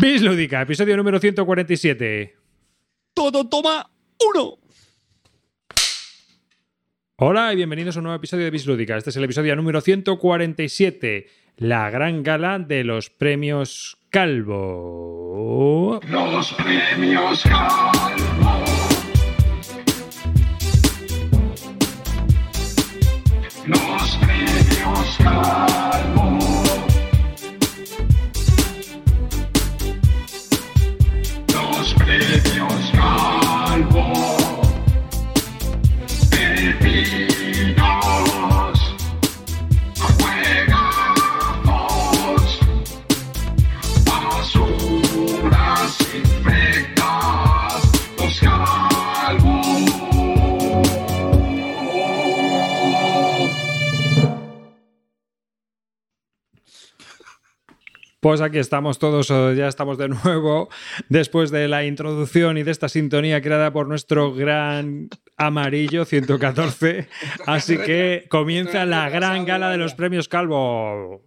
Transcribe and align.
Bis 0.00 0.22
Lúdica, 0.22 0.62
episodio 0.62 0.96
número 0.96 1.18
147. 1.18 2.36
Todo 3.14 3.48
toma 3.48 3.90
uno. 4.34 4.58
Hola 7.16 7.52
y 7.52 7.56
bienvenidos 7.56 7.96
a 7.96 7.98
un 7.98 8.04
nuevo 8.04 8.16
episodio 8.16 8.44
de 8.44 8.50
Bis 8.50 8.66
Lúdica. 8.66 8.96
Este 8.96 9.10
es 9.10 9.16
el 9.16 9.24
episodio 9.24 9.56
número 9.56 9.80
147, 9.80 11.26
la 11.56 11.90
gran 11.90 12.22
gala 12.22 12.60
de 12.60 12.84
los 12.84 13.10
premios 13.10 13.98
Calvo. 14.10 16.00
Los 16.08 16.52
premios 16.52 17.42
Calvo. 17.42 17.92
Los 23.66 24.16
premios 24.18 25.16
Calvo. 25.18 25.67
Los 32.08 32.40
premios 32.40 32.90
Calvo. 32.92 33.47
Pues 58.20 58.40
aquí 58.40 58.58
estamos 58.58 58.98
todos, 58.98 59.30
eh, 59.30 59.54
ya 59.56 59.68
estamos 59.68 59.96
de 59.96 60.08
nuevo, 60.24 60.68
después 61.08 61.52
de 61.52 61.68
la 61.68 61.84
introducción 61.84 62.58
y 62.58 62.64
de 62.64 62.72
esta 62.72 62.88
sintonía 62.88 63.40
creada 63.40 63.72
por 63.72 63.86
nuestro 63.86 64.34
gran 64.34 65.08
amarillo 65.36 66.04
114. 66.04 67.08
Así 67.46 67.78
que 67.78 68.26
comienza 68.28 68.84
la 68.86 69.08
gran 69.08 69.44
gala 69.44 69.70
de 69.70 69.76
los 69.76 69.94
premios 69.94 70.28
Calvo. 70.28 71.22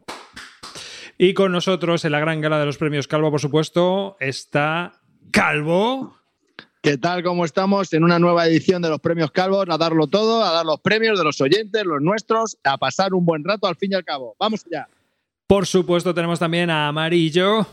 Y 1.18 1.34
con 1.34 1.54
nosotros 1.54 2.04
en 2.04 2.12
la 2.12 2.20
gran 2.20 2.42
gala 2.42 2.60
de 2.60 2.66
los 2.66 2.78
premios 2.78 3.08
Calvo, 3.08 3.32
por 3.32 3.40
supuesto, 3.40 4.18
está 4.20 5.00
Calvo. 5.32 6.18
¿Qué 6.82 6.98
tal? 6.98 7.24
¿Cómo 7.24 7.46
estamos? 7.46 7.94
En 7.94 8.04
una 8.04 8.20
nueva 8.20 8.48
edición 8.48 8.82
de 8.82 8.90
los 8.90 9.00
premios 9.00 9.32
Calvos, 9.32 9.68
a 9.70 9.78
darlo 9.78 10.08
todo, 10.08 10.44
a 10.44 10.52
dar 10.52 10.66
los 10.66 10.82
premios 10.82 11.18
de 11.18 11.24
los 11.24 11.40
oyentes, 11.40 11.86
los 11.86 12.02
nuestros, 12.02 12.58
a 12.66 12.78
pasar 12.78 13.14
un 13.14 13.24
buen 13.24 13.46
rato 13.46 13.68
al 13.68 13.78
fin 13.78 13.92
y 13.94 13.96
al 13.96 14.04
cabo. 14.04 14.36
Vamos 14.40 14.66
allá. 14.66 14.90
Por 15.52 15.68
supuesto, 15.68 16.14
tenemos 16.14 16.40
también 16.40 16.70
a 16.70 16.88
Amarillo. 16.88 17.68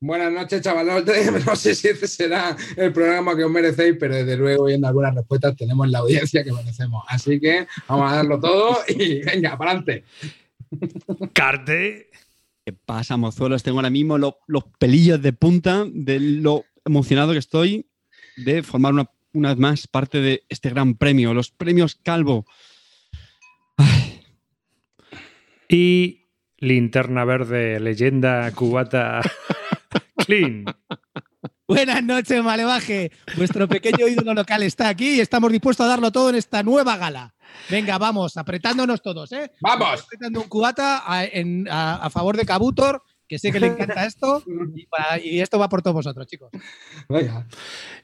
Buenas 0.00 0.30
noches, 0.30 0.60
chavalotes. 0.60 1.32
No 1.46 1.56
sé 1.56 1.74
si 1.74 1.88
este 1.88 2.06
será 2.06 2.54
el 2.76 2.92
programa 2.92 3.34
que 3.34 3.42
os 3.44 3.50
merecéis, 3.50 3.96
pero 3.98 4.16
desde 4.16 4.36
luego, 4.36 4.66
viendo 4.66 4.86
algunas 4.86 5.14
respuestas, 5.14 5.56
tenemos 5.56 5.88
la 5.88 6.00
audiencia 6.00 6.44
que 6.44 6.52
merecemos. 6.52 7.02
Así 7.08 7.40
que 7.40 7.66
vamos 7.88 8.12
a 8.12 8.16
darlo 8.16 8.38
todo 8.38 8.76
y 8.86 9.20
venga, 9.24 9.56
para 9.56 9.70
adelante. 9.70 10.04
Carte. 11.32 12.10
¿Qué 12.66 12.74
pasa, 12.74 13.16
mozuelos? 13.16 13.62
Tengo 13.62 13.78
ahora 13.78 13.88
mismo 13.88 14.18
lo- 14.18 14.36
los 14.46 14.64
pelillos 14.78 15.22
de 15.22 15.32
punta 15.32 15.86
de 15.90 16.20
lo 16.20 16.66
emocionado 16.84 17.32
que 17.32 17.38
estoy 17.38 17.86
de 18.36 18.62
formar 18.62 18.92
una, 18.92 19.10
una 19.32 19.48
vez 19.48 19.58
más 19.58 19.86
parte 19.86 20.20
de 20.20 20.42
este 20.50 20.68
gran 20.68 20.96
premio, 20.98 21.32
los 21.32 21.50
premios 21.50 21.94
Calvo. 21.94 22.44
Y 25.70 26.21
linterna 26.62 27.24
verde, 27.24 27.80
leyenda 27.80 28.50
cubata 28.52 29.20
clean. 30.24 30.64
Buenas 31.66 32.02
noches, 32.04 32.42
Malevaje. 32.42 33.10
Vuestro 33.36 33.66
pequeño 33.68 34.06
ídolo 34.06 34.32
local 34.32 34.62
está 34.62 34.88
aquí 34.88 35.16
y 35.16 35.20
estamos 35.20 35.50
dispuestos 35.50 35.84
a 35.84 35.88
darlo 35.88 36.12
todo 36.12 36.30
en 36.30 36.36
esta 36.36 36.62
nueva 36.62 36.96
gala. 36.96 37.34
Venga, 37.68 37.98
vamos, 37.98 38.36
apretándonos 38.36 39.02
todos, 39.02 39.32
¿eh? 39.32 39.50
¡Vamos! 39.60 40.02
Apretando 40.02 40.40
un 40.40 40.48
cubata 40.48 41.02
a, 41.04 41.24
en- 41.24 41.68
a- 41.68 41.96
a 41.96 42.10
favor 42.10 42.36
de 42.36 42.46
Cabutor, 42.46 43.02
que 43.32 43.38
sé 43.38 43.50
que 43.50 43.60
le 43.60 43.68
encanta 43.68 44.04
esto, 44.04 44.42
y, 44.76 44.84
para- 44.84 45.18
y 45.18 45.40
esto 45.40 45.58
va 45.58 45.70
por 45.70 45.80
todos 45.80 45.94
vosotros, 45.94 46.26
chicos. 46.26 46.50
Venga. 47.08 47.46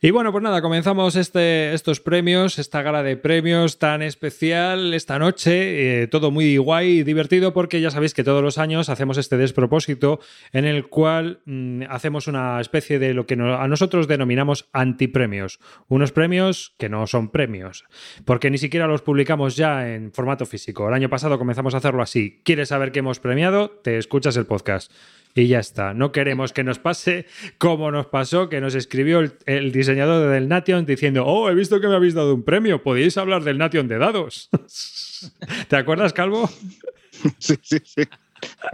Y 0.00 0.11
bueno, 0.11 0.33
pues 0.33 0.43
nada, 0.43 0.62
comenzamos 0.62 1.16
este, 1.16 1.75
estos 1.75 2.00
premios, 2.00 2.59
esta 2.59 2.81
gala 2.81 3.03
de 3.03 3.19
premios 3.19 3.78
tan 3.78 4.00
especial 4.00 4.94
esta 4.94 5.19
noche. 5.19 6.03
eh, 6.03 6.06
todo 6.06 6.31
muy 6.31 6.56
guay 6.56 7.00
y 7.00 7.03
divertido 7.03 7.53
porque 7.53 7.83
ya 7.83 7.91
sabéis 7.91 8.15
que 8.15 8.25
todos 8.25 8.43
los 8.43 8.56
años 8.56 8.89
hacemos 8.89 9.19
este 9.19 9.37
despropósito 9.37 10.19
en 10.53 10.65
el 10.65 10.89
cual 10.89 11.43
mm, 11.45 11.83
hacemos 11.91 12.27
una 12.27 12.59
especie 12.59 12.99
de 12.99 13.12
lo 13.12 13.27
que 13.27 13.37
no- 13.37 13.56
a 13.60 13.69
nosotros 13.69 14.09
denominamos 14.09 14.71
antipremios. 14.72 15.60
Unos 15.89 16.10
premios 16.12 16.75
que 16.78 16.89
no 16.89 17.06
son 17.06 17.28
premios, 17.31 17.84
porque 18.25 18.50
ni 18.50 18.56
siquiera 18.56 18.87
los 18.87 19.03
publicamos 19.03 19.56
ya 19.56 19.93
en 19.95 20.10
formato 20.12 20.47
físico. 20.47 20.89
El 20.89 20.95
año 20.95 21.10
pasado 21.10 21.39
comenzamos 21.39 21.75
a 21.75 21.78
hacerlo 21.78 22.03
así. 22.03 22.41
¿Quieres 22.45 22.69
saber 22.71 22.93
qué 22.93 23.00
hemos 23.00 23.21
premiado? 23.21 23.69
Te 23.83 23.99
escuchas 23.99 24.37
el 24.39 24.47
podcast. 24.47 24.91
Y 25.38 25.47
ya 25.47 25.60
está. 25.60 25.94
No 25.94 26.10
queremos 26.10 26.53
que 26.53 26.65
nos 26.65 26.81
pase 26.81 27.26
como 27.59 27.93
nos 27.93 28.06
pasó, 28.06 28.49
que 28.49 28.60
nos 28.60 28.75
escribió 28.75 29.21
el, 29.47 29.71
diseñador 29.71 30.28
del 30.32 30.49
Nation 30.49 30.84
diciendo: 30.84 31.25
Oh, 31.25 31.49
he 31.49 31.54
visto 31.54 31.81
que 31.81 31.87
me 31.87 31.94
habéis 31.94 32.15
dado 32.15 32.34
un 32.34 32.43
premio. 32.43 32.82
¿Podéis 32.82 33.16
hablar 33.19 33.44
del 33.44 33.56
Nation 33.56 33.87
de 33.87 33.98
dados? 33.98 34.50
¿Te 35.69 35.77
acuerdas, 35.77 36.12
Calvo? 36.12 36.50
Sí, 37.38 37.56
sí, 37.62 37.78
sí. 37.84 38.03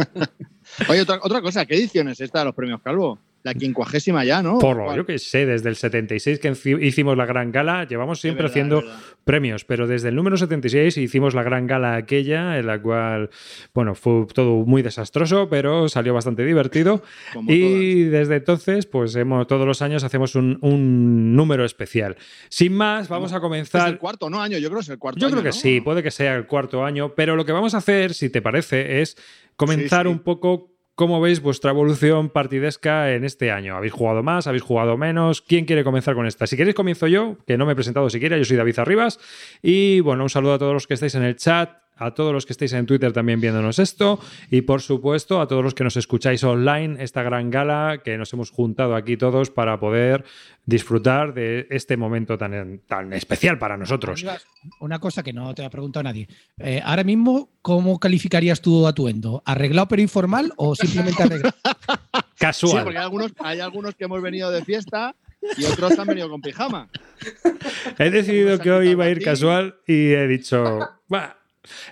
Oye, 0.90 1.00
otra, 1.00 1.18
otra 1.22 1.40
cosa, 1.40 1.64
¿qué 1.64 1.76
edición 1.76 2.08
es 2.08 2.20
esta 2.20 2.40
de 2.40 2.44
los 2.44 2.54
premios 2.54 2.82
Calvo? 2.82 3.18
La 3.44 3.52
quincuagésima 3.52 4.24
ya, 4.24 4.42
¿no? 4.42 4.58
Por 4.58 4.78
lo 4.78 4.96
yo 4.96 5.04
que 5.04 5.18
sé, 5.18 5.44
desde 5.44 5.68
el 5.68 5.76
76 5.76 6.38
que 6.38 6.52
hicimos 6.80 7.14
la 7.18 7.26
gran 7.26 7.52
gala, 7.52 7.86
llevamos 7.86 8.18
siempre 8.18 8.44
verdad, 8.44 8.50
haciendo 8.52 8.78
es 8.80 8.86
premios, 9.22 9.66
pero 9.66 9.86
desde 9.86 10.08
el 10.08 10.14
número 10.14 10.38
76 10.38 10.96
hicimos 10.96 11.34
la 11.34 11.42
gran 11.42 11.66
gala 11.66 11.94
aquella, 11.94 12.58
en 12.58 12.66
la 12.66 12.80
cual, 12.80 13.28
bueno, 13.74 13.94
fue 13.94 14.26
todo 14.32 14.64
muy 14.64 14.80
desastroso, 14.80 15.48
pero 15.50 15.90
salió 15.90 16.14
bastante 16.14 16.42
divertido. 16.42 17.02
Como 17.34 17.52
Y 17.52 18.04
desde 18.04 18.36
entonces, 18.36 18.86
pues 18.86 19.14
hemos, 19.14 19.46
todos 19.46 19.66
los 19.66 19.82
años 19.82 20.04
hacemos 20.04 20.34
un, 20.36 20.58
un 20.62 21.36
número 21.36 21.66
especial. 21.66 22.16
Sin 22.48 22.72
más, 22.74 23.08
vamos 23.10 23.32
a 23.34 23.36
Es 23.36 23.40
comenzar. 23.42 23.88
el 23.90 23.98
cuarto, 23.98 24.30
¿no? 24.30 24.40
Año, 24.40 24.56
yo 24.56 24.68
creo 24.70 24.78
que 24.78 24.84
es 24.84 24.88
el 24.88 24.98
cuarto 24.98 25.20
Yo 25.20 25.28
creo 25.30 25.42
que 25.42 25.48
¿no? 25.48 25.52
sí, 25.52 25.82
puede 25.82 26.02
que 26.02 26.10
sea 26.10 26.34
el 26.36 26.46
cuarto 26.46 26.82
año, 26.82 27.14
pero 27.14 27.36
lo 27.36 27.44
que 27.44 27.52
vamos 27.52 27.74
a 27.74 27.78
hacer, 27.78 28.14
si 28.14 28.30
te 28.30 28.40
parece, 28.40 29.02
es 29.02 29.18
comenzar 29.56 30.06
Sí, 30.06 30.08
sí. 30.08 30.12
un 30.12 30.20
poco 30.20 30.73
cómo 30.94 31.20
veis 31.20 31.40
vuestra 31.40 31.70
evolución 31.70 32.30
partidesca 32.30 33.12
en 33.12 33.24
este 33.24 33.50
año. 33.50 33.76
¿Habéis 33.76 33.92
jugado 33.92 34.22
más? 34.22 34.46
¿Habéis 34.46 34.62
jugado 34.62 34.96
menos? 34.96 35.42
¿Quién 35.42 35.64
quiere 35.64 35.84
comenzar 35.84 36.14
con 36.14 36.26
esta? 36.26 36.46
Si 36.46 36.56
queréis, 36.56 36.74
comienzo 36.74 37.06
yo, 37.06 37.36
que 37.46 37.58
no 37.58 37.66
me 37.66 37.72
he 37.72 37.74
presentado 37.74 38.08
siquiera, 38.10 38.36
yo 38.38 38.44
soy 38.44 38.56
David 38.56 38.78
Arribas. 38.78 39.18
Y 39.62 40.00
bueno, 40.00 40.22
un 40.22 40.30
saludo 40.30 40.54
a 40.54 40.58
todos 40.58 40.72
los 40.72 40.86
que 40.86 40.94
estáis 40.94 41.14
en 41.14 41.22
el 41.22 41.36
chat. 41.36 41.83
A 41.96 42.12
todos 42.12 42.32
los 42.32 42.44
que 42.46 42.52
estáis 42.52 42.72
en 42.72 42.86
Twitter 42.86 43.12
también 43.12 43.40
viéndonos 43.40 43.78
esto 43.78 44.18
y 44.50 44.62
por 44.62 44.82
supuesto 44.82 45.40
a 45.40 45.46
todos 45.46 45.62
los 45.62 45.74
que 45.74 45.84
nos 45.84 45.96
escucháis 45.96 46.42
online, 46.42 47.02
esta 47.02 47.22
gran 47.22 47.50
gala 47.50 48.00
que 48.04 48.18
nos 48.18 48.32
hemos 48.32 48.50
juntado 48.50 48.96
aquí 48.96 49.16
todos 49.16 49.50
para 49.50 49.78
poder 49.78 50.24
disfrutar 50.66 51.34
de 51.34 51.66
este 51.70 51.96
momento 51.96 52.36
tan, 52.36 52.80
tan 52.88 53.12
especial 53.12 53.58
para 53.58 53.76
nosotros. 53.76 54.24
Una 54.80 54.98
cosa 54.98 55.22
que 55.22 55.32
no 55.32 55.54
te 55.54 55.64
ha 55.64 55.70
preguntado 55.70 56.02
nadie. 56.02 56.28
Eh, 56.58 56.80
ahora 56.84 57.04
mismo, 57.04 57.50
¿cómo 57.62 58.00
calificarías 58.00 58.60
tu 58.60 58.86
atuendo? 58.86 59.42
¿Arreglado 59.44 59.86
pero 59.88 60.02
informal 60.02 60.52
o 60.56 60.74
simplemente 60.74 61.22
arreglado? 61.22 61.54
Sí, 62.34 62.46
Casual. 62.46 62.82
porque 62.84 62.98
hay 62.98 63.04
algunos, 63.04 63.32
hay 63.38 63.60
algunos 63.60 63.94
que 63.94 64.04
hemos 64.04 64.20
venido 64.20 64.50
de 64.50 64.62
fiesta 64.64 65.14
y 65.56 65.64
otros 65.64 65.98
han 65.98 66.06
venido 66.08 66.28
con 66.28 66.42
pijama. 66.42 66.90
He 67.98 68.10
decidido 68.10 68.58
que 68.58 68.70
hoy 68.70 68.88
iba 68.90 69.04
a 69.04 69.08
ir 69.08 69.22
casual 69.22 69.76
y 69.86 70.10
he 70.12 70.26
dicho, 70.26 70.80
"Bah". 71.08 71.36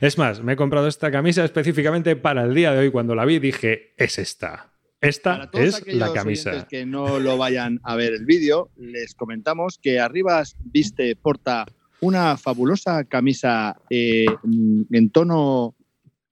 Es 0.01 0.19
más, 0.19 0.43
me 0.43 0.55
he 0.55 0.57
comprado 0.57 0.89
esta 0.89 1.11
camisa 1.11 1.45
específicamente 1.45 2.17
para 2.17 2.45
el 2.45 2.55
día 2.55 2.73
de 2.73 2.81
hoy. 2.81 2.91
Cuando 2.91 3.15
la 3.15 3.25
vi 3.25 3.39
dije, 3.39 3.93
es 3.97 4.19
esta. 4.19 4.73
Esta 5.01 5.51
es 5.53 5.85
la 5.87 6.13
camisa. 6.13 6.69
que 6.69 6.87
no 6.87 7.19
lo 7.19 7.37
vayan 7.37 7.81
a 7.83 7.97
ver 7.97 8.13
el 8.13 8.25
vídeo, 8.25 8.71
les 8.77 9.15
comentamos 9.15 9.79
que 9.83 9.99
Arribas 9.99 10.57
viste, 10.61 11.17
porta 11.17 11.67
una 12.01 12.37
fabulosa 12.37 13.03
camisa 13.05 13.77
eh, 13.91 14.27
en 14.45 15.11
tono 15.11 15.75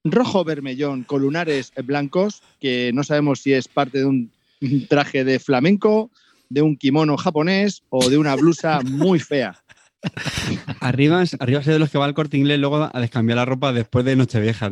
rojo 0.05 0.43
vermellón 0.45 1.03
con 1.03 1.21
lunares 1.21 1.73
blancos, 1.83 2.41
que 2.61 2.91
no 2.93 3.03
sabemos 3.03 3.41
si 3.41 3.53
es 3.53 3.67
parte 3.67 3.99
de 3.99 4.05
un 4.05 4.31
traje 4.87 5.25
de 5.25 5.39
flamenco, 5.39 6.09
de 6.51 6.61
un 6.61 6.75
kimono 6.75 7.17
japonés 7.17 7.83
o 7.89 8.09
de 8.09 8.17
una 8.17 8.35
blusa 8.35 8.81
muy 8.83 9.19
fea. 9.19 9.60
Arriba, 10.79 11.23
arriba 11.39 11.59
es 11.59 11.65
de 11.65 11.79
los 11.79 11.89
que 11.89 11.97
va 11.97 12.05
al 12.05 12.13
corte 12.13 12.37
inglés 12.37 12.59
luego 12.59 12.89
a 12.91 12.99
descambiar 12.99 13.37
la 13.37 13.45
ropa 13.45 13.71
después 13.71 14.03
de 14.05 14.15
Nochevieja. 14.15 14.69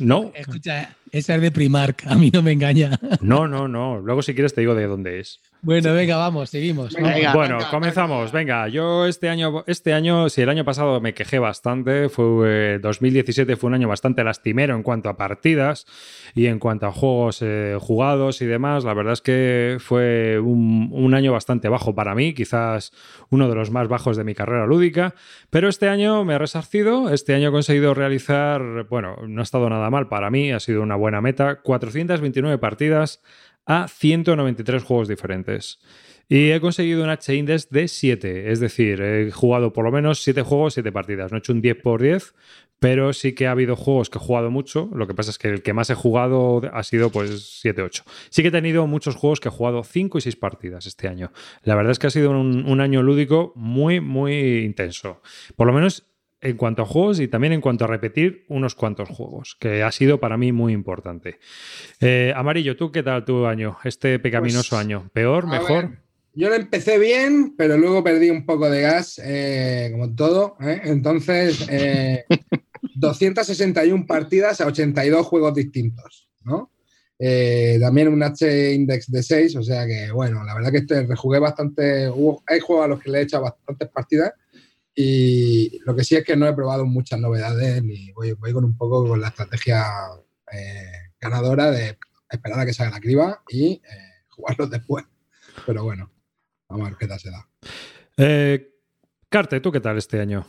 No, 0.00 0.32
Escucha, 0.34 0.96
Esa 1.10 1.34
es 1.36 1.40
de 1.40 1.50
Primark, 1.50 2.04
a 2.06 2.14
mí 2.14 2.30
no 2.32 2.42
me 2.42 2.52
engaña. 2.52 2.98
No, 3.20 3.48
no, 3.48 3.68
no. 3.68 3.98
Luego, 3.98 4.22
si 4.22 4.34
quieres, 4.34 4.54
te 4.54 4.60
digo 4.60 4.74
de 4.74 4.86
dónde 4.86 5.20
es. 5.20 5.40
Bueno, 5.60 5.92
venga, 5.92 6.16
vamos, 6.16 6.50
seguimos. 6.50 6.94
Venga, 6.94 7.14
Venga, 7.14 7.34
bueno, 7.34 7.56
venga, 7.56 7.70
comenzamos. 7.70 8.30
Venga, 8.30 8.68
yo 8.68 9.06
este 9.06 9.28
año, 9.28 9.64
este 9.66 9.92
año, 9.92 10.28
si 10.28 10.42
el 10.42 10.48
año 10.50 10.64
pasado 10.64 11.00
me 11.00 11.14
quejé 11.14 11.40
bastante, 11.40 12.08
fue 12.08 12.74
eh, 12.74 12.78
2017 12.80 13.56
fue 13.56 13.66
un 13.66 13.74
año 13.74 13.88
bastante 13.88 14.22
lastimero 14.22 14.76
en 14.76 14.84
cuanto 14.84 15.08
a 15.08 15.16
partidas 15.16 15.84
y 16.36 16.46
en 16.46 16.60
cuanto 16.60 16.86
a 16.86 16.92
juegos 16.92 17.42
eh, 17.42 17.76
jugados 17.80 18.40
y 18.40 18.46
demás. 18.46 18.84
La 18.84 18.94
verdad 18.94 19.14
es 19.14 19.20
que 19.20 19.78
fue 19.80 20.38
un, 20.38 20.90
un 20.92 21.14
año 21.14 21.32
bastante 21.32 21.68
bajo 21.68 21.92
para 21.92 22.14
mí, 22.14 22.34
quizás 22.34 22.92
uno 23.30 23.48
de 23.48 23.56
los 23.56 23.72
más 23.72 23.88
bajos 23.88 24.16
de 24.16 24.22
mi 24.22 24.36
carrera 24.36 24.64
lúdica. 24.64 25.16
Pero 25.50 25.68
este 25.68 25.88
año 25.88 26.24
me 26.24 26.34
he 26.34 26.38
resarcido, 26.38 27.10
este 27.12 27.34
año 27.34 27.48
he 27.48 27.52
conseguido 27.52 27.94
realizar, 27.94 28.86
bueno, 28.88 29.16
no 29.26 29.40
ha 29.40 29.44
estado 29.44 29.68
nada 29.68 29.90
mal 29.90 30.06
para 30.06 30.30
mí, 30.30 30.52
ha 30.52 30.60
sido 30.60 30.82
una 30.82 30.94
buena 30.94 31.20
meta, 31.20 31.62
429 31.62 32.58
partidas 32.58 33.20
a 33.68 33.86
193 33.86 34.82
juegos 34.82 35.08
diferentes. 35.08 35.78
Y 36.26 36.50
he 36.50 36.60
conseguido 36.60 37.04
un 37.04 37.10
H-Index 37.10 37.70
de 37.70 37.88
7, 37.88 38.50
es 38.50 38.60
decir, 38.60 39.00
he 39.00 39.30
jugado 39.30 39.72
por 39.72 39.84
lo 39.84 39.92
menos 39.92 40.22
7 40.22 40.42
juegos, 40.42 40.74
7 40.74 40.90
partidas. 40.90 41.30
No 41.30 41.38
he 41.38 41.40
hecho 41.40 41.52
un 41.52 41.62
10 41.62 41.76
por 41.82 42.02
10, 42.02 42.34
pero 42.78 43.12
sí 43.12 43.34
que 43.34 43.46
ha 43.46 43.50
habido 43.50 43.76
juegos 43.76 44.10
que 44.10 44.18
he 44.18 44.20
jugado 44.20 44.50
mucho. 44.50 44.90
Lo 44.94 45.06
que 45.06 45.14
pasa 45.14 45.30
es 45.30 45.38
que 45.38 45.48
el 45.48 45.62
que 45.62 45.72
más 45.72 45.90
he 45.90 45.94
jugado 45.94 46.62
ha 46.72 46.82
sido 46.82 47.10
pues 47.10 47.62
7-8. 47.64 48.04
Sí 48.30 48.42
que 48.42 48.48
he 48.48 48.52
tenido 48.52 48.86
muchos 48.86 49.16
juegos 49.16 49.40
que 49.40 49.48
he 49.48 49.52
jugado 49.52 49.84
5 49.84 50.18
y 50.18 50.20
6 50.20 50.36
partidas 50.36 50.86
este 50.86 51.08
año. 51.08 51.30
La 51.62 51.74
verdad 51.74 51.92
es 51.92 51.98
que 51.98 52.08
ha 52.08 52.10
sido 52.10 52.30
un, 52.30 52.66
un 52.66 52.80
año 52.80 53.02
lúdico 53.02 53.52
muy, 53.54 54.00
muy 54.00 54.64
intenso. 54.64 55.22
Por 55.56 55.66
lo 55.66 55.72
menos 55.72 56.08
en 56.40 56.56
cuanto 56.56 56.82
a 56.82 56.86
juegos 56.86 57.18
y 57.20 57.28
también 57.28 57.52
en 57.52 57.60
cuanto 57.60 57.84
a 57.84 57.88
repetir 57.88 58.44
unos 58.48 58.74
cuantos 58.74 59.08
juegos, 59.08 59.56
que 59.58 59.82
ha 59.82 59.90
sido 59.92 60.20
para 60.20 60.36
mí 60.36 60.52
muy 60.52 60.72
importante. 60.72 61.38
Eh, 62.00 62.32
Amarillo, 62.36 62.76
¿tú 62.76 62.92
qué 62.92 63.02
tal 63.02 63.24
tu 63.24 63.46
año? 63.46 63.76
Este 63.84 64.18
pecaminoso 64.18 64.70
Pues, 64.76 64.80
año. 64.84 65.10
¿Peor? 65.12 65.46
¿Mejor? 65.48 65.88
ver, 65.90 65.98
yo 66.34 66.48
lo 66.48 66.54
empecé 66.54 66.98
bien, 66.98 67.54
pero 67.56 67.76
luego 67.76 68.04
perdí 68.04 68.30
un 68.30 68.46
poco 68.46 68.70
de 68.70 68.82
gas, 68.82 69.20
eh, 69.24 69.88
como 69.90 70.14
todo. 70.14 70.56
¿eh? 70.60 70.80
Entonces, 70.84 71.66
eh, 71.70 72.24
261 72.94 74.06
partidas 74.06 74.60
a 74.60 74.66
82 74.66 75.26
juegos 75.26 75.54
distintos, 75.54 76.28
¿no? 76.44 76.70
Eh, 77.18 77.78
también 77.80 78.06
un 78.08 78.22
H-index 78.22 79.10
de 79.10 79.22
6, 79.24 79.56
o 79.56 79.62
sea 79.64 79.84
que, 79.88 80.12
bueno, 80.12 80.44
la 80.44 80.54
verdad 80.54 80.70
que 80.70 80.78
este 80.78 81.04
rejugué 81.04 81.40
bastante. 81.40 82.08
hubo- 82.08 82.44
hay 82.46 82.60
juegos 82.60 82.84
a 82.84 82.88
los 82.88 83.00
que 83.00 83.10
le 83.10 83.18
he 83.18 83.22
hecho 83.22 83.40
bastantes 83.40 83.88
partidas 83.88 84.32
y 85.00 85.78
lo 85.84 85.94
que 85.94 86.02
sí 86.02 86.16
es 86.16 86.24
que 86.24 86.34
no 86.34 86.48
he 86.48 86.52
probado 86.54 86.84
muchas 86.84 87.20
novedades 87.20 87.84
ni 87.84 88.10
voy, 88.10 88.34
con 88.52 88.64
un 88.64 88.76
poco 88.76 89.06
con 89.06 89.20
la 89.20 89.28
estrategia 89.28 89.84
eh, 90.50 91.12
ganadora 91.20 91.70
de 91.70 91.96
esperar 92.28 92.58
a 92.58 92.66
que 92.66 92.72
salga 92.72 92.94
la 92.94 93.00
criba 93.00 93.44
y 93.48 93.74
eh, 93.74 93.80
jugarlos 94.28 94.68
después. 94.68 95.04
Pero 95.64 95.84
bueno, 95.84 96.10
vamos 96.68 96.88
a 96.88 96.90
ver 96.90 96.98
qué 96.98 97.06
tal 97.06 97.20
se 97.20 97.30
da. 97.30 97.48
Eh, 98.16 98.72
Carte, 99.28 99.60
¿tú 99.60 99.70
qué 99.70 99.78
tal 99.78 99.98
este 99.98 100.18
año? 100.18 100.44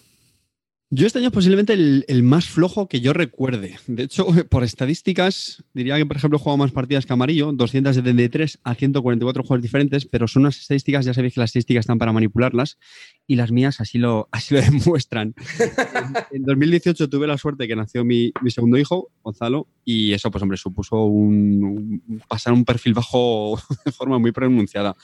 Yo 0.92 1.06
este 1.06 1.20
año 1.20 1.28
es 1.28 1.34
posiblemente 1.34 1.74
el, 1.74 2.04
el 2.08 2.24
más 2.24 2.46
flojo 2.50 2.88
que 2.88 3.00
yo 3.00 3.14
recuerde. 3.14 3.78
De 3.86 4.02
hecho, 4.04 4.26
por 4.50 4.64
estadísticas, 4.64 5.64
diría 5.72 5.96
que, 5.98 6.06
por 6.08 6.18
ejemplo, 6.18 6.38
he 6.38 6.42
jugado 6.42 6.58
más 6.58 6.72
partidas 6.72 7.06
que 7.06 7.14
Amarillo, 7.14 7.52
273 7.52 8.60
a 8.64 8.74
144 8.74 9.44
juegos 9.44 9.62
diferentes, 9.62 10.08
pero 10.08 10.28
son 10.28 10.42
unas 10.44 10.58
estadísticas, 10.60 11.06
ya 11.06 11.14
sabéis 11.14 11.36
que 11.36 11.42
las 11.42 11.50
estadísticas 11.52 11.82
están 11.84 12.00
para 12.00 12.12
manipularlas, 12.12 12.80
y 13.28 13.36
las 13.36 13.52
mías 13.52 13.80
así 13.82 14.00
lo, 14.00 14.30
así 14.32 14.56
lo 14.56 14.62
demuestran. 14.62 15.36
en, 16.32 16.38
en 16.38 16.44
2018 16.44 17.08
tuve 17.08 17.28
la 17.28 17.38
suerte 17.38 17.68
que 17.68 17.76
nació 17.76 18.04
mi, 18.04 18.32
mi 18.42 18.50
segundo 18.50 18.80
hijo, 18.80 19.12
Gonzalo, 19.22 19.68
y 19.86 20.14
eso, 20.14 20.32
pues 20.32 20.42
hombre, 20.42 20.58
supuso 20.58 21.04
un, 21.06 22.02
un- 22.08 22.24
pasar 22.28 22.52
un 22.54 22.66
perfil 22.66 22.96
bajo 22.96 23.62
de 23.86 23.92
forma 23.92 24.18
muy 24.18 24.32
pronunciada. 24.32 24.96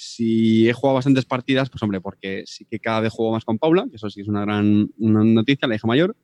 Si 0.00 0.68
he 0.68 0.72
jugado 0.72 0.94
bastantes 0.94 1.24
partidas, 1.24 1.70
pues 1.70 1.82
hombre, 1.82 2.00
porque 2.00 2.44
sí 2.46 2.64
que 2.64 2.78
cada 2.78 3.00
vez 3.00 3.12
juego 3.12 3.32
más 3.32 3.44
con 3.44 3.58
Paula, 3.58 3.84
que 3.90 3.96
eso 3.96 4.08
sí 4.08 4.20
es 4.20 4.28
una 4.28 4.42
gran 4.42 4.88
una 4.96 5.24
noticia, 5.24 5.66
la 5.66 5.74
hija 5.74 5.88
mayor. 5.88 6.16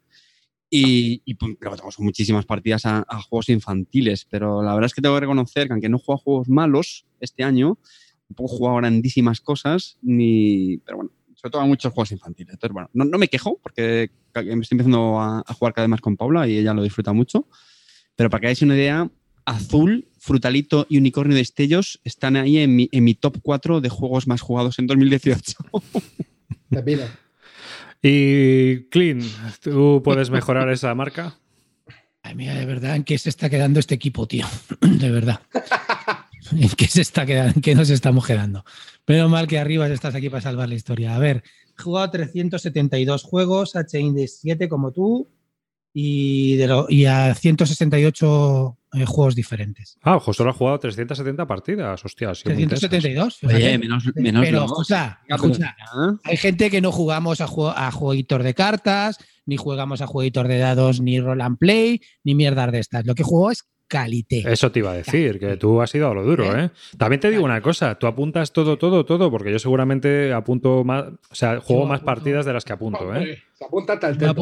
Y, 0.70 1.22
y 1.24 1.34
pues, 1.34 1.56
tengo 1.60 1.90
muchísimas 1.98 2.46
partidas 2.46 2.86
a, 2.86 3.04
a 3.08 3.20
juegos 3.22 3.48
infantiles, 3.48 4.28
pero 4.30 4.62
la 4.62 4.74
verdad 4.74 4.86
es 4.86 4.94
que 4.94 5.02
tengo 5.02 5.16
que 5.16 5.22
reconocer 5.22 5.66
que 5.66 5.72
aunque 5.72 5.88
no 5.88 5.98
jugado 5.98 6.20
a 6.20 6.22
juegos 6.22 6.48
malos 6.48 7.04
este 7.18 7.42
año, 7.42 7.80
tampoco 8.28 8.54
he 8.54 8.58
jugado 8.58 8.76
grandísimas 8.76 9.40
cosas, 9.40 9.98
ni, 10.02 10.78
pero 10.84 10.98
bueno, 10.98 11.10
sobre 11.34 11.50
todo 11.50 11.62
a 11.62 11.66
muchos 11.66 11.92
juegos 11.92 12.12
infantiles. 12.12 12.54
Entonces, 12.54 12.72
bueno, 12.72 12.90
no, 12.92 13.04
no 13.04 13.18
me 13.18 13.26
quejo 13.26 13.58
porque 13.60 14.08
estoy 14.32 14.52
empezando 14.52 15.18
a, 15.18 15.42
a 15.44 15.52
jugar 15.52 15.74
cada 15.74 15.86
vez 15.86 15.90
más 15.90 16.00
con 16.00 16.16
Paula 16.16 16.46
y 16.46 16.58
ella 16.58 16.74
lo 16.74 16.84
disfruta 16.84 17.12
mucho. 17.12 17.48
Pero 18.14 18.30
para 18.30 18.40
que 18.40 18.46
hagáis 18.46 18.62
una 18.62 18.76
idea, 18.76 19.10
Azul, 19.44 20.06
Frutalito 20.24 20.86
y 20.88 20.96
Unicornio 20.96 21.34
de 21.34 21.40
Destellos 21.42 22.00
están 22.02 22.36
ahí 22.36 22.56
en 22.58 22.74
mi, 22.74 22.88
en 22.92 23.04
mi 23.04 23.14
top 23.14 23.36
4 23.42 23.82
de 23.82 23.90
juegos 23.90 24.26
más 24.26 24.40
jugados 24.40 24.78
en 24.78 24.86
2018. 24.86 25.52
Pepino. 26.70 27.02
Y 28.02 28.84
Clean, 28.88 29.20
¿tú 29.62 30.00
puedes 30.02 30.30
mejorar 30.30 30.70
esa 30.70 30.94
marca? 30.94 31.38
Ay, 32.22 32.34
mira, 32.34 32.54
de 32.54 32.64
verdad, 32.64 32.96
¿en 32.96 33.04
qué 33.04 33.18
se 33.18 33.28
está 33.28 33.50
quedando 33.50 33.80
este 33.80 33.94
equipo, 33.94 34.26
tío? 34.26 34.46
De 34.80 35.10
verdad. 35.10 35.40
¿En 36.52 36.70
qué 36.70 36.86
se 36.86 37.02
está 37.02 37.26
quedando? 37.26 37.52
¿En 37.56 37.60
qué 37.60 37.74
nos 37.74 37.90
estamos 37.90 38.26
quedando? 38.26 38.64
Pero 39.04 39.28
mal 39.28 39.46
que 39.46 39.58
arriba 39.58 39.86
estás 39.88 40.14
aquí 40.14 40.30
para 40.30 40.40
salvar 40.40 40.70
la 40.70 40.74
historia. 40.74 41.14
A 41.14 41.18
ver, 41.18 41.42
he 41.78 41.82
jugado 41.82 42.10
372 42.10 43.22
juegos, 43.24 43.76
H-Index 43.76 44.38
7 44.40 44.68
como 44.70 44.90
tú, 44.92 45.28
y, 45.92 46.56
de 46.56 46.66
lo- 46.66 46.86
y 46.88 47.04
a 47.04 47.34
168 47.34 48.78
eh, 48.94 49.04
juegos 49.06 49.34
diferentes. 49.34 49.98
Ah, 50.02 50.16
ojo, 50.16 50.32
solo 50.32 50.50
ha 50.50 50.52
jugado 50.52 50.78
370 50.78 51.46
partidas. 51.46 52.04
Hostia, 52.04 52.34
sí, 52.34 52.48
muy 52.48 52.62
intensas. 52.62 52.88
372. 52.90 53.36
fíjate. 53.38 53.56
Oye, 53.56 53.78
menos, 53.78 54.04
menos 54.14 54.44
Pero, 54.44 54.60
los- 54.60 54.70
escucha, 54.72 55.76
hay 56.24 56.36
gente 56.36 56.70
que 56.70 56.80
no 56.80 56.92
jugamos 56.92 57.40
a, 57.40 57.46
jue- 57.46 57.72
a 57.74 57.90
jueguitos 57.90 58.42
de 58.42 58.54
cartas, 58.54 59.18
ni 59.46 59.56
jugamos 59.56 60.00
a 60.00 60.06
jueguitos 60.06 60.46
de 60.48 60.58
dados, 60.58 61.00
ni 61.00 61.20
roll 61.20 61.40
and 61.40 61.58
play, 61.58 62.00
ni 62.24 62.34
mierdas 62.34 62.72
de 62.72 62.78
estas. 62.80 63.04
Lo 63.06 63.14
que 63.14 63.22
juego 63.22 63.50
es 63.50 63.64
calité. 63.86 64.42
Eso 64.50 64.72
te 64.72 64.78
iba 64.78 64.92
a 64.92 64.94
decir, 64.94 65.38
que 65.38 65.56
tú 65.58 65.82
has 65.82 65.94
ido 65.94 66.10
a 66.10 66.14
lo 66.14 66.24
duro, 66.24 66.58
¿eh? 66.58 66.70
También 66.96 67.20
te 67.20 67.30
digo 67.30 67.44
una 67.44 67.60
cosa, 67.60 67.96
tú 67.98 68.06
apuntas 68.06 68.50
todo, 68.52 68.78
todo, 68.78 69.04
todo, 69.04 69.30
porque 69.30 69.52
yo 69.52 69.58
seguramente 69.58 70.32
apunto 70.32 70.82
más, 70.84 71.04
o 71.30 71.34
sea, 71.34 71.60
juego 71.60 71.82
Yo 71.82 71.88
más 71.88 72.00
apunto- 72.00 72.06
partidas 72.06 72.46
de 72.46 72.52
las 72.54 72.64
que 72.64 72.72
apunto, 72.72 73.14
¿eh? 73.14 73.42
Se 73.52 73.64
apunta 73.64 73.92
hasta 73.92 74.08
el 74.08 74.18
Yo, 74.18 74.34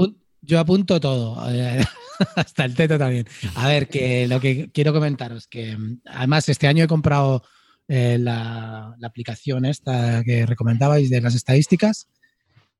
yo 0.42 0.58
apunto 0.60 1.00
todo, 1.00 1.50
eh, 1.50 1.80
hasta 2.36 2.64
el 2.64 2.74
teto 2.74 2.98
también. 2.98 3.26
A 3.54 3.68
ver, 3.68 3.88
que 3.88 4.26
lo 4.26 4.40
que 4.40 4.70
quiero 4.72 4.92
comentaros, 4.92 5.46
que 5.46 5.76
mm, 5.76 6.00
además 6.06 6.48
este 6.48 6.66
año 6.66 6.84
he 6.84 6.88
comprado 6.88 7.42
eh, 7.88 8.16
la, 8.18 8.94
la 8.98 9.06
aplicación 9.08 9.64
esta 9.64 10.22
que 10.24 10.46
recomendabais 10.46 11.10
de 11.10 11.20
las 11.20 11.34
estadísticas 11.34 12.08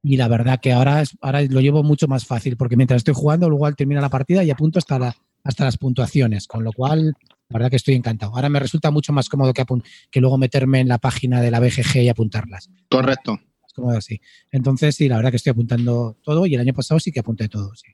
y 0.03 0.17
la 0.17 0.29
verdad 0.29 0.59
que 0.61 0.73
ahora, 0.73 1.03
es- 1.03 1.17
ahora 1.21 1.43
lo 1.43 1.61
llevo 1.61 1.83
mucho 1.83 2.09
más 2.09 2.25
fácil 2.27 2.57
porque 2.57 2.77
mientras 2.77 2.99
estoy 2.99 3.15
jugando 3.15 3.49
luego 3.49 3.67
al 3.67 3.77
termina 3.77 4.01
la 4.01 4.09
partida 4.09 4.43
y 4.45 4.51
apunto 4.51 4.79
hasta, 4.79 4.99
la- 4.99 5.17
hasta 5.45 5.65
las 5.65 5.77
puntuaciones, 5.79 6.47
con 6.47 6.65
lo 6.65 6.73
cual 6.73 7.15
la 7.49 7.59
verdad 7.59 7.71
que 7.71 7.77
estoy 7.77 7.95
encantado. 7.95 8.35
Ahora 8.35 8.49
me 8.49 8.59
resulta 8.61 8.91
mucho 8.91 9.13
más 9.13 9.29
cómodo 9.29 9.53
que, 9.53 9.65
que 10.11 10.21
luego 10.21 10.39
meterme 10.39 10.81
en 10.81 10.89
la 10.89 10.99
página 10.99 11.41
de 11.43 11.51
la 11.51 11.61
BGG 11.61 11.97
y 12.03 12.09
apuntarlas 12.09 12.71
Correcto. 12.89 13.39
cómodo 13.75 13.97
así. 13.99 14.21
Entonces, 14.51 14.95
sí, 14.97 15.09
la 15.09 15.17
verdad 15.17 15.31
que 15.31 15.37
estoy 15.37 15.51
apuntando 15.51 16.17
todo 16.23 16.47
y 16.47 16.55
el 16.55 16.61
año 16.61 16.73
pasado 16.75 16.99
sí 17.01 17.11
que 17.13 17.21
apunté 17.21 17.49
todo, 17.49 17.75
sí. 17.75 17.93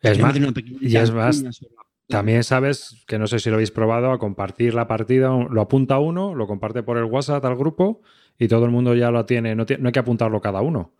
Es 0.00 0.18
más, 0.18 0.36
una 0.36 0.52
y 0.80 0.96
es 0.96 1.10
más, 1.10 1.44
también 2.06 2.44
sabes, 2.44 3.04
que 3.06 3.18
no 3.18 3.26
sé 3.26 3.38
si 3.38 3.50
lo 3.50 3.56
habéis 3.56 3.70
probado, 3.70 4.12
a 4.12 4.18
compartir 4.18 4.74
la 4.74 4.86
partida, 4.86 5.28
lo 5.28 5.60
apunta 5.60 5.98
uno, 5.98 6.34
lo 6.34 6.46
comparte 6.46 6.82
por 6.82 6.96
el 6.96 7.04
WhatsApp 7.04 7.44
al 7.44 7.56
grupo 7.56 8.00
y 8.38 8.48
todo 8.48 8.64
el 8.64 8.70
mundo 8.70 8.94
ya 8.94 9.10
lo 9.10 9.26
tiene, 9.26 9.54
no, 9.54 9.66
no 9.78 9.88
hay 9.88 9.92
que 9.92 9.98
apuntarlo 9.98 10.40
cada 10.40 10.60
uno. 10.60 10.92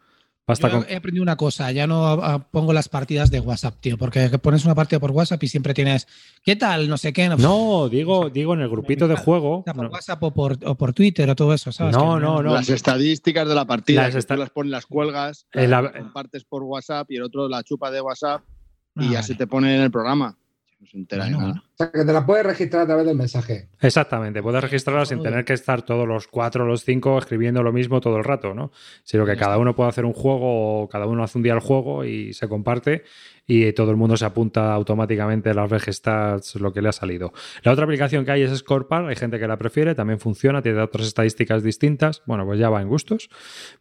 Basta 0.47 0.69
Yo 0.69 0.81
con... 0.81 0.87
he 0.90 0.97
aprendido 0.97 1.23
una 1.23 1.37
cosa, 1.37 1.71
ya 1.73 1.87
no 1.87 2.07
ah, 2.07 2.49
pongo 2.50 2.73
las 2.73 2.88
partidas 2.88 3.31
de 3.31 3.38
WhatsApp, 3.38 3.76
tío, 3.81 3.99
porque 3.99 4.31
pones 4.38 4.64
una 4.64 4.75
partida 4.75 4.99
por 4.99 5.11
WhatsApp 5.11 5.43
y 5.43 5.49
siempre 5.49 5.75
tienes, 5.75 6.09
¿qué 6.43 6.57
tal? 6.57 6.88
No 6.88 6.97
sé 6.97 7.12
qué. 7.12 7.28
No, 7.28 7.88
digo, 7.90 8.31
digo 8.31 8.55
en 8.55 8.62
el 8.62 8.69
grupito 8.71 9.07
de 9.09 9.17
juego. 9.17 9.62
Por 9.62 9.76
no. 9.76 9.88
WhatsApp 9.90 10.23
o 10.23 10.33
por, 10.33 10.57
o 10.64 10.75
por 10.75 10.95
Twitter 10.95 11.28
o 11.28 11.37
todo 11.37 11.52
eso, 11.52 11.71
¿sabes? 11.71 11.95
No, 11.95 12.19
no, 12.19 12.43
no. 12.43 12.55
Las 12.55 12.71
estadísticas 12.71 13.47
de 13.47 13.55
la 13.55 13.67
partida, 13.67 14.05
Las 14.05 14.12
que 14.14 14.19
esta- 14.21 14.35
tú 14.37 14.40
las 14.40 14.49
pones, 14.50 14.71
las 14.73 14.87
cuelgas, 14.87 15.47
la- 15.52 15.83
las 15.83 15.93
compartes 15.93 16.45
por 16.45 16.62
WhatsApp 16.62 17.11
y 17.11 17.17
el 17.17 17.25
otro 17.25 17.47
la 17.47 17.62
chupa 17.62 17.90
de 17.90 18.00
WhatsApp 18.00 18.43
y 18.99 19.05
Ah, 19.07 19.09
ya 19.09 19.14
vale. 19.14 19.23
se 19.23 19.35
te 19.35 19.47
pone 19.47 19.75
en 19.76 19.83
el 19.83 19.90
programa. 19.90 20.37
No 20.81 20.87
se 20.87 20.97
entera 20.97 21.25
de 21.25 21.33
Bueno, 21.35 21.49
nada. 21.49 21.62
O 21.67 21.76
sea, 21.76 21.90
que 21.90 22.05
te 22.05 22.12
la 22.12 22.25
puedes 22.25 22.47
registrar 22.47 22.83
a 22.83 22.87
través 22.87 23.05
del 23.05 23.17
mensaje. 23.17 23.69
Exactamente, 23.81 24.40
puedes 24.43 24.62
registrarla 24.62 25.05
sin 25.07 25.21
tener 25.21 25.45
que 25.45 25.52
estar 25.52 25.83
todos 25.83 26.07
los 26.07 26.28
cuatro 26.28 26.62
o 26.62 26.67
los 26.69 26.85
cinco 26.85 27.19
escribiendo 27.19 27.64
lo 27.64 27.73
mismo 27.73 28.00
todo 28.00 28.17
el 28.17 28.23
rato, 28.23 28.55
¿no? 28.55 28.71
Sino 29.02 29.26
que 29.26 29.37
cada 29.37 29.59
uno 29.59 29.75
puede 29.75 29.88
hacer 29.88 30.05
un 30.05 30.12
juego 30.12 30.83
o 30.83 30.88
cada 30.88 31.07
uno 31.07 31.25
hace 31.25 31.37
un 31.37 31.43
día 31.43 31.55
el 31.55 31.59
juego 31.61 32.05
y 32.05 32.33
se 32.33 32.47
comparte 32.49 33.02
y 33.45 33.73
todo 33.73 33.90
el 33.90 33.97
mundo 33.97 34.17
se 34.17 34.25
apunta 34.25 34.73
automáticamente 34.73 35.50
a 35.50 35.55
las 35.55 35.69
VG 35.69 35.93
Stats, 35.93 36.55
lo 36.57 36.73
que 36.73 36.81
le 36.81 36.90
ha 36.90 36.93
salido. 36.93 37.33
La 37.64 37.73
otra 37.73 37.83
aplicación 37.85 38.25
que 38.25 38.31
hay 38.31 38.43
es 38.43 38.57
Scorepar, 38.59 39.05
hay 39.07 39.17
gente 39.17 39.40
que 39.40 39.49
la 39.49 39.57
prefiere, 39.57 39.97
también 39.97 40.21
funciona, 40.21 40.62
tiene 40.62 40.81
otras 40.81 41.09
estadísticas 41.09 41.64
distintas, 41.64 42.23
bueno, 42.26 42.45
pues 42.47 42.61
ya 42.61 42.71
va 42.71 42.81
en 42.83 42.88
gustos, 42.88 43.31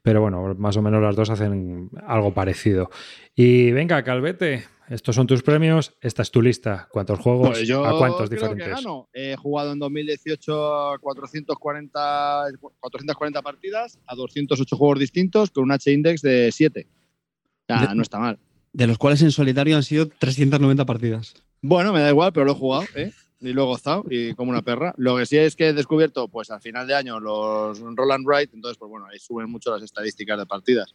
pero 0.01 0.21
bueno, 0.21 0.55
más 0.57 0.77
o 0.77 0.81
menos 0.81 1.01
las 1.03 1.15
dos 1.15 1.29
hacen 1.29 1.91
algo 2.07 2.33
parecido. 2.33 2.89
Y 3.35 3.71
venga, 3.71 4.01
Calvete, 4.03 4.63
estos 4.89 5.15
son 5.15 5.27
tus 5.27 5.43
premios, 5.43 5.93
esta 6.01 6.21
es 6.21 6.31
tu 6.31 6.41
lista. 6.41 6.87
¿Cuántos 6.91 7.19
juegos? 7.19 7.49
Pues 7.49 7.67
yo 7.67 7.85
¿A 7.85 7.97
cuántos 7.97 8.29
creo 8.29 8.39
diferentes? 8.41 8.67
que 8.67 8.73
gano. 8.73 9.09
He 9.13 9.35
jugado 9.35 9.73
en 9.73 9.79
2018 9.79 10.91
a 10.93 10.99
440, 10.99 12.43
440 12.79 13.41
partidas 13.41 13.99
a 14.07 14.15
208 14.15 14.77
juegos 14.77 14.99
distintos 14.99 15.51
con 15.51 15.63
un 15.65 15.71
H-index 15.71 16.21
de 16.21 16.51
7. 16.51 16.87
O 16.87 17.65
sea, 17.67 17.87
De- 17.87 17.95
no 17.95 18.01
está 18.01 18.19
mal. 18.19 18.39
De 18.73 18.87
los 18.87 18.97
cuales 18.97 19.21
en 19.21 19.31
solitario 19.31 19.75
han 19.75 19.83
sido 19.83 20.07
390 20.07 20.85
partidas. 20.85 21.33
Bueno, 21.61 21.91
me 21.91 22.01
da 22.01 22.09
igual, 22.09 22.31
pero 22.33 22.45
lo 22.45 22.51
he 22.51 22.55
jugado, 22.55 22.85
¿eh? 22.95 23.11
Y 23.39 23.53
lo 23.53 23.63
he 23.63 23.65
gozado, 23.65 24.03
y 24.09 24.33
como 24.35 24.51
una 24.51 24.61
perra. 24.61 24.93
Lo 24.97 25.17
que 25.17 25.25
sí 25.25 25.37
es 25.37 25.55
que 25.55 25.67
he 25.69 25.73
descubierto, 25.73 26.27
pues 26.27 26.49
al 26.51 26.61
final 26.61 26.87
de 26.87 26.95
año, 26.95 27.19
los 27.19 27.79
Roland 27.79 28.25
Wright, 28.25 28.51
entonces, 28.53 28.77
pues 28.77 28.89
bueno, 28.89 29.05
ahí 29.07 29.19
suben 29.19 29.49
mucho 29.49 29.71
las 29.71 29.83
estadísticas 29.83 30.37
de 30.39 30.45
partidas. 30.45 30.93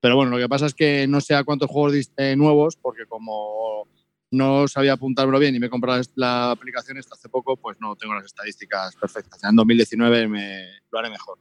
Pero 0.00 0.16
bueno, 0.16 0.30
lo 0.32 0.38
que 0.38 0.48
pasa 0.48 0.66
es 0.66 0.74
que 0.74 1.06
no 1.06 1.20
sé 1.20 1.34
a 1.34 1.44
cuántos 1.44 1.70
juegos 1.70 1.94
dis- 1.94 2.12
eh, 2.16 2.36
nuevos, 2.36 2.76
porque 2.76 3.06
como 3.06 3.88
no 4.30 4.66
sabía 4.68 4.92
apuntármelo 4.94 5.38
bien 5.38 5.54
y 5.54 5.60
me 5.60 5.66
he 5.66 5.70
comprado 5.70 6.02
la 6.16 6.50
aplicación 6.50 6.98
esta 6.98 7.14
hace 7.14 7.28
poco, 7.28 7.56
pues 7.56 7.78
no 7.80 7.96
tengo 7.96 8.14
las 8.14 8.24
estadísticas 8.26 8.94
perfectas. 8.96 9.40
Ya 9.42 9.48
en 9.48 9.56
2019 9.56 10.28
me, 10.28 10.64
lo 10.90 10.98
haré 10.98 11.10
mejor. 11.10 11.38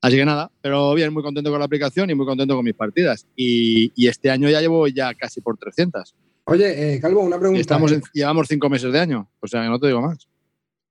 Así 0.00 0.16
que 0.16 0.24
nada, 0.26 0.50
pero 0.60 0.92
bien, 0.94 1.12
muy 1.14 1.22
contento 1.22 1.50
con 1.50 1.58
la 1.58 1.64
aplicación 1.64 2.10
y 2.10 2.14
muy 2.14 2.26
contento 2.26 2.54
con 2.56 2.64
mis 2.64 2.74
partidas. 2.74 3.26
Y, 3.36 3.90
y 3.96 4.08
este 4.08 4.30
año 4.30 4.50
ya 4.50 4.60
llevo 4.60 4.86
ya 4.88 5.14
casi 5.14 5.40
por 5.40 5.56
300. 5.56 6.14
Oye, 6.44 6.94
eh, 6.96 7.00
Calvo, 7.00 7.20
una 7.22 7.38
pregunta. 7.38 7.60
estamos 7.60 7.90
en- 7.90 8.02
llevamos 8.12 8.46
cinco 8.48 8.68
meses 8.68 8.92
de 8.92 9.00
año, 9.00 9.30
o 9.40 9.46
sea 9.46 9.62
que 9.62 9.68
no 9.68 9.78
te 9.80 9.86
digo 9.86 10.02
más. 10.02 10.28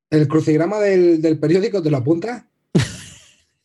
¿El 0.09 0.27
crucigrama 0.27 0.79
del, 0.79 1.21
del 1.21 1.37
periódico 1.37 1.81
te 1.83 1.91
lo 1.91 1.97
apunta? 1.97 2.47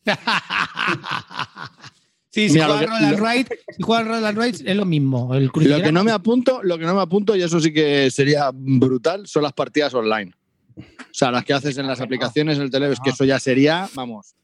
Sí, 2.31 2.47
si 2.47 2.53
Mira, 2.55 2.67
lo 2.67 2.73
juegas 2.77 2.89
que- 2.99 3.05
Roll 3.05 3.05
and 3.13 3.19
lo- 3.19 3.29
Ride, 3.31 3.59
si 3.75 3.81
juegas 3.83 4.07
Roll 4.07 4.25
and 4.25 4.37
Ride 4.37 4.71
es 4.71 4.75
lo 4.75 4.85
mismo. 4.85 5.33
El 5.33 5.45
Lo 5.45 5.81
que 5.81 5.91
no 5.91 6.03
me 6.03 6.11
apunto, 6.11 6.61
lo 6.63 6.77
que 6.77 6.85
no 6.85 6.93
me 6.95 7.01
apunto, 7.01 7.35
y 7.35 7.41
eso 7.41 7.59
sí 7.59 7.73
que 7.73 8.11
sería 8.11 8.51
brutal, 8.53 9.25
son 9.27 9.43
las 9.43 9.53
partidas 9.53 9.93
online. 9.95 10.31
O 10.77 10.83
sea, 11.11 11.31
las 11.31 11.43
que 11.43 11.53
haces 11.53 11.77
en 11.77 11.87
las 11.87 11.99
aplicaciones, 12.01 12.57
en 12.57 12.63
el 12.63 12.69
teléfono, 12.69 12.93
es 12.93 12.99
que 12.99 13.09
eso 13.09 13.25
ya 13.25 13.39
sería, 13.39 13.89
vamos. 13.95 14.35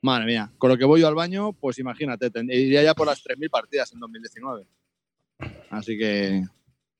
Madre 0.00 0.26
mía, 0.26 0.50
con 0.58 0.70
lo 0.70 0.76
que 0.78 0.84
voy 0.84 1.00
yo 1.02 1.08
al 1.08 1.14
baño, 1.14 1.52
pues 1.52 1.78
imagínate, 1.78 2.30
iría 2.50 2.82
ya 2.82 2.94
por 2.94 3.06
las 3.06 3.22
3.000 3.22 3.48
partidas 3.50 3.92
en 3.92 4.00
2019. 4.00 4.66
Así 5.70 5.96
que, 5.98 6.42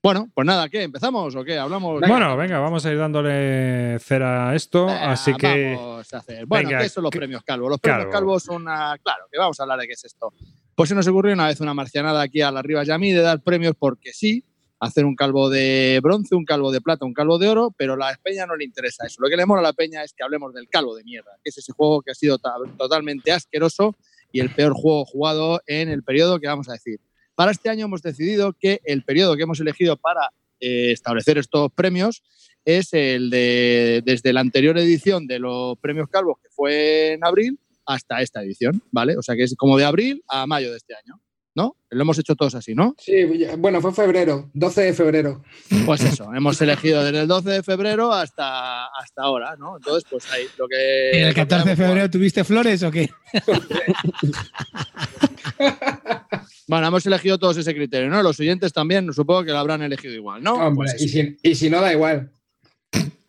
bueno, 0.05 0.29
pues 0.35 0.45
nada, 0.45 0.69
¿qué? 0.69 0.83
¿Empezamos 0.83 1.35
o 1.35 1.43
qué? 1.43 1.57
Hablamos. 1.57 1.99
Bueno, 2.07 2.37
venga, 2.37 2.59
vamos 2.59 2.85
a 2.85 2.91
ir 2.91 2.97
dándole 2.99 3.97
cera 3.99 4.49
a 4.51 4.55
esto. 4.55 4.87
Así 4.87 5.33
que. 5.33 5.73
Vamos 5.75 6.13
a 6.13 6.17
hacer. 6.19 6.45
Bueno, 6.45 6.69
Venga, 6.69 6.83
¿qué 6.83 6.89
son 6.89 7.03
los 7.03 7.11
¿qué- 7.11 7.17
premios 7.17 7.41
Calvo? 7.43 7.69
Los 7.69 7.79
premios 7.79 8.07
Calvo. 8.11 8.39
Son 8.39 8.57
una. 8.61 8.97
Claro, 9.01 9.25
que 9.31 9.39
vamos 9.39 9.59
a 9.59 9.63
hablar 9.63 9.79
de 9.79 9.87
qué 9.87 9.93
es 9.93 10.05
esto. 10.05 10.31
Pues 10.75 10.89
se 10.89 10.95
nos 10.95 11.07
ocurrió 11.07 11.33
una 11.33 11.47
vez 11.47 11.59
una 11.59 11.73
marcianada 11.73 12.21
aquí 12.21 12.41
a 12.41 12.51
las 12.51 12.63
Rivas 12.63 12.87
y 12.87 12.91
a 12.91 12.97
mí 12.99 13.11
de 13.13 13.21
dar 13.21 13.41
premios 13.41 13.73
porque 13.79 14.13
sí, 14.13 14.43
hacer 14.79 15.05
un 15.05 15.15
calvo 15.15 15.49
de 15.49 15.99
bronce, 16.03 16.35
un 16.35 16.45
calvo 16.45 16.71
de 16.71 16.81
plata, 16.81 17.03
un 17.05 17.13
calvo 17.13 17.39
de 17.39 17.47
oro, 17.47 17.73
pero 17.75 17.93
a 17.93 17.97
la 17.97 18.19
Peña 18.21 18.45
no 18.45 18.55
le 18.55 18.65
interesa 18.65 19.07
eso. 19.07 19.17
Lo 19.21 19.27
que 19.29 19.37
le 19.37 19.45
mola 19.47 19.61
a 19.61 19.63
la 19.63 19.73
Peña 19.73 20.03
es 20.03 20.13
que 20.13 20.23
hablemos 20.23 20.53
del 20.53 20.67
calvo 20.69 20.95
de 20.95 21.03
mierda, 21.03 21.31
que 21.43 21.49
es 21.49 21.57
ese 21.57 21.71
juego 21.71 22.01
que 22.03 22.11
ha 22.11 22.13
sido 22.13 22.37
ta- 22.37 22.53
totalmente 22.77 23.31
asqueroso 23.31 23.95
y 24.31 24.39
el 24.41 24.49
peor 24.53 24.73
juego 24.73 25.03
jugado 25.05 25.61
en 25.65 25.89
el 25.89 26.03
periodo 26.03 26.39
que 26.39 26.47
vamos 26.47 26.69
a 26.69 26.73
decir. 26.73 26.99
Para 27.35 27.51
este 27.51 27.69
año 27.69 27.85
hemos 27.85 28.01
decidido 28.01 28.53
que 28.53 28.81
el 28.85 29.03
periodo 29.03 29.35
que 29.35 29.43
hemos 29.43 29.59
elegido 29.59 29.97
para 29.97 30.29
eh, 30.59 30.91
establecer 30.91 31.37
estos 31.37 31.71
premios 31.73 32.23
es 32.63 32.93
el 32.93 33.29
de 33.29 34.01
desde 34.03 34.33
la 34.33 34.39
anterior 34.39 34.77
edición 34.77 35.27
de 35.27 35.39
los 35.39 35.77
premios 35.79 36.09
Calvos, 36.09 36.37
que 36.41 36.49
fue 36.49 37.13
en 37.13 37.23
abril, 37.23 37.59
hasta 37.85 38.21
esta 38.21 38.41
edición, 38.41 38.81
¿vale? 38.91 39.17
O 39.17 39.21
sea 39.21 39.35
que 39.35 39.43
es 39.43 39.55
como 39.55 39.77
de 39.77 39.85
abril 39.85 40.23
a 40.27 40.47
mayo 40.47 40.71
de 40.71 40.77
este 40.77 40.95
año, 40.95 41.21
¿no? 41.53 41.75
Lo 41.89 42.01
hemos 42.01 42.17
hecho 42.17 42.35
todos 42.35 42.55
así, 42.55 42.73
¿no? 42.73 42.95
Sí, 42.97 43.25
bueno, 43.57 43.79
fue 43.79 43.93
febrero, 43.93 44.49
12 44.53 44.81
de 44.81 44.93
febrero. 44.93 45.43
Pues 45.85 46.03
eso, 46.03 46.33
hemos 46.33 46.59
elegido 46.61 47.03
desde 47.03 47.21
el 47.21 47.27
12 47.27 47.49
de 47.49 47.63
febrero 47.63 48.11
hasta, 48.11 48.87
hasta 48.87 49.21
ahora, 49.21 49.55
¿no? 49.57 49.77
Entonces, 49.77 50.03
pues 50.09 50.29
ahí 50.31 50.45
lo 50.57 50.67
que... 50.67 51.11
¿En 51.11 51.21
lo 51.21 51.27
el 51.27 51.33
que 51.35 51.41
14 51.41 51.69
de 51.69 51.75
febrero 51.75 52.09
tuviste 52.09 52.43
flores 52.43 52.81
o 52.83 52.91
qué? 52.91 53.09
Bueno, 56.67 56.87
hemos 56.87 57.05
elegido 57.05 57.37
todos 57.37 57.57
ese 57.57 57.75
criterio, 57.75 58.09
¿no? 58.09 58.23
Los 58.23 58.39
oyentes 58.39 58.73
también, 58.73 59.11
supongo 59.13 59.43
que 59.43 59.51
lo 59.51 59.57
habrán 59.59 59.81
elegido 59.83 60.13
igual, 60.15 60.41
¿no? 60.41 60.55
Hombre, 60.55 60.89
Pues 60.91 61.01
y, 61.01 61.07
si, 61.09 61.37
y 61.43 61.55
si 61.55 61.69
no, 61.69 61.79
da 61.81 61.93
igual. 61.93 62.31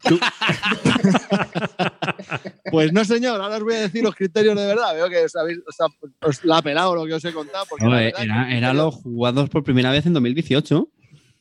Pues 2.71 2.93
no, 2.93 3.05
señor, 3.05 3.41
ahora 3.41 3.57
os 3.57 3.63
voy 3.63 3.75
a 3.75 3.81
decir 3.81 4.03
los 4.03 4.15
criterios 4.15 4.57
de 4.57 4.67
verdad. 4.67 4.95
Veo 4.95 5.09
que 5.09 5.25
os, 5.25 5.35
habéis, 5.37 5.59
os, 5.67 5.81
ha- 5.81 6.27
os 6.27 6.45
la 6.45 6.59
ha 6.59 6.63
pelado 6.63 6.95
lo 6.95 7.05
que 7.07 7.15
os 7.15 7.25
he 7.25 7.33
contado. 7.33 7.65
Porque 7.69 7.85
No, 7.85 7.93
que 7.93 8.09
era, 8.09 8.15
era 8.23 8.45
criterio- 8.71 8.75
los 8.75 8.95
jugados 8.97 9.49
por 9.49 9.63
primera 9.63 9.91
vez 9.91 10.05
en 10.07 10.13
2018. 10.13 10.89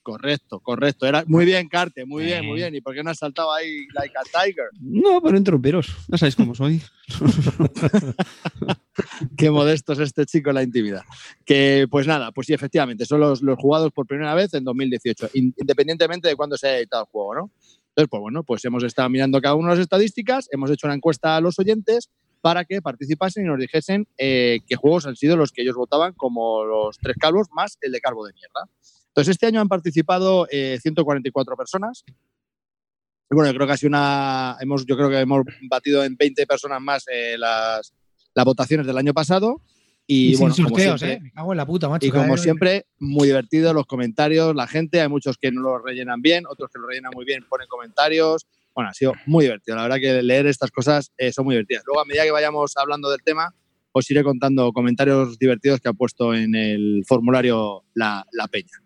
Correcto, 0.06 0.60
correcto. 0.60 1.08
Era 1.08 1.24
muy 1.26 1.46
bien, 1.46 1.68
Carte, 1.68 2.06
muy 2.06 2.26
bien, 2.26 2.46
muy 2.46 2.58
bien. 2.58 2.76
¿Y 2.76 2.80
por 2.82 2.94
qué 2.94 3.02
no 3.02 3.10
has 3.10 3.18
saltado 3.18 3.52
ahí 3.52 3.88
like 3.96 4.14
a 4.16 4.22
tiger? 4.44 4.66
No, 4.80 5.20
pero 5.20 5.36
interrumpiros. 5.36 5.88
Ya 6.08 6.18
sabéis 6.20 6.36
cómo 6.36 6.54
soy. 6.54 6.80
Qué 9.36 9.50
modesto 9.50 9.94
es 9.94 10.00
este 10.00 10.28
chico 10.28 10.50
en 10.50 10.56
la 10.56 10.62
intimidad. 10.64 11.02
Que, 11.44 11.88
pues 11.90 12.06
nada, 12.06 12.32
pues 12.32 12.46
sí, 12.46 12.54
efectivamente, 12.54 13.08
son 13.08 13.20
los, 13.20 13.42
los 13.42 13.58
jugados 13.58 13.92
por 13.92 14.06
primera 14.06 14.36
vez 14.36 14.54
en 14.54 14.64
2018, 14.64 15.30
in- 15.34 15.56
independientemente 15.58 16.28
de 16.28 16.36
cuándo 16.36 16.56
se 16.56 16.68
haya 16.68 16.78
editado 16.78 17.06
el 17.06 17.10
juego, 17.10 17.34
¿no? 17.34 17.52
Entonces, 17.90 18.08
pues 18.10 18.22
bueno, 18.22 18.44
pues 18.44 18.64
hemos 18.66 18.84
estado 18.84 19.10
mirando 19.10 19.42
cada 19.42 19.56
una 19.56 19.70
de 19.70 19.76
las 19.78 19.82
estadísticas, 19.84 20.48
hemos 20.52 20.70
hecho 20.70 20.86
una 20.86 20.96
encuesta 20.96 21.36
a 21.36 21.42
los 21.42 21.58
oyentes 21.58 22.12
para 22.42 22.64
que 22.64 22.80
participasen 22.80 23.46
y 23.46 23.48
nos 23.48 23.58
dijesen 23.60 24.08
eh, 24.20 24.60
qué 24.68 24.76
juegos 24.76 25.08
han 25.08 25.16
sido 25.16 25.36
los 25.36 25.52
que 25.52 25.64
ellos 25.64 25.76
votaban 25.76 26.14
como 26.14 26.64
los 26.64 27.00
tres 27.00 27.16
calvos 27.20 27.48
más 27.52 27.80
el 27.82 27.92
de 27.92 28.00
calvo 28.02 28.24
de 28.28 28.34
mierda. 28.34 28.70
Entonces, 29.16 29.32
este 29.32 29.46
año 29.46 29.62
han 29.62 29.70
participado 29.70 30.46
eh, 30.52 30.78
144 30.82 31.56
personas. 31.56 32.04
Y 33.32 33.34
bueno, 33.34 33.50
yo 33.50 33.56
creo 33.56 33.66
que 33.66 33.72
ha 33.72 33.78
sido 33.78 33.88
una. 33.88 34.58
Hemos, 34.60 34.86
yo 34.86 34.98
creo 34.98 35.10
que 35.10 35.20
hemos 35.22 35.46
batido 35.70 36.04
en 36.04 36.18
20 36.18 36.46
personas 36.46 36.82
más 36.82 37.06
eh, 37.10 37.38
las, 37.38 37.94
las 38.34 38.46
votaciones 38.46 38.86
del 38.86 38.98
año 38.98 39.14
pasado. 39.14 39.62
Y, 40.06 40.32
sin 40.32 40.40
bueno, 40.40 40.56
como 40.56 40.68
sorteos, 40.68 41.00
siempre, 41.00 41.18
¿eh? 41.18 41.22
Me 41.24 41.32
cago 41.32 41.54
en 41.54 41.58
la 41.58 41.66
puta, 41.66 41.88
macho. 41.88 42.06
y 42.06 42.12
como 42.12 42.36
siempre, 42.36 42.88
muy 43.00 43.28
divertido 43.28 43.74
los 43.74 43.86
comentarios, 43.86 44.54
la 44.54 44.68
gente, 44.68 45.00
hay 45.00 45.08
muchos 45.08 45.38
que 45.38 45.50
no 45.50 45.62
lo 45.62 45.80
rellenan 45.80 46.22
bien, 46.22 46.44
otros 46.48 46.70
que 46.70 46.78
lo 46.78 46.86
rellenan 46.86 47.14
muy 47.16 47.24
bien, 47.24 47.46
ponen 47.50 47.70
comentarios. 47.70 48.46
Bueno, 48.76 48.90
ha 48.90 48.94
sido 48.94 49.14
muy 49.26 49.46
divertido. 49.46 49.78
La 49.78 49.84
verdad 49.84 49.98
que 49.98 50.22
leer 50.22 50.46
estas 50.48 50.72
cosas 50.72 51.14
eh, 51.18 51.32
son 51.32 51.46
muy 51.46 51.56
divertidas. 51.56 51.84
Luego, 51.88 52.02
a 52.02 52.06
medida 52.06 52.26
que 52.26 52.32
vayamos 52.32 52.76
hablando 52.76 53.10
del 53.10 53.24
tema, 53.24 53.56
os 53.94 54.12
iré 54.12 54.26
contando 54.26 54.74
comentarios 54.74 55.40
divertidos 55.40 55.80
que 55.80 55.88
ha 55.88 55.94
puesto 55.94 56.36
en 56.36 56.54
el 56.54 57.06
formulario 57.08 57.86
la, 57.94 58.26
la 58.34 58.48
peña. 58.50 58.85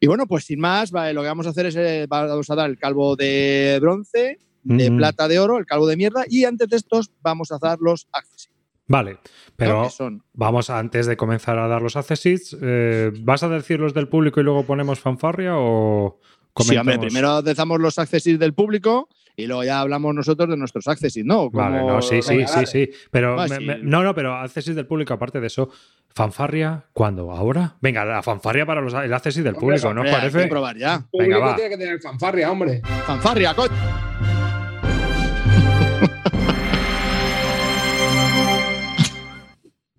Y 0.00 0.06
bueno, 0.06 0.26
pues 0.26 0.44
sin 0.44 0.60
más, 0.60 0.90
vale, 0.90 1.12
lo 1.12 1.22
que 1.22 1.28
vamos 1.28 1.46
a 1.46 1.50
hacer 1.50 1.66
es, 1.66 1.76
eh, 1.76 2.06
vamos 2.08 2.48
a 2.50 2.54
dar 2.54 2.70
el 2.70 2.78
calvo 2.78 3.16
de 3.16 3.78
bronce, 3.80 4.38
de 4.62 4.90
plata 4.96 5.28
de 5.28 5.38
oro, 5.38 5.58
el 5.58 5.66
calvo 5.66 5.86
de 5.86 5.96
mierda, 5.96 6.24
y 6.28 6.44
antes 6.44 6.68
de 6.68 6.76
estos 6.76 7.10
vamos 7.20 7.50
a 7.52 7.58
dar 7.58 7.78
los 7.80 8.06
accesorios. 8.12 8.58
Vale, 8.86 9.18
pero 9.56 9.90
son 9.90 10.22
vamos 10.32 10.70
antes 10.70 11.06
de 11.06 11.16
comenzar 11.16 11.58
a 11.58 11.68
dar 11.68 11.82
los 11.82 11.96
accesits. 11.96 12.56
eh, 12.62 13.10
¿Vas 13.20 13.42
a 13.42 13.48
decir 13.50 13.80
los 13.80 13.92
del 13.92 14.08
público 14.08 14.40
y 14.40 14.44
luego 14.44 14.64
ponemos 14.64 14.98
fanfarria 15.00 15.52
o 15.56 16.20
Sí, 16.60 16.76
hombre, 16.76 16.98
primero 16.98 17.40
dejamos 17.42 17.78
los 17.80 17.98
accesits 18.00 18.38
del 18.38 18.52
público 18.52 19.08
y 19.36 19.46
luego 19.46 19.62
ya 19.62 19.78
hablamos 19.80 20.12
nosotros 20.14 20.48
de 20.48 20.56
nuestros 20.56 20.88
accesits, 20.88 21.24
¿no? 21.24 21.50
Vale, 21.50 21.84
no, 21.84 22.02
sí, 22.02 22.20
sí, 22.20 22.44
sí, 22.46 22.66
sí. 22.66 22.90
Pero 23.12 23.38
Ah, 23.38 23.46
me- 23.48 23.58
sí. 23.58 23.64
me- 23.64 23.78
no, 23.82 24.02
no, 24.02 24.12
pero 24.14 24.34
accesits 24.34 24.74
del 24.74 24.86
público, 24.86 25.14
aparte 25.14 25.38
de 25.40 25.46
eso, 25.46 25.70
fanfarria, 26.18 26.82
¿cuándo? 26.92 27.30
¿Ahora? 27.30 27.76
Venga, 27.80 28.04
la 28.04 28.22
fanfarria 28.24 28.66
para 28.66 28.80
los, 28.80 28.92
el 28.92 29.14
accessit 29.14 29.44
del 29.44 29.54
Hombre, 29.54 29.78
público, 29.78 29.94
¿no 29.94 30.00
os 30.00 30.06
Hombre, 30.08 30.10
hay 30.10 30.26
que 30.26 30.30
parece? 30.32 30.48
probar 30.48 30.76
ya. 30.76 30.94
El 30.96 31.04
público 31.04 31.34
Venga, 31.34 31.38
va. 31.46 31.54
tiene 31.56 31.70
que 31.70 31.78
tener 31.78 32.00
fanfarria, 32.00 32.50
hombre. 32.50 32.82
Fanfarria, 33.06 33.54
coño. 33.54 33.72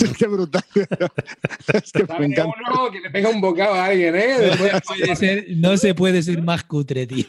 es 0.04 0.16
que 0.16 0.26
brutal. 0.26 0.62
es 0.74 1.92
que 1.92 2.00
me 2.02 2.06
Dale 2.06 2.24
encanta. 2.26 2.54
uno 2.70 2.90
que 2.90 3.00
le 3.00 3.10
pega 3.10 3.28
un 3.28 3.40
bocado 3.40 3.74
a 3.74 3.86
alguien, 3.86 4.14
¿eh? 4.16 4.34
Después- 4.40 4.72
Puede 4.86 5.16
ser- 5.16 5.46
no 5.56 5.76
se 5.76 5.94
puede 5.94 6.22
ser 6.22 6.42
más 6.42 6.64
cutre, 6.64 7.06
tío. 7.06 7.24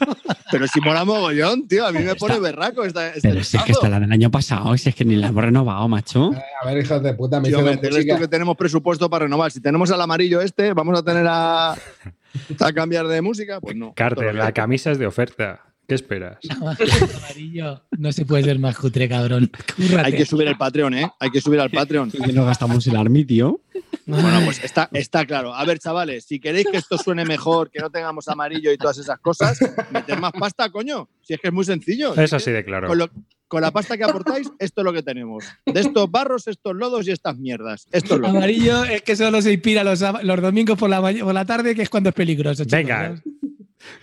Pero 0.51 0.67
si 0.67 0.79
mola 0.81 1.05
mogollón, 1.05 1.67
tío. 1.67 1.85
A 1.85 1.91
mí 1.91 1.99
me 1.99 2.15
pone 2.15 2.35
Está- 2.35 2.43
berraco 2.43 2.83
esta, 2.83 3.07
este 3.13 3.27
Pero 3.29 3.43
si 3.43 3.57
es 3.57 3.63
que 3.63 3.71
está 3.71 3.89
la 3.89 3.99
del 3.99 4.11
año 4.11 4.31
pasado, 4.31 4.75
si 4.77 4.89
es 4.89 4.95
que 4.95 5.05
ni 5.05 5.15
la 5.15 5.27
hemos 5.27 5.43
renovado, 5.43 5.88
macho. 5.88 6.31
A 6.61 6.65
ver, 6.67 6.83
hijos 6.83 7.01
de 7.03 7.13
puta, 7.13 7.39
me 7.39 7.49
Tío, 7.49 7.61
¿me 7.61 7.77
tú 7.77 7.89
que 8.19 8.27
tenemos 8.27 8.55
presupuesto 8.57 9.09
para 9.09 9.25
renovar? 9.25 9.51
Si 9.51 9.61
tenemos 9.61 9.91
al 9.91 10.01
amarillo 10.01 10.41
este, 10.41 10.73
¿vamos 10.73 10.97
a 10.97 11.03
tener 11.03 11.25
a, 11.27 11.71
a 11.73 12.73
cambiar 12.73 13.07
de 13.07 13.21
música? 13.21 13.59
Pues 13.59 13.75
no. 13.75 13.93
Carter, 13.93 14.33
la 14.35 14.51
camisa 14.51 14.91
es 14.91 14.99
de 14.99 15.07
oferta. 15.07 15.61
¿Qué 15.89 15.96
esperas? 15.96 16.38
Amarillo. 17.17 17.84
No 17.98 18.12
se 18.12 18.24
puede 18.25 18.43
ser 18.43 18.60
más 18.60 18.77
cutre, 18.77 19.10
cabrón. 19.10 19.51
Cúrrate. 19.75 20.05
Hay 20.08 20.13
que 20.13 20.25
subir 20.25 20.48
el 20.48 20.55
Patreon, 20.58 20.93
¿eh? 20.93 21.12
Hay 21.19 21.31
que 21.31 21.41
subir 21.41 21.60
al 21.60 21.72
Patreon. 21.72 22.12
Que 22.12 22.31
no 22.31 22.46
gastamos 22.46 22.86
el 22.88 22.96
army, 22.96 23.25
tío. 23.25 23.60
Bueno, 24.05 24.41
pues 24.46 24.63
está, 24.63 24.88
está 24.93 25.25
claro. 25.25 25.53
A 25.53 25.65
ver, 25.65 25.79
chavales, 25.79 26.25
si 26.25 26.39
queréis 26.39 26.67
que 26.72 26.77
esto 26.77 26.98
suene 26.98 27.25
mejor, 27.25 27.72
que 27.72 27.79
no 27.79 27.89
tengamos 27.89 28.27
amarillo 28.27 28.72
y 28.72 28.77
todas 28.77 28.98
esas 29.00 29.19
cosas, 29.19 29.60
meter 29.91 30.19
más 30.19 30.31
pasta, 30.31 30.69
coño. 30.69 31.10
Si 31.22 31.34
es 31.34 31.39
que 31.39 31.48
es 31.48 31.53
muy 31.53 31.65
sencillo. 31.65 32.13
Es 32.15 32.34
así 32.34 32.51
de 32.51 32.63
claro. 32.63 32.88
Con, 32.88 32.98
lo- 33.00 33.10
con 33.48 33.62
la 33.62 33.72
pasta 33.72 33.98
que 33.98 34.03
aportáis, 34.03 34.48
esto 34.60 34.81
es 34.81 34.86
lo 34.86 34.93
que 34.93 35.01
tenemos. 35.01 35.43
De 35.65 35.79
estos 35.81 36.10
barros, 36.12 36.48
estos 36.48 36.75
lodos 36.75 37.08
y 37.08 37.12
estas 37.12 37.36
mierdas. 37.38 37.88
Esto 37.91 38.15
es 38.15 38.22
lo 38.22 38.31
que 38.31 38.38
Amarillo 38.38 38.84
es 38.86 39.01
que 39.01 39.15
solo 39.15 39.41
se 39.41 39.53
inspira 39.53 39.84
los, 39.84 40.00
domingos 40.00 40.77
por 40.77 40.89
la, 40.89 41.01
por 41.01 41.34
la 41.34 41.46
tarde, 41.46 41.74
que 41.74 41.81
es 41.81 41.89
cuando 41.89 42.10
es 42.10 42.15
peligroso. 42.15 42.63
chicos. 42.63 42.72
Venga, 42.77 43.19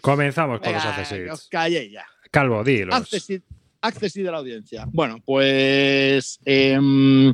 comenzamos 0.00 0.60
con 0.60 0.72
los 0.72 1.08
que 1.08 1.30
os 1.30 1.48
calléis 1.48 1.92
ya. 1.92 2.06
Calvo, 2.30 2.62
dilos. 2.64 2.94
Accesi, 2.94 3.40
accesi 3.80 4.22
de 4.22 4.30
la 4.30 4.38
audiencia. 4.38 4.86
Bueno, 4.92 5.20
pues 5.24 6.38
em, 6.44 7.32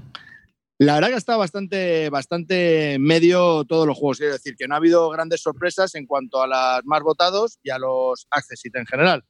la 0.79 0.95
verdad 0.95 1.11
que 1.11 1.17
está 1.17 1.37
bastante, 1.37 2.11
bastante 2.11 2.97
medio 2.99 3.65
todos 3.65 3.87
los 3.87 3.97
juegos. 3.97 4.19
Quiero 4.19 4.33
decir 4.33 4.57
que 4.57 4.67
no 4.67 4.75
ha 4.75 4.79
habido 4.79 5.09
grandes 5.11 5.41
sorpresas 5.41 5.95
en 5.95 6.07
cuanto 6.07 6.43
a 6.43 6.47
las 6.47 6.85
más 6.85 7.03
votados 7.03 7.59
y 7.63 7.71
a 7.71 7.79
los 7.79 8.27
Accessit 8.31 8.75
en 8.77 8.87
general. 8.87 9.23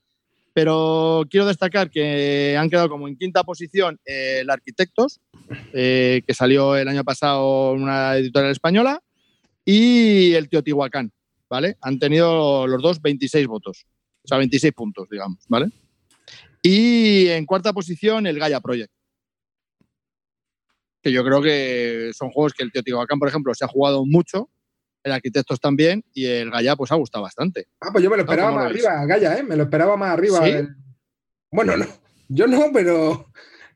Pero 0.54 1.24
quiero 1.30 1.46
destacar 1.46 1.90
que 1.90 2.56
han 2.58 2.68
quedado 2.68 2.88
como 2.88 3.08
en 3.08 3.16
quinta 3.16 3.42
posición 3.44 3.98
eh, 4.04 4.38
el 4.40 4.50
Arquitectos, 4.50 5.20
eh, 5.72 6.22
que 6.26 6.34
salió 6.34 6.76
el 6.76 6.88
año 6.88 7.04
pasado 7.04 7.74
en 7.74 7.82
una 7.82 8.16
editorial 8.16 8.52
española, 8.52 9.02
y 9.64 10.34
el 10.34 10.48
Teotihuacán, 10.48 11.12
¿vale? 11.52 11.76
Han 11.82 11.98
tenido 11.98 12.66
los 12.66 12.80
dos 12.80 13.02
26 13.02 13.46
votos, 13.46 13.84
o 14.24 14.26
sea, 14.26 14.38
26 14.38 14.72
puntos, 14.72 15.06
digamos, 15.10 15.44
¿vale? 15.50 15.66
Y 16.62 17.28
en 17.28 17.44
cuarta 17.44 17.74
posición, 17.74 18.26
el 18.26 18.38
Gaia 18.38 18.58
Project. 18.58 18.90
Que 21.02 21.12
yo 21.12 21.22
creo 21.24 21.42
que 21.42 22.10
son 22.14 22.30
juegos 22.30 22.54
que 22.54 22.62
el 22.62 22.72
Teotihuacán, 22.72 23.18
por 23.18 23.28
ejemplo, 23.28 23.52
se 23.54 23.66
ha 23.66 23.68
jugado 23.68 24.06
mucho, 24.06 24.48
el 25.04 25.12
Arquitectos 25.12 25.60
también, 25.60 26.02
y 26.14 26.24
el 26.24 26.50
Gaia, 26.50 26.74
pues 26.74 26.90
ha 26.90 26.94
gustado 26.94 27.22
bastante. 27.24 27.66
Ah, 27.82 27.90
pues 27.92 28.02
yo 28.02 28.08
me 28.08 28.16
lo 28.16 28.22
esperaba 28.22 28.48
¿cómo 28.48 28.62
más 28.62 28.70
lo 28.70 28.70
arriba, 28.70 29.04
Gaya, 29.04 29.36
¿eh? 29.36 29.42
Me 29.42 29.56
lo 29.56 29.64
esperaba 29.64 29.94
más 29.98 30.10
arriba. 30.10 30.42
¿Sí? 30.42 30.52
del- 30.52 30.74
Bueno, 31.50 31.76
no. 31.76 31.84
Yo 32.28 32.46
no, 32.46 32.70
pero 32.72 33.26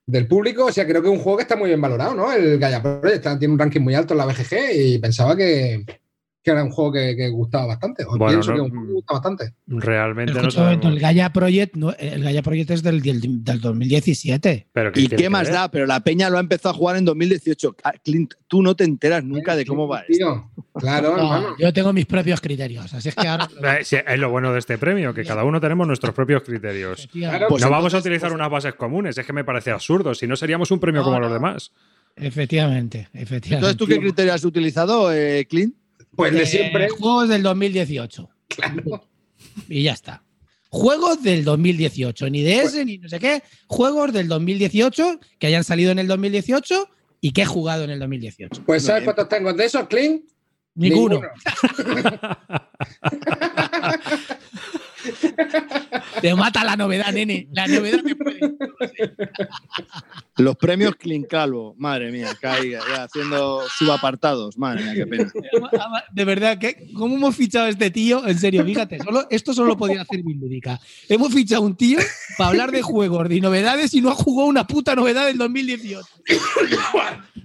del 0.06 0.26
público, 0.26 0.64
o 0.64 0.72
sea, 0.72 0.86
creo 0.86 1.02
que 1.02 1.08
es 1.08 1.14
un 1.14 1.20
juego 1.20 1.36
que 1.36 1.42
está 1.42 1.56
muy 1.56 1.68
bien 1.68 1.80
valorado, 1.82 2.14
¿no? 2.14 2.32
El 2.32 2.58
Gaia 2.58 2.80
Project 2.80 3.16
está- 3.16 3.38
tiene 3.38 3.52
un 3.52 3.60
ranking 3.60 3.82
muy 3.82 3.94
alto 3.94 4.14
en 4.14 4.18
la 4.18 4.24
BGG 4.24 4.54
y 4.72 4.98
pensaba 4.98 5.36
que, 5.36 5.84
que 6.46 6.52
era 6.52 6.62
un 6.62 6.70
juego 6.70 6.92
que, 6.92 7.16
que 7.16 7.28
gustaba 7.28 7.66
bastante. 7.66 8.04
O 8.04 8.10
Bueno, 8.16 8.26
pienso 8.40 8.52
no- 8.52 8.56
que 8.56 8.60
es 8.60 8.64
un 8.66 8.70
juego 8.70 8.86
que 8.86 8.92
gusta 8.94 9.14
bastante. 9.14 9.54
Realmente 9.66 10.32
no 10.32 10.48
momento, 10.56 10.86
el. 10.88 11.00
Gaia 11.00 11.32
Project, 11.32 11.74
no- 11.74 11.92
el 11.98 12.22
Gaia 12.22 12.40
Project 12.40 12.70
es 12.70 12.82
del, 12.84 13.02
del, 13.02 13.42
del 13.44 13.60
2017. 13.60 14.68
Pero 14.72 14.92
¿qué 14.92 15.00
¿Y 15.00 15.08
qué 15.08 15.28
más 15.28 15.48
ver? 15.48 15.52
da? 15.54 15.70
Pero 15.72 15.86
la 15.86 15.98
Peña 16.00 16.30
lo 16.30 16.36
ha 16.36 16.40
empezado 16.40 16.72
a 16.72 16.78
jugar 16.78 16.96
en 16.98 17.04
2018. 17.04 17.74
Ah, 17.82 17.94
Clint, 18.04 18.34
tú 18.46 18.62
no 18.62 18.76
te 18.76 18.84
enteras 18.84 19.24
nunca 19.24 19.56
de 19.56 19.66
cómo 19.66 19.88
va 19.88 20.02
esto. 20.08 20.12
Tío, 20.16 20.50
Claro, 20.74 21.16
No, 21.16 21.22
hermano. 21.34 21.56
yo 21.58 21.72
tengo 21.72 21.92
mis 21.92 22.06
propios 22.06 22.40
criterios, 22.40 22.94
así 22.94 23.08
es 23.08 23.14
que 23.16 23.26
ahora. 23.26 23.48
Eh, 23.80 23.84
sí, 23.84 23.96
es 24.06 24.18
lo 24.20 24.30
bueno 24.30 24.52
de 24.52 24.60
este 24.60 24.78
premio, 24.78 25.12
que 25.12 25.24
cada 25.24 25.42
uno 25.42 25.60
tenemos 25.60 25.84
nuestros 25.88 26.14
propios 26.14 26.42
criterios. 26.44 27.08
Claro, 27.10 27.46
Pues 27.48 27.60
no 27.64 27.70
vamos 27.70 27.92
a 27.92 27.98
utilizar 27.98 28.28
pues- 28.28 28.34
unas 28.38 28.50
bases 28.50 28.74
comunes, 28.74 29.18
es 29.18 29.26
que 29.26 29.32
me 29.32 29.42
parece 29.42 29.72
absurdo. 29.72 30.14
Si 30.14 30.28
no, 30.28 30.36
seríamos 30.36 30.70
un 30.70 30.78
premio 30.78 31.00
No, 31.00 31.06
como 31.06 31.16
no. 31.16 31.22
los 31.24 31.32
demás. 31.32 31.72
Efectivamente, 32.14 33.08
efectivamente. 33.12 33.54
Entonces, 33.54 33.76
¿tú 33.76 33.86
qué 33.86 33.98
criterio 33.98 34.32
has 34.32 34.44
utilizado, 34.44 35.12
eh, 35.12 35.46
Clint? 35.48 35.74
Pues 36.16 36.32
de 36.32 36.42
Eh, 36.42 36.46
siempre. 36.46 36.88
juegos 36.88 37.28
del 37.28 37.42
2018. 37.42 38.28
Y 39.68 39.82
ya 39.84 39.92
está. 39.92 40.22
Juegos 40.70 41.22
del 41.22 41.44
2018, 41.44 42.28
ni 42.30 42.42
de 42.42 42.60
ese 42.60 42.84
ni 42.84 42.98
no 42.98 43.08
sé 43.08 43.18
qué. 43.20 43.42
Juegos 43.66 44.12
del 44.12 44.28
2018 44.28 45.20
que 45.38 45.46
hayan 45.46 45.64
salido 45.64 45.90
en 45.92 45.98
el 45.98 46.06
2018 46.08 46.88
y 47.20 47.32
que 47.32 47.42
he 47.42 47.46
jugado 47.46 47.84
en 47.84 47.90
el 47.90 47.98
2018. 48.00 48.62
Pues 48.66 48.84
¿sabes 48.84 49.04
cuántos 49.04 49.28
tengo 49.28 49.52
de 49.52 49.64
esos, 49.64 49.86
Clint? 49.88 50.24
Ninguno. 50.74 51.20
Te 56.20 56.34
mata 56.34 56.64
la 56.64 56.76
novedad, 56.76 57.12
nene. 57.12 57.48
La 57.52 57.66
novedad 57.66 58.02
te 58.02 58.14
puede. 58.16 58.40
Los 60.36 60.56
premios 60.56 60.96
Clint 60.96 61.26
Calvo. 61.28 61.74
Madre 61.78 62.10
mía, 62.12 62.28
caiga, 62.40 62.80
ya 62.88 63.04
haciendo 63.04 63.62
subapartados. 63.78 64.58
Madre 64.58 64.84
mía, 64.84 64.94
qué 64.94 65.06
pena. 65.06 65.32
De 66.12 66.24
verdad, 66.24 66.58
¿qué? 66.58 66.88
¿cómo 66.94 67.16
hemos 67.16 67.36
fichado 67.36 67.66
a 67.66 67.68
este 67.68 67.90
tío? 67.90 68.26
En 68.26 68.38
serio, 68.38 68.64
fíjate, 68.64 68.98
solo, 68.98 69.26
esto 69.30 69.54
solo 69.54 69.68
lo 69.68 69.76
podía 69.76 70.02
hacer 70.02 70.22
Mindudica. 70.24 70.80
Hemos 71.08 71.32
fichado 71.32 71.62
a 71.62 71.66
un 71.66 71.76
tío 71.76 71.98
para 72.36 72.50
hablar 72.50 72.70
de 72.70 72.82
juegos, 72.82 73.28
de 73.28 73.40
novedades 73.40 73.94
y 73.94 74.00
no 74.00 74.10
ha 74.10 74.14
jugado 74.14 74.48
una 74.48 74.66
puta 74.66 74.94
novedad 74.94 75.26
del 75.26 75.38
2018. 75.38 76.06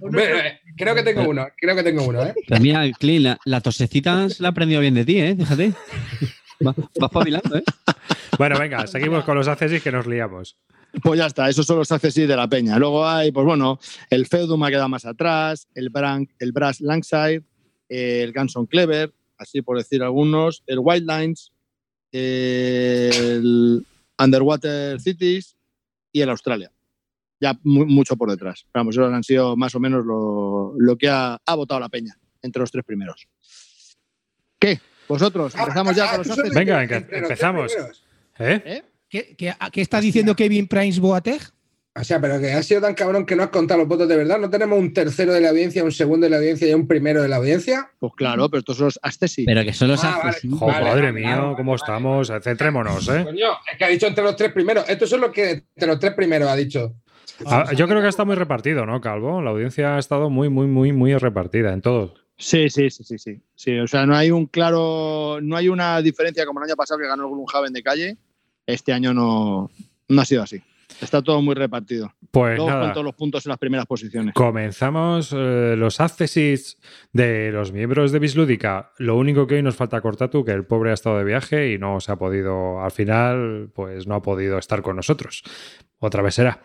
Hombre, 0.00 0.60
Creo 0.76 0.94
que 0.94 1.02
tengo 1.02 1.28
uno, 1.28 1.46
creo 1.56 1.76
que 1.76 1.82
tengo 1.82 2.04
uno, 2.04 2.22
¿eh? 2.22 2.34
Mira, 2.60 2.90
Clint, 2.98 3.24
la, 3.24 3.38
la 3.44 3.60
tosecita 3.60 4.28
se 4.28 4.42
la 4.42 4.48
ha 4.48 4.50
aprendido 4.52 4.80
bien 4.80 4.94
de 4.94 5.04
ti, 5.04 5.18
¿eh? 5.18 5.36
Fíjate. 5.36 5.72
Va, 6.66 6.72
va 7.00 7.06
espabilando, 7.06 7.56
¿eh? 7.56 7.62
Bueno, 8.38 8.58
venga, 8.58 8.86
seguimos 8.86 9.24
con 9.24 9.36
los 9.36 9.46
accesits 9.46 9.82
que 9.82 9.92
nos 9.92 10.06
liamos. 10.06 10.56
Pues 11.02 11.18
ya 11.18 11.26
está, 11.26 11.48
esos 11.48 11.66
son 11.66 11.78
los 11.78 11.92
accesorios 11.92 12.28
de 12.30 12.36
la 12.36 12.48
peña. 12.48 12.78
Luego 12.78 13.06
hay, 13.06 13.30
pues 13.30 13.44
bueno, 13.46 13.78
el 14.10 14.26
Feudum 14.26 14.62
ha 14.64 14.70
quedado 14.70 14.88
más 14.88 15.04
atrás, 15.04 15.68
el, 15.74 15.90
Brank, 15.90 16.30
el 16.38 16.52
Brass 16.52 16.80
Langside, 16.80 17.42
el 17.88 18.32
Ganson 18.32 18.66
Clever, 18.66 19.12
así 19.38 19.60
por 19.62 19.76
decir 19.78 20.02
algunos, 20.02 20.62
el 20.66 20.78
Wildlines, 20.80 21.52
el 22.10 23.86
Underwater 24.18 25.00
Cities 25.00 25.56
y 26.12 26.20
el 26.20 26.30
Australia. 26.30 26.70
Ya 27.40 27.58
mu- 27.64 27.86
mucho 27.86 28.16
por 28.16 28.30
detrás. 28.30 28.64
Pero 28.72 28.80
Vamos, 28.80 28.96
esos 28.96 29.12
han 29.12 29.24
sido 29.24 29.56
más 29.56 29.74
o 29.74 29.80
menos 29.80 30.04
lo, 30.04 30.74
lo 30.78 30.96
que 30.96 31.08
ha, 31.08 31.38
ha 31.44 31.54
votado 31.54 31.80
la 31.80 31.88
peña 31.88 32.16
entre 32.40 32.60
los 32.60 32.70
tres 32.70 32.84
primeros. 32.84 33.26
¿Qué? 34.58 34.80
¿Vosotros? 35.12 35.54
¿Empezamos 35.54 35.94
ya 35.96 36.08
con 36.10 36.18
los 36.18 36.26
Ah, 36.30 36.34
tú 36.34 36.40
accesorios? 36.40 36.54
Venga, 36.54 36.78
venga, 36.78 37.00
los 37.00 37.12
empezamos. 37.22 37.72
¿Eh? 38.38 38.62
¿Eh? 38.64 38.82
¿Qué, 39.08 39.34
qué- 39.36 39.54
qué 39.70 39.80
está 39.82 40.00
diciendo 40.00 40.34
Kevin 40.34 40.66
Price 40.66 40.98
Boateng? 41.00 41.40
O 41.94 42.02
sea, 42.02 42.18
pero 42.18 42.40
que 42.40 42.50
has 42.50 42.64
sido 42.64 42.80
tan 42.80 42.94
cabrón 42.94 43.26
que 43.26 43.36
no 43.36 43.42
has 43.42 43.50
contado 43.50 43.80
los 43.80 43.86
votos 43.88 44.08
de 44.08 44.16
verdad. 44.16 44.38
¿No 44.38 44.48
tenemos 44.48 44.78
un 44.78 44.94
tercero 44.94 45.34
de 45.34 45.42
la 45.42 45.50
audiencia, 45.50 45.84
un 45.84 45.92
segundo 45.92 46.24
de 46.24 46.30
la 46.30 46.38
audiencia 46.38 46.66
y 46.66 46.72
un 46.72 46.88
primero 46.88 47.20
de 47.20 47.28
la 47.28 47.36
audiencia? 47.36 47.90
Pues 47.98 48.14
claro, 48.16 48.48
pero 48.48 48.60
estos 48.60 48.78
son 48.78 48.86
los 48.86 48.98
accesorios. 49.02 49.44
Pero 49.46 49.62
que 49.62 49.74
son 49.74 49.88
los 49.88 50.02
Ah, 50.02 50.18
vale. 50.24 50.36
Jo, 50.58 50.66
Vale, 50.66 50.84
madre 50.86 51.00
vale, 51.02 51.12
mía, 51.12 51.36
vale, 51.36 51.56
¿cómo 51.56 51.72
vale, 51.72 51.82
estamos? 51.82 52.32
Centrémonos, 52.42 53.06
¿eh? 53.10 53.24
Coño, 53.24 53.48
es 53.70 53.76
que 53.76 53.84
ha 53.84 53.88
dicho 53.88 54.06
entre 54.06 54.24
los 54.24 54.34
tres 54.36 54.52
primeros. 54.52 54.88
Estos 54.88 55.10
son 55.10 55.20
los 55.20 55.30
que 55.32 55.50
entre 55.50 55.86
los 55.86 55.98
tres 55.98 56.14
primeros 56.14 56.48
ha 56.48 56.56
dicho. 56.56 56.94
Ah, 57.44 57.72
yo 57.76 57.86
creo 57.86 58.00
que 58.00 58.08
está 58.08 58.24
muy 58.24 58.36
repartido, 58.36 58.86
¿no, 58.86 58.98
Calvo? 59.02 59.42
La 59.42 59.50
audiencia 59.50 59.96
ha 59.96 59.98
estado 59.98 60.30
muy, 60.30 60.48
muy, 60.48 60.66
muy, 60.68 60.92
muy 60.92 61.14
repartida 61.16 61.74
en 61.74 61.82
todo. 61.82 62.14
Sí, 62.42 62.68
sí, 62.68 62.90
sí, 62.90 63.04
sí, 63.04 63.18
sí. 63.18 63.40
Sí, 63.54 63.78
o 63.78 63.86
sea, 63.86 64.04
no 64.04 64.16
hay 64.16 64.32
un 64.32 64.46
claro, 64.46 65.38
no 65.40 65.56
hay 65.56 65.68
una 65.68 66.02
diferencia 66.02 66.44
como 66.44 66.58
el 66.58 66.64
año 66.64 66.74
pasado 66.74 66.98
que 66.98 67.06
ganó 67.06 67.22
el 67.22 67.30
Gloomhaven 67.30 67.72
de 67.72 67.82
calle. 67.84 68.16
Este 68.66 68.92
año 68.92 69.14
no, 69.14 69.70
no 70.08 70.20
ha 70.20 70.24
sido 70.24 70.42
así. 70.42 70.60
Está 71.00 71.22
todo 71.22 71.40
muy 71.40 71.54
repartido. 71.54 72.12
Pues 72.32 72.56
Todos 72.56 72.70
con 72.70 72.80
nada, 72.80 72.92
todos 72.92 73.04
los 73.04 73.14
puntos 73.14 73.46
en 73.46 73.50
las 73.50 73.58
primeras 73.58 73.86
posiciones. 73.86 74.34
comenzamos 74.34 75.32
eh, 75.32 75.74
los 75.76 76.00
accesits 76.00 76.78
de 77.12 77.52
los 77.52 77.70
miembros 77.72 78.10
de 78.10 78.18
Bislúdica. 78.18 78.90
Lo 78.98 79.16
único 79.16 79.46
que 79.46 79.54
hoy 79.54 79.62
nos 79.62 79.76
falta 79.76 80.00
cortar 80.00 80.28
tú, 80.28 80.44
que 80.44 80.52
el 80.52 80.66
pobre 80.66 80.90
ha 80.90 80.94
estado 80.94 81.18
de 81.18 81.24
viaje 81.24 81.72
y 81.72 81.78
no 81.78 82.00
se 82.00 82.10
ha 82.10 82.16
podido, 82.16 82.82
al 82.82 82.90
final, 82.90 83.70
pues 83.72 84.08
no 84.08 84.16
ha 84.16 84.22
podido 84.22 84.58
estar 84.58 84.82
con 84.82 84.96
nosotros. 84.96 85.44
Otra 86.04 86.20
vez 86.20 86.34
será. 86.34 86.60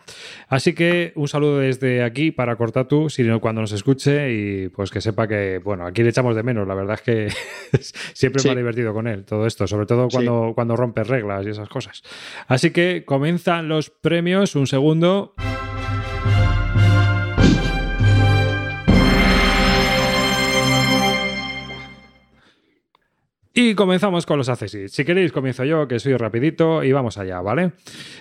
Así 0.48 0.74
que 0.74 1.12
un 1.14 1.28
saludo 1.28 1.58
desde 1.60 2.02
aquí 2.02 2.32
para 2.32 2.56
Cortatu, 2.56 3.08
si 3.08 3.22
no 3.22 3.40
cuando 3.40 3.60
nos 3.60 3.70
escuche 3.70 4.32
y 4.32 4.68
pues 4.68 4.90
que 4.90 5.00
sepa 5.00 5.28
que, 5.28 5.60
bueno, 5.62 5.86
aquí 5.86 6.02
le 6.02 6.08
echamos 6.08 6.34
de 6.34 6.42
menos. 6.42 6.66
La 6.66 6.74
verdad 6.74 6.94
es 6.96 7.02
que 7.02 7.28
siempre 8.14 8.42
Sí. 8.42 8.48
me 8.48 8.54
ha 8.54 8.56
divertido 8.56 8.92
con 8.92 9.06
él 9.06 9.24
todo 9.24 9.46
esto, 9.46 9.68
sobre 9.68 9.86
todo 9.86 10.08
cuando, 10.08 10.52
cuando 10.56 10.74
rompe 10.74 11.04
reglas 11.04 11.46
y 11.46 11.50
esas 11.50 11.68
cosas. 11.68 12.02
Así 12.48 12.70
que 12.72 13.04
comienzan 13.06 13.68
los 13.68 13.90
premios. 13.90 14.56
Un 14.56 14.66
segundo. 14.66 15.34
Y 23.60 23.74
comenzamos 23.74 24.24
con 24.24 24.38
los 24.38 24.48
accesits. 24.48 24.92
Si 24.92 25.04
queréis, 25.04 25.32
comienzo 25.32 25.64
yo, 25.64 25.88
que 25.88 25.98
soy 25.98 26.16
rapidito 26.16 26.84
y 26.84 26.92
vamos 26.92 27.18
allá, 27.18 27.40
¿vale? 27.40 27.72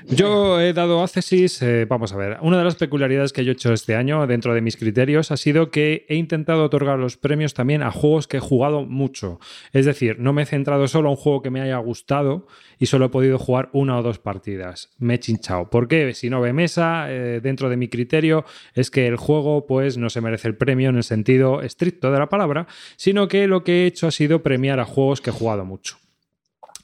Yo 0.07 0.59
he 0.59 0.73
dado 0.73 1.03
accesits, 1.03 1.61
eh, 1.61 1.85
vamos 1.87 2.11
a 2.11 2.17
ver, 2.17 2.39
una 2.41 2.57
de 2.57 2.63
las 2.63 2.73
peculiaridades 2.73 3.33
que 3.33 3.45
yo 3.45 3.51
he 3.51 3.53
hecho 3.53 3.71
este 3.71 3.95
año 3.95 4.25
dentro 4.25 4.55
de 4.55 4.61
mis 4.61 4.77
criterios 4.77 5.29
ha 5.29 5.37
sido 5.37 5.69
que 5.69 6.07
he 6.09 6.15
intentado 6.15 6.63
otorgar 6.63 6.97
los 6.97 7.17
premios 7.17 7.53
también 7.53 7.83
a 7.83 7.91
juegos 7.91 8.27
que 8.27 8.37
he 8.37 8.39
jugado 8.39 8.83
mucho. 8.83 9.39
Es 9.73 9.85
decir, 9.85 10.17
no 10.17 10.33
me 10.33 10.41
he 10.41 10.45
centrado 10.47 10.87
solo 10.87 11.09
en 11.09 11.11
un 11.11 11.17
juego 11.17 11.43
que 11.43 11.51
me 11.51 11.61
haya 11.61 11.77
gustado 11.77 12.47
y 12.79 12.87
solo 12.87 13.05
he 13.05 13.09
podido 13.09 13.37
jugar 13.37 13.69
una 13.73 13.99
o 13.99 14.01
dos 14.01 14.17
partidas. 14.17 14.89
Me 14.97 15.15
he 15.15 15.19
chinchado. 15.19 15.69
¿Por 15.69 15.87
qué? 15.87 16.15
Si 16.15 16.31
no 16.31 16.41
ve 16.41 16.51
mesa, 16.51 17.11
eh, 17.11 17.41
dentro 17.43 17.69
de 17.69 17.77
mi 17.77 17.89
criterio, 17.89 18.43
es 18.73 18.89
que 18.89 19.05
el 19.05 19.17
juego 19.17 19.67
pues 19.67 19.99
no 19.99 20.09
se 20.09 20.19
merece 20.19 20.47
el 20.47 20.55
premio 20.55 20.89
en 20.89 20.97
el 20.97 21.03
sentido 21.03 21.61
estricto 21.61 22.11
de 22.11 22.17
la 22.17 22.27
palabra, 22.27 22.65
sino 22.95 23.27
que 23.27 23.45
lo 23.45 23.63
que 23.63 23.83
he 23.83 23.85
hecho 23.85 24.07
ha 24.07 24.11
sido 24.11 24.41
premiar 24.41 24.79
a 24.79 24.85
juegos 24.85 25.21
que 25.21 25.26
he 25.29 25.33
jugado 25.33 25.65
mucho. 25.65 25.97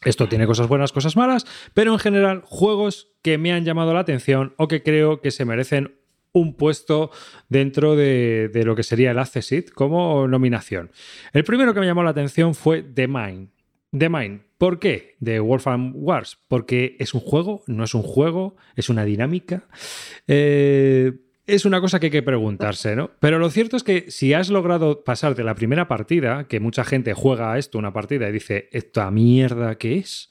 Esto 0.06 0.28
tiene 0.28 0.46
cosas 0.46 0.68
buenas, 0.68 0.92
cosas 0.92 1.16
malas, 1.16 1.46
pero 1.74 1.94
en 1.94 2.00
general 2.00 2.42
juegos 2.46 3.10
que 3.22 3.38
me 3.38 3.54
han 3.54 3.64
llamado 3.64 3.94
la 3.94 4.02
atención 4.02 4.54
o 4.58 4.68
que 4.68 4.84
creo 4.84 5.22
que 5.22 5.32
se 5.32 5.46
merecen 5.46 5.96
un 6.34 6.56
puesto 6.56 7.12
dentro 7.48 7.96
de, 7.96 8.50
lo 8.66 8.76
que 8.76 8.84
sería 8.84 9.12
el 9.12 9.20
Accessit 9.20 9.70
como 9.72 10.28
nominación. 10.28 10.92
El 11.32 11.44
primero 11.44 11.74
que 11.74 11.80
me 11.80 11.86
llamó 11.86 12.04
la 12.04 12.10
atención 12.10 12.56
fue 12.56 12.82
The 12.82 13.08
Mind. 13.08 13.50
The 13.98 14.10
Mind. 14.10 14.42
¿Por 14.58 14.80
qué? 14.80 15.16
De 15.20 15.40
Wolfram 15.40 15.94
Wars. 15.96 16.40
Porque 16.48 16.98
es 17.00 17.14
un 17.14 17.22
juego, 17.22 17.64
no 17.68 17.84
es 17.84 17.94
un 17.94 18.02
juego, 18.02 18.56
es 18.76 18.90
una 18.90 19.06
dinámica. 19.06 19.68
Eh, 20.28 21.14
es 21.46 21.66
una 21.66 21.82
cosa 21.82 22.00
que 22.00 22.08
hay 22.08 22.12
que 22.12 22.24
preguntarse, 22.24 22.96
¿no? 22.96 23.12
Pero 23.20 23.40
lo 23.40 23.50
cierto 23.50 23.76
es 23.76 23.84
que 23.84 24.10
si 24.10 24.34
has 24.34 24.50
logrado 24.50 25.04
pasar 25.04 25.36
de 25.36 25.44
la 25.44 25.56
primera 25.56 25.88
partida, 25.88 26.48
que 26.48 26.60
mucha 26.60 26.84
gente 26.86 27.14
juega 27.14 27.54
a 27.54 27.58
esto 27.58 27.78
una 27.78 27.94
partida 27.94 28.30
y 28.30 28.32
dice, 28.32 28.70
¿esta 28.72 29.12
mierda 29.12 29.78
qué 29.78 29.98
es? 29.98 30.30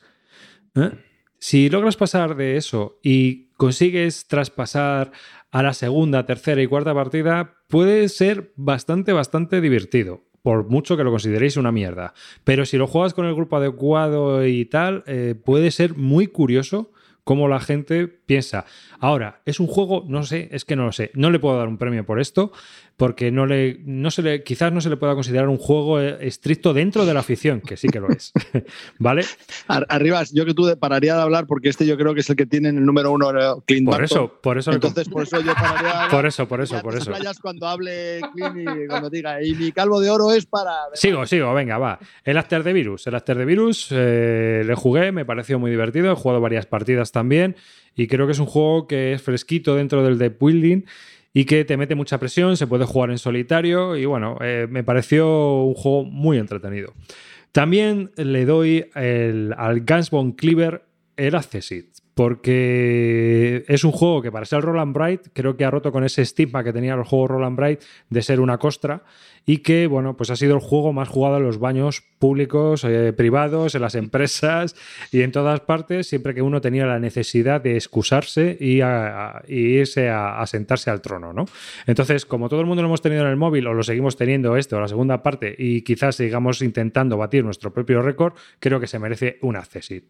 ¿Eh? 0.75 0.91
Si 1.39 1.69
logras 1.69 1.97
pasar 1.97 2.37
de 2.37 2.57
eso 2.57 2.99
y 3.03 3.49
consigues 3.57 4.27
traspasar 4.27 5.13
a 5.51 5.63
la 5.63 5.75
segunda, 5.75 6.25
tercera 6.25 6.63
y 6.63 6.67
cuarta 6.67 6.95
partida, 6.95 7.57
puede 7.69 8.09
ser 8.09 8.53
bastante, 8.57 9.13
bastante 9.13 9.61
divertido. 9.61 10.25
Por 10.43 10.69
mucho 10.69 10.97
que 10.97 11.05
lo 11.05 11.11
consideréis 11.11 11.57
una 11.57 11.71
mierda. 11.71 12.15
Pero 12.43 12.65
si 12.65 12.77
lo 12.77 12.87
juegas 12.87 13.15
con 13.15 13.27
el 13.27 13.35
grupo 13.35 13.57
adecuado 13.57 14.47
y 14.47 14.65
tal, 14.65 15.05
eh, 15.07 15.35
puede 15.35 15.71
ser 15.71 15.95
muy 15.95 16.27
curioso 16.27 16.93
cómo 17.25 17.49
la 17.49 17.61
gente 17.61 18.09
piensa. 18.09 18.65
Ahora, 18.99 19.43
¿es 19.45 19.61
un 19.61 19.67
juego? 19.67 20.05
No 20.09 20.25
sé, 20.25 20.49
es 20.53 20.65
que 20.65 20.77
no 20.77 20.85
lo 20.85 20.93
sé. 20.93 21.11
No 21.15 21.31
le 21.31 21.39
puedo 21.39 21.57
dar 21.57 21.69
un 21.69 21.79
premio 21.79 22.05
por 22.05 22.21
esto, 22.21 22.53
porque 22.97 23.31
no 23.33 23.47
le, 23.47 23.79
no 23.85 24.11
se 24.11 24.23
le, 24.23 24.43
quizás 24.45 24.73
no 24.73 24.81
se 24.81 24.89
le 24.91 24.97
pueda 24.97 25.15
considerar 25.15 25.49
un 25.49 25.57
juego 25.59 26.01
eh, 26.01 26.19
estricto 26.21 26.73
dentro 26.75 27.05
de 27.07 27.15
la 27.15 27.21
afición, 27.21 27.61
que 27.61 27.77
sí 27.77 27.89
que 27.89 27.99
lo 28.01 28.09
es. 28.11 28.33
¿Vale? 28.99 29.25
Ar- 29.67 29.87
Arribas, 29.89 30.33
yo 30.33 30.45
que 30.45 30.55
tú 30.55 30.73
pararía 30.79 31.17
de 31.17 31.23
hablar 31.23 31.47
porque 31.47 31.69
este 31.69 31.87
yo 31.87 31.97
creo 31.97 32.15
que 32.15 32.21
es 32.21 32.31
el 32.31 32.37
que 32.37 32.47
tiene 32.47 32.69
en 32.69 32.79
el 32.79 32.85
número 32.85 33.11
uno 33.11 33.31
eh, 33.31 33.61
Clint 33.67 33.87
Por 33.87 33.99
Barton. 34.01 34.05
eso, 34.05 34.41
por 34.43 34.59
eso, 34.59 34.73
Entonces, 34.73 35.09
por 35.09 35.23
eso 35.25 35.41
yo 35.41 35.53
pararía 35.55 35.83
de 35.83 35.89
hablar. 35.89 36.11
por 36.11 36.27
eso, 36.27 36.47
por 36.49 36.61
eso, 36.61 36.81
por 36.83 36.95
eso. 36.97 37.13
cuando 37.41 37.67
hable 37.67 38.21
Clint 38.35 38.57
y 38.85 38.87
cuando 38.87 39.11
diga, 39.11 39.43
y 39.43 39.55
mi 39.55 39.73
calvo 39.73 40.01
de 40.01 40.11
oro 40.11 40.33
es 40.33 40.47
para. 40.47 40.73
Sigo, 40.95 41.27
sigo, 41.27 41.53
venga, 41.55 41.79
va. 41.79 41.99
El 42.25 42.37
After 42.39 42.63
de 42.63 42.73
Virus. 42.73 43.07
El 43.07 43.15
After 43.15 43.37
de 43.37 43.45
Virus 43.45 43.89
eh, 43.91 44.63
le 44.65 44.75
jugué, 44.75 45.13
me 45.13 45.25
pareció 45.25 45.59
muy 45.59 45.71
divertido. 45.71 46.13
He 46.13 46.15
jugado 46.15 46.41
varias 46.41 46.67
partidas 46.67 47.11
también. 47.13 47.57
Y 47.95 48.07
creo 48.07 48.27
que 48.27 48.33
es 48.33 48.39
un 48.39 48.47
juego 48.47 48.87
que 48.87 49.13
es 49.13 49.23
fresquito 49.23 49.75
dentro 49.77 50.03
del 50.03 50.19
deck 50.19 50.39
building 50.41 50.83
y 51.33 51.45
que 51.45 51.65
te 51.65 51.77
mete 51.77 51.95
mucha 51.95 52.19
presión. 52.19 52.57
Se 52.57 52.67
puede 52.67 52.85
jugar 52.85 53.11
en 53.11 53.19
solitario. 53.19 53.97
Y 53.97 54.05
bueno, 54.05 54.39
eh, 54.41 54.67
me 54.69 54.85
pareció 54.85 55.63
un 55.63 55.75
juego 55.75 56.05
muy 56.05 56.39
entretenido. 56.39 56.95
También 57.53 58.11
le 58.17 58.47
doy 58.47 58.91
al 58.95 59.85
Gunsbone 59.87 60.35
Cleaver 60.37 60.85
el 61.17 61.35
Accessit, 61.35 61.92
porque 62.15 63.65
es 63.69 63.85
un 63.85 63.93
juego 63.93 64.23
que 64.23 64.31
para 64.31 64.45
ser 64.45 64.61
Roland 64.61 64.95
Bright 64.95 65.29
creo 65.33 65.57
que 65.57 65.65
ha 65.65 65.71
roto 65.71 65.93
con 65.93 66.05
ese 66.05 66.23
estigma 66.23 66.63
que 66.63 66.73
tenía 66.73 66.97
los 66.97 67.09
juegos 67.09 67.31
Roland 67.31 67.57
Bright 67.57 67.81
de 68.11 68.23
ser 68.23 68.41
una 68.41 68.59
costra 68.59 69.03
y 69.45 69.59
que, 69.59 69.87
bueno, 69.87 70.17
pues 70.17 70.31
ha 70.31 70.37
sido 70.37 70.55
el 70.55 70.61
juego 70.61 70.93
más 70.93 71.09
jugado 71.09 71.39
en 71.39 71.45
los 71.45 71.59
baños 71.59 72.05
públicos, 72.19 72.85
eh, 72.85 73.13
privados, 73.13 73.75
en 73.75 73.83
las 73.83 73.95
empresas 73.95 74.77
y 75.11 75.23
en 75.23 75.33
todas 75.33 75.61
partes, 75.61 76.07
siempre 76.07 76.35
que 76.35 76.43
uno 76.43 76.61
tenía 76.61 76.87
la 76.87 77.01
necesidad 77.01 77.61
de 77.61 77.75
excusarse 77.75 78.57
y, 78.61 78.83
irse 79.49 80.09
a, 80.09 80.45
sentarse 80.47 80.91
al 80.91 81.01
trono, 81.01 81.33
¿no? 81.33 81.47
Entonces, 81.87 82.25
como 82.25 82.49
todo 82.49 82.61
el 82.61 82.67
mundo 82.67 82.83
lo 82.83 82.89
hemos 82.89 83.03
tenido 83.03 83.23
en 83.23 83.29
el 83.29 83.37
móvil 83.37 83.67
o 83.67 83.75
lo 83.75 83.83
seguimos 83.83 84.17
teniendo 84.17 84.57
esto, 84.57 84.81
la 84.81 84.89
segunda 84.89 85.23
parte, 85.23 85.55
y 85.59 85.83
quizás 85.83 86.17
sigamos 86.17 86.63
intentando 86.63 87.17
batir 87.17 87.45
nuestro 87.45 87.73
propio 87.73 88.03
récord, 88.03 88.35
creo 88.61 88.79
que 88.79 88.87
se 88.87 88.99
merece 88.99 89.39
un 89.41 89.57
Accessit. 89.57 90.05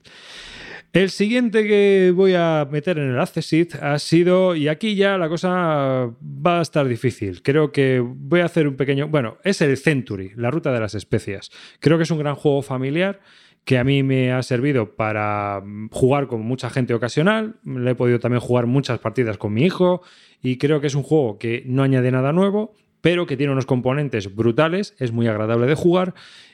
El 0.93 1.09
siguiente 1.09 1.67
que 1.67 2.13
voy 2.15 2.35
a 2.35 2.69
meter 2.71 2.99
en 2.99 3.13
el 3.13 3.19
Accessit 3.19 3.77
ha 3.77 3.99
sido, 3.99 4.55
y 4.55 4.69
aquí 4.69 4.95
ya 4.95 5.17
la 5.17 5.31
cosa 5.31 6.11
va 6.23 6.59
a 6.59 6.61
estar 6.61 6.87
difícil. 6.87 7.43
Creo 7.43 7.73
que 7.73 8.01
voy 8.01 8.41
a 8.41 8.45
hacer 8.45 8.69
un 8.69 8.77
pequeño, 8.77 9.09
bueno, 9.09 9.39
es 9.43 9.63
el 9.63 9.75
Century, 9.79 10.33
la 10.37 10.51
ruta 10.51 10.71
de 10.71 10.81
las 10.81 10.95
especias. 10.95 11.51
Creo 11.81 11.97
que 11.97 12.03
es 12.03 12.11
un 12.11 12.19
gran 12.19 12.35
juego 12.35 12.61
familiar 12.61 13.21
que 13.65 13.79
a 13.79 13.85
mí 13.85 14.03
me 14.03 14.33
ha 14.33 14.43
servido 14.43 14.95
para 14.95 15.63
mm, 15.65 15.89
jugar 15.89 16.27
con 16.27 16.43
mucha 16.43 16.69
gente 16.69 16.93
ocasional. 16.93 17.57
Le 17.65 17.93
he 17.93 17.95
podido 17.95 18.19
también 18.19 18.41
jugar 18.41 18.67
muchas 18.67 18.99
partidas 18.99 19.39
con 19.39 19.55
mi 19.55 19.65
hijo 19.65 20.03
y 20.43 20.59
creo 20.59 20.83
que 20.83 20.89
es 20.89 20.95
un 20.95 21.05
juego 21.05 21.39
que 21.39 21.63
no 21.65 21.83
añade 21.83 22.11
nada 22.11 22.33
nuevo, 22.33 22.75
pero 23.01 23.27
que 23.27 23.39
tiene 23.39 23.55
unos 23.55 23.65
componentes 23.65 24.35
brutales, 24.35 24.95
es 24.99 25.11
muy 25.11 25.27
agradable 25.27 25.67
de 25.67 25.75
jugar 25.75 26.13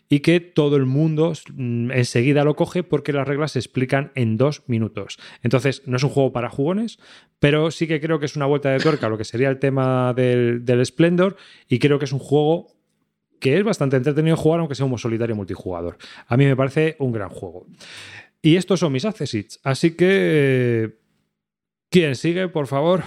y 0.09 0.21
que 0.21 0.41
todo 0.41 0.77
el 0.77 0.87
mundo 0.87 1.33
mm, 1.55 1.91
enseguida 1.93 2.45
lo 2.45 2.57
coge 2.57 2.83
porque 2.83 3.13
las 3.13 3.29
reglas 3.29 3.53
se 3.53 3.59
explican 3.59 4.13
en 4.15 4.37
dos 4.37 4.63
minutos. 4.67 5.19
Entonces, 5.43 5.83
no 5.87 5.97
es 5.97 6.03
un 6.03 6.11
juego 6.11 6.33
para 6.33 6.51
jugones, 6.51 6.99
pero 7.39 7.71
sí 7.71 7.87
que 7.87 8.01
creo 8.01 8.19
que 8.19 8.27
es 8.27 8.37
una 8.37 8.47
vuelta 8.47 8.71
de 8.71 8.79
tuerca 8.81 9.09
lo 9.09 9.19
que 9.19 9.25
sería 9.25 9.49
el 9.49 9.59
tema 9.59 10.13
del, 10.15 10.65
del 10.65 10.85
Splendor 10.85 11.37
y 11.69 11.79
creo 11.79 11.99
que 11.99 12.07
es 12.07 12.13
un 12.13 12.19
juego 12.19 12.75
que 13.41 13.57
es 13.57 13.65
bastante 13.65 13.97
entretenido 13.97 14.37
jugar, 14.37 14.61
aunque 14.61 14.75
sea 14.75 14.87
un 14.87 14.99
solitario 14.99 15.37
multijugador. 15.37 15.97
A 16.27 16.37
mí 16.37 16.45
me 16.45 16.57
parece 16.57 16.97
un 16.99 17.13
gran 17.13 17.29
juego. 17.29 17.67
Y 18.43 18.57
estos 18.57 18.81
son 18.81 18.93
mis 18.93 19.05
accessits. 19.05 19.61
Así 19.63 19.93
que. 19.93 20.07
eh, 20.11 20.99
¿Quién 21.91 22.17
sigue, 22.17 22.49
por 22.49 22.67
favor? 22.67 23.03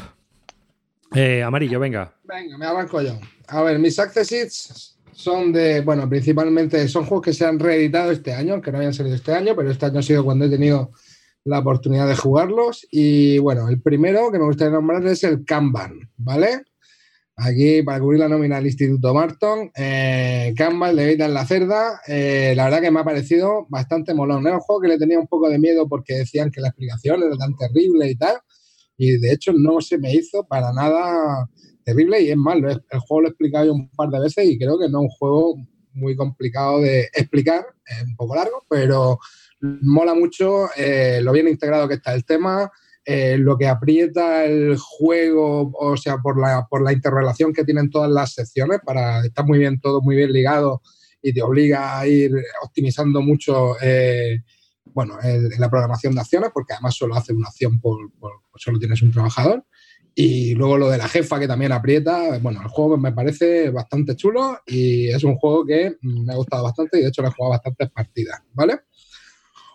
Eh, 1.13 1.43
amarillo, 1.43 1.79
venga. 1.79 2.15
Venga, 2.23 2.57
me 2.57 2.65
arranco 2.65 3.01
yo. 3.01 3.19
A 3.47 3.61
ver, 3.61 3.77
mis 3.77 3.99
accessits 3.99 4.97
son 5.13 5.51
de, 5.53 5.81
bueno, 5.81 6.07
principalmente 6.09 6.87
son 6.87 7.05
juegos 7.05 7.25
que 7.25 7.33
se 7.33 7.45
han 7.45 7.59
reeditado 7.59 8.11
este 8.11 8.33
año, 8.33 8.61
que 8.61 8.71
no 8.71 8.77
habían 8.77 8.93
salido 8.93 9.15
este 9.15 9.33
año, 9.33 9.55
pero 9.55 9.69
este 9.69 9.85
año 9.85 9.99
ha 9.99 10.03
sido 10.03 10.23
cuando 10.23 10.45
he 10.45 10.49
tenido 10.49 10.91
la 11.43 11.59
oportunidad 11.59 12.07
de 12.07 12.15
jugarlos. 12.15 12.87
Y 12.91 13.37
bueno, 13.39 13.69
el 13.69 13.81
primero 13.81 14.31
que 14.31 14.39
me 14.39 14.45
gustaría 14.45 14.73
nombrar 14.73 15.05
es 15.07 15.23
el 15.23 15.45
Kanban, 15.45 15.93
¿vale? 16.17 16.63
Aquí, 17.37 17.81
para 17.81 17.99
cubrir 17.99 18.19
la 18.19 18.27
nómina 18.27 18.57
del 18.57 18.67
Instituto 18.67 19.13
Marton, 19.13 19.71
eh, 19.75 20.53
Kanban 20.55 20.95
de 20.95 21.07
Vita 21.07 21.25
en 21.25 21.33
la 21.33 21.45
Cerda, 21.45 21.99
eh, 22.07 22.53
la 22.55 22.65
verdad 22.65 22.81
que 22.81 22.91
me 22.91 22.99
ha 22.99 23.03
parecido 23.03 23.65
bastante 23.69 24.13
molón. 24.13 24.45
Era 24.45 24.57
un 24.57 24.61
juego 24.61 24.81
que 24.81 24.89
le 24.89 24.99
tenía 24.99 25.19
un 25.19 25.27
poco 25.27 25.49
de 25.49 25.57
miedo 25.57 25.87
porque 25.87 26.13
decían 26.15 26.51
que 26.51 26.61
la 26.61 26.67
explicación 26.67 27.23
era 27.23 27.35
tan 27.37 27.55
terrible 27.55 28.09
y 28.09 28.15
tal, 28.15 28.37
y 28.97 29.17
de 29.17 29.31
hecho 29.31 29.53
no 29.53 29.81
se 29.81 29.97
me 29.97 30.13
hizo 30.13 30.45
para 30.45 30.71
nada 30.73 31.49
terrible 31.83 32.21
y 32.21 32.29
es 32.31 32.37
más, 32.37 32.59
lo 32.59 32.69
he- 32.69 32.73
el 32.91 32.99
juego 32.99 33.21
lo 33.21 33.27
he 33.27 33.31
explicado 33.31 33.65
yo 33.65 33.73
un 33.73 33.89
par 33.91 34.09
de 34.09 34.19
veces 34.19 34.45
y 34.49 34.57
creo 34.57 34.77
que 34.79 34.89
no 34.89 34.99
es 34.99 35.03
un 35.03 35.09
juego 35.09 35.55
muy 35.93 36.15
complicado 36.15 36.79
de 36.81 37.01
explicar, 37.13 37.65
es 37.85 38.03
un 38.03 38.15
poco 38.15 38.35
largo, 38.35 38.65
pero 38.69 39.19
mola 39.59 40.13
mucho 40.13 40.67
eh, 40.77 41.19
lo 41.21 41.31
bien 41.33 41.47
integrado 41.47 41.87
que 41.87 41.95
está 41.95 42.13
el 42.13 42.25
tema, 42.25 42.71
eh, 43.05 43.37
lo 43.37 43.57
que 43.57 43.67
aprieta 43.67 44.45
el 44.45 44.77
juego, 44.77 45.71
o 45.73 45.97
sea, 45.97 46.17
por 46.17 46.39
la, 46.39 46.65
por 46.69 46.81
la 46.83 46.93
interrelación 46.93 47.51
que 47.53 47.65
tienen 47.65 47.89
todas 47.89 48.09
las 48.09 48.33
secciones, 48.33 48.79
para 48.85 49.25
está 49.25 49.43
muy 49.43 49.59
bien 49.59 49.79
todo, 49.81 50.01
muy 50.01 50.15
bien 50.15 50.31
ligado 50.31 50.81
y 51.21 51.33
te 51.33 51.41
obliga 51.41 51.99
a 51.99 52.07
ir 52.07 52.31
optimizando 52.63 53.21
mucho 53.21 53.75
eh, 53.81 54.43
bueno, 54.85 55.17
la 55.59 55.69
programación 55.69 56.15
de 56.15 56.21
acciones, 56.21 56.49
porque 56.53 56.73
además 56.73 56.95
solo 56.95 57.15
hace 57.15 57.33
una 57.33 57.47
acción 57.47 57.79
por, 57.79 58.11
por- 58.19 58.41
solo 58.55 58.79
tienes 58.79 59.01
un 59.01 59.11
trabajador. 59.11 59.63
Y 60.13 60.55
luego 60.55 60.77
lo 60.77 60.89
de 60.89 60.97
la 60.97 61.07
jefa 61.07 61.39
que 61.39 61.47
también 61.47 61.71
aprieta. 61.71 62.37
Bueno, 62.39 62.61
el 62.61 62.67
juego 62.67 62.97
me 62.97 63.13
parece 63.13 63.69
bastante 63.69 64.15
chulo 64.15 64.59
y 64.65 65.09
es 65.09 65.23
un 65.23 65.35
juego 65.37 65.65
que 65.65 65.97
mm, 66.01 66.25
me 66.25 66.33
ha 66.33 66.35
gustado 66.35 66.63
bastante 66.63 66.99
y 66.99 67.03
de 67.03 67.07
hecho 67.07 67.21
le 67.21 67.29
he 67.29 67.31
jugado 67.31 67.51
bastantes 67.51 67.89
partidas, 67.91 68.41
¿vale? 68.53 68.81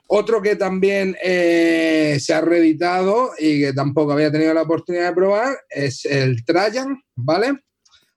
Otro 0.09 0.41
que 0.41 0.55
también 0.55 1.17
eh, 1.23 2.19
se 2.21 2.33
ha 2.33 2.41
reeditado 2.41 3.31
y 3.39 3.61
que 3.61 3.73
tampoco 3.73 4.13
había 4.13 4.31
tenido 4.31 4.55
la 4.55 4.63
oportunidad 4.63 5.09
de 5.09 5.15
probar 5.15 5.57
es 5.69 6.05
el 6.05 6.45
Trajan, 6.45 7.03
¿vale? 7.17 7.59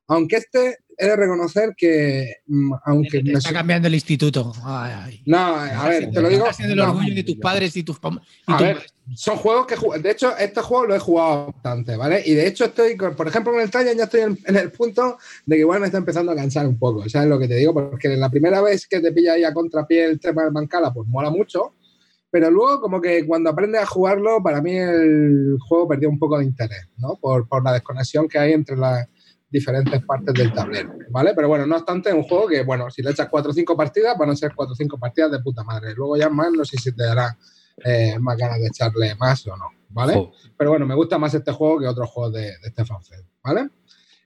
Aunque 0.08 0.38
este 0.38 0.77
he 0.99 1.07
de 1.07 1.15
reconocer 1.15 1.73
que, 1.77 2.35
mm, 2.47 2.73
aunque 2.85 3.23
me 3.23 3.31
Está 3.33 3.49
su- 3.49 3.53
cambiando 3.55 3.88
el 3.88 3.93
instituto. 3.95 4.51
Ay, 4.65 4.91
ay. 4.95 5.23
No, 5.25 5.38
a 5.55 5.88
ver, 5.88 6.12
te 6.12 6.21
lo 6.21 6.27
digo. 6.29 6.43
Está 6.43 6.53
siendo 6.53 6.73
el 6.73 6.79
no. 6.79 6.89
orgullo 6.91 7.15
de 7.15 7.23
tus 7.23 7.38
padres 7.38 7.75
y 7.77 7.83
tus. 7.83 7.97
y 7.97 8.51
A 8.51 8.57
tus 8.57 8.67
ver, 8.67 8.77
son 9.15 9.38
juegos 9.38 9.65
que 9.65 9.75
de 9.99 10.12
hecho 10.12 10.35
este 10.38 10.62
juego 10.62 10.88
lo 10.88 10.95
he 10.95 10.99
jugado 10.99 11.47
bastante, 11.53 11.95
¿vale? 11.95 12.21
Y 12.25 12.33
de 12.33 12.45
hecho 12.47 12.65
estoy, 12.65 12.95
por 12.95 13.27
ejemplo, 13.27 13.53
con 13.53 13.62
el 13.62 13.71
Trajan 13.71 13.97
ya 13.97 14.03
estoy 14.03 14.21
en, 14.21 14.38
en 14.45 14.55
el 14.57 14.71
punto 14.71 15.17
de 15.45 15.55
que 15.55 15.62
igual 15.62 15.79
me 15.79 15.85
está 15.88 15.97
empezando 15.97 16.31
a 16.31 16.35
cansar 16.35 16.67
un 16.67 16.77
poco, 16.77 17.07
¿sabes 17.09 17.29
lo 17.29 17.39
que 17.39 17.47
te 17.47 17.55
digo? 17.55 17.73
Porque 17.73 18.09
la 18.09 18.29
primera 18.29 18.62
vez 18.62 18.85
que 18.85 18.99
te 18.99 19.12
pilla 19.13 19.33
ahí 19.33 19.43
a 19.45 19.53
contrapié 19.53 20.03
el 20.05 20.19
tema 20.19 20.43
del 20.43 20.51
Mancala, 20.51 20.93
pues 20.93 21.07
mola 21.07 21.29
mucho, 21.31 21.73
pero 22.29 22.51
luego 22.51 22.81
como 22.81 23.01
que 23.01 23.25
cuando 23.25 23.49
aprendes 23.49 23.81
a 23.81 23.85
jugarlo, 23.88 24.43
para 24.43 24.62
mí 24.62 24.75
el 24.77 25.57
juego 25.67 25.88
perdió 25.88 26.09
un 26.09 26.19
poco 26.19 26.38
de 26.38 26.43
interés, 26.45 26.88
¿no? 26.97 27.15
Por, 27.15 27.47
por 27.47 27.63
la 27.63 27.73
desconexión 27.73 28.27
que 28.27 28.38
hay 28.38 28.51
entre 28.53 28.75
las 28.77 29.07
diferentes 29.49 30.03
partes 30.05 30.33
del 30.33 30.53
tablero, 30.53 30.93
¿vale? 31.09 31.33
Pero 31.35 31.47
bueno, 31.47 31.65
no 31.65 31.75
obstante, 31.75 32.09
es 32.09 32.15
un 32.15 32.23
juego 32.23 32.47
que, 32.47 32.63
bueno, 32.63 32.89
si 32.91 33.01
le 33.01 33.12
echas 33.12 33.27
cuatro 33.29 33.51
o 33.51 33.53
cinco 33.53 33.75
partidas, 33.75 34.17
van 34.17 34.29
a 34.29 34.35
ser 34.35 34.53
cuatro 34.55 34.73
o 34.73 34.75
cinco 34.75 34.99
partidas 34.99 35.31
de 35.31 35.39
puta 35.39 35.63
madre. 35.63 35.93
Luego 35.95 36.17
ya 36.17 36.29
más, 36.29 36.51
no 36.51 36.63
sé 36.63 36.77
si 36.77 36.91
te 36.91 37.03
dará 37.03 37.38
eh, 37.83 38.17
más 38.19 38.38
ganas 38.38 38.59
de 38.59 38.67
echarle 38.67 39.15
más 39.15 39.45
o 39.47 39.57
no, 39.57 39.65
¿vale? 39.89 40.13
Jo. 40.13 40.31
Pero 40.57 40.69
bueno, 40.71 40.85
me 40.85 40.95
gusta 40.95 41.17
más 41.17 41.33
este 41.33 41.51
juego 41.51 41.79
que 41.79 41.88
otros 41.88 42.09
juegos 42.09 42.33
de, 42.33 42.41
de 42.41 42.69
Stefan 42.69 43.03
Feld, 43.03 43.25
¿vale? 43.43 43.69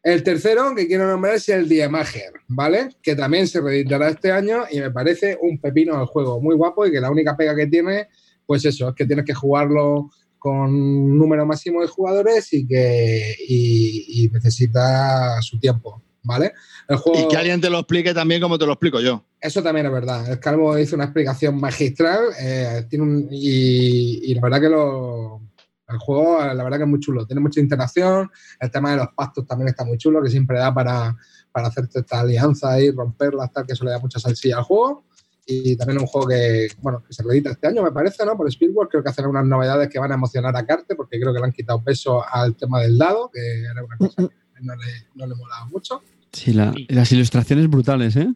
El 0.04 0.22
tercero 0.22 0.76
que 0.76 0.86
quiero 0.86 1.08
nombrar 1.08 1.36
es 1.36 1.48
el 1.48 1.70
Diemager, 1.70 2.34
¿vale? 2.50 2.90
Que 3.02 3.16
también 3.16 3.48
se 3.48 3.62
reeditará 3.62 4.10
este 4.10 4.34
año 4.34 4.64
y 4.70 4.82
me 4.82 4.92
parece 4.92 5.38
un 5.42 5.62
pepino 5.62 6.00
el 6.02 6.08
juego, 6.08 6.42
muy 6.42 6.56
guapo 6.56 6.86
y 6.86 6.92
que 6.92 7.00
la 7.00 7.10
única 7.10 7.38
pega 7.38 7.56
que 7.56 7.68
tiene, 7.68 8.10
pues 8.46 8.66
eso, 8.66 8.90
es 8.90 8.96
que 8.96 9.06
tienes 9.06 9.24
que 9.24 9.34
jugarlo 9.34 10.10
con 10.44 10.76
un 10.76 11.18
número 11.18 11.46
máximo 11.46 11.80
de 11.80 11.88
jugadores 11.88 12.52
y 12.52 12.68
que 12.68 13.34
y, 13.48 14.26
y 14.26 14.30
necesita 14.30 15.42
su 15.42 15.58
tiempo, 15.58 16.04
¿vale? 16.22 16.52
El 16.90 16.98
juego, 16.98 17.18
Y 17.18 17.28
que 17.30 17.38
alguien 17.38 17.62
te 17.62 17.70
lo 17.70 17.80
explique 17.80 18.14
también 18.14 18.42
como 18.42 18.60
te 18.60 18.66
lo 18.66 18.74
explico 18.74 19.00
yo. 19.00 19.24
Eso 19.40 19.64
también 19.64 19.86
es 19.86 19.92
verdad. 19.94 20.30
El 20.30 20.40
Calvo 20.42 20.78
hizo 20.78 20.96
una 20.98 21.06
explicación 21.06 21.58
magistral 21.62 22.20
eh, 22.38 22.86
tiene 22.90 23.06
un- 23.06 23.28
y, 23.32 24.32
y 24.32 24.34
la 24.36 24.42
verdad 24.42 24.60
que 24.60 24.70
lo, 24.70 25.42
el 25.88 25.98
juego, 25.98 26.40
la 26.44 26.62
verdad 26.62 26.78
que 26.80 26.84
es 26.84 26.90
muy 26.90 27.00
chulo. 27.00 27.26
Tiene 27.26 27.40
mucha 27.42 27.62
interacción. 27.62 28.30
El 28.60 28.70
tema 28.70 28.92
de 28.92 28.98
los 28.98 29.08
pactos 29.16 29.48
también 29.48 29.70
está 29.70 29.86
muy 29.86 29.98
chulo, 29.98 30.22
que 30.22 30.30
siempre 30.30 30.60
da 30.60 30.74
para, 30.74 31.16
para 31.54 31.68
hacerte 31.68 32.00
esta 32.00 32.20
alianza 32.20 32.82
y 32.82 32.92
romperlas, 32.92 33.50
tal, 33.54 33.66
que 33.66 33.72
eso 33.74 33.86
le 33.86 33.92
da 33.92 34.00
mucha 34.00 34.20
salsilla 34.20 34.58
al 34.58 34.64
juego. 34.64 35.06
Y 35.46 35.76
también 35.76 36.00
un 36.00 36.08
juego 36.08 36.28
que, 36.28 36.68
bueno, 36.82 37.04
que 37.06 37.14
se 37.14 37.22
reedita 37.24 37.52
este 37.52 37.68
año, 37.68 37.84
me 37.84 37.92
parece, 37.92 38.26
¿no? 38.26 38.38
Por 38.38 38.48
Spielberg. 38.48 38.88
Creo 38.90 39.04
que 39.04 39.10
hacen 39.10 39.26
unas 39.26 39.46
novedades 39.46 39.90
que 39.90 40.00
van 40.00 40.12
a 40.12 40.16
emocionar 40.16 40.56
a 40.56 40.66
Carte, 40.66 40.96
porque 40.96 41.20
creo 41.20 41.34
que 41.34 41.40
le 41.40 41.46
han 41.46 41.52
quitado 41.52 41.84
peso 41.84 42.24
al 42.32 42.56
tema 42.56 42.80
del 42.82 42.98
dado, 42.98 43.30
que 43.34 43.40
era 43.64 43.84
una 43.84 43.98
cosa 43.98 44.16
que 44.28 44.62
no 44.62 44.76
le, 44.76 44.86
no 45.16 45.28
le 45.28 45.36
molaba 45.36 45.66
mucho. 45.66 46.02
Sí, 46.32 46.54
la- 46.54 46.74
las 46.88 47.12
ilustraciones 47.12 47.70
brutales, 47.70 48.16
¿eh? 48.16 48.34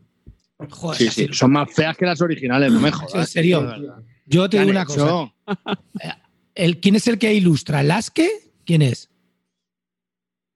Joder, 0.70 0.98
Sí, 0.98 1.10
sí. 1.10 1.28
Son 1.32 1.52
más 1.52 1.72
feas 1.74 1.96
que 1.96 2.06
las 2.06 2.20
originales, 2.22 2.72
no 2.74 2.80
me 2.82 2.91
jodas. 2.91 3.13
En 3.15 3.26
serio. 3.28 4.02
Yo 4.26 4.50
te 4.50 4.58
¿Qué 4.58 4.62
digo 4.65 4.72
una 4.72 4.82
hecho? 4.84 5.34
cosa. 5.46 6.17
El, 6.56 6.80
¿Quién 6.80 6.96
es 6.96 7.08
el 7.08 7.17
que 7.20 7.34
ilustra? 7.34 7.84
¿Lasque? 7.84 8.30
¿Quién 8.65 8.82
es? 8.82 9.10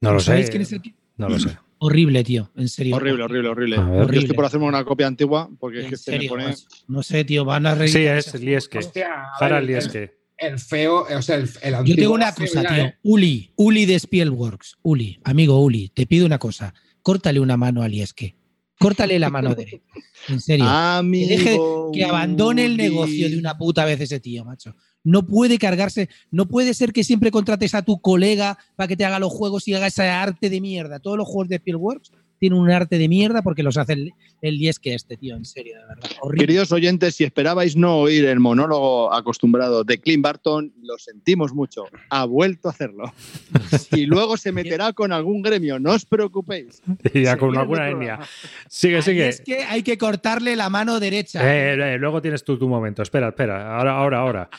No 0.01 0.13
lo 0.13 0.19
sé. 0.19 0.25
¿Sabéis 0.25 0.49
quién 0.49 0.63
es 0.63 0.71
el 0.73 0.81
que- 0.81 0.95
No 1.17 1.29
lo 1.29 1.39
sé. 1.39 1.57
Horrible, 1.83 2.23
tío. 2.23 2.51
En 2.55 2.69
serio. 2.69 2.95
Horrible, 2.95 3.23
horrible, 3.23 3.49
horrible. 3.49 3.77
Ver. 3.77 3.85
Yo 3.87 3.93
Horrible. 4.03 4.19
estoy 4.19 4.35
por 4.35 4.45
hacerme 4.45 4.67
una 4.67 4.85
copia 4.85 5.07
antigua 5.07 5.49
porque 5.59 5.81
es 5.81 5.87
que 5.87 5.95
este 5.95 6.11
me 6.11 6.17
serio, 6.17 6.29
pone. 6.29 6.43
macho. 6.45 6.67
No 6.87 7.01
sé, 7.01 7.25
tío. 7.25 7.43
Van 7.43 7.65
a 7.65 7.73
reír. 7.73 7.91
Sí, 7.91 8.05
es 8.05 8.33
Lieske. 8.39 8.77
Hostia, 8.77 9.07
a 9.23 9.31
Harald 9.39 9.67
ver, 9.67 9.75
Lieske. 9.83 10.13
el 10.37 10.59
feo, 10.59 11.07
o 11.11 11.21
sea, 11.23 11.37
el, 11.37 11.49
el 11.63 11.71
Yo 11.71 11.77
antiguo 11.79 11.95
tengo 12.01 12.13
una 12.13 12.33
cosa, 12.35 12.61
tío. 12.63 12.83
¿eh? 12.85 12.95
Uli, 13.01 13.51
Uli 13.55 13.85
de 13.87 13.97
Spielworks. 13.99 14.77
Uli, 14.83 15.19
amigo 15.23 15.59
Uli, 15.59 15.89
te 15.89 16.05
pido 16.05 16.27
una 16.27 16.37
cosa. 16.37 16.73
Córtale 17.01 17.39
una 17.39 17.57
mano 17.57 17.81
a 17.81 17.87
Lieske. 17.87 18.35
Córtale 18.77 19.17
la 19.17 19.29
mano 19.31 19.55
derecha. 19.55 19.83
En 20.29 20.39
serio. 20.39 20.65
Amigo, 20.67 21.27
que 21.29 21.35
deje 21.37 21.57
que 21.93 22.05
abandone 22.05 22.65
el 22.65 22.77
negocio 22.77 23.27
de 23.27 23.37
una 23.39 23.57
puta 23.57 23.85
vez 23.85 24.01
ese 24.01 24.19
tío, 24.19 24.45
macho. 24.45 24.75
No 25.03 25.25
puede 25.25 25.57
cargarse, 25.57 26.09
no 26.29 26.47
puede 26.47 26.73
ser 26.73 26.93
que 26.93 27.03
siempre 27.03 27.31
contrates 27.31 27.73
a 27.73 27.81
tu 27.81 27.99
colega 27.99 28.57
para 28.75 28.87
que 28.87 28.97
te 28.97 29.05
haga 29.05 29.19
los 29.19 29.31
juegos 29.31 29.67
y 29.67 29.73
haga 29.73 29.87
ese 29.87 30.03
arte 30.03 30.49
de 30.49 30.61
mierda. 30.61 30.99
Todos 30.99 31.17
los 31.17 31.27
juegos 31.27 31.49
de 31.49 31.57
Spielworks 31.57 32.11
tienen 32.41 32.57
un 32.57 32.71
arte 32.71 32.97
de 32.97 33.07
mierda 33.07 33.43
porque 33.43 33.61
los 33.61 33.77
hace 33.77 33.93
el, 33.93 34.13
el 34.41 34.57
Lieske 34.57 34.95
este, 34.95 35.15
tío, 35.15 35.35
en 35.35 35.45
serio, 35.45 35.79
de 35.79 35.85
verdad. 35.85 36.09
Horrible. 36.21 36.47
Queridos 36.47 36.71
oyentes, 36.71 37.15
si 37.15 37.23
esperabais 37.23 37.75
no 37.75 37.99
oír 37.99 38.25
el 38.25 38.39
monólogo 38.39 39.13
acostumbrado 39.13 39.83
de 39.83 39.99
Clint 39.99 40.23
Barton, 40.23 40.73
lo 40.81 40.97
sentimos 40.97 41.53
mucho. 41.53 41.85
Ha 42.09 42.25
vuelto 42.25 42.67
a 42.67 42.71
hacerlo. 42.71 43.13
Y 43.91 44.05
luego 44.05 44.37
se 44.37 44.51
meterá 44.51 44.93
con 44.93 45.11
algún 45.11 45.41
gremio, 45.41 45.77
no 45.77 45.91
os 45.91 46.05
preocupéis. 46.05 46.81
Y 47.13 47.23
ya 47.25 47.37
con 47.37 47.55
alguna 47.55 47.89
etnia. 47.89 48.19
Sigue, 48.67 49.01
sigue. 49.01 49.25
Lieske 49.25 49.63
hay 49.63 49.83
que 49.83 49.97
cortarle 49.97 50.55
la 50.55 50.69
mano 50.69 50.99
derecha. 50.99 51.41
Eh, 51.43 51.73
eh, 51.73 51.97
luego 51.99 52.21
tienes 52.21 52.43
tú 52.43 52.57
tu 52.57 52.67
momento. 52.67 53.03
Espera, 53.03 53.29
espera. 53.29 53.77
Ahora, 53.77 53.97
ahora, 53.97 54.19
ahora. 54.19 54.49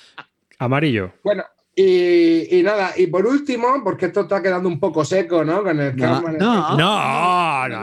Amarillo. 0.65 1.13
Bueno, 1.25 1.45
y, 1.75 2.59
y 2.59 2.63
nada, 2.63 2.93
y 2.97 3.07
por 3.07 3.27
último, 3.27 3.81
porque 3.83 4.07
esto 4.07 4.21
está 4.23 4.43
quedando 4.43 4.69
un 4.69 4.79
poco 4.79 5.05
seco, 5.05 5.43
¿no? 5.45 5.63
Con 5.63 5.81
el 5.81 5.97
No, 5.97 6.21
no. 6.21 6.77
No, 6.77 6.77
no, 6.77 7.79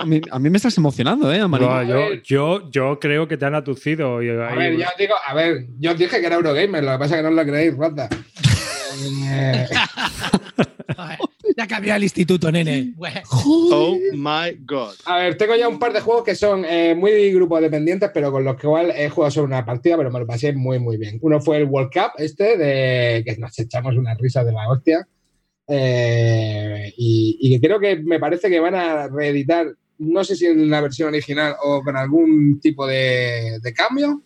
a, 0.00 0.04
mí, 0.06 0.20
a 0.30 0.38
mí 0.38 0.50
me 0.50 0.56
estás 0.56 0.76
emocionando, 0.78 1.32
¿eh, 1.32 1.40
Amarillo? 1.40 1.70
No, 1.70 1.82
yo, 1.82 2.14
yo, 2.24 2.70
yo 2.70 2.98
creo 2.98 3.28
que 3.28 3.36
te 3.36 3.44
han 3.44 3.54
atucido. 3.54 4.22
y- 4.22 4.30
A 4.30 4.54
ver, 4.54 4.76
yo 4.76 4.86
os 4.86 4.96
digo, 4.98 5.14
a 5.26 5.34
ver, 5.34 5.66
yo 5.78 5.92
os 5.92 5.98
dije 5.98 6.18
que 6.20 6.26
era 6.26 6.36
Eurogamer, 6.36 6.82
lo 6.82 6.92
que 6.92 6.98
pasa 6.98 7.16
es 7.16 7.22
que 7.22 7.28
no 7.28 7.34
lo 7.34 7.44
creéis, 7.44 7.76
rata. 7.76 8.08
Ya 11.56 11.66
cambió 11.66 11.94
el 11.94 12.02
instituto, 12.02 12.52
nene. 12.52 12.94
Oh 13.42 13.96
my 14.12 14.64
god. 14.64 14.94
a 15.04 15.18
ver, 15.18 15.36
tengo 15.38 15.54
ya 15.56 15.68
un 15.68 15.78
par 15.78 15.92
de 15.92 16.00
juegos 16.00 16.24
que 16.24 16.34
son 16.34 16.64
eh, 16.64 16.94
muy 16.94 17.32
grupos 17.32 17.60
dependientes, 17.60 18.10
pero 18.12 18.30
con 18.30 18.44
los 18.44 18.56
que 18.56 18.66
igual 18.66 18.92
he 18.94 19.08
jugado 19.08 19.30
solo 19.30 19.46
una 19.46 19.64
partida, 19.64 19.96
pero 19.96 20.10
me 20.10 20.18
lo 20.18 20.26
pasé 20.26 20.52
muy, 20.52 20.78
muy 20.78 20.96
bien. 20.96 21.18
Uno 21.22 21.40
fue 21.40 21.58
el 21.58 21.64
World 21.64 21.90
Cup, 21.92 22.12
este, 22.18 22.56
de 22.58 23.24
que 23.24 23.36
nos 23.38 23.58
echamos 23.58 23.96
una 23.96 24.14
risa 24.14 24.44
de 24.44 24.52
la 24.52 24.68
hostia. 24.68 25.08
Eh, 25.68 26.92
y, 26.96 27.38
y 27.40 27.50
que 27.52 27.66
creo 27.66 27.80
que 27.80 27.96
me 27.96 28.20
parece 28.20 28.48
que 28.50 28.60
van 28.60 28.74
a 28.74 29.08
reeditar, 29.08 29.66
no 29.98 30.24
sé 30.24 30.36
si 30.36 30.46
en 30.46 30.68
la 30.68 30.80
versión 30.80 31.08
original 31.08 31.54
o 31.62 31.82
con 31.82 31.96
algún 31.96 32.60
tipo 32.60 32.86
de, 32.86 33.58
de 33.62 33.72
cambio, 33.72 34.22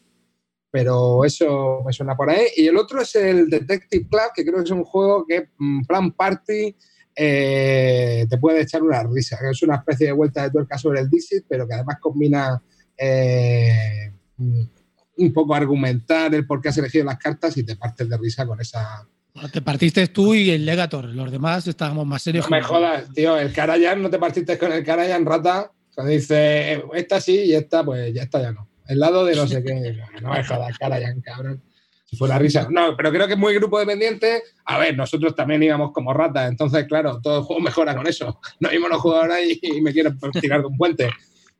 pero 0.70 1.24
eso 1.24 1.82
me 1.84 1.92
suena 1.92 2.16
por 2.16 2.30
ahí. 2.30 2.46
Y 2.56 2.66
el 2.66 2.76
otro 2.76 3.00
es 3.02 3.14
el 3.16 3.48
Detective 3.48 4.06
Club, 4.08 4.30
que 4.34 4.44
creo 4.44 4.58
que 4.58 4.64
es 4.64 4.70
un 4.70 4.84
juego 4.84 5.26
que, 5.26 5.48
en 5.58 5.84
plan 5.86 6.12
party, 6.12 6.76
eh, 7.14 8.26
te 8.28 8.38
puede 8.38 8.62
echar 8.62 8.82
una 8.82 9.02
risa. 9.02 9.38
Es 9.50 9.62
una 9.62 9.76
especie 9.76 10.06
de 10.06 10.12
vuelta 10.12 10.42
de 10.42 10.50
tuerca 10.50 10.78
sobre 10.78 11.00
el 11.00 11.10
Dixit, 11.10 11.44
pero 11.48 11.66
que 11.66 11.74
además 11.74 11.96
combina 12.00 12.62
eh, 12.96 14.12
un 14.38 15.32
poco 15.32 15.54
argumentar 15.54 16.34
el 16.34 16.46
por 16.46 16.60
qué 16.60 16.68
has 16.68 16.78
elegido 16.78 17.04
las 17.04 17.18
cartas 17.18 17.56
y 17.56 17.64
te 17.64 17.76
partes 17.76 18.08
de 18.08 18.16
risa 18.16 18.46
con 18.46 18.60
esa. 18.60 19.06
te 19.52 19.60
partiste 19.60 20.06
tú 20.08 20.34
y 20.34 20.50
el 20.50 20.64
Legator. 20.64 21.06
Los 21.06 21.30
demás 21.30 21.66
estábamos 21.66 22.06
más 22.06 22.22
serios. 22.22 22.48
No 22.48 22.56
me 22.56 22.62
jodas, 22.62 23.12
tío, 23.12 23.36
el 23.36 23.52
Karajan, 23.52 24.00
no 24.00 24.08
te 24.08 24.18
partiste 24.18 24.56
con 24.56 24.72
el 24.72 24.84
Karajan, 24.84 25.26
rata. 25.26 25.72
Cuando 25.94 26.12
dice, 26.12 26.74
eh, 26.74 26.84
esta 26.94 27.20
sí 27.20 27.42
y 27.44 27.54
esta, 27.54 27.84
pues 27.84 28.14
ya 28.14 28.22
está, 28.22 28.40
ya 28.40 28.52
no. 28.52 28.69
El 28.90 28.98
lado 28.98 29.24
de 29.24 29.36
no 29.36 29.46
sé 29.46 29.62
qué. 29.62 29.96
No 30.20 30.32
me 30.32 30.44
jodas, 30.44 30.76
Karajan, 30.78 31.20
cabrón. 31.20 31.62
Si 32.04 32.16
fue 32.16 32.28
la 32.28 32.40
risa. 32.40 32.66
No, 32.68 32.96
pero 32.96 33.12
creo 33.12 33.28
que 33.28 33.34
es 33.34 33.38
muy 33.38 33.54
grupo 33.54 33.78
dependiente. 33.78 34.42
A 34.64 34.78
ver, 34.78 34.96
nosotros 34.96 35.32
también 35.36 35.62
íbamos 35.62 35.92
como 35.92 36.12
ratas, 36.12 36.50
entonces, 36.50 36.84
claro, 36.86 37.20
todo 37.22 37.38
el 37.38 37.44
juego 37.44 37.62
mejora 37.62 37.94
con 37.94 38.06
eso. 38.06 38.40
No 38.60 38.68
mismo 38.68 38.88
los 38.88 39.00
jugadores 39.00 39.36
ahí 39.36 39.58
y 39.62 39.80
me 39.80 39.92
quieren 39.92 40.18
tirar 40.40 40.60
de 40.60 40.66
un 40.66 40.76
puente. 40.76 41.08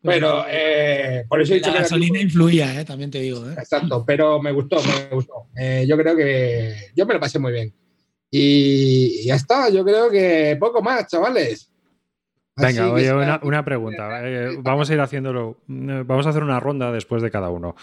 Pero 0.03 0.45
eh, 0.49 1.25
por 1.29 1.41
eso 1.41 1.53
he 1.53 1.57
dicho 1.57 1.69
La 1.69 1.75
que 1.75 1.79
era 1.79 1.85
gasolina 1.85 2.21
influía, 2.21 2.81
eh, 2.81 2.85
también 2.85 3.11
te 3.11 3.21
digo. 3.21 3.49
eh. 3.49 3.55
Exacto, 3.59 4.03
pero 4.05 4.41
me 4.43 4.51
gustó, 4.51 4.83
me 4.83 5.15
gustó. 5.15 5.47
Eh, 5.57 5.85
yo 5.87 5.97
creo 5.97 6.17
que 6.17 6.75
yo 6.97 7.07
me 7.07 7.15
lo 7.15 7.21
pasé 7.21 7.39
muy 7.39 7.53
bien. 7.53 7.73
Y 8.31 9.25
ya 9.25 9.35
está, 9.37 9.69
yo 9.69 9.85
creo 9.85 10.11
que 10.11 10.57
poco 10.59 10.83
más, 10.83 11.07
chavales. 11.07 11.71
Venga, 12.67 12.93
oye, 12.93 13.13
una, 13.13 13.41
una 13.43 13.65
pregunta. 13.65 14.21
Eh, 14.29 14.57
vamos 14.63 14.91
a 14.91 14.95
ir 14.95 15.01
haciéndolo. 15.01 15.59
eh, 15.69 16.03
Vamos 16.07 16.27
a 16.27 16.31
hacer 16.31 16.43
una 16.43 16.61
ronda 16.61 16.93
después 16.93 17.23
de 17.23 17.31
cada 17.31 17.51
uno. 17.51 17.75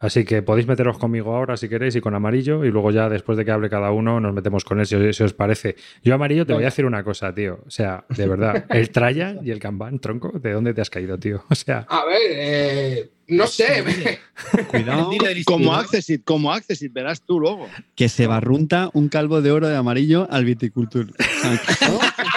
Así 0.00 0.24
que 0.24 0.42
podéis 0.42 0.66
meteros 0.66 0.98
conmigo 0.98 1.34
ahora 1.34 1.56
si 1.56 1.68
queréis 1.68 1.94
y 1.96 2.00
con 2.02 2.14
amarillo 2.14 2.64
y 2.64 2.70
luego 2.70 2.90
ya 2.90 3.08
después 3.08 3.38
de 3.38 3.44
que 3.44 3.52
hable 3.52 3.70
cada 3.70 3.90
uno 3.90 4.20
nos 4.20 4.34
metemos 4.34 4.62
con 4.64 4.80
él 4.80 4.86
si, 4.86 4.96
os- 4.96 5.16
si 5.16 5.22
os 5.22 5.32
parece. 5.32 5.76
Yo 6.02 6.14
amarillo 6.14 6.44
te 6.44 6.52
voy 6.52 6.64
a 6.64 6.66
decir 6.66 6.84
una 6.84 7.02
cosa, 7.04 7.32
tío. 7.32 7.60
O 7.66 7.70
sea, 7.70 8.04
de 8.14 8.26
verdad, 8.28 8.66
el 8.70 8.90
Trajan 8.90 9.38
y 9.42 9.50
el 9.50 9.60
Kanban, 9.60 10.00
tronco, 10.00 10.30
¿de 10.38 10.52
dónde 10.52 10.74
te 10.74 10.80
has 10.82 10.90
caído, 10.90 11.16
tío? 11.18 11.44
O 11.50 11.54
sea, 11.54 11.86
A 11.88 12.04
ver, 12.04 12.18
eh, 12.32 13.10
no 13.28 13.46
sé. 13.46 14.18
Cuidado, 14.68 15.10
Como. 15.46 15.74
Accessit, 15.74 16.24
como 16.24 16.52
Accessit, 16.52 16.92
verás 16.92 17.20
tú 17.22 17.40
luego. 17.40 17.68
que 17.94 18.08
se 18.08 18.26
barrunta 18.26 18.90
un 18.92 19.08
calvo 19.08 19.42
de 19.42 19.50
oro 19.52 19.68
de 19.68 19.76
amarillo 19.76 20.26
al 20.30 20.44
viticultur. 20.44 21.12
O 21.18 21.22
sea, 21.40 21.60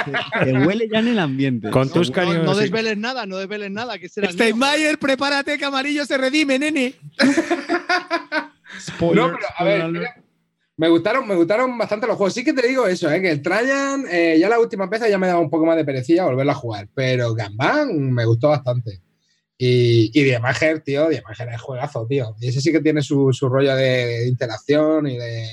que, 0.06 0.46
que 0.52 0.58
huele 0.66 0.88
ya 0.92 1.00
en 1.00 1.08
el 1.10 1.20
ambiente. 1.20 1.70
con 1.70 1.90
tus 1.90 2.10
No, 2.10 2.16
cañones. 2.16 2.44
no 2.44 2.56
desveles 2.56 2.98
nada, 2.98 3.26
no 3.26 3.38
desveles 3.38 3.72
nada. 3.72 3.98
Que 4.00 4.10
será. 4.10 4.32
Steinmeier, 4.32 4.98
prepárate 5.00 5.58
que 5.58 5.66
amarillo 5.66 6.06
se 6.06 6.18
redime, 6.18 6.60
nene. 6.60 6.94
Spoiler, 8.80 9.24
No, 9.32 9.36
pero 9.36 9.48
a 9.58 9.64
ver, 9.64 9.88
mira, 9.92 10.24
me 10.78 10.90
gustaron, 10.90 11.28
me 11.28 11.36
gustaron 11.36 11.78
bastante 11.78 12.06
los 12.08 12.16
juegos. 12.18 12.34
Sí 12.34 12.44
que 12.44 12.54
te 12.54 12.68
digo 12.68 12.86
eso, 12.88 13.12
eh, 13.12 13.22
que 13.22 13.32
el 13.32 13.42
Trajan, 13.42 14.06
eh, 14.12 14.38
ya 14.40 14.48
la 14.50 14.60
última 14.60 14.86
vez 14.86 15.02
ya 15.10 15.18
me 15.18 15.28
daba 15.28 15.40
un 15.40 15.50
poco 15.50 15.66
más 15.66 15.76
de 15.76 15.84
perecilla 15.86 16.26
volverlo 16.26 16.52
a 16.52 16.56
jugar, 16.56 16.88
pero 16.94 17.34
Gambán 17.34 18.12
me 18.12 18.26
gustó 18.26 18.50
bastante. 18.50 19.02
Y, 19.58 20.12
y 20.14 20.24
Diemager, 20.24 20.82
tío, 20.82 21.10
Diemager 21.10 21.50
es 21.50 21.62
juegazo, 21.62 22.06
tío. 22.08 22.36
Y 22.40 22.48
ese 22.50 22.62
sí 22.62 22.72
que 22.72 22.80
tiene 22.82 23.02
su, 23.02 23.34
su 23.34 23.50
rollo 23.50 23.76
de, 23.76 24.28
interacción 24.28 25.08
y 25.08 25.18
de. 25.18 25.48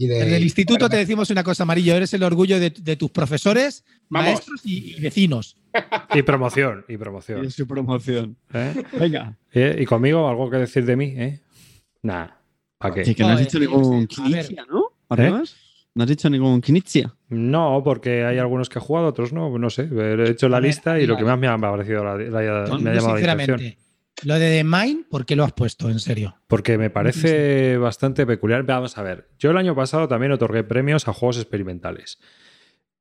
Y 0.00 0.06
de 0.06 0.20
En 0.22 0.32
el 0.32 0.42
instituto 0.44 0.88
te 0.88 0.96
decimos 0.96 1.28
una 1.30 1.42
cosa, 1.42 1.64
amarillo. 1.64 1.94
Eres 1.94 2.14
el 2.14 2.22
orgullo 2.22 2.60
de, 2.60 2.70
de 2.70 2.96
tus 2.96 3.10
profesores, 3.10 3.84
Vamos. 4.08 4.28
maestros 4.30 4.60
y, 4.64 4.96
y 4.96 5.00
vecinos. 5.00 5.56
Y 6.14 6.22
promoción, 6.22 6.84
y 6.88 6.94
Y 6.94 6.96
promoción. 6.96 7.44
es 7.44 7.54
su 7.54 7.66
promoción. 7.66 8.36
¿eh? 8.54 8.82
Venga. 8.98 9.36
¿Eh? 9.52 9.76
¿Y 9.80 9.84
conmigo 9.84 10.26
algo 10.26 10.48
que 10.50 10.56
decir 10.56 10.84
de 10.86 10.96
mí? 10.96 11.14
¿eh? 11.16 11.40
Nah, 12.02 12.28
¿para 12.78 12.94
qué? 12.94 13.04
Sí, 13.04 13.14
que 13.14 13.22
no 13.22 13.28
has 13.30 13.40
dicho 13.40 13.58
ningún 13.58 14.08
sí. 14.10 14.22
A 14.22 14.28
ver. 14.28 14.46
Knizia, 14.46 14.64
¿no? 14.70 14.92
¿Arribas? 15.10 15.54
No 15.94 16.04
has 16.04 16.08
dicho 16.08 16.30
ningún 16.30 16.60
Knizia. 16.62 17.14
No, 17.28 17.82
porque 17.84 18.24
hay 18.24 18.38
algunos 18.38 18.68
que 18.68 18.78
he 18.78 18.82
jugado, 18.82 19.06
otros 19.08 19.32
no, 19.32 19.56
no 19.58 19.70
sé. 19.70 19.82
He 19.92 20.30
hecho 20.30 20.48
la 20.48 20.60
lista 20.60 20.98
y 20.98 21.06
lo 21.06 21.16
que 21.16 21.24
más 21.24 21.38
me 21.38 21.46
ha 21.46 21.58
parecido 21.58 22.02
la, 22.04 22.16
la- 22.16 22.66
No, 22.68 22.78
me 22.78 22.90
ha 22.90 22.94
llamado 22.94 23.18
la 23.18 23.32
atención. 23.32 23.58
sinceramente, 23.58 23.78
lo 24.24 24.34
de 24.38 24.50
The 24.58 24.64
Mine, 24.64 25.04
¿por 25.10 25.26
qué 25.26 25.36
lo 25.36 25.44
has 25.44 25.52
puesto? 25.52 25.90
En 25.90 26.00
serio. 26.00 26.34
Porque 26.46 26.78
me 26.78 26.90
parece 26.90 27.76
bastante 27.76 28.24
peculiar. 28.26 28.62
Vamos 28.64 28.96
a 28.98 29.02
ver, 29.02 29.28
yo 29.38 29.50
el 29.50 29.56
año 29.58 29.74
pasado 29.74 30.08
también 30.08 30.32
otorgué 30.32 30.64
premios 30.64 31.06
a 31.06 31.12
juegos 31.12 31.36
experimentales. 31.36 32.18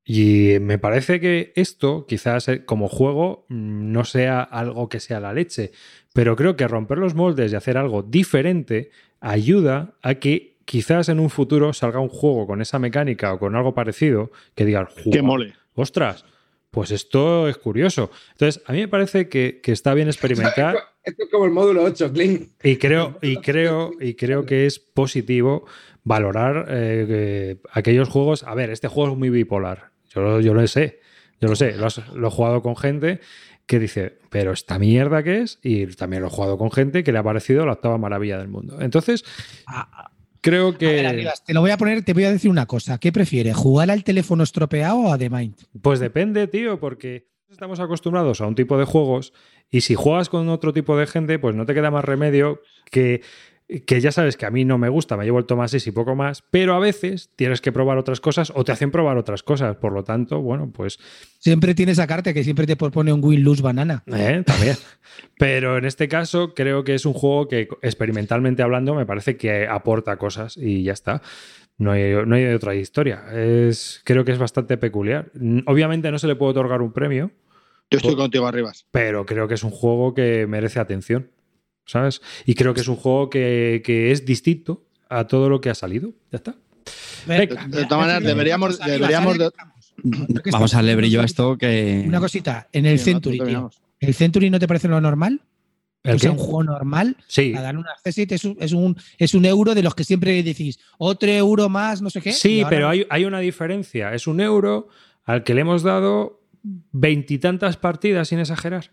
Y 0.09 0.57
me 0.61 0.77
parece 0.77 1.19
que 1.19 1.51
esto, 1.55 2.05
quizás 2.07 2.47
eh, 2.47 2.63
como 2.65 2.87
juego, 2.87 3.45
mm, 3.49 3.91
no 3.91 4.05
sea 4.05 4.41
algo 4.41 4.87
que 4.89 4.99
sea 4.99 5.19
la 5.19 5.33
leche. 5.33 5.71
Pero 6.13 6.35
creo 6.35 6.55
que 6.55 6.67
romper 6.67 6.97
los 6.97 7.13
moldes 7.15 7.51
y 7.51 7.55
hacer 7.55 7.77
algo 7.77 8.03
diferente 8.03 8.89
ayuda 9.19 9.95
a 10.01 10.15
que 10.15 10.56
quizás 10.67 11.07
en 11.09 11.19
un 11.19 11.29
futuro 11.31 11.71
salga 11.73 11.99
un 11.99 12.09
juego 12.09 12.45
con 12.45 12.61
esa 12.61 12.77
mecánica 12.77 13.33
o 13.33 13.39
con 13.39 13.55
algo 13.55 13.73
parecido 13.73 14.31
que 14.53 14.65
digan, 14.65 14.87
Que 15.03 15.19
"Jua, 15.19 15.21
mole. 15.23 15.53
ostras, 15.75 16.25
pues 16.69 16.91
esto 16.91 17.47
es 17.47 17.57
curioso. 17.57 18.11
Entonces, 18.33 18.61
a 18.67 18.73
mí 18.73 18.79
me 18.81 18.87
parece 18.89 19.29
que, 19.29 19.61
que 19.63 19.71
está 19.71 19.93
bien 19.95 20.07
experimentar 20.09 20.75
Esto 21.03 21.23
es 21.23 21.29
como 21.31 21.45
el 21.45 21.51
módulo 21.51 21.83
8, 21.83 22.11
Clean. 22.11 22.49
y 22.61 22.75
creo, 22.75 23.17
y 23.21 23.37
creo, 23.37 23.91
y 24.01 24.15
creo 24.15 24.45
que 24.45 24.65
es 24.65 24.77
positivo 24.77 25.65
valorar 26.03 26.65
eh, 26.69 27.05
que 27.07 27.69
aquellos 27.71 28.09
juegos. 28.09 28.43
A 28.43 28.53
ver, 28.53 28.69
este 28.71 28.89
juego 28.89 29.13
es 29.13 29.17
muy 29.17 29.29
bipolar. 29.29 29.91
Yo, 30.13 30.19
lo- 30.21 30.41
yo 30.41 30.53
lo 30.53 30.67
sé, 30.67 30.99
yo 31.39 31.47
lo 31.47 31.55
sé, 31.55 31.77
lo, 31.77 31.85
has- 31.85 32.05
lo 32.13 32.27
he 32.27 32.31
jugado 32.31 32.61
con 32.61 32.75
gente 32.75 33.21
que 33.65 33.79
dice, 33.79 34.17
pero 34.29 34.51
esta 34.51 34.79
mierda 34.79 35.23
que 35.23 35.41
es, 35.43 35.59
y 35.63 35.85
también 35.87 36.21
lo 36.23 36.27
he 36.27 36.31
jugado 36.31 36.57
con 36.57 36.71
gente 36.71 37.03
que 37.05 37.11
le 37.13 37.19
ha 37.19 37.23
parecido 37.23 37.65
la 37.65 37.73
octava 37.73 37.97
maravilla 37.97 38.37
del 38.37 38.47
mundo. 38.49 38.77
Entonces, 38.81 39.23
Creo 40.41 40.67
a 40.67 40.71
ver, 40.71 40.77
que. 40.77 41.29
Te 41.45 41.53
lo 41.53 41.61
voy 41.61 41.71
a 41.71 41.77
poner, 41.77 42.03
te 42.03 42.13
voy 42.13 42.25
a 42.25 42.31
decir 42.31 42.49
una 42.49 42.65
cosa. 42.65 42.97
¿Qué 42.97 43.11
prefieres? 43.11 43.55
¿Jugar 43.55 43.91
al 43.91 44.03
teléfono 44.03 44.43
estropeado 44.43 44.97
o 44.97 45.13
a 45.13 45.17
The 45.17 45.29
Mind? 45.29 45.55
Pues 45.81 45.99
depende, 45.99 46.47
tío, 46.47 46.79
porque 46.79 47.27
estamos 47.49 47.79
acostumbrados 47.79 48.41
a 48.41 48.47
un 48.47 48.55
tipo 48.55 48.77
de 48.77 48.85
juegos 48.85 49.33
y 49.69 49.81
si 49.81 49.95
juegas 49.95 50.29
con 50.29 50.49
otro 50.49 50.73
tipo 50.73 50.97
de 50.97 51.07
gente, 51.07 51.39
pues 51.39 51.55
no 51.55 51.65
te 51.65 51.73
queda 51.73 51.91
más 51.91 52.05
remedio 52.05 52.61
que, 52.91 53.21
que 53.85 53.99
ya 53.99 54.11
sabes 54.13 54.37
que 54.37 54.45
a 54.45 54.49
mí 54.51 54.63
no 54.63 54.77
me 54.77 54.87
gusta, 54.87 55.17
me 55.17 55.25
llevo 55.25 55.39
el 55.39 55.45
toma 55.45 55.67
6 55.67 55.87
y 55.87 55.91
poco 55.91 56.15
más, 56.15 56.41
pero 56.51 56.73
a 56.73 56.79
veces 56.79 57.31
tienes 57.35 57.59
que 57.59 57.71
probar 57.73 57.97
otras 57.97 58.21
cosas 58.21 58.51
o 58.55 58.63
te 58.63 58.71
hacen 58.71 58.91
probar 58.91 59.17
otras 59.17 59.43
cosas. 59.43 59.75
Por 59.75 59.91
lo 59.91 60.03
tanto, 60.05 60.41
bueno, 60.41 60.71
pues 60.71 60.99
Siempre 61.39 61.75
tienes 61.75 61.99
a 61.99 62.07
carta 62.07 62.33
que 62.33 62.43
siempre 62.43 62.65
te 62.65 62.75
propone 62.77 63.11
un 63.11 63.23
win-lose 63.23 63.61
banana. 63.61 64.03
eh, 64.07 64.41
también. 64.45 64.75
Pero 65.37 65.77
en 65.77 65.85
este 65.85 66.07
caso 66.07 66.53
creo 66.53 66.83
que 66.83 66.95
es 66.95 67.05
un 67.05 67.13
juego 67.13 67.47
que 67.47 67.67
experimentalmente 67.81 68.63
hablando 68.63 68.95
me 68.95 69.05
parece 69.05 69.37
que 69.37 69.67
aporta 69.67 70.17
cosas 70.17 70.55
y 70.57 70.83
ya 70.83 70.93
está. 70.93 71.21
No 71.77 71.91
hay, 71.91 72.13
no 72.25 72.35
hay 72.35 72.45
otra 72.45 72.73
historia. 72.73 73.25
Es, 73.33 74.01
creo 74.03 74.25
que 74.25 74.31
es 74.31 74.39
bastante 74.39 74.77
peculiar. 74.77 75.31
Obviamente 75.67 76.09
no 76.11 76.17
se 76.19 76.27
le 76.27 76.35
puede 76.35 76.51
otorgar 76.51 76.81
un 76.81 76.91
premio, 76.91 77.31
Yo 77.91 77.97
estoy 77.97 78.15
contigo, 78.15 78.47
Arribas. 78.47 78.87
pero 78.91 79.25
creo 79.25 79.47
que 79.47 79.53
es 79.53 79.63
un 79.63 79.69
juego 79.71 80.13
que 80.15 80.47
merece 80.47 80.79
atención, 80.79 81.29
¿sabes? 81.87 82.21
Y 82.45 82.53
creo 82.53 82.75
que 82.75 82.81
es 82.81 82.87
un 82.87 82.95
juego 82.97 83.29
que, 83.31 83.81
que 83.83 84.11
es 84.11 84.23
distinto 84.25 84.85
a 85.09 85.25
todo 85.25 85.49
lo 85.49 85.59
que 85.59 85.71
ha 85.71 85.75
salido. 85.75 86.11
Ya 86.31 86.37
está. 86.37 86.55
Venga, 87.25 87.65
de 87.67 87.85
todas 87.85 87.99
maneras, 88.07 88.23
deberíamos- 88.23 88.77
deberíamos 88.79 89.31
Arribas, 89.33 89.51
de- 89.53 89.57
¿sabes 89.57 89.73
qué 90.03 90.09
estamos? 90.13 90.43
¿Qué 90.43 90.51
Vamos 90.51 90.73
a 90.73 90.77
darle 90.77 90.95
brillo 90.95 91.21
a 91.21 91.25
esto 91.25 91.57
que. 91.57 92.03
Una 92.05 92.19
cosita, 92.19 92.67
en 92.71 92.85
el 92.85 92.99
Sí, 92.99 93.09
no, 93.09 93.15
Century, 93.15 93.37
no 93.39 93.45
tío. 93.45 93.71
¿El 93.99 94.13
Century 94.13 94.49
no 94.51 94.59
te 94.59 94.67
parece 94.67 94.87
lo 94.87 95.01
normal? 95.01 95.41
¿El 96.03 96.15
O 96.15 96.19
sea, 96.19 96.31
un 96.31 96.37
juego 96.37 96.63
normal, 96.63 97.17
Sí, 97.27 97.53
a 97.55 97.61
dar 97.61 97.75
un 97.75 97.85
accessit 97.87 98.31
es 98.31 98.45
un, 98.45 98.55
es, 98.61 98.71
un, 98.71 98.95
es 99.17 99.33
un 99.33 99.43
euro 99.45 99.73
de 99.75 99.83
los 99.83 99.93
que 99.95 100.03
siempre 100.05 100.41
decís, 100.43 100.79
otro 100.99 101.29
euro 101.29 101.67
más, 101.67 102.01
no 102.01 102.09
sé 102.09 102.21
qué. 102.21 102.31
sí 102.31 102.59
ahora 102.61 102.69
pero 102.69 102.81
no. 102.85 102.91
hay, 102.91 103.05
hay 103.09 103.25
una 103.25 103.39
diferencia. 103.39 104.13
Es 104.13 104.27
un 104.27 104.39
euro 104.39 104.87
al 105.25 105.43
que 105.43 105.53
le 105.53 105.61
hemos 105.61 105.83
dado 105.83 106.39
veintitantas 106.91 107.75
partidas 107.77 108.29
sin 108.29 108.39
exagerar. 108.39 108.91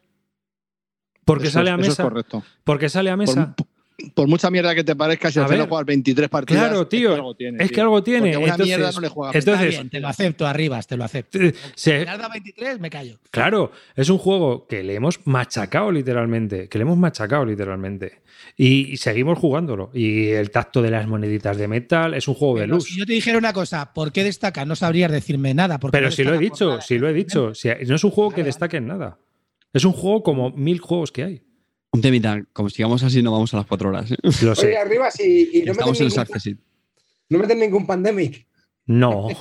Porque 1.24 1.44
Eso 1.48 1.54
sale 1.54 1.70
a 1.70 1.74
eso 1.74 1.82
es 1.82 1.88
mesa. 1.88 2.02
correcto. 2.02 2.42
Porque 2.64 2.88
sale 2.88 3.10
a 3.10 3.16
mesa. 3.16 3.54
Por, 3.56 3.66
por 4.12 4.26
mucha 4.26 4.50
mierda 4.50 4.74
que 4.74 4.82
te 4.82 4.96
parezca, 4.96 5.30
si 5.30 5.38
A 5.38 5.44
al 5.44 5.48
final 5.48 5.68
juegas 5.68 5.86
23 5.86 6.28
partidas. 6.28 6.64
Claro, 6.64 6.88
tío, 6.88 7.10
Es 7.10 7.14
que 7.14 7.20
algo 7.20 7.34
tiene. 7.36 7.64
es 7.64 7.70
que 7.72 7.80
algo 7.80 8.02
tiene. 8.02 8.20
Porque 8.32 8.36
una 8.38 8.46
Entonces- 8.46 8.66
mierda 8.66 8.92
no 8.92 9.00
le 9.00 9.08
juega. 9.08 9.32
entonces- 9.32 9.54
Está 9.68 9.68
bien, 9.82 9.88
te 9.90 10.00
lo 10.00 10.08
acepto, 10.08 10.46
Arribas, 10.48 10.86
te 10.88 10.96
lo 10.96 11.04
acepto. 11.04 11.38
Se- 11.76 12.04
dado 12.04 12.28
23, 12.28 12.80
me 12.80 12.90
callo. 12.90 13.18
Claro, 13.30 13.70
es 13.94 14.08
un 14.10 14.18
juego 14.18 14.66
que 14.66 14.82
le 14.82 14.94
hemos 14.96 15.20
machacado 15.26 15.92
literalmente, 15.92 16.68
que 16.68 16.78
le 16.78 16.82
hemos 16.82 16.98
machacado 16.98 17.44
literalmente. 17.44 18.22
Y, 18.56 18.92
y 18.92 18.96
seguimos 18.96 19.38
jugándolo. 19.38 19.90
Y 19.94 20.26
el 20.30 20.50
tacto 20.50 20.82
de 20.82 20.90
las 20.90 21.06
moneditas 21.06 21.56
de 21.56 21.68
metal 21.68 22.14
es 22.14 22.26
un 22.26 22.34
juego 22.34 22.56
de 22.56 22.62
Pero 22.62 22.74
luz. 22.74 22.84
Si 22.86 22.98
yo 22.98 23.06
te 23.06 23.12
dijera 23.12 23.38
una 23.38 23.52
cosa, 23.52 23.92
¿por 23.94 24.10
qué 24.10 24.24
destaca? 24.24 24.64
No 24.64 24.74
sabrías 24.74 25.10
decirme 25.12 25.54
nada. 25.54 25.78
porque 25.78 25.96
Pero 25.96 26.06
no 26.08 26.12
si 26.12 26.24
lo 26.24 26.34
he 26.34 26.38
dicho, 26.38 26.68
nada. 26.70 26.80
si 26.80 26.98
lo 26.98 27.08
he 27.08 27.12
dicho. 27.12 27.54
Si- 27.54 27.68
no 27.86 27.94
es 27.94 28.02
un 28.02 28.10
juego 28.10 28.32
que 28.32 28.42
destaque 28.42 28.78
en 28.78 28.88
nada. 28.88 29.18
Es 29.74 29.84
un 29.84 29.92
juego 29.92 30.22
como 30.22 30.50
mil 30.52 30.78
juegos 30.80 31.12
que 31.12 31.24
hay. 31.24 31.42
Un 31.92 32.00
temita, 32.00 32.42
como 32.52 32.70
sigamos 32.70 33.02
así, 33.02 33.22
no 33.22 33.32
vamos 33.32 33.52
a 33.54 33.58
las 33.58 33.66
cuatro 33.66 33.90
horas. 33.90 34.10
¿eh? 34.10 34.16
Lo 34.22 34.52
Oye, 34.52 34.54
sé. 34.54 34.76
arriba, 34.76 35.08
y, 35.18 35.58
y 35.58 35.62
no, 35.64 35.72
Estamos 35.72 35.98
en 36.00 36.04
los 36.06 36.16
ningún, 36.16 36.20
accessit. 36.20 36.58
no 37.28 37.38
meten 37.38 37.58
ningún 37.60 37.86
pandemic. 37.86 38.46
No. 38.86 39.28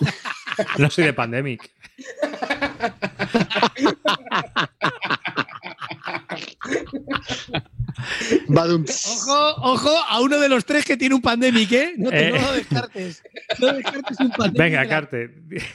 No 0.78 0.88
soy 0.92 1.06
de 1.06 1.14
Pandemic. 1.14 1.68
Badum. 8.48 8.84
Ojo, 8.86 9.56
ojo 9.62 9.90
a 10.10 10.22
uno 10.22 10.40
de 10.40 10.50
los 10.50 10.66
tres 10.66 10.86
que 10.86 10.98
tiene 10.98 11.16
un 11.16 11.22
pandemic, 11.22 11.72
¿eh? 11.72 11.94
No, 11.98 12.10
te, 12.10 12.28
Eh. 12.28 12.32
no 12.32 12.42
lo 12.42 12.54
descartes. 12.54 13.24
No 13.60 13.74
descartes 13.74 14.20
un 14.20 14.30
pandemic. 14.30 14.58
Venga, 14.58 14.88
Carte. 14.88 15.30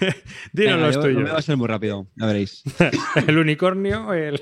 Dinos 0.53 0.81
los 0.81 0.97
no 0.97 1.03
me 1.03 1.15
va 1.15 1.21
a 1.21 1.27
tuyos. 1.31 1.45
ser 1.45 1.57
muy 1.57 1.67
rápido, 1.69 2.09
ya 2.17 2.27
veréis. 2.27 2.63
El 3.27 3.39
unicornio, 3.39 4.13
el. 4.13 4.41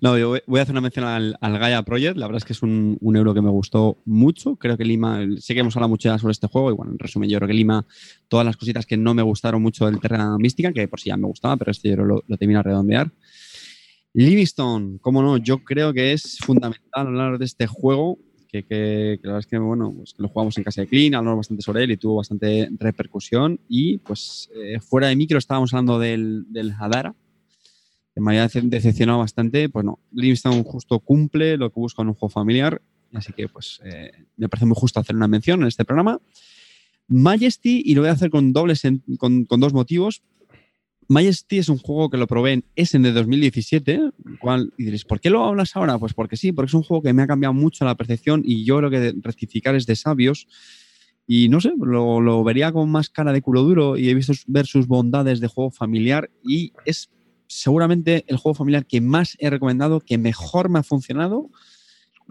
No, 0.00 0.18
yo 0.18 0.28
voy- 0.30 0.42
voy 0.46 0.60
a 0.60 0.62
hacer 0.62 0.72
una 0.72 0.80
mención 0.80 1.04
al, 1.04 1.36
al 1.40 1.58
Gaia 1.58 1.82
Project. 1.82 2.16
La 2.16 2.26
verdad 2.26 2.38
es 2.38 2.44
que 2.44 2.52
es 2.52 2.62
un, 2.62 2.96
un 3.00 3.16
euro 3.16 3.34
que 3.34 3.40
me 3.42 3.50
gustó 3.50 3.98
mucho. 4.04 4.56
Creo 4.56 4.76
que 4.76 4.84
Lima, 4.84 5.20
sé 5.38 5.54
que 5.54 5.60
hemos 5.60 5.76
hablado 5.76 5.88
mucho 5.90 6.08
ya 6.08 6.18
sobre 6.18 6.32
este 6.32 6.46
juego 6.48 6.70
y 6.70 6.74
bueno, 6.74 6.92
en 6.92 6.98
resumen, 6.98 7.28
yo 7.30 7.38
creo 7.38 7.48
que 7.48 7.54
Lima, 7.54 7.86
todas 8.28 8.46
las 8.46 8.56
cositas 8.56 8.86
que 8.86 8.96
no 8.96 9.14
me 9.14 9.22
gustaron 9.22 9.62
mucho 9.62 9.86
del 9.86 10.00
Terra 10.00 10.36
Mística, 10.38 10.72
que 10.72 10.88
por 10.88 11.00
si 11.00 11.08
ya 11.10 11.16
me 11.16 11.26
gustaba, 11.26 11.56
pero 11.56 11.70
este 11.70 11.90
yo 11.90 11.96
lo, 11.96 12.22
lo 12.26 12.36
termino 12.36 12.60
a 12.60 12.62
redondear. 12.62 13.10
Livingstone, 14.14 14.98
cómo 15.00 15.22
no, 15.22 15.36
yo 15.38 15.58
creo 15.64 15.92
que 15.92 16.12
es 16.12 16.38
fundamental 16.38 17.06
hablar 17.06 17.38
de 17.38 17.44
este 17.46 17.66
juego, 17.66 18.18
que, 18.48 18.62
que- 18.64 19.18
que 19.20 19.26
la 19.26 19.32
verdad 19.34 19.38
es 19.40 19.46
que, 19.46 19.58
bueno, 19.58 19.92
pues 19.96 20.14
lo 20.18 20.28
jugamos 20.28 20.58
en 20.58 20.64
casa 20.64 20.82
de 20.82 20.86
Clean, 20.88 21.14
hablamos 21.14 21.38
bastante 21.38 21.62
sobre 21.62 21.84
él 21.84 21.90
y 21.92 21.96
tuvo 21.96 22.16
bastante 22.16 22.68
repercusión. 22.78 23.58
Y 23.68 23.98
pues 23.98 24.50
eh, 24.54 24.78
fuera 24.80 25.08
de 25.08 25.16
micro 25.16 25.38
estábamos 25.38 25.72
hablando 25.72 25.98
del, 25.98 26.44
del 26.50 26.72
Hadara, 26.78 27.14
que 28.14 28.20
me 28.20 28.32
había 28.32 28.44
dece- 28.46 28.68
decepcionado 28.68 29.20
bastante. 29.20 29.70
Pues 29.70 29.84
no, 29.86 29.98
Livingstone 30.12 30.62
justo 30.64 30.98
cumple 31.00 31.56
lo 31.56 31.70
que 31.70 31.80
busca 31.80 32.02
en 32.02 32.08
un 32.08 32.14
juego 32.14 32.28
familiar, 32.30 32.82
así 33.14 33.32
que 33.32 33.48
pues 33.48 33.80
eh, 33.84 34.12
me 34.36 34.50
parece 34.50 34.66
muy 34.66 34.76
justo 34.78 35.00
hacer 35.00 35.16
una 35.16 35.28
mención 35.28 35.62
en 35.62 35.68
este 35.68 35.86
programa. 35.86 36.20
Majesty, 37.08 37.82
y 37.84 37.94
lo 37.94 38.02
voy 38.02 38.10
a 38.10 38.12
hacer 38.12 38.28
con, 38.30 38.52
dobles 38.52 38.82
con, 39.18 39.44
con 39.46 39.60
dos 39.60 39.72
motivos. 39.72 40.22
Majesty 41.12 41.58
es 41.58 41.68
un 41.68 41.76
juego 41.76 42.08
que 42.08 42.16
lo 42.16 42.26
probé 42.26 42.52
en 42.52 42.64
Essen 42.74 43.02
de 43.02 43.12
2017, 43.12 44.00
cual, 44.40 44.72
y 44.78 44.84
diréis, 44.84 45.04
¿por 45.04 45.20
qué 45.20 45.28
lo 45.28 45.44
hablas 45.44 45.76
ahora? 45.76 45.98
Pues 45.98 46.14
porque 46.14 46.38
sí, 46.38 46.52
porque 46.52 46.70
es 46.70 46.74
un 46.74 46.82
juego 46.82 47.02
que 47.02 47.12
me 47.12 47.20
ha 47.20 47.26
cambiado 47.26 47.52
mucho 47.52 47.84
la 47.84 47.94
percepción 47.96 48.42
y 48.44 48.64
yo 48.64 48.78
creo 48.78 48.90
que 48.90 49.14
rectificar 49.20 49.74
es 49.74 49.84
de 49.84 49.94
sabios. 49.94 50.48
Y 51.26 51.50
no 51.50 51.60
sé, 51.60 51.72
lo, 51.78 52.22
lo 52.22 52.42
vería 52.42 52.72
con 52.72 52.90
más 52.90 53.10
cara 53.10 53.32
de 53.32 53.42
culo 53.42 53.62
duro 53.62 53.98
y 53.98 54.08
he 54.08 54.14
visto 54.14 54.32
ver 54.46 54.66
sus 54.66 54.86
bondades 54.86 55.40
de 55.40 55.48
juego 55.48 55.70
familiar 55.70 56.30
y 56.42 56.72
es 56.86 57.10
seguramente 57.46 58.24
el 58.26 58.38
juego 58.38 58.54
familiar 58.54 58.86
que 58.86 59.02
más 59.02 59.36
he 59.38 59.50
recomendado, 59.50 60.00
que 60.00 60.16
mejor 60.16 60.70
me 60.70 60.78
ha 60.78 60.82
funcionado 60.82 61.50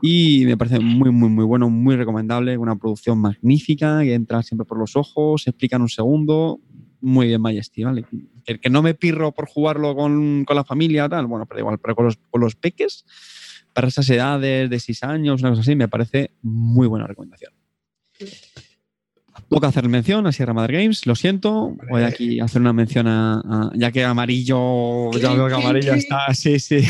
y 0.01 0.45
me 0.45 0.57
parece 0.57 0.79
muy, 0.79 1.11
muy, 1.11 1.29
muy 1.29 1.45
bueno, 1.45 1.69
muy 1.69 1.95
recomendable, 1.95 2.57
una 2.57 2.75
producción 2.75 3.19
magnífica 3.19 4.01
que 4.01 4.15
entra 4.15 4.41
siempre 4.41 4.65
por 4.65 4.79
los 4.79 4.95
ojos, 4.95 5.43
se 5.43 5.51
explica 5.51 5.75
en 5.75 5.83
un 5.83 5.89
segundo, 5.89 6.59
muy 7.01 7.27
bien 7.27 7.41
Majesty, 7.41 7.83
¿vale? 7.83 8.05
Que, 8.45 8.59
que 8.59 8.69
no 8.69 8.81
me 8.81 8.93
pirro 8.93 9.31
por 9.31 9.47
jugarlo 9.47 9.95
con, 9.95 10.45
con 10.45 10.55
la 10.55 10.63
familia, 10.63 11.09
tal, 11.09 11.27
bueno, 11.27 11.45
pero 11.45 11.59
igual, 11.59 11.79
pero 11.79 11.95
con 11.95 12.05
los, 12.05 12.17
con 12.29 12.41
los 12.41 12.55
peques, 12.55 13.05
para 13.73 13.87
esas 13.87 14.09
edades 14.09 14.69
de 14.69 14.79
6 14.79 15.03
años, 15.03 15.41
una 15.41 15.49
cosa 15.51 15.61
así, 15.61 15.75
me 15.75 15.87
parece 15.87 16.31
muy 16.41 16.87
buena 16.87 17.07
recomendación. 17.07 17.53
Toca 19.49 19.67
hacer 19.67 19.87
mención 19.89 20.27
a 20.27 20.31
Sierra 20.31 20.53
Madre 20.53 20.81
Games, 20.81 21.05
lo 21.05 21.15
siento. 21.15 21.75
Voy 21.89 22.03
aquí 22.03 22.39
a 22.39 22.45
hacer 22.45 22.61
una 22.61 22.73
mención 22.73 23.07
a, 23.07 23.39
a- 23.39 23.71
ya 23.75 23.91
que 23.91 24.03
amarillo, 24.03 25.11
ya 25.17 25.33
veo 25.33 25.47
que 25.47 25.53
amarillo 25.53 25.93
está, 25.99 26.33
sí, 26.33 26.59
sí. 26.59 26.81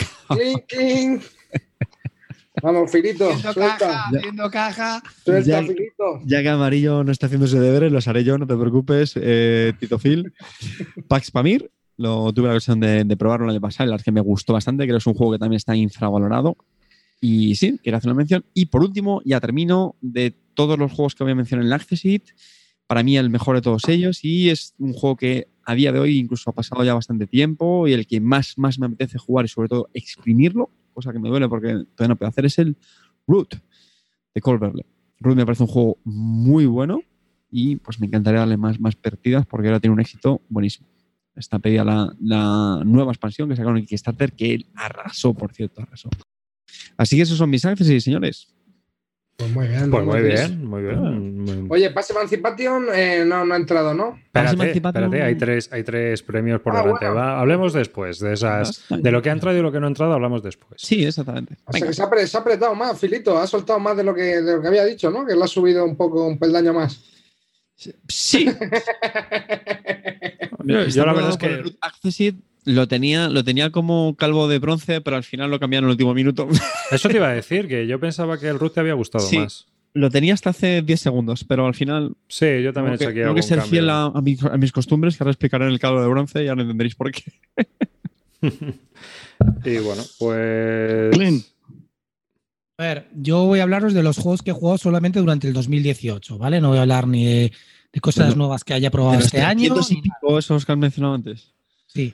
Vamos, 2.61 2.91
Filito, 2.91 3.29
Haciendo 3.29 3.53
caja, 3.53 4.05
haciendo 4.09 4.49
caja. 4.51 5.03
Suelta, 5.23 5.61
Ya- 5.61 5.63
Filito. 5.67 6.21
Ya 6.25 6.41
que 6.41 6.49
Amarillo 6.49 7.03
no 7.03 7.11
está 7.11 7.25
haciendo 7.27 7.45
ese 7.45 7.59
deberes, 7.59 7.91
los 7.91 8.07
haré 8.07 8.23
yo, 8.23 8.37
no 8.37 8.45
te 8.47 8.55
preocupes, 8.55 9.13
eh, 9.15 9.73
Tito 9.79 9.97
Phil. 9.99 10.31
Pax 11.07 11.31
Pamir, 11.31 11.71
lo 11.97 12.31
tuve 12.33 12.47
la 12.47 12.53
ocasión 12.53 12.79
de, 12.79 13.03
de 13.03 13.17
probarlo 13.17 13.45
el 13.45 13.51
año 13.51 13.61
pasado, 13.61 13.87
la 13.87 13.93
verdad 13.93 14.05
que 14.05 14.11
me 14.11 14.21
gustó 14.21 14.53
bastante, 14.53 14.83
creo 14.85 14.95
que 14.95 14.99
es 15.01 15.07
un 15.07 15.13
juego 15.13 15.33
que 15.33 15.39
también 15.39 15.57
está 15.57 15.75
infravalorado. 15.75 16.57
Y 17.19 17.55
sí, 17.55 17.79
quiero 17.83 17.97
hacer 17.99 18.09
una 18.09 18.17
mención. 18.17 18.43
Y 18.53 18.65
por 18.67 18.81
último, 18.81 19.21
ya 19.25 19.39
termino, 19.39 19.95
de 20.01 20.33
todos 20.55 20.77
los 20.79 20.91
juegos 20.91 21.13
que 21.15 21.23
voy 21.23 21.33
a 21.33 21.35
mencionar 21.35 21.63
en 21.63 21.67
el 21.67 21.73
Accessit, 21.73 22.23
para 22.87 23.03
mí 23.03 23.15
el 23.17 23.29
mejor 23.29 23.55
de 23.55 23.61
todos 23.61 23.87
ellos, 23.87 24.23
y 24.23 24.49
es 24.49 24.73
un 24.79 24.93
juego 24.93 25.15
que 25.15 25.47
a 25.63 25.75
día 25.75 25.91
de 25.91 25.99
hoy 25.99 26.17
incluso 26.17 26.49
ha 26.49 26.53
pasado 26.53 26.83
ya 26.83 26.93
bastante 26.95 27.27
tiempo, 27.27 27.87
y 27.87 27.93
el 27.93 28.07
que 28.07 28.19
más, 28.19 28.57
más 28.57 28.79
me 28.79 28.87
apetece 28.87 29.17
jugar 29.17 29.45
y 29.45 29.49
sobre 29.49 29.69
todo 29.69 29.89
exprimirlo, 29.93 30.71
cosa 30.93 31.11
que 31.11 31.19
me 31.19 31.29
duele 31.29 31.47
porque 31.49 31.69
todavía 31.95 32.09
no 32.09 32.15
puedo 32.15 32.29
hacer, 32.29 32.45
es 32.45 32.59
el 32.59 32.77
Root 33.27 33.55
de 34.33 34.41
Colverle. 34.41 34.85
Root 35.19 35.35
me 35.35 35.45
parece 35.45 35.63
un 35.63 35.69
juego 35.69 35.97
muy 36.03 36.65
bueno 36.65 37.01
y 37.49 37.75
pues 37.77 37.99
me 37.99 38.07
encantaría 38.07 38.39
darle 38.39 38.57
más, 38.57 38.79
más 38.79 38.95
partidas 38.95 39.45
porque 39.45 39.67
ahora 39.67 39.79
tiene 39.79 39.93
un 39.93 39.99
éxito 39.99 40.41
buenísimo. 40.49 40.87
Está 41.35 41.59
pedida 41.59 41.83
la, 41.83 42.13
la 42.19 42.81
nueva 42.85 43.11
expansión 43.11 43.49
que 43.49 43.55
sacaron 43.55 43.77
en 43.77 43.85
Kickstarter, 43.85 44.33
que 44.33 44.53
él 44.53 44.67
arrasó, 44.75 45.33
por 45.33 45.53
cierto, 45.53 45.81
arrasó. 45.81 46.09
Así 46.97 47.15
que 47.15 47.21
esos 47.23 47.37
son 47.37 47.49
mis 47.49 47.63
accessories, 47.65 48.03
señores. 48.03 48.53
Pues 49.41 49.53
muy 49.53 49.67
bien. 49.67 49.89
Pues 49.89 50.05
muy 50.05 50.21
bien, 50.21 50.65
muy 50.65 50.81
bien. 50.83 51.67
Oye, 51.69 51.89
Pass 51.89 52.11
Emancipation 52.11 52.85
eh, 52.93 53.23
no, 53.25 53.43
no 53.43 53.55
ha 53.55 53.57
entrado, 53.57 53.91
¿no? 53.95 54.19
Espérate, 54.23 54.55
Emancipation- 54.55 54.87
espérate, 54.89 55.21
hay 55.23 55.35
tres, 55.35 55.69
hay 55.73 55.83
tres 55.83 56.21
premios 56.21 56.61
por 56.61 56.75
Ah, 56.75 56.83
delante. 56.83 57.05
bueno. 57.07 57.15
Va, 57.19 57.39
hablemos 57.39 57.73
después 57.73 58.19
de 58.19 58.33
esas, 58.33 58.69
Ah, 58.69 58.71
está 58.93 58.97
de 58.97 59.11
lo 59.11 59.19
que 59.23 59.29
ha 59.29 59.33
entrado 59.33 59.57
y 59.57 59.61
lo 59.63 59.71
que 59.71 59.79
no 59.79 59.87
ha 59.87 59.89
entrado, 59.89 60.13
hablamos 60.13 60.43
después. 60.43 60.79
Sí, 60.83 61.03
exactamente. 61.03 61.55
O 61.65 61.73
sea 61.73 61.87
que 61.87 61.93
se 61.93 62.03
ha, 62.03 62.09
apre- 62.09 62.27
se 62.27 62.37
ha 62.37 62.41
apretado 62.41 62.75
más, 62.75 62.99
Filito, 62.99 63.35
ha 63.39 63.47
soltado 63.47 63.79
más 63.79 63.97
de 63.97 64.03
lo 64.03 64.13
que, 64.13 64.21
de 64.41 64.55
lo 64.57 64.61
que 64.61 64.67
había 64.67 64.85
dicho, 64.85 65.09
¿no? 65.09 65.25
Que 65.25 65.33
lo 65.35 65.43
ha 65.43 65.47
subido 65.47 65.85
un 65.85 65.95
poco, 65.95 66.27
un 66.27 66.37
peldaño 66.37 66.73
más. 66.73 67.03
Sí. 67.75 68.45
Yo- 70.63 70.83
yo 70.85 71.05
la 71.05 71.13
verdad 71.13 71.29
es 71.31 71.37
que- 71.37 71.75
Accessit 71.81 72.35
lo 72.65 72.87
tenía, 72.87 73.29
lo 73.29 73.43
tenía 73.43 73.71
como 73.71 74.15
calvo 74.15 74.47
de 74.47 74.59
bronce, 74.59 75.01
pero 75.01 75.17
al 75.17 75.23
final 75.23 75.49
lo 75.49 75.59
cambiaron 75.59 75.85
en 75.85 75.89
el 75.89 75.93
último 75.93 76.13
minuto. 76.13 76.47
Eso 76.91 77.09
te 77.09 77.17
iba 77.17 77.29
a 77.29 77.33
decir, 77.33 77.67
que 77.67 77.87
yo 77.87 77.99
pensaba 77.99 78.37
que 78.39 78.47
el 78.47 78.59
Ruth 78.59 78.73
te 78.73 78.79
había 78.81 78.93
gustado 78.93 79.25
Sí. 79.27 79.37
más. 79.39 79.67
lo 79.93 80.09
tenía 80.09 80.33
hasta 80.33 80.51
hace 80.51 80.81
10 80.81 80.99
segundos, 81.01 81.43
pero 81.43 81.65
al 81.65 81.73
final 81.75 82.15
Sí, 82.29 82.45
yo 82.63 82.71
también 82.71 82.97
tengo 82.97 82.97
he 82.97 82.97
que, 82.97 83.03
hecho 83.03 83.07
aquí 83.09 83.15
tengo 83.15 83.27
algún 83.27 83.35
que 83.35 83.41
ser 83.43 83.57
cambio. 83.59 83.71
fiel 83.71 83.89
a, 83.89 84.03
a 84.05 84.21
mi- 84.21 84.37
a 84.51 84.57
mis 84.57 84.71
costumbres, 84.71 85.17
que 85.17 85.23
ahora 85.23 85.31
explicaré 85.31 85.65
en 85.65 85.71
el 85.71 85.79
calvo 85.79 86.01
de 86.01 86.07
bronce 86.07 86.43
y 86.43 86.47
ahora 86.47 86.61
entenderéis 86.61 86.95
por 86.95 87.11
qué. 87.11 87.23
Y 89.65 89.77
bueno, 89.79 90.03
pues. 90.19 91.09
Clint, 91.17 91.45
A 92.77 92.83
ver, 92.83 93.09
yo 93.15 93.45
voy 93.45 93.59
a 93.59 93.63
hablaros 93.63 93.93
de 93.93 94.03
los 94.03 94.17
juegos 94.17 94.41
que 94.43 94.51
he 94.51 94.53
jugado 94.53 94.77
solamente 94.77 95.19
durante 95.19 95.47
el 95.47 95.53
2018, 95.53 96.37
¿vale? 96.37 96.61
No 96.61 96.69
voy 96.69 96.77
a 96.77 96.81
hablar 96.81 97.07
ni 97.07 97.25
de, 97.25 97.51
de 97.91 97.99
cosas 98.01 98.27
Bueno, 98.27 98.37
nuevas 98.43 98.63
que 98.63 98.73
haya 98.73 98.91
probado 98.91 99.19
este 99.19 99.41
año. 99.41 99.73
300 99.73 99.91
y 99.91 100.01
pico 100.01 100.37
esos 100.39 100.65
que 100.65 100.71
has 100.71 100.77
mencionado 100.77 101.15
antes. 101.15 101.53
Sí. 101.87 102.13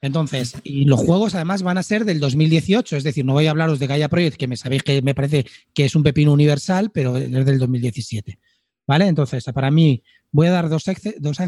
Entonces, 0.00 0.54
y 0.64 0.84
los 0.84 1.00
juegos 1.00 1.34
además 1.34 1.62
van 1.62 1.78
a 1.78 1.82
ser 1.82 2.04
del 2.04 2.20
2018, 2.20 2.96
es 2.96 3.04
decir, 3.04 3.24
no 3.24 3.32
voy 3.32 3.46
a 3.46 3.50
hablaros 3.50 3.78
de 3.78 3.86
Gaia 3.86 4.08
Project, 4.08 4.36
que 4.36 4.46
me 4.46 4.56
sabéis 4.56 4.82
que 4.82 5.00
me 5.00 5.14
parece 5.14 5.46
que 5.72 5.86
es 5.86 5.96
un 5.96 6.02
pepino 6.02 6.32
universal, 6.32 6.90
pero 6.92 7.16
es 7.16 7.30
del 7.30 7.58
2017. 7.58 8.38
¿Vale? 8.86 9.06
Entonces, 9.06 9.44
para 9.54 9.70
mí, 9.70 10.02
voy 10.30 10.48
a 10.48 10.50
dar 10.50 10.68
dos, 10.68 10.86
acce- 10.88 11.14
dos. 11.18 11.38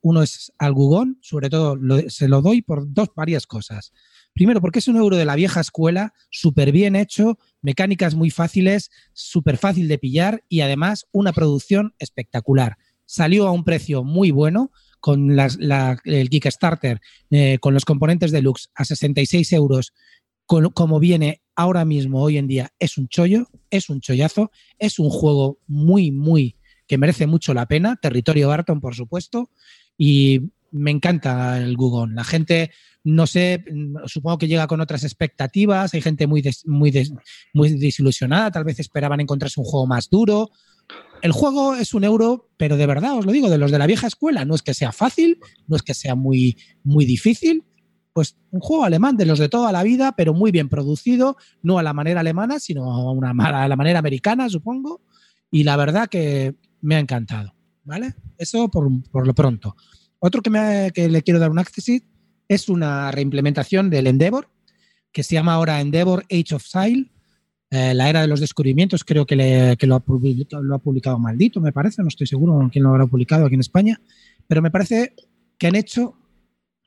Uno 0.00 0.22
es 0.22 0.52
al 0.56 0.72
Gugón, 0.72 1.18
sobre 1.20 1.50
todo 1.50 1.76
se 2.08 2.28
lo 2.28 2.40
doy 2.40 2.62
por 2.62 2.90
dos 2.90 3.10
varias 3.14 3.46
cosas. 3.46 3.92
Primero, 4.32 4.62
porque 4.62 4.78
es 4.78 4.88
un 4.88 4.96
euro 4.96 5.16
de 5.16 5.26
la 5.26 5.34
vieja 5.34 5.60
escuela, 5.60 6.14
súper 6.30 6.72
bien 6.72 6.96
hecho, 6.96 7.38
mecánicas 7.60 8.14
muy 8.14 8.30
fáciles, 8.30 8.90
súper 9.12 9.58
fácil 9.58 9.86
de 9.86 9.98
pillar 9.98 10.44
y 10.48 10.60
además 10.60 11.06
una 11.12 11.32
producción 11.34 11.94
espectacular. 11.98 12.78
Salió 13.04 13.46
a 13.48 13.52
un 13.52 13.64
precio 13.64 14.02
muy 14.04 14.30
bueno, 14.30 14.70
con 15.00 15.36
las- 15.36 15.56
la- 15.58 15.98
el 16.04 16.28
Kickstarter 16.30 17.00
eh, 17.30 17.58
con 17.60 17.74
los 17.74 17.84
componentes 17.84 18.32
deluxe 18.32 18.68
a 18.74 18.84
66 18.84 19.52
euros, 19.52 19.92
con- 20.46 20.70
como 20.70 20.98
viene 21.00 21.42
ahora 21.54 21.84
mismo, 21.84 22.22
hoy 22.22 22.38
en 22.38 22.46
día, 22.46 22.72
es 22.78 22.98
un 22.98 23.08
chollo, 23.08 23.48
es 23.70 23.90
un 23.90 24.00
chollazo, 24.00 24.50
es 24.78 24.98
un 24.98 25.10
juego 25.10 25.58
muy, 25.66 26.10
muy, 26.10 26.56
que 26.86 26.98
merece 26.98 27.26
mucho 27.26 27.52
la 27.54 27.66
pena. 27.66 27.96
Territorio 28.00 28.48
Barton, 28.48 28.80
por 28.80 28.94
supuesto, 28.94 29.50
y 29.96 30.40
me 30.70 30.90
encanta 30.90 31.58
el 31.58 31.76
Gugón. 31.76 32.14
La 32.14 32.24
gente, 32.24 32.70
no 33.04 33.26
sé, 33.26 33.64
supongo 34.06 34.38
que 34.38 34.48
llega 34.48 34.66
con 34.66 34.80
otras 34.80 35.02
expectativas, 35.04 35.94
hay 35.94 36.00
gente 36.00 36.26
muy, 36.26 36.42
des- 36.42 36.66
muy, 36.66 36.90
des- 36.90 37.12
muy 37.52 37.70
desilusionada, 37.78 38.50
tal 38.50 38.64
vez 38.64 38.78
esperaban 38.80 39.20
encontrarse 39.20 39.60
un 39.60 39.66
juego 39.66 39.86
más 39.86 40.08
duro. 40.10 40.50
El 41.22 41.32
juego 41.32 41.74
es 41.74 41.94
un 41.94 42.04
euro, 42.04 42.48
pero 42.56 42.76
de 42.76 42.86
verdad 42.86 43.18
os 43.18 43.26
lo 43.26 43.32
digo, 43.32 43.50
de 43.50 43.58
los 43.58 43.70
de 43.70 43.78
la 43.78 43.86
vieja 43.86 44.06
escuela, 44.06 44.44
no 44.44 44.54
es 44.54 44.62
que 44.62 44.74
sea 44.74 44.92
fácil, 44.92 45.38
no 45.66 45.76
es 45.76 45.82
que 45.82 45.94
sea 45.94 46.14
muy, 46.14 46.56
muy 46.84 47.04
difícil, 47.04 47.64
pues 48.12 48.36
un 48.50 48.60
juego 48.60 48.84
alemán 48.84 49.16
de 49.16 49.26
los 49.26 49.38
de 49.38 49.48
toda 49.48 49.72
la 49.72 49.82
vida, 49.82 50.14
pero 50.16 50.34
muy 50.34 50.50
bien 50.50 50.68
producido, 50.68 51.36
no 51.62 51.78
a 51.78 51.82
la 51.82 51.92
manera 51.92 52.20
alemana, 52.20 52.60
sino 52.60 52.90
a, 52.92 53.12
una, 53.12 53.30
a 53.30 53.68
la 53.68 53.76
manera 53.76 53.98
americana, 53.98 54.48
supongo, 54.48 55.02
y 55.50 55.64
la 55.64 55.76
verdad 55.76 56.08
que 56.08 56.54
me 56.80 56.96
ha 56.96 57.00
encantado, 57.00 57.54
¿vale? 57.84 58.14
Eso 58.36 58.68
por, 58.68 58.88
por 59.10 59.26
lo 59.26 59.34
pronto. 59.34 59.76
Otro 60.20 60.42
que, 60.42 60.50
me, 60.50 60.90
que 60.94 61.08
le 61.08 61.22
quiero 61.22 61.40
dar 61.40 61.50
un 61.50 61.58
accessit 61.58 62.04
es 62.48 62.68
una 62.68 63.10
reimplementación 63.10 63.90
del 63.90 64.06
Endeavor, 64.06 64.50
que 65.12 65.22
se 65.22 65.34
llama 65.34 65.54
ahora 65.54 65.80
Endeavor 65.80 66.24
Age 66.30 66.54
of 66.54 66.64
Sail, 66.64 67.12
eh, 67.70 67.92
la 67.94 68.08
era 68.08 68.20
de 68.22 68.26
los 68.28 68.40
descubrimientos, 68.40 69.04
creo 69.04 69.26
que, 69.26 69.36
le- 69.36 69.76
lo, 69.80 69.94
ha 69.94 70.00
publicado, 70.00 70.62
lo 70.62 70.74
ha 70.74 70.78
publicado 70.78 71.18
Maldito, 71.18 71.60
me 71.60 71.72
parece, 71.72 72.02
no 72.02 72.08
estoy 72.08 72.26
seguro 72.26 72.68
quién 72.72 72.84
lo 72.84 72.90
habrá 72.90 73.06
publicado 73.06 73.44
aquí 73.46 73.54
en 73.54 73.60
España, 73.60 74.00
pero 74.46 74.62
me 74.62 74.70
parece 74.70 75.14
que 75.58 75.66
han 75.66 75.74
hecho, 75.76 76.14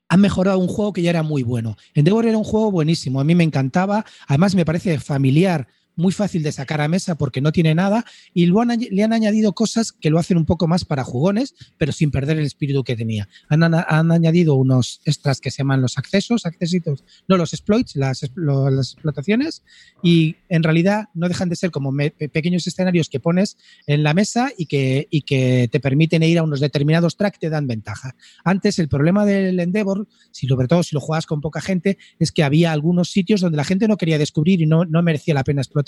han 0.10 0.22
mejorado 0.22 0.58
un 0.60 0.68
juego 0.68 0.94
que 0.94 1.02
ya 1.02 1.12
era 1.12 1.24
muy 1.24 1.44
bueno. 1.44 1.78
Endeavor 1.94 2.26
era 2.26 2.38
un 2.38 2.44
juego 2.44 2.72
buenísimo, 2.72 3.20
a 3.20 3.24
mí 3.24 3.36
me 3.36 3.44
encantaba, 3.44 4.06
además 4.28 4.56
me 4.56 4.66
parece 4.66 5.00
familiar, 5.00 5.68
muy 5.96 6.12
fácil 6.14 6.42
de 6.44 6.52
sacar 6.52 6.82
a 6.82 6.88
mesa 6.88 7.16
porque 7.16 7.42
no 7.42 7.52
tiene 7.52 7.76
nada 7.76 8.06
y 8.34 8.46
lo 8.46 8.62
han 8.62 8.72
le 8.80 9.04
han 9.04 9.14
añadido 9.14 9.54
cosas 9.54 9.92
que 9.92 10.10
lo 10.10 10.18
hacen 10.20 10.38
un 10.38 10.46
poco 10.46 10.68
más 10.68 10.86
para 10.86 11.04
jugones, 11.04 11.54
pero 11.78 11.92
sin 11.92 12.10
perder 12.12 12.40
el 12.40 12.46
espíritu 12.46 12.84
que 12.84 12.96
tenía. 12.96 13.28
Han, 13.50 13.64
han 13.64 14.12
añadido 14.12 14.56
unos 14.56 15.02
extras 15.06 15.42
que 15.42 15.52
se 15.52 15.58
llaman 15.60 15.82
los 15.82 15.98
accesos, 15.98 16.46
accesitos, 16.46 17.04
no 17.28 17.38
los 17.38 17.54
exploits, 17.54 17.96
las, 17.98 18.32
lo- 18.36 18.70
las 18.70 18.94
explotaciones, 18.94 19.64
y 20.02 20.38
en 20.50 20.64
realidad 20.64 21.10
no 21.14 21.28
dejan 21.28 21.50
de 21.50 21.56
ser 21.58 21.72
como 21.72 21.92
me- 21.92 22.12
pe- 22.12 22.30
pequeños 22.30 22.66
escenarios 22.66 23.10
que 23.10 23.20
pones 23.20 23.58
en 23.86 24.04
la 24.04 24.14
mesa 24.14 24.52
y 24.58 24.68
que, 24.68 25.08
y 25.12 25.24
que 25.24 25.68
te 25.72 25.80
permiten 25.80 26.24
ir 26.24 26.40
a 26.40 26.44
unos 26.44 26.60
determinados 26.62 27.18
tracks 27.18 27.40
te 27.40 27.50
dan 27.50 27.68
ventaja. 27.68 28.16
Antes 28.46 28.80
el 28.80 28.88
problema 28.88 29.26
del 29.26 29.60
Endeavor, 29.60 30.08
si 30.32 30.48
sobre 30.48 30.68
todo 30.68 30.84
si 30.84 30.96
lo 30.96 31.02
juegas 31.02 31.26
con 31.26 31.42
poca 31.42 31.60
gente, 31.62 31.98
es 32.20 32.32
que 32.32 32.44
había 32.44 32.72
algunos 32.72 33.10
sitios 33.12 33.42
donde 33.42 33.58
la 33.58 33.64
gente 33.66 33.88
no 33.88 33.98
quería 33.98 34.18
descubrir 34.18 34.62
y 34.62 34.66
no, 34.66 34.86
no 34.86 35.02
merecía 35.04 35.34
la 35.34 35.44
pena 35.44 35.62
explotar. 35.62 35.81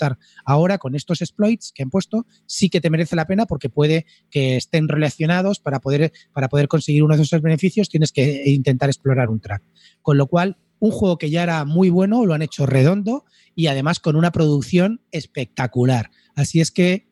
Ahora 0.44 0.78
con 0.78 0.94
estos 0.94 1.20
exploits 1.20 1.72
que 1.72 1.82
han 1.82 1.90
puesto 1.90 2.26
sí 2.46 2.68
que 2.68 2.80
te 2.80 2.90
merece 2.90 3.16
la 3.16 3.26
pena 3.26 3.46
porque 3.46 3.68
puede 3.68 4.06
que 4.30 4.56
estén 4.56 4.88
relacionados 4.88 5.60
para 5.60 5.80
poder, 5.80 6.12
para 6.32 6.48
poder 6.48 6.68
conseguir 6.68 7.02
uno 7.02 7.16
de 7.16 7.22
esos 7.22 7.42
beneficios 7.42 7.88
tienes 7.88 8.12
que 8.12 8.42
intentar 8.46 8.88
explorar 8.88 9.30
un 9.30 9.40
track. 9.40 9.62
Con 10.02 10.18
lo 10.18 10.26
cual, 10.26 10.58
un 10.78 10.90
juego 10.90 11.18
que 11.18 11.30
ya 11.30 11.42
era 11.42 11.64
muy 11.64 11.90
bueno, 11.90 12.26
lo 12.26 12.34
han 12.34 12.42
hecho 12.42 12.66
redondo 12.66 13.24
y 13.54 13.68
además 13.68 14.00
con 14.00 14.16
una 14.16 14.32
producción 14.32 15.00
espectacular. 15.12 16.10
Así 16.34 16.60
es 16.60 16.70
que 16.70 17.08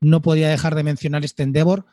no 0.00 0.22
podía 0.22 0.48
dejar 0.48 0.74
de 0.74 0.84
mencionar 0.84 1.24
este 1.24 1.42
Endeavor. 1.42 1.86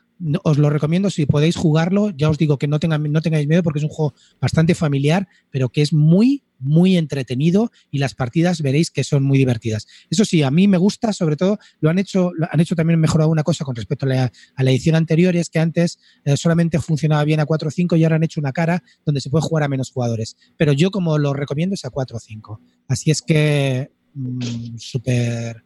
Os 0.43 0.57
lo 0.57 0.69
recomiendo 0.69 1.09
si 1.09 1.25
podéis 1.25 1.55
jugarlo. 1.55 2.11
Ya 2.11 2.29
os 2.29 2.37
digo 2.37 2.57
que 2.57 2.67
no, 2.67 2.79
tengan, 2.79 3.11
no 3.11 3.21
tengáis 3.21 3.47
miedo 3.47 3.63
porque 3.63 3.79
es 3.79 3.83
un 3.83 3.89
juego 3.89 4.15
bastante 4.39 4.73
familiar, 4.73 5.27
pero 5.51 5.69
que 5.69 5.81
es 5.81 5.93
muy, 5.93 6.43
muy 6.59 6.97
entretenido 6.97 7.71
y 7.91 7.99
las 7.99 8.13
partidas 8.15 8.61
veréis 8.61 8.91
que 8.91 9.03
son 9.03 9.23
muy 9.23 9.37
divertidas. 9.37 9.87
Eso 10.09 10.25
sí, 10.25 10.43
a 10.43 10.51
mí 10.51 10.67
me 10.67 10.77
gusta, 10.77 11.13
sobre 11.13 11.35
todo, 11.35 11.59
lo 11.79 11.89
han 11.89 11.99
hecho, 11.99 12.31
lo 12.35 12.47
han 12.51 12.59
hecho 12.59 12.75
también 12.75 12.99
mejorado 12.99 13.29
una 13.29 13.43
cosa 13.43 13.65
con 13.65 13.75
respecto 13.75 14.05
a 14.05 14.09
la, 14.09 14.31
a 14.55 14.63
la 14.63 14.71
edición 14.71 14.95
anterior, 14.95 15.35
y 15.35 15.39
es 15.39 15.49
que 15.49 15.59
antes 15.59 15.99
eh, 16.25 16.37
solamente 16.37 16.79
funcionaba 16.79 17.23
bien 17.23 17.39
a 17.39 17.45
4 17.45 17.67
o 17.67 17.71
5 17.71 17.95
y 17.95 18.03
ahora 18.03 18.15
han 18.17 18.23
hecho 18.23 18.39
una 18.39 18.51
cara 18.51 18.83
donde 19.05 19.21
se 19.21 19.29
puede 19.29 19.43
jugar 19.43 19.63
a 19.63 19.67
menos 19.67 19.91
jugadores. 19.91 20.35
Pero 20.57 20.71
yo 20.73 20.91
como 20.91 21.17
lo 21.17 21.33
recomiendo 21.33 21.75
es 21.75 21.85
a 21.85 21.89
4 21.89 22.17
o 22.17 22.19
5. 22.19 22.61
Así 22.87 23.11
es 23.11 23.21
que 23.21 23.91
mm, 24.13 24.77
súper 24.77 25.63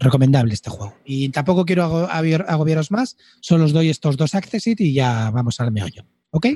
recomendable 0.00 0.52
este 0.54 0.68
juego. 0.70 0.96
Y 1.04 1.28
tampoco 1.28 1.64
quiero 1.64 1.84
ago- 1.84 2.08
agobiar- 2.08 2.44
agobiaros 2.48 2.90
más, 2.90 3.16
solo 3.40 3.64
os 3.64 3.72
doy 3.72 3.88
estos 3.88 4.16
dos 4.16 4.34
accessit 4.34 4.80
y 4.80 4.92
ya 4.94 5.30
vamos 5.30 5.60
al 5.60 5.70
meollo. 5.72 6.04
¿Ok? 6.30 6.46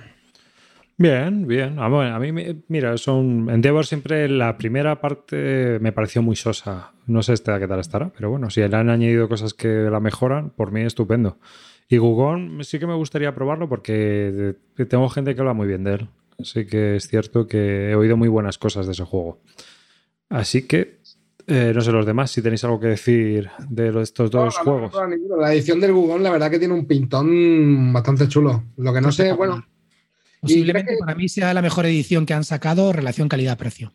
Bien, 1.00 1.46
bien. 1.46 1.78
Ah, 1.78 1.88
bueno, 1.88 2.14
a 2.14 2.18
mí, 2.18 2.30
mira, 2.68 2.98
son 2.98 3.48
Endeavor 3.48 3.86
siempre 3.86 4.28
la 4.28 4.58
primera 4.58 5.00
parte 5.00 5.78
me 5.80 5.92
pareció 5.92 6.20
muy 6.20 6.36
sosa. 6.36 6.92
No 7.06 7.22
sé 7.22 7.32
esta 7.32 7.58
qué 7.58 7.66
tal 7.66 7.80
estará, 7.80 8.10
pero 8.14 8.28
bueno, 8.28 8.50
si 8.50 8.60
le 8.60 8.76
han 8.76 8.90
añadido 8.90 9.26
cosas 9.26 9.54
que 9.54 9.66
la 9.66 9.98
mejoran, 9.98 10.50
por 10.50 10.72
mí 10.72 10.82
estupendo. 10.82 11.38
Y 11.88 11.96
Gugón 11.96 12.62
sí 12.64 12.78
que 12.78 12.86
me 12.86 12.92
gustaría 12.92 13.34
probarlo 13.34 13.66
porque 13.66 14.56
tengo 14.90 15.08
gente 15.08 15.34
que 15.34 15.40
habla 15.40 15.54
muy 15.54 15.66
bien 15.66 15.84
de 15.84 15.94
él. 15.94 16.08
Así 16.38 16.66
que 16.66 16.96
es 16.96 17.08
cierto 17.08 17.46
que 17.46 17.92
he 17.92 17.94
oído 17.94 18.18
muy 18.18 18.28
buenas 18.28 18.58
cosas 18.58 18.84
de 18.84 18.92
ese 18.92 19.04
juego. 19.04 19.40
Así 20.28 20.66
que 20.68 20.98
eh, 21.46 21.72
no 21.74 21.80
sé 21.80 21.92
los 21.92 22.04
demás 22.04 22.30
si 22.30 22.42
tenéis 22.42 22.62
algo 22.64 22.78
que 22.78 22.88
decir 22.88 23.48
de 23.70 24.02
estos 24.02 24.30
dos 24.30 24.54
No, 24.58 24.64
no, 24.64 24.88
juegos. 24.90 25.08
no. 25.28 25.36
La 25.38 25.54
edición 25.54 25.80
del 25.80 25.94
Google, 25.94 26.22
la 26.22 26.30
verdad 26.30 26.50
que 26.50 26.58
tiene 26.58 26.74
un 26.74 26.84
pintón 26.86 27.90
bastante 27.90 28.28
chulo. 28.28 28.64
Lo 28.76 28.92
que 28.92 29.00
no 29.00 29.10
sé, 29.10 29.32
bueno. 29.32 29.64
Posiblemente 30.40 30.80
¿Y 30.80 30.84
crees 30.84 30.98
que- 30.98 31.04
para 31.04 31.14
mí 31.16 31.28
sea 31.28 31.54
la 31.54 31.62
mejor 31.62 31.86
edición 31.86 32.26
que 32.26 32.34
han 32.34 32.44
sacado 32.44 32.92
relación 32.92 33.28
calidad-precio. 33.28 33.92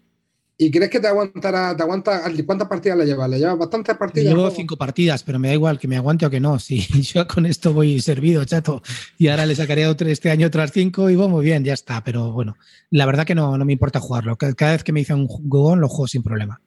¿Y 0.57 0.71
crees 0.71 0.89
que 0.89 1.01
te 1.01 1.07
aguantará, 1.07 1.75
te 1.75 1.83
aguanta, 1.83 2.21
cuántas 2.45 2.69
partidas 2.69 2.97
le 2.97 3.05
llevas? 3.05 3.29
¿Le 3.29 3.39
llevas 3.39 3.57
bastantes 3.57 3.97
partidas? 3.97 4.33
Llevo 4.33 4.49
cinco 4.51 4.77
partidas, 4.77 5.21
pero 5.21 5.37
me 5.37 5.49
da 5.49 5.53
igual 5.53 5.77
que 5.77 5.89
me 5.89 5.97
aguante 5.97 6.25
o 6.25 6.29
que 6.29 6.39
no. 6.39 6.59
Si 6.59 6.77
yo 7.13 7.27
con 7.27 7.45
esto 7.45 7.73
voy 7.73 7.99
servido, 7.99 8.45
chato. 8.45 8.81
Y 9.17 9.27
ahora 9.27 9.45
le 9.45 9.55
sacaré 9.55 9.85
otro, 9.85 10.07
este 10.07 10.31
año 10.31 10.47
otras 10.47 10.71
cinco 10.71 11.09
y 11.09 11.17
voy 11.17 11.27
muy 11.27 11.43
bien, 11.43 11.65
ya 11.65 11.73
está. 11.73 12.01
Pero 12.05 12.31
bueno, 12.31 12.55
la 12.89 13.05
verdad 13.05 13.25
que 13.25 13.35
no, 13.35 13.57
no 13.57 13.65
me 13.65 13.73
importa 13.73 13.99
jugarlo. 13.99 14.37
Cada 14.37 14.71
vez 14.71 14.85
que 14.85 14.93
me 14.93 15.01
dicen 15.01 15.17
un 15.17 15.27
Gugón, 15.27 15.81
lo 15.81 15.89
juego 15.89 16.07
sin 16.07 16.23
problema. 16.23 16.61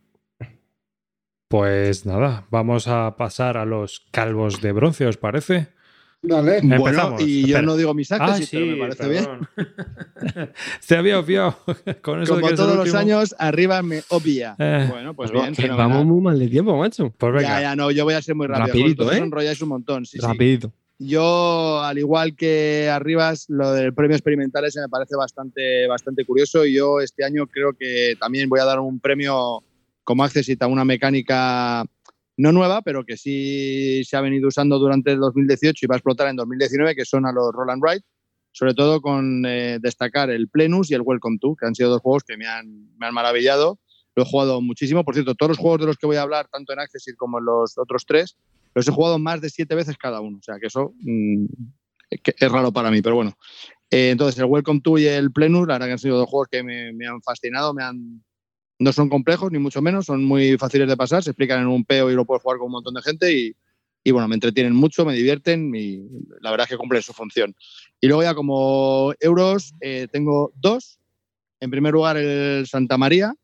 Pues 1.49 2.05
nada, 2.05 2.47
vamos 2.51 2.89
a 2.89 3.17
pasar 3.17 3.57
a 3.57 3.65
los 3.65 4.07
calvos 4.11 4.61
de 4.61 4.73
bronce, 4.73 5.07
¿os 5.07 5.17
parece? 5.17 5.69
Vale. 6.21 6.59
Empezamos, 6.59 6.81
Bueno, 6.81 7.17
y 7.21 7.41
yo 7.43 7.47
espera. 7.47 7.63
no 7.63 7.77
digo 7.77 7.95
mis 7.95 8.09
saques, 8.09 8.29
Ah, 8.29 8.37
sí, 8.39 8.49
pero 8.51 8.67
me 8.67 8.77
parece 8.77 9.09
bien. 9.09 9.27
Se 10.81 10.97
había 10.97 11.19
obviado. 11.19 11.57
Con 12.03 12.23
eso 12.23 12.35
Como 12.35 12.51
todos 12.55 12.77
los 12.77 12.95
años, 12.95 13.35
arriba 13.39 13.83
me 13.83 14.03
obvia. 14.09 14.57
Eh, 14.59 14.87
bueno, 14.91 15.15
pues 15.15 15.31
Pero 15.31 15.43
bien, 15.43 15.55
fenomenal. 15.55 15.89
vamos 15.89 16.07
muy 16.07 16.21
mal 16.21 16.39
de 16.39 16.49
tiempo, 16.49 16.77
macho. 16.77 17.13
Pues 17.17 17.33
venga. 17.33 17.49
Ya, 17.49 17.61
ya, 17.61 17.77
no, 17.77 17.91
yo 17.93 18.05
voy 18.05 18.15
a 18.15 18.23
ser 18.23 18.35
muy 18.35 18.47
rápido. 18.49 18.67
Rapidito, 18.67 19.13
¿eh? 19.13 19.19
enrolláis 19.19 19.63
un 19.63 19.69
montón. 19.69 20.07
Sí, 20.07 20.19
sí. 20.19 20.27
Rapidito. 20.27 20.73
Yo, 21.01 21.81
al 21.83 21.97
igual 21.99 22.35
que 22.35 22.89
Arribas, 22.91 23.45
lo 23.49 23.73
del 23.73 23.95
premio 23.95 24.17
experimental 24.17 24.65
ese 24.65 24.81
me 24.81 24.89
parece 24.89 25.15
bastante, 25.15 25.87
bastante 25.87 26.25
curioso 26.25 26.67
y 26.67 26.75
yo 26.75 27.01
este 27.01 27.25
año 27.25 27.47
creo 27.47 27.73
que 27.79 28.17
también 28.19 28.49
voy 28.49 28.59
a 28.59 28.65
dar 28.65 28.81
un 28.81 28.99
premio 28.99 29.63
como 30.03 30.25
Accessit 30.25 30.61
a 30.61 30.67
una 30.67 30.85
mecánica 30.85 31.85
no 32.39 32.53
nueva, 32.53 32.83
pero 32.83 33.05
que 33.05 33.17
sí 33.17 34.03
se 34.05 34.17
ha 34.17 34.21
venido 34.21 34.49
usando 34.49 34.79
durante 34.79 35.13
el 35.13 35.19
2018 35.19 35.85
y 35.85 35.89
va 35.89 35.97
a 35.97 35.99
explotar 35.99 36.29
en 36.29 36.37
2019, 36.37 36.95
que 36.95 37.05
son 37.05 37.27
a 37.27 37.33
los 37.33 37.53
Roll 37.53 37.71
and 37.71 37.83
Ride, 37.85 38.03
sobre 38.53 38.75
todo 38.75 39.01
con 39.03 39.45
eh, 39.45 39.79
destacar 39.83 40.31
el 40.31 40.49
Plenus 40.49 40.91
y 40.91 40.95
el 40.95 41.03
Welcome 41.03 41.39
to, 41.41 41.57
que 41.59 41.67
han 41.67 41.75
sido 41.75 41.91
dos 41.91 42.01
juegos 42.01 42.23
que 42.23 42.37
me 42.37 42.47
han, 42.47 42.97
me 42.97 43.09
han 43.09 43.15
maravillado. 43.15 43.81
Lo 44.15 44.23
he 44.23 44.27
jugado 44.27 44.61
muchísimo. 44.61 45.05
Por 45.05 45.15
cierto, 45.15 45.35
todos 45.35 45.51
los 45.51 45.59
juegos 45.59 45.81
de 45.81 45.87
los 45.87 45.97
que 45.97 46.07
voy 46.07 46.17
a 46.17 46.23
hablar, 46.23 46.49
tanto 46.49 46.73
en 46.73 46.79
Accessit 46.79 47.17
como 47.17 47.41
en 47.41 47.45
los 47.45 47.77
otros 47.77 48.05
tres, 48.07 48.37
los 48.75 48.87
he 48.87 48.93
jugado 48.93 49.19
más 49.19 49.41
de 49.41 49.51
siete 49.51 49.75
veces 49.75 49.97
cada 49.97 50.21
uno. 50.21 50.39
O 50.39 50.43
sea, 50.43 50.59
que 50.61 50.69
eso 50.69 50.95
mm, 51.01 51.45
es 52.11 52.53
raro 52.53 52.73
para 52.73 52.91
mí, 52.91 53.03
pero 53.03 53.17
bueno. 53.17 53.37
Eh, 53.91 54.11
entonces, 54.11 54.39
el 54.39 54.45
Welcome 54.45 54.81
to 54.81 54.99
y 54.99 55.07
el 55.07 55.33
Plenus, 55.33 55.67
la 55.67 55.75
verdad 55.75 55.87
que 55.87 55.93
han 55.93 55.99
sido 55.99 56.19
dos 56.19 56.29
juegos 56.29 56.49
que 56.51 56.63
me, 56.63 56.93
me 56.93 57.07
han 57.09 57.21
fascinado, 57.21 57.75
me 57.75 57.83
han... 57.83 58.23
No 58.79 58.93
son 58.93 59.09
complejos, 59.09 59.51
ni 59.51 59.59
mucho 59.59 59.83
menos, 59.83 60.07
son 60.07 60.25
muy 60.25 60.57
fáciles 60.57 60.89
de 60.89 60.97
pasar, 60.97 61.23
se 61.23 61.31
explican 61.31 61.61
en 61.61 61.67
un 61.67 61.85
peo 61.85 62.11
y 62.11 62.15
lo 62.15 62.25
puedes 62.25 62.43
jugar 62.43 62.59
con 62.59 62.67
un 62.67 62.73
montón 62.73 62.95
de 62.95 63.03
gente 63.03 63.33
y, 63.33 63.57
y 64.05 64.11
bueno, 64.11 64.29
me 64.29 64.35
entretienen 64.35 64.75
mucho, 64.75 65.05
me 65.05 65.15
divierten 65.15 65.75
y 65.75 66.03
la 66.41 66.51
verdad 66.51 66.65
es 66.65 66.71
que 66.71 66.77
cumplen 66.77 67.03
su 67.03 67.13
función. 67.13 67.55
Y 68.01 68.07
luego 68.07 68.23
ya 68.23 68.35
como 68.35 69.13
euros, 69.21 69.75
eh, 69.81 70.07
tengo 70.11 70.53
dos. 70.57 70.99
En 71.61 71.71
primer 71.71 71.93
lugar, 71.93 72.17
el 72.17 72.67
Santa 72.67 72.97
María, 72.97 73.35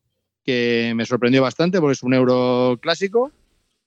que 0.43 0.93
me 0.95 1.05
sorprendió 1.05 1.41
bastante 1.41 1.79
porque 1.79 1.93
es 1.93 2.03
un 2.03 2.13
euro 2.13 2.79
clásico. 2.81 3.31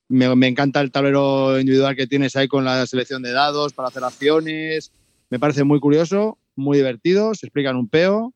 Me, 0.08 0.34
me 0.36 0.46
encanta 0.46 0.80
el 0.80 0.90
tablero 0.90 1.58
individual 1.58 1.96
que 1.96 2.06
tienes 2.06 2.36
ahí 2.36 2.48
con 2.48 2.64
la 2.64 2.86
selección 2.86 3.22
de 3.22 3.32
dados 3.32 3.72
para 3.72 3.88
hacer 3.88 4.04
acciones. 4.04 4.92
Me 5.30 5.38
parece 5.38 5.64
muy 5.64 5.80
curioso, 5.80 6.38
muy 6.56 6.78
divertido, 6.78 7.34
se 7.34 7.46
explica 7.46 7.70
en 7.70 7.76
un 7.76 7.88
peo. 7.88 8.34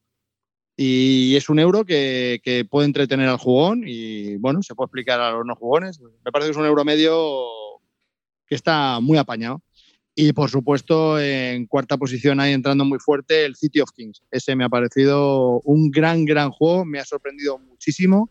Y 0.85 1.37
es 1.37 1.49
un 1.49 1.61
euro 1.61 1.85
que, 1.85 2.67
puede 2.69 2.87
entretener 2.87 3.29
al 3.29 3.37
jugón 3.37 3.85
y 3.87 4.35
bueno, 4.39 4.65
se 4.65 4.75
puede 4.75 4.87
explicar 4.87 5.21
a 5.21 5.31
los 5.31 5.47
no 5.47 5.55
jugones. 5.55 6.01
Me 6.01 6.33
parece 6.33 6.49
que 6.49 6.51
es 6.51 6.57
un 6.57 6.67
euro 6.67 6.85
medio 6.85 7.47
que 8.49 8.57
está 8.57 8.99
muy 8.99 9.17
apañado. 9.17 9.63
Y 10.17 10.33
por 10.33 10.51
supuesto, 10.51 11.21
en 11.21 11.67
cuarta 11.67 11.97
posición 11.97 12.41
ahí 12.41 12.53
entrando 12.53 12.85
muy 12.85 12.99
fuerte 12.99 13.45
el 13.45 13.55
City 13.55 13.79
of 13.79 13.93
Kings. 13.95 14.25
Ese 14.33 14.57
me 14.57 14.65
ha 14.65 14.69
parecido 14.69 15.61
un 15.61 15.93
gran, 15.93 16.25
gran 16.25 16.51
juego. 16.51 16.85
Me 16.85 16.99
ha 16.99 17.05
sorprendido 17.05 17.61
muchísimo. 17.61 18.29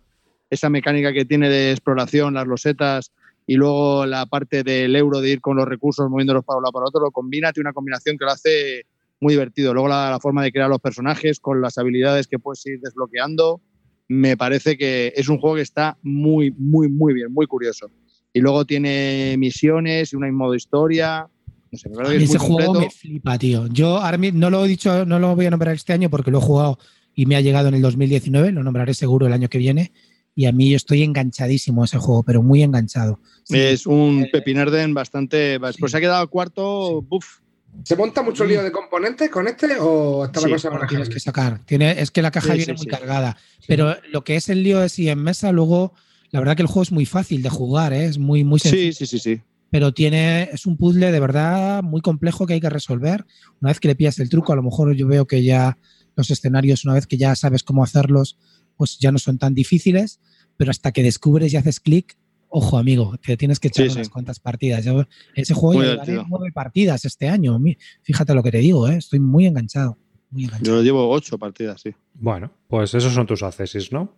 Esa 0.49 0.69
mecánica 0.69 1.13
que 1.13 1.23
tiene 1.23 1.49
de 1.49 1.71
exploración, 1.71 2.33
las 2.33 2.47
losetas 2.47 3.13
y 3.47 3.55
luego 3.55 4.05
la 4.05 4.25
parte 4.25 4.63
del 4.63 4.93
euro 4.97 5.21
de 5.21 5.29
ir 5.29 5.39
con 5.39 5.55
los 5.55 5.69
recursos 5.69 6.09
moviéndolos 6.09 6.43
para 6.43 6.57
un 6.57 6.63
lado 6.63 6.73
para 6.73 6.87
otro, 6.87 6.99
lo 6.99 7.11
combina, 7.11 7.53
tiene 7.53 7.69
una 7.69 7.73
combinación 7.73 8.17
que 8.17 8.25
lo 8.25 8.31
hace 8.31 8.85
muy 9.21 9.33
divertido. 9.35 9.73
Luego 9.73 9.87
la, 9.87 10.09
la 10.09 10.19
forma 10.19 10.43
de 10.43 10.51
crear 10.51 10.67
los 10.69 10.79
personajes 10.81 11.39
con 11.39 11.61
las 11.61 11.77
habilidades 11.77 12.27
que 12.27 12.39
puedes 12.39 12.65
ir 12.65 12.79
desbloqueando, 12.81 13.61
me 14.09 14.35
parece 14.35 14.77
que 14.77 15.13
es 15.15 15.29
un 15.29 15.37
juego 15.39 15.55
que 15.55 15.61
está 15.61 15.97
muy, 16.01 16.51
muy, 16.57 16.89
muy 16.89 17.13
bien, 17.13 17.31
muy 17.31 17.45
curioso. 17.47 17.87
Y 18.33 18.39
luego 18.41 18.65
tiene 18.65 19.35
misiones 19.37 20.11
y 20.11 20.15
una 20.15 20.29
modo 20.31 20.55
historia. 20.55 21.27
No 21.71 21.77
sé, 21.77 21.87
me 21.89 21.95
parece 21.95 22.17
que 22.17 22.23
es 22.23 22.29
Ese 22.29 22.39
muy 22.39 22.47
juego 22.47 22.65
completo. 22.73 22.85
me 22.87 22.89
flipa, 22.89 23.37
tío. 23.37 23.67
Yo 23.67 24.01
mi- 24.17 24.31
no 24.31 24.49
lo 24.49 24.65
he 24.65 24.67
dicho, 24.67 25.05
no 25.05 25.19
lo 25.19 25.35
voy 25.35 25.45
a 25.45 25.49
nombrar 25.51 25.75
este 25.75 25.93
año 25.93 26.09
porque 26.09 26.31
lo 26.31 26.39
he 26.39 26.41
jugado 26.41 26.77
y 27.13 27.25
me 27.25 27.35
ha 27.35 27.41
llegado 27.41 27.67
en 27.67 27.75
el 27.75 27.81
2019, 27.81 28.51
lo 28.51 28.63
nombraré 28.63 28.93
seguro 28.93 29.27
el 29.27 29.33
año 29.33 29.47
que 29.49 29.57
viene. 29.59 29.91
Y 30.33 30.45
a 30.45 30.51
mí 30.53 30.69
yo 30.69 30.77
estoy 30.77 31.03
enganchadísimo 31.03 31.81
a 31.81 31.85
ese 31.85 31.97
juego, 31.97 32.23
pero 32.23 32.41
muy 32.41 32.63
enganchado. 32.63 33.19
Sí, 33.43 33.57
Es 33.57 33.85
un 33.85 34.23
Eh, 34.23 34.29
pepinarden 34.31 34.93
bastante. 34.93 35.59
Pues 35.59 35.75
se 35.91 35.97
ha 35.97 35.99
quedado 35.99 36.27
cuarto, 36.29 37.01
buf. 37.01 37.39
¿Se 37.83 37.95
monta 37.95 38.21
mucho 38.21 38.45
lío 38.45 38.63
de 38.63 38.71
componentes 38.71 39.29
con 39.29 39.47
este 39.47 39.77
o 39.79 40.25
está 40.25 40.41
la 40.41 40.47
Sí, 40.47 40.53
cosa 40.53 40.69
lo 40.69 40.87
tienes 40.87 41.09
que 41.09 41.19
sacar. 41.19 41.59
Tiene, 41.65 41.99
es 41.99 42.11
que 42.11 42.21
la 42.21 42.31
caja 42.31 42.51
Sí, 42.51 42.57
viene 42.57 42.73
sí, 42.73 42.77
muy 42.77 42.83
sí. 42.85 42.89
cargada. 42.89 43.37
Pero 43.67 43.95
lo 44.11 44.23
que 44.23 44.35
es 44.35 44.49
el 44.49 44.63
lío 44.63 44.83
es 44.83 44.91
si 44.93 45.09
en 45.09 45.19
mesa, 45.23 45.51
luego, 45.51 45.93
la 46.31 46.39
verdad 46.39 46.55
que 46.55 46.61
el 46.61 46.67
juego 46.67 46.83
es 46.83 46.91
muy 46.91 47.05
fácil 47.05 47.41
de 47.41 47.49
jugar, 47.49 47.93
¿eh? 47.93 48.05
es 48.05 48.17
muy, 48.17 48.43
muy 48.43 48.59
sencillo. 48.59 48.93
Sí, 48.93 49.05
sí, 49.05 49.19
sí, 49.19 49.35
sí. 49.35 49.41
pero 49.69 49.93
tiene, 49.93 50.49
es 50.51 50.65
un 50.65 50.77
puzzle 50.77 51.11
de 51.11 51.19
verdad 51.19 51.81
muy 51.81 52.01
complejo 52.01 52.45
que 52.45 52.53
hay 52.53 52.61
que 52.61 52.69
resolver. 52.69 53.25
Una 53.61 53.71
vez 53.71 53.79
que 53.79 53.87
le 53.87 53.95
pillas 53.95 54.19
el 54.19 54.29
truco, 54.29 54.53
a 54.53 54.55
lo 54.57 54.63
mejor 54.63 54.93
yo 54.95 55.07
veo 55.07 55.25
que 55.25 55.43
ya 55.43 55.77
los 56.15 56.29
escenarios, 56.29 56.83
una 56.85 56.93
vez 56.95 57.07
que 57.07 57.17
ya 57.17 57.35
sabes 57.35 57.63
cómo 57.63 57.83
hacerlos, 57.83 58.37
pues 58.75 58.97
ya 58.99 59.11
no 59.11 59.17
son 59.17 59.37
tan 59.37 59.53
difíciles, 59.53 60.19
pero 60.57 60.71
hasta 60.71 60.91
que 60.91 61.03
descubres 61.03 61.53
y 61.53 61.57
haces 61.57 61.79
clic, 61.79 62.17
ojo 62.53 62.77
amigo, 62.77 63.15
te 63.25 63.35
tienes 63.37 63.59
que 63.59 63.69
echar 63.69 63.87
Sí, 63.87 63.93
unas 63.93 64.07
sí. 64.07 64.13
cuantas 64.13 64.39
partidas. 64.39 64.85
Yo 64.85 65.05
ese 65.35 65.53
juego 65.53 65.81
ya 65.83 65.91
llevaré 66.03 66.25
nueve 66.29 66.51
partidas 66.53 67.03
este 67.05 67.27
año. 67.29 67.57
Fíjate 68.03 68.33
lo 68.35 68.43
que 68.43 68.51
te 68.51 68.59
digo, 68.59 68.87
¿eh? 68.87 68.97
estoy 68.97 69.19
muy 69.19 69.47
enganchado. 69.47 69.97
Muy 70.29 70.43
enganchado. 70.45 70.77
Yo 70.77 70.83
llevo 70.83 71.09
ocho 71.09 71.37
partidas, 71.37 71.81
sí. 71.81 71.91
Bueno, 72.13 72.51
pues 72.67 72.93
esos 72.93 73.13
son 73.13 73.25
tus 73.25 73.41
accesis, 73.41 73.91
¿no? 73.91 74.13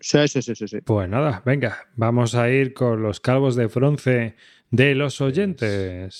Sí, 0.00 0.18
sí, 0.28 0.42
sí, 0.42 0.54
sí. 0.54 0.80
Pues 0.84 1.08
nada, 1.08 1.42
venga, 1.46 1.76
vamos 1.96 2.34
a 2.34 2.50
ir 2.50 2.74
con 2.74 3.02
los 3.02 3.20
calvos 3.20 3.54
de 3.56 3.66
bronce 3.66 4.36
de 4.70 4.94
los 4.94 5.20
oyentes. 5.20 6.18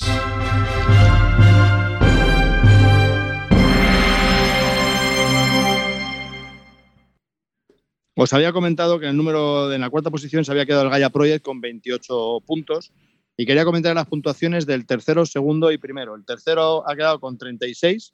Os 8.23 8.35
había 8.35 8.53
comentado 8.53 8.99
que 8.99 9.07
en 9.07 9.13
el 9.13 9.17
número 9.17 9.73
en 9.73 9.81
la 9.81 9.89
cuarta 9.89 10.11
posición 10.11 10.45
se 10.45 10.53
había 10.53 10.67
quedado 10.67 10.83
el 10.85 10.91
Gaia 10.91 11.09
Project 11.09 11.43
con 11.43 11.63
28 11.63 12.43
puntos 12.45 12.93
y 13.35 13.47
quería 13.47 13.65
comentar 13.65 13.95
las 13.95 14.07
puntuaciones 14.09 14.67
del 14.67 14.85
tercero, 14.85 15.25
segundo 15.25 15.73
y 15.73 15.79
primero. 15.79 16.15
El 16.15 16.27
tercero 16.27 16.87
ha 16.87 16.95
quedado 16.95 17.19
con 17.19 17.39
36, 17.39 18.13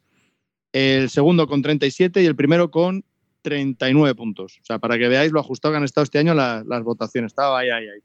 el 0.72 1.10
segundo 1.10 1.48
con 1.48 1.60
37 1.60 2.22
y 2.22 2.26
el 2.26 2.36
primero 2.36 2.70
con 2.70 3.04
39 3.42 4.14
puntos. 4.14 4.58
O 4.62 4.64
sea, 4.64 4.78
para 4.78 4.96
que 4.96 5.08
veáis 5.08 5.32
lo 5.32 5.40
ajustado 5.40 5.72
que 5.72 5.78
han 5.78 5.82
estado 5.84 6.04
este 6.04 6.20
año 6.20 6.34
la- 6.34 6.62
las 6.64 6.84
votaciones. 6.84 7.32
Estaba 7.32 7.58
ahí, 7.58 7.70
ahí, 7.70 7.88
ahí. 7.88 8.00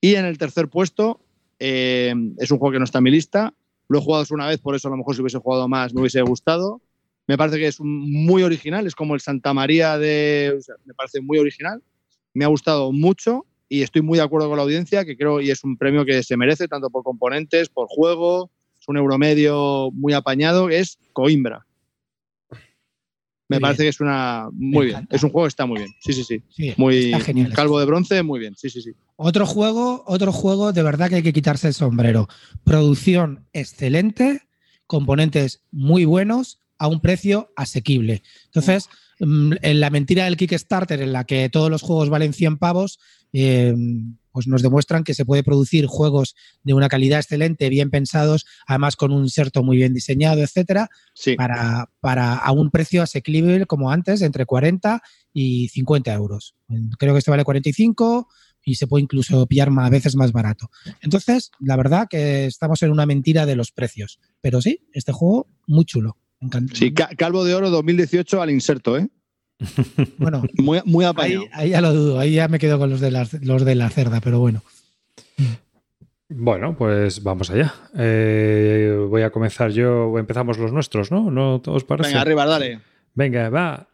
Y 0.00 0.14
en 0.14 0.24
el 0.24 0.38
tercer 0.38 0.68
puesto 0.68 1.20
eh, 1.58 2.14
es 2.38 2.50
un 2.50 2.58
juego 2.58 2.72
que 2.72 2.78
no 2.78 2.84
está 2.86 2.96
en 2.98 3.04
mi 3.04 3.10
lista. 3.10 3.52
Lo 3.88 3.98
he 3.98 4.02
jugado 4.02 4.24
una 4.30 4.46
vez, 4.46 4.58
por 4.58 4.74
eso 4.74 4.88
a 4.88 4.90
lo 4.90 4.96
mejor 4.96 5.14
si 5.14 5.20
hubiese 5.20 5.36
jugado 5.36 5.68
más 5.68 5.92
me 5.92 6.00
hubiese 6.00 6.22
gustado. 6.22 6.80
Me 7.26 7.36
parece 7.38 7.58
que 7.58 7.66
es 7.68 7.78
muy 7.80 8.42
original, 8.42 8.86
es 8.86 8.94
como 8.94 9.14
el 9.14 9.20
Santa 9.20 9.54
María 9.54 9.98
de. 9.98 10.54
o 10.58 10.60
sea, 10.62 10.74
me 10.84 10.94
parece 10.94 11.20
muy 11.20 11.38
original. 11.38 11.82
Me 12.34 12.44
ha 12.44 12.48
gustado 12.48 12.92
mucho 12.92 13.46
y 13.68 13.82
estoy 13.82 14.02
muy 14.02 14.18
de 14.18 14.24
acuerdo 14.24 14.48
con 14.48 14.56
la 14.56 14.62
audiencia, 14.64 15.04
que 15.04 15.16
creo 15.16 15.40
y 15.40 15.50
es 15.50 15.62
un 15.62 15.76
premio 15.76 16.04
que 16.04 16.22
se 16.22 16.36
merece, 16.36 16.66
tanto 16.68 16.90
por 16.90 17.02
componentes, 17.04 17.68
por 17.68 17.86
juego. 17.88 18.50
Es 18.80 18.88
un 18.88 18.96
euro 18.96 19.18
medio 19.18 19.90
muy 19.92 20.12
apañado, 20.12 20.70
es 20.70 20.98
Coimbra. 21.12 21.66
Me 23.48 23.56
Muy 23.56 23.60
parece 23.62 23.82
bien. 23.82 23.86
que 23.86 23.88
es 23.96 24.00
una. 24.00 24.48
Muy 24.52 24.86
bien. 24.86 25.08
Es 25.10 25.24
un 25.24 25.30
juego 25.30 25.44
que 25.46 25.48
está 25.48 25.66
muy 25.66 25.78
bien. 25.78 25.90
Sí, 26.00 26.12
sí, 26.12 26.22
sí. 26.22 26.40
Sí, 26.50 26.72
Muy 26.76 27.06
está 27.12 27.18
genial. 27.20 27.52
calvo 27.52 27.80
de 27.80 27.86
bronce, 27.86 28.22
muy 28.22 28.38
bien. 28.38 28.54
Sí, 28.56 28.70
sí, 28.70 28.80
sí. 28.80 28.92
Otro 29.16 29.44
juego, 29.44 30.04
otro 30.06 30.30
juego 30.32 30.72
de 30.72 30.84
verdad 30.84 31.08
que 31.08 31.16
hay 31.16 31.22
que 31.24 31.32
quitarse 31.32 31.66
el 31.66 31.74
sombrero. 31.74 32.28
Producción 32.62 33.46
excelente, 33.52 34.42
componentes 34.86 35.62
muy 35.72 36.04
buenos 36.04 36.60
a 36.80 36.88
un 36.88 37.00
precio 37.00 37.52
asequible. 37.56 38.22
Entonces, 38.46 38.88
mm, 39.20 39.52
en 39.62 39.80
la 39.80 39.90
mentira 39.90 40.24
del 40.24 40.36
Kickstarter, 40.36 41.00
en 41.02 41.12
la 41.12 41.24
que 41.24 41.48
todos 41.50 41.70
los 41.70 41.82
juegos 41.82 42.08
valen 42.08 42.32
100 42.32 42.56
pavos, 42.56 42.98
eh, 43.32 43.74
pues 44.32 44.46
nos 44.46 44.62
demuestran 44.62 45.04
que 45.04 45.12
se 45.12 45.24
puede 45.24 45.42
producir 45.42 45.86
juegos 45.86 46.34
de 46.62 46.72
una 46.72 46.88
calidad 46.88 47.18
excelente, 47.20 47.68
bien 47.68 47.90
pensados, 47.90 48.46
además 48.66 48.96
con 48.96 49.12
un 49.12 49.24
inserto 49.24 49.62
muy 49.62 49.76
bien 49.76 49.92
diseñado, 49.92 50.40
etcétera, 50.42 50.88
Sí. 51.14 51.34
para, 51.34 51.90
para 52.00 52.34
a 52.36 52.52
un 52.52 52.70
precio 52.70 53.02
asequible 53.02 53.66
como 53.66 53.90
antes, 53.90 54.22
entre 54.22 54.46
40 54.46 55.02
y 55.34 55.68
50 55.68 56.14
euros. 56.14 56.54
Creo 56.98 57.12
que 57.12 57.18
este 57.18 57.30
vale 57.30 57.44
45 57.44 58.28
y 58.64 58.76
se 58.76 58.86
puede 58.86 59.02
incluso 59.02 59.46
pillar 59.46 59.70
más, 59.70 59.86
a 59.86 59.90
veces 59.90 60.16
más 60.16 60.32
barato. 60.32 60.70
Entonces, 61.02 61.50
la 61.60 61.76
verdad 61.76 62.06
que 62.08 62.46
estamos 62.46 62.82
en 62.82 62.90
una 62.90 63.06
mentira 63.06 63.46
de 63.46 63.56
los 63.56 63.72
precios. 63.72 64.18
Pero 64.40 64.60
sí, 64.62 64.86
este 64.92 65.12
juego 65.12 65.48
muy 65.66 65.84
chulo. 65.84 66.16
Sí, 66.74 66.92
Ca- 66.94 67.10
Calvo 67.16 67.44
de 67.44 67.54
Oro 67.54 67.70
2018 67.70 68.40
al 68.40 68.50
inserto, 68.50 68.96
¿eh? 68.96 69.08
Bueno, 70.18 70.42
Muy, 70.56 70.80
muy 70.86 71.04
ahí 71.52 71.70
ya 71.70 71.80
lo 71.82 71.92
dudo, 71.92 72.18
ahí 72.18 72.32
ya 72.32 72.48
me 72.48 72.58
quedo 72.58 72.78
con 72.78 72.88
los 72.90 73.00
de 73.00 73.10
la, 73.10 73.26
los 73.42 73.64
de 73.64 73.74
la 73.74 73.90
cerda, 73.90 74.20
pero 74.20 74.38
bueno. 74.38 74.62
Bueno, 76.28 76.76
pues 76.76 77.22
vamos 77.22 77.50
allá. 77.50 77.74
Eh, 77.98 79.04
voy 79.08 79.22
a 79.22 79.30
comenzar 79.30 79.70
yo, 79.72 80.16
empezamos 80.18 80.58
los 80.58 80.72
nuestros, 80.72 81.10
¿no? 81.10 81.30
¿No 81.30 81.60
os 81.66 81.84
parece? 81.84 82.10
Venga, 82.10 82.20
arriba, 82.22 82.46
dale. 82.46 82.80
Venga, 83.14 83.50
va. 83.50 83.88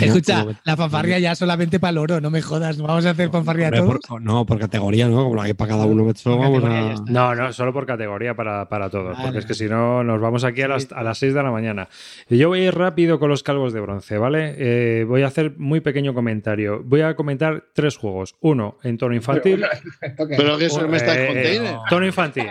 Escucha, 0.00 0.46
la 0.64 0.76
fanfarria 0.76 1.18
ya 1.18 1.34
solamente 1.34 1.78
para 1.80 1.90
el 1.92 1.98
oro, 1.98 2.20
no 2.20 2.30
me 2.30 2.42
jodas, 2.42 2.78
no 2.78 2.84
vamos 2.84 3.06
a 3.06 3.10
hacer 3.10 3.30
fanfarria 3.30 3.66
Hombre, 3.68 3.80
todos. 3.80 3.98
por- 4.08 4.22
no, 4.22 4.44
por 4.46 4.58
categoría, 4.58 5.08
¿no? 5.08 5.24
Como 5.24 5.36
la 5.36 5.44
que 5.46 5.54
para 5.54 5.70
cada 5.70 5.86
uno, 5.86 6.04
vamos 6.24 6.64
a... 6.64 6.94
No, 7.08 7.34
no, 7.34 7.52
solo 7.52 7.72
por 7.72 7.86
categoría 7.86 8.34
para, 8.34 8.68
para 8.68 8.90
todos, 8.90 9.12
Vale, 9.16 9.24
porque 9.24 9.38
es 9.38 9.46
que 9.46 9.54
si 9.54 9.66
no 9.66 10.02
nos 10.04 10.20
vamos 10.20 10.44
aquí 10.44 10.62
a 10.62 10.68
las, 10.68 10.90
a 10.92 11.02
las 11.02 11.18
6 11.18 11.34
de 11.34 11.42
la 11.42 11.50
mañana. 11.50 11.88
Y 12.28 12.38
yo 12.38 12.48
voy 12.48 12.60
a 12.60 12.64
ir 12.68 12.74
rápido 12.74 13.18
con 13.18 13.28
los 13.30 13.42
calvos 13.42 13.72
de 13.72 13.80
bronce, 13.80 14.18
¿vale? 14.18 14.54
Eh, 14.58 15.04
voy 15.04 15.22
a 15.22 15.26
hacer 15.28 15.54
muy 15.58 15.80
pequeño 15.80 16.14
comentario. 16.14 16.82
Voy 16.84 17.00
a 17.02 17.14
comentar 17.16 17.64
tres 17.72 17.96
juegos. 17.96 18.34
Uno 18.40 18.78
en 18.82 18.98
tono 18.98 19.14
infantil. 19.14 19.64
Pero 20.28 20.56
que 20.58 20.66
eso 20.66 20.86
me 20.88 20.96
está 20.96 21.14
Eh, 21.16 21.26
en 21.26 21.34
container. 21.34 21.76
Tono 21.88 22.06
infantil. 22.06 22.46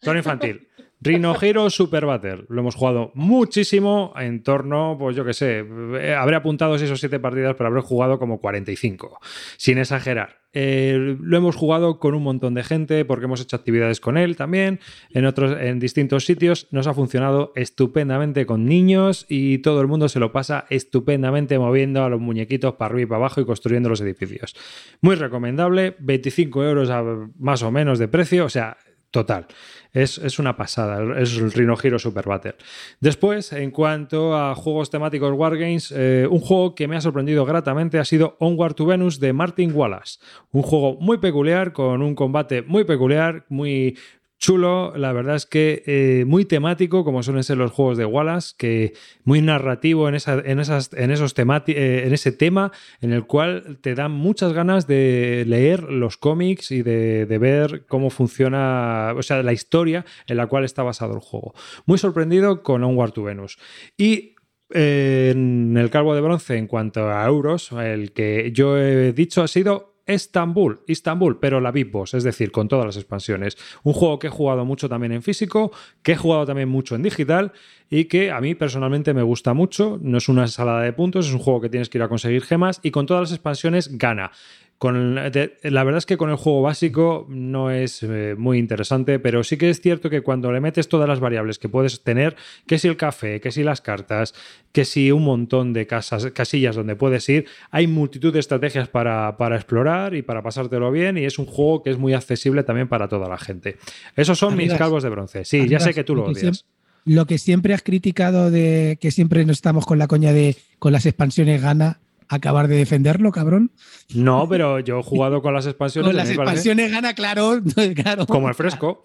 Tono 0.00 0.18
infantil. 0.18 0.68
Rhino 1.00 1.34
Hero 1.40 1.70
Super 1.70 2.06
Battle. 2.06 2.44
Lo 2.48 2.60
hemos 2.60 2.74
jugado 2.74 3.12
muchísimo 3.14 4.12
en 4.16 4.42
torno, 4.42 4.96
pues 4.98 5.16
yo 5.16 5.24
qué 5.24 5.32
sé, 5.32 5.64
eh, 6.00 6.14
habré 6.14 6.36
apuntado 6.36 6.78
6 6.78 6.90
o 6.90 6.96
7 6.96 7.20
partidas, 7.20 7.54
pero 7.56 7.68
habré 7.68 7.82
jugado 7.82 8.18
como 8.18 8.40
45, 8.40 9.20
sin 9.56 9.78
exagerar. 9.78 10.38
Eh, 10.54 11.16
lo 11.20 11.36
hemos 11.36 11.56
jugado 11.56 11.98
con 11.98 12.14
un 12.14 12.22
montón 12.22 12.54
de 12.54 12.64
gente 12.64 13.04
porque 13.04 13.26
hemos 13.26 13.42
hecho 13.42 13.54
actividades 13.54 14.00
con 14.00 14.16
él 14.16 14.34
también 14.34 14.80
en 15.10 15.26
otros 15.26 15.54
en 15.60 15.78
distintos 15.78 16.24
sitios 16.24 16.68
nos 16.70 16.86
ha 16.86 16.94
funcionado 16.94 17.52
estupendamente 17.54 18.46
con 18.46 18.64
niños 18.64 19.26
y 19.28 19.58
todo 19.58 19.82
el 19.82 19.88
mundo 19.88 20.08
se 20.08 20.18
lo 20.18 20.32
pasa 20.32 20.64
estupendamente 20.70 21.58
moviendo 21.58 22.02
a 22.02 22.08
los 22.08 22.18
muñequitos 22.18 22.76
para 22.76 22.94
arriba 22.94 23.02
y 23.02 23.06
para 23.08 23.16
abajo 23.18 23.42
y 23.42 23.44
construyendo 23.44 23.90
los 23.90 24.00
edificios 24.00 24.56
muy 25.02 25.16
recomendable 25.16 25.96
25 25.98 26.64
euros 26.64 26.90
más 27.38 27.62
o 27.62 27.70
menos 27.70 27.98
de 27.98 28.08
precio 28.08 28.46
o 28.46 28.48
sea 28.48 28.78
total 29.10 29.46
es, 29.92 30.18
es 30.18 30.38
una 30.38 30.56
pasada, 30.56 31.20
es 31.20 31.36
el 31.36 31.52
Rhino 31.52 31.76
Hero 31.82 31.98
Super 31.98 32.26
Battle. 32.26 32.54
Después, 33.00 33.52
en 33.52 33.70
cuanto 33.70 34.36
a 34.36 34.54
juegos 34.54 34.90
temáticos 34.90 35.32
Wargames, 35.32 35.92
eh, 35.96 36.26
un 36.30 36.40
juego 36.40 36.74
que 36.74 36.88
me 36.88 36.96
ha 36.96 37.00
sorprendido 37.00 37.44
gratamente 37.44 37.98
ha 37.98 38.04
sido 38.04 38.36
Onward 38.40 38.74
to 38.74 38.86
Venus 38.86 39.20
de 39.20 39.32
Martin 39.32 39.72
Wallace. 39.74 40.18
Un 40.50 40.62
juego 40.62 40.96
muy 41.00 41.18
peculiar, 41.18 41.72
con 41.72 42.02
un 42.02 42.14
combate 42.14 42.62
muy 42.62 42.84
peculiar, 42.84 43.44
muy 43.48 43.98
chulo. 44.38 44.92
La 44.96 45.12
verdad 45.12 45.36
es 45.36 45.46
que 45.46 45.82
eh, 45.86 46.24
muy 46.26 46.44
temático, 46.44 47.04
como 47.04 47.22
suelen 47.22 47.44
ser 47.44 47.58
los 47.58 47.70
juegos 47.72 47.98
de 47.98 48.04
Wallace, 48.04 48.54
que 48.56 48.94
muy 49.24 49.42
narrativo 49.42 50.08
en, 50.08 50.14
esa- 50.14 50.42
en, 50.44 50.60
esas, 50.60 50.92
en, 50.94 51.10
esos 51.10 51.34
eh, 51.38 52.02
en 52.06 52.12
ese 52.12 52.32
tema, 52.32 52.72
en 53.00 53.12
el 53.12 53.26
cual 53.26 53.78
te 53.80 53.94
dan 53.94 54.12
muchas 54.12 54.52
ganas 54.52 54.86
de 54.86 55.44
leer 55.46 55.82
los 55.84 56.16
cómics 56.16 56.70
y 56.70 56.82
de, 56.82 57.26
de 57.26 57.38
ver 57.38 57.84
cómo 57.86 58.10
funciona, 58.10 59.12
o 59.16 59.22
sea, 59.22 59.42
la 59.42 59.52
historia 59.52 60.04
en 60.26 60.36
la 60.36 60.46
cual 60.46 60.64
está 60.64 60.82
basado 60.82 61.14
el 61.14 61.20
juego. 61.20 61.54
Muy 61.86 61.98
sorprendido 61.98 62.62
con 62.62 62.84
Onward 62.84 63.12
to 63.12 63.24
Venus. 63.24 63.58
Y 63.96 64.34
eh, 64.74 65.30
en 65.34 65.76
el 65.76 65.90
calvo 65.90 66.14
de 66.14 66.20
bronce, 66.20 66.56
en 66.56 66.66
cuanto 66.66 67.08
a 67.10 67.24
euros, 67.26 67.72
el 67.72 68.12
que 68.12 68.50
yo 68.52 68.78
he 68.78 69.12
dicho 69.12 69.42
ha 69.42 69.48
sido 69.48 69.97
Estambul, 70.08 70.80
Istanbul, 70.86 71.38
pero 71.38 71.60
la 71.60 71.70
Big 71.70 71.90
Boss, 71.92 72.14
es 72.14 72.24
decir, 72.24 72.50
con 72.50 72.66
todas 72.66 72.86
las 72.86 72.96
expansiones. 72.96 73.56
Un 73.84 73.92
juego 73.92 74.18
que 74.18 74.26
he 74.26 74.30
jugado 74.30 74.64
mucho 74.64 74.88
también 74.88 75.12
en 75.12 75.22
físico, 75.22 75.70
que 76.02 76.12
he 76.12 76.16
jugado 76.16 76.46
también 76.46 76.68
mucho 76.68 76.96
en 76.96 77.02
digital 77.02 77.52
y 77.90 78.06
que 78.06 78.30
a 78.30 78.40
mí 78.40 78.54
personalmente 78.54 79.14
me 79.14 79.22
gusta 79.22 79.54
mucho. 79.54 79.98
No 80.02 80.18
es 80.18 80.28
una 80.28 80.42
ensalada 80.42 80.82
de 80.82 80.92
puntos, 80.92 81.28
es 81.28 81.34
un 81.34 81.40
juego 81.40 81.60
que 81.60 81.68
tienes 81.68 81.90
que 81.90 81.98
ir 81.98 82.02
a 82.02 82.08
conseguir 82.08 82.42
gemas 82.42 82.80
y 82.82 82.90
con 82.90 83.06
todas 83.06 83.20
las 83.20 83.32
expansiones 83.32 83.98
gana. 83.98 84.32
Con, 84.78 85.16
de- 85.16 85.56
la 85.64 85.82
verdad 85.82 85.98
es 85.98 86.06
que 86.06 86.16
con 86.16 86.30
el 86.30 86.36
juego 86.36 86.62
básico 86.62 87.26
no 87.28 87.72
es 87.72 88.00
eh, 88.04 88.36
muy 88.38 88.58
interesante, 88.58 89.18
pero 89.18 89.42
sí 89.42 89.56
que 89.56 89.70
es 89.70 89.80
cierto 89.80 90.08
que 90.08 90.20
cuando 90.20 90.52
le 90.52 90.60
metes 90.60 90.88
todas 90.88 91.08
las 91.08 91.18
variables 91.18 91.58
que 91.58 91.68
puedes 91.68 92.04
tener, 92.04 92.36
que 92.64 92.78
si 92.78 92.86
el 92.86 92.96
café, 92.96 93.40
que 93.40 93.50
si 93.50 93.64
las 93.64 93.80
cartas, 93.80 94.34
que 94.70 94.84
si 94.84 95.10
un 95.10 95.24
montón 95.24 95.72
de 95.72 95.88
casas, 95.88 96.26
casillas 96.32 96.76
donde 96.76 96.94
puedes 96.94 97.28
ir, 97.28 97.46
hay 97.72 97.88
multitud 97.88 98.32
de 98.32 98.38
estrategias 98.38 98.88
para, 98.88 99.36
para 99.36 99.56
explorar 99.56 100.14
y 100.14 100.22
para 100.22 100.42
pasártelo 100.42 100.92
bien 100.92 101.18
y 101.18 101.24
es 101.24 101.40
un 101.40 101.46
juego 101.46 101.82
que 101.82 101.90
es 101.90 101.98
muy 101.98 102.14
accesible 102.14 102.62
también 102.62 102.86
para 102.86 103.08
toda 103.08 103.28
la 103.28 103.36
gente. 103.38 103.78
Esos 104.14 104.38
son 104.38 104.56
mis 104.56 104.72
calvos 104.78 105.02
de 105.02 105.08
bronce. 105.08 105.44
Sí, 105.44 105.66
ya 105.68 105.80
sé 105.80 105.92
que 105.92 106.04
tú 106.04 106.14
lo 106.14 106.22
odias. 106.42 106.64
Lo 107.04 107.26
que 107.26 107.38
siempre 107.38 107.74
has 107.74 107.82
criticado 107.82 108.50
de 108.52 108.96
que 109.00 109.10
siempre 109.10 109.44
nos 109.44 109.56
estamos 109.56 109.86
con 109.86 109.98
la 109.98 110.06
coña 110.06 110.32
de 110.32 110.56
con 110.78 110.92
las 110.92 111.04
expansiones 111.06 111.60
gana, 111.62 111.98
acabar 112.28 112.68
de 112.68 112.76
defenderlo, 112.76 113.30
cabrón. 113.32 113.72
No, 114.14 114.48
pero 114.48 114.80
yo 114.80 115.00
he 115.00 115.02
jugado 115.02 115.42
con 115.42 115.54
las 115.54 115.66
expansiones. 115.66 116.08
Con 116.08 116.16
las 116.16 116.26
parece- 116.28 116.42
expansiones 116.42 116.90
gana, 116.92 117.14
claro, 117.14 117.60
claro. 117.94 118.26
Como 118.26 118.48
el 118.48 118.54
fresco. 118.54 119.04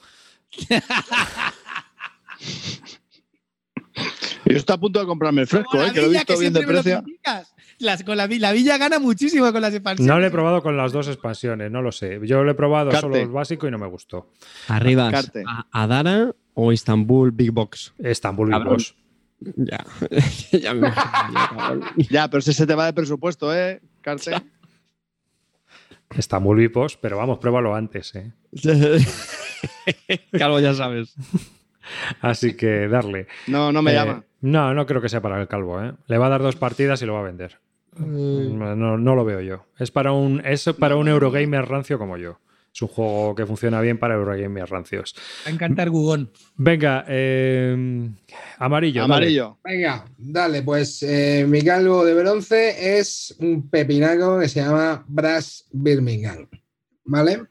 Yo 4.46 4.58
estoy 4.58 4.74
a 4.74 4.78
punto 4.80 5.00
de 5.00 5.06
comprarme 5.06 5.42
el 5.42 5.48
fresco, 5.48 5.78
eh, 5.82 5.88
la 5.88 5.94
que 5.94 6.00
lo 6.02 6.06
he 6.08 6.10
villa, 6.10 6.20
visto 6.28 6.38
bien 6.40 6.54
de 6.54 6.62
precio. 6.64 7.04
Las- 7.80 8.04
con 8.04 8.18
la, 8.18 8.28
vi- 8.28 8.40
la 8.40 8.52
villa 8.52 8.78
gana 8.78 9.00
muchísimo 9.00 9.52
con 9.52 9.62
las 9.62 9.74
expansiones. 9.74 10.08
No 10.14 10.20
lo 10.20 10.26
he 10.28 10.32
probado 10.32 10.62
con 10.62 10.78
las 10.78 10.92
dos 10.92 11.08
expansiones, 11.08 11.72
no 11.72 11.82
lo 11.82 11.92
sé. 11.92 12.20
Yo 12.24 12.44
lo 12.44 12.52
he 12.52 12.56
probado 12.56 12.92
Carte. 12.92 13.02
solo 13.02 13.16
el 13.18 13.30
básico 13.30 13.68
y 13.68 13.72
no 13.72 13.78
me 13.78 13.88
gustó. 13.88 14.32
Arriba, 14.68 15.10
Carte. 15.12 15.44
a- 15.48 15.66
Adara 15.72 16.34
o 16.54 16.72
Istanbul 16.72 17.32
Big 17.32 17.52
Box. 17.52 17.94
Estambul 18.00 18.48
Big 18.50 18.58
Cabrón. 18.58 18.78
Ya, 19.56 19.86
ya 20.52 20.74
me 20.74 20.92
ya, 22.10 22.30
pero 22.30 22.42
si 22.42 22.54
se 22.54 22.66
te 22.68 22.76
va 22.76 22.86
de 22.86 22.94
presupuesto, 22.94 23.54
¿eh, 23.56 23.82
Carte? 24.02 24.32
Estambul 26.18 26.58
Big 26.58 26.72
Boss, 26.72 26.98
pero 26.98 27.18
vamos, 27.18 27.40
pruébalo 27.40 27.74
antes, 27.76 28.14
¿eh? 28.16 28.32
Calvo, 30.38 30.60
ya 30.60 30.74
sabes. 30.74 31.16
Así 32.22 32.56
que 32.56 32.88
darle. 32.88 33.28
No, 33.48 33.72
no 33.72 33.82
me 33.82 33.92
Eh, 33.92 33.96
llama. 33.96 34.24
No, 34.42 34.74
no 34.74 34.86
creo 34.86 35.02
que 35.02 35.10
sea 35.10 35.22
para 35.22 35.42
el 35.42 35.48
calvo, 35.48 35.82
¿eh? 35.82 35.94
Le 36.08 36.18
va 36.18 36.28
a 36.28 36.30
dar 36.30 36.42
dos 36.42 36.56
partidas 36.56 37.02
y 37.02 37.06
lo 37.06 37.14
va 37.14 37.22
a 37.22 37.24
vender. 37.24 37.60
No, 37.98 38.98
no 38.98 39.16
lo 39.16 39.26
veo 39.26 39.42
yo. 39.42 39.66
Es 39.80 39.92
para 39.92 40.12
un, 40.12 40.42
es 40.46 40.66
para 40.80 40.96
un 40.96 41.08
Eurogamer 41.08 41.66
rancio 41.68 41.98
como 41.98 42.18
yo. 42.18 42.40
Es 42.74 42.82
un 42.82 42.88
juego 42.88 43.36
que 43.36 43.46
funciona 43.46 43.82
bien 43.82 44.00
para 44.00 44.16
Eurogamer 44.16 44.68
rancios. 44.68 45.14
Va 45.46 45.52
a 45.52 45.54
encantar 45.54 45.92
Gugón. 45.92 46.32
Venga, 46.56 47.06
eh, 47.08 48.10
amarillo. 48.58 49.02
dale. 49.02 49.14
Amarillo. 49.14 49.60
Venga, 49.64 50.06
dale, 50.18 50.64
pues 50.64 51.04
eh, 51.04 51.46
mi 51.48 51.62
calvo 51.62 52.04
de 52.04 52.16
bronce 52.16 52.98
es 52.98 53.36
un 53.40 53.70
pepinaco 53.70 54.40
que 54.40 54.50
se 54.50 54.62
llama 54.62 55.06
Brass 55.08 55.68
Birmingham. 55.72 56.48
¿Vale? 57.06 57.44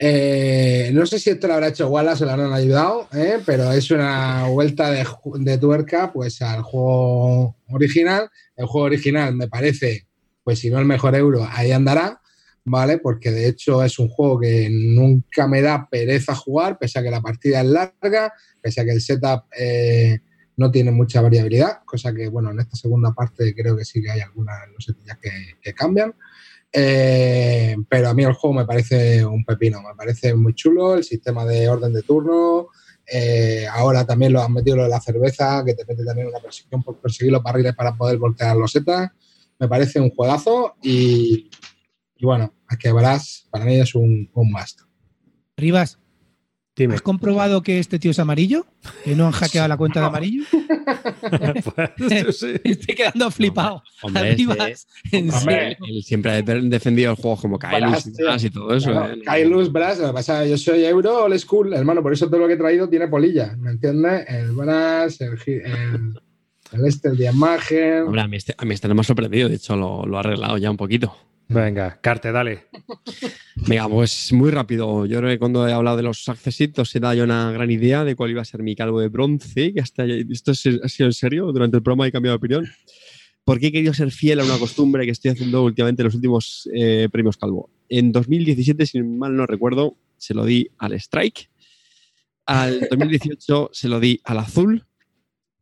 Eh, 0.00 0.90
no 0.92 1.06
sé 1.06 1.18
si 1.18 1.30
esto 1.30 1.48
lo 1.48 1.54
habrá 1.54 1.68
hecho 1.68 1.88
Wallace 1.88 2.22
o 2.22 2.26
lo 2.26 2.32
habrán 2.32 2.52
ayudado, 2.52 3.08
¿eh? 3.12 3.38
pero 3.44 3.72
es 3.72 3.90
una 3.90 4.46
vuelta 4.46 4.90
de, 4.90 5.04
de 5.40 5.58
tuerca 5.58 6.12
pues, 6.12 6.42
al 6.42 6.62
juego 6.62 7.56
original. 7.70 8.28
El 8.56 8.66
juego 8.66 8.86
original 8.86 9.34
me 9.34 9.48
parece, 9.48 10.06
pues 10.44 10.58
si 10.58 10.70
no 10.70 10.78
el 10.78 10.84
mejor 10.84 11.14
euro, 11.16 11.48
ahí 11.50 11.72
andará, 11.72 12.17
¿vale? 12.68 12.98
Porque 12.98 13.30
de 13.30 13.48
hecho 13.48 13.82
es 13.82 13.98
un 13.98 14.08
juego 14.08 14.40
que 14.40 14.68
nunca 14.70 15.46
me 15.46 15.62
da 15.62 15.88
pereza 15.90 16.34
jugar, 16.34 16.78
pese 16.78 16.98
a 16.98 17.02
que 17.02 17.10
la 17.10 17.20
partida 17.20 17.60
es 17.60 17.66
larga, 17.66 18.32
pese 18.60 18.80
a 18.80 18.84
que 18.84 18.92
el 18.92 19.00
setup 19.00 19.44
eh, 19.58 20.20
no 20.56 20.70
tiene 20.70 20.90
mucha 20.90 21.20
variabilidad, 21.20 21.78
cosa 21.84 22.12
que, 22.12 22.28
bueno, 22.28 22.50
en 22.50 22.60
esta 22.60 22.76
segunda 22.76 23.12
parte 23.12 23.54
creo 23.54 23.76
que 23.76 23.84
sí 23.84 24.02
que 24.02 24.10
hay 24.10 24.20
algunas 24.20 24.56
losetillas 24.72 25.18
que, 25.18 25.30
que 25.62 25.72
cambian. 25.72 26.14
Eh, 26.72 27.76
pero 27.88 28.10
a 28.10 28.14
mí 28.14 28.24
el 28.24 28.34
juego 28.34 28.56
me 28.56 28.66
parece 28.66 29.24
un 29.24 29.44
pepino, 29.44 29.80
me 29.82 29.94
parece 29.96 30.34
muy 30.34 30.54
chulo, 30.54 30.96
el 30.96 31.04
sistema 31.04 31.44
de 31.46 31.68
orden 31.68 31.92
de 31.92 32.02
turno. 32.02 32.68
eh, 33.10 33.66
ahora 33.70 34.04
también 34.04 34.32
lo 34.32 34.42
han 34.42 34.52
metido 34.52 34.76
lo 34.76 34.88
la 34.88 35.00
cerveza, 35.00 35.62
que 35.64 35.74
te 35.74 35.84
mete 35.86 36.04
también 36.04 36.28
una 36.28 36.40
persecución 36.40 36.82
por 36.82 37.00
perseguir 37.00 37.32
los 37.32 37.42
barriles 37.42 37.74
para 37.74 37.96
poder 37.96 38.18
voltear 38.18 38.56
los 38.56 38.72
setas. 38.72 39.10
Me 39.58 39.68
parece 39.68 39.98
un 40.00 40.10
juegazo 40.10 40.76
y 40.82 41.50
bueno, 42.20 42.52
a 42.68 42.76
que 42.76 42.92
verás, 42.92 43.46
para 43.50 43.64
mí 43.64 43.74
es 43.80 43.94
un, 43.94 44.30
un 44.32 44.50
must. 44.50 44.80
Rivas, 45.56 45.98
Dime. 46.76 46.94
¿has 46.94 47.02
comprobado 47.02 47.62
que 47.62 47.80
este 47.80 47.98
tío 47.98 48.12
es 48.12 48.18
amarillo? 48.20 48.64
¿Que 49.04 49.16
no 49.16 49.26
han 49.26 49.32
hackeado 49.32 49.66
la 49.66 49.76
cuenta 49.76 49.98
de 50.00 50.06
amarillo? 50.06 50.44
Pues, 50.50 52.38
sí. 52.38 52.54
Estoy 52.64 52.94
quedando 52.94 53.30
flipado. 53.32 53.82
Hombre, 54.02 54.34
Rivas, 54.36 54.86
en 55.10 55.30
Hombre. 55.30 55.76
serio. 55.76 55.76
Él 55.88 56.02
siempre 56.04 56.30
ha 56.30 56.42
de- 56.42 56.60
defendido 56.62 57.10
el 57.10 57.16
juego 57.16 57.36
como 57.36 57.58
Kaelus 57.58 58.06
y, 58.06 58.22
Brass, 58.22 58.44
y 58.44 58.50
todo 58.50 58.74
eso. 58.74 58.92
Claro, 58.92 59.14
¿eh? 59.14 59.22
Kailus 59.24 59.72
Brass, 59.72 59.98
lo 59.98 60.06
que 60.08 60.12
pasa 60.12 60.38
es 60.38 60.44
que 60.44 60.50
yo 60.50 60.58
soy 60.58 60.84
euro 60.84 61.24
old 61.24 61.38
school, 61.38 61.72
hermano, 61.74 62.00
por 62.02 62.12
eso 62.12 62.28
todo 62.28 62.38
lo 62.40 62.46
que 62.46 62.52
he 62.54 62.58
traído 62.58 62.88
tiene 62.88 63.08
polilla, 63.08 63.56
¿me 63.56 63.72
entiendes? 63.72 64.24
El 64.28 64.52
Brass, 64.52 65.20
el, 65.20 65.36
el, 65.46 66.20
el 66.72 66.86
este, 66.86 67.08
el 67.08 67.16
Diamagen. 67.16 68.02
Hombre, 68.04 68.20
a 68.20 68.28
mí, 68.28 68.36
este, 68.36 68.54
a 68.56 68.64
mí 68.64 68.74
este 68.74 68.88
no 68.88 68.94
me 68.94 69.00
ha 69.00 69.04
sorprendido, 69.04 69.48
de 69.48 69.56
hecho 69.56 69.76
lo, 69.76 70.04
lo 70.06 70.16
ha 70.16 70.20
arreglado 70.20 70.58
ya 70.58 70.70
un 70.70 70.76
poquito. 70.76 71.16
Venga, 71.50 71.98
Carte, 72.02 72.30
dale. 72.30 72.66
Venga, 73.66 73.88
pues 73.88 74.32
muy 74.34 74.50
rápido. 74.50 75.06
Yo 75.06 75.18
creo 75.18 75.30
que 75.30 75.38
cuando 75.38 75.66
he 75.66 75.72
hablado 75.72 75.96
de 75.96 76.02
los 76.02 76.28
accesitos 76.28 76.90
se 76.90 77.00
da 77.00 77.14
ya 77.14 77.24
una 77.24 77.50
gran 77.52 77.70
idea 77.70 78.04
de 78.04 78.14
cuál 78.16 78.30
iba 78.32 78.42
a 78.42 78.44
ser 78.44 78.62
mi 78.62 78.76
calvo 78.76 79.00
de 79.00 79.08
bronce, 79.08 79.72
que 79.72 79.80
hasta 79.80 80.04
esto 80.04 80.52
es- 80.52 80.66
ha 80.82 80.88
sido 80.88 81.06
en 81.06 81.14
serio, 81.14 81.50
durante 81.50 81.78
el 81.78 81.82
programa 81.82 82.06
he 82.06 82.12
cambiado 82.12 82.34
de 82.34 82.36
opinión, 82.36 82.68
porque 83.44 83.68
he 83.68 83.72
querido 83.72 83.94
ser 83.94 84.10
fiel 84.10 84.40
a 84.40 84.44
una 84.44 84.58
costumbre 84.58 85.06
que 85.06 85.10
estoy 85.12 85.30
haciendo 85.30 85.64
últimamente 85.64 86.02
en 86.02 86.06
los 86.08 86.14
últimos 86.14 86.68
eh, 86.74 87.08
premios 87.10 87.38
calvo. 87.38 87.70
En 87.88 88.12
2017, 88.12 88.84
si 88.84 89.02
mal 89.02 89.34
no 89.34 89.46
recuerdo, 89.46 89.96
se 90.18 90.34
lo 90.34 90.44
di 90.44 90.68
al 90.76 90.92
Strike, 90.92 91.48
al 92.44 92.88
2018 92.90 93.70
se 93.72 93.88
lo 93.88 94.00
di 94.00 94.20
al 94.24 94.38
Azul, 94.38 94.84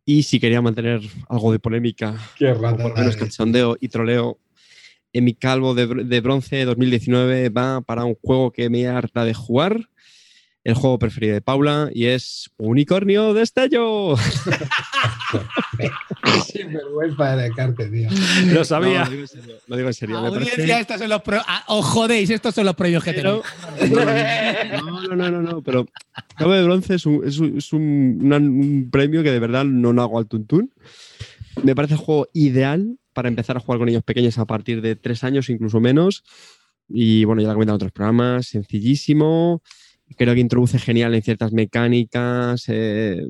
Y 0.09 0.23
si 0.23 0.39
quería 0.39 0.63
mantener 0.63 1.01
algo 1.29 1.51
de 1.51 1.59
polémica, 1.59 2.17
Qué 2.39 2.53
o 2.53 2.61
por 2.61 2.79
lo 2.79 2.95
menos 2.95 3.17
cachondeo 3.17 3.77
y 3.81 3.89
troleo, 3.89 4.39
en 5.13 5.25
mi 5.25 5.35
calvo 5.35 5.75
de, 5.75 5.87
de 6.05 6.21
bronce 6.21 6.65
2019 6.65 7.49
va 7.49 7.81
para 7.81 8.05
un 8.05 8.15
juego 8.15 8.53
que 8.53 8.71
me 8.71 8.87
harta 8.87 9.25
de 9.25 9.35
jugar, 9.35 9.91
el 10.67 10.75
juego 10.75 10.99
preferido 10.99 11.35
de 11.35 11.41
Paula, 11.41 11.91
y 11.95 12.07
es 12.07 12.51
Unicornio 12.59 13.35
Destello. 13.35 14.17
Sin 16.47 16.73
vergüenza 16.73 17.37
de 17.37 17.51
tío. 17.91 18.09
Lo 18.53 18.65
sabía. 18.65 19.05
No, 19.05 19.11
lo 19.11 19.17
digo 19.17 19.21
en 19.23 19.29
serio. 19.29 19.57
Lo 19.69 19.77
digo 19.77 19.89
en 19.89 19.95
serio. 19.95 20.21
me 20.21 20.27
Audiencia, 20.29 20.55
parece- 20.57 20.81
estos 20.81 20.99
son 20.99 21.09
los 21.09 21.23
pro- 21.23 21.43
ah, 21.47 21.65
os 21.69 21.85
jodéis, 21.87 22.31
estos 22.31 22.55
son 22.55 22.65
los 22.67 22.75
premios 22.75 23.05
que 23.05 23.13
Pero- 23.13 23.43
tenéis. 23.79 23.95
No, 24.83 25.01
no, 25.09 25.17
no, 25.17 25.31
no, 25.31 25.43
no, 25.43 25.63
pero 25.63 25.87
Cabo 26.37 26.53
de 26.53 26.65
Bronce 26.65 26.95
es 26.97 27.07
un, 27.07 27.27
es 27.27 27.39
un- 27.39 27.59
es 27.59 27.73
un- 27.73 28.19
una- 28.23 28.37
un 28.39 28.89
premio 28.91 29.23
que 29.23 29.31
de 29.31 29.39
verdad 29.39 29.65
no, 29.65 29.93
no 29.93 30.03
hago 30.03 30.19
al 30.19 30.27
tuntún. 30.27 30.73
Me 31.63 31.75
parece 31.75 31.95
el 31.95 32.01
juego 32.01 32.29
ideal 32.35 32.99
para 33.13 33.29
empezar 33.29 33.57
a 33.57 33.61
jugar 33.61 33.79
con 33.79 33.87
niños 33.87 34.03
pequeños 34.03 34.37
a 34.39 34.45
partir 34.47 34.83
de 34.83 34.97
tres 34.97 35.25
años, 35.25 35.49
incluso 35.49 35.81
menos. 35.81 36.23
Y 36.89 37.25
bueno, 37.25 37.41
ya 37.41 37.47
lo 37.49 37.53
he 37.53 37.55
comentado 37.55 37.75
en 37.75 37.77
otros 37.77 37.93
programas, 37.93 38.47
sencillísimo. 38.49 39.63
Creo 40.17 40.35
que 40.35 40.41
introduce 40.41 40.79
genial 40.79 41.15
en 41.15 41.23
ciertas 41.23 41.53
mecánicas. 41.53 42.65
eh, 42.69 43.27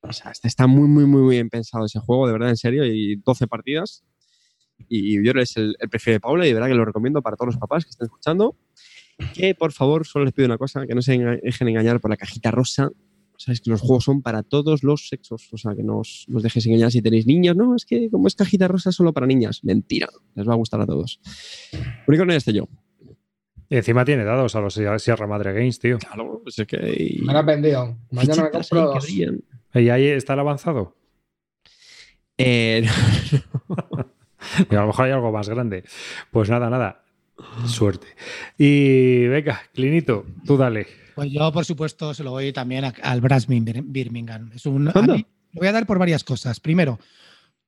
o 0.00 0.12
sea, 0.12 0.30
está, 0.30 0.48
está 0.48 0.66
muy, 0.66 0.88
muy, 0.88 1.06
muy, 1.06 1.34
bien 1.34 1.48
pensado 1.48 1.84
ese 1.84 2.00
juego, 2.00 2.26
de 2.26 2.32
verdad, 2.32 2.48
en 2.48 2.56
serio. 2.56 2.84
Y 2.86 3.16
12 3.16 3.46
partidas. 3.46 4.04
Y 4.88 5.24
yo 5.24 5.32
es 5.32 5.56
el, 5.56 5.76
el 5.78 5.88
preferido 5.88 6.16
de 6.16 6.20
Paula 6.20 6.44
y 6.44 6.48
de 6.48 6.54
verdad 6.54 6.68
que 6.68 6.74
lo 6.74 6.84
recomiendo 6.84 7.22
para 7.22 7.36
todos 7.36 7.54
los 7.54 7.56
papás 7.58 7.84
que 7.84 7.90
estén 7.90 8.06
escuchando 8.06 8.56
que 9.34 9.54
por 9.54 9.72
favor 9.72 10.06
solo 10.06 10.24
les 10.24 10.34
pido 10.34 10.46
una 10.46 10.58
cosa, 10.58 10.86
que 10.86 10.94
no 10.94 11.02
se 11.02 11.18
dejen 11.18 11.68
engañar 11.68 12.00
por 12.00 12.10
la 12.10 12.16
cajita 12.16 12.50
rosa. 12.50 12.90
Sabes 13.36 13.60
que 13.60 13.70
los 13.70 13.80
juegos 13.80 14.04
son 14.04 14.22
para 14.22 14.42
todos 14.42 14.84
los 14.84 15.08
sexos, 15.08 15.48
o 15.52 15.56
sea 15.56 15.74
que 15.74 15.82
no 15.82 15.98
os, 15.98 16.26
dejéis 16.28 16.66
engañar 16.66 16.92
si 16.92 17.02
tenéis 17.02 17.26
niños, 17.26 17.56
no, 17.56 17.74
es 17.74 17.84
que 17.84 18.08
como 18.08 18.28
es 18.28 18.36
cajita 18.36 18.68
rosa 18.68 18.90
es 18.90 18.96
solo 18.96 19.12
para 19.12 19.26
niñas. 19.26 19.64
Mentira, 19.64 20.08
les 20.34 20.48
va 20.48 20.52
a 20.52 20.56
gustar 20.56 20.80
a 20.80 20.86
todos. 20.86 21.20
Unicornio 22.06 22.36
este 22.36 22.52
yo. 22.52 22.68
Y 23.72 23.76
encima 23.76 24.04
tiene 24.04 24.22
dados 24.22 24.54
a 24.54 24.60
los 24.60 24.74
Sierra 24.98 25.26
Madre 25.26 25.54
Games, 25.54 25.78
tío. 25.78 25.96
Claro, 25.98 26.40
pues 26.42 26.58
es 26.58 26.66
que 26.66 26.76
hay 26.76 27.18
Me 27.24 27.32
lo 27.32 27.38
has 27.38 27.46
vendido. 27.46 27.96
Mañana 28.10 28.42
me 28.44 28.50
compro 28.50 28.80
dos. 28.82 29.08
Y 29.08 29.88
ahí 29.88 30.06
está 30.08 30.34
el 30.34 30.40
avanzado. 30.40 30.94
Eh, 32.36 32.86
Y 34.70 34.74
a 34.74 34.80
lo 34.80 34.88
mejor 34.88 35.06
hay 35.06 35.12
algo 35.12 35.32
más 35.32 35.48
grande. 35.48 35.84
Pues 36.30 36.50
nada, 36.50 36.68
nada. 36.68 37.02
Suerte. 37.64 38.08
Y 38.58 39.26
venga, 39.28 39.62
Clinito, 39.72 40.26
tú 40.44 40.56
dale. 40.58 40.86
Pues 41.14 41.30
yo, 41.30 41.50
por 41.52 41.64
supuesto, 41.64 42.12
se 42.12 42.24
lo 42.24 42.32
voy 42.32 42.52
también 42.52 42.84
a- 42.84 42.94
al 43.02 43.20
Brass 43.22 43.46
Bir- 43.48 43.82
Birmingham. 43.84 44.50
Es 44.54 44.66
un, 44.66 44.88
a 44.88 45.00
mí 45.00 45.24
lo 45.52 45.58
voy 45.60 45.68
a 45.68 45.72
dar 45.72 45.86
por 45.86 45.98
varias 45.98 46.24
cosas. 46.24 46.60
Primero, 46.60 46.98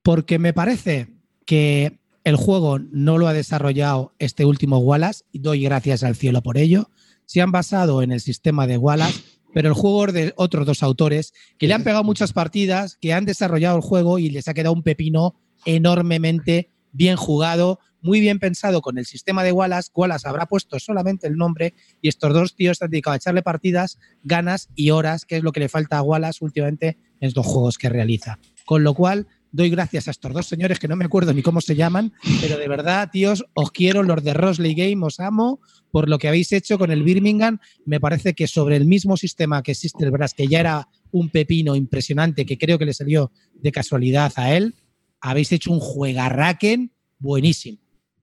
porque 0.03 0.37
me 0.37 0.53
parece 0.53 1.07
que 1.45 1.97
el 2.25 2.35
juego 2.35 2.79
no 2.79 3.19
lo 3.19 3.27
ha 3.27 3.33
desarrollado 3.33 4.13
este 4.17 4.45
último 4.45 4.79
Wallace 4.79 5.23
y 5.31 5.39
doy 5.39 5.61
gracias 5.61 6.03
al 6.03 6.15
cielo 6.15 6.41
por 6.41 6.57
ello. 6.57 6.89
Se 7.25 7.39
han 7.39 7.51
basado 7.51 8.01
en 8.01 8.11
el 8.11 8.19
sistema 8.19 8.65
de 8.65 8.77
Wallace, 8.77 9.21
pero 9.53 9.69
el 9.69 9.75
juego 9.75 10.07
es 10.07 10.13
de 10.13 10.33
otros 10.35 10.65
dos 10.65 10.81
autores 10.81 11.33
que 11.59 11.67
le 11.67 11.75
han 11.75 11.83
pegado 11.83 12.03
muchas 12.03 12.33
partidas, 12.33 12.97
que 12.99 13.13
han 13.13 13.25
desarrollado 13.25 13.77
el 13.77 13.83
juego 13.83 14.17
y 14.17 14.31
les 14.31 14.47
ha 14.47 14.55
quedado 14.55 14.73
un 14.73 14.81
pepino 14.81 15.35
enormemente 15.65 16.71
bien 16.91 17.15
jugado, 17.15 17.79
muy 18.01 18.21
bien 18.21 18.39
pensado 18.39 18.81
con 18.81 18.97
el 18.97 19.05
sistema 19.05 19.43
de 19.43 19.51
Wallace. 19.51 19.91
Wallace 19.93 20.27
habrá 20.27 20.47
puesto 20.47 20.79
solamente 20.79 21.27
el 21.27 21.37
nombre 21.37 21.75
y 22.01 22.07
estos 22.07 22.33
dos 22.33 22.55
tíos 22.55 22.79
se 22.79 22.85
han 22.85 22.91
dedicado 22.91 23.13
a 23.13 23.17
echarle 23.17 23.43
partidas, 23.43 23.99
ganas 24.23 24.69
y 24.73 24.89
horas, 24.89 25.25
que 25.25 25.37
es 25.37 25.43
lo 25.43 25.51
que 25.51 25.59
le 25.59 25.69
falta 25.69 25.99
a 25.99 26.01
Wallace 26.01 26.43
últimamente 26.43 26.97
en 27.19 27.27
estos 27.27 27.45
juegos 27.45 27.77
que 27.77 27.89
realiza. 27.89 28.39
Con 28.65 28.83
lo 28.83 28.95
cual, 28.95 29.27
doy 29.55 29.69
gracias 29.69 30.07
a 30.07 30.11
estos 30.11 30.33
dos 30.33 30.45
señores 30.47 30.79
que 30.79 30.87
no 30.87 30.97
me 30.97 31.05
acuerdo 31.05 31.33
ni 31.33 31.41
cómo 31.41 31.61
se 31.61 31.75
llaman, 31.75 32.11
pero 32.41 32.57
de 32.57 32.67
verdad, 32.67 33.09
tíos, 33.09 33.45
os 33.53 33.71
quiero, 33.71 34.03
los 34.03 34.21
de 34.21 34.33
Rosley 34.33 34.75
Game, 34.75 35.05
os 35.05 35.19
amo 35.21 35.61
por 35.91 36.09
lo 36.09 36.17
que 36.17 36.27
habéis 36.27 36.51
hecho 36.51 36.77
con 36.77 36.91
el 36.91 37.03
Birmingham. 37.03 37.59
Me 37.85 38.01
parece 38.01 38.33
que 38.33 38.47
sobre 38.47 38.75
el 38.75 38.85
mismo 38.85 39.15
sistema 39.15 39.63
que 39.63 39.71
existe 39.71 40.03
el 40.03 40.11
Brass, 40.11 40.33
que 40.33 40.47
ya 40.47 40.59
era 40.59 40.89
un 41.11 41.29
pepino 41.29 41.77
impresionante, 41.77 42.45
que 42.45 42.57
creo 42.57 42.77
que 42.77 42.85
le 42.85 42.93
salió 42.93 43.31
de 43.53 43.71
casualidad 43.71 44.33
a 44.35 44.53
él, 44.53 44.75
habéis 45.21 45.53
hecho 45.53 45.71
un 45.71 45.79
juegarraken 45.79 46.91
buenísimo. 47.17 47.77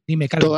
Dime, 0.06 0.28
Carlos. 0.28 0.50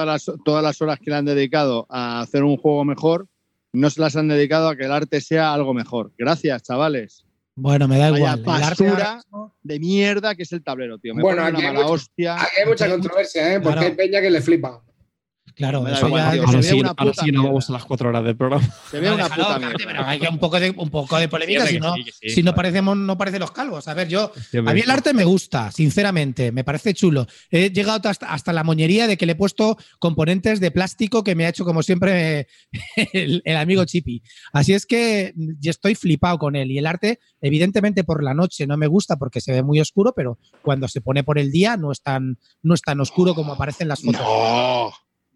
Todas 0.45 0.65
las 0.65 0.83
horas 0.83 0.99
que 0.99 1.11
le 1.11 1.17
han 1.17 1.25
dedicado 1.25 1.87
a 1.89 2.21
hacer 2.21 2.43
un 2.43 2.57
juego 2.57 2.85
mejor, 2.85 3.29
no 3.73 3.91
se 3.91 4.01
las 4.01 4.17
han 4.17 4.27
dedicado 4.27 4.69
a 4.69 4.77
que 4.77 4.87
el 4.87 4.93
arte 4.93 5.21
sea 5.21 5.55
algo 5.55 5.73
mejor. 5.73 6.13
Gracias, 6.19 6.65
chavales. 6.65 7.24
Bueno, 7.57 7.87
me 7.87 7.99
da 7.99 8.11
Vaya 8.11 8.17
igual. 8.37 8.43
Ahora 8.47 8.69
basura. 8.71 9.21
De 9.63 9.79
mierda 9.79 10.35
que 10.35 10.43
es 10.43 10.53
el 10.53 10.63
tablero, 10.63 10.99
tío. 10.99 11.15
Me 11.15 11.23
Bueno, 11.23 11.43
hay. 11.45 11.53
Aquí 12.37 12.61
hay 12.61 12.67
mucha 12.67 12.89
controversia, 12.89 13.55
¿eh? 13.55 13.61
Porque 13.61 13.75
Claro. 13.79 13.87
hay 13.89 13.95
peña 13.95 14.21
que 14.21 14.31
le 14.31 14.41
flipa. 14.41 14.83
Claro, 15.55 15.87
eso 15.87 16.09
ya- 16.09 16.31
ahora 16.33 16.63
sí, 16.63 16.83
ahora 16.97 17.13
sí 17.15 17.31
no 17.33 17.45
vamos 17.45 17.71
a 17.71 17.73
las 17.75 17.85
cuatro 17.85 18.09
horas 18.09 18.25
del 18.25 18.37
programa. 18.37 18.65
Se 18.91 18.99
ve 19.01 19.09
No, 19.09 19.15
una 19.15 19.25
déjalo, 19.25 19.43
puta 19.45 19.55
espérate, 19.57 19.77
mierda. 19.85 19.93
pero 19.93 20.07
hay 20.09 20.19
que 20.19 20.29
un 20.29 20.39
poco 20.39 20.59
de, 20.61 20.71
un 20.71 20.91
poco 20.91 21.17
de 21.19 21.29
polémica, 21.29 21.67
si 21.67 21.79
no, 21.79 21.95
si 22.27 22.43
no 22.43 22.55
parecemos, 22.55 22.97
no 22.97 23.17
parecen 23.17 23.41
los 23.41 23.51
calvos. 23.53 23.87
A 23.89 23.95
ver, 23.95 24.09
yo, 24.09 24.33
a 24.67 24.73
mí 24.75 24.81
el 24.81 24.91
arte 24.91 25.13
me 25.15 25.25
gusta, 25.25 25.71
sinceramente, 25.71 26.51
me 26.53 26.65
parece 26.65 26.93
chulo. 26.95 27.27
He 27.51 27.71
llegado 27.71 28.09
hasta, 28.09 28.27
hasta 28.27 28.53
la 28.53 28.65
moñería 28.65 29.07
de 29.07 29.17
que 29.17 29.27
le 29.27 29.33
he 29.33 29.37
puesto 29.37 29.77
componentes 29.99 30.61
de 30.61 30.71
plástico 30.71 31.23
que 31.23 31.35
me 31.35 31.47
ha 31.47 31.51
hecho, 31.51 31.65
como 31.65 31.83
siempre, 31.83 32.49
el, 33.13 33.41
el 33.45 33.57
amigo 33.57 33.85
Chippy. 33.85 34.23
Así 34.53 34.73
es 34.75 34.87
que 34.87 35.33
yo 35.37 35.71
estoy 35.71 35.95
flipado 35.95 36.39
con 36.39 36.57
él. 36.57 36.71
Y 36.73 36.79
el 36.79 36.87
arte, 36.87 37.21
evidentemente, 37.41 38.03
por 38.05 38.23
la 38.25 38.35
noche 38.35 38.67
no 38.67 38.77
me 38.77 38.87
gusta 38.87 39.17
porque 39.17 39.41
se 39.41 39.53
ve 39.53 39.63
muy 39.63 39.81
oscuro, 39.81 40.13
pero 40.17 40.39
cuando 40.63 40.89
se 40.89 41.01
pone 41.01 41.23
por 41.25 41.39
el 41.39 41.51
día 41.53 41.77
no 41.77 41.93
es 41.93 42.03
tan, 42.03 42.39
no 42.63 42.75
es 42.75 42.83
tan 42.83 43.01
oscuro 43.01 43.35
como 43.35 43.53
aparece 43.53 43.85
en 43.85 43.89
las 43.89 44.01
fotos. 44.03 44.21
No. 44.21 44.93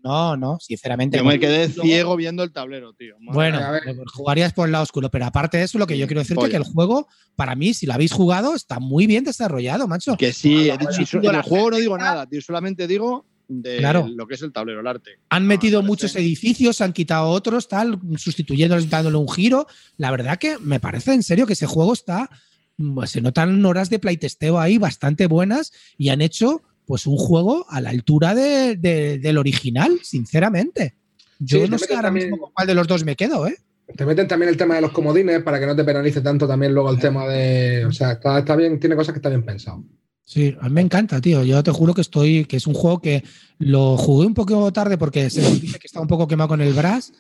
No, 0.09 0.37
no, 0.39 0.59
sinceramente. 0.61 1.19
Yo 1.19 1.25
me 1.25 1.39
quedé 1.39 1.69
ciego 1.69 2.17
viendo 2.17 2.43
el 2.43 2.51
tablero, 2.51 2.95
tío. 2.95 3.15
Madre 3.21 3.35
Bueno, 3.35 3.59
A 3.59 3.71
ver. 3.73 3.83
jugarías 4.15 4.55
por 4.55 4.67
el 4.67 4.73
lado 4.73 4.85
oscuro, 4.85 5.11
pero 5.11 5.27
aparte 5.27 5.59
de 5.59 5.65
eso, 5.65 5.79
lo 5.79 5.87
que 5.87 5.99
yo 5.99 6.07
quiero 6.07 6.21
decirte 6.23 6.45
es 6.45 6.51
que 6.51 6.57
el 6.57 6.65
juego, 6.65 7.07
para 7.37 7.55
mí, 7.55 7.75
si 7.75 7.85
lo 7.85 7.93
habéis 7.93 8.13
jugado, 8.13 8.55
está 8.55 8.81
muy 8.81 9.07
bien 9.07 9.25
desarrollado, 9.25 9.87
macho. 9.87 10.17
Que 10.17 10.33
sí, 10.33 10.71
he 10.71 10.77
Bueno, 10.77 10.91
dicho, 10.97 11.19
bueno, 11.19 11.29
en 11.31 11.35
el 11.35 11.37
la 11.37 11.43
juego 11.43 11.71
no 11.71 11.77
digo 11.77 11.99
nada, 11.99 12.27
tío. 12.27 12.41
Solamente 12.41 12.87
digo 12.87 13.27
de 13.49 13.79
Claro. 13.79 14.07
lo 14.15 14.27
que 14.27 14.35
es 14.35 14.43
el 14.43 14.53
tablero, 14.53 14.81
el 14.81 14.87
arte. 14.87 15.13
Han 15.31 15.43
No, 15.45 15.49
metido 15.49 15.83
muchos 15.83 16.15
edificios, 16.17 16.81
han 16.81 16.93
quitado 16.93 17.29
otros, 17.29 17.69
tal, 17.69 17.99
sustituyéndoles, 18.17 18.89
dándole 18.91 19.17
un 19.19 19.29
giro. 19.29 19.67
La 19.97 20.11
verdad 20.11 20.39
que 20.39 20.59
me 20.59 20.81
parece 20.81 21.13
en 21.15 21.23
serio 21.23 21.47
que 21.47 21.53
ese 21.55 21.67
juego 21.67 21.93
está. 21.93 22.31
pues, 22.77 23.11
se 23.11 23.21
notan 23.21 23.65
horas 23.67 23.91
de 23.91 23.99
playtesteo 23.99 24.59
ahí 24.61 24.79
bastante 24.79 25.27
buenas 25.27 25.73
y 25.97 26.11
han 26.11 26.21
hecho 26.21 26.63
pues 26.89 27.07
un 27.07 27.17
juego 27.19 27.67
a 27.69 27.81
la 27.83 27.91
altura 27.91 28.35
de- 28.35 28.75
de- 28.77 29.19
del 29.19 29.37
original, 29.39 30.01
sinceramente. 30.03 30.95
Yo 31.39 31.63
Sí, 31.65 31.71
no 31.71 31.79
sé 31.79 31.93
ahora 31.95 32.09
también- 32.09 32.31
mismo 32.31 32.39
con 32.45 32.53
cuál 32.53 32.67
de 32.67 32.75
los 32.75 32.89
dos 32.89 33.05
me 33.05 33.15
quedo, 33.15 33.47
¿eh? 33.47 33.57
Te 33.95 34.05
meten 34.07 34.27
también 34.27 34.49
el 34.49 34.57
tema 34.57 34.75
de 34.75 34.81
los 34.81 34.91
comodines 34.93 35.43
para 35.43 35.61
que 35.61 35.67
no 35.67 35.77
te 35.77 35.85
penalice 35.85 36.21
tanto 36.23 36.49
también 36.49 36.73
luego 36.75 36.91
el 36.91 36.99
tema 36.99 37.27
de. 37.29 37.85
O 37.87 37.93
sea, 37.93 38.13
está, 38.13 38.39
está 38.39 38.57
bien, 38.57 38.81
tiene 38.81 38.97
cosas 38.97 39.13
que 39.13 39.19
está 39.19 39.29
bien 39.29 39.45
pensado. 39.45 39.85
Sí, 40.29 40.55
a 40.61 40.69
mí 40.69 40.75
me 40.75 40.83
encanta, 40.83 41.23
tío. 41.23 41.43
Yo 41.43 41.63
te 41.63 41.71
juro 41.71 41.95
que 41.95 42.03
estoy, 42.03 42.45
que 42.45 42.59
es 42.59 42.67
un 42.67 42.75
juego 42.75 43.01
que 43.01 43.25
lo 43.59 43.97
jugué 43.97 44.27
un 44.27 44.35
poco 44.35 44.71
tarde 44.75 44.99
porque 44.99 45.31
se 45.31 45.41
dice 45.41 45.79
que 45.79 45.87
estaba 45.87 46.03
un 46.03 46.09
poco 46.09 46.29
quemado 46.29 46.49
con 46.49 46.61
el 46.61 46.75
Brass 46.75 47.15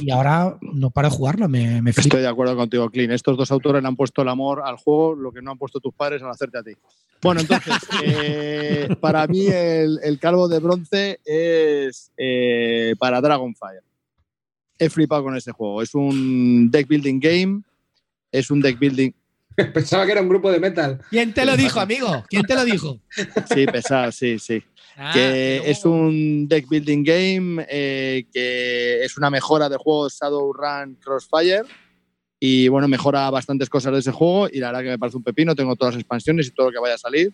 y 0.00 0.12
ahora 0.12 0.58
no 0.60 0.90
paro 0.90 1.10
de 1.10 1.16
jugarlo, 1.16 1.48
me, 1.48 1.82
me. 1.82 1.90
Estoy 1.90 2.20
de 2.20 2.28
acuerdo 2.28 2.54
contigo, 2.54 2.88
Clean. 2.88 3.10
Estos 3.10 3.36
dos 3.36 3.50
autores 3.50 3.82
le 3.82 3.88
han 3.88 3.96
puesto 3.96 4.22
el 4.22 4.28
amor 4.28 4.62
al 4.64 4.76
juego, 4.76 5.16
lo 5.16 5.32
que 5.32 5.42
no 5.42 5.50
han 5.50 5.58
puesto 5.58 5.80
tus 5.80 5.92
padres 5.92 6.22
al 6.22 6.30
hacerte 6.30 6.58
a 6.58 6.62
ti. 6.62 6.70
Bueno, 7.20 7.40
entonces, 7.40 7.74
eh, 8.04 8.94
para 9.00 9.26
mí 9.26 9.44
el, 9.48 9.98
el 10.00 10.20
calvo 10.20 10.46
de 10.46 10.60
bronce 10.60 11.18
es 11.24 12.12
eh, 12.16 12.94
para 12.96 13.20
Dragonfire. 13.20 13.82
He 14.78 14.88
flipado 14.88 15.24
con 15.24 15.36
ese 15.36 15.50
juego. 15.50 15.82
Es 15.82 15.96
un 15.96 16.70
deck 16.70 16.86
building 16.86 17.18
game. 17.18 17.62
Es 18.30 18.52
un 18.52 18.60
deck 18.60 18.78
building. 18.78 19.10
Pensaba 19.74 20.06
que 20.06 20.12
era 20.12 20.20
un 20.22 20.28
grupo 20.28 20.50
de 20.50 20.60
metal. 20.60 21.00
¿Quién 21.10 21.32
te 21.32 21.44
lo 21.44 21.56
dijo, 21.56 21.80
amigo? 21.80 22.24
¿Quién 22.28 22.42
te 22.42 22.54
lo 22.54 22.64
dijo? 22.64 23.00
Sí, 23.52 23.66
pesado, 23.66 24.10
sí, 24.12 24.38
sí. 24.38 24.62
Ah, 24.96 25.10
que 25.14 25.60
pero- 25.60 25.70
es 25.72 25.84
un 25.84 26.46
deck 26.48 26.68
building 26.68 27.02
game 27.02 27.66
eh, 27.68 28.24
que 28.32 29.02
es 29.04 29.16
una 29.16 29.30
mejora 29.30 29.68
del 29.68 29.78
juego 29.78 30.08
Shadowrun 30.08 30.96
Crossfire 30.96 31.62
y 32.38 32.68
bueno, 32.68 32.88
mejora 32.88 33.30
bastantes 33.30 33.70
cosas 33.70 33.92
de 33.92 34.00
ese 34.00 34.12
juego 34.12 34.48
y 34.52 34.58
la 34.58 34.68
verdad 34.68 34.82
que 34.82 34.88
me 34.90 34.98
parece 34.98 35.16
un 35.16 35.22
pepino, 35.22 35.54
tengo 35.54 35.76
todas 35.76 35.94
las 35.94 36.00
expansiones 36.02 36.48
y 36.48 36.50
todo 36.50 36.66
lo 36.66 36.72
que 36.72 36.78
vaya 36.80 36.96
a 36.96 36.98
salir. 36.98 37.32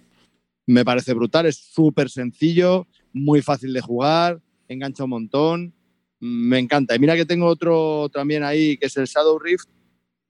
Me 0.67 0.85
parece 0.85 1.15
brutal, 1.15 1.47
es 1.47 1.57
súper 1.57 2.11
sencillo, 2.11 2.87
muy 3.13 3.41
fácil 3.41 3.73
de 3.73 3.81
jugar, 3.81 4.39
engancha 4.69 5.05
un 5.05 5.11
montón, 5.11 5.75
me 6.21 6.59
encanta. 6.59 6.95
Y 6.95 6.99
mira 6.99 7.17
que 7.17 7.25
tengo 7.25 7.47
otro 7.47 8.09
también 8.13 8.45
ahí 8.45 8.77
que 8.77 8.87
es 8.87 8.97
el 8.99 9.07
Shadow 9.07 9.39
Rift, 9.39 9.67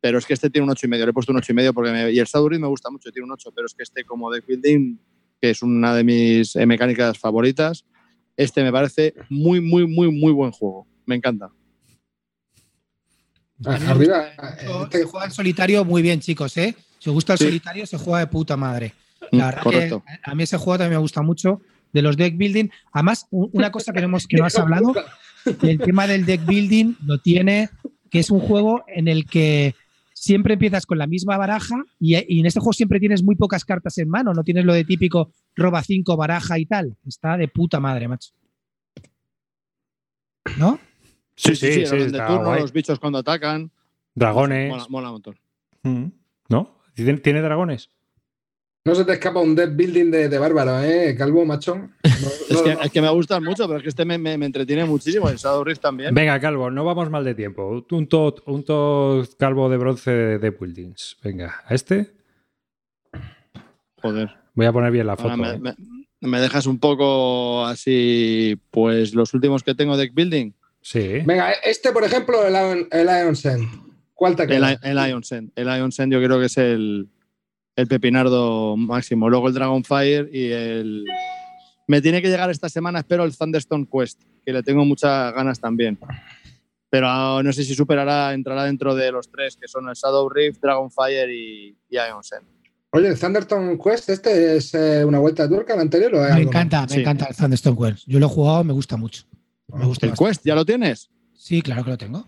pero 0.01 0.19
es 0.19 0.27
que 0.27 0.35
este 0.35 0.51
tiene 0.51 0.65
un 0.65 0.71
8,5, 0.71 0.85
y 0.85 0.89
medio, 0.89 1.07
le 1.07 1.11
he 1.11 1.13
puesto 1.15 1.33
un 1.33 1.39
8,5 1.39 1.51
y 1.51 1.55
medio 1.55 1.75
porque 1.75 1.91
me- 1.91 2.13
y 2.13 2.19
el 2.19 2.27
Shadow 2.27 2.49
Rift 2.49 2.61
me 2.61 2.69
gusta 2.69 2.91
mucho, 2.91 3.11
tiene 3.11 3.25
un 3.25 3.33
8, 3.33 3.51
pero 3.55 3.67
es 3.67 3.75
que 3.75 3.83
este 3.83 4.05
como 4.05 4.31
deck 4.31 4.47
building 4.47 4.97
que 5.41 5.51
es 5.51 5.63
una 5.63 5.95
de 5.95 6.03
mis 6.05 6.57
eh, 6.57 6.67
mecánicas 6.67 7.17
favoritas. 7.19 7.85
Este 8.37 8.63
me 8.65 8.73
parece 8.73 9.15
muy, 9.29 9.61
muy, 9.61 9.87
muy, 9.87 10.11
muy 10.11 10.33
buen 10.33 10.51
juego. 10.51 10.87
Me 11.07 11.15
encanta. 11.15 11.51
Ah, 13.65 13.79
Arriba. 13.89 14.27
eh, 14.29 14.67
este- 14.85 14.99
se 14.99 15.05
juega 15.05 15.27
en 15.27 15.33
solitario 15.33 15.85
muy 15.85 16.03
bien, 16.03 16.21
chicos, 16.21 16.57
¿eh? 16.57 16.77
Si 16.99 17.09
os 17.11 17.15
gusta 17.15 17.33
el 17.35 17.39
Sí. 17.39 17.45
solitario, 17.47 17.87
se 17.87 17.99
juega 17.99 18.21
de 18.21 18.27
puta 18.29 18.57
madre. 18.57 18.95
Mm, 19.33 19.37
La 19.39 19.47
verdad 19.47 19.63
correcto. 19.63 20.05
que 20.07 20.31
a 20.31 20.35
mí 20.35 20.43
ese 20.45 20.57
juego 20.57 20.79
también 20.79 20.99
me 20.99 21.03
gusta 21.03 21.23
mucho. 21.23 21.61
De 21.93 22.03
los 22.03 22.17
deck 22.17 22.37
building. 22.37 22.69
Además, 22.93 23.27
una 23.31 23.73
cosa 23.73 23.93
que, 23.93 24.01
no 24.01 24.07
hemos, 24.07 24.27
que 24.27 24.37
no 24.37 24.45
has 24.45 24.59
hablado, 24.59 24.93
el 25.63 25.79
tema 25.79 26.07
del 26.07 26.27
deck 26.27 26.45
building 26.45 26.95
lo 27.07 27.19
tiene, 27.19 27.71
que 28.11 28.19
es 28.19 28.31
un 28.31 28.41
juego 28.41 28.85
en 28.89 29.09
el 29.09 29.25
que 29.27 29.75
siempre 30.21 30.55
empiezas 30.55 30.87
con 30.87 30.99
la 30.99 31.07
misma 31.07 31.37
baraja 31.37 31.77
y, 31.99 32.17
y 32.17 32.41
en 32.41 32.47
este 32.47 32.61
juego 32.61 32.73
siempre 32.73 33.01
tienes 33.01 33.23
muy 33.23 33.37
pocas 33.37 33.65
cartas 33.65 33.99
en 33.99 34.09
mano, 34.09 34.33
no 34.35 34.43
tienes 34.43 34.65
lo 34.65 34.75
de 34.75 34.85
típico 34.85 35.33
roba 35.55 35.83
5, 35.83 36.17
baraja 36.17 36.59
y 36.59 36.67
tal. 36.67 36.97
Está 37.07 37.37
de 37.37 37.49
puta 37.49 37.81
madre, 37.81 38.09
macho. 38.09 38.31
¿No? 40.57 40.79
Sí, 41.37 41.55
sí, 41.55 41.87
sí, 41.87 41.97
de 41.97 42.11
turno, 42.11 42.45
guay. 42.45 42.63
los 42.63 42.73
bichos 42.73 42.99
cuando 42.99 43.19
atacan. 43.19 43.71
Dragones. 44.15 44.71
Mola, 44.71 44.87
mola 44.89 45.09
un 45.09 45.13
montón. 45.15 45.39
Mm. 45.83 46.07
¿No? 46.49 46.81
¿Tiene, 46.95 47.19
tiene 47.19 47.41
dragones? 47.43 47.91
No 48.89 48.95
se 48.95 49.05
te 49.05 49.13
escapa 49.13 49.41
un 49.41 49.55
deck 49.55 49.77
building 49.77 50.11
de, 50.11 50.29
de 50.31 50.39
bárbaro, 50.39 50.83
¿eh, 50.83 51.15
Calvo, 51.17 51.45
macho? 51.45 51.75
No- 51.77 51.91
Es 52.49 52.51
no- 52.53 52.65
que, 52.65 52.75
no. 52.75 52.81
es 52.81 52.91
que 52.91 53.03
me 53.03 53.11
gustan 53.11 53.45
mucho, 53.45 53.67
pero 53.67 53.77
es 53.77 53.83
que 53.83 53.89
este 53.91 54.05
me, 54.07 54.17
me- 54.17 54.39
me 54.39 54.47
entretiene 54.47 54.85
muchísimo. 54.87 55.29
El 55.29 55.37
Shadow 55.37 55.63
Rift 55.63 55.83
también. 55.83 56.15
Venga, 56.15 56.41
Calvo, 56.41 56.71
no 56.71 56.85
vamos 56.85 57.11
mal 57.11 57.23
de 57.25 57.35
tiempo. 57.35 57.85
Un 57.91 58.09
tot, 58.09 58.43
un 58.47 58.65
tot 58.65 59.29
calvo 59.39 59.69
de 59.69 59.77
bronce 59.77 60.11
de, 60.11 60.39
de 60.39 60.51
buildings. 60.51 61.19
Venga, 61.23 61.63
a 61.67 61.75
este 61.75 62.13
Joder. 64.01 64.31
voy 64.55 64.67
a 64.67 64.73
poner 64.73 64.91
bien 64.91 65.07
la 65.07 65.17
foto. 65.17 65.31
Ahora 65.31 65.37
me, 65.59 65.71
¿eh? 65.71 65.75
me- 66.21 66.29
me 66.31 66.41
dejas 66.41 66.67
un 66.67 66.79
poco 66.81 67.65
así, 67.67 68.59
pues 68.71 69.15
los 69.15 69.35
últimos 69.35 69.63
que 69.63 69.75
tengo 69.75 69.97
deck 69.97 70.15
building. 70.15 70.53
Sí. 70.81 71.21
Venga, 71.25 71.53
este, 71.65 71.93
por 71.93 72.03
ejemplo, 72.05 72.45
el 72.47 72.87
el 72.91 73.07
Ion. 73.07 73.37
¿Cuál 74.15 74.35
te 74.35 74.43
El, 74.45 74.49
queda? 74.49 74.73
El 74.83 75.11
Ion 75.11 75.23
Send. 75.23 75.53
El 75.55 75.67
Ion 75.69 75.93
Send 75.93 76.13
yo 76.13 76.19
creo 76.23 76.41
que 76.41 76.47
es 76.47 76.57
el, 76.57 77.09
el 77.79 77.87
pepinardo 77.87 78.77
máximo. 78.77 79.31
Luego 79.31 79.47
el 79.49 79.55
Dragonfire 79.55 80.29
y 80.33 80.51
el... 80.51 81.05
Me 81.87 82.03
tiene 82.03 82.21
que 82.21 82.29
llegar 82.29 82.51
esta 82.51 82.69
semana, 82.69 82.99
espero, 82.99 83.23
el 83.25 83.35
Thunderstone 83.37 83.87
Quest, 83.91 84.21
que 84.45 84.53
le 84.53 84.63
tengo 84.65 84.85
muchas 84.85 85.33
ganas 85.33 85.61
también. 85.61 85.97
Pero 86.91 87.07
ah, 87.09 87.41
no 87.45 87.53
sé 87.53 87.63
si 87.63 87.75
superará, 87.77 88.35
entrará 88.35 88.65
dentro 88.65 88.97
de 88.97 89.13
los 89.13 89.31
tres, 89.31 89.57
que 89.57 89.69
son 89.69 89.89
el 89.89 89.95
Shadow 89.95 90.29
Rift, 90.29 90.61
Dragonfire 90.61 91.33
y, 91.33 91.69
y 91.89 91.97
Ion 91.97 92.25
Send. 92.25 92.43
Oye, 92.91 93.09
el 93.09 93.19
Thunderstone 93.19 93.79
Quest, 93.79 94.09
¿este 94.09 94.57
es 94.57 94.75
eh, 94.75 95.05
una 95.05 95.21
vuelta 95.21 95.45
de 95.45 95.51
tuerca 95.55 95.75
al 95.75 95.81
anterior 95.81 96.15
o 96.17 96.35
Me 96.35 96.43
encanta, 96.43 96.83
me 96.83 96.89
Sí. 96.89 97.01
encanta 97.01 97.27
el 97.27 97.37
Thunderstone 97.37 97.77
Quest. 97.77 98.05
Yo 98.09 98.19
lo 98.19 98.27
he 98.27 98.29
jugado, 98.29 98.65
me 98.65 98.73
gusta 98.73 98.97
mucho. 98.97 99.23
Me 99.69 99.85
gusta 99.87 100.07
¿El 100.07 100.11
bastante. 100.11 100.31
Quest 100.33 100.45
ya 100.47 100.55
lo 100.57 100.65
tienes? 100.67 101.11
Sí, 101.33 101.63
claro 101.63 101.85
que 101.85 101.91
lo 101.91 101.99
tengo. 101.99 102.27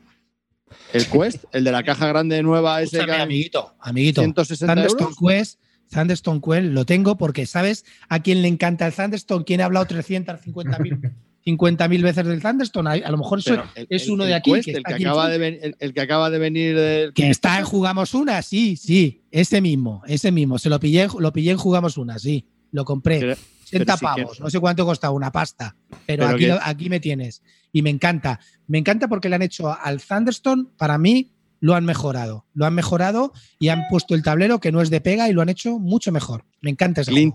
¿El 0.93 1.07
Quest? 1.07 1.45
¿El 1.53 1.64
de 1.64 1.73
la 1.73 1.83
caja 1.83 2.07
grande 2.07 2.43
nueva 2.43 2.81
ese 2.83 2.97
Escúchame, 2.99 3.16
que 3.16 3.23
amiguito, 3.23 3.75
amiguito. 3.81 4.21
160 4.23 4.75
Thunderstone 4.75 5.03
euros? 5.11 5.18
Quest, 5.18 5.61
Thunderstone 5.91 6.41
Quest 6.41 6.66
lo 6.73 6.85
tengo 6.87 7.16
porque 7.16 7.47
sabes 7.47 7.85
a 8.09 8.21
quién 8.21 8.43
le 8.43 8.49
encanta 8.49 8.87
el 8.87 8.93
Thunderstone, 8.93 9.45
quién 9.45 9.61
ha 9.61 9.64
hablado 9.66 9.87
350.000 9.87 11.12
50.000 11.47 12.03
veces 12.03 12.27
del 12.27 12.41
Thunderstone. 12.43 12.91
A, 12.91 12.93
a 13.07 13.11
lo 13.11 13.18
mejor 13.18 13.39
eso 13.39 13.55
el- 13.75 13.87
es 13.89 14.09
uno 14.09 14.25
el 14.25 14.29
de 14.31 14.35
aquí. 14.35 14.53
Quest, 14.53 14.64
que 14.66 14.71
el, 14.73 14.77
está 14.79 14.89
que 14.91 14.95
aquí 14.95 15.05
acaba 15.05 15.29
de 15.29 15.39
ven- 15.39 15.77
el- 15.79 15.95
que 15.95 16.01
acaba 16.01 16.31
de 16.31 16.39
venir 16.39 16.77
del... 16.77 17.12
Que 17.14 17.31
está 17.31 17.59
en 17.59 17.64
Jugamos 17.64 18.12
Una, 18.14 18.43
sí, 18.43 18.77
sí, 18.77 19.23
ese 19.31 19.61
mismo, 19.61 20.03
ese 20.07 20.31
mismo. 20.33 20.59
Se 20.59 20.68
lo 20.68 20.79
pillé, 20.79 21.09
lo 21.18 21.33
pillé 21.33 21.53
en 21.53 21.57
Jugamos 21.59 21.97
Una, 21.97 22.18
sí. 22.18 22.47
Lo 22.73 22.85
compré. 22.85 23.21
Pero- 23.21 23.33
80 23.33 23.39
pero 23.71 23.97
sí 23.97 24.01
que- 24.16 24.23
pavos, 24.23 24.41
no 24.41 24.51
sé 24.51 24.59
cuánto 24.61 24.85
costaba, 24.85 25.14
una 25.14 25.31
pasta. 25.33 25.77
Pero, 26.07 26.27
Pero 26.37 26.55
aquí, 26.55 26.61
aquí 26.62 26.91
me 26.91 26.99
tienes. 27.01 27.41
Y 27.73 27.83
me 27.83 27.91
encanta. 27.91 28.41
Me 28.66 28.79
encanta 28.79 29.09
porque 29.09 29.29
le 29.29 29.37
han 29.37 29.43
hecho 29.43 29.73
al 29.73 30.01
Thunderstone, 30.03 30.66
para 30.77 30.99
mí, 30.99 31.33
lo 31.61 31.75
han 31.75 31.85
mejorado. 31.85 32.47
Lo 32.55 32.66
han 32.66 32.75
mejorado 32.75 33.33
y 33.59 33.68
han 33.68 33.83
puesto 33.91 34.14
el 34.14 34.23
tablero 34.23 34.61
que 34.61 34.73
no 34.73 34.81
es 34.81 34.91
de 34.91 35.01
pega 35.01 35.29
y 35.29 35.33
lo 35.33 35.43
han 35.43 35.49
hecho 35.51 35.79
mucho 35.79 36.11
mejor. 36.12 36.45
Me 36.61 36.71
encanta 36.71 37.03
ese 37.03 37.12
juego. 37.12 37.35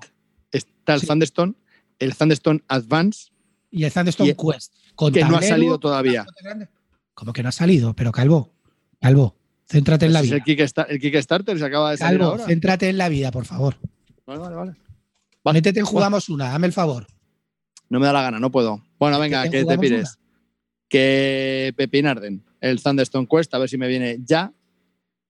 está 0.51 0.93
el 0.95 1.01
Sí. 1.01 1.07
Thunderstone, 1.07 1.53
el 1.99 2.15
Thunderstone 2.15 2.63
Advance, 2.67 3.29
Y 3.71 3.83
el 3.83 3.91
Thunderstone 3.91 4.29
y- 4.31 4.35
Quest. 4.35 4.73
Con 4.95 5.11
que 5.11 5.23
no 5.25 5.37
ha 5.37 5.41
salido 5.41 5.77
todavía. 5.79 6.25
¿Cómo 7.13 7.33
que 7.33 7.43
no 7.43 7.49
ha 7.49 7.51
salido? 7.51 7.93
Pero 7.93 8.11
Calvo, 8.11 8.53
Calvo, 9.01 9.35
céntrate 9.69 10.05
en 10.05 10.13
la 10.13 10.19
Ese 10.19 10.37
es 10.37 10.43
vida. 10.45 10.85
el, 10.89 10.99
Kickstarter, 10.99 11.57
se 11.59 11.65
acaba 11.65 11.91
de 11.91 11.97
salir 11.97 12.19
Calvo, 12.19 12.31
ahora. 12.31 12.45
céntrate 12.45 12.87
en 12.89 12.97
la 12.97 13.09
vida, 13.09 13.31
por 13.31 13.45
favor. 13.45 13.75
Vale, 14.25 14.39
vale, 14.39 14.55
vale. 14.55 14.73
Métete 15.53 15.81
Jugamos 15.81 16.29
Una, 16.29 16.49
dame 16.49 16.67
el 16.67 16.73
favor. 16.73 17.05
No 17.89 17.99
me 17.99 18.05
da 18.07 18.13
la 18.13 18.21
gana, 18.23 18.39
no 18.39 18.49
puedo. 18.51 18.81
Bueno, 18.97 19.19
venga, 19.19 19.47
¿Que 19.49 19.63
te 19.65 19.77
pires. 19.77 20.17
Que 20.87 21.73
Pepinarden, 21.75 22.43
el 22.61 22.81
Thunderstone 22.81 23.27
Quest, 23.29 23.53
a 23.53 23.57
ver 23.57 23.69
si 23.69 23.77
me 23.77 23.87
viene 23.87 24.19
ya. 24.23 24.51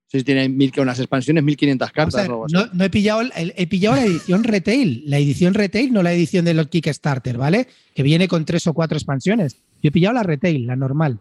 Si 0.07 0.23
tiene 0.23 0.47
mil, 0.49 0.71
que 0.71 0.81
unas 0.81 0.99
expansiones, 0.99 1.43
1500 1.43 1.91
Vamos 1.93 2.13
cartas 2.13 2.29
o 2.29 2.45
no, 2.47 2.67
no 2.71 2.83
he 2.85 2.89
pillado, 2.89 3.21
el- 3.21 3.31
el- 3.35 3.53
he 3.57 3.65
pillado 3.67 3.95
la 3.95 4.03
edición 4.05 4.43
retail, 4.43 5.03
la 5.07 5.17
edición 5.17 5.53
retail, 5.55 5.91
no 5.91 6.03
la 6.03 6.13
edición 6.13 6.45
de 6.45 6.53
los 6.53 6.67
Kickstarter, 6.67 7.37
¿vale? 7.37 7.67
Que 7.93 8.03
viene 8.03 8.27
con 8.27 8.45
tres 8.45 8.67
o 8.67 8.73
cuatro 8.73 8.97
expansiones. 8.97 9.55
Yo 9.81 9.89
he 9.89 9.91
pillado 9.91 10.13
la 10.13 10.23
retail, 10.23 10.67
la 10.67 10.75
normal. 10.75 11.19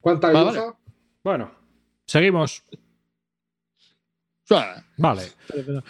¿Cuánta 0.00 0.30
Vale, 0.30 0.50
dibuja? 0.52 0.76
Bueno, 1.24 1.50
seguimos. 2.06 2.62
Vale. 4.96 5.22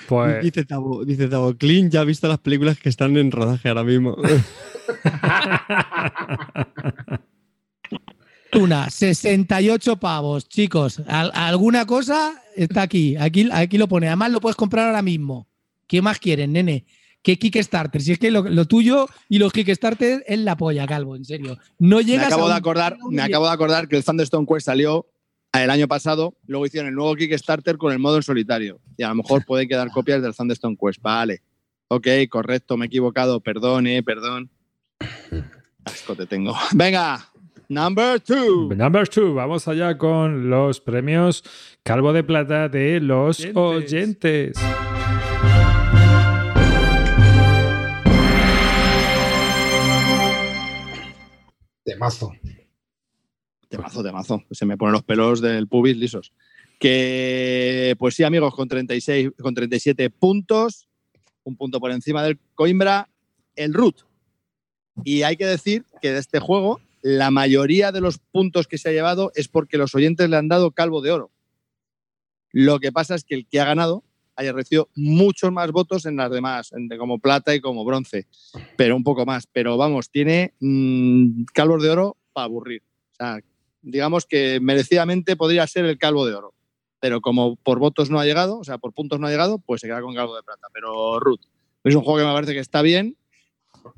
Pues 0.08 0.42
Dice 0.42 0.64
Tabo, 0.64 1.04
dice 1.04 1.28
Tabo, 1.28 1.54
Clint 1.56 1.92
ya 1.92 2.00
ha 2.00 2.04
visto 2.04 2.26
las 2.28 2.38
películas 2.38 2.78
que 2.78 2.88
están 2.88 3.16
en 3.16 3.30
rodaje 3.30 3.68
ahora 3.68 3.84
mismo. 3.84 4.16
Una, 8.54 8.88
68 8.88 9.96
pavos, 9.96 10.48
chicos. 10.48 11.00
Al- 11.08 11.32
alguna 11.34 11.86
cosa 11.86 12.40
está 12.54 12.82
aquí. 12.82 13.16
aquí. 13.16 13.48
Aquí 13.52 13.78
lo 13.78 13.88
pone. 13.88 14.06
Además, 14.06 14.30
lo 14.30 14.40
puedes 14.40 14.54
comprar 14.56 14.86
ahora 14.86 15.02
mismo. 15.02 15.48
¿Qué 15.88 16.00
más 16.00 16.18
quieren, 16.20 16.52
nene? 16.52 16.86
¿Qué 17.20 17.36
Kickstarter? 17.38 18.00
Si 18.00 18.12
es 18.12 18.18
que 18.18 18.30
lo, 18.30 18.42
lo 18.42 18.66
tuyo 18.66 19.08
y 19.28 19.38
los 19.38 19.52
Kickstarter 19.52 20.22
es 20.26 20.38
la 20.38 20.56
polla, 20.56 20.86
Calvo, 20.86 21.16
en 21.16 21.24
serio. 21.24 21.58
No 21.78 21.96
Me 21.96 22.04
llegas 22.04 22.26
acabo, 22.28 22.46
a 22.46 22.50
de 22.50 22.54
acordar, 22.54 22.96
me 23.10 23.22
acabo 23.22 23.46
de 23.46 23.52
acordar 23.52 23.88
que 23.88 23.96
el 23.96 24.04
Thunderstone 24.04 24.46
Quest 24.46 24.66
salió 24.66 25.06
el 25.62 25.70
año 25.70 25.86
pasado, 25.86 26.34
luego 26.46 26.66
hicieron 26.66 26.88
el 26.88 26.94
nuevo 26.94 27.14
Kickstarter 27.14 27.76
con 27.76 27.92
el 27.92 27.98
modo 27.98 28.16
en 28.16 28.22
solitario. 28.22 28.80
Y 28.96 29.02
a 29.04 29.08
lo 29.08 29.16
mejor 29.16 29.44
pueden 29.46 29.68
quedar 29.68 29.90
copias 29.90 30.22
del 30.22 30.34
Thunderstone 30.34 30.76
Quest. 30.76 31.00
Vale. 31.00 31.42
Ok, 31.88 32.08
correcto, 32.28 32.76
me 32.76 32.86
he 32.86 32.88
equivocado. 32.88 33.40
Perdón, 33.40 33.86
eh, 33.86 34.02
perdón. 34.02 34.50
Asco 35.84 36.16
te 36.16 36.26
tengo. 36.26 36.54
Venga, 36.72 37.28
number 37.68 38.20
two. 38.20 38.74
Number 38.74 39.08
two, 39.08 39.34
vamos 39.34 39.68
allá 39.68 39.96
con 39.96 40.50
los 40.50 40.80
premios 40.80 41.44
Calvo 41.82 42.12
de 42.12 42.24
Plata 42.24 42.68
de 42.68 43.00
los 43.00 43.46
oyentes. 43.54 44.56
De 51.84 51.96
mazo. 51.96 52.32
Temazo, 53.76 54.02
temazo. 54.04 54.42
Se 54.50 54.66
me 54.66 54.76
ponen 54.76 54.92
los 54.92 55.02
pelos 55.02 55.40
del 55.40 55.66
pubis 55.66 55.96
lisos. 55.96 56.32
Que, 56.78 57.96
pues 57.98 58.14
sí, 58.14 58.22
amigos, 58.22 58.54
con, 58.54 58.68
36, 58.68 59.30
con 59.40 59.54
37 59.54 60.10
puntos, 60.10 60.86
un 61.42 61.56
punto 61.56 61.80
por 61.80 61.90
encima 61.90 62.22
del 62.22 62.38
Coimbra, 62.54 63.08
el 63.56 63.74
Root. 63.74 64.02
Y 65.02 65.22
hay 65.22 65.36
que 65.36 65.46
decir 65.46 65.84
que 66.00 66.12
de 66.12 66.20
este 66.20 66.38
juego, 66.38 66.80
la 67.02 67.32
mayoría 67.32 67.90
de 67.90 68.00
los 68.00 68.18
puntos 68.18 68.68
que 68.68 68.78
se 68.78 68.90
ha 68.90 68.92
llevado 68.92 69.32
es 69.34 69.48
porque 69.48 69.76
los 69.76 69.94
oyentes 69.94 70.28
le 70.30 70.36
han 70.36 70.48
dado 70.48 70.70
calvo 70.70 71.00
de 71.00 71.10
oro. 71.10 71.30
Lo 72.52 72.78
que 72.78 72.92
pasa 72.92 73.16
es 73.16 73.24
que 73.24 73.34
el 73.34 73.46
que 73.46 73.60
ha 73.60 73.64
ganado 73.64 74.04
haya 74.36 74.52
recibido 74.52 74.88
muchos 74.94 75.50
más 75.52 75.72
votos 75.72 76.06
en 76.06 76.16
las 76.16 76.30
demás, 76.30 76.72
como 76.98 77.18
plata 77.18 77.54
y 77.54 77.60
como 77.60 77.84
bronce, 77.84 78.26
pero 78.76 78.96
un 78.96 79.02
poco 79.02 79.26
más. 79.26 79.48
Pero 79.52 79.76
vamos, 79.76 80.10
tiene 80.10 80.54
mm, 80.60 81.44
calvos 81.52 81.82
de 81.82 81.90
oro 81.90 82.16
para 82.32 82.44
aburrir. 82.44 82.82
O 83.12 83.14
sea, 83.16 83.40
digamos 83.84 84.26
que 84.26 84.58
merecidamente 84.60 85.36
podría 85.36 85.66
ser 85.66 85.84
el 85.84 85.98
calvo 85.98 86.26
de 86.26 86.34
oro. 86.34 86.54
Pero 87.00 87.20
como 87.20 87.56
por 87.56 87.78
votos 87.78 88.10
no 88.10 88.18
ha 88.18 88.24
llegado, 88.24 88.58
o 88.58 88.64
sea, 88.64 88.78
por 88.78 88.92
puntos 88.94 89.20
no 89.20 89.26
ha 89.26 89.30
llegado, 89.30 89.58
pues 89.58 89.80
se 89.82 89.86
queda 89.86 90.00
con 90.00 90.14
calvo 90.14 90.34
de 90.36 90.42
plata. 90.42 90.68
Pero 90.72 91.20
Ruth, 91.20 91.40
es 91.84 91.94
un 91.94 92.02
juego 92.02 92.18
que 92.18 92.24
me 92.26 92.32
parece 92.32 92.54
que 92.54 92.60
está 92.60 92.80
bien, 92.82 93.16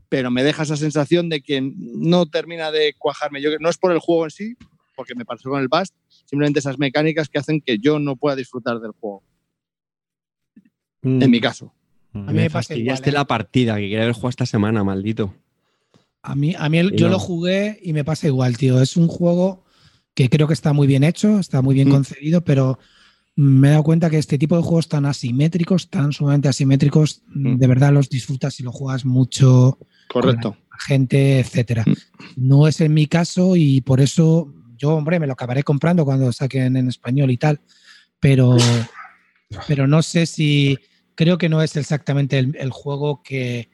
pero 0.08 0.30
me 0.30 0.42
deja 0.42 0.64
esa 0.64 0.76
sensación 0.76 1.28
de 1.28 1.40
que 1.40 1.60
no 1.74 2.26
termina 2.26 2.70
de 2.72 2.94
cuajarme. 2.98 3.40
Yo, 3.40 3.50
no 3.60 3.68
es 3.70 3.78
por 3.78 3.92
el 3.92 4.00
juego 4.00 4.24
en 4.24 4.30
sí, 4.30 4.56
porque 4.96 5.14
me 5.14 5.24
pasó 5.24 5.50
con 5.50 5.60
el 5.60 5.68
Bast, 5.68 5.94
simplemente 6.24 6.58
esas 6.58 6.78
mecánicas 6.78 7.28
que 7.28 7.38
hacen 7.38 7.60
que 7.60 7.78
yo 7.78 7.98
no 8.00 8.16
pueda 8.16 8.34
disfrutar 8.34 8.80
del 8.80 8.90
juego, 8.92 9.22
Mm. 11.02 11.22
en 11.22 11.30
mi 11.30 11.40
caso. 11.40 11.72
A 12.14 12.18
mí 12.18 12.32
me 12.32 12.44
pasa 12.50 12.68
fastidiaste 12.70 13.10
igual, 13.10 13.14
¿eh? 13.14 13.18
la 13.20 13.24
partida 13.26 13.74
que 13.76 13.82
quería 13.82 14.02
haber 14.02 14.14
jugado 14.14 14.30
esta 14.30 14.46
semana, 14.46 14.82
maldito. 14.82 15.34
A 16.22 16.34
mí, 16.34 16.54
a 16.58 16.68
mí 16.68 16.78
el- 16.78 16.96
yo 16.96 17.06
no. 17.06 17.12
lo 17.12 17.18
jugué 17.18 17.78
y 17.82 17.92
me 17.92 18.04
pasa 18.04 18.26
igual, 18.26 18.56
tío. 18.56 18.80
Es 18.80 18.96
un 18.96 19.06
juego 19.06 19.64
que 20.16 20.28
creo 20.28 20.48
que 20.48 20.54
está 20.54 20.72
muy 20.72 20.88
bien 20.88 21.04
hecho, 21.04 21.38
está 21.38 21.62
muy 21.62 21.74
bien 21.76 21.88
Mm. 21.88 21.92
concebido, 21.92 22.42
pero 22.42 22.78
me 23.36 23.68
he 23.68 23.70
dado 23.72 23.82
cuenta 23.84 24.08
que 24.10 24.16
este 24.18 24.38
tipo 24.38 24.56
de 24.56 24.62
juegos 24.62 24.88
tan 24.88 25.04
asimétricos, 25.06 25.90
tan 25.90 26.12
sumamente 26.12 26.48
asimétricos, 26.48 27.22
Mm. 27.28 27.56
de 27.56 27.66
verdad 27.66 27.92
los 27.92 28.08
disfrutas 28.08 28.58
y 28.58 28.62
lo 28.64 28.72
juegas 28.72 29.04
mucho 29.04 29.78
Correcto. 30.08 30.52
con 30.52 30.60
la 30.72 30.78
gente, 30.86 31.38
etcétera. 31.40 31.84
Mm. 31.86 31.94
No 32.36 32.66
es 32.66 32.80
en 32.80 32.94
mi 32.94 33.06
caso 33.06 33.54
y 33.56 33.82
por 33.82 34.00
eso 34.00 34.52
yo, 34.78 34.94
hombre, 34.96 35.20
me 35.20 35.26
lo 35.26 35.34
acabaré 35.34 35.62
comprando 35.62 36.04
cuando 36.04 36.32
saquen 36.32 36.76
en 36.76 36.88
español 36.88 37.30
y 37.30 37.36
tal, 37.36 37.60
pero 38.18 38.56
pero 39.68 39.86
no 39.86 40.02
sé 40.02 40.26
si. 40.26 40.78
Creo 41.14 41.38
que 41.38 41.48
no 41.48 41.62
es 41.62 41.76
exactamente 41.76 42.38
el, 42.38 42.54
el 42.58 42.70
juego 42.70 43.22
que, 43.22 43.70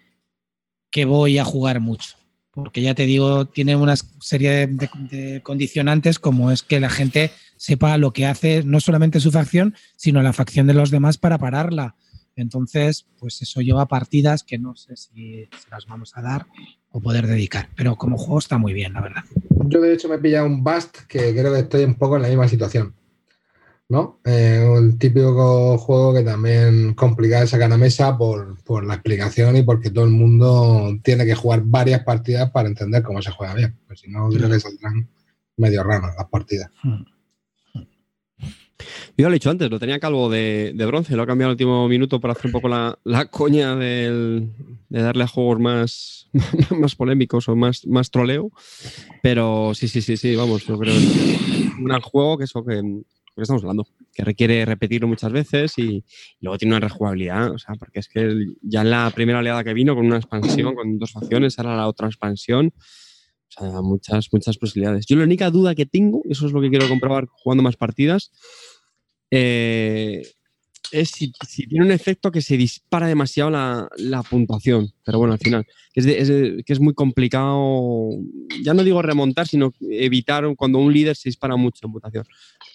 que 0.93 1.05
voy 1.05 1.39
a 1.39 1.45
jugar 1.45 1.81
mucho. 1.81 2.15
Porque 2.53 2.83
ya 2.83 2.95
te 2.95 3.07
digo, 3.07 3.47
tiene 3.47 3.77
una 3.77 3.97
serie 3.97 4.67
de, 4.67 5.41
condicionantes 5.43 6.19
como 6.19 6.51
es 6.51 6.63
que 6.63 6.81
la 6.81 6.91
gente 6.91 7.31
sepa 7.57 7.97
lo 7.97 8.13
que 8.13 8.27
hace 8.27 8.63
no 8.63 8.81
solamente 8.81 9.21
su 9.21 9.31
facción, 9.31 9.75
sino 9.97 10.23
la 10.23 10.33
facción 10.33 10.67
de 10.67 10.75
los 10.75 10.91
demás 10.91 11.17
para 11.17 11.39
pararla. 11.39 11.97
Entonces, 12.37 13.07
pues 13.19 13.41
eso 13.43 13.61
lleva 13.61 13.89
partidas 13.89 14.43
que 14.43 14.59
no 14.59 14.75
sé 14.75 14.97
si 14.97 15.49
se 15.63 15.71
las 15.71 15.87
vamos 15.87 16.13
a 16.15 16.23
dar 16.23 16.47
o 16.91 17.01
poder 17.01 17.27
dedicar. 17.27 17.69
Pero 17.75 17.97
como 17.97 18.19
juego 18.19 18.39
está 18.39 18.59
muy 18.59 18.73
bien, 18.73 18.93
la 18.93 19.01
verdad. 19.01 19.23
Yo, 19.67 19.81
de 19.81 19.95
hecho, 19.95 20.09
me 20.09 20.17
he 20.17 20.19
pillado 20.19 20.47
un 20.47 20.63
Bust 20.63 20.99
que 21.09 21.33
creo 21.33 21.53
que 21.53 21.61
estoy 21.61 21.85
un 21.85 21.95
poco 21.95 22.17
en 22.17 22.23
la 22.23 22.29
misma 22.29 22.49
situación. 22.49 22.95
¿No? 23.93 24.21
Eh, 24.25 24.67
el 24.79 24.97
típico 24.97 25.77
juego 25.77 26.15
que 26.15 26.23
también 26.23 26.95
complica 26.95 27.41
de 27.41 27.47
sacar 27.47 27.71
a 27.71 27.77
mesa 27.77 28.17
por, 28.17 28.57
por 28.65 28.87
la 28.87 28.95
explicación 28.95 29.55
y 29.59 29.63
porque 29.65 29.91
todo 29.91 30.07
el 30.07 30.13
mundo 30.13 30.99
tiene 31.03 31.27
que 31.27 31.35
jugar 31.35 31.61
varias 31.67 32.03
partidas 32.03 32.51
para 32.53 32.69
entender 32.71 33.03
cómo 33.03 33.21
se 33.21 33.31
juega 33.33 33.53
bien. 33.55 33.77
Pues 33.87 34.01
si 34.01 34.09
no, 34.11 34.31
creo 34.31 34.49
que 34.49 34.61
saldrán 34.61 35.11
medio 35.59 35.83
raras 35.85 36.15
las 36.17 36.27
partidas. 36.31 36.71
Yo 39.19 39.27
lo 39.29 39.29
he 39.29 39.35
dicho 39.35 39.51
antes, 39.51 39.71
lo 39.71 39.79
tenía 39.79 40.01
calvo 40.01 40.31
de, 40.31 40.73
de 40.75 40.87
bronce, 40.87 41.15
lo 41.15 41.25
he 41.25 41.27
cambiado 41.27 41.51
al 41.51 41.55
último 41.57 41.87
minuto 41.87 42.19
para 42.19 42.33
hacer 42.33 42.47
un 42.47 42.53
poco 42.53 42.69
la, 42.69 42.99
la 43.05 43.27
coña 43.27 43.77
del- 43.77 44.49
de 44.89 45.03
darle 45.03 45.25
a 45.25 45.29
juegos 45.29 45.61
más, 45.61 46.31
más 46.79 46.95
polémicos 46.97 47.47
o 47.51 47.57
más, 47.57 47.87
más 47.87 48.11
troleo. 48.11 48.51
Pero 49.23 49.73
sí, 49.75 49.87
sí, 49.87 50.01
sí, 50.01 50.17
sí, 50.17 50.35
vamos, 50.35 50.65
yo 50.67 50.79
creo 50.79 50.95
que 50.95 51.35
es 51.35 51.75
un 51.79 51.85
gran 51.85 52.01
juego 52.01 52.39
que 52.39 52.45
eso 52.45 52.65
que, 52.65 52.81
que 53.35 53.43
estamos 53.43 53.63
hablando, 53.63 53.87
que 54.13 54.25
requiere 54.25 54.65
repetirlo 54.65 55.09
muchas 55.09 55.33
veces 55.33 55.79
y, 55.79 55.83
y 55.83 56.05
luego 56.41 56.59
tiene 56.59 56.77
una 56.77 56.87
rejugabilidad, 56.87 57.51
o 57.53 57.59
sea, 57.59 57.75
porque 57.75 58.01
es 58.01 58.09
que 58.09 58.47
ya 58.63 58.83
en 58.83 58.91
la 58.91 59.11
primera 59.15 59.39
oleada 59.39 59.65
que 59.65 59.75
vino 59.75 59.95
con 59.95 60.07
una 60.07 60.17
expansión, 60.17 60.75
con 60.77 60.99
dos 60.99 61.13
facciones, 61.13 61.59
ahora 61.59 61.77
la 61.77 61.89
otra 61.89 62.09
expansión. 62.09 62.73
O 63.49 63.61
sea, 63.61 63.83
muchas, 63.83 64.29
muchas 64.33 64.57
posibilidades. 64.57 65.05
Yo 65.07 65.17
la 65.17 65.25
única 65.25 65.51
duda 65.51 65.75
que 65.75 65.85
tengo, 65.85 66.23
eso 66.29 66.47
es 66.47 66.53
lo 66.53 66.63
que 66.63 66.71
quiero 66.71 66.89
comprobar 66.89 67.27
jugando 67.27 67.63
más 67.63 67.77
partidas, 67.77 68.33
eh, 69.31 70.23
es 70.93 71.11
si, 71.11 71.33
si 71.49 71.67
tiene 71.67 71.85
un 71.85 71.91
efecto 71.91 72.31
que 72.31 72.43
se 72.43 72.57
dispara 72.57 73.07
demasiado 73.07 73.51
la, 73.51 73.89
la 73.97 74.23
puntuación. 74.23 74.93
Pero 75.05 75.19
bueno, 75.19 75.33
al 75.33 75.41
final, 75.41 75.67
es, 75.95 76.07
que 76.07 76.73
es 76.73 76.81
muy 76.81 76.95
complicado, 76.95 78.11
ya 78.63 78.75
no 78.75 78.85
digo 78.85 79.03
remontar, 79.03 79.49
sino 79.49 79.73
evitar 79.81 80.45
cuando 80.57 80.79
un 80.79 80.93
líder 80.93 81.17
se 81.17 81.29
dispara 81.29 81.57
mucho 81.57 81.87
en 81.87 81.93
puntuación. 81.93 82.25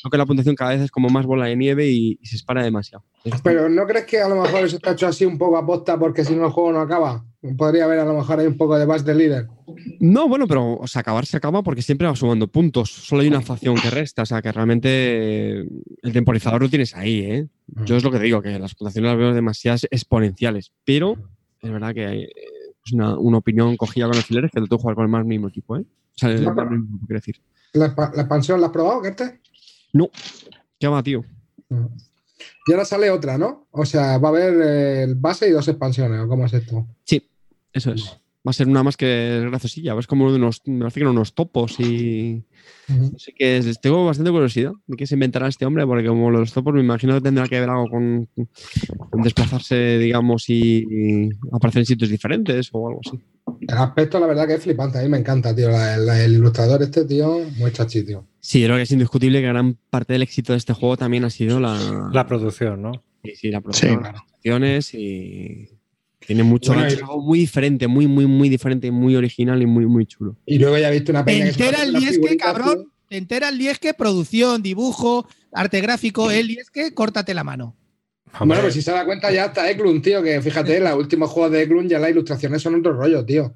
Creo 0.02 0.12
que 0.12 0.18
la 0.18 0.26
puntuación 0.26 0.56
cada 0.56 0.72
vez 0.72 0.82
es 0.82 0.92
como 0.92 1.10
más 1.10 1.26
bola 1.26 1.46
de 1.46 1.56
nieve 1.56 1.88
y, 1.88 2.20
y 2.22 2.26
se 2.26 2.36
dispara 2.36 2.64
demasiado. 2.64 3.06
Pero 3.44 3.70
¿no 3.70 3.86
crees 3.86 4.06
que 4.06 4.20
a 4.20 4.28
lo 4.28 4.42
mejor 4.42 4.66
eso 4.66 4.78
está 4.78 4.92
hecho 4.92 5.08
así 5.08 5.26
un 5.26 5.38
poco 5.38 5.58
aposta 5.58 5.98
porque 5.98 6.26
si 6.26 6.36
no 6.36 6.46
el 6.46 6.52
juego 6.52 6.72
no 6.72 6.82
acaba? 6.82 7.26
Podría 7.56 7.86
haber 7.86 8.00
a 8.00 8.06
lo 8.06 8.16
mejor 8.16 8.40
ahí 8.40 8.48
un 8.48 8.58
poco 8.58 8.78
de 8.78 8.86
base 8.86 9.06
de 9.06 9.16
líder. 9.16 9.48
No, 10.00 10.28
bueno, 10.28 10.48
pero 10.48 10.76
o 10.76 10.88
sea, 10.88 11.02
acabar 11.02 11.26
se 11.26 11.38
acaba 11.38 11.64
porque 11.64 11.82
siempre 11.82 12.08
va 12.08 12.16
sumando 12.16 12.48
puntos. 12.48 12.90
Solo 12.90 13.22
hay 13.22 13.28
una 13.28 13.42
facción 13.42 13.76
que 13.76 13.90
resta. 13.90 14.24
O 14.24 14.26
sea, 14.26 14.42
que 14.42 14.52
realmente 14.52 14.90
eh, 14.90 15.70
el 16.02 16.14
temporizador 16.14 16.62
lo 16.62 16.70
tienes 16.70 16.96
ahí, 16.96 17.20
¿eh? 17.20 17.48
Yo 17.86 17.96
es 17.98 18.04
lo 18.04 18.12
que 18.12 18.20
digo, 18.20 18.42
que 18.42 18.58
las 18.60 18.76
puntuaciones 18.76 19.12
las 19.12 19.18
veo 19.18 19.34
demasiadas 19.34 19.88
exponenciales. 19.92 20.72
Pero 20.84 21.16
es 21.62 21.72
verdad 21.72 21.94
que 21.94 22.06
hay, 22.06 22.24
eh, 22.24 22.32
es 22.86 22.94
una, 22.94 23.18
una 23.18 23.38
opinión 23.38 23.76
cogida 23.78 24.08
con 24.08 24.16
alfileres 24.16 24.52
que 24.52 24.60
lo 24.60 24.68
tengo 24.68 24.78
que 24.78 24.82
jugar 24.82 24.96
con 24.96 25.06
el 25.06 25.12
más 25.12 25.26
mismo 25.26 25.48
equipo, 25.50 25.78
¿eh? 25.78 25.82
O 25.82 26.18
sea, 26.18 26.30
No, 26.30 26.54
más 26.54 26.70
mismo, 26.72 27.00
quiero 27.06 27.20
decir. 27.20 27.42
¿La, 27.74 27.94
la 28.16 28.22
expansión 28.22 28.60
la 28.60 28.68
has 28.68 28.74
probado, 28.74 29.02
Kerte? 29.02 29.40
No. 29.94 30.10
¿Qué 30.80 30.88
va, 30.88 31.04
tío? 31.04 31.24
Y 32.68 32.72
ahora 32.72 32.86
sale 32.86 33.10
otra, 33.10 33.38
¿no? 33.38 33.68
O 33.72 33.86
sea, 33.86 34.18
va 34.18 34.30
a 34.30 34.32
haber 34.32 34.54
eh, 34.62 35.04
el 35.04 35.16
base 35.16 35.48
y 35.48 35.52
dos 35.52 35.68
expansiones, 35.68 36.20
¿o 36.22 36.28
cómo 36.28 36.46
es 36.46 36.54
esto? 36.54 36.86
Sí, 37.04 37.24
eso 37.78 37.92
es. 37.94 38.18
Va 38.46 38.52
a 38.52 38.54
ser 38.54 38.68
una 38.68 38.82
más 38.82 38.96
que 38.96 39.44
graciosilla. 39.50 39.98
Es 40.00 40.08
como 40.08 40.32
de 40.32 40.38
unos, 40.38 40.62
me 40.66 40.80
parece 40.80 41.00
que 41.00 41.04
eran 41.04 41.12
unos 41.16 41.34
topos 41.34 41.78
y. 41.82 42.46
No 42.88 43.18
sé 43.20 43.34
qué 43.38 43.58
es. 43.58 43.82
Tengo 43.82 44.06
bastante 44.06 44.32
curiosidad 44.32 44.72
de 44.86 44.96
qué 44.96 45.06
se 45.06 45.16
inventará 45.16 45.48
este 45.50 45.66
hombre, 45.66 45.86
porque 45.86 46.08
como 46.08 46.32
los 46.32 46.54
topos 46.54 46.74
me 46.74 46.80
imagino 46.80 47.14
que 47.16 47.22
tendrá 47.22 47.46
que 47.48 47.60
ver 47.60 47.70
algo 47.70 47.88
con, 47.90 48.30
con 49.10 49.22
desplazarse, 49.22 49.98
digamos, 49.98 50.48
y, 50.50 50.78
y 50.90 51.30
aparecer 51.52 51.82
en 51.82 51.86
sitios 51.88 52.10
diferentes 52.10 52.70
o 52.72 52.88
algo 52.88 53.02
así. 53.06 53.20
El 53.68 53.78
aspecto, 53.78 54.18
la 54.20 54.28
verdad, 54.28 54.48
que 54.48 54.54
es 54.54 54.64
flipante. 54.64 55.00
A 55.00 55.02
mí 55.02 55.10
me 55.10 55.18
encanta, 55.18 55.54
tío. 55.54 55.70
La- 55.70 55.98
la- 55.98 56.24
el 56.24 56.34
ilustrador 56.36 56.82
este, 56.84 57.04
tío, 57.04 57.40
muy 57.58 57.72
chachi, 57.74 58.04
tío. 58.06 58.26
Sí, 58.40 58.64
creo 58.64 58.78
que 58.78 58.84
es 58.84 58.92
indiscutible 58.92 59.42
que 59.42 59.48
gran 59.48 59.78
parte 59.90 60.14
del 60.14 60.22
éxito 60.22 60.54
de 60.54 60.58
este 60.58 60.72
juego 60.74 60.96
también 60.96 61.26
ha 61.26 61.30
sido 61.30 61.60
la, 61.60 62.10
La 62.14 62.26
producción, 62.26 62.82
¿no? 62.82 62.92
sí, 63.26 63.32
sí, 63.36 63.52
la 63.52 63.60
producción, 63.60 63.98
Sí. 63.98 64.04
las 64.04 64.16
actuaciones 64.22 64.94
y 64.94 65.70
tiene 66.28 66.44
mucho 66.44 66.74
Bueno, 66.74 66.90
y- 66.90 66.94
algo 66.94 67.22
muy 67.22 67.40
diferente, 67.40 67.88
muy, 67.88 68.06
muy, 68.06 68.26
muy 68.28 68.50
diferente, 68.50 68.92
muy 68.92 69.16
original 69.16 69.62
y 69.62 69.66
muy, 69.66 69.86
muy 69.86 70.06
chulo. 70.06 70.36
Y 70.46 70.60
luego 70.60 70.78
ya 70.78 70.90
he 70.90 70.92
visto 70.92 71.12
una 71.14 71.24
Te 71.24 71.32
que 71.32 71.42
se 71.44 71.48
entera 71.50 71.84
el 71.84 71.94
Liesque, 71.94 72.36
cabrón. 72.38 72.92
Te 73.08 73.16
entera 73.16 73.48
el 73.48 73.58
Liesque, 73.58 73.94
producción, 73.94 74.62
dibujo, 74.62 75.26
arte 75.54 75.80
gráfico, 75.80 76.30
el 76.30 76.48
Liesque, 76.48 76.94
córtate 76.94 77.34
la 77.34 77.46
mano. 77.46 77.76
Bueno, 78.40 78.62
pues 78.62 78.74
si 78.74 78.82
se 78.82 78.92
da 78.92 79.06
cuenta 79.06 79.32
ya 79.32 79.46
está 79.46 79.72
Eklund, 79.72 80.04
tío, 80.04 80.22
que 80.22 80.42
fíjate, 80.42 80.82
los 80.82 80.96
últimos 80.96 81.30
juegos 81.32 81.54
de 81.54 81.62
Eklund 81.64 81.90
ya 81.90 81.98
las 81.98 82.12
ilustraciones 82.12 82.62
son 82.62 82.76
otro 82.76 82.92
rollo, 82.92 83.24
tío. 83.26 83.56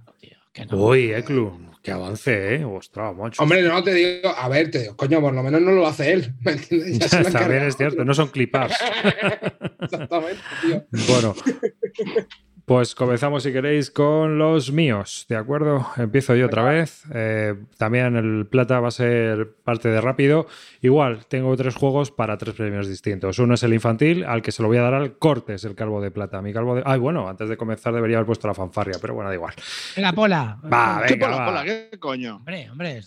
Que 0.53 0.65
no. 0.65 0.77
Uy, 0.85 1.11
Eklund, 1.11 1.71
que 1.83 1.91
avance, 1.91 2.55
¿eh? 2.55 2.63
Ostras, 2.63 3.13
macho. 3.15 3.43
Hombre, 3.43 3.61
no 3.63 3.83
te 3.83 3.93
digo, 3.93 4.29
a 4.29 4.47
ver, 4.47 4.71
te 4.71 4.79
digo, 4.79 4.95
coño, 4.95 5.19
por 5.19 5.33
lo 5.33 5.43
menos 5.43 5.61
no 5.61 5.71
lo 5.73 5.85
hace 5.85 6.13
él, 6.13 6.33
¿me 6.41 6.53
entiendes? 6.53 6.99
Ya 6.99 7.09
se 7.09 7.21
lo 7.21 7.27
ha 7.27 7.31
También 7.31 7.43
encargado 7.63 7.67
es 7.67 7.75
cierto, 7.77 8.05
no 8.05 8.13
son 8.13 8.29
clip-ups. 8.29 8.73
Exactamente, 9.81 10.41
tío. 10.61 10.85
Bueno, 11.09 11.35
pues 12.71 12.95
comenzamos 12.95 13.43
si 13.43 13.51
queréis 13.51 13.91
con 13.91 14.37
los 14.37 14.71
míos, 14.71 15.25
¿de 15.27 15.35
acuerdo? 15.35 15.85
Empiezo 15.97 16.35
yo 16.37 16.45
otra 16.45 16.63
vez. 16.63 17.03
Eh, 17.13 17.53
también 17.77 18.15
el 18.15 18.45
plata 18.45 18.79
va 18.79 18.87
a 18.87 18.91
ser 18.91 19.55
parte 19.65 19.89
de 19.89 19.99
rápido. 19.99 20.47
Igual, 20.81 21.25
tengo 21.25 21.53
tres 21.57 21.75
juegos 21.75 22.11
para 22.11 22.37
tres 22.37 22.55
premios 22.55 22.87
distintos. 22.87 23.39
Uno 23.39 23.55
es 23.55 23.63
el 23.63 23.73
infantil, 23.73 24.23
al 24.23 24.41
que 24.41 24.53
se 24.53 24.61
lo 24.61 24.69
voy 24.69 24.77
a 24.77 24.83
dar 24.83 24.93
al 24.93 25.17
Cortes, 25.17 25.65
el 25.65 25.75
calvo 25.75 25.99
de 25.99 26.11
plata. 26.11 26.41
Mi 26.41 26.53
calvo 26.53 26.75
de... 26.75 26.83
Ay, 26.85 26.97
bueno, 26.97 27.27
antes 27.27 27.49
de 27.49 27.57
comenzar 27.57 27.93
debería 27.93 28.15
haber 28.19 28.27
puesto 28.27 28.47
la 28.47 28.53
fanfarria, 28.53 28.95
pero 29.01 29.15
bueno, 29.15 29.27
da 29.29 29.35
igual. 29.35 29.53
Venga, 29.97 30.13
Pola. 30.13 30.57
Va, 30.71 31.03
¿Qué 31.05 31.15
venga, 31.15 31.27
pola, 31.27 31.37
va. 31.39 31.45
pola? 31.47 31.63
¿Qué 31.65 31.99
coño? 31.99 32.37
Hombre, 32.37 32.69
hombre. 32.71 33.01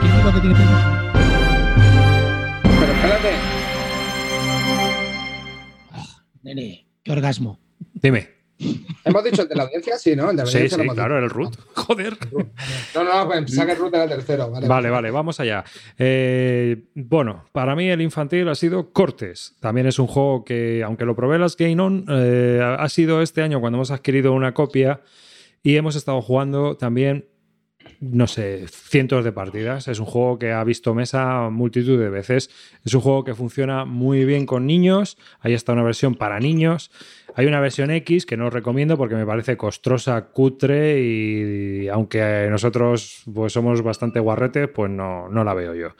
¿Quién 0.00 0.16
dijo 0.18 0.32
que 0.34 0.40
tiene 0.40 0.54
que- 0.54 0.62
Pero 2.78 2.92
espérate, 2.92 3.32
Nene, 6.44 6.86
qué 7.02 7.10
orgasmo. 7.10 7.58
Dime. 7.94 8.37
Hemos 9.04 9.24
dicho 9.24 9.42
el 9.42 9.48
de 9.48 9.54
la 9.54 9.62
audiencia, 9.64 9.98
sí, 9.98 10.16
¿no? 10.16 10.30
El 10.30 10.36
de 10.36 10.42
la 10.44 10.50
Sí, 10.50 10.68
sí, 10.68 10.88
claro, 10.94 11.18
el 11.18 11.30
root. 11.30 11.56
Joder. 11.74 12.16
No, 12.94 13.04
no, 13.04 13.26
pues 13.28 13.54
saca 13.54 13.72
el 13.72 13.78
root 13.78 13.92
de 13.92 13.98
la 13.98 14.08
tercero, 14.08 14.50
vale. 14.50 14.68
Vale, 14.68 14.90
vale, 14.90 15.10
vamos 15.10 15.40
allá. 15.40 15.64
Eh, 15.98 16.84
bueno, 16.94 17.44
para 17.52 17.74
mí 17.76 17.88
el 17.88 18.00
infantil 18.00 18.48
ha 18.48 18.54
sido 18.54 18.92
Cortes. 18.92 19.56
También 19.60 19.86
es 19.86 19.98
un 19.98 20.06
juego 20.06 20.44
que, 20.44 20.82
aunque 20.84 21.04
lo 21.04 21.14
probé 21.14 21.38
las 21.38 21.56
Game 21.56 21.80
On, 21.80 22.04
eh, 22.08 22.60
ha 22.62 22.88
sido 22.88 23.22
este 23.22 23.42
año 23.42 23.60
cuando 23.60 23.78
hemos 23.78 23.90
adquirido 23.90 24.32
una 24.32 24.54
copia 24.54 25.00
y 25.62 25.76
hemos 25.76 25.96
estado 25.96 26.20
jugando 26.22 26.76
también, 26.76 27.28
no 28.00 28.26
sé, 28.26 28.66
cientos 28.68 29.24
de 29.24 29.32
partidas. 29.32 29.88
Es 29.88 29.98
un 29.98 30.06
juego 30.06 30.38
que 30.38 30.52
ha 30.52 30.62
visto 30.64 30.94
mesa 30.94 31.48
multitud 31.50 31.98
de 31.98 32.08
veces. 32.08 32.50
Es 32.84 32.94
un 32.94 33.00
juego 33.00 33.24
que 33.24 33.34
funciona 33.34 33.84
muy 33.84 34.24
bien 34.24 34.46
con 34.46 34.66
niños. 34.66 35.18
Ahí 35.40 35.54
está 35.54 35.72
una 35.72 35.82
versión 35.82 36.14
para 36.14 36.38
niños. 36.38 36.90
Hay 37.38 37.46
una 37.46 37.60
versión 37.60 37.92
X 37.92 38.26
que 38.26 38.36
no 38.36 38.48
os 38.48 38.52
recomiendo 38.52 38.96
porque 38.96 39.14
me 39.14 39.24
parece 39.24 39.56
costrosa, 39.56 40.20
cutre 40.32 41.00
y, 41.00 41.86
aunque 41.86 42.48
nosotros 42.50 43.22
pues 43.32 43.52
somos 43.52 43.80
bastante 43.80 44.18
guarretes, 44.18 44.66
pues 44.66 44.90
no, 44.90 45.28
no 45.28 45.44
la 45.44 45.54
veo 45.54 45.72
yo. 45.72 45.94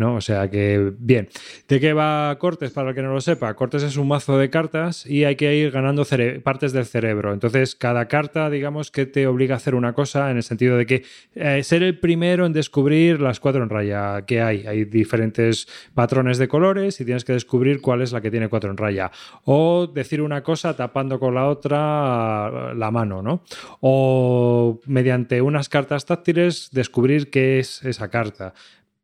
¿no? 0.00 0.16
O 0.16 0.20
sea 0.20 0.50
que, 0.50 0.92
bien. 0.98 1.28
¿De 1.68 1.78
qué 1.78 1.92
va 1.92 2.36
Cortes? 2.38 2.72
Para 2.72 2.88
el 2.88 2.94
que 2.96 3.02
no 3.02 3.12
lo 3.12 3.20
sepa, 3.20 3.54
Cortes 3.54 3.82
es 3.82 3.98
un 3.98 4.08
mazo 4.08 4.38
de 4.38 4.48
cartas 4.48 5.06
y 5.06 5.24
hay 5.24 5.36
que 5.36 5.54
ir 5.54 5.70
ganando 5.70 6.04
partes 6.42 6.72
del 6.72 6.86
cerebro. 6.86 7.34
Entonces, 7.34 7.76
cada 7.76 8.08
carta, 8.08 8.48
digamos 8.48 8.90
que 8.90 9.04
te 9.06 9.26
obliga 9.26 9.54
a 9.54 9.58
hacer 9.58 9.74
una 9.74 9.92
cosa 9.92 10.30
en 10.30 10.38
el 10.38 10.42
sentido 10.42 10.78
de 10.78 10.86
que 10.86 11.04
eh, 11.34 11.62
ser 11.62 11.82
el 11.82 11.98
primero 12.00 12.46
en 12.46 12.54
descubrir 12.54 13.20
las 13.20 13.40
cuatro 13.40 13.62
en 13.62 13.68
raya 13.68 14.24
que 14.26 14.40
hay. 14.40 14.66
Hay 14.66 14.86
diferentes 14.86 15.68
patrones 15.94 16.38
de 16.38 16.48
colores 16.48 16.98
y 17.00 17.04
tienes 17.04 17.24
que 17.24 17.34
descubrir 17.34 17.82
cuál 17.82 18.00
es 18.00 18.12
la 18.12 18.22
que 18.22 18.30
tiene 18.30 18.48
cuatro 18.48 18.70
en 18.70 18.78
raya. 18.78 19.12
O 19.44 19.86
decir 19.86 20.22
una 20.22 20.42
cosa 20.42 20.74
tapando 20.80 21.20
con 21.20 21.34
la 21.34 21.46
otra 21.46 22.72
la 22.74 22.90
mano, 22.90 23.20
¿no? 23.20 23.42
O 23.80 24.80
mediante 24.86 25.42
unas 25.42 25.68
cartas 25.68 26.06
táctiles 26.06 26.70
descubrir 26.72 27.28
qué 27.30 27.58
es 27.58 27.84
esa 27.84 28.08
carta. 28.08 28.54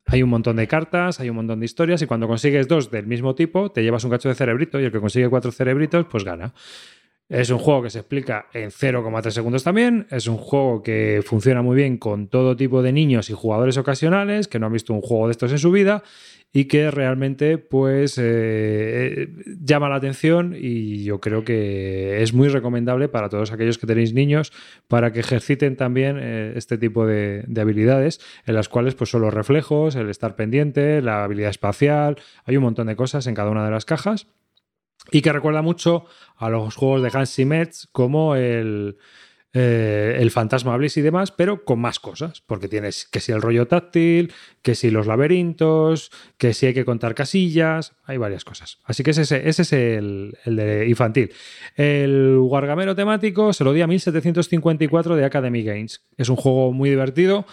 Hay 0.06 0.22
un 0.22 0.30
montón 0.30 0.56
de 0.56 0.66
cartas, 0.66 1.20
hay 1.20 1.28
un 1.28 1.36
montón 1.36 1.60
de 1.60 1.66
historias 1.66 2.00
y 2.00 2.06
cuando 2.06 2.28
consigues 2.28 2.66
dos 2.66 2.90
del 2.90 3.06
mismo 3.06 3.34
tipo 3.34 3.70
te 3.72 3.82
llevas 3.82 4.04
un 4.04 4.10
cacho 4.10 4.30
de 4.30 4.34
cerebrito 4.34 4.80
y 4.80 4.84
el 4.84 4.92
que 4.92 5.00
consigue 5.00 5.28
cuatro 5.28 5.52
cerebritos 5.52 6.06
pues 6.06 6.24
gana. 6.24 6.54
Es 7.28 7.50
un 7.50 7.58
juego 7.58 7.82
que 7.82 7.90
se 7.90 7.98
explica 7.98 8.46
en 8.52 8.70
0,3 8.70 9.30
segundos 9.30 9.64
también. 9.64 10.06
Es 10.10 10.28
un 10.28 10.36
juego 10.36 10.84
que 10.84 11.22
funciona 11.24 11.60
muy 11.60 11.74
bien 11.74 11.98
con 11.98 12.28
todo 12.28 12.54
tipo 12.54 12.82
de 12.82 12.92
niños 12.92 13.30
y 13.30 13.32
jugadores 13.32 13.76
ocasionales 13.78 14.46
que 14.46 14.60
no 14.60 14.66
han 14.66 14.72
visto 14.72 14.94
un 14.94 15.00
juego 15.00 15.26
de 15.26 15.32
estos 15.32 15.50
en 15.50 15.58
su 15.58 15.72
vida 15.72 16.04
y 16.52 16.66
que 16.66 16.90
realmente 16.92 17.58
pues 17.58 18.16
eh, 18.16 18.22
eh, 18.24 19.28
llama 19.60 19.88
la 19.88 19.96
atención 19.96 20.54
y 20.56 21.02
yo 21.02 21.20
creo 21.20 21.44
que 21.44 22.22
es 22.22 22.32
muy 22.32 22.48
recomendable 22.48 23.08
para 23.08 23.28
todos 23.28 23.50
aquellos 23.50 23.78
que 23.78 23.88
tenéis 23.88 24.14
niños 24.14 24.52
para 24.86 25.12
que 25.12 25.20
ejerciten 25.20 25.76
también 25.76 26.18
eh, 26.20 26.52
este 26.54 26.78
tipo 26.78 27.06
de, 27.06 27.42
de 27.48 27.60
habilidades 27.60 28.20
en 28.46 28.54
las 28.54 28.68
cuales 28.68 28.94
pues 28.94 29.10
son 29.10 29.22
los 29.22 29.34
reflejos, 29.34 29.96
el 29.96 30.08
estar 30.08 30.36
pendiente, 30.36 31.02
la 31.02 31.24
habilidad 31.24 31.50
espacial, 31.50 32.18
hay 32.44 32.56
un 32.56 32.62
montón 32.62 32.86
de 32.86 32.94
cosas 32.94 33.26
en 33.26 33.34
cada 33.34 33.50
una 33.50 33.64
de 33.64 33.72
las 33.72 33.84
cajas 33.84 34.28
y 35.10 35.22
que 35.22 35.32
recuerda 35.32 35.62
mucho 35.62 36.06
a 36.36 36.50
los 36.50 36.74
juegos 36.74 37.02
de 37.02 37.10
Hans 37.18 37.34
Zimmer 37.34 37.70
como 37.92 38.34
el, 38.34 38.98
eh, 39.58 40.18
el 40.20 40.30
Fantasma 40.30 40.76
Bliss 40.76 40.98
y 40.98 41.00
demás, 41.00 41.32
pero 41.32 41.64
con 41.64 41.78
más 41.78 41.98
cosas, 41.98 42.42
porque 42.42 42.68
tienes 42.68 43.06
que 43.06 43.20
si 43.20 43.32
el 43.32 43.40
rollo 43.40 43.66
táctil, 43.66 44.34
que 44.60 44.74
si 44.74 44.90
los 44.90 45.06
laberintos, 45.06 46.10
que 46.36 46.52
si 46.52 46.66
hay 46.66 46.74
que 46.74 46.84
contar 46.84 47.14
casillas, 47.14 47.94
hay 48.04 48.18
varias 48.18 48.44
cosas. 48.44 48.80
Así 48.84 49.02
que 49.02 49.12
ese, 49.12 49.22
ese 49.22 49.62
es 49.62 49.72
el, 49.72 50.36
el 50.44 50.56
de 50.56 50.86
infantil. 50.88 51.32
El 51.74 52.36
Wargamero 52.38 52.94
temático 52.94 53.54
se 53.54 53.64
lo 53.64 53.72
di 53.72 53.80
a 53.80 53.86
1754 53.86 55.16
de 55.16 55.24
Academy 55.24 55.62
Games. 55.62 56.04
Es 56.18 56.28
un 56.28 56.36
juego 56.36 56.72
muy 56.74 56.90
divertido. 56.90 57.46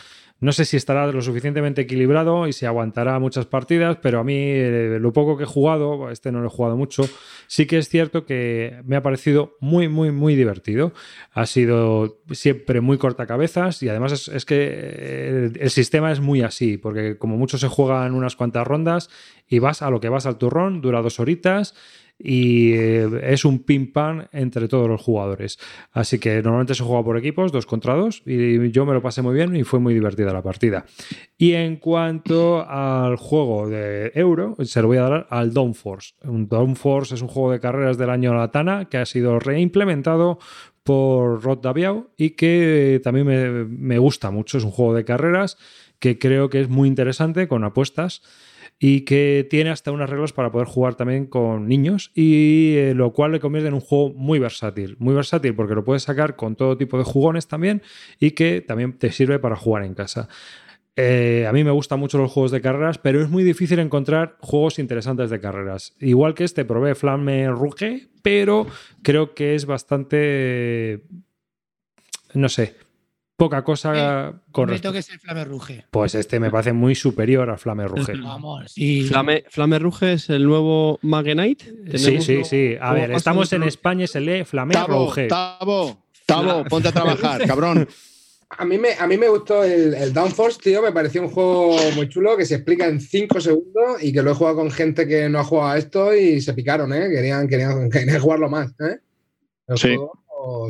No 0.43 0.51
sé 0.51 0.65
si 0.65 0.75
estará 0.75 1.07
lo 1.07 1.21
suficientemente 1.21 1.83
equilibrado 1.83 2.49
y 2.49 2.53
si 2.53 2.65
aguantará 2.65 3.17
muchas 3.17 3.45
partidas, 3.45 3.97
pero 4.01 4.19
a 4.19 4.25
mí 4.25 4.35
eh, 4.35 4.97
lo 4.99 5.13
poco 5.13 5.37
que 5.37 5.43
he 5.43 5.47
jugado, 5.47 6.09
este 6.09 6.33
no 6.33 6.41
lo 6.41 6.47
he 6.47 6.49
jugado 6.49 6.75
mucho, 6.75 7.03
sí 7.47 7.65
que 7.65 7.77
es 7.77 7.87
cierto 7.87 8.25
que 8.25 8.81
me 8.83 8.97
ha 8.97 9.01
parecido 9.01 9.55
muy, 9.61 9.87
muy, 9.87 10.11
muy 10.11 10.35
divertido. 10.35 10.91
Ha 11.31 11.45
sido 11.45 12.19
siempre 12.31 12.81
muy 12.81 12.97
cortacabezas 12.97 13.81
y 13.83 13.87
además 13.87 14.27
es, 14.27 14.43
que 14.43 14.55
eh, 14.57 15.49
el, 15.55 15.61
el 15.61 15.69
sistema 15.69 16.11
es 16.11 16.19
muy 16.19 16.41
así, 16.41 16.77
porque 16.77 17.17
como 17.17 17.37
mucho 17.37 17.57
se 17.57 17.69
juega 17.69 18.05
en 18.05 18.13
unas 18.13 18.35
cuantas 18.35 18.67
rondas 18.67 19.09
y 19.47 19.59
vas 19.59 19.81
a 19.81 19.89
lo 19.89 20.01
que 20.01 20.09
vas 20.09 20.25
al 20.25 20.37
turrón, 20.37 20.81
dura 20.81 21.01
dos 21.01 21.21
horitas 21.21 21.73
y 22.17 22.73
eh, 22.73 23.09
es 23.23 23.43
un 23.43 23.59
ping 23.59 23.91
pam 23.91 24.27
entre 24.31 24.67
todos 24.67 24.87
los 24.87 25.01
jugadores. 25.01 25.59
Así 25.91 26.19
que 26.19 26.41
normalmente 26.41 26.75
se 26.75 26.83
juega 26.83 27.03
por 27.03 27.17
equipos, 27.17 27.51
dos 27.51 27.65
contra 27.65 27.95
dos, 27.95 28.23
y 28.25 28.71
yo 28.71 28.85
me 28.85 28.93
lo 28.93 29.01
pasé 29.01 29.21
muy 29.21 29.33
bien 29.33 29.55
y 29.55 29.63
fue 29.63 29.79
muy 29.79 29.93
divertida 29.93 30.31
la 30.31 30.41
partida. 30.41 30.85
Y 31.37 31.53
en 31.53 31.77
cuanto 31.77 32.65
al 32.67 33.17
juego 33.17 33.67
de 33.67 34.11
Euro, 34.15 34.55
se 34.63 34.81
lo 34.81 34.87
voy 34.87 34.97
a 34.97 35.03
dar 35.03 35.27
al 35.29 35.53
Downforce. 35.53 36.13
Downforce 36.23 37.15
es 37.15 37.21
un 37.21 37.27
juego 37.27 37.51
de 37.51 37.59
carreras 37.59 37.97
del 37.97 38.09
año 38.09 38.33
Latana 38.33 38.85
que 38.85 38.97
ha 38.97 39.05
sido 39.05 39.39
reimplementado 39.39 40.39
por 40.83 41.41
Rod 41.43 41.59
Daviau 41.59 42.09
y 42.17 42.31
que 42.31 42.99
también 43.03 43.25
me, 43.25 43.65
me 43.65 43.97
gusta 43.97 44.31
mucho. 44.31 44.57
Es 44.57 44.63
un 44.63 44.71
juego 44.71 44.93
de 44.93 45.05
carreras 45.05 45.57
que 45.99 46.19
creo 46.19 46.49
que 46.49 46.59
es 46.61 46.69
muy 46.69 46.89
interesante 46.89 47.47
con 47.47 47.63
apuestas 47.63 48.21
y 48.85 49.05
que 49.05 49.47
tiene 49.49 49.69
hasta 49.69 49.93
unas 49.93 50.09
reglas 50.09 50.33
para 50.33 50.51
poder 50.51 50.67
jugar 50.67 50.95
también 50.95 51.25
con 51.25 51.69
niños 51.69 52.11
y 52.13 52.75
eh, 52.75 52.93
lo 52.93 53.13
cual 53.13 53.31
le 53.31 53.39
convierte 53.39 53.69
en 53.69 53.75
un 53.75 53.79
juego 53.79 54.13
muy 54.13 54.39
versátil, 54.39 54.97
muy 54.99 55.15
versátil 55.15 55.55
porque 55.55 55.73
lo 55.73 55.85
puedes 55.85 56.03
sacar 56.03 56.35
con 56.35 56.57
todo 56.57 56.75
tipo 56.75 56.97
de 56.97 57.05
jugones 57.05 57.47
también 57.47 57.81
y 58.19 58.31
que 58.31 58.59
también 58.59 58.91
te 58.97 59.13
sirve 59.13 59.39
para 59.39 59.55
jugar 59.55 59.85
en 59.85 59.93
casa. 59.93 60.27
Eh, 60.97 61.45
a 61.47 61.53
mí 61.53 61.63
me 61.63 61.71
gustan 61.71 61.97
mucho 61.97 62.17
los 62.17 62.29
juegos 62.29 62.51
de 62.51 62.59
carreras, 62.59 62.97
pero 62.97 63.21
es 63.21 63.29
muy 63.29 63.45
difícil 63.45 63.79
encontrar 63.79 64.35
juegos 64.41 64.77
interesantes 64.79 65.29
de 65.29 65.39
carreras. 65.39 65.95
Igual 66.01 66.33
que 66.33 66.43
este, 66.43 66.65
probé 66.65 66.93
Flamme 66.93 67.47
Rouge, 67.51 68.09
pero 68.21 68.67
creo 69.01 69.33
que 69.33 69.55
es 69.55 69.65
bastante. 69.65 71.05
No 72.33 72.49
sé. 72.49 72.82
Poca 73.35 73.63
cosa 73.63 74.39
con 74.51 74.65
Me 74.67 74.73
respecto- 74.73 74.89
toques 74.89 75.09
el 75.09 75.19
Flame 75.19 75.43
Ruge. 75.45 75.85
Pues 75.89 76.13
este 76.15 76.39
me 76.39 76.51
parece 76.51 76.71
muy 76.71 76.93
superior 76.93 77.49
a 77.49 77.57
Flamme 77.57 77.87
Rouge. 77.87 78.13
Vamos, 78.21 78.71
sí. 78.71 79.03
Flame, 79.07 79.43
Flame 79.49 79.79
Ruge 79.79 80.13
es 80.13 80.29
el 80.29 80.43
nuevo 80.45 80.99
Magenite. 81.01 81.97
Sí, 81.97 82.21
sí, 82.21 82.43
sí. 82.43 82.75
A 82.79 82.89
¿Cómo 82.89 82.93
ver, 83.01 83.11
estamos 83.11 83.51
en? 83.53 83.63
España 83.63 84.03
y 84.03 84.07
se 84.07 84.19
lee 84.21 84.43
Flamme 84.45 84.73
Tavo, 84.73 84.87
Rouge. 85.05 85.27
Tavo, 85.27 86.03
Tavo, 86.25 86.63
ponte 86.65 86.89
a 86.89 86.91
trabajar, 86.91 87.41
cabrón. 87.47 87.87
A 88.55 88.65
mí 88.65 88.77
me, 88.77 88.89
a 88.93 89.07
mí 89.07 89.17
me 89.17 89.27
gustó 89.29 89.63
el, 89.63 89.95
el 89.95 90.13
Downforce, 90.13 90.59
tío. 90.61 90.83
Me 90.83 90.91
pareció 90.91 91.23
un 91.23 91.29
juego 91.29 91.75
muy 91.95 92.07
chulo 92.07 92.37
que 92.37 92.45
se 92.45 92.53
explica 92.55 92.85
en 92.87 93.01
5 93.01 93.41
segundos 93.41 94.03
y 94.03 94.13
que 94.13 94.21
lo 94.21 94.29
he 94.31 94.35
jugado 94.35 94.57
con 94.57 94.69
gente 94.69 95.07
que 95.07 95.27
no 95.27 95.39
ha 95.39 95.43
jugado 95.43 95.69
a 95.71 95.77
esto 95.79 96.13
y 96.15 96.39
se 96.39 96.53
picaron, 96.53 96.93
¿eh? 96.93 97.09
Querían, 97.09 97.47
querían, 97.47 97.89
querían 97.89 98.21
jugarlo 98.21 98.47
más, 98.49 98.69
¿eh? 98.79 98.99
El 99.67 99.77
Sí. 99.79 99.87
juego 99.95 100.22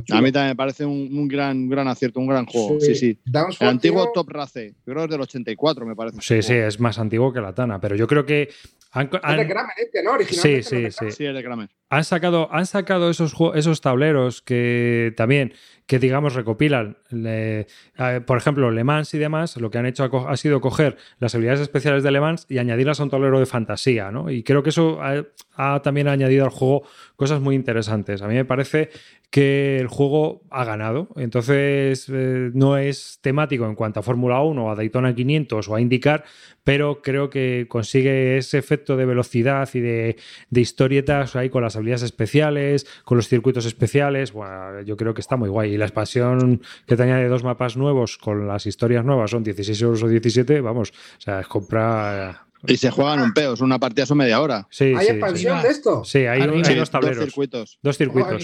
chulo. 0.03 0.19
A 0.19 0.21
mí 0.21 0.31
también 0.31 0.49
me 0.51 0.55
parece 0.55 0.85
un, 0.85 1.09
un 1.17 1.27
gran, 1.27 1.57
un 1.57 1.69
gran 1.69 1.87
acierto, 1.87 2.19
un 2.19 2.27
gran 2.27 2.45
juego. 2.45 2.79
Sí, 2.79 2.95
sí. 2.95 3.19
El 3.59 3.67
antiguo 3.67 4.03
tío, 4.03 4.11
Top 4.13 4.29
Race, 4.29 4.75
creo 4.85 4.97
que 4.97 5.03
es 5.05 5.09
del 5.09 5.21
84, 5.21 5.85
me 5.85 5.95
parece. 5.95 6.17
Sí, 6.21 6.41
sí, 6.41 6.53
es 6.53 6.79
más 6.79 6.99
antiguo 6.99 7.31
que 7.33 7.41
la 7.41 7.53
Tana, 7.53 7.79
pero 7.79 7.95
yo 7.95 8.07
creo 8.07 8.25
que 8.25 8.49
han, 8.91 9.05
Es 9.07 9.11
de 9.11 9.19
han- 9.23 9.47
Kramer, 9.47 9.73
este, 9.77 10.03
¿no? 10.03 10.11
Originalmente 10.11 10.63
Sí, 10.63 10.91
sí, 10.91 10.91
sí. 10.91 11.11
Sí, 11.11 11.25
es 11.25 11.33
de 11.33 11.43
Kramer. 11.43 11.69
han 11.89 12.03
sacado, 12.03 12.47
han 12.53 12.65
sacado 12.67 13.09
esos, 13.09 13.33
esos 13.55 13.81
tableros 13.81 14.41
que 14.43 15.13
también, 15.17 15.53
que 15.87 15.97
digamos, 15.97 16.35
recopilan, 16.35 16.97
le- 17.09 17.61
eh, 17.97 18.21
por 18.25 18.37
ejemplo, 18.37 18.69
Le 18.69 18.83
Mans 18.83 19.11
y 19.15 19.17
demás, 19.17 19.57
lo 19.57 19.71
que 19.71 19.79
han 19.79 19.87
hecho 19.87 20.03
ha, 20.03 20.31
ha 20.31 20.37
sido 20.37 20.61
coger 20.61 20.97
las 21.19 21.33
habilidades 21.33 21.61
especiales 21.61 22.03
de 22.03 22.11
Le 22.11 22.21
Mans 22.21 22.45
y 22.49 22.59
añadirlas 22.59 22.99
a 22.99 23.03
un 23.03 23.09
tablero 23.09 23.39
de 23.39 23.45
fantasía, 23.47 24.11
¿no? 24.11 24.29
Y 24.29 24.43
creo 24.43 24.61
que 24.61 24.69
eso 24.69 25.01
ha, 25.01 25.23
ha 25.55 25.81
también 25.81 26.07
añadido 26.07 26.45
al 26.45 26.51
juego 26.51 26.83
cosas 27.15 27.41
muy 27.41 27.55
interesantes. 27.55 28.21
A 28.21 28.27
mí 28.27 28.35
me 28.35 28.45
parece 28.45 28.89
que 29.33 29.79
el 29.79 29.87
juego 29.87 30.43
ha 30.51 30.63
ganado, 30.63 31.09
entonces 31.15 32.07
eh, 32.07 32.51
no 32.53 32.77
es 32.77 33.17
temático 33.19 33.65
en 33.65 33.73
cuanto 33.73 33.99
a 33.99 34.03
Fórmula 34.03 34.39
1 34.41 34.63
o 34.63 34.69
a 34.69 34.75
Daytona 34.75 35.15
500 35.15 35.69
o 35.69 35.75
a 35.75 35.81
IndyCar, 35.81 36.23
pero 36.63 37.01
creo 37.01 37.31
que 37.31 37.65
consigue 37.67 38.37
ese 38.37 38.59
efecto 38.59 38.95
de 38.95 39.05
velocidad 39.05 39.67
y 39.73 39.79
de, 39.79 40.17
de 40.51 40.61
historietas 40.61 41.35
ahí 41.35 41.49
con 41.49 41.63
las 41.63 41.75
habilidades 41.75 42.03
especiales, 42.03 42.85
con 43.05 43.17
los 43.17 43.27
circuitos 43.27 43.65
especiales. 43.65 44.33
Bueno, 44.33 44.81
yo 44.81 44.95
creo 44.97 45.15
que 45.15 45.21
está 45.21 45.35
muy 45.35 45.49
guay. 45.49 45.73
Y 45.73 45.77
la 45.77 45.85
expansión 45.85 46.61
que 46.85 46.95
te 46.95 47.01
añade 47.01 47.27
dos 47.27 47.43
mapas 47.43 47.75
nuevos 47.75 48.19
con 48.19 48.47
las 48.47 48.67
historias 48.67 49.03
nuevas 49.03 49.31
son 49.31 49.43
16 49.43 49.81
euros 49.81 50.03
o 50.03 50.07
17, 50.07 50.61
vamos, 50.61 50.91
o 50.91 51.21
sea, 51.21 51.39
es 51.39 51.47
comprar. 51.47 52.52
Y 52.67 52.77
se 52.77 52.91
juegan 52.91 53.21
un 53.21 53.33
peo, 53.33 53.53
es 53.53 53.61
una 53.61 53.79
partida, 53.79 54.05
son 54.05 54.17
media 54.17 54.39
hora. 54.41 54.67
Sí, 54.71 54.93
¿Hay 54.97 55.05
sí, 55.07 55.11
expansión 55.13 55.57
sí. 55.59 55.63
de 55.67 55.69
esto? 55.71 56.03
Sí, 56.03 56.19
hay, 56.19 56.39
dos 56.75 56.89
tableros, 56.89 57.23
circuitos. 57.25 57.79
dos 57.81 57.97
circuitos. 57.97 58.43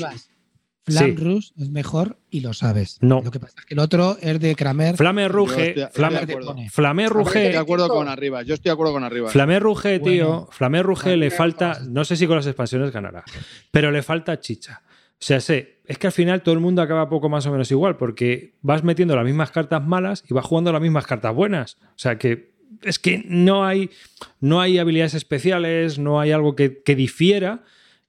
Flam 0.86 1.06
Sí. 1.06 1.16
Rouge 1.24 1.52
es 1.60 1.70
mejor 1.70 2.18
y 2.32 2.40
lo 2.40 2.54
sabes. 2.54 2.98
No. 3.02 3.22
Lo 3.24 3.30
que 3.30 3.40
pasa 3.40 3.54
es 3.60 3.66
que 3.66 3.74
el 3.76 3.80
otro 3.80 4.18
es 4.22 4.40
de 4.40 4.56
Kramer. 4.56 4.96
Flame 4.96 5.24
Yo 5.24 5.28
Ruge, 5.30 5.68
estoy- 5.70 5.84
estoy 5.84 5.96
Flame, 5.96 6.16
de 6.18 6.24
acuerdo. 6.24 6.48
pone. 6.48 6.70
Flame 6.70 7.04
Estoy 7.04 7.18
Ruge, 7.24 7.40
de 7.50 7.58
acuerdo 7.58 7.90
con 7.90 8.08
arriba. 8.08 8.42
Yo 8.42 8.54
estoy 8.56 8.70
de 8.70 8.74
acuerdo 8.74 8.94
con 8.94 9.04
arriba. 9.04 9.30
Flame 9.30 9.60
Ruge, 9.60 10.00
tío, 10.00 10.28
Bueno. 10.28 10.48
Flame 10.52 10.82
Ruge 10.82 11.16
le 11.18 11.30
falta, 11.30 11.80
no 11.88 12.04
sé 12.06 12.16
si 12.16 12.26
con 12.26 12.38
las 12.38 12.48
expansiones 12.48 12.92
ganará, 12.92 13.24
pero 13.72 13.92
le 13.92 14.02
falta 14.02 14.40
chicha. 14.40 14.82
O 15.12 15.22
sea, 15.22 15.40
sé, 15.42 15.82
es 15.86 15.98
que 16.00 16.08
al 16.08 16.14
final 16.14 16.42
todo 16.42 16.54
el 16.56 16.62
mundo 16.62 16.82
acaba 16.82 17.08
poco 17.10 17.30
más 17.30 17.46
o 17.46 17.52
menos 17.52 17.70
igual, 17.70 17.98
porque 17.98 18.56
vas 18.62 18.84
metiendo 18.84 19.16
las 19.16 19.26
mismas 19.26 19.52
cartas 19.52 19.86
malas 19.86 20.24
y 20.28 20.34
vas 20.34 20.46
jugando 20.46 20.72
las 20.72 20.82
mismas 20.82 21.06
cartas 21.06 21.36
buenas. 21.36 21.78
O 21.82 21.98
sea 21.98 22.18
que 22.18 22.54
es 22.84 23.00
que 23.00 23.24
no 23.28 23.66
hay, 23.66 23.90
no 24.40 24.62
hay 24.62 24.78
habilidades 24.80 25.14
especiales, 25.14 26.00
no 26.00 26.20
hay 26.20 26.32
algo 26.32 26.56
que, 26.56 26.82
que 26.84 26.96
difiera 26.96 27.64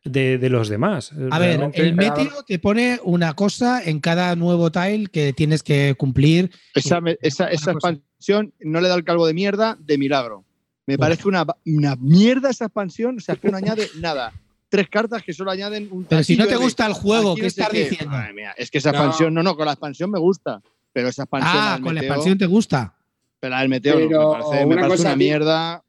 de, 0.05 0.39
de 0.39 0.49
los 0.51 0.69
demás. 0.69 1.13
A 1.31 1.39
ver, 1.39 1.61
el 1.75 1.95
meteo 1.95 2.43
te 2.47 2.59
pone 2.59 3.01
una 3.05 3.35
cosa 3.35 3.83
en 3.85 4.01
cada 4.01 4.35
nuevo 4.37 4.71
tile 4.73 5.09
que 5.13 5.33
tienes 5.33 5.63
que 5.63 5.95
cumplir. 5.99 6.51
Esa, 6.75 7.01
me- 7.01 7.19
esa, 7.21 7.49
esa 7.51 7.73
expansión 7.73 8.55
no 8.61 8.81
le 8.81 8.89
da 8.89 8.95
el 8.95 9.05
calvo 9.05 9.27
de 9.27 9.35
mierda 9.35 9.77
de 9.81 9.99
milagro. 9.99 10.45
Me 10.87 10.97
parece 10.99 11.29
una, 11.29 11.45
una 11.67 11.97
mierda 11.97 12.51
esa 12.51 12.65
expansión, 12.67 13.17
o 13.19 13.21
sea, 13.21 13.35
es 13.35 13.41
que 13.41 13.51
no 13.51 13.57
añade 13.59 13.89
nada. 14.01 14.33
Tres 14.71 14.89
cartas 14.89 15.23
que 15.23 15.33
solo 15.33 15.51
añaden 15.51 15.89
un 15.91 16.05
Pero 16.05 16.23
si 16.23 16.37
no 16.37 16.47
te 16.47 16.55
gusta 16.57 16.87
el 16.87 16.93
juego, 16.93 17.35
¿qué 17.35 17.43
sé 17.43 17.47
estás 17.49 17.73
diciendo? 17.73 18.17
Madre 18.17 18.33
mía, 18.33 18.55
es 18.57 18.71
que 18.71 18.79
esa 18.79 18.91
expansión, 18.91 19.35
no, 19.35 19.43
no, 19.43 19.57
con 19.57 19.67
la 19.67 19.73
expansión 19.73 20.11
me 20.11 20.19
gusta. 20.19 20.63
Pero 20.93 21.09
esa 21.09 21.23
expansión. 21.25 21.53
Ah, 21.57 21.79
con 21.83 21.95
la 21.95 22.01
expansión 22.01 22.39
te 22.39 22.47
gusta. 22.47 22.95
Pero 23.41 23.51
la 23.51 23.61
del 23.61 23.69
meteo 23.71 23.99
no, 24.01 24.09
Pero 24.09 24.21
me 24.29 24.33
parece, 24.33 24.57
me 24.59 24.65
una 24.67 24.77
parece 24.83 24.89
cosa, 24.97 25.03
una 25.09 25.11
tío. 25.19 25.27
mierda. 25.27 25.85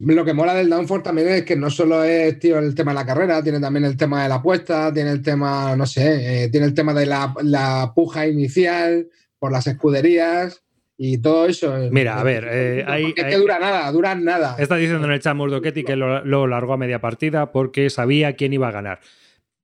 Lo 0.00 0.24
que 0.24 0.32
mola 0.32 0.54
del 0.54 0.70
Downforce 0.70 1.02
también 1.02 1.28
es 1.28 1.42
que 1.44 1.56
no 1.56 1.70
solo 1.70 2.04
es 2.04 2.38
tío, 2.38 2.58
el 2.60 2.74
tema 2.76 2.92
de 2.92 2.96
la 3.00 3.06
carrera, 3.06 3.42
tiene 3.42 3.58
también 3.58 3.84
el 3.84 3.96
tema 3.96 4.22
de 4.22 4.28
la 4.28 4.36
apuesta, 4.36 4.92
tiene 4.94 5.10
el 5.10 5.22
tema, 5.22 5.74
no 5.74 5.86
sé, 5.86 6.44
eh, 6.44 6.48
tiene 6.50 6.66
el 6.66 6.74
tema 6.74 6.94
de 6.94 7.04
la, 7.06 7.34
la 7.42 7.92
puja 7.96 8.28
inicial 8.28 9.08
por 9.40 9.50
las 9.50 9.66
escuderías 9.66 10.62
y 10.96 11.18
todo 11.18 11.46
eso. 11.46 11.74
Mira, 11.90 12.20
a 12.20 12.22
ver, 12.22 12.46
eh, 12.48 12.84
hay- 12.86 13.06
Porque 13.06 13.20
es 13.22 13.26
hay- 13.26 13.32
que 13.32 13.38
dura 13.38 13.58
nada, 13.58 13.90
dura 13.90 14.14
nada. 14.14 14.54
Está 14.60 14.76
diciendo 14.76 15.04
en 15.04 15.12
el 15.12 15.20
chat 15.20 15.34
Murdochetti 15.34 15.82
que 15.82 15.96
lo, 15.96 16.24
lo 16.24 16.46
largó 16.46 16.74
a 16.74 16.76
media 16.76 17.00
partida 17.00 17.50
porque 17.50 17.90
sabía 17.90 18.34
quién 18.36 18.52
iba 18.52 18.68
a 18.68 18.72
ganar. 18.72 19.00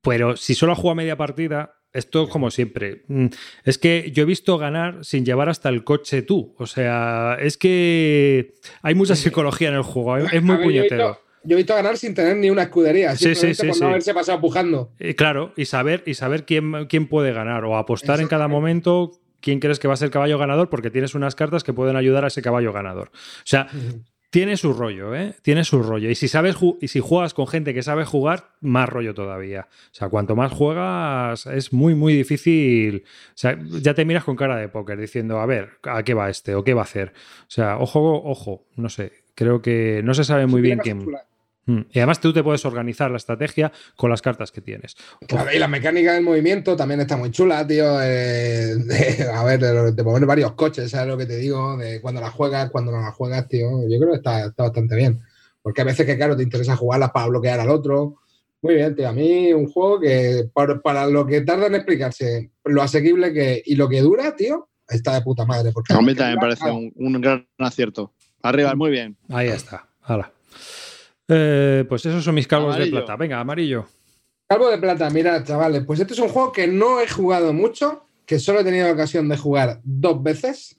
Pero 0.02 0.36
si 0.36 0.54
solo 0.56 0.74
juega 0.74 0.96
media 0.96 1.16
partida, 1.16 1.76
esto 1.94 2.24
es 2.24 2.28
como 2.30 2.50
siempre. 2.50 3.02
Mm, 3.08 3.26
Es 3.64 3.78
que 3.78 4.10
yo 4.12 4.24
he 4.24 4.26
visto 4.26 4.58
ganar 4.58 5.04
sin 5.04 5.24
llevar 5.24 5.48
hasta 5.48 5.68
el 5.70 5.84
coche 5.84 6.20
tú. 6.22 6.54
O 6.58 6.66
sea, 6.66 7.38
es 7.40 7.56
que 7.56 8.52
hay 8.82 8.94
mucha 8.94 9.16
psicología 9.16 9.68
en 9.68 9.74
el 9.76 9.82
juego. 9.82 10.18
Es 10.18 10.24
es 10.34 10.42
muy 10.42 10.56
ver, 10.56 10.64
puñetero. 10.66 11.20
yo 11.44 11.54
he 11.54 11.56
visto 11.56 11.74
ganar 11.74 11.96
sin 11.96 12.14
tener 12.14 12.36
ni 12.36 12.50
una 12.50 12.62
escudería, 12.64 13.16
Sí, 13.16 13.34
sí, 13.34 13.54
sí, 13.54 13.66
por 13.66 13.74
sí. 13.74 13.80
no 13.80 13.88
haberse 13.88 14.12
pasado 14.12 14.40
pujando. 14.40 14.92
Eh, 14.98 15.14
claro, 15.14 15.52
y 15.56 15.64
saber, 15.64 16.02
y 16.04 16.14
saber 16.14 16.44
quién, 16.44 16.86
quién 16.88 17.06
puede 17.08 17.32
ganar 17.32 17.64
o 17.64 17.76
apostar 17.76 18.20
en 18.20 18.28
cada 18.28 18.48
momento 18.48 19.12
quién 19.40 19.60
crees 19.60 19.78
que 19.78 19.86
va 19.88 19.94
a 19.94 19.96
ser 19.98 20.06
el 20.06 20.10
caballo 20.12 20.38
ganador 20.38 20.70
porque 20.70 20.90
tienes 20.90 21.14
unas 21.14 21.34
cartas 21.34 21.62
que 21.64 21.72
pueden 21.74 21.96
ayudar 21.96 22.24
a 22.24 22.28
ese 22.28 22.40
caballo 22.42 22.72
ganador. 22.72 23.08
O 23.12 23.44
sea, 23.44 23.66
tiene 24.34 24.56
su 24.56 24.72
rollo, 24.72 25.14
¿eh? 25.14 25.36
Tiene 25.42 25.62
su 25.62 25.80
rollo. 25.80 26.10
Y 26.10 26.16
si 26.16 26.26
sabes 26.26 26.56
y 26.80 26.88
si 26.88 26.98
juegas 26.98 27.34
con 27.34 27.46
gente 27.46 27.72
que 27.72 27.84
sabe 27.84 28.04
jugar, 28.04 28.48
más 28.60 28.88
rollo 28.88 29.14
todavía. 29.14 29.68
O 29.70 29.94
sea, 29.94 30.08
cuanto 30.08 30.34
más 30.34 30.50
juegas, 30.50 31.46
es 31.46 31.72
muy, 31.72 31.94
muy 31.94 32.14
difícil. 32.14 33.04
O 33.06 33.36
sea, 33.36 33.56
ya 33.80 33.94
te 33.94 34.04
miras 34.04 34.24
con 34.24 34.34
cara 34.34 34.56
de 34.56 34.68
póker 34.68 34.98
diciendo, 34.98 35.38
a 35.38 35.46
ver, 35.46 35.78
¿a 35.84 36.02
qué 36.02 36.14
va 36.14 36.30
este? 36.30 36.56
¿O 36.56 36.64
qué 36.64 36.74
va 36.74 36.80
a 36.80 36.82
hacer? 36.82 37.12
O 37.42 37.50
sea, 37.50 37.78
ojo, 37.78 38.24
ojo, 38.24 38.66
no 38.74 38.88
sé. 38.88 39.12
Creo 39.36 39.62
que 39.62 40.00
no 40.02 40.14
se 40.14 40.24
sabe 40.24 40.48
muy 40.48 40.60
bien 40.60 40.80
quién. 40.80 41.06
Y 41.66 41.98
además 41.98 42.20
tú 42.20 42.32
te 42.32 42.42
puedes 42.42 42.64
organizar 42.66 43.10
la 43.10 43.16
estrategia 43.16 43.72
con 43.96 44.10
las 44.10 44.20
cartas 44.20 44.52
que 44.52 44.60
tienes. 44.60 44.96
Claro, 45.26 45.50
y 45.52 45.58
la 45.58 45.66
mecánica 45.68 46.12
del 46.12 46.22
movimiento 46.22 46.76
también 46.76 47.00
está 47.00 47.16
muy 47.16 47.30
chula, 47.30 47.66
tío. 47.66 48.00
eh, 48.02 48.74
de- 48.76 49.28
a 49.32 49.42
ver, 49.44 49.60
de, 49.60 49.92
de 49.92 50.02
mover 50.02 50.26
varios 50.26 50.52
coches, 50.52 50.90
¿sabes 50.90 51.08
lo 51.08 51.16
que 51.16 51.26
te 51.26 51.36
digo? 51.36 51.76
De 51.78 52.00
cuando 52.02 52.20
la 52.20 52.30
juegas, 52.30 52.70
cuando 52.70 52.92
no 52.92 53.00
la 53.00 53.12
juegas, 53.12 53.48
tío. 53.48 53.68
Yo 53.88 53.98
creo 53.98 54.10
que 54.10 54.16
está, 54.16 54.46
está 54.46 54.64
bastante 54.64 54.94
bien. 54.96 55.20
Porque 55.62 55.80
a 55.80 55.84
veces 55.84 56.04
que, 56.04 56.16
claro, 56.16 56.36
te 56.36 56.42
interesa 56.42 56.76
jugarlas 56.76 57.10
para 57.12 57.28
bloquear 57.28 57.58
al 57.60 57.70
otro. 57.70 58.16
Muy 58.60 58.74
bien, 58.74 58.94
tío. 58.94 59.08
A 59.08 59.12
mí 59.12 59.52
un 59.54 59.66
juego 59.70 60.00
que 60.00 60.48
por- 60.52 60.82
para 60.82 61.06
lo 61.06 61.26
que 61.26 61.40
tarda 61.40 61.66
en 61.68 61.74
explicarse, 61.76 62.50
lo 62.64 62.82
asequible 62.82 63.32
que 63.32 63.62
y 63.64 63.74
lo 63.76 63.88
que 63.88 64.00
dura, 64.02 64.36
tío, 64.36 64.68
está 64.86 65.14
de 65.14 65.22
puta 65.22 65.46
madre. 65.46 65.72
Porque 65.72 65.94
A 65.94 66.00
mí 66.02 66.14
también 66.14 66.34
me 66.34 66.40
parece 66.42 66.70
un, 66.70 66.92
un 66.96 67.20
gran 67.22 67.46
acierto. 67.58 68.12
Arriba, 68.42 68.74
muy 68.74 68.90
bien. 68.90 69.16
Ahí 69.30 69.48
está. 69.48 69.86
Hala. 70.02 70.30
Eh, 71.28 71.84
pues 71.88 72.04
esos 72.06 72.22
son 72.24 72.34
mis 72.34 72.46
calvos 72.46 72.76
de 72.76 72.86
plata. 72.86 73.16
Venga, 73.16 73.40
amarillo. 73.40 73.86
Calvo 74.46 74.70
de 74.70 74.78
plata, 74.78 75.08
mira, 75.10 75.42
chavales, 75.42 75.84
pues 75.86 76.00
este 76.00 76.12
es 76.12 76.18
un 76.18 76.28
juego 76.28 76.52
que 76.52 76.66
no 76.66 77.00
he 77.00 77.08
jugado 77.08 77.52
mucho, 77.54 78.06
que 78.26 78.38
solo 78.38 78.60
he 78.60 78.64
tenido 78.64 78.92
ocasión 78.92 79.28
de 79.28 79.38
jugar 79.38 79.80
dos 79.82 80.22
veces, 80.22 80.76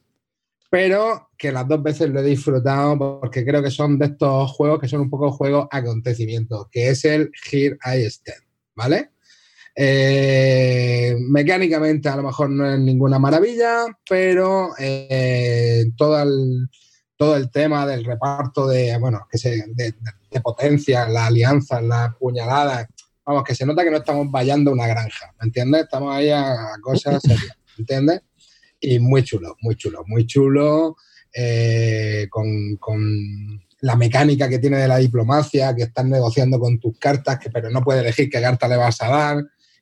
pero 0.69 1.29
que 1.37 1.51
las 1.51 1.67
dos 1.67 1.81
veces 1.81 2.09
lo 2.09 2.19
he 2.19 2.23
disfrutado 2.23 3.19
porque 3.21 3.43
creo 3.43 3.63
que 3.63 3.71
son 3.71 3.97
de 3.97 4.05
estos 4.05 4.51
juegos 4.51 4.79
que 4.79 4.87
son 4.87 5.01
un 5.01 5.09
poco 5.09 5.31
juegos 5.31 5.67
acontecimientos, 5.71 6.67
que 6.69 6.89
es 6.89 7.05
el 7.05 7.31
Here 7.51 7.77
I 7.83 8.03
Stand, 8.05 8.43
¿vale? 8.75 9.09
Eh, 9.75 11.15
mecánicamente 11.29 12.07
a 12.07 12.15
lo 12.15 12.23
mejor 12.23 12.49
no 12.49 12.71
es 12.71 12.79
ninguna 12.79 13.19
maravilla, 13.19 13.85
pero 14.07 14.69
eh, 14.79 15.85
todo, 15.97 16.21
el, 16.21 16.69
todo 17.17 17.35
el 17.35 17.49
tema 17.51 17.85
del 17.87 18.05
reparto 18.05 18.67
de, 18.67 18.95
bueno, 18.99 19.27
que 19.29 19.37
se, 19.37 19.49
de, 19.67 19.91
de- 19.91 19.93
de 20.35 20.41
potencia, 20.41 21.07
las 21.07 21.27
alianzas, 21.27 21.81
las 21.81 22.13
puñaladas, 22.15 22.87
vamos, 23.25 23.43
que 23.43 23.55
se 23.55 23.65
nota 23.65 23.83
que 23.83 23.91
no 23.91 23.97
estamos 23.97 24.29
vallando 24.29 24.71
una 24.71 24.85
granja, 24.85 25.33
¿me 25.39 25.45
entiendes? 25.45 25.83
Estamos 25.83 26.13
ahí 26.13 26.29
a, 26.29 26.55
cosas 26.81 27.21
serias, 27.21 27.57
¿me 27.77 27.81
entiendes? 27.81 28.21
Y 28.79 28.99
muy 28.99 29.23
chulo, 29.23 29.55
muy 29.61 29.75
chulo, 29.75 30.03
muy 30.05 30.27
chulo, 30.27 30.97
eh, 31.33 32.27
con, 32.29 32.75
con 32.77 33.61
la 33.79 33.95
mecánica 33.95 34.49
que 34.49 34.59
tiene 34.59 34.77
de 34.77 34.87
la 34.87 34.97
diplomacia, 34.97 35.73
que 35.73 35.83
estás 35.83 36.05
negociando 36.05 36.59
con 36.59 36.79
tus 36.79 36.97
cartas, 36.99 37.39
que, 37.39 37.49
pero 37.49 37.69
no 37.69 37.81
puedes 37.81 38.03
elegir 38.03 38.29
qué 38.29 38.41
carta 38.41 38.67
le 38.67 38.75
vas 38.75 39.01
a 39.01 39.07
dar, 39.07 39.37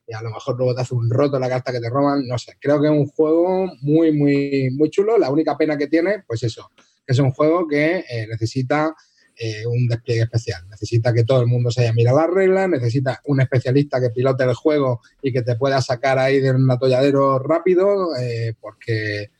y 0.06 0.14
a 0.14 0.22
lo 0.22 0.30
mejor 0.30 0.56
luego 0.56 0.74
te 0.74 0.82
hace 0.82 0.94
un 0.94 1.10
roto 1.10 1.38
la 1.38 1.48
carta 1.48 1.72
que 1.72 1.80
te 1.80 1.90
roban, 1.90 2.26
no 2.28 2.38
sé, 2.38 2.56
creo 2.60 2.80
que 2.80 2.86
es 2.86 2.92
un 2.92 3.06
juego 3.06 3.72
muy, 3.80 4.12
muy, 4.12 4.70
muy 4.70 4.88
chulo, 4.88 5.18
la 5.18 5.30
única 5.30 5.56
pena 5.56 5.76
que 5.76 5.88
tiene, 5.88 6.22
pues 6.26 6.44
eso, 6.44 6.70
es 7.06 7.18
un 7.18 7.32
juego 7.32 7.66
que 7.66 8.04
eh, 8.08 8.26
necesita 8.28 8.94
eh, 9.36 9.66
un 9.66 9.86
despliegue 9.88 10.22
especial. 10.22 10.68
Necesita 10.68 11.12
que 11.12 11.24
todo 11.24 11.40
el 11.40 11.46
mundo 11.46 11.70
se 11.70 11.82
haya 11.82 11.92
mirado 11.92 12.18
las 12.18 12.30
reglas, 12.30 12.68
necesita 12.68 13.20
un 13.24 13.40
especialista 13.40 14.00
que 14.00 14.10
pilote 14.10 14.44
el 14.44 14.54
juego 14.54 15.00
y 15.22 15.32
que 15.32 15.42
te 15.42 15.56
pueda 15.56 15.80
sacar 15.82 16.18
ahí 16.18 16.40
de 16.40 16.52
un 16.52 16.70
atolladero 16.70 17.38
rápido, 17.40 18.14
eh, 18.16 18.54
porque 18.60 19.30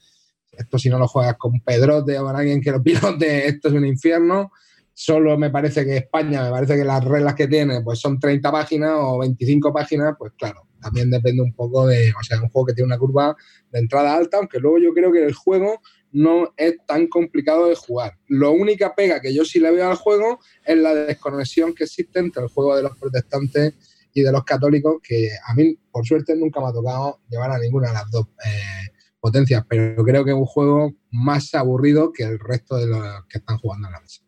esto 0.52 0.78
si 0.78 0.88
no 0.88 0.98
lo 0.98 1.08
juegas 1.08 1.36
con 1.36 1.60
Pedrote 1.60 2.18
o 2.18 2.24
con 2.24 2.36
alguien 2.36 2.60
que 2.60 2.72
lo 2.72 2.82
pilote, 2.82 3.46
esto 3.46 3.68
es 3.68 3.74
un 3.74 3.86
infierno. 3.86 4.50
Solo 4.92 5.36
me 5.36 5.50
parece 5.50 5.84
que 5.84 5.96
España, 5.96 6.44
me 6.44 6.50
parece 6.50 6.76
que 6.76 6.84
las 6.84 7.04
reglas 7.04 7.34
que 7.34 7.48
tiene 7.48 7.82
pues 7.82 7.98
son 7.98 8.18
30 8.18 8.50
páginas 8.50 8.92
o 8.96 9.18
25 9.18 9.72
páginas, 9.72 10.14
pues 10.18 10.32
claro, 10.36 10.68
también 10.80 11.10
depende 11.10 11.42
un 11.42 11.52
poco 11.52 11.86
de, 11.86 12.12
o 12.18 12.22
sea, 12.22 12.40
un 12.40 12.48
juego 12.48 12.66
que 12.66 12.74
tiene 12.74 12.86
una 12.86 12.98
curva 12.98 13.34
de 13.70 13.78
entrada 13.80 14.14
alta, 14.14 14.36
aunque 14.38 14.58
luego 14.58 14.78
yo 14.78 14.92
creo 14.92 15.10
que 15.10 15.24
el 15.24 15.34
juego 15.34 15.80
no 16.14 16.54
es 16.56 16.76
tan 16.86 17.08
complicado 17.08 17.68
de 17.68 17.74
jugar. 17.74 18.16
Lo 18.28 18.52
única 18.52 18.94
pega 18.94 19.20
que 19.20 19.34
yo 19.34 19.44
sí 19.44 19.58
le 19.58 19.72
veo 19.72 19.90
al 19.90 19.96
juego 19.96 20.38
es 20.64 20.78
la 20.78 20.94
desconexión 20.94 21.74
que 21.74 21.84
existe 21.84 22.20
entre 22.20 22.44
el 22.44 22.48
juego 22.48 22.76
de 22.76 22.84
los 22.84 22.96
protestantes 22.96 23.74
y 24.14 24.22
de 24.22 24.30
los 24.30 24.44
católicos, 24.44 25.02
que 25.02 25.30
a 25.44 25.54
mí, 25.54 25.76
por 25.90 26.06
suerte, 26.06 26.36
nunca 26.36 26.60
me 26.60 26.68
ha 26.68 26.72
tocado 26.72 27.20
llevar 27.28 27.50
a 27.50 27.58
ninguna 27.58 27.88
de 27.88 27.94
las 27.94 28.10
dos 28.12 28.28
eh, 28.46 28.92
potencias, 29.18 29.64
pero 29.68 30.04
creo 30.04 30.24
que 30.24 30.30
es 30.30 30.36
un 30.36 30.46
juego 30.46 30.94
más 31.10 31.52
aburrido 31.54 32.12
que 32.12 32.22
el 32.22 32.38
resto 32.38 32.76
de 32.76 32.86
los 32.86 33.26
que 33.28 33.38
están 33.38 33.58
jugando 33.58 33.88
en 33.88 33.92
la 33.94 34.00
mesa. 34.00 34.22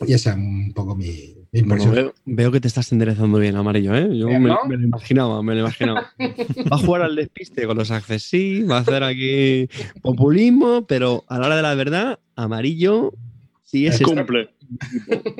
Y 0.00 0.14
esa 0.14 0.30
es 0.30 0.36
un 0.36 0.72
poco 0.74 0.96
mi, 0.96 1.41
Veo, 1.54 2.14
veo 2.24 2.50
que 2.50 2.60
te 2.60 2.68
estás 2.68 2.90
enderezando 2.92 3.38
bien, 3.38 3.56
amarillo, 3.56 3.94
¿eh? 3.94 4.08
Yo 4.16 4.26
me, 4.28 4.38
¿no? 4.48 4.58
me 4.66 4.78
lo 4.78 4.84
imaginaba, 4.84 5.42
me 5.42 5.52
lo 5.54 5.60
imaginaba. 5.60 6.10
Va 6.18 6.76
a 6.76 6.78
jugar 6.78 7.02
al 7.02 7.14
despiste 7.14 7.66
con 7.66 7.76
los 7.76 7.90
access, 7.90 8.22
sí, 8.22 8.62
va 8.62 8.78
a 8.78 8.80
hacer 8.80 9.02
aquí 9.04 9.68
populismo, 10.00 10.86
pero 10.86 11.24
a 11.28 11.38
la 11.38 11.46
hora 11.46 11.56
de 11.56 11.62
la 11.62 11.74
verdad, 11.74 12.18
amarillo 12.36 13.12
sigues, 13.64 13.96
Es 13.96 14.00
estando, 14.00 14.22
Cumple. 14.22 14.48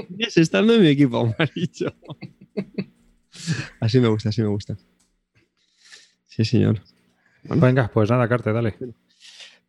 sigues 0.08 0.36
estando 0.36 0.74
en 0.74 0.82
mi 0.82 0.88
equipo, 0.88 1.18
amarillo. 1.18 1.94
Así 3.80 3.98
me 3.98 4.08
gusta, 4.08 4.28
así 4.28 4.42
me 4.42 4.48
gusta. 4.48 4.76
Sí, 6.28 6.44
señor. 6.44 6.82
Venga, 7.44 7.90
pues 7.92 8.10
nada, 8.10 8.28
Carte, 8.28 8.52
dale. 8.52 8.74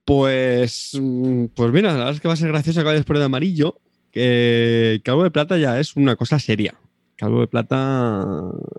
Pues, 0.04 0.92
mm, 1.00 1.46
pues 1.56 1.72
mira, 1.72 1.92
la 1.94 1.98
verdad 2.00 2.14
es 2.16 2.20
que 2.20 2.28
va 2.28 2.34
a 2.34 2.38
ser 2.38 2.50
gracioso 2.50 2.82
acabar 2.82 2.98
después 2.98 3.18
de 3.18 3.26
amarillo, 3.26 3.80
que 4.14 5.02
Calvo 5.04 5.24
de 5.24 5.32
Plata 5.32 5.58
ya 5.58 5.80
es 5.80 5.96
una 5.98 6.16
cosa 6.16 6.40
seria. 6.40 6.76
Calvo 7.18 7.42
de 7.42 7.48
Plata, 7.48 8.26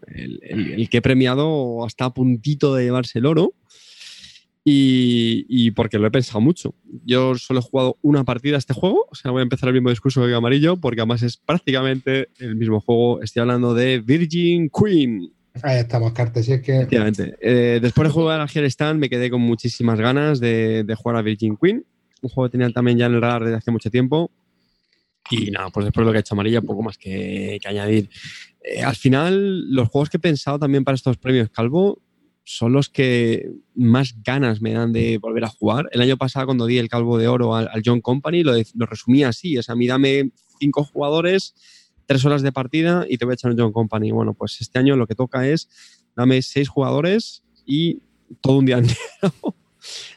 el, 0.08 0.40
el- 0.42 0.72
el 0.72 0.88
que 0.88 0.98
he 0.98 1.02
premiado 1.02 1.84
está 1.86 2.06
a 2.06 2.14
puntito 2.14 2.74
de 2.74 2.84
llevarse 2.84 3.18
el 3.18 3.26
oro. 3.26 3.52
Y, 4.66 5.44
y 5.46 5.72
porque 5.72 5.98
lo 5.98 6.06
he 6.06 6.10
pensado 6.10 6.40
mucho. 6.40 6.74
Yo 7.04 7.34
solo 7.34 7.60
he 7.60 7.62
jugado 7.62 7.98
una 8.00 8.24
partida 8.24 8.56
a 8.56 8.58
este 8.58 8.72
juego, 8.72 9.06
o 9.10 9.14
sea, 9.14 9.30
voy 9.30 9.40
a 9.40 9.42
empezar 9.42 9.68
el 9.68 9.74
mismo 9.74 9.90
discurso 9.90 10.26
que 10.26 10.32
Amarillo, 10.34 10.78
porque 10.78 11.02
además 11.02 11.22
es 11.22 11.36
prácticamente 11.36 12.28
el 12.38 12.56
mismo 12.56 12.80
juego. 12.80 13.20
Estoy 13.20 13.42
hablando 13.42 13.74
de 13.74 13.98
Virgin 14.00 14.70
Queen. 14.70 15.30
Ahí 15.62 15.80
estamos, 15.80 16.12
Cartes. 16.14 16.46
Si 16.46 16.52
es 16.54 16.62
que 16.62 16.76
Efectivamente. 16.78 17.36
Eh, 17.42 17.78
después 17.82 18.08
de 18.08 18.12
jugar 18.14 18.40
al 18.40 18.48
Stand 18.48 18.98
me 19.00 19.10
quedé 19.10 19.28
con 19.30 19.42
muchísimas 19.42 20.00
ganas 20.00 20.40
de, 20.40 20.82
de 20.82 20.94
jugar 20.94 21.16
a 21.18 21.22
Virgin 21.22 21.58
Queen. 21.60 21.84
Un 22.22 22.30
juego 22.30 22.48
que 22.48 22.52
tenía 22.52 22.70
también 22.70 22.96
ya 22.96 23.04
en 23.06 23.14
el 23.14 23.20
radar 23.20 23.44
desde 23.44 23.58
hace 23.58 23.70
mucho 23.70 23.90
tiempo. 23.90 24.30
Y 25.30 25.50
nada, 25.50 25.70
pues 25.70 25.86
después 25.86 26.02
de 26.02 26.06
lo 26.06 26.12
que 26.12 26.18
ha 26.18 26.20
hecho 26.20 26.34
Amarilla, 26.34 26.60
poco 26.60 26.82
más 26.82 26.98
que, 26.98 27.58
añadir. 27.64 28.10
Eh, 28.62 28.82
al 28.82 28.96
final, 28.96 29.70
los 29.70 29.88
juegos 29.88 30.10
que 30.10 30.18
he 30.18 30.20
pensado 30.20 30.58
también 30.58 30.84
para 30.84 30.94
estos 30.94 31.16
premios 31.16 31.48
Calvo 31.50 32.02
son 32.44 32.72
los 32.74 32.90
que 32.90 33.50
más 33.74 34.14
ganas 34.22 34.60
me 34.60 34.72
dan 34.72 34.92
de 34.92 35.16
volver 35.18 35.44
a 35.44 35.48
jugar. 35.48 35.88
El 35.92 36.02
año 36.02 36.18
pasado, 36.18 36.46
cuando 36.46 36.66
di 36.66 36.76
el 36.76 36.88
Calvo 36.90 37.16
de 37.16 37.26
Oro 37.26 37.54
al, 37.54 37.70
John 37.84 38.02
Company, 38.02 38.42
lo, 38.42 38.52
de- 38.52 38.66
lo 38.74 38.84
resumía 38.84 39.28
así. 39.28 39.56
O 39.56 39.62
sea, 39.62 39.72
a 39.72 39.76
mí 39.76 39.86
dame 39.86 40.30
cinco 40.60 40.84
jugadores, 40.84 41.54
tres 42.06 42.22
horas 42.26 42.42
de 42.42 42.52
partida 42.52 43.06
y 43.08 43.16
te 43.16 43.24
voy 43.24 43.32
a 43.32 43.34
echar 43.34 43.50
un 43.50 43.58
John 43.58 43.72
Company. 43.72 44.10
Bueno, 44.10 44.34
pues 44.34 44.60
este 44.60 44.78
año 44.78 44.94
lo 44.96 45.06
que 45.06 45.14
toca 45.14 45.48
es 45.48 45.68
dame 46.14 46.42
seis 46.42 46.68
jugadores 46.68 47.42
y 47.64 48.00
todo 48.42 48.58
un 48.58 48.66
día 48.66 48.78
entero. 48.78 49.56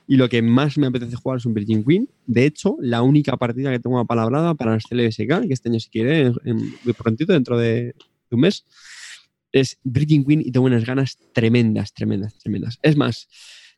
Y 0.07 0.15
lo 0.15 0.29
que 0.29 0.41
más 0.41 0.77
me 0.77 0.87
apetece 0.87 1.15
jugar 1.17 1.37
es 1.39 1.45
un 1.45 1.53
Virgin 1.53 1.83
Queen. 1.83 2.09
De 2.25 2.45
hecho, 2.45 2.77
la 2.79 3.01
única 3.01 3.35
partida 3.37 3.71
que 3.71 3.79
tengo 3.79 3.99
apalabrada 3.99 4.53
para 4.55 4.73
el 4.75 4.81
CLSK, 4.81 5.47
que 5.47 5.53
este 5.53 5.69
año 5.69 5.79
si 5.79 5.89
quiere, 5.89 6.21
en- 6.27 6.35
en- 6.45 6.57
muy 6.83 6.93
prontito, 6.97 7.33
dentro 7.33 7.57
de, 7.57 7.83
de 7.83 7.93
un 8.31 8.39
mes, 8.39 8.65
es 9.51 9.77
Virgin 9.83 10.25
Queen 10.25 10.41
y 10.41 10.51
tengo 10.51 10.65
unas 10.65 10.85
ganas 10.85 11.17
tremendas, 11.33 11.93
tremendas, 11.93 12.37
tremendas. 12.37 12.79
Es 12.81 12.95
más, 12.95 13.27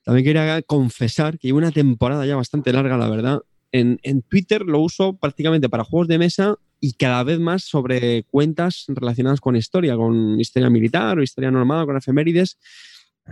también 0.04 0.26
quería 0.26 0.62
confesar 0.62 1.38
que 1.40 1.48
llevo 1.48 1.58
una 1.60 1.72
temporada 1.72 2.26
ya 2.26 2.36
bastante 2.36 2.72
larga, 2.74 2.98
la 2.98 3.10
verdad. 3.10 3.40
En, 3.72 4.00
en 4.04 4.22
Twitter 4.24 4.62
lo 4.64 4.80
uso 4.82 5.14
prácticamente 5.18 5.70
para 5.70 5.84
juegos 5.84 6.08
de 6.08 6.18
mesa 6.18 6.56
y 6.82 6.94
cada 6.94 7.24
vez 7.24 7.40
más 7.40 7.64
sobre 7.64 8.24
cuentas 8.24 8.86
relacionadas 8.88 9.42
con 9.42 9.56
historia, 9.56 9.96
con 9.96 10.40
historia 10.40 10.70
militar 10.70 11.20
o 11.20 11.24
historia 11.24 11.52
normal, 11.52 11.86
con 11.86 11.98
efemérides. 11.98 12.58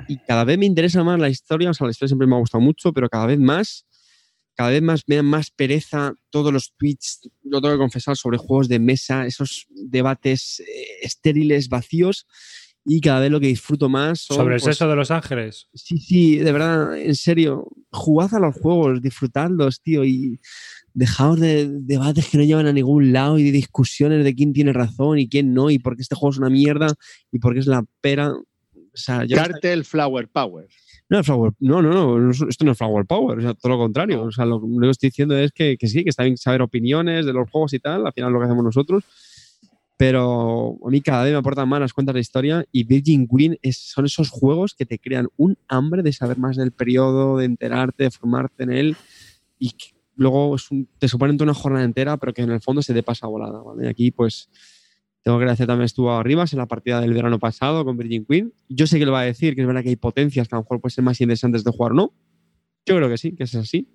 Y 0.08 0.18
cada 0.18 0.44
vez 0.44 0.58
me 0.58 0.66
interesa 0.66 1.04
más 1.04 1.20
la 1.20 1.30
historia, 1.30 1.70
o 1.70 1.74
sea, 1.74 1.86
la 1.86 1.92
historia 1.92 2.10
siempre 2.10 2.28
me 2.28 2.36
ha 2.36 2.40
gustado 2.40 2.62
mucho, 2.62 2.94
pero 2.94 3.10
cada 3.10 3.26
vez 3.26 3.40
más, 3.40 3.86
cada 4.56 4.70
vez 4.70 4.82
más 4.82 5.04
me 5.08 5.18
dan 5.18 5.26
más 5.26 5.52
pereza 5.52 6.14
todos 6.30 6.52
los 6.52 6.74
tweets, 6.78 7.30
lo 7.44 7.62
tengo 7.62 7.76
que 7.76 7.80
confesar, 7.80 8.18
sobre 8.18 8.38
juegos 8.38 8.68
de 8.68 8.80
mesa, 8.80 9.26
esos 9.26 9.68
debates 9.70 10.60
eh, 10.62 10.66
estériles, 11.02 11.70
vacíos. 11.70 12.26
y 12.90 13.02
cada 13.02 13.20
vez 13.20 13.32
lo 13.32 13.42
que 13.42 13.48
disfruto 13.48 13.90
más 13.90 14.22
son, 14.22 14.38
Sobre 14.38 14.56
el 14.56 14.62
pues, 14.62 14.78
sexo 14.78 14.90
de 14.90 14.96
los 14.96 15.12
ángeles. 15.12 15.68
Sí, 15.74 15.98
sí, 15.98 16.38
de 16.38 16.52
verdad, 16.54 16.98
en 16.98 17.16
serio, 17.16 17.68
jugad 17.92 18.34
a 18.34 18.40
los 18.40 18.56
juegos, 18.56 19.02
disfrutadlos, 19.02 19.82
tío, 19.82 20.06
y 20.06 20.40
dejaos 20.98 21.40
de 21.40 21.70
debates 21.70 22.28
que 22.28 22.40
no 22.40 22.44
llevan 22.44 22.66
a 22.66 22.74
ningún 22.74 23.14
lado 23.14 23.38
y 23.38 23.44
de 23.44 23.52
discusiones 23.52 24.24
de 24.24 24.34
quién 24.34 24.52
tiene 24.52 24.74
razón 24.74 25.20
y 25.20 25.30
quién 25.30 25.54
no, 25.54 25.70
y 25.70 25.78
por 25.78 25.96
qué 25.96 26.02
este 26.02 26.16
juego 26.16 26.32
es 26.32 26.40
una 26.40 26.50
mierda 26.50 26.88
y 27.32 27.38
por 27.38 27.54
qué 27.54 27.60
es 27.60 27.68
la 27.68 27.86
pera. 28.02 28.34
O 28.98 29.00
sea, 29.00 29.24
yo 29.26 29.38
Cartel 29.38 29.86
Flower 29.86 30.28
Power. 30.28 30.68
no, 31.10 31.24
Flower- 31.24 31.54
no, 31.60 31.82
no, 31.82 31.92
no, 31.94 32.20
no 32.20 32.32
es- 32.32 32.42
esto 32.42 32.66
no 32.66 32.72
es 32.72 32.78
Flower 32.78 33.06
Power, 33.06 33.38
o 33.38 33.42
sea, 33.42 33.54
todo 33.54 33.72
lo 33.74 33.78
contrario. 33.78 34.24
O 34.24 34.32
sea, 34.32 34.46
lo, 34.46 34.60
lo 34.60 34.82
que 34.88 34.90
estoy 34.90 35.10
diciendo 35.10 35.38
es 35.38 35.52
que, 35.52 35.78
que 35.78 35.88
sí, 35.88 36.04
que 36.04 36.10
está 36.10 36.24
bien 36.24 36.38
saber 36.38 36.62
opiniones 36.62 37.26
de 37.26 37.34
los 37.34 37.50
juegos 37.50 37.74
y 37.74 37.80
tal, 37.80 38.06
al 38.06 38.14
final 38.14 38.34
lo 38.34 38.40
que 38.40 38.46
hacemos 38.46 38.64
nosotros. 38.64 39.04
Pero 40.00 40.78
a 40.86 40.90
mí 40.92 41.02
cada 41.02 41.24
vez 41.24 41.34
me 41.34 41.40
aportan 41.40 41.68
más 41.68 41.80
las 41.80 41.92
cuentas 41.94 42.14
de 42.14 42.22
historia 42.22 42.64
y 42.72 42.84
Virgin 42.84 43.28
Queen 43.28 43.58
es- 43.64 43.78
son 43.78 44.06
esos 44.06 44.30
juegos 44.30 44.76
que 44.76 44.86
te 44.86 45.00
crean 45.00 45.28
un 45.38 45.58
hambre 45.68 46.04
de 46.04 46.14
saber 46.14 46.38
más 46.38 46.56
del 46.56 46.72
periodo, 46.72 47.38
de 47.38 47.46
enterarte, 47.46 48.04
de 48.04 48.12
formarte 48.12 48.64
en 48.64 48.72
él 48.72 48.96
y 49.58 49.72
que 49.72 49.88
luego 50.16 50.56
es 50.56 50.70
un- 50.70 50.88
te 51.00 51.08
suponen 51.08 51.36
toda 51.38 51.52
una 51.52 51.60
jornada 51.60 51.84
entera, 51.84 52.18
pero 52.18 52.32
que 52.34 52.44
en 52.44 52.52
el 52.52 52.62
fondo 52.62 52.82
se 52.84 52.94
te 52.94 53.02
pasa 53.02 53.26
volada. 53.28 53.60
¿vale? 53.62 53.86
Y 53.86 53.88
aquí, 53.88 54.12
pues, 54.12 54.50
tengo 55.24 55.38
que 55.38 55.44
agradecer 55.44 55.68
también 55.68 55.86
estuvo 55.86 56.12
arriba 56.12 56.46
en 56.52 56.58
la 56.58 56.66
partida 56.68 57.02
del 57.02 57.14
verano 57.14 57.38
pasado 57.40 57.84
con 57.84 57.98
Virgin 57.98 58.26
Queen. 58.26 58.54
Yo 58.70 58.88
sé 58.88 58.98
que 59.00 59.06
lo 59.06 59.12
va 59.12 59.22
a 59.22 59.26
decir, 59.26 59.56
que 59.56 59.62
es 59.62 59.68
verdad 59.68 59.84
que 59.84 59.90
hay 59.90 59.96
potencias 59.98 60.48
que 60.48 60.56
a 60.56 60.58
lo 60.58 60.64
mejor 60.64 60.80
pueden 60.82 60.94
ser 60.96 61.04
más 61.04 61.20
interesantes 61.20 61.64
de 61.64 61.72
jugar, 61.72 61.94
¿no? 61.94 62.14
Yo 62.86 62.96
creo 62.96 63.10
que 63.10 63.18
sí, 63.18 63.34
que 63.34 63.44
es 63.44 63.56
así. 63.56 63.90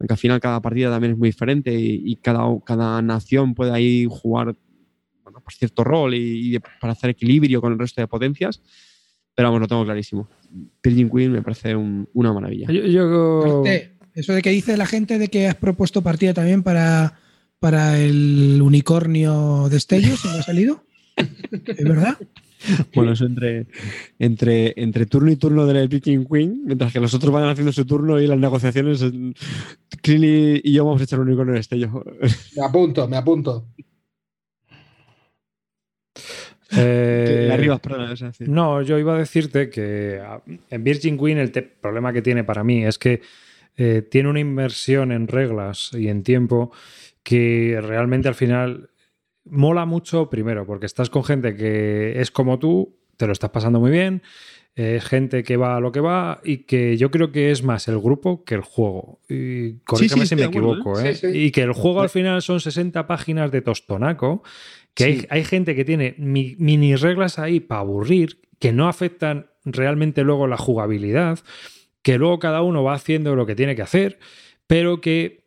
Aunque 0.00 0.14
al 0.14 0.18
final 0.18 0.40
cada 0.40 0.60
partida 0.60 0.90
también 0.90 1.12
es 1.12 1.18
muy 1.18 1.28
diferente 1.28 1.72
y, 1.72 2.02
y 2.04 2.16
cada, 2.16 2.44
cada 2.66 3.00
nación 3.02 3.54
puede 3.54 3.70
ahí 3.72 4.06
jugar 4.10 4.56
bueno, 5.22 5.40
pues 5.42 5.56
cierto 5.56 5.84
rol 5.84 6.14
y, 6.14 6.56
y 6.56 6.58
para 6.80 6.92
hacer 6.92 7.10
equilibrio 7.10 7.60
con 7.60 7.72
el 7.72 7.78
resto 7.78 8.00
de 8.00 8.08
potencias. 8.08 8.60
Pero 9.36 9.48
vamos, 9.48 9.60
lo 9.60 9.68
tengo 9.68 9.84
clarísimo. 9.84 10.28
Virgin 10.82 11.08
Queen 11.10 11.32
me 11.32 11.42
parece 11.42 11.74
un- 11.76 12.08
una 12.12 12.32
maravilla. 12.32 12.66
Yo, 12.70 12.82
yo- 12.84 13.58
Arte, 13.60 13.92
Eso 14.14 14.32
de 14.32 14.42
que 14.42 14.50
dice 14.50 14.76
la 14.76 14.86
gente 14.86 15.18
de 15.18 15.28
que 15.28 15.46
has 15.48 15.54
propuesto 15.56 16.02
partida 16.02 16.34
también 16.34 16.62
para, 16.62 17.18
para 17.64 17.98
el 17.98 18.60
unicornio 18.60 19.70
de 19.70 19.78
Estellos, 19.78 20.20
¿se 20.20 20.28
me 20.28 20.34
ha 20.34 20.42
salido? 20.42 20.84
¿Es 21.16 21.82
verdad? 21.82 22.18
Bueno, 22.94 23.12
eso 23.12 23.24
entre, 23.24 23.68
entre, 24.18 24.74
entre 24.76 25.06
turno 25.06 25.30
y 25.30 25.36
turno 25.36 25.64
del 25.64 25.88
Virgin 25.88 26.26
Queen, 26.26 26.60
mientras 26.66 26.92
que 26.92 27.00
los 27.00 27.14
otros 27.14 27.32
van 27.32 27.48
haciendo 27.48 27.72
su 27.72 27.86
turno 27.86 28.20
y 28.20 28.26
las 28.26 28.38
negociaciones, 28.38 29.02
Clint 30.02 30.60
y, 30.62 30.72
yo 30.74 30.84
vamos 30.84 31.00
a 31.00 31.04
echar 31.04 31.20
un 31.20 31.28
unicornio 31.28 31.54
en 31.54 31.60
estello. 31.60 32.04
Me 32.54 32.66
apunto, 32.66 33.08
me 33.08 33.16
apunto. 33.16 33.66
eh, 36.70 37.48
Arriba, 37.50 37.80
decir. 38.20 38.46
No, 38.46 38.82
yo 38.82 38.98
iba 38.98 39.14
a 39.14 39.18
decirte 39.20 39.70
que 39.70 40.20
ah, 40.22 40.42
en 40.68 40.84
Virgin 40.84 41.16
Queen 41.16 41.38
el 41.38 41.50
problema 41.50 42.12
que 42.12 42.20
tiene 42.20 42.44
para 42.44 42.62
mí 42.62 42.84
es 42.84 42.98
que 42.98 43.22
eh, 43.78 44.02
tiene 44.02 44.28
una 44.28 44.40
inversión 44.40 45.12
en 45.12 45.28
reglas 45.28 45.92
y 45.94 46.08
en 46.08 46.22
tiempo 46.22 46.70
que 47.24 47.80
realmente 47.82 48.28
al 48.28 48.36
final 48.36 48.90
mola 49.44 49.84
mucho, 49.86 50.30
primero, 50.30 50.64
porque 50.66 50.86
estás 50.86 51.10
con 51.10 51.24
gente 51.24 51.56
que 51.56 52.20
es 52.20 52.30
como 52.30 52.60
tú, 52.60 52.96
te 53.16 53.26
lo 53.26 53.32
estás 53.32 53.50
pasando 53.50 53.80
muy 53.80 53.90
bien, 53.90 54.22
eh, 54.76 55.00
gente 55.02 55.42
que 55.44 55.56
va 55.56 55.76
a 55.76 55.80
lo 55.80 55.92
que 55.92 56.00
va 56.00 56.40
y 56.44 56.58
que 56.64 56.96
yo 56.96 57.10
creo 57.10 57.30
que 57.30 57.50
es 57.50 57.62
más 57.62 57.86
el 57.88 57.98
grupo 58.00 58.44
que 58.44 58.54
el 58.56 58.60
juego. 58.62 59.20
Y 59.28 59.80
sí, 59.98 60.08
si 60.26 60.34
me 60.36 60.42
equivoco, 60.48 61.00
¿eh? 61.00 61.10
¿eh? 61.10 61.14
Sí. 61.14 61.26
Y 61.28 61.50
que 61.50 61.62
el 61.62 61.72
juego 61.72 62.00
al 62.00 62.08
final 62.10 62.42
son 62.42 62.60
60 62.60 63.06
páginas 63.06 63.50
de 63.52 63.60
tostonaco, 63.62 64.42
que 64.94 65.04
hay, 65.04 65.26
hay 65.30 65.44
gente 65.44 65.74
que 65.76 65.84
tiene 65.84 66.14
mi- 66.18 66.56
mini 66.58 66.96
reglas 66.96 67.38
ahí 67.38 67.60
para 67.60 67.80
aburrir, 67.82 68.40
que 68.58 68.72
no 68.72 68.88
afectan 68.88 69.46
realmente 69.64 70.22
luego 70.24 70.46
la 70.46 70.56
jugabilidad, 70.56 71.38
que 72.02 72.18
luego 72.18 72.38
cada 72.38 72.62
uno 72.62 72.82
va 72.82 72.94
haciendo 72.94 73.36
lo 73.36 73.46
que 73.46 73.54
tiene 73.54 73.76
que 73.76 73.82
hacer, 73.82 74.18
pero 74.66 75.00
que 75.00 75.43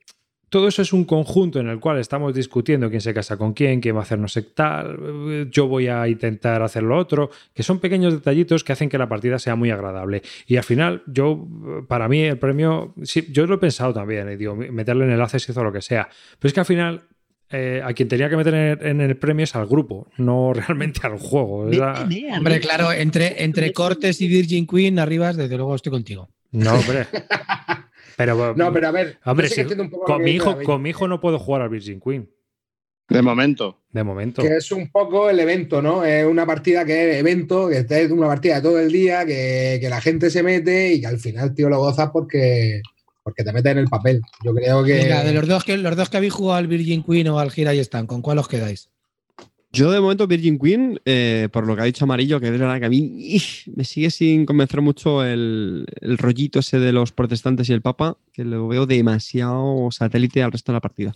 todo 0.49 0.67
eso 0.67 0.81
es 0.81 0.93
un 0.93 1.03
conjunto 1.03 1.59
en 1.59 1.67
el 1.67 1.79
cual 1.79 1.99
estamos 1.99 2.33
discutiendo 2.33 2.89
quién 2.89 3.01
se 3.01 3.13
casa 3.13 3.37
con 3.37 3.53
quién, 3.53 3.81
quién 3.81 3.95
va 3.95 3.99
a 3.99 4.03
hacer 4.03 4.17
no 4.19 4.27
sé 4.27 4.41
tal, 4.43 5.49
yo 5.51 5.67
voy 5.67 5.87
a 5.87 6.07
intentar 6.07 6.61
hacer 6.61 6.83
lo 6.83 6.97
otro, 6.97 7.29
que 7.53 7.63
son 7.63 7.79
pequeños 7.79 8.13
detallitos 8.13 8.63
que 8.63 8.73
hacen 8.73 8.89
que 8.89 8.97
la 8.97 9.09
partida 9.09 9.39
sea 9.39 9.55
muy 9.55 9.71
agradable. 9.71 10.21
Y 10.47 10.57
al 10.57 10.63
final, 10.63 11.03
yo, 11.07 11.45
para 11.87 12.07
mí, 12.07 12.21
el 12.21 12.37
premio, 12.37 12.93
sí, 13.03 13.27
yo 13.31 13.45
lo 13.45 13.55
he 13.55 13.57
pensado 13.59 13.93
también, 13.93 14.31
y 14.31 14.35
digo, 14.37 14.55
meterle 14.55 15.05
enlaces 15.05 15.47
y 15.49 15.51
o 15.57 15.63
lo 15.63 15.71
que 15.73 15.81
sea, 15.81 16.07
pero 16.39 16.47
es 16.47 16.53
que 16.53 16.59
al 16.61 16.65
final 16.65 17.01
eh, 17.49 17.81
a 17.83 17.93
quien 17.93 18.09
tenía 18.09 18.29
que 18.29 18.35
meter 18.35 18.53
en, 18.85 18.99
el 19.01 19.15
premio 19.17 19.43
es 19.45 19.55
al 19.55 19.67
grupo, 19.67 20.07
no 20.17 20.53
realmente 20.55 21.01
al 21.03 21.17
juego. 21.17 21.69
Era- 21.69 22.07
Hombre, 22.37 22.59
claro, 22.59 22.91
entre, 22.91 23.43
entre 23.43 23.71
Cortes 23.73 24.21
y 24.21 24.27
Virgin 24.27 24.67
Queen, 24.67 24.99
arriba, 24.99 25.33
desde 25.33 25.55
luego 25.55 25.75
estoy 25.75 25.91
contigo. 25.91 26.29
No, 26.51 26.73
hombre. 26.73 27.07
Pero, 28.17 28.55
No, 28.57 28.73
pero 28.73 28.87
a 28.87 28.91
ver. 28.91 29.19
hombre, 29.25 29.47
sí 29.47 29.61
un 29.61 29.89
poco 29.91 30.05
con, 30.05 30.23
mi 30.23 30.31
hijo, 30.31 30.57
con 30.63 30.81
mi 30.81 30.89
hijo 30.89 31.07
no 31.07 31.21
puedo 31.21 31.37
jugar 31.37 31.61
al 31.61 31.69
Virgin 31.69 32.01
Queen, 32.01 32.27
De 33.07 33.21
momento. 33.21 33.83
de 33.91 34.03
momento. 34.03 34.41
Que 34.41 34.57
es 34.57 34.71
un 34.71 34.91
poco 34.91 35.29
el 35.29 35.39
evento, 35.39 35.83
¿no? 35.83 36.03
Es 36.03 36.25
una 36.25 36.45
partida 36.45 36.83
que 36.83 37.11
es 37.11 37.17
evento, 37.19 37.69
que 37.69 37.85
es 37.87 38.11
una 38.11 38.25
partida 38.27 38.55
de 38.55 38.61
todo 38.63 38.79
el 38.79 38.91
día, 38.91 39.23
que, 39.23 39.77
que 39.79 39.87
la 39.87 40.01
gente 40.01 40.31
se 40.31 40.41
mete 40.41 40.93
y 40.93 40.99
que 41.01 41.07
al 41.07 41.19
final, 41.19 41.53
tío, 41.53 41.69
lo 41.69 41.77
gozas 41.77 42.09
porque, 42.11 42.81
porque 43.21 43.43
te 43.43 43.53
metes 43.53 43.71
en 43.71 43.77
el 43.77 43.87
papel. 43.87 44.21
Yo 44.43 44.51
creo 44.53 44.83
que. 44.83 44.93
Venga, 44.95 45.23
de 45.23 45.33
los 45.33 45.47
dos 45.47 45.63
que 45.63 45.77
los 45.77 45.95
dos 45.95 46.09
que 46.09 46.17
habéis 46.17 46.33
jugado 46.33 46.57
al 46.57 46.67
Virgin 46.67 47.03
Queen 47.03 47.27
o 47.27 47.39
al 47.39 47.51
Gira 47.51 47.75
y 47.75 47.79
están, 47.79 48.07
¿con 48.07 48.23
cuál 48.23 48.39
os 48.39 48.47
quedáis? 48.47 48.89
Yo 49.71 49.91
de 49.91 49.99
momento 49.99 50.27
Virgin 50.27 50.57
Queen, 50.57 50.99
eh, 51.05 51.49
por 51.51 51.67
lo 51.67 51.75
que 51.75 51.81
ha 51.81 51.85
dicho 51.85 52.05
Amarillo, 52.05 52.39
que 52.39 52.47
es 52.47 52.51
verdad 52.51 52.79
que 52.79 52.85
a 52.85 52.89
mí 52.89 53.37
me 53.75 53.83
sigue 53.83 54.09
sin 54.09 54.45
convencer 54.45 54.81
mucho 54.81 55.23
el, 55.23 55.85
el 56.01 56.17
rollito 56.17 56.59
ese 56.59 56.79
de 56.79 56.93
los 56.93 57.11
protestantes 57.11 57.69
y 57.69 57.73
el 57.73 57.81
Papa, 57.81 58.17
que 58.31 58.45
lo 58.45 58.67
veo 58.67 58.85
demasiado 58.85 59.89
satélite 59.91 60.41
al 60.41 60.51
resto 60.51 60.71
de 60.71 60.77
la 60.77 60.81
partida. 60.81 61.15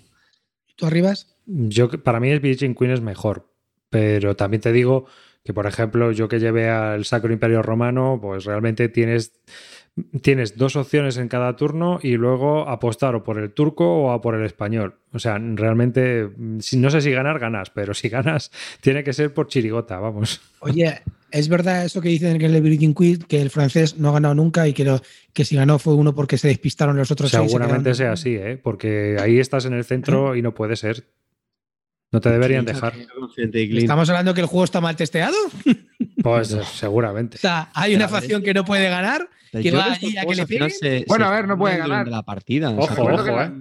¿Tú 0.76 0.86
arribas? 0.86 1.36
Yo, 1.45 1.90
para 1.90 2.19
mí 2.19 2.30
el 2.30 2.40
Virgin 2.40 2.76
Queen 2.76 2.91
es 2.91 3.02
mejor, 3.02 3.53
pero 3.90 4.36
también 4.36 4.61
te 4.61 4.72
digo 4.72 5.06
que, 5.44 5.53
por 5.53 5.65
ejemplo, 5.65 6.11
yo 6.11 6.28
que 6.28 6.40
llevé 6.40 6.69
al 6.69 7.06
Sacro 7.06 7.34
Imperio 7.34 7.61
Romano, 7.61 8.19
pues 8.22 8.45
realmente 8.45 8.90
tienes, 8.90 9.34
tienes 10.22 10.57
dos 10.57 10.76
opciones 10.76 11.18
en 11.18 11.28
cada 11.28 11.56
turno 11.56 11.99
y 12.02 12.11
luego 12.18 12.68
apostar 12.69 13.15
o 13.15 13.23
por 13.23 13.38
el 13.40 13.52
turco 13.52 14.03
o 14.03 14.11
a 14.11 14.22
por 14.22 14.36
el 14.36 14.45
español. 14.45 14.95
O 15.14 15.19
sea, 15.19 15.38
realmente, 15.40 16.30
mm, 16.36 16.60
no 16.78 16.90
sé 16.90 17.02
si 17.02 17.11
ganar, 17.11 17.40
ganas, 17.40 17.69
pero 17.69 17.94
si 17.94 18.10
ganas, 18.10 18.52
tiene 18.82 19.03
que 19.03 19.14
ser 19.14 19.34
por 19.34 19.48
chirigota, 19.48 19.99
vamos. 19.99 20.41
Oye, 20.60 21.02
¿es 21.32 21.48
verdad 21.49 21.86
eso 21.86 22.02
que 22.02 22.10
dicen 22.10 22.41
en 22.41 22.56
el 22.56 22.61
Virgin 22.61 22.94
Queen 22.94 23.18
que 23.28 23.41
el 23.41 23.49
francés 23.49 23.98
no 23.98 24.10
ha 24.10 24.14
ganado 24.14 24.36
nunca 24.36 24.68
y 24.68 24.73
que, 24.73 24.84
lo- 24.86 25.02
que 25.34 25.45
si 25.45 25.56
ganó 25.56 25.80
fue 25.80 25.94
uno 25.95 26.14
porque 26.15 26.38
se 26.38 26.48
despistaron 26.49 26.98
los 26.98 27.11
otros 27.11 27.32
seis? 27.32 27.44
y 27.44 27.45
se 27.45 27.49
Seguramente 27.52 27.94
sea 27.95 28.11
así, 28.14 28.36
¿eh? 28.36 28.60
porque 28.61 29.18
ahí 29.19 29.40
estás 29.40 29.65
en 29.65 29.73
el 29.73 29.84
centro 29.86 30.36
y 30.36 30.41
no 30.41 30.53
puede 30.53 30.76
ser. 30.76 31.06
No 32.11 32.19
te 32.19 32.29
deberían 32.29 32.65
dejar. 32.65 32.93
¿Estamos 33.38 34.09
hablando 34.09 34.33
que 34.33 34.41
el 34.41 34.47
juego 34.47 34.65
está 34.65 34.81
mal 34.81 34.95
testeado? 34.95 35.35
Pues 36.23 36.53
eh, 36.53 36.61
seguramente. 36.71 37.38
O 37.38 37.39
sea, 37.39 37.69
hay 37.73 37.95
una 37.95 38.05
es 38.05 38.11
facción 38.11 38.43
que 38.43 38.53
no 38.53 38.63
puede 38.63 38.88
ganar. 38.89 39.27
que 39.51 39.71
va 39.71 39.85
allí 39.93 40.15
a 40.17 40.23
que 40.25 40.35
le 40.35 40.45
peguen. 40.45 40.69
se- 40.69 41.03
Bueno, 41.07 41.25
se 41.25 41.31
a 41.31 41.33
ver, 41.35 41.47
no 41.47 41.57
puede 41.57 41.77
ganar. 41.77 42.07
La 42.07 42.21
partida. 42.21 42.69
o 42.69 42.73
sea, 42.75 42.83
Ojo, 42.83 42.95
son 42.95 43.25
que 43.25 43.31
ojo, 43.31 43.41
¿eh? 43.41 43.51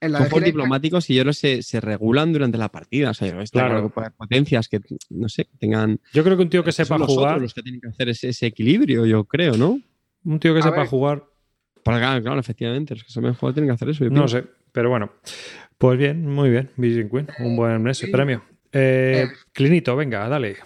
en 0.00 0.12
la 0.12 0.28
son 0.28 0.44
diplomáticos 0.44 1.08
y 1.08 1.14
yo 1.14 1.22
creo 1.22 1.30
que 1.30 1.36
se, 1.38 1.62
se 1.62 1.80
regulan 1.80 2.30
durante 2.34 2.58
la 2.58 2.68
partida. 2.68 3.10
O 3.10 3.14
sea, 3.14 3.28
yo 3.28 3.34
Claro. 3.34 3.48
claro 3.50 3.82
que 3.84 3.88
puede 3.94 4.06
haber 4.08 4.16
potencias 4.18 4.68
que, 4.68 4.80
no 5.08 5.28
sé, 5.30 5.48
tengan. 5.58 6.00
Yo 6.12 6.22
creo 6.22 6.36
que 6.36 6.42
un 6.42 6.50
tío 6.50 6.62
que 6.64 6.72
son 6.72 6.84
sepa 6.84 6.98
los 6.98 7.08
otros 7.08 7.16
jugar, 7.18 7.40
los 7.40 7.54
que 7.54 7.62
tienen 7.62 7.80
que 7.80 7.88
hacer 7.88 8.08
ese, 8.10 8.28
ese 8.28 8.46
equilibrio, 8.46 9.06
yo 9.06 9.24
creo, 9.24 9.56
¿no? 9.56 9.80
un 10.24 10.38
tío 10.38 10.52
que 10.52 10.60
A 10.60 10.64
sepa 10.64 10.76
ver. 10.78 10.86
jugar, 10.88 11.24
Para 11.82 11.98
claro, 11.98 12.22
claro, 12.22 12.40
efectivamente, 12.40 12.94
los 12.94 13.04
que 13.04 13.10
saben 13.10 13.32
jugar 13.32 13.54
tienen 13.54 13.70
que 13.70 13.74
hacer 13.74 13.88
eso. 13.88 14.04
yo 14.04 14.10
no 14.10 14.26
pienso. 14.26 14.36
sé, 14.38 14.44
pero 14.70 14.90
bueno. 14.90 15.12
Pues 15.82 15.98
bien, 15.98 16.28
muy 16.28 16.48
bien, 16.48 16.70
Virgin 16.76 17.10
Queen, 17.10 17.26
un 17.40 17.56
buen 17.56 17.88
ese 17.88 18.06
premio. 18.06 18.40
Eh, 18.70 19.26
Clinito, 19.52 19.96
venga, 19.96 20.28
dale. 20.28 20.58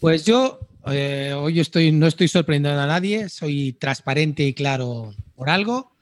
Pues 0.00 0.24
yo 0.24 0.58
eh, 0.90 1.32
hoy 1.36 1.60
estoy, 1.60 1.92
no 1.92 2.08
estoy 2.08 2.26
sorprendiendo 2.26 2.80
a 2.80 2.88
nadie, 2.88 3.28
soy 3.28 3.74
transparente 3.74 4.42
y 4.42 4.52
claro 4.52 5.14
por 5.36 5.50
algo. 5.50 5.92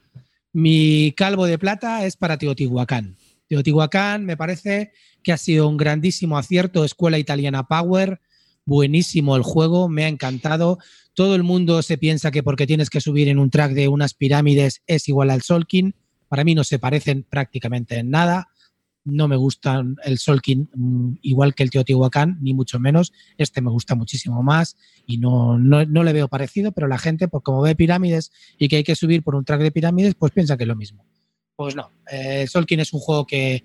Mi 0.51 1.13
calvo 1.15 1.45
de 1.45 1.59
plata 1.59 2.07
es 2.07 2.17
para 2.17 2.39
Teotihuacán. 2.39 3.17
Teotihuacán 3.49 4.25
me 4.25 4.35
parece 4.35 4.93
que 5.21 5.31
ha 5.31 5.37
sido 5.37 5.69
un 5.69 5.77
grandísimo 5.77 6.35
acierto, 6.39 6.83
escuela 6.83 7.19
italiana 7.19 7.67
Power, 7.67 8.19
buenísimo 8.65 9.35
el 9.35 9.43
juego, 9.43 9.89
me 9.89 10.05
ha 10.05 10.07
encantado. 10.07 10.79
Todo 11.13 11.35
el 11.35 11.43
mundo 11.43 11.83
se 11.83 11.99
piensa 11.99 12.31
que 12.31 12.41
porque 12.41 12.65
tienes 12.65 12.89
que 12.89 12.99
subir 12.99 13.27
en 13.27 13.37
un 13.37 13.51
track 13.51 13.73
de 13.73 13.89
unas 13.89 14.15
pirámides 14.15 14.81
es 14.87 15.07
igual 15.07 15.29
al 15.29 15.43
Solkin. 15.43 15.93
Para 16.33 16.45
mí 16.45 16.55
no 16.55 16.63
se 16.63 16.79
parecen 16.79 17.21
prácticamente 17.29 17.99
en 17.99 18.09
nada. 18.09 18.49
No 19.05 19.27
me 19.27 19.35
gusta 19.35 19.83
el 20.03 20.17
Solkin 20.17 20.67
mm, 20.73 21.17
igual 21.21 21.53
que 21.53 21.61
el 21.61 21.69
Teotihuacán, 21.69 22.39
ni 22.41 22.55
mucho 22.55 22.79
menos. 22.79 23.13
Este 23.37 23.61
me 23.61 23.69
gusta 23.69 23.93
muchísimo 23.93 24.41
más 24.41 24.75
y 25.05 25.19
no, 25.19 25.59
no, 25.59 25.85
no 25.85 26.03
le 26.03 26.11
veo 26.11 26.29
parecido, 26.29 26.71
pero 26.71 26.87
la 26.87 26.97
gente, 26.97 27.27
pues 27.27 27.43
como 27.43 27.61
ve 27.61 27.75
pirámides 27.75 28.31
y 28.57 28.67
que 28.67 28.77
hay 28.77 28.83
que 28.83 28.95
subir 28.95 29.21
por 29.21 29.35
un 29.35 29.45
track 29.45 29.61
de 29.61 29.71
pirámides, 29.71 30.15
pues 30.15 30.31
piensa 30.31 30.57
que 30.57 30.63
es 30.63 30.67
lo 30.67 30.75
mismo. 30.75 31.05
Pues 31.55 31.75
no, 31.75 31.91
eh, 32.11 32.47
Solkin 32.47 32.79
es 32.79 32.93
un 32.93 32.99
juego 32.99 33.27
que 33.27 33.63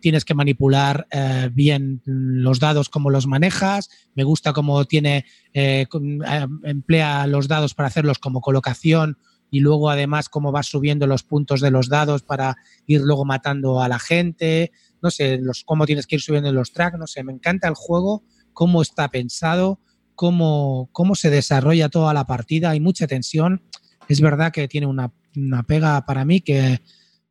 tienes 0.00 0.24
que 0.24 0.34
manipular 0.34 1.06
eh, 1.12 1.50
bien 1.52 2.02
los 2.04 2.58
dados, 2.58 2.88
cómo 2.88 3.10
los 3.10 3.28
manejas. 3.28 3.90
Me 4.16 4.24
gusta 4.24 4.52
cómo 4.52 4.84
tiene, 4.86 5.24
eh, 5.54 5.86
eh, 5.92 6.46
emplea 6.64 7.28
los 7.28 7.46
dados 7.46 7.74
para 7.74 7.86
hacerlos 7.86 8.18
como 8.18 8.40
colocación 8.40 9.18
y 9.50 9.60
luego 9.60 9.90
además 9.90 10.28
cómo 10.28 10.52
vas 10.52 10.66
subiendo 10.66 11.06
los 11.06 11.22
puntos 11.22 11.60
de 11.60 11.70
los 11.70 11.88
dados 11.88 12.22
para 12.22 12.56
ir 12.86 13.00
luego 13.00 13.24
matando 13.24 13.82
a 13.82 13.88
la 13.88 13.98
gente. 13.98 14.72
No 15.02 15.10
sé, 15.10 15.38
los, 15.38 15.64
cómo 15.64 15.86
tienes 15.86 16.06
que 16.06 16.16
ir 16.16 16.22
subiendo 16.22 16.52
los 16.52 16.72
tracks. 16.72 16.98
No 16.98 17.06
sé, 17.06 17.24
me 17.24 17.32
encanta 17.32 17.68
el 17.68 17.74
juego, 17.74 18.24
cómo 18.52 18.82
está 18.82 19.08
pensado, 19.08 19.80
cómo, 20.14 20.88
cómo 20.92 21.14
se 21.14 21.30
desarrolla 21.30 21.88
toda 21.88 22.14
la 22.14 22.24
partida. 22.24 22.70
Hay 22.70 22.80
mucha 22.80 23.06
tensión. 23.06 23.62
Es 24.08 24.20
verdad 24.20 24.52
que 24.52 24.68
tiene 24.68 24.86
una, 24.86 25.12
una 25.36 25.62
pega 25.64 26.04
para 26.06 26.24
mí 26.24 26.40
que 26.40 26.80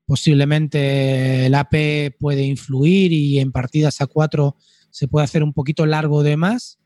posiblemente 0.06 1.46
el 1.46 1.54
AP 1.54 2.18
puede 2.20 2.44
influir 2.44 3.14
y 3.14 3.40
en 3.40 3.52
partidas 3.52 4.02
a 4.02 4.08
4 4.08 4.56
se 4.90 5.08
puede 5.08 5.24
hacer 5.24 5.44
un 5.44 5.54
poquito 5.54 5.86
largo 5.86 6.24
de 6.24 6.36
más, 6.36 6.79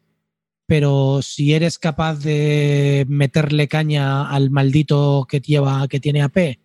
pero 0.75 1.21
si 1.21 1.53
eres 1.53 1.77
capaz 1.77 2.15
de 2.23 3.05
meterle 3.07 3.67
caña 3.67 4.27
al 4.27 4.49
maldito 4.49 5.27
que, 5.29 5.39
lleva, 5.39 5.87
que 5.87 5.99
tiene 5.99 6.23
AP 6.23 6.57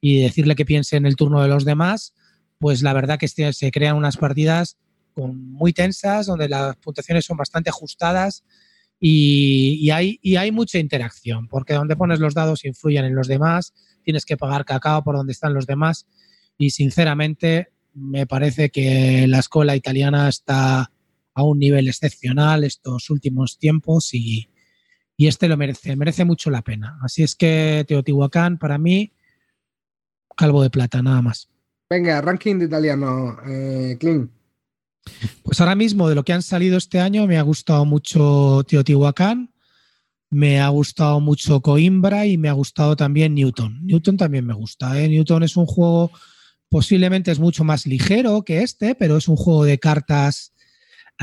y 0.00 0.20
decirle 0.20 0.56
que 0.56 0.64
piense 0.64 0.96
en 0.96 1.06
el 1.06 1.14
turno 1.14 1.40
de 1.40 1.46
los 1.46 1.64
demás, 1.64 2.12
pues 2.58 2.82
la 2.82 2.92
verdad 2.92 3.20
que 3.20 3.26
este- 3.26 3.52
se 3.52 3.70
crean 3.70 3.96
unas 3.96 4.16
partidas 4.16 4.78
muy 5.14 5.72
tensas, 5.72 6.26
donde 6.26 6.48
las 6.48 6.74
puntuaciones 6.74 7.24
son 7.24 7.36
bastante 7.36 7.70
ajustadas 7.70 8.42
y 8.98 9.88
hay, 9.90 10.18
y 10.22 10.34
hay 10.34 10.50
mucha 10.50 10.80
interacción, 10.80 11.46
porque 11.46 11.74
donde 11.74 11.94
pones 11.94 12.18
los 12.18 12.34
dados 12.34 12.64
influyen 12.64 13.04
en 13.04 13.14
los 13.14 13.28
demás, 13.28 13.74
tienes 14.02 14.24
que 14.24 14.36
pagar 14.36 14.64
cacao 14.64 15.04
por 15.04 15.14
donde 15.14 15.34
están 15.34 15.54
los 15.54 15.68
demás. 15.68 16.08
Y 16.58 16.70
sinceramente 16.70 17.68
me 17.94 18.26
parece 18.26 18.70
que 18.70 19.28
la 19.28 19.38
escuela 19.38 19.76
italiana 19.76 20.28
está 20.28 20.90
a 21.34 21.42
un 21.42 21.58
nivel 21.58 21.88
excepcional 21.88 22.64
estos 22.64 23.10
últimos 23.10 23.58
tiempos 23.58 24.12
y, 24.14 24.50
y 25.16 25.26
este 25.26 25.48
lo 25.48 25.56
merece, 25.56 25.96
merece 25.96 26.24
mucho 26.24 26.50
la 26.50 26.62
pena. 26.62 26.98
Así 27.02 27.22
es 27.22 27.34
que 27.34 27.84
Teotihuacán 27.86 28.58
para 28.58 28.78
mí, 28.78 29.12
calvo 30.36 30.62
de 30.62 30.70
plata, 30.70 31.02
nada 31.02 31.22
más. 31.22 31.48
Venga, 31.90 32.20
ranking 32.20 32.58
de 32.58 32.64
italiano, 32.66 33.36
eh, 33.46 33.96
Clint. 34.00 34.30
Pues 35.42 35.60
ahora 35.60 35.74
mismo 35.74 36.08
de 36.08 36.14
lo 36.14 36.24
que 36.24 36.32
han 36.32 36.42
salido 36.42 36.78
este 36.78 37.00
año 37.00 37.26
me 37.26 37.38
ha 37.38 37.42
gustado 37.42 37.84
mucho 37.84 38.62
Teotihuacán, 38.66 39.52
me 40.30 40.60
ha 40.60 40.68
gustado 40.68 41.20
mucho 41.20 41.60
Coimbra 41.60 42.24
y 42.24 42.38
me 42.38 42.48
ha 42.48 42.52
gustado 42.52 42.96
también 42.96 43.34
Newton. 43.34 43.84
Newton 43.84 44.16
también 44.16 44.46
me 44.46 44.54
gusta. 44.54 44.98
¿eh? 44.98 45.08
Newton 45.08 45.42
es 45.42 45.56
un 45.56 45.66
juego, 45.66 46.10
posiblemente 46.68 47.30
es 47.30 47.38
mucho 47.38 47.64
más 47.64 47.84
ligero 47.84 48.42
que 48.42 48.62
este, 48.62 48.94
pero 48.94 49.18
es 49.18 49.28
un 49.28 49.36
juego 49.36 49.64
de 49.64 49.78
cartas 49.78 50.51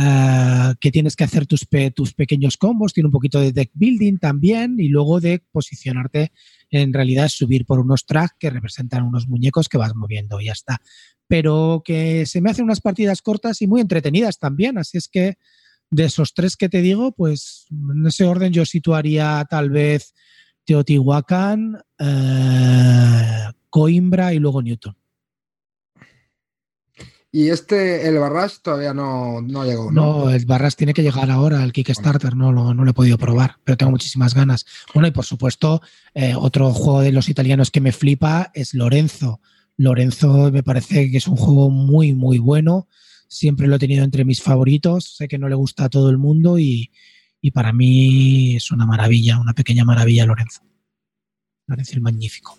ah, 0.02 0.74
que 0.80 0.92
tienes 0.92 1.16
que 1.16 1.26
hacer 1.26 1.46
tus, 1.46 1.66
pe- 1.66 1.92
tus 1.92 2.14
pequeños 2.14 2.56
combos, 2.56 2.94
tiene 2.94 3.08
un 3.08 3.12
poquito 3.12 3.40
de 3.40 3.52
deck 3.52 3.72
building 3.74 4.18
también 4.18 4.80
y 4.80 4.88
luego 4.88 5.20
de 5.20 5.44
posicionarte, 5.52 6.32
en 6.72 6.94
realidad 6.94 7.28
subir 7.28 7.66
por 7.66 7.80
unos 7.80 8.06
tracks 8.06 8.36
que 8.40 8.50
representan 8.50 9.04
unos 9.04 9.28
muñecos 9.28 9.68
que 9.68 9.78
vas 9.78 9.94
moviendo 9.96 10.40
y 10.40 10.46
ya 10.46 10.54
está 10.54 10.82
pero 11.30 11.84
que 11.86 12.26
se 12.26 12.42
me 12.42 12.50
hacen 12.50 12.66
unas 12.66 12.82
partidas 12.82 13.22
cortas 13.22 13.62
y 13.62 13.68
muy 13.68 13.82
entretenidas 13.82 14.40
también. 14.40 14.80
Así 14.80 14.98
es 14.98 15.08
que 15.08 15.38
de 15.92 16.06
esos 16.06 16.34
tres 16.34 16.58
que 16.58 16.70
te 16.70 16.82
digo, 16.82 17.12
pues 17.12 17.68
en 17.72 18.08
ese 18.08 18.26
orden 18.26 18.52
yo 18.52 18.66
situaría 18.66 19.46
tal 19.48 19.70
vez 19.70 20.16
Teotihuacán, 20.66 21.82
eh, 22.00 23.52
Coimbra 23.70 24.34
y 24.34 24.40
luego 24.40 24.64
Newton. 24.64 24.96
Y 27.32 27.50
este, 27.50 28.08
el 28.08 28.18
Barras, 28.18 28.62
todavía 28.64 28.92
no, 28.92 29.40
no 29.42 29.64
llegó, 29.64 29.92
¿no? 29.92 30.26
No, 30.26 30.30
el 30.32 30.46
Barras 30.46 30.76
tiene 30.76 30.96
que 30.96 31.04
llegar 31.04 31.30
ahora 31.30 31.62
al 31.62 31.72
Kickstarter, 31.72 32.36
no 32.36 32.52
lo, 32.52 32.74
no 32.74 32.84
lo 32.84 32.90
he 32.90 32.94
podido 32.94 33.20
probar, 33.20 33.58
pero 33.64 33.78
tengo 33.78 33.92
muchísimas 33.92 34.34
ganas. 34.34 34.66
Bueno, 34.96 35.08
y 35.08 35.12
por 35.12 35.26
supuesto, 35.26 35.82
eh, 36.16 36.34
otro 36.36 36.74
juego 36.74 37.02
de 37.02 37.12
los 37.12 37.30
italianos 37.30 37.70
que 37.70 37.82
me 37.82 37.92
flipa 37.92 38.50
es 38.56 38.74
Lorenzo. 38.74 39.42
Lorenzo 39.78 40.52
me 40.52 40.64
parece 40.64 41.12
que 41.12 41.18
es 41.18 41.28
un 41.28 41.36
juego 41.36 41.70
muy, 41.70 42.14
muy 42.14 42.40
bueno. 42.40 42.88
Siempre 43.28 43.68
lo 43.68 43.76
he 43.76 43.80
tenido 43.80 44.04
entre 44.04 44.26
mis 44.26 44.42
favoritos. 44.42 45.16
Sé 45.16 45.28
que 45.28 45.38
no 45.38 45.50
le 45.50 45.56
gusta 45.56 45.86
a 45.86 45.90
todo 45.90 46.10
el 46.10 46.18
mundo 46.18 46.58
y, 46.58 46.92
y 47.42 47.52
para 47.52 47.74
mí 47.74 48.56
es 48.56 48.72
una 48.72 48.88
maravilla, 48.88 49.40
una 49.40 49.54
pequeña 49.54 49.86
maravilla 49.86 50.26
Lorenzo. 50.26 50.62
Lorenzo 51.68 51.94
el 51.94 52.02
magnífico. 52.02 52.58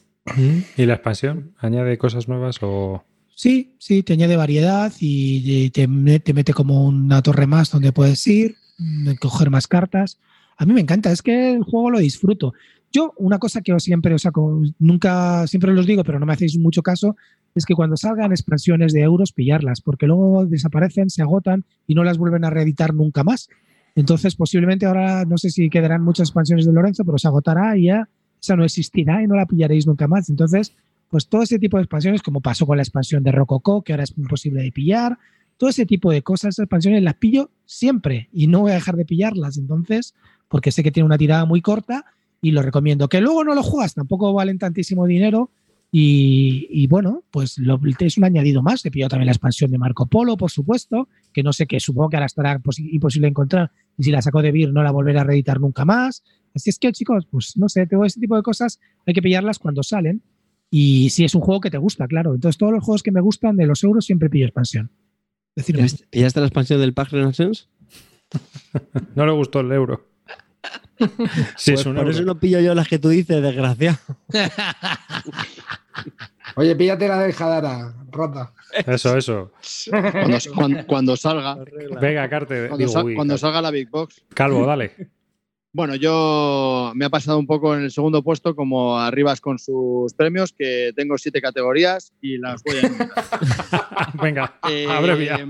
¿Y 0.77 0.87
la 0.87 0.95
expansión? 0.95 1.57
¿Añade 1.59 1.99
cosas 1.99 2.29
nuevas 2.29 2.59
o...? 2.63 3.05
Sí, 3.41 3.75
sí, 3.79 4.03
te 4.03 4.13
añade 4.13 4.37
variedad 4.37 4.93
y 5.01 5.71
te, 5.71 5.89
te 6.21 6.35
mete 6.35 6.53
como 6.53 6.85
una 6.85 7.23
torre 7.23 7.47
más 7.47 7.71
donde 7.71 7.91
puedes 7.91 8.27
ir, 8.27 8.57
mm, 8.77 9.15
coger 9.19 9.49
más 9.49 9.67
cartas. 9.67 10.19
A 10.59 10.67
mí 10.67 10.75
me 10.75 10.83
encanta, 10.83 11.11
es 11.11 11.23
que 11.23 11.55
el 11.55 11.63
juego 11.63 11.91
lo 11.91 12.01
disfruto. 12.01 12.53
Yo, 12.93 13.15
una 13.17 13.39
cosa 13.39 13.63
que 13.63 13.75
siempre 13.81 14.13
os 14.13 14.21
saco, 14.21 14.61
nunca, 14.79 15.47
siempre 15.47 15.73
os 15.73 15.87
digo, 15.87 16.05
pero 16.05 16.21
no 16.21 16.27
me 16.27 16.35
hacéis 16.35 16.59
mucho 16.59 16.83
caso, 16.83 17.17
es 17.55 17.65
que 17.65 17.73
cuando 17.75 17.97
salgan 17.97 18.31
expansiones 18.31 18.93
de 18.93 19.01
euros, 19.01 19.33
pillarlas, 19.33 19.81
porque 19.81 20.07
luego 20.07 20.45
desaparecen, 20.45 21.09
se 21.09 21.23
agotan 21.23 21.65
y 21.87 21.95
no 21.95 22.05
las 22.05 22.19
vuelven 22.19 22.45
a 22.45 22.51
reeditar 22.51 22.93
nunca 22.93 23.25
más. 23.25 23.49
Entonces, 23.95 24.37
posiblemente 24.37 24.85
ahora, 24.85 25.25
no 25.25 25.39
sé 25.39 25.49
si 25.49 25.71
quedarán 25.71 26.05
muchas 26.05 26.29
expansiones 26.29 26.67
de 26.67 26.75
Lorenzo, 26.75 27.07
pero 27.07 27.17
se 27.17 27.29
agotará 27.29 27.75
y 27.79 27.85
ya 27.85 28.07
esa 28.39 28.55
no 28.55 28.67
existirá 28.67 29.23
y 29.23 29.27
no 29.27 29.35
la 29.35 29.47
pillaréis 29.47 29.87
nunca 29.87 30.09
más. 30.09 30.29
Entonces, 30.29 30.75
pues 31.11 31.29
todo 31.29 31.43
ese 31.43 31.59
tipo 31.59 31.77
de 31.77 31.83
expansiones, 31.83 32.23
como 32.23 32.41
pasó 32.41 32.65
con 32.67 32.77
la 32.79 32.83
expansión 32.83 33.23
de 33.23 33.33
Rococó, 33.33 33.83
que 33.83 33.93
ahora 33.93 34.05
es 34.05 34.15
imposible 34.17 34.63
de 34.63 34.73
pillar, 34.73 35.19
todo 35.59 35.69
ese 35.69 35.85
tipo 35.85 36.11
de 36.11 36.23
cosas, 36.23 36.55
esas 36.55 36.65
expansiones 36.65 37.03
las 37.03 37.15
pillo 37.17 37.51
siempre 37.67 38.31
y 38.33 38.47
no 38.47 38.61
voy 38.61 38.71
a 38.71 38.75
dejar 38.75 38.97
de 38.97 39.05
pillarlas. 39.05 39.59
Entonces, 39.59 40.15
porque 40.49 40.73
sé 40.73 40.83
que 40.83 40.91
tiene 40.91 41.05
una 41.05 41.19
tirada 41.19 41.45
muy 41.45 41.61
corta 41.61 42.07
y 42.41 42.53
lo 42.53 42.63
recomiendo. 42.63 43.09
Que 43.09 43.21
luego 43.21 43.45
no 43.45 43.55
lo 43.55 43.63
juegas, 43.63 43.93
tampoco 43.93 44.33
valen 44.33 44.59
tantísimo 44.59 45.05
dinero. 45.07 45.51
Y, 45.93 46.87
bueno, 46.87 47.25
pues 47.33 47.59
lo, 47.59 47.81
es 47.99 48.17
un 48.17 48.25
añadido 48.25 48.63
más. 48.63 48.87
He 48.87 48.93
pillado 48.93 49.11
también 49.11 49.27
la 49.27 49.33
expansión 49.33 49.73
de 49.73 49.77
Marco 49.79 50.07
Polo, 50.07 50.37
por 50.37 50.51
supuesto, 50.51 51.09
que 51.33 51.43
no 51.43 51.53
sé 51.53 51.67
qué, 51.67 51.81
supongo 51.81 52.11
que 52.11 52.17
ahora 52.17 52.27
estará 52.27 52.61
posi- 52.61 52.89
imposible 52.93 53.27
encontrar. 53.27 53.73
Y 53.99 54.05
si 54.05 54.13
la 54.13 54.23
saco 54.23 54.41
de 54.41 54.53
Vir, 54.53 54.73
no 54.73 54.85
la 54.85 54.93
volveré 54.93 55.19
a 55.19 55.25
reeditar 55.25 55.61
nunca 55.61 55.85
más. 55.85 56.23
Así 56.55 56.71
es 56.71 56.79
que, 56.79 56.93
chicos, 56.93 57.27
pues 57.31 57.57
no 57.57 57.69
sé, 57.69 57.87
todo 57.87 58.05
ese 58.05 58.21
tipo 58.21 58.37
de 58.37 58.43
cosas 58.43 58.79
hay 59.05 59.15
que 59.15 59.21
pillarlas 59.21 59.59
cuando 59.59 59.83
salen. 59.83 60.23
Y 60.71 61.11
si 61.11 61.25
es 61.25 61.35
un 61.35 61.41
juego 61.41 61.61
que 61.61 61.71
te 61.71 61.79
gusta, 61.79 62.07
claro. 62.07 62.35
Entonces, 62.35 62.57
todos 62.59 62.73
los 62.73 62.85
juegos 62.85 63.03
que 63.03 63.11
me 63.11 63.21
gustan 63.21 63.57
de 63.57 63.67
los 63.67 63.83
euros 63.83 64.05
siempre 64.07 64.31
pillo 64.31 64.47
expansión. 64.47 64.91
¿Pillaste, 65.67 66.07
pillaste 66.11 66.41
la 66.41 66.47
expansión 66.47 66.81
del 66.81 66.95
Pack 66.95 67.11
Renaissance? 67.11 67.65
No 69.17 69.27
le 69.27 69.33
gustó 69.33 69.61
el 69.61 69.73
euro. 69.73 70.07
Sí, 71.57 71.73
Pues 71.73 71.81
es 71.81 71.87
un 71.87 71.95
por 71.95 72.03
euro. 72.03 72.11
eso 72.11 72.23
no 72.23 72.39
pillo 72.39 72.61
yo 72.61 72.75
las 72.75 72.87
que 72.87 72.99
tú 72.99 73.09
dices, 73.09 73.43
desgraciado. 73.43 73.99
Oye, 76.57 76.75
píllate 76.77 77.09
la 77.09 77.19
del 77.23 77.33
Jadara, 77.33 77.95
rota. 78.11 78.53
Eso, 78.87 79.17
eso. 79.17 79.53
Cuando, 79.91 80.39
cuando- 80.55 80.87
cuando 80.87 81.17
salga, 81.17 81.57
Venga, 82.01 82.29
Carte. 82.29 82.69
cuando, 82.69 82.77
digo, 82.77 82.91
sal- 82.93 83.05
uy, 83.07 83.15
cuando 83.15 83.33
Carte. 83.33 83.41
salga 83.41 83.63
la 83.63 83.71
Big 83.71 83.89
Box. 83.91 84.23
Calvo, 84.35 84.67
dale. 84.67 84.93
Bueno, 85.73 85.95
yo 85.95 86.91
me 86.97 87.05
ha 87.05 87.11
pasado 87.11 87.39
un 87.39 87.47
poco 87.47 87.75
en 87.77 87.83
el 87.83 87.93
segundo 87.93 88.23
puesto 88.25 88.57
como 88.57 88.99
Arribas 88.99 89.41
con 89.41 89.59
sus 89.59 90.13
premios, 90.15 90.53
que 90.53 90.93
tengo 90.97 91.17
siete 91.17 91.41
categorías 91.41 92.13
y 92.21 92.39
las 92.39 92.63
voy 92.65 92.77
a. 92.79 94.11
Venga, 94.23 94.59
Eh, 94.69 94.87
abrevia. 94.91 95.47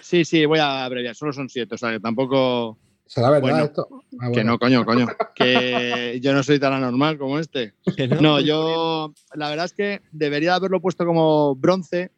Sí, 0.00 0.24
sí, 0.24 0.44
voy 0.46 0.58
a 0.58 0.84
abreviar. 0.84 1.14
Solo 1.14 1.32
son 1.32 1.48
siete, 1.48 1.76
o 1.76 1.78
sea 1.78 1.92
que 1.92 2.00
tampoco. 2.00 2.76
¿Será 3.06 3.30
verdad 3.30 3.42
Bueno, 3.42 3.64
esto? 3.66 3.88
Ah, 4.18 4.26
Que 4.26 4.40
bueno. 4.40 4.50
no, 4.52 4.58
coño, 4.58 4.84
coño. 4.84 5.06
Que 5.32 6.18
yo 6.20 6.32
no 6.32 6.42
soy 6.42 6.58
tan 6.58 6.72
anormal 6.72 7.16
como 7.16 7.38
este. 7.38 7.74
Que 7.96 8.08
No, 8.08 8.40
yo. 8.40 9.14
La 9.34 9.48
verdad 9.48 9.66
es 9.66 9.72
que 9.74 10.02
debería 10.10 10.56
haberlo 10.56 10.80
puesto 10.80 11.06
como 11.06 11.54
bronce, 11.54 12.10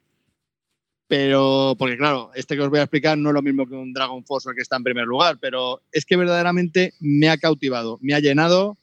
pero. 1.09 1.75
Porque, 1.79 1.97
claro, 1.97 2.31
este 2.35 2.55
que 2.55 2.63
os 2.63 2.71
voy 2.71 2.79
a 2.79 2.83
explicar 2.83 3.19
no 3.19 3.31
es 3.31 3.35
lo 3.35 3.43
mismo 3.43 3.67
que 3.67 3.75
un 3.75 3.93
Dragon 3.93 4.25
Force 4.25 4.51
que 4.55 4.63
está 4.63 4.77
en 4.77 4.85
primer 4.85 5.07
lugar, 5.07 5.39
pero 5.41 5.83
es 5.91 6.05
que 6.05 6.17
verdaderamente 6.17 6.93
me 7.01 7.29
ha 7.29 7.39
cautivado, 7.39 7.99
me 8.01 8.15
ha 8.15 8.21
llenado, 8.21 8.79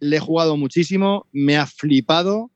le 0.00 0.16
he 0.16 0.20
jugado 0.20 0.56
muchísimo, 0.56 1.26
me 1.32 1.56
ha 1.56 1.66
flipado. 1.66 2.50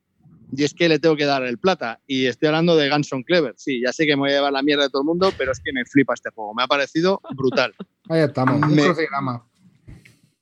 Y 0.55 0.63
es 0.63 0.73
que 0.73 0.87
le 0.87 0.97
tengo 0.97 1.17
que 1.17 1.25
dar 1.25 1.43
el 1.43 1.57
plata. 1.57 1.99
Y 2.07 2.25
estoy 2.25 2.47
hablando 2.47 2.77
de 2.77 2.87
Ganson 2.87 3.23
Clever. 3.23 3.53
Sí, 3.57 3.81
ya 3.85 3.91
sé 3.91 4.05
que 4.05 4.15
me 4.15 4.21
voy 4.21 4.29
a 4.29 4.35
llevar 4.35 4.53
la 4.53 4.61
mierda 4.61 4.83
de 4.83 4.89
todo 4.89 5.01
el 5.01 5.05
mundo, 5.05 5.33
pero 5.37 5.51
es 5.51 5.59
que 5.59 5.73
me 5.73 5.83
flipa 5.83 6.13
este 6.13 6.29
juego. 6.29 6.53
Me 6.53 6.63
ha 6.63 6.67
parecido 6.67 7.19
brutal. 7.35 7.75
Ahí 8.09 8.21
estamos, 8.21 8.55
un 8.55 8.73
crucigrama. 8.73 9.45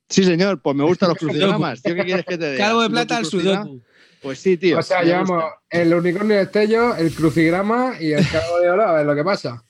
Sí, 0.08 0.24
señor, 0.24 0.62
pues 0.62 0.76
me 0.76 0.84
gustan 0.84 1.10
los 1.10 1.18
crucigramas. 1.20 1.82
Tío, 1.82 1.96
¿qué 1.96 2.06
quieres 2.06 2.26
que 2.26 2.38
te 2.38 2.52
diga? 2.52 2.66
Calvo 2.66 2.82
de 2.82 2.88
¿Sudoku 2.88 2.94
plata 2.94 3.18
al? 3.18 3.26
Sudoku. 3.26 3.82
Pues 4.26 4.40
sí, 4.40 4.58
tío. 4.58 4.80
O 4.80 4.82
sea, 4.82 5.04
llevamos 5.04 5.44
el 5.70 5.94
unicornio 5.94 6.38
destello, 6.38 6.96
el 6.96 7.14
crucigrama 7.14 7.94
y 8.00 8.12
el 8.14 8.28
calvo 8.28 8.60
de 8.60 8.70
oro, 8.72 8.84
a 8.84 8.94
ver 8.94 9.06
lo 9.06 9.16
que 9.16 9.24
pasa. 9.24 9.64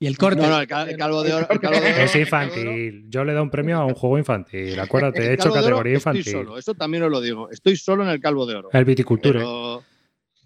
Y 0.00 0.06
el 0.08 0.18
corte. 0.18 0.42
No, 0.42 0.48
no, 0.48 0.60
el, 0.60 0.66
cal- 0.66 0.88
el 0.88 0.96
calvo 0.96 1.22
de 1.22 1.32
oro. 1.32 1.46
el 1.48 1.60
calvo 1.60 1.78
de 1.80 1.92
oro- 1.92 2.02
Es 2.02 2.16
infantil. 2.16 3.04
Yo 3.08 3.24
le 3.24 3.32
doy 3.32 3.42
un 3.42 3.50
premio 3.50 3.78
a 3.78 3.84
un 3.84 3.94
juego 3.94 4.18
infantil. 4.18 4.78
Acuérdate, 4.80 5.22
he 5.24 5.34
hecho 5.34 5.52
categoría 5.52 5.96
Estoy 5.98 6.12
infantil. 6.18 6.32
solo, 6.32 6.58
eso 6.58 6.74
también 6.74 7.04
os 7.04 7.10
lo 7.12 7.20
digo. 7.20 7.48
Estoy 7.50 7.76
solo 7.76 8.02
en 8.02 8.08
el 8.10 8.20
calvo 8.20 8.44
de 8.44 8.56
oro. 8.56 8.68
El 8.72 8.84
viticultura. 8.84 9.38
Pero, 9.38 9.84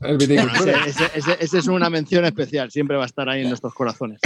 El 0.03 0.19
Bueno, 0.19 0.19
viticultura. 0.19 0.85
ese, 0.87 1.05
ese- 1.07 1.19
ese- 1.19 1.37
ese 1.41 1.59
es 1.59 1.67
una 1.69 1.89
mención 1.89 2.27
especial, 2.27 2.71
siempre 2.71 2.99
va 2.99 3.05
a 3.05 3.07
estar 3.07 3.31
ahí 3.31 3.41
en 3.41 3.49
nuestros 3.49 3.73
corazones. 3.73 4.21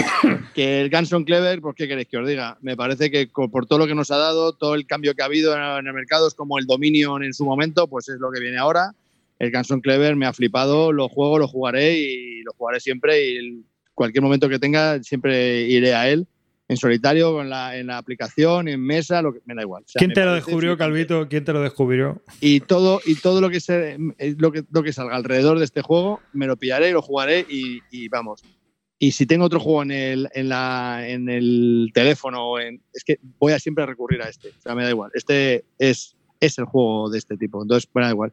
Que 0.52 0.81
el 0.81 0.90
Ganson 0.90 1.23
Clever, 1.23 1.61
pues 1.61 1.77
qué 1.77 1.86
queréis 1.86 2.09
que 2.09 2.19
os 2.19 2.27
diga, 2.27 2.59
me 2.61 2.77
parece 2.77 3.09
que 3.12 3.28
por 3.28 3.66
todo 3.66 3.78
lo 3.78 3.86
que 3.86 3.94
nos 3.94 4.11
ha 4.11 4.16
dado, 4.16 4.52
todo 4.57 4.74
el 4.74 4.85
cambio 4.85 5.15
que 5.15 5.23
ha 5.23 5.27
habido 5.27 5.55
en 5.78 5.86
el 5.86 5.93
mercado, 5.94 6.27
es 6.27 6.35
como 6.35 6.59
el 6.59 6.66
Dominion 6.66 7.23
en 7.23 7.32
su 7.35 7.44
momento, 7.44 7.86
pues 7.86 8.09
es 8.09 8.19
lo 8.19 8.32
que 8.32 8.40
viene 8.40 8.59
ahora. 8.59 8.94
El 9.41 9.51
Ganson 9.51 9.81
Clever 9.81 10.15
me 10.15 10.27
ha 10.27 10.33
flipado, 10.33 10.93
lo 10.93 11.09
juego, 11.09 11.39
lo 11.39 11.49
jugaré 11.49 11.99
y 11.99 12.43
lo 12.43 12.53
jugaré 12.53 12.79
siempre 12.79 13.27
y 13.27 13.37
el- 13.37 13.65
cualquier 13.95 14.23
momento 14.23 14.49
que 14.49 14.59
tenga 14.59 15.03
siempre 15.03 15.62
iré 15.62 15.95
a 15.95 16.09
él. 16.09 16.27
En 16.69 16.77
solitario, 16.77 17.33
con 17.33 17.51
la, 17.51 17.77
en 17.77 17.89
la 17.89 17.99
aplicación, 17.99 18.69
en 18.69 18.81
mesa, 18.81 19.23
lo 19.23 19.33
que, 19.33 19.41
me 19.45 19.57
da 19.57 19.62
igual. 19.62 19.83
O 19.83 19.89
sea, 19.89 19.99
¿Quién 19.99 20.12
te 20.12 20.25
lo 20.25 20.35
descubrió, 20.35 20.77
Calvito? 20.79 21.27
¿Quién 21.29 21.45
te 21.45 21.53
lo 21.53 21.61
descubrió? 21.62 22.23
y 22.41 22.61
todo 22.61 23.01
y 23.05 23.17
todo 23.17 23.41
lo 23.41 23.51
que 23.51 23.59
se 23.59 23.99
eh, 24.19 24.37
lo 24.39 24.53
que, 24.53 24.62
lo 24.71 24.85
que 24.85 24.93
salga 24.93 25.17
alrededor 25.17 25.59
de 25.59 25.65
este 25.65 25.83
juego 25.83 26.21
me 26.33 26.47
lo 26.47 26.57
pillaré 26.57 26.91
y 26.91 26.93
lo 26.93 27.03
jugaré 27.03 27.45
y, 27.49 27.81
y 27.91 28.09
vamos 28.09 28.45
y 29.01 29.12
si 29.12 29.27
tengo 29.27 29.47
otro 29.47 29.59
juego 29.59 29.83
en 29.83 29.91
el 29.91 30.29
en 30.33 30.49
la 30.49 31.03
en 31.09 31.29
el 31.29 31.91
teléfono 31.93 32.61
en, 32.61 32.81
es 32.95 33.03
que 33.03 33.19
voy 33.39 33.53
a 33.53 33.59
siempre 33.59 33.85
recurrir 33.85 34.23
a 34.23 34.29
este 34.29 34.51
o 34.51 34.61
sea 34.61 34.75
me 34.77 34.85
da 34.85 34.91
igual 34.91 35.11
este 35.15 35.65
es 35.79 36.15
es 36.39 36.59
el 36.59 36.67
juego 36.67 37.11
de 37.11 37.19
este 37.19 37.37
tipo 37.37 37.62
entonces 37.62 37.91
me 37.93 38.03
da 38.03 38.11
igual 38.11 38.33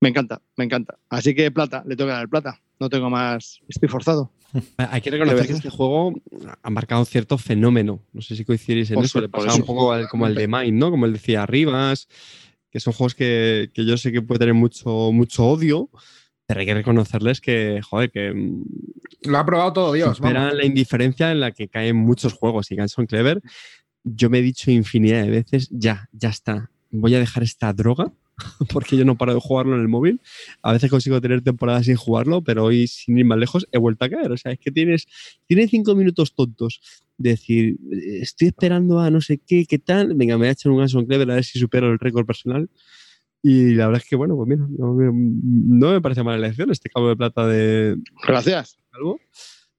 me 0.00 0.08
encanta 0.08 0.40
me 0.56 0.64
encanta 0.64 0.98
así 1.08 1.34
que 1.34 1.50
plata 1.50 1.82
le 1.86 1.96
tengo 1.96 2.08
que 2.08 2.12
dar 2.14 2.22
el 2.22 2.28
plata 2.28 2.60
no 2.80 2.88
tengo 2.88 3.10
más 3.10 3.60
estoy 3.68 3.88
forzado 3.88 4.32
Hay 4.78 5.02
que 5.02 5.10
reconocer 5.10 5.46
que 5.46 5.52
este 5.52 5.68
juego 5.68 6.14
ha 6.62 6.70
marcado 6.70 7.04
cierto 7.04 7.36
fenómeno. 7.36 8.02
No 8.14 8.22
sé 8.22 8.34
si 8.34 8.46
coincidís 8.46 8.88
en 8.90 8.94
Por 8.94 9.04
eso. 9.04 9.20
Le 9.20 9.28
pasaba 9.28 9.54
un 9.56 9.62
poco 9.66 9.92
al- 9.92 10.08
como 10.08 10.26
el 10.26 10.34
de 10.34 10.48
Mind, 10.48 10.72
¿no? 10.72 10.90
Como 10.90 11.04
él 11.04 11.12
decía 11.12 11.44
Rivas, 11.44 12.08
que 12.70 12.80
son 12.80 12.94
juegos 12.94 13.14
que, 13.14 13.70
que 13.74 13.84
yo 13.84 13.98
sé 13.98 14.10
que 14.10 14.22
puede 14.22 14.38
tener 14.38 14.54
mucho, 14.54 15.12
mucho 15.12 15.44
odio, 15.44 15.90
pero 16.46 16.60
hay 16.60 16.64
que 16.66 16.72
reconocerles 16.72 17.42
que, 17.42 17.82
joder, 17.82 18.10
que 18.10 18.32
mm, 18.32 18.64
Lo 19.24 19.36
ha 19.36 19.44
probado 19.44 19.74
todo 19.74 19.92
Dios. 19.92 20.18
vamos. 20.18 20.54
la 20.54 20.64
indiferencia 20.64 21.30
en 21.30 21.40
la 21.40 21.50
que 21.52 21.68
caen 21.68 21.96
muchos 21.96 22.32
juegos. 22.32 22.70
Y 22.70 22.76
Ganson 22.76 23.04
Clever, 23.04 23.42
yo 24.02 24.30
me 24.30 24.38
he 24.38 24.42
dicho 24.42 24.70
infinidad 24.70 25.24
de 25.24 25.28
veces, 25.30 25.68
ya, 25.70 26.08
ya 26.12 26.30
está. 26.30 26.70
Voy 26.90 27.14
a 27.14 27.18
dejar 27.18 27.42
esta 27.42 27.70
droga 27.74 28.14
porque 28.72 28.96
yo 28.96 29.04
no 29.04 29.16
paro 29.16 29.34
de 29.34 29.40
jugarlo 29.40 29.74
en 29.74 29.80
el 29.82 29.88
móvil. 29.88 30.20
A 30.62 30.72
veces 30.72 30.90
consigo 30.90 31.20
tener 31.20 31.42
temporadas 31.42 31.86
sin 31.86 31.96
jugarlo, 31.96 32.42
pero 32.42 32.64
hoy, 32.64 32.86
sin 32.86 33.18
ir 33.18 33.24
más 33.24 33.38
lejos, 33.38 33.66
he 33.72 33.78
vuelto 33.78 34.04
a 34.04 34.08
caer. 34.08 34.30
O 34.32 34.36
sea, 34.36 34.52
es 34.52 34.58
que 34.58 34.70
tienes, 34.70 35.06
tienes 35.46 35.70
cinco 35.70 35.94
minutos 35.94 36.34
tontos. 36.34 36.80
de 37.16 37.30
Decir, 37.30 37.76
eh, 37.92 38.20
estoy 38.22 38.48
esperando 38.48 39.00
a 39.00 39.10
no 39.10 39.20
sé 39.20 39.38
qué, 39.46 39.64
qué 39.66 39.78
tal. 39.78 40.14
Venga, 40.14 40.34
me 40.36 40.40
voy 40.42 40.48
a 40.48 40.52
echar 40.52 40.70
un 40.72 40.78
Ganson 40.78 41.04
Clever 41.06 41.30
a 41.30 41.34
ver 41.36 41.44
si 41.44 41.58
supero 41.58 41.90
el 41.92 41.98
récord 41.98 42.26
personal. 42.26 42.68
Y 43.42 43.74
la 43.74 43.86
verdad 43.86 44.02
es 44.02 44.08
que, 44.08 44.16
bueno, 44.16 44.34
pues 44.36 44.48
mira, 44.48 44.66
no 44.78 44.94
me, 44.94 45.10
no 45.12 45.92
me 45.92 46.00
parece 46.00 46.22
mala 46.24 46.38
elección 46.38 46.70
este 46.72 46.90
cabo 46.90 47.08
de 47.08 47.16
plata 47.16 47.46
de, 47.46 47.96
gracias 48.26 48.78
algo. 48.92 49.20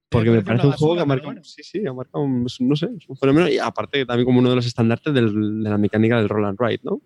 Porque 0.07 0.31
Me 0.31 0.41
parece 0.41 0.65
un 0.65 0.73
juego 0.73 0.95
que 0.95 1.01
ha 1.01 1.05
marcado, 1.05 1.27
bueno. 1.33 1.43
sí, 1.43 1.61
sí, 1.63 1.85
ha 1.85 1.93
marcado, 1.93 2.23
un- 2.23 2.47
no 2.61 2.75
sé, 2.75 2.89
es 2.97 3.07
un 3.07 3.15
fenómeno 3.17 3.47
y 3.49 3.59
aparte 3.59 4.05
también 4.05 4.25
como 4.25 4.39
uno 4.39 4.49
de 4.49 4.55
los 4.55 4.65
estandartes 4.65 5.13
del- 5.13 5.61
de 5.61 5.69
la 5.69 5.77
mecánica 5.77 6.17
del 6.17 6.29
roll 6.29 6.45
and 6.45 6.57
ride, 6.59 6.79
¿no? 6.83 6.99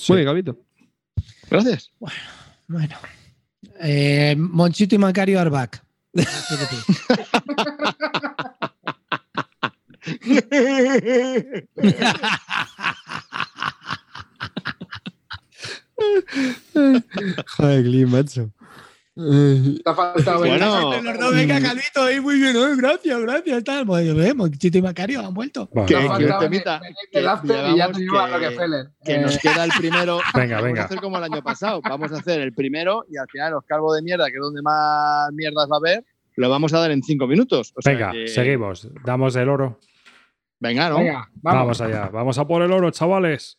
Sí. 0.00 0.12
Muy 0.12 0.22
bien, 0.22 0.26
Gabito. 0.26 0.58
gracias 1.50 1.90
Bueno. 2.68 2.96
Eh, 3.80 4.34
Monchito 4.38 4.94
y 4.94 4.98
Macario 4.98 5.38
are 5.40 5.50
back. 5.50 5.82
Joder, 17.56 17.82
Glim, 17.82 18.10
macho. 18.10 18.50
Te 19.14 19.82
ha 19.84 19.94
faltado 19.94 20.38
Bueno. 20.46 20.92
Los 21.02 21.18
dos, 21.18 21.34
venga, 21.34 21.60
Calvito, 21.60 22.02
ahí 22.02 22.20
muy 22.20 22.36
bien, 22.38 22.56
eh, 22.56 22.74
gracias, 22.76 23.20
gracias. 23.20 23.64
Tal. 23.64 23.84
Pues, 23.86 24.06
eh, 24.08 24.34
Monchito 24.34 24.78
y 24.78 24.82
Macario 24.82 25.20
han 25.26 25.34
vuelto. 25.34 25.68
Que- 25.86 25.94
el 25.94 26.08
que 29.02 29.14
Eh, 29.14 29.18
nos 29.20 29.38
queda 29.38 29.64
el 29.64 29.70
primero. 29.78 30.18
Venga, 30.34 30.56
Vamos 30.56 30.64
venga. 30.64 30.82
a 30.82 30.84
hacer 30.84 31.00
como 31.00 31.18
el 31.18 31.24
año 31.24 31.42
pasado. 31.42 31.80
Vamos 31.82 32.12
a 32.12 32.16
hacer 32.16 32.40
el 32.40 32.52
primero 32.54 33.04
y 33.10 33.16
al 33.16 33.26
final 33.28 33.52
los 33.52 33.64
calvos 33.64 33.96
de 33.96 34.02
mierda, 34.02 34.26
que 34.26 34.34
es 34.36 34.40
donde 34.40 34.62
más 34.62 35.30
mierdas 35.32 35.68
va 35.70 35.76
a 35.76 35.78
haber, 35.78 36.04
lo 36.36 36.48
vamos 36.48 36.72
a 36.74 36.78
dar 36.80 36.90
en 36.90 37.02
cinco 37.02 37.26
minutos. 37.26 37.72
O 37.76 37.82
sea 37.82 37.92
Venga, 37.92 38.12
que- 38.12 38.28
seguimos. 38.28 38.88
Damos 39.04 39.34
el 39.36 39.48
oro. 39.48 39.78
Venga, 40.60 40.88
¿no? 40.90 40.98
Venga, 40.98 41.28
Vamos. 41.42 41.78
vamos. 41.78 41.80
allá. 41.80 42.08
Vamos 42.12 42.38
a 42.38 42.46
por 42.46 42.62
el 42.62 42.70
oro, 42.72 42.90
chavales. 42.90 43.56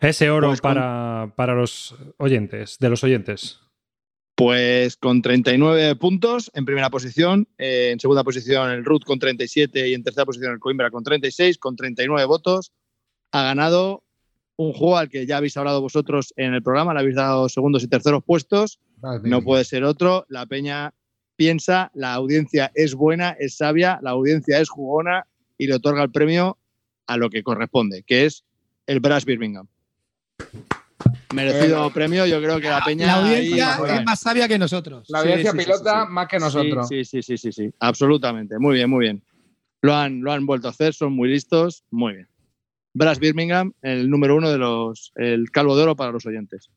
Ese 0.00 0.30
oro 0.30 0.48
Pues 0.48 0.60
con- 0.60 0.74
para, 0.74 1.32
para 1.36 1.54
los 1.54 1.94
oyentes, 2.18 2.76
de 2.78 2.88
los 2.88 3.04
oyentes. 3.04 3.60
Pues 4.34 4.96
con 4.96 5.20
39 5.20 5.96
puntos 5.96 6.50
en 6.54 6.64
primera 6.64 6.88
posición, 6.88 7.46
eh, 7.58 7.90
en 7.92 8.00
segunda 8.00 8.24
posición 8.24 8.70
el 8.70 8.84
Root 8.86 9.04
con 9.04 9.18
37 9.18 9.88
y 9.88 9.94
en 9.94 10.02
tercera 10.02 10.24
posición 10.24 10.52
el 10.52 10.58
Coimbra 10.58 10.90
con 10.90 11.04
36, 11.04 11.58
con 11.58 11.76
39 11.76 12.24
votos. 12.26 12.72
Ha 13.32 13.42
ganado 13.42 14.02
un 14.56 14.72
juego 14.72 14.96
al 14.96 15.10
que 15.10 15.26
ya 15.26 15.36
habéis 15.36 15.56
hablado 15.58 15.82
vosotros 15.82 16.32
en 16.36 16.54
el 16.54 16.62
programa, 16.62 16.94
le 16.94 17.00
habéis 17.00 17.16
dado 17.16 17.48
segundos 17.50 17.82
y 17.82 17.88
terceros 17.88 18.24
puestos. 18.24 18.80
No 19.28 19.42
puede 19.42 19.64
ser 19.64 19.84
otro. 19.84 20.24
La 20.28 20.46
peña 20.46 20.94
piensa, 21.36 21.90
la 21.94 22.14
audiencia 22.14 22.70
es 22.74 22.94
buena, 22.94 23.36
es 23.38 23.56
sabia, 23.58 23.98
la 24.02 24.10
audiencia 24.10 24.58
es 24.60 24.70
jugona 24.70 25.26
y 25.58 25.66
le 25.66 25.74
otorga 25.74 26.02
el 26.02 26.10
premio 26.10 26.56
a 27.06 27.16
lo 27.18 27.28
que 27.28 27.42
corresponde, 27.42 28.02
que 28.04 28.24
es 28.24 28.44
el 28.86 29.00
Brass 29.00 29.24
Birmingham. 29.26 29.68
Merecido 31.32 31.76
Bueno. 31.78 31.94
premio, 31.94 32.26
yo 32.26 32.40
creo 32.42 32.60
que 32.60 32.68
la 32.68 32.82
peña. 32.84 33.06
La 33.06 33.14
audiencia 33.14 33.78
es 33.98 34.04
más 34.04 34.20
sabia 34.20 34.48
que 34.48 34.58
nosotros. 34.58 35.06
La 35.08 35.20
audiencia 35.20 35.52
Sí, 35.52 35.58
sí, 35.58 35.64
sí, 35.64 35.70
pilota 35.70 36.00
sí, 36.00 36.06
sí. 36.06 36.12
más 36.12 36.28
que 36.28 36.38
nosotros. 36.38 36.88
Sí, 36.88 37.04
sí, 37.04 37.22
sí, 37.22 37.36
sí, 37.38 37.52
sí, 37.52 37.52
sí, 37.52 37.74
absolutamente. 37.78 38.58
Muy 38.58 38.74
bien, 38.74 38.90
muy 38.90 39.04
bien. 39.04 39.22
Lo 39.82 39.94
han, 39.94 40.20
lo 40.20 40.32
han 40.32 40.44
vuelto 40.44 40.66
a 40.68 40.72
hacer, 40.72 40.92
son 40.92 41.12
muy 41.12 41.28
listos, 41.30 41.84
muy 41.90 42.14
bien. 42.14 42.28
Brass 42.92 43.20
Birmingham, 43.20 43.72
el 43.82 44.10
número 44.10 44.36
uno 44.36 44.50
de 44.50 44.58
los, 44.58 45.12
el 45.14 45.50
calvo 45.52 45.76
de 45.76 45.84
oro 45.84 45.96
para 45.96 46.10
los 46.10 46.26
oyentes. 46.26 46.68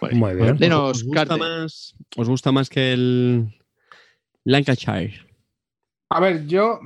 Muy 0.00 0.10
bien. 0.10 0.18
Muy 0.20 0.34
bien. 0.34 0.56
Dinos, 0.58 0.98
¿Os 0.98 1.04
gusta, 1.04 1.36
más, 1.36 1.94
¿Os 2.16 2.28
gusta 2.28 2.52
más 2.52 2.68
que 2.68 2.92
el 2.92 3.56
Lancashire? 4.44 5.25
A 6.08 6.20
ver, 6.20 6.46
yo 6.46 6.78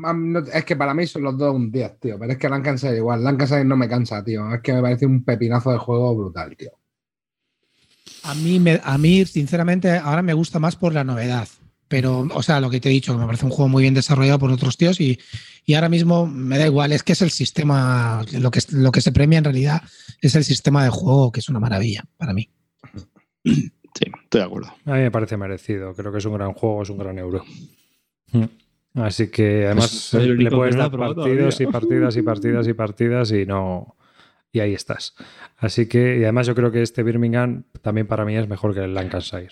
es 0.53 0.65
que 0.65 0.77
para 0.77 0.95
mí 0.95 1.07
son 1.07 1.23
los 1.23 1.37
dos 1.37 1.55
un 1.55 1.71
10, 1.71 2.01
tío. 2.01 2.19
Pero 2.19 2.33
es 2.33 2.39
que 2.39 2.49
Lancashire 2.49 2.97
igual. 2.97 3.23
Lancashire 3.23 3.65
no 3.65 3.77
me 3.77 3.89
cansa, 3.89 4.25
tío. 4.25 4.53
Es 4.55 4.63
que 4.63 4.73
me 4.73 4.81
parece 4.83 5.05
un 5.07 5.23
pepinazo 5.25 5.71
de 5.73 5.79
juego 5.79 6.15
brutal, 6.17 6.57
tío. 6.57 6.71
A 8.25 8.35
mí, 8.35 8.59
me- 8.59 8.81
a 8.83 8.97
mí, 8.99 9.25
sinceramente, 9.27 9.91
ahora 9.99 10.23
me 10.23 10.33
gusta 10.35 10.59
más 10.59 10.77
por 10.77 10.95
la 10.95 11.05
novedad. 11.05 11.47
Pero, 11.89 12.21
o 12.33 12.43
sea, 12.43 12.61
lo 12.61 12.71
que 12.71 12.81
te 12.81 12.89
he 12.89 12.93
dicho, 12.93 13.13
que 13.13 13.19
me 13.19 13.27
parece 13.27 13.45
un 13.45 13.51
juego 13.51 13.69
muy 13.69 13.83
bien 13.83 13.95
desarrollado 13.95 14.39
por 14.39 14.51
otros 14.53 14.77
tíos 14.77 15.01
y, 15.01 15.19
y 15.67 15.75
ahora 15.75 15.89
mismo 15.89 16.25
me 16.27 16.57
da 16.57 16.67
igual, 16.67 16.93
es 16.93 17.03
que 17.03 17.13
es 17.15 17.21
el 17.23 17.31
sistema, 17.31 18.25
lo 18.39 18.51
que, 18.53 18.61
lo 18.71 18.93
que 18.93 19.01
se 19.01 19.11
premia 19.11 19.39
en 19.39 19.45
realidad 19.45 19.83
es 20.21 20.35
el 20.37 20.45
sistema 20.45 20.85
de 20.85 20.91
juego, 20.91 21.33
que 21.33 21.41
es 21.41 21.49
una 21.49 21.59
maravilla 21.59 22.05
para 22.17 22.33
mí. 22.33 22.49
Sí, 23.45 23.73
estoy 24.23 24.41
de 24.41 24.43
acuerdo. 24.43 24.69
A 24.87 24.93
mí 24.93 25.01
me 25.01 25.11
parece 25.11 25.37
merecido. 25.37 25.93
Creo 25.95 26.13
que 26.13 26.19
es 26.19 26.25
un 26.25 26.35
gran 26.35 26.53
juego, 26.53 26.83
es 26.85 26.91
un 26.91 26.99
gran 26.99 27.19
euro. 27.19 27.45
Mm. 28.33 28.45
Así 28.95 29.31
que 29.31 29.67
además 29.67 30.09
Pues 30.13 30.27
le 30.27 30.51
puedes 30.51 30.77
dar 30.77 30.91
partidos 30.91 31.61
y 31.61 31.67
partidas 31.67 32.17
y 32.17 32.23
partidas 32.23 32.67
y 32.69 32.73
partidas 32.73 33.33
y 33.33 33.47
no. 33.47 33.97
Y 34.53 34.61
ahí 34.61 34.75
estás. 34.75 35.15
Así 35.59 35.89
que, 35.89 36.19
y 36.19 36.25
además 36.25 36.47
yo 36.49 36.57
creo 36.57 36.73
que 36.73 36.83
este 36.83 37.03
Birmingham 37.05 37.65
también 37.83 38.09
para 38.09 38.25
mí 38.25 38.37
es 38.37 38.49
mejor 38.49 38.75
que 38.75 38.81
el 38.81 38.95
Lancashire. 38.95 39.51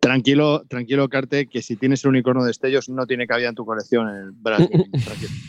Tranquilo, 0.00 0.64
tranquilo, 0.68 1.08
Carte, 1.08 1.46
que 1.46 1.62
si 1.62 1.76
tienes 1.76 2.04
el 2.04 2.10
unicornio 2.10 2.42
de 2.42 2.48
destellos 2.48 2.90
no 2.90 3.06
tiene 3.06 3.26
cabida 3.26 3.48
en 3.48 3.54
tu 3.54 3.64
colección 3.64 4.08
en 4.10 4.16
el. 4.16 4.42
Tranquilo. 4.42 4.84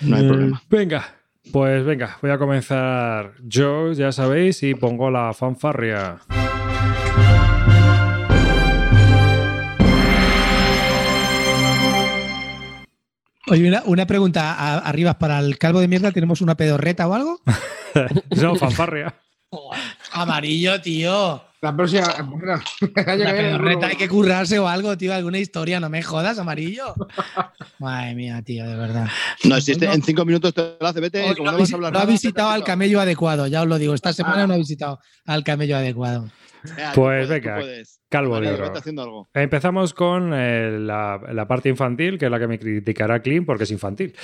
No 0.00 0.16
hay 0.16 0.28
problema. 0.28 0.62
Venga, 0.70 1.04
pues 1.52 1.84
venga, 1.84 2.18
voy 2.22 2.30
a 2.30 2.38
comenzar 2.38 3.32
yo, 3.42 3.92
ya 3.92 4.12
sabéis, 4.12 4.62
y 4.62 4.74
pongo 4.74 5.10
la 5.10 5.32
fanfarria. 5.32 6.18
Oye, 13.50 13.68
una, 13.68 13.82
una 13.86 14.06
pregunta 14.06 14.52
a- 14.54 14.78
arriba 14.78 15.18
para 15.18 15.38
el 15.38 15.58
calvo 15.58 15.80
de 15.80 15.88
mierda, 15.88 16.12
¿tenemos 16.12 16.40
una 16.40 16.56
pedorreta 16.56 17.06
o 17.08 17.14
algo? 17.14 17.40
No, 18.36 18.54
fanfarria. 18.54 19.14
Amarillo, 20.12 20.80
tío. 20.80 21.42
La 21.60 21.74
próxima. 21.74 22.06
La 22.94 23.04
pedorreta 23.16 23.86
hay 23.88 23.96
que 23.96 24.08
currarse 24.08 24.58
o 24.60 24.68
algo, 24.68 24.96
tío, 24.96 25.12
alguna 25.12 25.38
historia, 25.38 25.80
no 25.80 25.88
me 25.88 26.02
jodas, 26.02 26.38
amarillo. 26.38 26.94
Madre 27.80 28.14
mía, 28.14 28.40
tío, 28.42 28.64
de 28.68 28.76
verdad. 28.76 29.08
No 29.44 29.56
existe, 29.56 29.86
No. 29.86 29.94
en 29.94 30.02
cinco 30.02 30.24
minutos 30.24 30.54
te 30.54 30.76
lo 30.80 30.86
hace, 30.86 31.00
vete. 31.00 31.26
No, 31.38 31.44
no 31.44 31.50
ha 31.50 31.52
vas 31.54 31.62
visi- 31.62 31.72
a 31.72 31.74
hablar 31.76 31.92
no 31.94 31.98
ha 31.98 32.04
visitado 32.04 32.50
al 32.50 32.62
camello 32.62 33.00
adecuado, 33.00 33.46
ya 33.48 33.62
os 33.62 33.66
lo 33.68 33.78
digo. 33.78 33.94
Esta 33.94 34.12
semana 34.12 34.44
Ah. 34.44 34.46
no 34.46 34.54
ha 34.54 34.58
visitado 34.58 35.00
al 35.26 35.42
camello 35.42 35.76
adecuado. 35.76 36.28
Pues 36.94 36.94
puedes, 36.94 37.28
venga. 37.28 37.56
Calvo 38.10 38.40
de 38.40 38.48
oro. 38.54 38.72
algo. 39.02 39.28
Empezamos 39.34 39.92
con 39.92 40.32
eh, 40.34 40.78
la, 40.80 41.20
la 41.32 41.46
parte 41.46 41.68
infantil, 41.68 42.18
que 42.18 42.24
es 42.24 42.30
la 42.30 42.38
que 42.38 42.46
me 42.48 42.58
criticará 42.58 43.20
Clean 43.20 43.44
porque 43.44 43.64
es 43.64 43.70
infantil. 43.70 44.14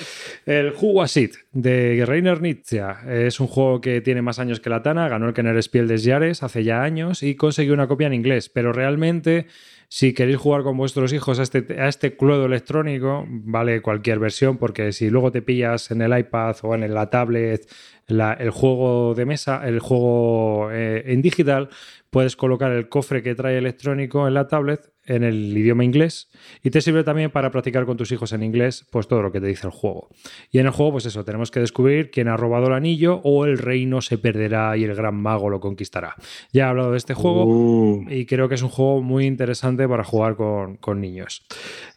El 0.45 0.71
Who 0.71 0.93
Was 0.93 1.15
It 1.17 1.35
de 1.51 2.03
Rainer 2.05 2.41
Nietzsche 2.41 2.81
es 3.07 3.39
un 3.39 3.45
juego 3.47 3.81
que 3.81 4.01
tiene 4.01 4.21
más 4.23 4.39
años 4.39 4.59
que 4.59 4.69
la 4.71 4.81
Tana, 4.81 5.07
ganó 5.07 5.27
el 5.27 5.33
Kenner 5.33 5.61
Spiel 5.61 5.87
des 5.87 6.03
Jahres 6.03 6.41
hace 6.41 6.63
ya 6.63 6.81
años 6.81 7.21
y 7.21 7.35
consiguió 7.35 7.73
una 7.73 7.87
copia 7.87 8.07
en 8.07 8.13
inglés, 8.13 8.49
pero 8.49 8.73
realmente 8.73 9.45
si 9.87 10.13
queréis 10.15 10.37
jugar 10.37 10.63
con 10.63 10.75
vuestros 10.77 11.13
hijos 11.13 11.37
a 11.39 11.43
este, 11.43 11.79
a 11.79 11.87
este 11.87 12.17
cluedo 12.17 12.47
electrónico, 12.47 13.23
vale 13.29 13.81
cualquier 13.83 14.17
versión, 14.17 14.57
porque 14.57 14.91
si 14.91 15.11
luego 15.11 15.31
te 15.31 15.43
pillas 15.43 15.91
en 15.91 16.01
el 16.01 16.17
iPad 16.17 16.55
o 16.63 16.73
en 16.73 16.91
la 16.91 17.09
tablet 17.11 17.69
la- 18.07 18.33
el 18.33 18.49
juego 18.49 19.13
de 19.13 19.25
mesa, 19.25 19.61
el 19.65 19.79
juego 19.79 20.69
eh, 20.71 21.03
en 21.05 21.21
digital, 21.21 21.69
puedes 22.15 22.37
colocar 22.37 22.71
el 22.71 22.87
cofre 22.87 23.21
que 23.21 23.35
trae 23.35 23.57
electrónico 23.57 24.25
en 24.25 24.35
la 24.35 24.47
tablet 24.47 24.89
en 25.05 25.23
el 25.23 25.55
idioma 25.55 25.83
inglés 25.83 26.31
y 26.63 26.69
te 26.69 26.79
sirve 26.79 27.03
también 27.03 27.29
para 27.29 27.51
practicar 27.51 27.85
con 27.85 27.97
tus 27.97 28.09
hijos 28.13 28.31
en 28.31 28.41
inglés 28.41 28.87
pues 28.89 29.09
todo 29.09 29.21
lo 29.21 29.33
que 29.33 29.41
te 29.41 29.47
dice 29.47 29.67
el 29.67 29.73
juego. 29.73 30.07
Y 30.49 30.59
en 30.59 30.65
el 30.65 30.71
juego 30.71 30.93
pues 30.93 31.05
eso, 31.05 31.25
tenemos 31.25 31.51
que 31.51 31.59
descubrir 31.59 32.11
quién 32.11 32.29
ha 32.29 32.37
robado 32.37 32.67
el 32.67 32.73
anillo 32.73 33.19
o 33.25 33.45
el 33.45 33.57
reino 33.57 33.99
se 33.99 34.17
perderá 34.17 34.77
y 34.77 34.85
el 34.85 34.95
gran 34.95 35.15
mago 35.15 35.49
lo 35.49 35.59
conquistará. 35.59 36.15
Ya 36.53 36.63
he 36.63 36.69
hablado 36.69 36.91
de 36.91 36.97
este 36.97 37.13
juego 37.13 37.45
Uh, 37.45 38.05
y 38.09 38.25
creo 38.25 38.47
que 38.47 38.55
es 38.55 38.61
un 38.61 38.69
juego 38.69 39.01
muy 39.01 39.25
interesante 39.25 39.85
para 39.85 40.05
jugar 40.05 40.37
con, 40.37 40.77
con 40.77 41.01
niños. 41.01 41.45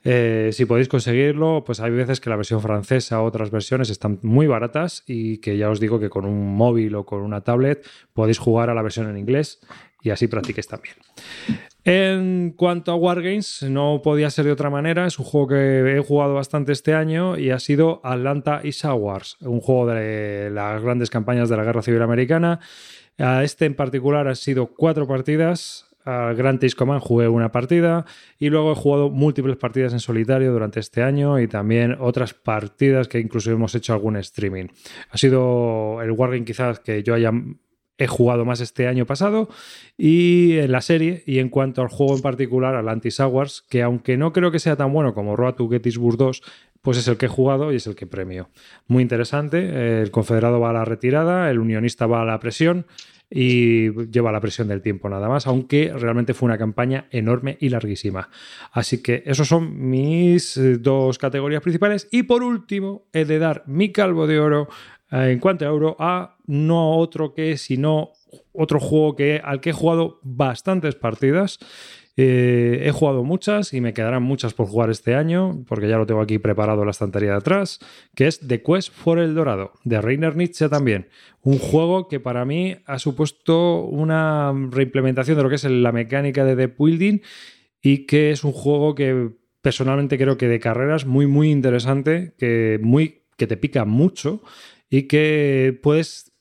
Eh, 0.02 0.50
si 0.52 0.64
podéis 0.64 0.88
conseguirlo, 0.88 1.62
pues 1.64 1.78
hay 1.78 1.92
veces 1.92 2.20
que 2.20 2.28
la 2.28 2.36
versión 2.36 2.60
francesa 2.60 3.22
o 3.22 3.24
otras 3.24 3.52
versiones 3.52 3.88
están 3.88 4.18
muy 4.22 4.48
baratas 4.48 5.04
y 5.06 5.38
que 5.38 5.56
ya 5.56 5.70
os 5.70 5.78
digo 5.78 6.00
que 6.00 6.10
con 6.10 6.24
un 6.24 6.56
móvil 6.56 6.96
o 6.96 7.06
con 7.06 7.22
una 7.22 7.42
tablet 7.42 7.86
podéis 8.12 8.38
jugar 8.38 8.68
a 8.68 8.74
la 8.74 8.82
versión 8.82 9.08
en 9.08 9.16
inglés 9.16 9.60
y 10.08 10.10
así 10.10 10.26
practiquéis 10.26 10.66
también. 10.66 10.96
En 11.84 12.52
cuanto 12.56 12.92
a 12.92 12.96
Wargames, 12.96 13.62
no 13.62 14.00
podía 14.02 14.28
ser 14.30 14.44
de 14.46 14.52
otra 14.52 14.68
manera. 14.68 15.06
Es 15.06 15.18
un 15.18 15.24
juego 15.24 15.48
que 15.48 15.96
he 15.96 16.00
jugado 16.00 16.34
bastante 16.34 16.72
este 16.72 16.92
año 16.94 17.38
y 17.38 17.50
ha 17.50 17.58
sido 17.58 18.00
Atlanta 18.04 18.60
Isa 18.64 18.92
Wars, 18.94 19.36
un 19.40 19.60
juego 19.60 19.86
de 19.86 20.50
las 20.50 20.82
grandes 20.82 21.08
campañas 21.08 21.48
de 21.48 21.56
la 21.56 21.64
Guerra 21.64 21.82
Civil 21.82 22.02
Americana. 22.02 22.60
Este 23.16 23.64
en 23.66 23.74
particular 23.74 24.28
han 24.28 24.36
sido 24.36 24.66
cuatro 24.66 25.06
partidas. 25.06 25.84
Al 26.04 26.34
Grand 26.36 26.58
Taste 26.58 26.76
Command 26.76 27.02
jugué 27.02 27.28
una 27.28 27.52
partida 27.52 28.06
y 28.38 28.48
luego 28.48 28.72
he 28.72 28.74
jugado 28.74 29.10
múltiples 29.10 29.56
partidas 29.56 29.92
en 29.92 30.00
solitario 30.00 30.52
durante 30.52 30.80
este 30.80 31.02
año 31.02 31.38
y 31.38 31.48
también 31.48 31.96
otras 32.00 32.32
partidas 32.32 33.08
que 33.08 33.18
incluso 33.18 33.50
hemos 33.50 33.74
hecho 33.74 33.92
algún 33.92 34.16
streaming. 34.16 34.68
Ha 35.10 35.18
sido 35.18 36.00
el 36.00 36.12
Wargame 36.12 36.46
quizás 36.46 36.80
que 36.80 37.02
yo 37.02 37.14
haya 37.14 37.30
he 37.98 38.06
jugado 38.06 38.44
más 38.44 38.60
este 38.60 38.86
año 38.86 39.04
pasado 39.04 39.48
y 39.96 40.56
en 40.58 40.72
la 40.72 40.80
serie 40.80 41.22
y 41.26 41.40
en 41.40 41.48
cuanto 41.48 41.82
al 41.82 41.88
juego 41.88 42.16
en 42.16 42.22
particular 42.22 42.74
al 42.74 42.88
Antis 42.88 43.20
Hours 43.20 43.64
que 43.68 43.82
aunque 43.82 44.16
no 44.16 44.32
creo 44.32 44.50
que 44.50 44.60
sea 44.60 44.76
tan 44.76 44.92
bueno 44.92 45.14
como 45.14 45.36
Road 45.36 45.54
to 45.54 45.68
Gettysburg 45.68 46.16
2 46.16 46.42
pues 46.80 46.96
es 46.96 47.08
el 47.08 47.16
que 47.16 47.26
he 47.26 47.28
jugado 47.28 47.72
y 47.72 47.76
es 47.76 47.86
el 47.86 47.96
que 47.96 48.06
premio 48.06 48.48
muy 48.86 49.02
interesante 49.02 50.00
el 50.00 50.10
confederado 50.10 50.60
va 50.60 50.70
a 50.70 50.74
la 50.74 50.84
retirada 50.84 51.50
el 51.50 51.58
unionista 51.58 52.06
va 52.06 52.22
a 52.22 52.24
la 52.24 52.38
presión 52.38 52.86
y 53.30 53.90
lleva 54.10 54.32
la 54.32 54.40
presión 54.40 54.68
del 54.68 54.80
tiempo 54.80 55.08
nada 55.08 55.28
más, 55.28 55.46
aunque 55.46 55.92
realmente 55.94 56.34
fue 56.34 56.46
una 56.46 56.58
campaña 56.58 57.06
enorme 57.10 57.58
y 57.60 57.68
larguísima. 57.68 58.30
Así 58.72 59.02
que 59.02 59.22
esos 59.26 59.48
son 59.48 59.90
mis 59.90 60.56
eh, 60.56 60.78
dos 60.78 61.18
categorías 61.18 61.62
principales. 61.62 62.08
Y 62.10 62.22
por 62.22 62.42
último, 62.42 63.06
he 63.12 63.24
de 63.24 63.38
dar 63.38 63.64
mi 63.66 63.92
calvo 63.92 64.26
de 64.26 64.40
oro 64.40 64.68
en 65.10 65.38
cuanto 65.38 65.64
a 65.64 65.68
euro 65.68 65.96
a 65.98 66.36
no 66.46 66.96
otro 66.96 67.34
que, 67.34 67.56
sino 67.56 68.12
otro 68.52 68.80
juego 68.80 69.16
que, 69.16 69.40
al 69.42 69.60
que 69.60 69.70
he 69.70 69.72
jugado 69.72 70.20
bastantes 70.22 70.94
partidas. 70.94 71.58
Eh, 72.20 72.82
he 72.84 72.90
jugado 72.90 73.22
muchas 73.22 73.72
y 73.72 73.80
me 73.80 73.94
quedarán 73.94 74.24
muchas 74.24 74.52
por 74.52 74.66
jugar 74.66 74.90
este 74.90 75.14
año, 75.14 75.62
porque 75.68 75.88
ya 75.88 75.98
lo 75.98 76.04
tengo 76.04 76.20
aquí 76.20 76.38
preparado 76.40 76.84
la 76.84 76.90
estantería 76.90 77.30
de 77.30 77.36
atrás, 77.36 77.78
que 78.16 78.26
es 78.26 78.40
The 78.40 78.60
Quest 78.60 78.92
for 78.92 79.20
el 79.20 79.36
Dorado, 79.36 79.72
de 79.84 80.00
Rainer 80.00 80.34
Nietzsche 80.34 80.68
también. 80.68 81.08
Un 81.42 81.58
juego 81.58 82.08
que 82.08 82.18
para 82.18 82.44
mí 82.44 82.76
ha 82.86 82.98
supuesto 82.98 83.84
una 83.84 84.52
reimplementación 84.52 85.36
de 85.36 85.44
lo 85.44 85.48
que 85.48 85.54
es 85.54 85.64
la 85.64 85.92
mecánica 85.92 86.44
de 86.44 86.56
The 86.56 86.74
Building 86.76 87.20
y 87.80 88.04
que 88.06 88.32
es 88.32 88.42
un 88.42 88.52
juego 88.52 88.96
que 88.96 89.30
personalmente 89.62 90.18
creo 90.18 90.36
que 90.36 90.48
de 90.48 90.58
carreras 90.58 91.06
muy, 91.06 91.28
muy 91.28 91.52
interesante, 91.52 92.34
que, 92.36 92.80
muy, 92.82 93.26
que 93.36 93.46
te 93.46 93.56
pica 93.56 93.84
mucho 93.84 94.42
y 94.90 95.02
que 95.02 95.78
puedes 95.82 96.32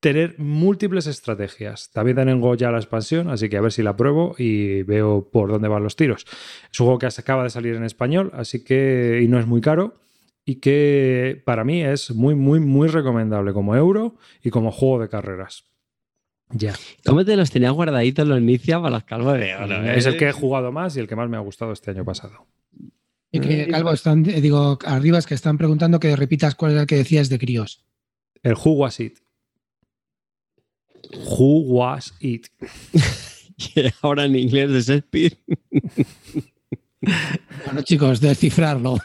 tener 0.00 0.38
múltiples 0.38 1.06
estrategias. 1.06 1.90
También 1.92 2.16
tengo 2.16 2.54
ya 2.54 2.70
la 2.70 2.78
expansión, 2.78 3.28
así 3.28 3.48
que 3.48 3.58
a 3.58 3.60
ver 3.60 3.72
si 3.72 3.82
la 3.82 3.96
pruebo 3.96 4.34
y 4.38 4.82
veo 4.82 5.28
por 5.30 5.50
dónde 5.50 5.68
van 5.68 5.82
los 5.82 5.96
tiros. 5.96 6.24
Es 6.72 6.80
un 6.80 6.86
juego 6.86 6.98
que 6.98 7.06
acaba 7.06 7.44
de 7.44 7.50
salir 7.50 7.74
en 7.74 7.84
español, 7.84 8.30
así 8.34 8.64
que 8.64 9.20
y 9.22 9.28
no 9.28 9.38
es 9.38 9.46
muy 9.46 9.60
caro 9.60 10.00
y 10.44 10.56
que 10.56 11.42
para 11.44 11.64
mí 11.64 11.82
es 11.82 12.10
muy, 12.12 12.34
muy, 12.34 12.60
muy 12.60 12.88
recomendable 12.88 13.52
como 13.52 13.76
euro 13.76 14.16
y 14.42 14.50
como 14.50 14.72
juego 14.72 15.00
de 15.00 15.08
carreras. 15.08 15.64
Ya. 16.52 16.74
¿Cómo 17.04 17.24
te 17.24 17.36
los 17.36 17.50
tenías 17.50 17.72
guardaditos 17.72 18.26
los 18.26 18.40
inicia 18.40 18.78
para 18.78 18.96
los 18.96 19.04
calvos 19.04 19.38
de 19.38 19.54
oro? 19.54 19.84
Es 19.84 20.06
el 20.06 20.14
eh? 20.14 20.16
que 20.16 20.28
he 20.28 20.32
jugado 20.32 20.72
más 20.72 20.96
y 20.96 21.00
el 21.00 21.06
que 21.06 21.14
más 21.14 21.28
me 21.28 21.36
ha 21.36 21.40
gustado 21.40 21.72
este 21.72 21.92
año 21.92 22.04
pasado. 22.04 22.46
Y 23.32 23.38
que, 23.38 23.68
Calvo, 23.68 23.92
están, 23.92 24.28
eh, 24.28 24.40
digo, 24.40 24.76
arriba 24.84 25.18
es 25.18 25.26
que 25.26 25.34
están 25.34 25.56
preguntando 25.56 26.00
que 26.00 26.16
repitas 26.16 26.56
cuál 26.56 26.72
era 26.72 26.80
el 26.80 26.86
que 26.88 26.96
decías 26.96 27.28
de 27.28 27.38
críos. 27.38 27.84
El 28.42 28.54
Who 28.54 28.72
Was 28.72 29.00
It. 29.00 29.18
Who 31.38 31.60
Was 31.66 32.14
It. 32.20 32.48
Que 33.56 33.92
ahora 34.02 34.24
en 34.24 34.36
inglés 34.36 34.70
de 34.70 34.80
Shakespeare. 34.80 35.36
Bueno, 37.64 37.82
chicos, 37.82 38.20
descifrarlo. 38.20 38.98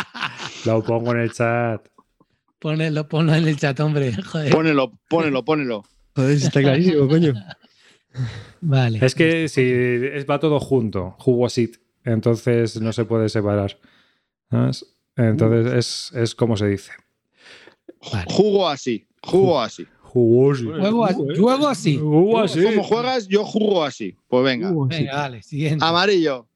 Lo 0.66 0.82
pongo 0.82 1.12
en 1.12 1.20
el 1.20 1.32
chat. 1.32 1.86
Ponelo, 2.58 3.08
ponlo 3.08 3.34
en 3.34 3.48
el 3.48 3.56
chat, 3.56 3.78
hombre. 3.80 4.12
Joder. 4.22 4.52
Pónelo, 4.52 4.92
pónelo, 5.08 5.44
pónelo. 5.44 5.84
Joder, 6.14 6.36
está 6.36 6.60
clarísimo, 6.60 7.08
coño. 7.08 7.32
Vale. 8.60 9.04
Es 9.04 9.14
que 9.14 9.48
si 9.48 10.24
va 10.24 10.38
todo 10.38 10.60
junto, 10.60 11.16
who 11.26 11.32
was 11.32 11.58
it, 11.58 11.78
entonces 12.04 12.80
no 12.80 12.92
se 12.92 13.04
puede 13.04 13.28
separar. 13.28 13.78
¿sabes? 14.50 14.86
Entonces 15.16 15.72
es, 15.72 16.12
es 16.14 16.34
como 16.34 16.56
se 16.56 16.68
dice. 16.68 16.92
Vale. 18.10 18.26
Jugo 18.32 18.68
así, 18.68 19.06
jugo 19.22 19.60
así. 19.60 19.82
Was 19.82 20.60
it? 20.60 20.68
Juego, 20.80 21.04
a- 21.06 21.12
juego 21.14 21.68
así. 21.68 21.98
¿Cómo 21.98 22.82
juegas? 22.84 23.28
Yo 23.28 23.44
jugo 23.44 23.84
así. 23.84 24.16
Pues 24.28 24.44
venga. 24.44 24.72
Venga, 24.88 25.12
vale, 25.16 25.42
siguiente. 25.42 25.84
Amarillo. 25.84 26.48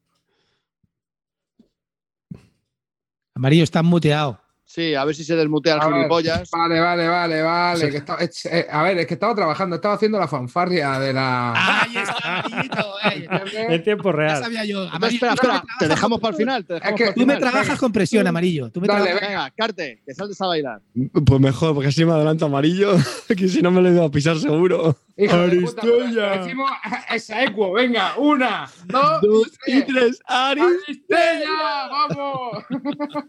Amarillo 3.34 3.64
está 3.64 3.82
muteado. 3.82 4.40
Sí, 4.68 4.94
a 4.96 5.04
ver 5.04 5.14
si 5.14 5.22
se 5.22 5.36
desmutea 5.36 5.76
el 5.76 5.80
gilipollas. 5.80 6.50
Vale, 6.50 6.80
vale, 6.80 7.06
vale, 7.08 7.40
vale. 7.40 7.88
que 7.88 7.98
estaba- 7.98 8.18
es- 8.20 8.46
eh, 8.46 8.66
a 8.68 8.82
ver, 8.82 8.98
es 8.98 9.06
que 9.06 9.14
estaba 9.14 9.32
trabajando, 9.32 9.76
estaba 9.76 9.94
haciendo 9.94 10.18
la 10.18 10.26
fanfarria 10.26 10.98
de 10.98 11.12
la. 11.12 11.52
Ahí 11.82 11.96
está, 11.96 12.40
Amarillito. 12.40 12.78
eh. 13.04 13.28
En 13.76 13.82
tiempo 13.84 14.10
Ya 14.10 14.16
real. 14.16 14.42
sabía 14.42 14.64
yo. 14.64 14.82
Espera, 14.82 14.96
Amarillo, 14.96 15.14
espera, 15.16 15.34
espera. 15.34 15.64
Te 15.78 15.88
dejamos 15.88 16.16
con- 16.16 16.20
para 16.22 16.30
el 16.32 16.36
final. 16.36 16.64
Te 16.66 16.74
dejamos 16.74 16.98
que 16.98 17.04
para 17.04 17.08
el 17.10 17.14
Tú 17.14 17.26
me 17.26 17.36
trabajas 17.36 17.78
con 17.78 17.92
presión, 17.92 18.26
Amarillo. 18.26 18.70
Tú 18.70 18.80
me 18.80 18.88
Dale, 18.88 19.04
trabajas- 19.04 19.28
Venga, 19.28 19.50
Carte, 19.56 20.02
que 20.04 20.14
saltes 20.14 20.40
a 20.40 20.46
bailar. 20.46 20.80
Pues 21.24 21.40
mejor, 21.40 21.72
porque 21.72 21.88
así 21.88 22.04
me 22.04 22.12
adelanto 22.12 22.46
amarillo, 22.46 22.92
que 23.38 23.48
si 23.48 23.62
no 23.62 23.70
me 23.70 23.80
lo 23.80 23.90
iba 23.92 24.04
a 24.04 24.10
pisar 24.10 24.36
seguro. 24.36 24.96
Aristella. 25.30 26.38
Decimos 26.38 26.70
esa 27.14 27.44
equo, 27.44 27.72
venga, 27.72 28.16
una, 28.18 28.68
dos, 28.86 29.20
Dos 29.22 29.48
y 29.66 29.82
tres. 29.82 29.86
tres, 29.86 30.20
Ari. 30.26 30.60
¡Aristella! 30.60 31.88
¡Vamos! 31.90 32.64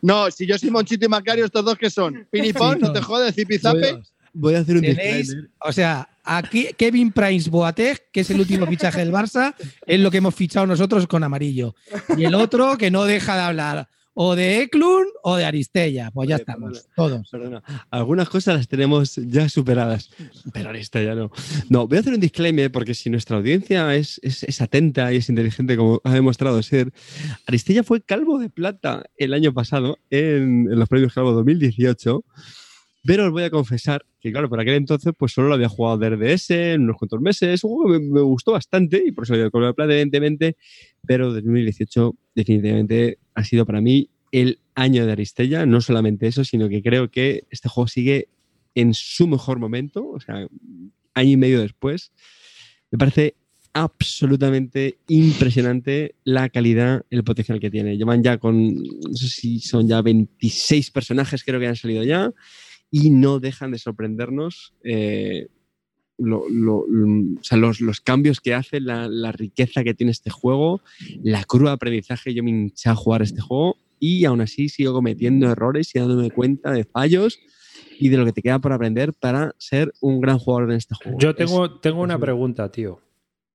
No, 0.00 0.30
si 0.30 0.46
yo 0.46 0.58
soy 0.58 0.70
Monchito 0.70 1.06
y 1.06 1.08
Macario, 1.08 1.44
¿estos 1.46 1.64
dos 1.64 1.76
que 1.78 1.88
son? 1.90 2.26
¿Pinipón? 2.30 2.78
¿No 2.80 2.92
te 2.92 3.00
jodes? 3.00 3.34
¿Zipizape? 3.34 4.02
Voy 4.32 4.54
a 4.54 4.58
hacer 4.60 4.76
un 4.76 4.82
disclaimer. 4.82 5.50
o 5.60 5.72
sea, 5.72 6.08
aquí 6.24 6.68
Kevin 6.76 7.10
Price 7.12 7.48
Boateng, 7.48 7.96
que 8.12 8.20
es 8.20 8.30
el 8.30 8.40
último 8.40 8.66
fichaje 8.66 8.98
del 9.00 9.12
Barça, 9.12 9.54
es 9.86 10.00
lo 10.00 10.10
que 10.10 10.18
hemos 10.18 10.34
fichado 10.34 10.66
nosotros 10.66 11.06
con 11.06 11.22
amarillo. 11.22 11.74
Y 12.16 12.24
el 12.24 12.34
otro 12.34 12.76
que 12.76 12.90
no 12.90 13.04
deja 13.04 13.34
de 13.36 13.42
hablar 13.42 13.88
o 14.14 14.34
de 14.36 14.62
Eklund 14.62 15.08
o 15.22 15.36
de 15.36 15.44
Aristella. 15.44 16.10
Pues 16.12 16.28
ya 16.28 16.36
Vale, 16.36 16.42
estamos, 16.42 16.88
todos. 16.96 17.28
Perdona. 17.30 17.62
Algunas 17.90 18.28
cosas 18.28 18.56
las 18.56 18.68
tenemos 18.68 19.16
ya 19.16 19.48
superadas, 19.48 20.10
pero 20.52 20.70
ya 20.74 21.14
no. 21.14 21.30
No, 21.68 21.86
voy 21.88 21.96
a 21.98 22.00
hacer 22.00 22.14
un 22.14 22.20
disclaimer 22.20 22.70
porque 22.70 22.94
si 22.94 23.10
nuestra 23.10 23.36
audiencia 23.36 23.94
es, 23.96 24.20
es- 24.22 24.44
es 24.44 24.60
atenta 24.60 25.12
y 25.12 25.16
es 25.16 25.28
inteligente, 25.28 25.76
como 25.76 26.00
ha 26.04 26.12
demostrado 26.14 26.62
ser, 26.62 26.92
Aristella 27.46 27.82
fue 27.82 28.00
calvo 28.02 28.38
de 28.38 28.50
plata 28.50 29.04
el 29.16 29.34
año 29.34 29.52
pasado 29.52 29.98
en, 30.10 30.68
en 30.70 30.78
los 30.78 30.88
premios 30.88 31.12
Calvo 31.12 31.32
2018. 31.32 32.24
Pero 33.06 33.26
os 33.26 33.32
voy 33.32 33.42
a 33.42 33.50
confesar 33.50 34.06
que, 34.18 34.32
claro, 34.32 34.48
por 34.48 34.58
aquel 34.60 34.74
entonces, 34.76 35.12
pues 35.18 35.32
solo 35.32 35.48
lo 35.48 35.54
había 35.54 35.68
jugado 35.68 35.98
de 35.98 36.08
RDS 36.08 36.50
en 36.72 36.84
unos 36.84 36.96
cuantos 36.96 37.20
meses. 37.20 37.62
Un 37.62 37.70
juego 37.72 37.92
que 37.92 37.98
me, 37.98 38.12
me 38.14 38.20
gustó 38.22 38.52
bastante 38.52 39.02
y 39.06 39.12
por 39.12 39.24
eso 39.24 39.34
le 39.34 39.50
color 39.50 39.68
de 39.68 39.74
plata, 39.74 39.92
evidentemente. 39.92 40.56
Pero 41.06 41.30
2018, 41.34 42.14
definitivamente, 42.34 43.18
ha 43.34 43.44
sido 43.44 43.66
para 43.66 43.80
mí 43.80 44.10
el 44.32 44.58
año 44.74 45.06
de 45.06 45.12
Aristella. 45.12 45.66
No 45.66 45.80
solamente 45.80 46.26
eso, 46.26 46.44
sino 46.44 46.68
que 46.68 46.82
creo 46.82 47.10
que 47.10 47.44
este 47.50 47.68
juego 47.68 47.88
sigue 47.88 48.28
en 48.74 48.94
su 48.94 49.26
mejor 49.26 49.58
momento. 49.58 50.08
O 50.08 50.20
sea, 50.20 50.46
año 51.14 51.30
y 51.30 51.36
medio 51.36 51.60
después. 51.60 52.12
Me 52.90 52.98
parece 52.98 53.36
absolutamente 53.72 54.98
impresionante 55.08 56.14
la 56.22 56.48
calidad, 56.48 57.04
el 57.10 57.24
potencial 57.24 57.60
que 57.60 57.70
tiene. 57.70 57.96
Llevan 57.96 58.22
ya 58.22 58.38
con, 58.38 58.74
no 58.74 59.14
sé 59.14 59.28
si 59.28 59.60
son 59.60 59.88
ya 59.88 60.00
26 60.00 60.90
personajes, 60.92 61.42
creo 61.44 61.58
que 61.58 61.66
han 61.66 61.76
salido 61.76 62.04
ya, 62.04 62.32
y 62.90 63.10
no 63.10 63.40
dejan 63.40 63.72
de 63.72 63.78
sorprendernos. 63.78 64.74
eh, 64.84 65.48
lo- 66.18 66.48
lo- 66.48 66.84
lo- 66.88 67.38
o 67.40 67.42
sea, 67.44 67.58
los, 67.58 67.80
los 67.80 68.00
cambios 68.00 68.40
que 68.40 68.54
hace, 68.54 68.80
la, 68.80 69.08
la 69.08 69.32
riqueza 69.32 69.82
que 69.84 69.94
tiene 69.94 70.12
este 70.12 70.30
juego, 70.30 70.80
la 71.22 71.44
de 71.70 71.74
aprendizaje. 71.74 72.34
Yo 72.34 72.42
me 72.44 72.50
hinché 72.50 72.88
a 72.90 72.94
jugar 72.94 73.22
este 73.22 73.40
juego 73.40 73.76
y 73.98 74.24
aún 74.24 74.40
así 74.40 74.68
sigo 74.68 74.92
cometiendo 74.92 75.50
errores 75.50 75.94
y 75.94 75.98
dándome 75.98 76.30
cuenta 76.30 76.70
de 76.72 76.84
fallos 76.84 77.38
y 77.98 78.08
de 78.08 78.16
lo 78.16 78.24
que 78.24 78.32
te 78.32 78.42
queda 78.42 78.58
por 78.58 78.72
aprender 78.72 79.12
para 79.12 79.54
ser 79.58 79.92
un 80.00 80.20
gran 80.20 80.38
jugador 80.38 80.70
en 80.70 80.76
este 80.78 80.94
juego. 80.94 81.18
Yo 81.18 81.30
Es- 81.30 81.36
tengo, 81.36 81.78
tengo 81.80 82.00
una 82.02 82.18
pregunta, 82.18 82.70
tío. 82.70 83.00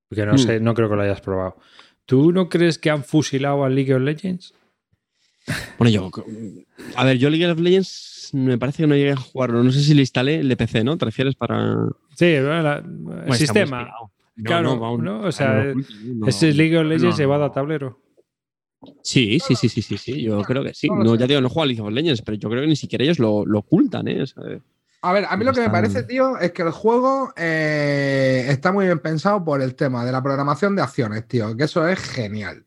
Que 0.09 0.25
no 0.25 0.33
Mm. 0.33 0.37
sé, 0.39 0.59
no 0.59 0.73
creo 0.73 0.89
que 0.89 0.95
lo 0.95 1.01
hayas 1.03 1.21
probado. 1.21 1.57
¿Tú 2.05 2.31
no 2.31 2.49
crees 2.49 2.79
que 2.79 2.89
han 2.89 3.03
fusilado 3.03 3.63
a 3.63 3.69
League 3.69 3.93
of 3.93 4.01
Legends? 4.01 4.53
Bueno, 5.77 5.91
yo. 5.91 6.11
A 6.95 7.03
ver, 7.05 7.17
yo 7.17 7.29
League 7.29 7.45
of 7.49 7.59
Legends 7.59 8.31
me 8.33 8.57
parece 8.57 8.83
que 8.83 8.87
no 8.87 8.95
llegué 8.95 9.11
a 9.11 9.15
jugarlo. 9.17 9.63
No 9.63 9.71
sé 9.71 9.81
si 9.81 9.93
lo 9.93 10.01
instalé 10.01 10.39
el 10.39 10.49
de 10.49 10.57
PC, 10.57 10.83
¿no? 10.83 10.97
¿Te 10.97 11.05
refieres 11.05 11.35
para. 11.35 11.75
Sí, 12.15 12.35
la- 12.39 12.83
el 13.27 13.33
sistema. 13.33 13.83
No, 14.35 14.43
Claro, 14.45 14.63
no, 14.75 14.79
vamos, 14.79 14.99
¿no? 15.01 15.21
O 15.21 15.31
sea, 15.33 15.73
Ese 16.27 16.49
es 16.49 16.55
League 16.55 16.77
of 16.77 16.85
Legends 16.85 17.15
no, 17.15 17.17
llevado 17.17 17.41
no. 17.41 17.45
a 17.47 17.51
tablero. 17.51 17.99
Sí, 19.03 19.39
sí, 19.45 19.55
sí, 19.55 19.67
sí, 19.67 19.81
sí, 19.81 19.97
sí. 19.97 20.21
Yo 20.21 20.41
creo 20.43 20.63
que 20.63 20.73
sí. 20.73 20.87
no 20.89 21.15
ya 21.15 21.27
digo, 21.27 21.41
no 21.41 21.49
juego 21.49 21.63
a 21.63 21.65
League 21.65 21.81
of 21.81 21.91
Legends, 21.91 22.21
pero 22.21 22.37
yo 22.37 22.49
creo 22.49 22.61
que 22.61 22.67
ni 22.67 22.75
siquiera 22.77 23.03
ellos 23.03 23.19
lo, 23.19 23.45
lo 23.45 23.59
ocultan, 23.59 24.07
¿eh? 24.07 24.21
O 24.21 24.25
sea, 24.27 24.41
A 25.01 25.11
ver, 25.11 25.25
a 25.29 25.35
mí 25.35 25.43
lo 25.43 25.51
que 25.51 25.59
me 25.61 25.69
parece, 25.69 26.03
tío, 26.03 26.37
es 26.37 26.51
que 26.53 26.61
el 26.61 26.71
juego 26.71 27.33
eh, 27.35 28.45
está 28.47 28.71
muy 28.71 28.85
bien 28.85 28.99
pensado 28.99 29.43
por 29.43 29.61
el 29.61 29.75
tema 29.75 30.05
de 30.05 30.13
la 30.13 30.23
programación 30.23 30.75
de 30.77 30.81
acciones, 30.83 31.27
tío, 31.27 31.55
que 31.57 31.65
eso 31.65 31.85
es 31.87 31.99
genial. 31.99 32.63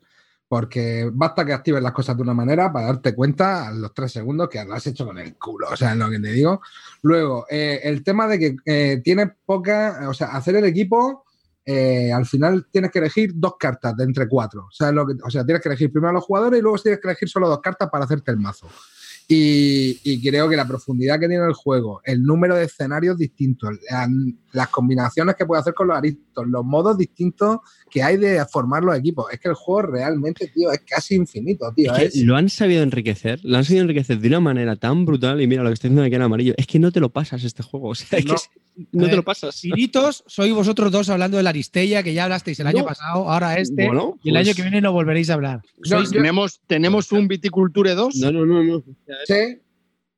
Porque 0.53 1.09
basta 1.11 1.47
que 1.47 1.55
actives 1.55 1.83
las 1.83 1.93
cosas 1.93 2.15
de 2.15 2.23
una 2.23 2.35
manera 2.35 2.71
para 2.71 2.89
darte 2.89 3.15
cuenta 3.15 3.69
a 3.69 3.73
los 3.73 3.95
tres 3.95 4.13
segundos 4.13 4.51
que 4.51 4.63
lo 4.63 4.75
has 4.75 4.87
hecho 4.87 5.07
con 5.07 5.17
el 5.17 5.35
culo, 5.39 5.69
o 5.73 5.77
sea, 5.77 5.93
es 5.93 5.97
lo 5.97 6.11
que 6.11 6.19
te 6.19 6.31
digo. 6.31 6.61
Luego, 7.01 7.47
eh, 7.49 7.81
el 7.85 8.05
tema 8.05 8.29
de 8.29 8.39
que 8.39 8.57
eh, 8.67 9.01
tiene 9.03 9.29
poca, 9.47 10.07
o 10.11 10.13
sea, 10.13 10.27
hacer 10.27 10.57
el 10.57 10.67
equipo, 10.67 11.25
eh, 11.65 12.13
al 12.13 12.27
final 12.27 12.67
tienes 12.71 12.91
que 12.91 12.99
elegir 12.99 13.33
dos 13.35 13.55
cartas 13.59 13.97
de 13.97 14.05
entre 14.05 14.29
cuatro. 14.29 14.67
O 14.67 14.71
sea, 14.71 14.93
lo 14.93 15.07
que- 15.07 15.15
o 15.25 15.31
sea, 15.31 15.43
tienes 15.43 15.63
que 15.63 15.71
elegir 15.71 15.91
primero 15.91 16.11
a 16.11 16.13
los 16.13 16.25
jugadores 16.25 16.59
y 16.59 16.63
luego 16.63 16.77
tienes 16.77 17.01
que 17.01 17.09
elegir 17.09 17.31
solo 17.31 17.49
dos 17.49 17.63
cartas 17.63 17.89
para 17.91 18.05
hacerte 18.05 18.31
el 18.31 18.37
mazo. 18.37 18.69
Y, 19.29 19.99
y 20.05 20.21
creo 20.21 20.49
que 20.49 20.57
la 20.57 20.67
profundidad 20.67 21.19
que 21.19 21.29
tiene 21.29 21.45
el 21.47 21.55
juego, 21.55 22.01
el 22.05 22.23
número 22.23 22.55
de 22.57 22.65
escenarios 22.65 23.17
distintos, 23.17 23.71
la- 23.91 24.09
las 24.53 24.69
combinaciones 24.69 25.35
que 25.37 25.47
puede 25.47 25.61
hacer 25.61 25.73
con 25.73 25.89
los 25.89 25.97
aristos, 25.97 26.47
los 26.47 26.65
modos 26.65 26.99
distintos 26.99 27.59
que 27.91 28.03
hay 28.03 28.19
de 28.19 28.45
formar 28.47 28.83
los 28.85 28.97
equipos. 28.97 29.27
Es 29.33 29.41
que 29.41 29.49
el 29.49 29.55
juego 29.55 29.83
realmente, 29.93 30.49
tío, 30.49 30.71
es 30.73 30.81
casi 30.81 31.15
infinito, 31.15 31.73
tío. 31.75 31.93
es 31.95 31.99
que 31.99 32.05
Es- 32.07 32.17
lo 32.25 32.37
han 32.37 32.49
sabido 32.51 32.83
enriquecer, 32.83 33.41
lo 33.45 33.57
han 33.57 33.65
sabido 33.65 33.83
enriquecer 33.83 34.19
de 34.19 34.29
una 34.29 34.41
manera 34.41 34.77
tan 34.77 35.05
brutal. 35.07 35.41
Y 35.41 35.47
mira 35.47 35.63
lo 35.63 35.71
que 35.71 35.75
está 35.75 35.89
diciendo 35.89 36.03
aquí 36.05 36.15
en 36.15 36.23
amarillo, 36.23 36.55
es 36.59 36.67
que 36.67 36.79
no 36.79 36.93
te 36.93 37.01
lo 37.01 37.09
pasas 37.11 37.45
este 37.45 37.63
juego. 37.63 37.89
O 37.91 37.95
sea, 37.95 38.19
es 38.19 38.25
que 38.27 38.33
No. 38.33 38.39
No 38.93 39.01
A 39.01 39.05
te 39.05 39.07
ver, 39.09 39.17
lo 39.17 39.23
pasas. 39.25 39.61
Piritos, 39.61 40.25
sois 40.27 40.53
vosotros 40.53 40.91
dos 40.91 41.09
hablando 41.11 41.37
de 41.37 41.43
la 41.43 41.51
Aristella, 41.51 42.03
que 42.03 42.15
ya 42.15 42.25
hablasteis 42.25 42.59
el 42.61 42.67
año 42.67 42.81
No. 42.81 42.87
pasado, 42.87 43.31
ahora 43.31 43.57
este, 43.59 43.87
Bueno, 43.87 44.19
y 44.23 44.31
el 44.31 44.35
pues- 44.37 44.47
año 44.49 44.57
que 44.57 44.63
viene 44.63 44.81
no 44.81 44.93
volveréis 44.93 45.31
a 45.31 45.35
hablar. 45.35 45.61
Sois- 45.83 46.05
yo- 46.07 46.11
¿Tenemos, 46.13 46.61
¿Tenemos 46.67 47.13
un 47.13 47.29
Viticulture 47.29 47.95
2? 47.95 48.17
No, 48.17 48.33
no, 48.33 48.47
no, 48.47 48.63
no. 48.65 48.83
Sí. 49.27 49.59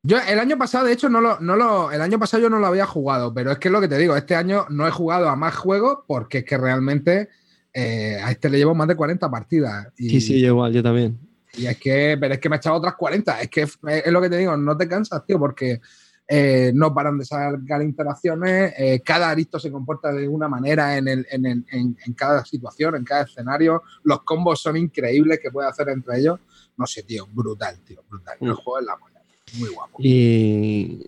Yo 0.03 0.17
el 0.19 0.39
año 0.39 0.55
pasado, 0.57 0.85
de 0.85 0.93
hecho, 0.93 1.09
no 1.09 1.19
lo, 1.19 1.39
no 1.39 1.55
lo, 1.55 1.91
el 1.91 1.99
año 1.99 2.19
pasado 2.19 2.43
yo 2.43 2.49
no 2.49 2.59
lo 2.59 2.67
había 2.67 2.85
jugado, 2.85 3.33
pero 3.33 3.51
es 3.51 3.57
que 3.57 3.69
es 3.69 3.71
lo 3.71 3.81
que 3.81 3.87
te 3.87 3.97
digo, 3.97 4.15
este 4.15 4.35
año 4.35 4.65
no 4.69 4.87
he 4.87 4.91
jugado 4.91 5.27
a 5.29 5.35
más 5.35 5.55
juegos 5.55 5.99
porque 6.07 6.39
es 6.39 6.45
que 6.45 6.57
realmente 6.57 7.29
eh, 7.73 8.19
a 8.23 8.29
este 8.31 8.49
le 8.49 8.57
llevo 8.59 8.75
más 8.75 8.87
de 8.87 8.95
40 8.95 9.29
partidas. 9.31 9.87
Y, 9.97 10.09
Sí, 10.11 10.21
sí, 10.21 10.39
yo 10.39 10.47
igual, 10.49 10.71
yo 10.73 10.83
también. 10.83 11.17
y 11.57 11.65
es 11.65 11.77
que, 11.77 12.17
pero 12.19 12.35
es 12.35 12.39
que 12.39 12.49
me 12.49 12.55
he 12.55 12.59
echado 12.59 12.75
otras 12.75 12.93
40. 12.95 13.41
Es 13.41 13.49
que 13.49 13.61
es, 13.63 13.77
es 14.05 14.11
lo 14.13 14.21
que 14.21 14.29
te 14.29 14.37
digo, 14.37 14.55
no 14.55 14.77
te 14.77 14.87
cansas, 14.87 15.25
tío, 15.25 15.39
porque 15.39 15.81
eh, 16.27 16.71
no 16.73 16.93
paran 16.93 17.17
de 17.19 17.25
sacar 17.25 17.81
interacciones, 17.83 18.73
eh, 18.77 19.01
cada 19.05 19.29
aristo 19.29 19.59
se 19.59 19.71
comporta 19.71 20.11
de 20.11 20.27
una 20.27 20.47
manera 20.47 20.97
en, 20.97 21.07
el, 21.07 21.27
en, 21.29 21.45
el- 21.45 21.65
en- 21.71 21.97
en 22.03 22.13
cada 22.13 22.43
situación, 22.45 22.95
en 22.95 23.03
cada 23.03 23.23
escenario. 23.25 23.83
Los 24.03 24.23
combos 24.23 24.59
son 24.61 24.75
increíbles 24.77 25.39
que 25.41 25.51
puede 25.51 25.69
hacer 25.69 25.89
entre 25.89 26.19
ellos. 26.19 26.39
No 26.77 26.85
sé, 26.87 27.03
tío, 27.03 27.27
brutal, 27.31 27.79
tío, 27.85 28.03
brutal. 28.09 28.37
El 28.41 28.49
Mm. 28.49 28.55
juego 28.55 28.79
es 28.79 28.85
la 28.85 28.95
buena, 28.95 29.19
muy 29.59 29.69
guapo. 29.69 29.97
Y. 29.99 30.99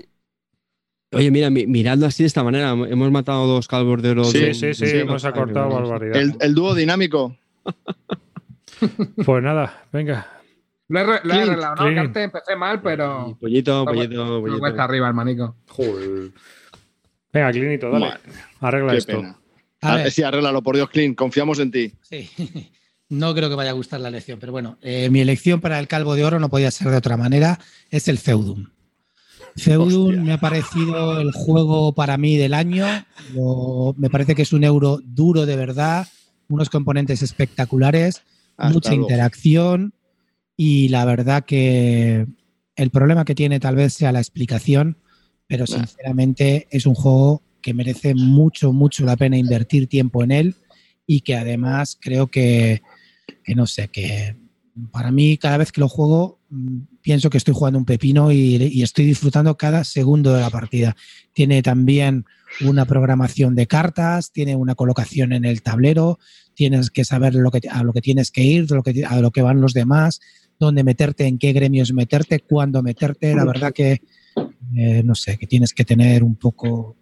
Oye, 1.14 1.32
mira, 1.32 1.50
mi- 1.50 1.66
mirando 1.66 2.06
así 2.06 2.24
de 2.24 2.28
esta 2.28 2.44
manera, 2.44 2.72
hemos 2.72 3.12
matado 3.12 3.48
dos 3.48 3.68
calvos 3.68 4.02
de 4.02 4.10
oro. 4.12 4.24
Sí, 4.26 4.40
de- 4.40 4.54
Sí, 4.54 4.74
sí, 4.74 4.86
sí, 4.86 4.94
de- 4.94 5.02
hemos 5.02 5.24
acortado 5.26 5.70
barbaridad. 5.70 6.18
El, 6.18 6.36
el 6.40 6.54
dúo 6.54 6.76
dinámico. 6.76 7.36
Pues 9.26 9.42
nada, 9.44 9.86
venga. 9.92 10.28
Lo 10.90 11.00
he, 11.00 11.04
re- 11.04 11.20
lo 11.24 11.34
he 11.34 11.38
Clint, 11.38 11.50
arreglado, 11.50 11.76
¿no? 11.92 12.02
Antes 12.02 12.24
empecé 12.24 12.56
mal, 12.56 12.78
Y 12.78 12.80
pero. 12.82 13.38
Pollito, 13.40 13.80
No, 13.80 13.86
pollito, 13.86 14.42
pollito. 14.42 14.60
cuesta 14.60 14.84
arriba, 14.86 15.08
hermanico. 15.08 15.56
Joder. 15.68 16.32
Venga, 17.34 17.52
Clinito, 17.52 17.90
dale. 17.92 18.06
Madre, 18.08 18.20
Arregla 18.62 18.92
Qué 18.94 18.98
esto. 19.00 19.16
pena. 19.18 19.38
A 19.82 19.92
Ah, 19.94 19.96
ver, 19.98 20.12
Sí, 20.12 20.24
arréglalo, 20.24 20.64
por 20.64 20.76
Dios, 20.76 20.90
Clint. 20.90 21.16
Confiamos 21.18 21.60
en 21.60 21.72
ti. 21.72 21.94
sí. 22.02 22.30
No 23.10 23.34
creo 23.34 23.48
que 23.48 23.56
vaya 23.56 23.70
a 23.70 23.74
gustar 23.74 24.02
la 24.02 24.10
elección, 24.10 24.38
pero 24.38 24.52
bueno, 24.52 24.78
eh, 24.82 25.10
mi 25.10 25.22
elección 25.22 25.62
para 25.62 25.80
el 25.80 25.88
Calvo 25.88 26.14
de 26.16 26.26
Oro 26.26 26.40
no 26.42 26.50
podía 26.50 26.70
ser 26.72 26.90
de 26.90 26.98
otra 26.98 27.16
manera, 27.16 27.58
es 27.90 28.10
el 28.10 28.18
Feudum. 28.18 28.68
Feudum 29.56 30.08
Hostia. 30.10 30.22
me 30.24 30.34
ha 30.34 30.38
parecido 30.40 31.22
el 31.22 31.32
juego 31.32 31.94
para 31.94 32.18
mí 32.18 32.36
del 32.36 32.54
año, 32.54 32.86
Lo- 33.34 33.96
me 33.98 34.10
parece 34.10 34.36
que 34.36 34.42
es 34.42 34.52
un 34.52 34.66
euro 34.66 35.00
duro 35.06 35.46
de 35.46 35.56
verdad, 35.56 36.06
unos 36.50 36.70
componentes 36.70 37.22
espectaculares, 37.22 38.24
Hasta 38.58 38.74
mucha 38.74 38.90
luego. 38.90 39.04
interacción 39.04 39.94
y 40.58 40.90
la 40.90 41.06
verdad 41.06 41.46
que 41.46 42.26
el 42.76 42.90
problema 42.90 43.24
que 43.24 43.36
tiene 43.36 43.60
tal 43.60 43.76
vez 43.76 43.94
sea 43.94 44.12
la 44.12 44.20
explicación, 44.20 44.98
pero 45.46 45.68
sinceramente 45.68 46.68
es 46.72 46.86
un 46.88 46.96
juego 46.96 47.44
que 47.62 47.74
merece 47.74 48.16
mucho, 48.16 48.74
mucho 48.74 49.06
la 49.06 49.16
pena 49.16 49.38
invertir 49.38 49.88
tiempo 49.88 50.24
en 50.24 50.32
él 50.32 50.56
y 51.06 51.22
que 51.22 51.36
además 51.36 51.98
creo 52.02 52.28
que, 52.28 52.82
que 53.44 53.56
no 53.56 53.68
sé, 53.68 53.88
que 53.90 54.36
para 54.92 55.12
mí 55.12 55.38
cada 55.38 55.58
vez 55.58 55.72
que 55.72 55.82
lo 55.82 55.88
juego 55.88 56.40
mm, 56.50 56.80
pienso 57.02 57.30
que 57.30 57.38
estoy 57.38 57.54
jugando 57.54 57.80
un 57.80 57.86
pepino 57.86 58.32
y, 58.32 58.56
y 58.56 58.82
estoy 58.82 59.06
disfrutando 59.06 59.58
cada 59.58 59.84
segundo 59.84 60.34
de 60.34 60.42
la 60.42 60.50
partida. 60.50 60.96
Tiene 61.34 61.62
también 61.62 62.26
una 62.62 62.86
programación 62.86 63.56
de 63.56 63.68
cartas, 63.68 64.32
tiene 64.32 64.56
una 64.56 64.76
colocación 64.76 65.34
en 65.34 65.46
el 65.46 65.62
tablero, 65.62 66.20
tienes 66.54 66.90
que 66.90 67.06
saber 67.06 67.36
lo 67.36 67.52
que, 67.52 67.62
a 67.70 67.84
lo 67.84 67.94
que 67.94 68.02
tienes 68.02 68.32
que 68.32 68.44
ir, 68.44 68.70
lo 68.72 68.84
que, 68.84 69.06
a 69.06 69.22
lo 69.22 69.32
que 69.32 69.42
van 69.42 69.62
los 69.62 69.74
demás, 69.74 70.20
dónde 70.60 70.84
meterte, 70.84 71.26
en 71.28 71.38
qué 71.38 71.54
gremios 71.54 71.94
meterte, 71.94 72.40
cuándo 72.40 72.82
meterte. 72.84 73.34
La 73.36 73.46
verdad 73.46 73.72
que, 73.74 74.02
eh, 74.76 75.02
no 75.04 75.16
sé, 75.16 75.38
que 75.38 75.48
tienes 75.48 75.74
que 75.74 75.86
tener 75.86 76.24
un 76.24 76.36
poco, 76.36 76.96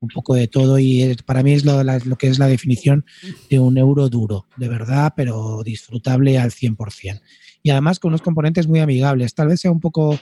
un 0.00 0.08
poco 0.08 0.34
de 0.34 0.46
todo 0.48 0.78
y 0.78 1.16
para 1.24 1.42
mí 1.42 1.52
es 1.52 1.64
lo, 1.64 1.82
la- 1.82 1.98
lo 2.00 2.16
que 2.16 2.28
es 2.28 2.38
la 2.38 2.48
definición 2.48 3.04
de 3.48 3.58
un 3.58 3.78
euro 3.78 4.08
duro, 4.08 4.46
de 4.56 4.68
verdad, 4.68 5.14
pero 5.16 5.62
disfrutable 5.64 6.38
al 6.38 6.50
100%. 6.52 7.20
Y 7.62 7.70
además 7.70 7.98
con 7.98 8.10
unos 8.10 8.22
componentes 8.22 8.68
muy 8.68 8.80
amigables. 8.80 9.34
Tal 9.34 9.48
vez 9.48 9.60
sea 9.60 9.70
un 9.70 9.80
poco 9.80 10.18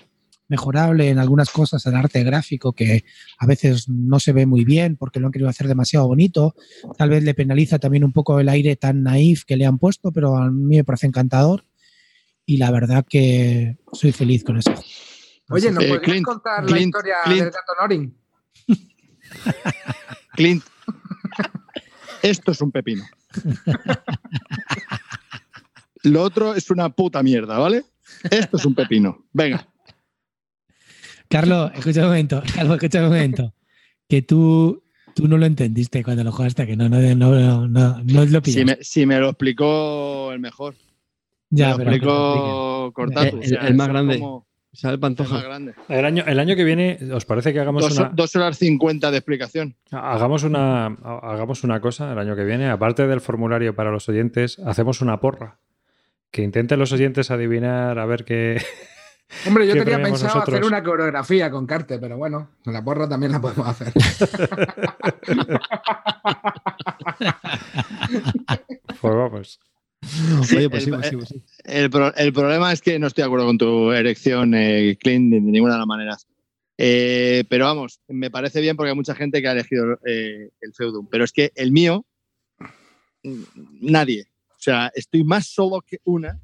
mejorable 0.49 1.09
en 1.09 1.19
algunas 1.19 1.49
cosas 1.51 1.85
el 1.87 1.95
arte 1.95 2.23
gráfico 2.23 2.73
que 2.75 3.05
a 3.39 3.47
veces 3.47 3.89
no 3.89 4.21
se 4.21 4.33
ve 4.33 4.45
muy 4.47 4.65
bien 4.65 4.97
porque 4.97 5.19
lo 5.19 5.27
han 5.27 5.33
querido 5.33 5.49
hacer 5.49 5.67
demasiado 5.69 6.07
bonito. 6.07 6.55
Tal 6.99 7.09
vez 7.11 7.25
le 7.25 7.35
penaliza 7.35 7.79
también 7.79 8.05
un 8.05 8.13
poco 8.13 8.39
el 8.41 8.49
aire 8.49 8.77
tan 8.77 9.03
naif 9.03 9.45
que 9.45 9.57
le 9.57 9.65
han 9.67 9.79
puesto, 9.79 10.13
pero 10.13 10.37
a 10.37 10.51
mí 10.51 10.77
me 10.77 10.85
parece 10.85 11.07
encantador. 11.07 11.65
Y 12.47 12.57
la 12.59 12.71
verdad 12.71 13.05
que 13.09 13.79
soy 13.93 14.13
feliz 14.13 14.45
con 14.45 14.59
eso. 14.59 14.73
Oye, 15.51 15.71
¿nos 15.71 15.83
Eh, 15.85 15.89
podrías 15.89 16.03
Clint, 16.11 16.25
contar 16.27 16.63
la 16.65 16.67
Clint, 16.77 16.87
historia 16.95 17.15
Clint. 17.25 17.41
del 17.43 17.51
gato 17.51 17.73
Norin? 17.81 18.17
Clint. 20.35 20.65
Esto 22.23 22.53
es 22.53 22.61
un 22.61 22.71
pepino. 22.73 23.05
Lo 26.03 26.23
otro 26.23 26.55
es 26.55 26.71
una 26.71 26.89
puta 26.91 27.23
mierda, 27.23 27.59
¿vale? 27.59 27.85
Esto 28.31 28.57
es 28.59 28.65
un 28.65 28.75
pepino. 28.75 29.27
Venga. 29.33 29.67
Carlos, 31.29 31.73
escucha 31.75 32.01
un 32.03 32.07
momento, 32.09 32.43
Carlos, 32.55 32.77
escucha 32.77 32.99
un 33.01 33.07
momento. 33.07 33.55
Que 34.09 34.21
tú, 34.23 34.83
tú 35.15 35.27
no 35.29 35.39
lo 35.39 35.47
entendiste 35.47 36.05
cuando 36.05 36.23
lo 36.25 36.33
jugaste, 36.33 36.67
que 36.67 36.77
no, 36.77 36.89
no, 36.89 36.99
no, 37.01 37.15
no, 37.15 37.67
no, 37.69 38.03
no 38.05 38.25
lo 38.27 38.41
Si 38.45 38.53
pillaste. 38.53 38.65
me, 38.65 38.79
si 38.85 39.07
me 39.07 39.19
lo 39.19 39.31
explicó 39.31 40.31
el 40.33 40.41
mejor. 40.41 40.75
Ya, 41.51 41.71
me 41.71 41.85
pero 41.85 41.91
explicó 41.91 42.93
Cortatu. 42.95 43.41
El- 43.43 43.57
el 43.67 43.75
más 43.75 43.89
grande. 43.89 44.19
como- 44.19 44.37
O 44.37 44.77
sea, 44.77 44.91
el 44.91 44.95
el 44.95 45.01
más 45.01 45.09
pantoja. 45.17 45.41
grande. 45.43 45.75
El 45.89 46.05
año, 46.05 46.25
el 46.27 46.39
año 46.41 46.57
que 46.57 46.65
viene, 46.65 46.99
¿os 47.13 47.25
parece 47.25 47.53
que 47.53 47.61
hagamos 47.61 47.83
Dos, 47.85 47.97
una, 47.99 48.11
dos 48.13 48.35
horas 48.35 48.59
cincuenta 48.59 49.11
de 49.13 49.19
explicación. 49.19 49.77
hagamos, 49.93 50.43
una, 50.43 50.87
hagamos 51.23 51.63
una 51.63 51.81
cosa 51.81 52.11
el 52.13 52.19
año 52.19 52.35
que 52.35 52.45
viene? 52.45 52.69
Aparte 52.69 53.07
del 53.07 53.21
formulario 53.21 53.75
para 53.77 53.93
los 53.93 54.09
oyentes, 54.09 54.59
hacemos 54.59 55.01
una 55.01 55.21
porra. 55.21 55.59
Que 56.33 56.43
intenten 56.43 56.81
los 56.81 56.91
oyentes 56.91 57.31
adivinar 57.31 57.97
a 58.01 58.07
ver 58.07 58.25
qué, 58.25 58.61
Hombre, 59.47 59.67
yo 59.67 59.73
¿Qué 59.75 59.81
tenía 59.85 60.03
pensado 60.03 60.35
nosotros? 60.35 60.55
hacer 60.55 60.65
una 60.65 60.83
coreografía 60.83 61.51
con 61.51 61.67
Carte, 61.67 61.99
pero 62.01 62.17
bueno, 62.19 62.51
con 62.65 62.73
la 62.75 62.85
porra 62.85 63.09
también 63.09 63.31
la 63.33 63.41
podemos 63.41 63.67
hacer. 63.69 63.93
Pues 69.01 69.15
vamos. 69.15 69.61
Oye, 70.57 70.71
pues 70.71 70.85
sí, 70.85 70.91
el- 70.91 70.97
pues 70.97 71.09
sí, 71.09 71.17
pues 71.17 71.29
sí. 71.29 71.43
El, 71.65 71.91
pro- 71.91 72.15
el 72.15 72.33
problema 72.33 72.73
es 72.73 72.81
que 72.83 72.99
no 72.99 73.07
estoy 73.07 73.23
de 73.23 73.27
acuerdo 73.27 73.47
con 73.47 73.59
tu 73.59 73.93
erección, 73.93 74.55
eh, 74.55 74.97
Clint, 75.01 75.33
de 75.33 75.41
ninguna 75.41 75.75
de 75.75 75.79
las 75.79 75.87
maneras. 75.87 76.27
Eh, 76.77 77.45
pero 77.49 77.67
vamos, 77.67 78.01
me 78.09 78.31
parece 78.31 78.61
bien 78.61 78.77
porque 78.77 78.91
hay 78.91 78.97
mucha 78.97 79.15
gente 79.15 79.41
que 79.41 79.49
ha 79.49 79.53
elegido 79.53 79.99
eh, 80.07 80.51
el 80.61 80.75
Feudum. 80.75 81.07
Pero 81.11 81.25
es 81.25 81.33
que 81.33 81.53
el 81.55 81.71
mío, 81.73 82.05
nadie. 83.81 84.25
O 84.51 84.59
sea, 84.65 84.91
estoy 84.95 85.25
más 85.25 85.47
solo 85.47 85.81
que 85.87 85.99
una 86.05 86.39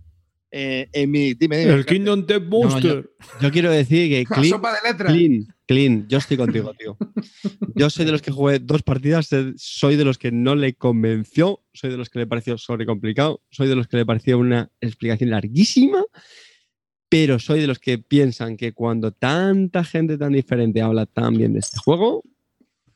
eh, 0.51 0.89
en 0.93 1.11
mi. 1.11 1.35
Dime, 1.35 1.59
dime, 1.59 1.73
El 1.75 1.87
Kingdom 1.87 2.27
Death 2.27 2.43
Monster. 2.45 3.11
Yo 3.41 3.51
quiero 3.51 3.71
decir 3.71 4.09
que 4.11 4.25
de 4.73 4.89
letras. 4.89 5.13
Clean, 5.71 6.09
yo 6.09 6.19
estoy 6.19 6.37
contigo, 6.37 6.75
tío. 6.79 6.97
Yo 7.77 7.91
soy 7.91 8.05
de 8.05 8.11
los 8.11 8.23
que 8.23 8.33
jugué 8.33 8.59
dos 8.59 8.83
partidas, 8.83 9.33
eh, 9.33 9.53
soy 9.57 9.95
de 9.95 10.05
los 10.05 10.19
que 10.19 10.33
no 10.33 10.57
le 10.57 10.75
convenció, 10.75 11.63
soy 11.73 11.91
de 11.91 11.97
los 11.97 12.11
que 12.11 12.19
le 12.19 12.27
pareció 12.27 12.59
sobrecomplicado, 12.59 13.41
soy 13.51 13.69
de 13.69 13.77
los 13.77 13.87
que 13.87 13.99
le 13.99 14.05
pareció 14.05 14.37
una 14.39 14.69
explicación 14.81 15.31
larguísima, 15.31 16.03
pero 17.09 17.39
soy 17.39 17.61
de 17.61 17.69
los 17.69 17.79
que 17.79 17.99
piensan 17.99 18.57
que 18.57 18.73
cuando 18.73 19.13
tanta 19.13 19.85
gente 19.85 20.19
tan 20.19 20.33
diferente 20.33 20.83
habla 20.83 21.07
tan 21.07 21.37
bien 21.37 21.53
de 21.53 21.61
este 21.61 21.79
juego, 21.79 22.25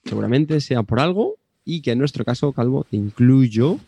seguramente 0.05 0.61
sea 0.61 0.83
por 0.83 0.99
algo 0.99 1.37
y 1.65 1.81
que 1.81 1.93
en 1.93 2.01
nuestro 2.01 2.25
caso, 2.25 2.53
Calvo, 2.53 2.83
te 2.91 2.97
incluyo, 2.97 3.79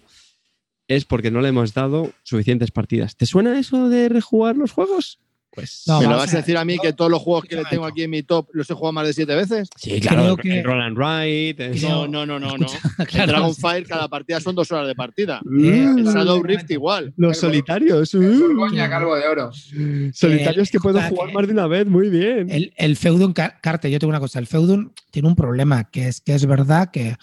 es 0.86 1.04
porque 1.04 1.32
no 1.32 1.40
le 1.40 1.48
hemos 1.48 1.74
dado 1.74 2.12
suficientes 2.22 2.70
partidas. 2.70 3.16
¿Te 3.16 3.26
suena 3.26 3.58
eso 3.58 3.88
de 3.88 4.08
rejugar 4.08 4.56
los 4.56 4.70
juegos? 4.70 5.18
Pues 5.56 5.84
No, 5.86 6.00
¿Me 6.02 6.06
lo 6.06 6.16
vas 6.18 6.32
a 6.34 6.36
a- 6.36 6.40
decir 6.42 6.56
a 6.58 6.64
mí 6.66 6.78
que 6.78 6.92
todos 6.92 7.10
los 7.10 7.20
juegos 7.22 7.46
que 7.46 7.56
le 7.56 7.64
tengo 7.64 7.86
aquí 7.86 8.02
en 8.02 8.10
mi 8.10 8.22
top 8.22 8.46
los 8.52 8.68
he 8.70 8.74
jugado 8.74 8.92
más 8.92 9.06
de 9.06 9.14
siete 9.14 9.34
veces? 9.34 9.68
sí, 9.74 9.98
claro, 10.00 10.36
que- 10.36 10.58
el 10.58 10.64
Roll 10.64 10.82
and 10.82 10.98
Ride, 10.98 11.64
el- 11.64 11.78
Creo- 11.80 12.06
No, 12.06 12.26
no, 12.26 12.26
no, 12.26 12.38
no. 12.38 12.56
no. 12.58 12.66
El 12.98 13.06
Claro, 13.06 13.32
Dragonfire, 13.32 13.84
cada 13.84 14.06
partida 14.06 14.38
son 14.38 14.54
dos 14.54 14.70
horas 14.70 14.86
de 14.86 14.94
partida. 14.94 15.40
Eh, 15.46 15.94
El 15.96 16.04
Shadow. 16.04 16.42
Rift 16.42 16.70
igual. 16.70 17.12
Los 17.16 17.38
solitarios. 17.38 18.12
uh, 18.14 18.20
Borgoña, 18.20 18.88
calvo 18.90 19.16
de 19.16 19.26
oro. 19.26 19.50
solitarios 20.12 20.70
que 20.70 20.78
puedo 20.78 21.00
jugar 21.00 21.28
que- 21.28 21.34
más 21.34 21.46
de 21.46 21.52
una 21.52 21.66
vez, 21.66 21.86
muy 21.86 22.08
bien. 22.10 22.50
El, 22.50 22.72
el 22.76 22.96
Feudum 22.96 23.32
Car- 23.32 23.58
Carte, 23.62 23.90
yo 23.90 23.98
tengo 23.98 24.10
una 24.10 24.20
cosa, 24.20 24.38
el 24.38 24.46
Feudum 24.46 24.90
tiene 25.10 25.28
un 25.28 25.36
problema, 25.36 25.84
que 25.90 26.08
es 26.08 26.20
que 26.20 26.34
es 26.34 26.44
verdad 26.46 26.90
que 26.90 27.16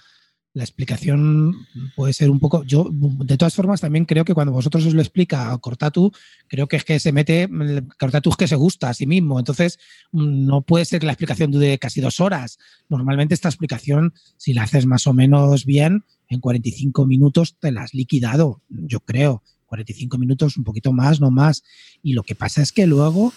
la 0.53 0.63
explicación 0.63 1.67
puede 1.95 2.13
ser 2.13 2.29
un 2.29 2.39
poco. 2.39 2.63
Yo, 2.63 2.87
de 2.91 3.37
todas 3.37 3.55
formas, 3.55 3.81
también 3.81 4.05
creo 4.05 4.23
que 4.23 4.35
cuando 4.35 4.53
vosotros 4.53 4.85
os 4.85 4.93
lo 4.93 5.01
explica 5.01 5.51
a 5.51 5.57
Cortatu, 5.57 6.11
creo 6.47 6.67
que 6.67 6.75
es 6.75 6.83
que 6.83 6.99
se 6.99 7.11
mete. 7.11 7.49
Cortatu 7.99 8.29
es 8.29 8.37
que 8.37 8.47
se 8.47 8.55
gusta 8.55 8.89
a 8.89 8.93
sí 8.93 9.07
mismo. 9.07 9.39
Entonces, 9.39 9.79
no 10.11 10.61
puede 10.61 10.85
ser 10.85 10.99
que 10.99 11.07
la 11.07 11.13
explicación 11.13 11.51
dure 11.51 11.79
casi 11.79 12.01
dos 12.01 12.19
horas. 12.19 12.59
Normalmente, 12.87 13.33
esta 13.33 13.49
explicación, 13.49 14.13
si 14.37 14.53
la 14.53 14.63
haces 14.63 14.85
más 14.85 15.07
o 15.07 15.13
menos 15.13 15.65
bien, 15.65 16.05
en 16.29 16.39
45 16.39 17.05
minutos 17.07 17.57
te 17.59 17.71
la 17.71 17.81
has 17.81 17.95
liquidado, 17.95 18.61
yo 18.69 18.99
creo. 18.99 19.41
45 19.65 20.19
minutos, 20.19 20.55
un 20.57 20.63
poquito 20.63 20.93
más, 20.93 21.19
no 21.19 21.31
más. 21.31 21.63
Y 22.03 22.13
lo 22.13 22.21
que 22.21 22.35
pasa 22.35 22.61
es 22.61 22.71
que 22.71 22.85
luego 22.85 23.33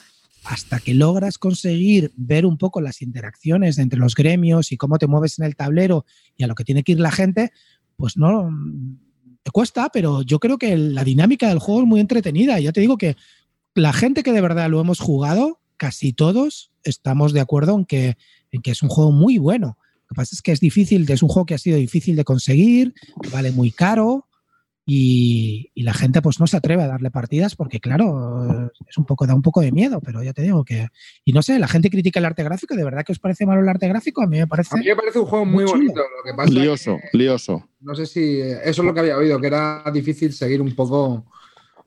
hasta 0.48 0.78
que 0.78 0.94
logras 0.94 1.38
conseguir 1.38 2.12
ver 2.16 2.46
un 2.46 2.56
poco 2.56 2.80
las 2.80 3.02
interacciones 3.02 3.78
entre 3.78 3.98
los 3.98 4.14
gremios 4.14 4.70
y 4.72 4.76
cómo 4.76 4.98
te 4.98 5.06
mueves 5.06 5.38
en 5.38 5.44
el 5.44 5.56
tablero 5.56 6.04
y 6.36 6.44
a 6.44 6.46
lo 6.46 6.54
que 6.54 6.64
tiene 6.64 6.84
que 6.84 6.92
ir 6.92 7.00
la 7.00 7.10
gente, 7.10 7.50
pues 7.96 8.16
no 8.16 8.48
te 9.42 9.50
cuesta, 9.50 9.90
pero 9.92 10.22
yo 10.22 10.38
creo 10.38 10.58
que 10.58 10.76
la 10.76 11.04
dinámica 11.04 11.48
del 11.48 11.58
juego 11.58 11.80
es 11.80 11.86
muy 11.86 12.00
entretenida. 12.00 12.60
Ya 12.60 12.72
te 12.72 12.80
digo 12.80 12.96
que 12.96 13.16
la 13.74 13.92
gente 13.92 14.22
que 14.22 14.32
de 14.32 14.40
verdad 14.40 14.70
lo 14.70 14.80
hemos 14.80 15.00
jugado, 15.00 15.60
casi 15.76 16.12
todos 16.12 16.70
estamos 16.84 17.32
de 17.32 17.40
acuerdo 17.40 17.76
en 17.76 17.84
que, 17.84 18.16
en 18.52 18.62
que 18.62 18.70
es 18.70 18.82
un 18.82 18.88
juego 18.88 19.12
muy 19.12 19.38
bueno. 19.38 19.78
Lo 19.78 20.08
que 20.08 20.14
pasa 20.14 20.34
es 20.34 20.42
que 20.42 20.52
es 20.52 20.60
difícil, 20.60 21.10
es 21.10 21.22
un 21.22 21.28
juego 21.28 21.46
que 21.46 21.54
ha 21.54 21.58
sido 21.58 21.76
difícil 21.76 22.14
de 22.14 22.24
conseguir, 22.24 22.94
vale 23.32 23.50
muy 23.50 23.72
caro, 23.72 24.26
y, 24.88 25.70
y 25.74 25.82
la 25.82 25.92
gente 25.92 26.22
pues 26.22 26.38
no 26.38 26.46
se 26.46 26.56
atreve 26.56 26.84
a 26.84 26.86
darle 26.86 27.10
partidas 27.10 27.56
porque 27.56 27.80
claro 27.80 28.70
es 28.88 28.96
un 28.96 29.04
poco 29.04 29.26
da 29.26 29.34
un 29.34 29.42
poco 29.42 29.60
de 29.60 29.72
miedo 29.72 30.00
pero 30.00 30.22
ya 30.22 30.32
te 30.32 30.42
digo 30.42 30.64
que 30.64 30.86
y 31.24 31.32
no 31.32 31.42
sé 31.42 31.58
la 31.58 31.66
gente 31.66 31.90
critica 31.90 32.20
el 32.20 32.24
arte 32.24 32.44
gráfico 32.44 32.76
de 32.76 32.84
verdad 32.84 33.04
que 33.04 33.10
os 33.10 33.18
parece 33.18 33.46
malo 33.46 33.60
el 33.60 33.68
arte 33.68 33.88
gráfico 33.88 34.22
a 34.22 34.28
mí 34.28 34.38
me 34.38 34.46
parece 34.46 34.70
A 34.76 34.78
mí 34.78 34.86
me 34.86 34.94
parece 34.94 35.18
un 35.18 35.26
juego 35.26 35.44
muy 35.44 35.64
bonito. 35.64 36.00
Lo 36.00 36.22
que 36.24 36.36
pasa 36.36 36.48
es 36.48 36.54
Lioso, 36.54 36.98
que 37.10 37.18
lioso. 37.18 37.68
no 37.80 37.94
sé 37.96 38.06
si 38.06 38.40
eh, 38.40 38.60
eso 38.64 38.82
es 38.82 38.86
lo 38.86 38.94
que 38.94 39.00
había 39.00 39.16
oído, 39.16 39.40
que 39.40 39.48
era 39.48 39.82
difícil 39.92 40.32
seguir 40.32 40.62
un 40.62 40.72
poco. 40.74 41.26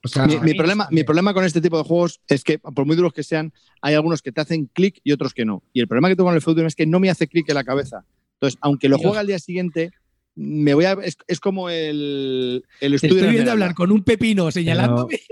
O 0.03 0.07
sea, 0.07 0.27
Mi, 0.27 0.37
mi 0.39 0.53
problema, 0.53 0.87
mi 0.91 1.03
problema 1.03 1.33
con 1.33 1.43
este 1.43 1.61
tipo 1.61 1.77
de 1.77 1.83
juegos 1.83 2.21
es 2.27 2.43
que, 2.43 2.59
por 2.59 2.85
muy 2.85 2.95
duros 2.95 3.13
que 3.13 3.23
sean, 3.23 3.51
hay 3.81 3.95
algunos 3.95 4.21
que 4.21 4.31
te 4.31 4.41
hacen 4.41 4.67
clic 4.67 4.99
y 5.03 5.11
otros 5.11 5.33
que 5.33 5.45
no. 5.45 5.63
Y 5.73 5.81
el 5.81 5.87
problema 5.87 6.07
que 6.09 6.15
tengo 6.15 6.27
con 6.27 6.35
el 6.35 6.41
Feudum 6.41 6.65
es 6.65 6.75
que 6.75 6.85
no 6.85 6.99
me 6.99 7.09
hace 7.09 7.27
clic 7.27 7.47
en 7.49 7.55
la 7.55 7.63
cabeza. 7.63 8.05
Entonces, 8.35 8.57
aunque 8.61 8.87
lo 8.87 8.97
juegue 8.97 9.19
al 9.19 9.27
día 9.27 9.39
siguiente, 9.39 9.91
me 10.39 10.73
voy 10.73 10.85
a. 10.85 10.93
Es, 11.03 11.17
es 11.27 11.39
como 11.41 11.69
el, 11.69 12.63
el 12.79 12.91
te 12.91 12.95
estudio 12.95 13.17
estoy 13.17 13.33
viendo 13.33 13.51
hablar 13.51 13.73
con 13.73 13.91
un 13.91 14.03
pepino 14.03 14.49
señalándome 14.51 15.19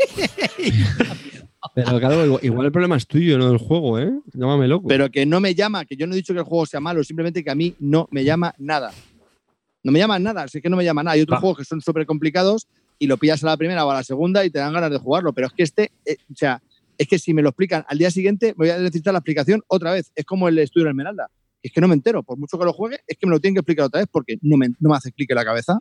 Pero 1.74 2.00
claro, 2.00 2.40
igual 2.42 2.66
el 2.66 2.72
problema 2.72 2.98
es 2.98 3.08
tuyo, 3.08 3.38
no 3.38 3.50
del 3.50 3.58
juego, 3.58 4.00
¿eh? 4.00 4.12
Llámame 4.34 4.68
loco. 4.68 4.88
Pero 4.88 5.10
que 5.10 5.26
no 5.26 5.40
me 5.40 5.56
llama, 5.56 5.86
que 5.86 5.96
yo 5.96 6.08
no 6.08 6.14
he 6.14 6.18
dicho 6.18 6.34
que 6.34 6.40
el 6.40 6.46
juego 6.46 6.66
sea 6.66 6.80
malo, 6.80 7.04
simplemente 7.04 7.44
que 7.44 7.52
a 7.52 7.56
mí 7.56 7.76
no 7.80 8.08
me 8.12 8.24
llama 8.24 8.54
nada. 8.58 8.92
No 9.84 9.92
me 9.92 10.00
llama 10.00 10.20
nada, 10.20 10.44
así 10.44 10.62
que 10.62 10.70
no 10.70 10.76
me 10.76 10.84
llama 10.84 11.04
nada. 11.04 11.14
Hay 11.14 11.22
otros 11.22 11.38
Va. 11.38 11.42
juegos 11.42 11.60
que 11.60 11.66
son 11.66 11.80
súper 11.82 12.06
complicados 12.06 12.68
y 13.00 13.08
lo 13.08 13.18
pillas 13.18 13.44
a 13.44 13.48
la 13.48 13.58
primera 13.58 13.86
o 13.86 13.92
a 13.92 13.96
la 13.96 14.04
segunda 14.04 14.44
y 14.44 14.50
te 14.50 14.60
dan 14.60 14.74
ganas 14.74 14.92
de 14.92 14.98
jugarlo. 14.98 15.34
Pero 15.34 15.48
es 15.48 15.54
que 15.54 15.64
este, 15.64 15.92
eh, 16.06 16.18
o 16.32 16.36
sea, 16.36 16.62
es 16.98 17.08
que 17.08 17.20
si 17.20 17.34
me 17.34 17.42
lo 17.42 17.50
explican 17.50 17.86
al 17.88 17.98
día 17.98 18.12
siguiente, 18.12 18.54
voy 18.58 18.70
a 18.70 18.78
necesitar 18.78 19.14
la 19.14 19.20
explicación 19.20 19.62
otra 19.68 19.92
vez. 19.92 20.12
Es 20.16 20.26
como 20.26 20.48
el 20.48 20.58
estudio 20.60 20.86
de 20.86 20.92
Esmeralda. 20.92 21.30
Es 21.68 21.74
que 21.74 21.82
no 21.82 21.88
me 21.90 21.96
entero, 21.96 22.24
por 22.24 22.38
mucho 22.38 22.58
que 22.58 22.64
lo 22.64 22.72
juegue, 22.72 23.02
es 23.06 23.18
que 23.18 23.28
me 23.28 23.32
lo 23.32 23.42
tienen 23.42 23.56
que 23.56 23.60
explicar 23.60 23.88
otra 23.88 24.00
vez 24.00 24.08
porque 24.10 24.38
no 24.42 24.56
me, 24.56 24.70
no 24.80 24.90
me 24.90 24.96
hace 24.96 25.12
clic 25.12 25.30
en 25.32 25.36
la 25.36 25.44
cabeza. 25.44 25.80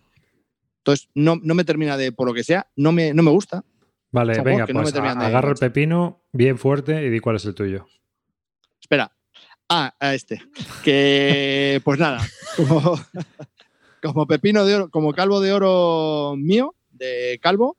Entonces, 0.79 1.09
no, 1.15 1.37
no 1.41 1.55
me 1.55 1.63
termina 1.63 1.97
de, 1.97 2.11
por 2.11 2.27
lo 2.27 2.35
que 2.35 2.43
sea, 2.43 2.67
no 2.75 2.91
me, 2.91 3.15
no 3.15 3.23
me 3.23 3.31
gusta. 3.31 3.65
Vale, 4.11 4.41
venga, 4.43 4.67
no 4.67 4.81
pues 4.83 4.93
terminan 4.93 5.19
a- 5.19 5.21
de 5.23 5.27
agarra 5.29 5.51
el 5.51 5.57
pepino 5.57 6.25
bien 6.33 6.59
fuerte 6.59 7.05
y 7.05 7.11
di 7.11 7.21
cuál 7.21 7.37
es 7.37 7.45
el 7.45 7.55
tuyo. 7.55 7.87
Espera. 8.81 9.13
Ah, 9.69 9.95
a 10.01 10.15
este. 10.15 10.43
Que, 10.83 11.81
pues 11.85 12.01
nada, 12.01 12.21
como, 12.57 12.99
como 14.03 14.27
pepino 14.27 14.65
de 14.65 14.75
oro, 14.75 14.91
como 14.91 15.13
calvo 15.13 15.41
de 15.41 15.53
oro 15.53 16.35
mío, 16.37 16.75
de 16.91 17.39
calvo, 17.41 17.77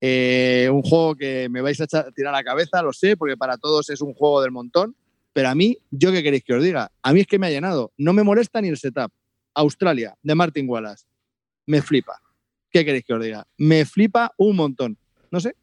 eh, 0.00 0.68
un 0.72 0.82
juego 0.82 1.14
que 1.14 1.48
me 1.48 1.60
vais 1.60 1.80
a 1.80 1.84
echar- 1.84 2.12
tirar 2.12 2.34
a 2.34 2.38
la 2.38 2.44
cabeza, 2.44 2.82
lo 2.82 2.92
sé, 2.92 3.16
porque 3.16 3.36
para 3.36 3.56
todos 3.56 3.88
es 3.90 4.00
un 4.00 4.14
juego 4.14 4.42
del 4.42 4.50
montón, 4.50 4.96
pero 5.34 5.48
a 5.48 5.54
mí, 5.54 5.76
¿yo 5.90 6.12
qué 6.12 6.22
queréis 6.22 6.44
que 6.44 6.54
os 6.54 6.62
diga? 6.62 6.90
A 7.02 7.12
mí 7.12 7.20
es 7.20 7.26
que 7.26 7.38
me 7.38 7.48
ha 7.48 7.50
llenado. 7.50 7.92
No 7.98 8.12
me 8.12 8.22
molesta 8.22 8.60
ni 8.60 8.68
el 8.68 8.78
setup. 8.78 9.12
Australia, 9.52 10.16
de 10.22 10.34
Martin 10.34 10.68
Wallace. 10.68 11.04
Me 11.66 11.82
flipa. 11.82 12.20
¿Qué 12.70 12.84
queréis 12.84 13.04
que 13.04 13.14
os 13.14 13.22
diga? 13.22 13.44
Me 13.58 13.84
flipa 13.84 14.32
un 14.38 14.56
montón. 14.56 14.96
No 15.32 15.40
sé, 15.40 15.56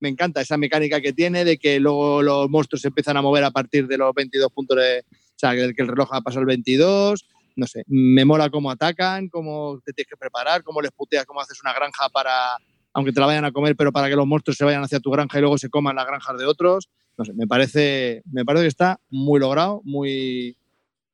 me 0.00 0.10
encanta 0.10 0.42
esa 0.42 0.58
mecánica 0.58 1.00
que 1.00 1.14
tiene 1.14 1.44
de 1.44 1.58
que 1.58 1.80
luego 1.80 2.22
los 2.22 2.50
monstruos 2.50 2.82
se 2.82 2.88
empiezan 2.88 3.16
a 3.16 3.22
mover 3.22 3.44
a 3.44 3.50
partir 3.50 3.86
de 3.86 3.96
los 3.96 4.14
22 4.14 4.52
puntos 4.52 4.76
de. 4.76 5.04
O 5.10 5.38
sea, 5.38 5.54
que 5.54 5.64
el 5.64 5.88
reloj 5.88 6.08
ha 6.12 6.20
pasado 6.20 6.42
el 6.42 6.46
22. 6.46 7.24
No 7.56 7.66
sé, 7.66 7.82
me 7.86 8.26
mola 8.26 8.50
cómo 8.50 8.70
atacan, 8.70 9.28
cómo 9.28 9.80
te 9.84 9.92
tienes 9.92 10.08
que 10.08 10.16
preparar, 10.16 10.62
cómo 10.62 10.82
les 10.82 10.92
puteas, 10.92 11.24
cómo 11.24 11.40
haces 11.40 11.60
una 11.62 11.72
granja 11.72 12.08
para. 12.10 12.58
Aunque 12.92 13.12
te 13.12 13.20
la 13.20 13.26
vayan 13.26 13.44
a 13.44 13.52
comer, 13.52 13.74
pero 13.74 13.90
para 13.90 14.08
que 14.08 14.16
los 14.16 14.26
monstruos 14.26 14.56
se 14.56 14.64
vayan 14.64 14.82
hacia 14.82 15.00
tu 15.00 15.10
granja 15.10 15.38
y 15.38 15.40
luego 15.40 15.56
se 15.56 15.70
coman 15.70 15.96
las 15.96 16.06
granjas 16.06 16.38
de 16.38 16.44
otros. 16.44 16.88
No 17.18 17.24
sé, 17.24 17.32
me 17.34 17.46
parece, 17.46 18.22
me 18.30 18.44
parece 18.44 18.64
que 18.64 18.68
está 18.68 19.00
muy 19.10 19.40
logrado, 19.40 19.82
muy. 19.84 20.56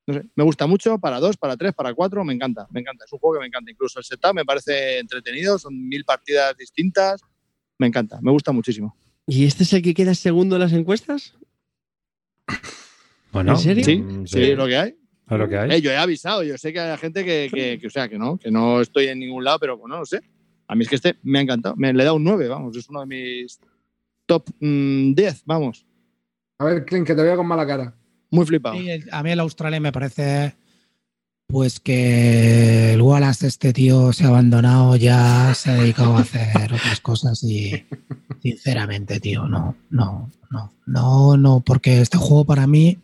No 0.07 0.13
sé, 0.13 0.23
me 0.35 0.43
gusta 0.43 0.67
mucho 0.67 0.99
para 0.99 1.19
dos, 1.19 1.35
para 1.35 1.57
tres, 1.57 1.73
para 1.73 1.93
cuatro, 1.95 2.23
me 2.23 2.31
encanta, 2.33 2.67
me 2.69 2.79
encanta. 2.81 3.05
Es 3.05 3.11
un 3.11 3.17
juego 3.19 3.33
que 3.35 3.39
me 3.41 3.47
encanta. 3.47 3.71
Incluso 3.71 3.97
el 3.97 4.05
setup 4.05 4.33
me 4.35 4.45
parece 4.45 4.99
entretenido, 4.99 5.57
son 5.57 5.75
mil 5.87 6.05
partidas 6.05 6.55
distintas. 6.55 7.21
Me 7.79 7.87
encanta, 7.87 8.19
me 8.21 8.29
gusta 8.31 8.51
muchísimo. 8.51 8.95
¿Y 9.25 9.45
este 9.45 9.63
es 9.63 9.73
el 9.73 9.81
que 9.81 9.95
queda 9.95 10.13
segundo 10.13 10.55
en 10.57 10.61
las 10.61 10.73
encuestas? 10.73 11.33
Bueno, 13.31 13.51
¿En 13.53 13.57
serio? 13.57 13.83
Sí, 13.83 13.97
mm, 13.97 14.27
sí, 14.27 14.41
es 14.43 14.57
lo 14.57 14.65
que 14.65 14.77
hay. 14.77 14.89
es 15.29 15.37
lo 15.37 15.49
que 15.49 15.57
hay. 15.57 15.71
Eh, 15.71 15.81
yo 15.81 15.91
he 15.91 15.97
avisado, 15.97 16.41
yo 16.43 16.57
sé 16.57 16.71
que 16.71 16.79
hay 16.79 16.97
gente 16.97 17.25
que, 17.25 17.49
que- 17.53 17.77
que, 17.81 17.87
o 17.87 17.89
sea, 17.89 18.07
que 18.07 18.17
no, 18.17 18.37
que 18.37 18.49
no 18.49 18.79
estoy 18.79 19.07
en 19.07 19.19
ningún 19.19 19.43
lado, 19.43 19.59
pero 19.59 19.77
bueno, 19.77 19.97
no 19.97 20.05
sé. 20.05 20.21
A 20.67 20.75
mí 20.75 20.83
es 20.83 20.89
que 20.89 20.95
este 20.95 21.17
me 21.23 21.39
ha 21.39 21.41
encantado. 21.41 21.75
Me 21.75 21.91
le 21.91 22.01
he 22.01 22.05
dado 22.05 22.15
un 22.15 22.23
9, 22.23 22.47
vamos, 22.47 22.77
es 22.77 22.87
uno 22.89 23.01
de 23.01 23.07
mis 23.07 23.59
top 24.25 24.49
mm, 24.59 25.13
10, 25.15 25.43
vamos. 25.45 25.85
A 26.57 26.65
ver, 26.65 26.85
Clint, 26.85 27.05
que 27.07 27.15
te 27.15 27.21
veo 27.23 27.35
con 27.37 27.47
mala 27.47 27.65
cara. 27.67 27.93
Muy 28.31 28.45
flipado. 28.45 28.77
Sí, 28.77 28.89
el- 28.89 29.07
a 29.11 29.23
mí 29.23 29.31
el 29.31 29.39
Australia 29.39 29.79
me 29.79 29.91
parece 29.91 30.55
pues 31.47 31.79
que 31.79 32.93
el 32.93 33.01
Wallace 33.03 33.45
este 33.45 33.71
tío 33.71 34.11
se 34.13 34.23
ha 34.23 34.29
abandonado 34.29 34.95
ya 34.95 35.53
se 35.53 35.69
ha 35.69 35.75
dedicado 35.75 36.17
a 36.17 36.21
hacer 36.21 36.73
otras 36.73 36.99
cosas 37.01 37.43
y 37.43 37.85
sinceramente 38.41 39.19
tío 39.19 39.47
no 39.47 39.75
no 39.91 40.31
no 40.49 40.73
no 40.87 41.37
no 41.37 41.59
porque 41.63 42.01
este 42.01 42.17
juego 42.17 42.45
para 42.45 42.65
mí 42.65 42.97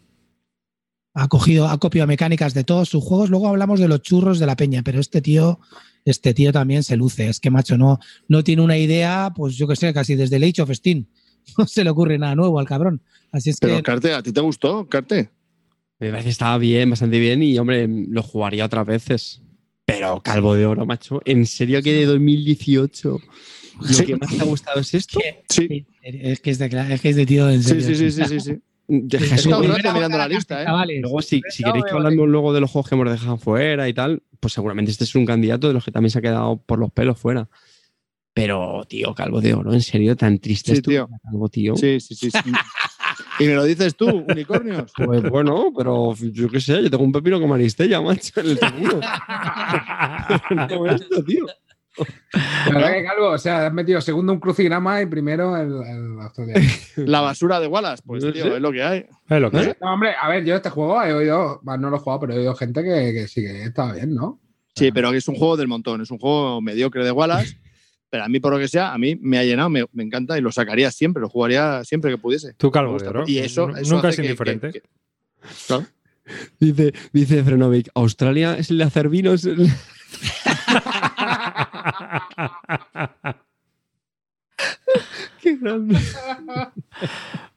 ha 1.13 1.27
cogido 1.27 1.67
ha 1.67 1.77
copiado 1.77 2.07
mecánicas 2.07 2.55
de 2.55 2.63
todos 2.63 2.89
sus 2.89 3.03
juegos 3.03 3.29
luego 3.29 3.47
hablamos 3.47 3.79
de 3.79 3.87
los 3.87 4.01
churros 4.01 4.39
de 4.39 4.47
la 4.47 4.55
peña 4.55 4.81
pero 4.83 4.99
este 4.99 5.21
tío 5.21 5.59
este 6.03 6.33
tío 6.33 6.51
también 6.51 6.81
se 6.83 6.97
luce 6.97 7.29
es 7.29 7.39
que 7.39 7.51
macho 7.51 7.77
no 7.77 7.99
no 8.27 8.43
tiene 8.43 8.63
una 8.63 8.77
idea 8.79 9.31
pues 9.35 9.55
yo 9.55 9.67
que 9.67 9.75
sé 9.75 9.93
casi 9.93 10.15
desde 10.15 10.37
el 10.37 10.43
Age 10.45 10.63
of 10.63 10.71
Steam 10.71 11.05
no 11.57 11.65
se 11.67 11.83
le 11.83 11.89
ocurre 11.89 12.17
nada 12.17 12.35
nuevo 12.35 12.59
al 12.59 12.65
cabrón. 12.67 13.01
Así 13.31 13.49
es 13.49 13.57
Pero 13.59 13.77
que 13.77 13.83
Carte, 13.83 14.13
¿a 14.13 14.21
ti 14.23 14.31
te 14.31 14.41
gustó, 14.41 14.87
Carte? 14.87 15.29
Me 15.99 16.09
parece 16.09 16.25
que 16.25 16.29
estaba 16.31 16.57
bien, 16.57 16.89
bastante 16.89 17.19
bien 17.19 17.43
y, 17.43 17.57
hombre, 17.59 17.87
lo 17.87 18.23
jugaría 18.23 18.65
otras 18.65 18.85
veces. 18.87 19.41
Pero 19.85 20.21
Calvo 20.23 20.55
de 20.55 20.65
Oro, 20.65 20.85
macho. 20.85 21.21
¿En 21.25 21.45
serio 21.45 21.81
que 21.83 21.93
de 21.93 22.05
2018 22.05 23.19
lo 23.81 23.87
Sí. 23.87 24.05
que 24.05 24.15
más 24.15 24.29
te 24.35 24.41
ha 24.41 24.45
gustado 24.45 24.79
es 24.79 24.93
esto? 24.93 25.19
Sí, 25.49 25.85
es 26.01 26.39
que 26.39 26.49
es 26.51 26.59
de, 26.59 26.65
es 26.89 27.01
que 27.01 27.09
es 27.09 27.15
de 27.15 27.25
tío 27.25 27.49
en 27.49 27.61
sí, 27.61 27.69
serio. 27.81 27.85
sí, 27.87 27.95
sí, 27.95 28.11
sí, 28.11 28.23
sí, 28.25 28.39
sí. 28.39 28.61
De 28.87 29.19
Sí, 29.19 29.25
Jesús, 29.25 29.53
mirando 29.59 30.17
la 30.17 30.27
lista, 30.27 30.61
¿eh? 30.61 30.65
chavales. 30.65 31.01
Luego, 31.01 31.21
si, 31.21 31.41
si 31.49 31.63
queréis 31.63 31.85
que 31.85 31.91
hablamos 31.91 32.27
luego 32.27 32.51
de 32.53 32.59
los 32.61 32.69
juegos 32.71 32.89
que 32.89 32.95
hemos 32.95 33.09
dejado 33.09 33.37
fuera 33.37 33.87
y 33.87 33.93
tal, 33.93 34.21
pues 34.39 34.53
seguramente 34.53 34.91
este 34.91 35.03
es 35.05 35.15
un 35.15 35.25
candidato 35.25 35.67
de 35.67 35.73
los 35.73 35.85
que 35.85 35.91
también 35.91 36.09
se 36.11 36.19
ha 36.19 36.21
quedado 36.21 36.57
por 36.57 36.79
los 36.79 36.91
pelos 36.91 37.17
fuera. 37.17 37.47
Pero, 38.33 38.83
tío, 38.87 39.13
Calvo 39.13 39.41
de 39.41 39.53
Oro, 39.53 39.73
¿en 39.73 39.81
serio? 39.81 40.15
¿Tan 40.15 40.39
triste 40.39 40.71
Sí, 40.71 40.77
es 40.77 40.81
tu 40.81 40.91
tío. 40.91 41.09
Calvo, 41.23 41.49
tío? 41.49 41.75
Sí, 41.75 41.99
sí, 41.99 42.15
sí. 42.15 42.31
sí. 42.31 42.51
y 43.39 43.45
me 43.45 43.55
lo 43.55 43.65
dices 43.65 43.95
tú, 43.95 44.07
unicornios. 44.29 44.91
Pues 44.95 45.23
bueno, 45.29 45.73
pero 45.75 46.15
yo 46.15 46.49
qué 46.49 46.61
sé, 46.61 46.81
yo 46.81 46.89
tengo 46.89 47.03
un 47.03 47.11
pepino 47.11 47.41
como 47.41 47.55
Aristella, 47.55 48.01
macho, 48.01 48.39
en 48.39 48.49
el 48.51 48.57
segundo. 48.59 49.01
No 50.69 50.85
esto, 50.87 51.23
tío. 51.25 51.45
La 52.69 52.73
verdad 52.73 52.93
que 52.93 53.03
Calvo, 53.03 53.29
o 53.31 53.37
sea, 53.37 53.67
has 53.67 53.73
metido 53.73 53.99
segundo 53.99 54.31
un 54.31 54.39
crucigrama 54.39 55.01
y 55.01 55.07
primero 55.07 55.57
el, 55.57 55.73
el. 55.85 57.05
La 57.05 57.19
basura 57.19 57.59
de 57.59 57.67
Wallace, 57.67 58.01
pues 58.05 58.23
tío, 58.31 58.55
es 58.55 58.61
lo 58.61 58.71
que 58.71 58.81
hay. 58.81 59.05
Es 59.29 59.41
lo 59.41 59.51
que 59.51 59.59
es. 59.59 59.75
No, 59.81 59.93
hombre, 59.93 60.13
a 60.19 60.29
ver, 60.29 60.45
yo 60.45 60.55
este 60.55 60.69
juego 60.69 61.03
he 61.03 61.13
oído, 61.13 61.59
no 61.63 61.89
lo 61.89 61.97
he 61.97 61.99
jugado, 61.99 62.21
pero 62.21 62.33
he 62.33 62.37
oído 62.37 62.55
gente 62.55 62.81
que, 62.81 63.11
que 63.13 63.27
sí 63.27 63.41
que 63.41 63.63
estaba 63.63 63.93
bien, 63.93 64.15
¿no? 64.15 64.39
Sí, 64.75 64.91
pero 64.93 65.11
es 65.11 65.27
un 65.27 65.35
juego 65.35 65.57
del 65.57 65.67
montón, 65.67 66.01
es 66.01 66.11
un 66.11 66.17
juego 66.17 66.61
mediocre 66.61 67.03
de 67.03 67.11
Wallace, 67.11 67.57
pero 68.11 68.25
a 68.25 68.29
mí, 68.29 68.39
por 68.39 68.53
lo 68.53 68.59
que 68.59 68.67
sea, 68.67 68.93
a 68.93 68.97
mí 68.99 69.15
me 69.19 69.39
ha 69.39 69.43
llenado, 69.43 69.69
me, 69.71 69.85
me 69.93 70.03
encanta 70.03 70.37
y 70.37 70.41
lo 70.41 70.51
sacaría 70.51 70.91
siempre, 70.91 71.21
lo 71.21 71.29
jugaría 71.29 71.83
siempre 71.83 72.11
que 72.11 72.19
pudiese. 72.19 72.53
Tú 72.53 72.69
calvo 72.69 72.93
oro. 72.95 73.23
Y 73.25 73.39
eso, 73.39 73.75
eso 73.75 73.95
Nunca 73.95 74.09
es 74.09 74.19
indiferente. 74.19 74.71
que- 74.71 74.81
que- 74.81 74.89
Claro. 75.65 75.85
Dice, 76.59 76.93
dice 77.11 77.43
Frenovic, 77.43 77.89
Australia 77.95 78.55
es 78.57 78.69
el 78.69 78.77
de 78.77 78.83
hacer 78.83 79.09
vinos. 79.09 79.47
Qué 85.41 85.55
grande. 85.57 85.97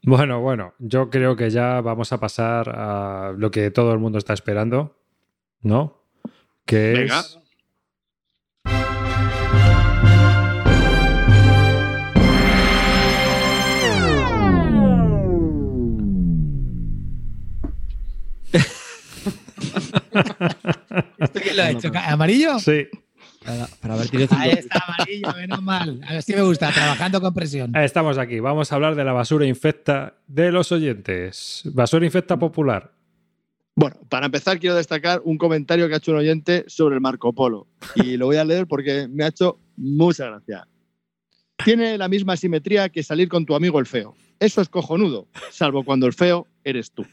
Bueno, 0.03 0.41
bueno, 0.41 0.75
yo 0.79 1.11
creo 1.11 1.37
que 1.37 1.51
ya 1.51 1.81
vamos 1.81 2.13
a 2.13 2.21
pasar 2.21 2.69
a 2.71 3.33
lo 3.37 3.51
que 3.51 3.71
todo 3.71 3.93
el 3.93 3.99
mundo 3.99 4.19
está 4.19 4.33
esperando, 4.33 4.99
¿no? 5.61 6.03
Que 6.65 6.93
Venga. 6.93 7.21
es. 7.21 7.39
¿Esto 21.19 21.41
quién 21.43 21.57
lo 21.57 21.63
ha 21.63 21.71
hecho? 21.71 21.91
¿Amarillo? 21.95 22.59
Sí, 22.59 22.87
Para, 23.45 23.67
para 23.81 23.95
Ahí 23.95 24.51
está, 24.51 24.85
amarillo, 24.87 25.33
menos 25.37 25.63
mal. 25.63 26.01
A 26.07 26.15
ver 26.15 26.23
si 26.23 26.35
me 26.35 26.43
gusta, 26.43 26.71
trabajando 26.73 27.21
con 27.21 27.35
presión. 27.35 27.75
estamos 27.77 28.19
aquí. 28.19 28.41
Vamos 28.41 28.73
a 28.73 28.75
hablar 28.75 28.95
de 28.95 29.05
la 29.05 29.13
basura 29.13 29.47
infecta 29.47 30.15
de 30.27 30.53
los 30.53 30.73
oyentes. 30.73 31.63
Basura 31.73 32.05
infecta 32.05 32.39
popular. 32.39 32.93
Bueno, 33.77 33.97
para 34.09 34.27
empezar 34.27 34.61
quiero 34.61 34.77
destacar 34.77 35.21
un 35.25 35.37
comentario 35.37 35.89
que 35.89 35.95
ha 35.95 35.97
hecho 35.97 36.13
un 36.13 36.19
oyente 36.19 36.65
sobre 36.69 36.95
el 36.95 37.01
Marco 37.01 37.33
Polo 37.33 37.67
y 37.97 38.17
lo 38.17 38.27
voy 38.27 38.37
a 38.37 38.45
leer 38.45 38.69
porque 38.69 39.09
me 39.09 39.25
ha 39.25 39.29
hecho 39.29 39.59
mucha 39.77 40.27
gracia. 40.27 40.69
Tiene 41.65 41.99
la 41.99 42.09
misma 42.09 42.37
simetría 42.37 42.89
que 42.89 43.03
salir 43.03 43.29
con 43.29 43.45
tu 43.45 43.55
amigo 43.55 43.81
el 43.81 43.87
feo. 43.87 44.15
Eso 44.39 44.61
es 44.61 44.69
cojonudo, 44.69 45.27
salvo 45.51 45.85
cuando 45.85 46.07
el 46.07 46.13
feo 46.13 46.47
eres 46.63 46.93
tú. 46.93 47.05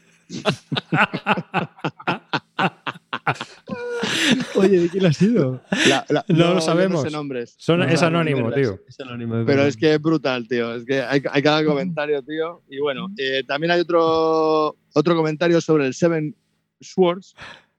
Oye, 4.54 4.80
¿de 4.80 4.88
quién 4.88 5.06
ha 5.06 5.12
sido? 5.12 5.60
La- 5.88 6.04
la- 6.08 6.24
No 6.28 6.54
lo 6.54 6.60
sabemos. 6.60 7.02
sé 7.02 7.10
nombres. 7.10 7.54
Son- 7.58 7.78
No, 7.78 7.84
es 7.86 8.00
no, 8.00 8.06
anónimo, 8.08 8.48
es 8.50 8.54
tío. 8.54 8.78
anónimo, 9.06 9.38
es 9.40 9.46
Pero 9.46 9.62
es 9.64 9.76
que 9.76 9.94
es 9.94 10.00
brutal, 10.02 10.46
tío. 10.48 10.74
Es 10.74 10.84
que 10.84 11.00
hay, 11.02 11.22
hay 11.30 11.42
cada 11.42 11.64
comentario, 11.64 12.22
tío. 12.22 12.62
Y 12.68 12.78
bueno, 12.80 13.08
eh, 13.16 13.42
también 13.46 13.70
hay 13.72 13.80
otro, 13.80 14.76
otro 14.94 15.16
comentario 15.16 15.60
sobre 15.60 15.86
el 15.86 15.94
Seven 15.94 16.34
Swords 16.80 17.34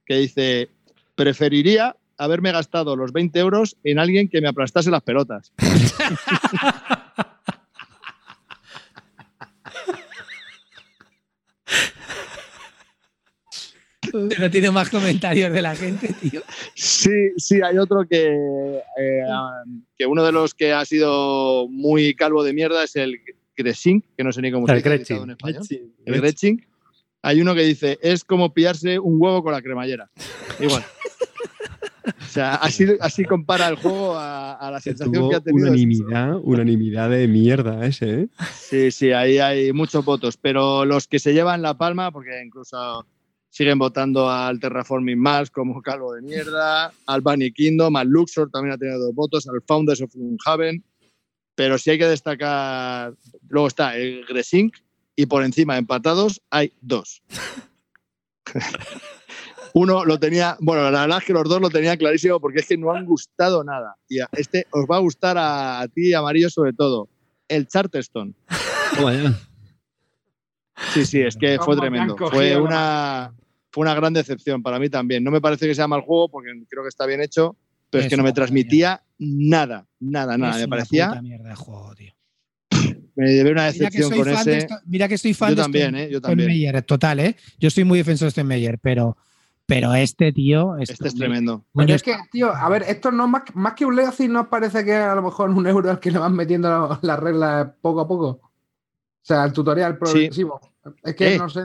que 0.06 0.16
dice: 0.18 0.70
Preferiría 1.16 1.96
haberme 2.18 2.52
gastado 2.52 2.96
los 2.96 3.12
20 3.12 3.40
euros 3.40 3.76
en 3.84 4.00
alguien 4.00 4.30
que 4.30 4.42
me 4.42 4.48
aplastase 4.50 4.90
las 4.92 5.04
pelotas. 5.04 5.52
No 14.40 14.50
tiene 14.52 14.72
más 14.72 14.90
comentarios 14.90 15.52
de 15.52 15.62
la 15.62 15.76
gente, 15.76 16.14
tío. 16.22 16.42
Sí, 16.76 17.32
sí, 17.38 17.60
hay 17.64 17.78
otro 17.78 18.06
que, 18.08 18.28
eh, 18.28 19.24
que 19.98 20.06
uno 20.06 20.24
de 20.24 20.32
los 20.32 20.54
que 20.54 20.72
ha 20.72 20.86
sido 20.86 21.68
muy 21.70 22.14
calvo 22.16 22.44
de 22.44 22.54
mierda 22.54 22.84
es 22.84 22.96
el 22.96 23.20
Gretschink, 23.58 24.06
que 24.18 24.24
no 24.24 24.32
sé 24.32 24.42
ni 24.42 24.52
cómo 24.52 24.68
se 24.68 24.74
El 24.74 24.78
dice 24.80 24.90
Gretschink. 24.90 25.10
editado 25.10 25.24
en 25.24 25.32
español. 25.32 25.90
El 26.06 26.22
Gretschink. 26.22 26.64
Hay 27.22 27.42
uno 27.42 27.56
que 27.56 27.62
dice, 27.62 27.98
es 28.02 28.24
como 28.24 28.54
pillarse 28.54 29.00
un 29.00 29.16
huevo 29.20 29.44
con 29.44 29.54
la 29.54 29.62
cremallera. 29.62 30.10
Igual. 30.60 30.84
O 32.06 32.26
sea, 32.34 32.56
así, 32.56 32.86
así 33.00 33.24
compara 33.24 33.68
el 33.70 33.76
juego 33.76 34.16
a, 34.16 34.54
a 34.56 34.70
la 34.72 34.82
sensación 34.82 35.30
que 35.30 35.36
ha 35.38 35.40
tenido. 35.40 35.68
unanimidad, 35.68 36.36
unanimidad 36.44 37.10
de 37.10 37.28
mierda 37.30 37.86
ese, 37.86 38.22
¿eh? 38.22 38.28
Sí, 38.54 38.92
sí, 38.92 39.12
ahí 39.14 39.38
hay 39.38 39.72
muchos 39.72 40.04
votos. 40.04 40.36
Pero 40.36 40.84
los 40.84 41.08
que 41.08 41.20
se 41.20 41.34
llevan 41.34 41.62
la 41.62 41.78
palma, 41.78 42.12
porque 42.12 42.42
incluso 42.44 43.06
siguen 43.54 43.78
votando 43.78 44.32
al 44.32 44.60
Terraforming 44.60 45.20
Mars 45.20 45.52
como 45.52 45.80
calvo 45.84 46.16
de 46.16 46.24
mierda, 46.24 46.92
al 47.06 47.22
Bunny 47.22 47.52
Kingdom, 47.52 47.96
al 47.96 48.08
Luxor 48.08 48.50
también 48.50 48.74
ha 48.74 48.78
tenido 48.80 48.98
dos 48.98 49.14
votos, 49.14 49.48
al 49.48 49.62
Founders 49.68 50.02
of 50.02 50.12
Haven. 50.44 50.84
Pero 51.54 51.78
sí 51.78 51.92
hay 51.92 52.00
que 52.00 52.08
destacar. 52.08 53.14
Luego 53.48 53.68
está 53.68 53.96
el 53.96 54.26
Gresink 54.26 54.78
y 55.16 55.28
por 55.28 55.44
encima, 55.44 55.78
empatados, 55.78 56.42
hay 56.50 56.74
dos. 56.82 57.22
Uno 59.76 60.04
lo 60.04 60.20
tenía, 60.20 60.58
bueno, 60.60 60.90
la 60.90 61.02
verdad 61.02 61.20
es 61.20 61.26
que 61.26 61.34
los 61.34 61.48
dos 61.48 61.62
lo 61.62 61.70
tenía 61.70 61.96
clarísimo 61.96 62.40
porque 62.40 62.62
es 62.62 62.68
que 62.68 62.78
no 62.78 62.92
han 62.92 63.06
gustado 63.06 63.64
nada. 63.64 63.96
Y 64.10 64.20
a 64.20 64.30
este 64.32 64.66
os 64.72 64.86
va 64.86 64.96
a 64.96 65.00
gustar 65.00 65.38
a, 65.38 65.80
a 65.80 65.88
ti, 65.88 66.12
Amarillo, 66.16 66.50
sobre 66.50 66.74
todo. 66.74 67.08
El 67.48 67.68
Charterstone. 67.68 68.34
Sí, 70.92 71.06
sí, 71.06 71.22
es 71.22 71.38
que 71.38 71.58
¿Cómo 71.58 71.66
fue 71.66 71.76
tremendo. 71.78 72.18
Fue 72.18 72.58
una, 72.58 73.32
fue 73.74 73.82
una 73.82 73.96
gran 73.96 74.14
decepción 74.14 74.62
para 74.64 74.78
mí 74.80 74.88
también. 74.90 75.24
No 75.24 75.32
me 75.32 75.42
parece 75.42 75.68
que 75.68 75.74
sea 75.76 75.88
mal 75.88 76.02
juego 76.02 76.30
porque 76.30 76.50
creo 76.70 76.84
que 76.84 76.90
está 76.90 77.06
bien 77.08 77.20
hecho, 77.22 77.58
pero 77.90 78.02
es, 78.02 78.06
Es 78.06 78.10
que 78.12 78.18
no 78.18 78.24
me 78.24 78.32
transmitía 78.32 79.02
nada, 79.18 79.88
nada, 80.00 80.38
nada. 80.38 80.52
Es 80.54 80.58
Me 80.60 80.64
una 80.66 80.70
parecía, 80.70 81.08
puta 81.10 81.22
mierda 81.24 81.50
de 81.50 81.56
juego, 81.56 81.96
tío. 81.96 82.14
me 83.16 83.28
llevé 83.34 83.52
una 83.52 83.64
Mira 83.72 83.74
que 83.74 83.80
decepción 83.98 84.12
con 84.20 84.30
ese. 84.30 84.58
esto- 84.60 84.76
mira 84.86 85.08
que 85.08 85.16
estoy 85.16 85.34
fan 85.34 85.50
Yo 85.50 85.56
de 85.56 85.62
también, 85.64 85.86
Stone- 85.96 86.04
¿eh? 86.04 86.10
Yo 86.12 86.22
también. 86.22 86.50
Steinmeier, 86.50 86.82
total, 86.84 87.20
¿eh? 87.20 87.36
Yo 87.60 87.70
soy 87.70 87.84
muy 87.84 87.98
defensor 87.98 88.28
de 88.28 88.32
Steinmeier, 88.32 88.78
pero, 88.80 89.18
pero 89.66 89.94
este 89.96 90.32
tío. 90.32 90.78
Este 90.78 91.08
es 91.08 91.16
tremendo. 91.16 91.66
Pero 91.74 91.96
es 91.96 92.04
que, 92.04 92.16
tío, 92.32 92.54
a 92.56 92.70
ver, 92.70 92.84
esto 92.88 93.12
no 93.12 93.26
es 93.26 93.30
más, 93.32 93.44
más 93.56 93.74
que 93.74 93.86
un 93.86 93.96
Legacy, 93.96 94.28
¿no 94.28 94.50
parece 94.50 94.86
que 94.86 94.94
a 94.94 95.16
lo 95.16 95.22
mejor 95.24 95.50
un 95.50 95.66
euro 95.66 95.90
al 95.90 96.00
que 96.00 96.12
le 96.12 96.20
van 96.20 96.36
metiendo 96.36 97.00
las 97.02 97.20
reglas 97.20 97.70
poco 97.82 98.02
a 98.02 98.08
poco? 98.08 98.28
O 98.28 98.52
sea, 99.26 99.46
el 99.46 99.54
tutorial 99.54 99.98
progresivo. 99.98 100.60
Es 101.04 101.16
que 101.16 101.36
Eh, 101.36 101.38
no 101.38 101.50
sé. 101.50 101.62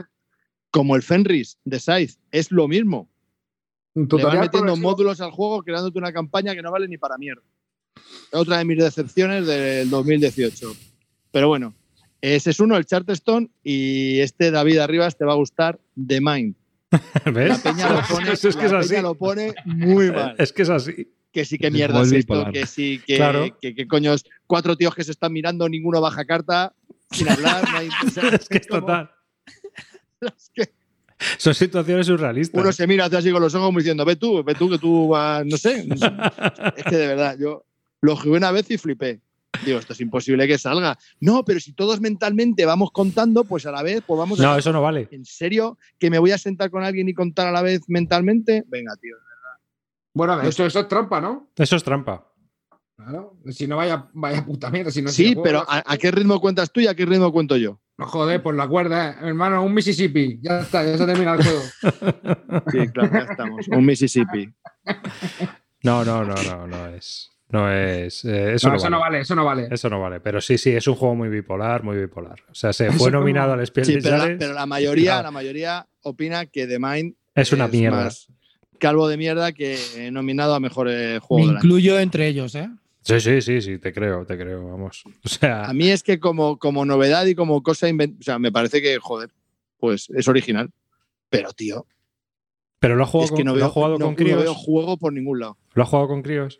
Como 0.71 0.95
el 0.95 1.01
Fenris 1.03 1.57
de 1.65 1.79
Scythe, 1.79 2.15
es 2.31 2.51
lo 2.51 2.67
mismo. 2.67 3.09
Un 3.95 4.03
Le 4.03 4.07
tutorial 4.07 4.31
van 4.37 4.39
metiendo 4.45 4.65
progresivo. 4.67 4.89
módulos 4.91 5.21
al 5.21 5.31
juego 5.31 5.63
creándote 5.63 5.97
una 5.97 6.13
campaña 6.13 6.53
que 6.53 6.61
no 6.61 6.71
vale 6.71 6.87
ni 6.87 6.97
para 6.97 7.17
mierda. 7.17 7.41
Otra 8.31 8.59
de 8.59 8.65
mis 8.65 8.77
decepciones 8.77 9.47
del 9.47 9.89
2018. 9.89 10.71
Pero 11.31 11.47
bueno, 11.47 11.73
ese 12.21 12.51
es 12.51 12.59
uno, 12.59 12.77
el 12.77 12.85
Charterstone, 12.85 13.49
y 13.63 14.19
este 14.19 14.51
David 14.51 14.77
Arribas 14.77 15.17
te 15.17 15.25
va 15.25 15.33
a 15.33 15.37
gustar, 15.37 15.79
The 16.07 16.21
Mind. 16.21 16.55
La 17.25 17.31
¿Ves? 17.31 17.59
peña 17.59 17.89
lo 17.91 18.01
pone, 18.09 18.31
es, 18.33 18.45
es 18.45 18.55
que 18.55 18.65
es 18.65 18.71
la 18.71 18.79
así. 18.79 18.89
peña 18.89 19.01
lo 19.01 19.15
pone 19.15 19.53
muy 19.65 20.11
mal. 20.11 20.35
Es 20.37 20.53
que 20.53 20.61
es 20.63 20.69
así. 20.69 21.11
Que 21.31 21.45
sí, 21.45 21.57
que 21.59 21.67
Es 21.67 21.73
mierda 21.73 22.01
es 22.01 22.07
muy 22.09 22.17
esto, 22.19 22.33
bipolar. 22.33 22.53
que 22.53 22.65
sí, 22.65 23.01
que, 23.05 23.15
Claro. 23.17 23.57
que, 23.61 23.75
que 23.75 23.87
coños, 23.87 24.23
cuatro 24.47 24.75
tíos 24.75 24.95
que 24.95 25.03
se 25.03 25.11
están 25.11 25.31
mirando, 25.33 25.67
ninguno 25.69 26.01
baja 26.01 26.25
carta, 26.25 26.73
sin 27.11 27.29
hablar, 27.29 27.69
no 27.71 27.77
hay- 27.77 27.89
o 28.07 28.09
sea, 28.09 28.29
Es 28.29 28.47
que 28.49 28.57
es 28.57 28.67
como- 28.67 28.81
total. 28.81 29.11
que 30.53 30.69
Son 31.37 31.53
situaciones 31.53 32.07
surrealistas. 32.07 32.59
uno 32.61 32.71
se 32.71 32.87
mira 32.87 33.05
hacia 33.05 33.19
así 33.19 33.31
con 33.31 33.41
los 33.41 33.53
ojos 33.55 33.67
como 33.67 33.79
diciendo, 33.79 34.05
ve 34.05 34.15
tú, 34.15 34.43
ve 34.43 34.55
tú 34.55 34.69
que 34.69 34.77
tú 34.77 35.09
vas, 35.09 35.45
no 35.45 35.57
sé. 35.57 35.85
no 35.85 35.97
sé. 35.97 36.05
es 36.77 36.83
que 36.83 36.95
de 36.97 37.07
verdad, 37.07 37.37
yo 37.39 37.65
lo 38.01 38.15
jugué 38.15 38.37
una 38.37 38.51
vez 38.51 38.69
y 38.71 38.77
flipé. 38.77 39.21
Digo, 39.65 39.79
esto 39.79 39.91
es 39.93 39.99
imposible 39.99 40.47
que 40.47 40.57
salga. 40.57 40.97
No, 41.19 41.43
pero 41.43 41.59
si 41.59 41.73
todos 41.73 41.99
mentalmente 41.99 42.65
vamos 42.65 42.91
contando, 42.91 43.43
pues 43.43 43.65
a 43.65 43.71
la 43.71 43.83
vez, 43.83 44.01
pues 44.07 44.17
vamos 44.17 44.39
a... 44.39 44.43
No, 44.43 44.57
eso 44.57 44.71
no 44.71 44.81
vale. 44.81 45.09
¿En 45.11 45.25
serio? 45.25 45.77
¿Que 45.97 46.09
me 46.09 46.19
voy 46.19 46.31
a 46.31 46.37
sentar 46.37 46.69
con 46.69 46.83
alguien 46.83 47.09
y 47.09 47.13
contar 47.13 47.47
a 47.47 47.51
la 47.51 47.61
vez 47.61 47.81
mentalmente? 47.87 48.63
Venga, 48.67 48.95
tío. 49.01 49.15
Bueno, 50.13 50.37
de 50.37 50.47
hecho, 50.49 50.65
eso 50.65 50.79
es 50.79 50.87
trampa, 50.87 51.19
¿no? 51.19 51.49
Eso 51.55 51.75
es 51.75 51.83
trampa. 51.83 52.25
Claro. 52.95 53.37
Si 53.49 53.67
no, 53.67 53.77
vaya, 53.77 54.07
vaya 54.13 54.45
puta 54.45 54.69
mierda. 54.69 54.91
Si 54.91 55.01
no, 55.01 55.09
si 55.09 55.27
Sí, 55.29 55.35
pero 55.43 55.59
no- 55.59 55.65
¿a, 55.67 55.83
a 55.85 55.97
qué 55.97 56.11
ritmo 56.11 56.39
cuentas 56.39 56.71
tú 56.71 56.79
y 56.81 56.87
a 56.87 56.95
qué 56.95 57.05
ritmo 57.05 57.31
cuento 57.31 57.57
yo? 57.57 57.79
No 57.99 58.05
joder, 58.05 58.41
pues 58.41 58.55
la 58.55 58.65
cuerda, 58.67 59.17
hermano, 59.21 59.61
un 59.61 59.73
Mississippi. 59.73 60.39
Ya 60.41 60.61
está, 60.61 60.85
ya 60.85 60.97
se 60.97 61.05
termina 61.05 61.33
el 61.33 61.43
juego. 61.43 61.61
Sí, 62.71 62.87
claro, 62.93 63.09
ya 63.11 63.31
estamos. 63.31 63.67
Un 63.67 63.85
Mississippi. 63.85 64.49
No, 65.83 66.03
no, 66.05 66.23
no, 66.23 66.33
no, 66.43 66.67
no 66.67 66.87
es. 66.87 67.29
No 67.49 67.71
es. 67.71 68.23
eh, 68.25 68.53
eso, 68.53 68.67
No, 68.67 68.73
no, 68.73 68.77
eso 68.77 68.83
vale. 68.85 68.89
no 68.91 68.99
vale, 68.99 69.19
eso 69.21 69.35
no 69.35 69.45
vale. 69.45 69.67
Eso 69.71 69.89
no 69.89 69.99
vale. 69.99 70.19
Pero 70.19 70.39
sí, 70.39 70.57
sí, 70.57 70.69
es 70.71 70.87
un 70.87 70.95
juego 70.95 71.15
muy 71.15 71.29
bipolar, 71.29 71.83
muy 71.83 71.97
bipolar. 71.97 72.39
O 72.49 72.53
sea, 72.55 72.71
se 72.73 72.87
Eso 72.87 72.97
fue 72.97 73.09
como- 73.11 73.19
nominado 73.21 73.53
al 73.53 73.65
Spiel 73.67 73.85
Sí, 73.85 73.93
des 73.95 74.03
pero 74.03 74.15
la, 74.17 74.21
Jahres. 74.23 74.37
pero 74.39 74.53
la 74.53 74.65
mayoría, 74.65 75.21
la 75.21 75.31
mayoría 75.31 75.87
opina 76.03 76.45
que 76.45 76.67
The 76.67 76.79
Mind 76.79 77.15
Es 77.35 77.51
una 77.51 77.67
mierda. 77.67 78.03
más 78.05 78.27
calvo 78.79 79.07
de 79.09 79.17
mierda 79.17 79.51
que 79.51 80.09
nominado 80.11 80.55
a 80.55 80.59
mejor 80.61 80.87
eh, 80.89 81.15
Me 81.15 81.19
juego 81.19 81.43
año. 81.49 81.57
incluyo 81.57 81.99
entre 81.99 82.27
ellos, 82.27 82.55
¿eh? 82.55 82.69
Sí, 83.01 83.19
sí, 83.19 83.41
sí, 83.41 83.61
sí, 83.61 83.77
te 83.79 83.93
creo, 83.93 84.25
te 84.25 84.37
creo, 84.37 84.67
vamos. 84.67 85.03
O 85.25 85.29
sea, 85.29 85.65
A 85.65 85.73
mí 85.73 85.89
es 85.89 86.03
que 86.03 86.19
como, 86.19 86.57
como 86.59 86.85
novedad 86.85 87.25
y 87.25 87.35
como 87.35 87.63
cosa 87.63 87.87
inventada, 87.87 88.19
o 88.19 88.23
sea, 88.23 88.39
me 88.39 88.51
parece 88.51 88.81
que, 88.81 88.97
joder, 88.99 89.29
pues 89.77 90.09
es 90.15 90.27
original. 90.27 90.69
Pero, 91.29 91.51
tío, 91.53 91.85
pero 92.79 92.95
lo 92.95 93.03
ha 93.03 93.07
jugado, 93.07 93.25
es 93.25 93.31
con, 93.31 93.37
que 93.37 93.43
no 93.43 93.51
lo 93.51 93.57
veo, 93.57 93.65
ha 93.65 93.69
jugado 93.69 93.99
no- 93.99 94.05
con 94.05 94.13
no 94.13 94.17
críos. 94.17 94.41
veo 94.41 94.53
juego 94.55 94.97
por 94.97 95.13
ningún 95.13 95.39
lado. 95.39 95.57
¿Lo 95.73 95.83
ha 95.83 95.85
jugado 95.85 96.07
con 96.07 96.21
críos? 96.23 96.59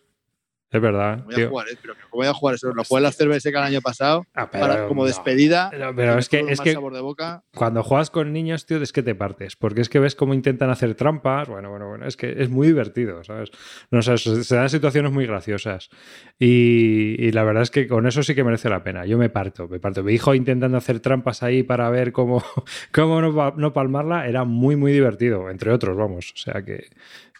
Es 0.71 0.79
verdad, 0.81 1.23
Voy 1.25 1.41
a 1.43 1.49
jugar, 1.49 1.67
¿eh? 1.69 1.77
pero 1.81 1.95
que 1.95 2.01
voy 2.11 2.27
a 2.27 2.33
jugar 2.33 2.55
eso. 2.55 2.71
Lo 2.73 2.83
jugué 2.83 2.99
en 2.99 3.03
la 3.03 3.11
cerveza 3.11 3.49
el 3.49 3.55
año 3.57 3.81
pasado 3.81 4.27
Ah, 4.35 4.49
pero 4.51 4.67
para, 4.67 4.87
como 4.87 5.01
no. 5.01 5.07
despedida. 5.07 5.69
Pero, 5.71 5.95
pero 5.95 6.19
es 6.19 6.29
que, 6.29 6.41
es 6.47 6.61
que 6.61 6.73
sabor 6.73 6.93
de 6.93 7.01
boca. 7.01 7.43
cuando 7.55 7.81
juegas 7.81 8.11
con 8.11 8.31
niños, 8.31 8.67
tío, 8.67 8.77
es 8.81 8.93
que 8.93 9.01
te 9.01 9.15
partes. 9.15 9.55
Porque 9.55 9.81
es 9.81 9.89
que 9.89 9.97
ves 9.97 10.13
cómo 10.15 10.35
intentan 10.35 10.69
hacer 10.69 10.93
trampas. 10.93 11.47
Bueno, 11.49 11.71
bueno, 11.71 11.87
bueno. 11.87 12.05
Es 12.05 12.17
que 12.17 12.35
es 12.37 12.49
muy 12.49 12.67
divertido, 12.67 13.23
¿sabes? 13.23 13.49
No, 13.89 14.03
sé, 14.03 14.17
se 14.19 14.43
se 14.43 14.55
dan 14.55 14.69
situaciones 14.69 15.11
muy 15.11 15.25
graciosas. 15.25 15.89
Y, 16.37 17.15
y 17.17 17.31
la 17.31 17.43
verdad 17.43 17.63
es 17.63 17.71
que 17.71 17.87
con 17.87 18.05
eso 18.05 18.21
sí 18.21 18.35
que 18.35 18.43
merece 18.43 18.69
la 18.69 18.83
pena. 18.83 19.07
Yo 19.07 19.17
me 19.17 19.29
parto, 19.29 19.67
me 19.67 19.79
parto. 19.79 20.03
Mi 20.03 20.13
hijo 20.13 20.35
intentando 20.35 20.77
hacer 20.77 20.99
trampas 20.99 21.41
ahí 21.41 21.63
para 21.63 21.89
ver 21.89 22.11
cómo, 22.11 22.43
cómo 22.93 23.21
no, 23.21 23.53
no 23.57 23.73
palmarla 23.73 24.27
era 24.27 24.43
muy, 24.43 24.75
muy 24.75 24.91
divertido. 24.91 25.49
Entre 25.49 25.71
otros, 25.71 25.97
vamos. 25.97 26.31
O 26.33 26.37
sea 26.37 26.61
que, 26.63 26.89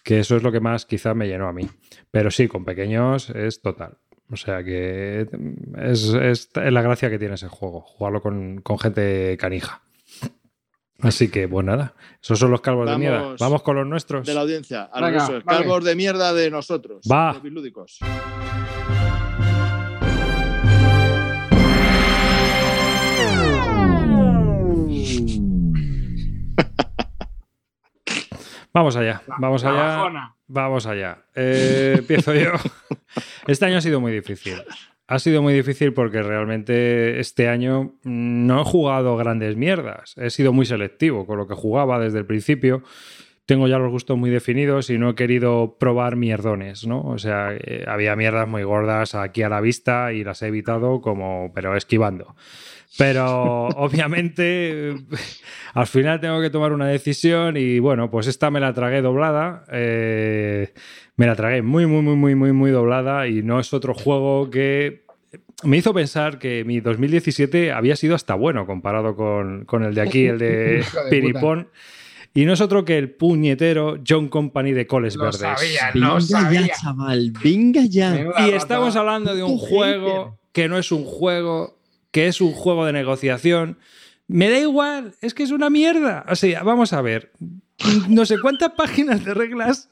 que 0.10 0.22
eso 0.22 0.36
es 0.36 0.42
lo 0.42 0.52
que 0.52 0.60
más 0.60 0.88
quizá 0.88 1.14
me 1.14 1.28
llenó 1.28 1.48
a 1.48 1.54
mí. 1.54 1.70
Pero 2.10 2.32
sí, 2.32 2.48
con 2.48 2.66
pequeños 2.66 3.30
es 3.30 3.62
total. 3.62 4.00
O 4.32 4.38
sea 4.38 4.64
que 4.64 5.30
es, 5.78 6.04
es 6.16 6.50
la 6.56 6.82
gracia 6.82 7.12
que 7.12 7.20
tiene 7.20 7.36
ese 7.36 7.48
juego, 7.48 7.82
jugarlo 7.82 8.20
con, 8.20 8.62
con 8.62 8.80
gente 8.80 9.38
canija. 9.40 9.84
Así 11.02 11.30
que, 11.30 11.48
pues 11.48 11.64
nada, 11.64 11.94
esos 12.24 12.40
son 12.40 12.50
los 12.50 12.62
calvos 12.62 12.90
de 12.90 12.98
mierda. 12.98 13.36
Vamos 13.40 13.62
con 13.62 13.76
los 13.76 13.86
nuestros. 13.86 14.26
De 14.26 14.34
la 14.34 14.42
audiencia. 14.42 14.90
Al 14.92 15.12
Venga, 15.12 15.28
vale. 15.28 15.44
calvos 15.44 15.84
de 15.84 15.96
mierda 15.96 16.34
de 16.34 16.50
nosotros. 16.50 17.06
Va. 17.10 17.34
Los 17.34 17.44
bilúdicos. 17.44 18.00
Vamos 28.74 28.96
allá, 28.96 29.22
vamos 29.40 29.64
allá. 29.64 30.34
Vamos 30.48 30.86
allá. 30.88 31.26
Eh, 31.36 31.96
empiezo 32.00 32.34
yo. 32.34 32.52
Este 33.48 33.66
año 33.66 33.78
ha 33.78 33.82
sido 33.82 34.00
muy 34.00 34.12
difícil. 34.12 34.54
Ha 35.08 35.18
sido 35.18 35.42
muy 35.42 35.54
difícil 35.54 35.94
porque 35.94 36.22
realmente 36.22 37.20
este 37.20 37.48
año 37.48 37.96
no 38.04 38.62
he 38.62 38.64
jugado 38.64 39.18
grandes 39.18 39.56
mierdas. 39.56 40.14
He 40.18 40.30
sido 40.30 40.54
muy 40.54 40.68
selectivo 40.68 41.26
con 41.26 41.38
lo 41.38 41.48
que 41.48 41.56
jugaba 41.56 42.00
desde 42.00 42.20
el 42.20 42.28
principio. 42.28 42.84
Tengo 43.48 43.68
ya 43.68 43.80
los 43.80 43.90
gustos 43.90 44.16
muy 44.20 44.30
definidos 44.30 44.92
y 44.92 45.00
no 45.00 45.10
he 45.10 45.16
querido 45.16 45.78
probar 45.80 46.16
mierdones, 46.16 46.86
¿no? 46.86 47.02
O 47.02 47.18
sea, 47.18 47.56
eh, 47.56 47.86
había 47.88 48.16
mierdas 48.16 48.48
muy 48.48 48.62
gordas 48.62 49.16
aquí 49.16 49.42
a 49.42 49.50
la 49.50 49.62
vista 49.62 50.14
y 50.14 50.24
las 50.24 50.44
he 50.44 50.48
evitado 50.48 51.02
como, 51.02 51.52
pero 51.56 51.76
esquivando. 51.76 52.36
Pero 52.98 53.68
obviamente 53.68 54.96
al 55.74 55.88
final 55.88 56.20
tengo 56.20 56.42
que 56.42 56.50
tomar 56.50 56.72
una 56.74 56.88
decisión 56.88 57.56
y 57.58 57.80
bueno, 57.80 58.10
pues 58.10 58.28
esta 58.28 58.50
me 58.52 58.60
la 58.60 58.74
tragué 58.74 59.02
doblada. 59.02 59.64
eh, 59.72 60.74
me 61.16 61.28
la 61.28 61.36
tragué 61.36 61.62
muy, 61.62 61.86
muy, 61.86 62.02
muy, 62.02 62.16
muy, 62.16 62.36
muy, 62.36 62.54
muy 62.54 62.72
doblada 62.72 63.28
y 63.28 63.44
no 63.44 63.60
es 63.60 63.74
otro 63.74 63.94
juego 63.94 64.50
que 64.50 65.04
me 65.64 65.76
hizo 65.78 65.94
pensar 65.94 66.40
que 66.40 66.64
mi 66.64 66.80
2017 66.80 67.74
había 67.74 67.96
sido 67.98 68.16
hasta 68.16 68.34
bueno 68.36 68.66
comparado 68.66 69.16
con, 69.16 69.66
con 69.66 69.84
el 69.84 69.94
de 69.94 70.02
aquí, 70.02 70.26
el 70.28 70.40
de 70.40 70.84
Piripón. 71.10 71.68
Y 72.34 72.46
no 72.46 72.54
es 72.54 72.62
otro 72.62 72.86
que 72.86 72.98
el 72.98 73.12
puñetero 73.12 73.98
John 74.08 74.30
Company 74.30 74.72
de 74.72 74.88
Coles 74.88 75.16
Lo 75.16 75.24
Verdes. 75.26 75.40
sabía, 75.42 75.92
Venga 75.94 76.08
lo 76.08 76.22
sabía. 76.22 76.62
ya, 76.68 76.74
chaval. 76.76 77.34
Venga 77.44 77.82
ya. 77.86 78.26
Y 78.48 78.52
estamos 78.52 78.96
hablando 78.96 79.36
de 79.36 79.44
un 79.44 79.58
juego 79.58 80.40
que 80.54 80.70
no 80.70 80.78
es 80.78 80.92
un 80.92 81.04
juego, 81.06 81.79
que 82.12 82.28
es 82.28 82.42
un 82.42 82.52
juego 82.52 82.86
de 82.86 82.94
negociación. 82.94 83.78
Me 84.28 84.50
da 84.50 84.60
igual, 84.60 85.16
es 85.22 85.34
que 85.34 85.44
es 85.44 85.52
una 85.52 85.70
mierda. 85.70 86.26
O 86.30 86.36
sea, 86.36 86.64
vamos 86.64 86.94
a 86.94 87.02
ver. 87.02 87.32
No 88.10 88.26
sé 88.26 88.38
cuántas 88.40 88.72
páginas 88.74 89.24
de 89.26 89.34
reglas 89.34 89.90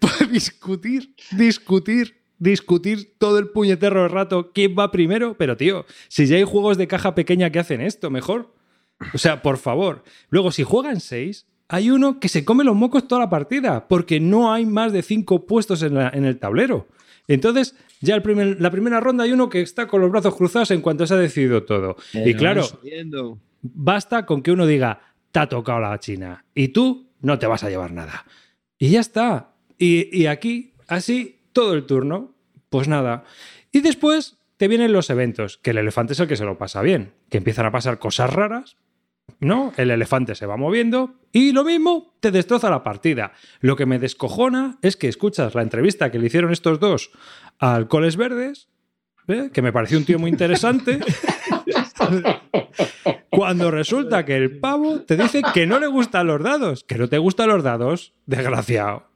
para 0.00 0.30
discutir, 0.30 1.14
discutir, 1.32 2.20
discutir 2.38 3.14
todo 3.18 3.38
el 3.38 3.48
puñetero 3.48 4.06
rato 4.08 4.52
quién 4.52 4.74
va 4.78 4.90
primero. 4.90 5.36
Pero, 5.38 5.56
tío, 5.56 5.86
si 6.08 6.26
ya 6.26 6.36
hay 6.36 6.44
juegos 6.44 6.76
de 6.78 6.86
caja 6.88 7.14
pequeña 7.14 7.50
que 7.50 7.58
hacen 7.58 7.80
esto, 7.80 8.10
mejor. 8.10 8.54
O 9.14 9.18
sea, 9.18 9.42
por 9.42 9.56
favor. 9.58 10.04
Luego, 10.30 10.52
si 10.52 10.62
juegan 10.62 11.00
seis, 11.00 11.46
hay 11.68 11.90
uno 11.90 12.20
que 12.20 12.28
se 12.28 12.44
come 12.44 12.64
los 12.64 12.76
mocos 12.76 13.08
toda 13.08 13.22
la 13.22 13.30
partida, 13.30 13.88
porque 13.88 14.20
no 14.20 14.52
hay 14.52 14.66
más 14.66 14.92
de 14.92 15.02
cinco 15.02 15.46
puestos 15.46 15.82
en, 15.82 15.94
la- 15.94 16.10
en 16.10 16.24
el 16.24 16.38
tablero. 16.38 16.86
Entonces, 17.28 17.74
ya 18.02 18.14
el 18.14 18.22
primer- 18.22 18.60
la 18.60 18.70
primera 18.70 19.00
ronda 19.00 19.24
hay 19.24 19.32
uno 19.32 19.48
que 19.48 19.60
está 19.62 19.86
con 19.86 20.00
los 20.00 20.10
brazos 20.10 20.34
cruzados 20.36 20.70
en 20.70 20.80
cuanto 20.82 21.06
se 21.06 21.14
ha 21.14 21.18
decidido 21.18 21.62
todo. 21.64 21.96
y 22.12 22.34
claro, 22.34 22.62
basta 23.62 24.26
con 24.26 24.42
que 24.42 24.52
uno 24.52 24.66
diga, 24.66 25.00
te 25.30 25.40
ha 25.40 25.48
tocado 25.48 25.80
la 25.80 25.98
China, 25.98 26.44
y 26.54 26.68
tú 26.68 27.08
no 27.20 27.38
te 27.38 27.46
vas 27.46 27.64
a 27.64 27.70
llevar 27.70 27.92
nada. 27.92 28.26
Y 28.78 28.90
ya 28.90 29.00
está. 29.00 29.52
Y, 29.78 30.14
y 30.16 30.26
aquí, 30.26 30.72
así, 30.88 31.38
todo 31.52 31.72
el 31.74 31.86
turno, 31.86 32.34
pues 32.68 32.88
nada. 32.88 33.24
Y 33.70 33.80
después 33.80 34.36
te 34.56 34.68
vienen 34.68 34.92
los 34.92 35.08
eventos, 35.10 35.58
que 35.58 35.70
el 35.70 35.78
elefante 35.78 36.12
es 36.12 36.20
el 36.20 36.28
que 36.28 36.36
se 36.36 36.44
lo 36.44 36.58
pasa 36.58 36.82
bien, 36.82 37.12
que 37.30 37.38
empiezan 37.38 37.66
a 37.66 37.72
pasar 37.72 37.98
cosas 37.98 38.32
raras, 38.32 38.76
¿no? 39.40 39.72
El 39.76 39.90
elefante 39.90 40.34
se 40.34 40.46
va 40.46 40.56
moviendo 40.56 41.14
y 41.32 41.52
lo 41.52 41.64
mismo 41.64 42.14
te 42.20 42.30
destroza 42.30 42.70
la 42.70 42.82
partida. 42.82 43.32
Lo 43.60 43.76
que 43.76 43.86
me 43.86 43.98
descojona 43.98 44.78
es 44.82 44.96
que 44.96 45.08
escuchas 45.08 45.54
la 45.54 45.62
entrevista 45.62 46.10
que 46.10 46.18
le 46.18 46.26
hicieron 46.26 46.52
estos 46.52 46.78
dos 46.80 47.10
al 47.58 47.88
Coles 47.88 48.16
Verdes, 48.16 48.68
¿eh? 49.28 49.50
que 49.52 49.62
me 49.62 49.72
pareció 49.72 49.98
un 49.98 50.04
tío 50.04 50.18
muy 50.18 50.30
interesante. 50.30 51.00
Cuando 53.30 53.70
resulta 53.70 54.24
que 54.24 54.36
el 54.36 54.58
pavo 54.60 55.00
te 55.00 55.16
dice 55.16 55.42
que 55.54 55.66
no 55.66 55.78
le 55.78 55.86
gustan 55.86 56.26
los 56.26 56.42
dados, 56.42 56.84
que 56.84 56.96
no 56.96 57.08
te 57.08 57.18
gustan 57.18 57.48
los 57.48 57.62
dados, 57.62 58.14
desgraciado. 58.26 59.08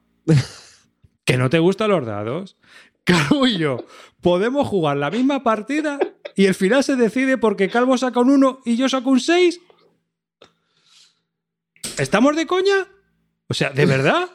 Que 1.23 1.37
no 1.37 1.49
te 1.49 1.59
gustan 1.59 1.91
los 1.91 2.05
dados. 2.05 2.57
Calvo 3.03 3.47
y 3.47 3.57
yo 3.57 3.85
podemos 4.21 4.67
jugar 4.67 4.97
la 4.97 5.09
misma 5.09 5.43
partida 5.43 5.99
y 6.35 6.45
el 6.45 6.55
final 6.55 6.83
se 6.83 6.95
decide 6.95 7.37
porque 7.37 7.69
Calvo 7.69 7.97
saca 7.97 8.19
un 8.19 8.31
1 8.31 8.61
y 8.65 8.75
yo 8.75 8.89
saco 8.89 9.09
un 9.09 9.19
6. 9.19 9.61
¿Estamos 11.97 12.35
de 12.35 12.45
coña? 12.45 12.87
O 13.47 13.53
sea, 13.53 13.69
¿de 13.69 13.85
verdad? 13.85 14.29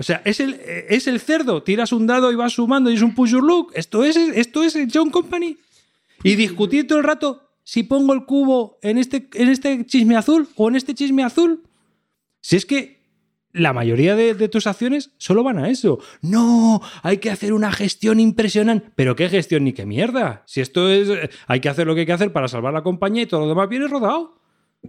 O 0.00 0.02
sea, 0.02 0.22
es 0.24 0.40
el, 0.40 0.58
es 0.88 1.06
el 1.06 1.20
cerdo, 1.20 1.62
tiras 1.62 1.92
un 1.92 2.06
dado 2.06 2.32
y 2.32 2.34
vas 2.34 2.54
sumando 2.54 2.90
y 2.90 2.94
es 2.94 3.02
un 3.02 3.14
push 3.14 3.32
your 3.32 3.44
luck. 3.44 3.70
Esto 3.74 4.02
es, 4.02 4.16
esto 4.16 4.62
es 4.64 4.74
el 4.74 4.88
John 4.90 5.10
Company. 5.10 5.58
Y 6.24 6.36
discutir 6.36 6.86
todo 6.86 6.98
el 6.98 7.04
rato 7.04 7.50
si 7.64 7.82
pongo 7.82 8.14
el 8.14 8.24
cubo 8.24 8.78
en 8.80 8.96
este, 8.96 9.28
en 9.34 9.50
este 9.50 9.84
chisme 9.84 10.16
azul 10.16 10.48
o 10.56 10.70
en 10.70 10.76
este 10.76 10.94
chisme 10.94 11.22
azul. 11.22 11.64
Si 12.40 12.56
es 12.56 12.64
que 12.64 13.02
la 13.52 13.74
mayoría 13.74 14.16
de, 14.16 14.32
de 14.32 14.48
tus 14.48 14.66
acciones 14.66 15.10
solo 15.18 15.44
van 15.44 15.58
a 15.58 15.68
eso. 15.68 15.98
No, 16.22 16.80
hay 17.02 17.18
que 17.18 17.30
hacer 17.30 17.52
una 17.52 17.70
gestión 17.70 18.20
impresionante. 18.20 18.90
Pero 18.96 19.14
qué 19.14 19.28
gestión 19.28 19.64
ni 19.64 19.74
qué 19.74 19.84
mierda. 19.84 20.44
Si 20.46 20.62
esto 20.62 20.88
es. 20.88 21.10
Hay 21.46 21.60
que 21.60 21.68
hacer 21.68 21.86
lo 21.86 21.94
que 21.94 22.00
hay 22.00 22.06
que 22.06 22.14
hacer 22.14 22.32
para 22.32 22.48
salvar 22.48 22.72
la 22.72 22.82
compañía 22.82 23.24
y 23.24 23.26
todo 23.26 23.40
lo 23.40 23.48
demás 23.48 23.68
viene 23.68 23.86
rodado. 23.86 24.40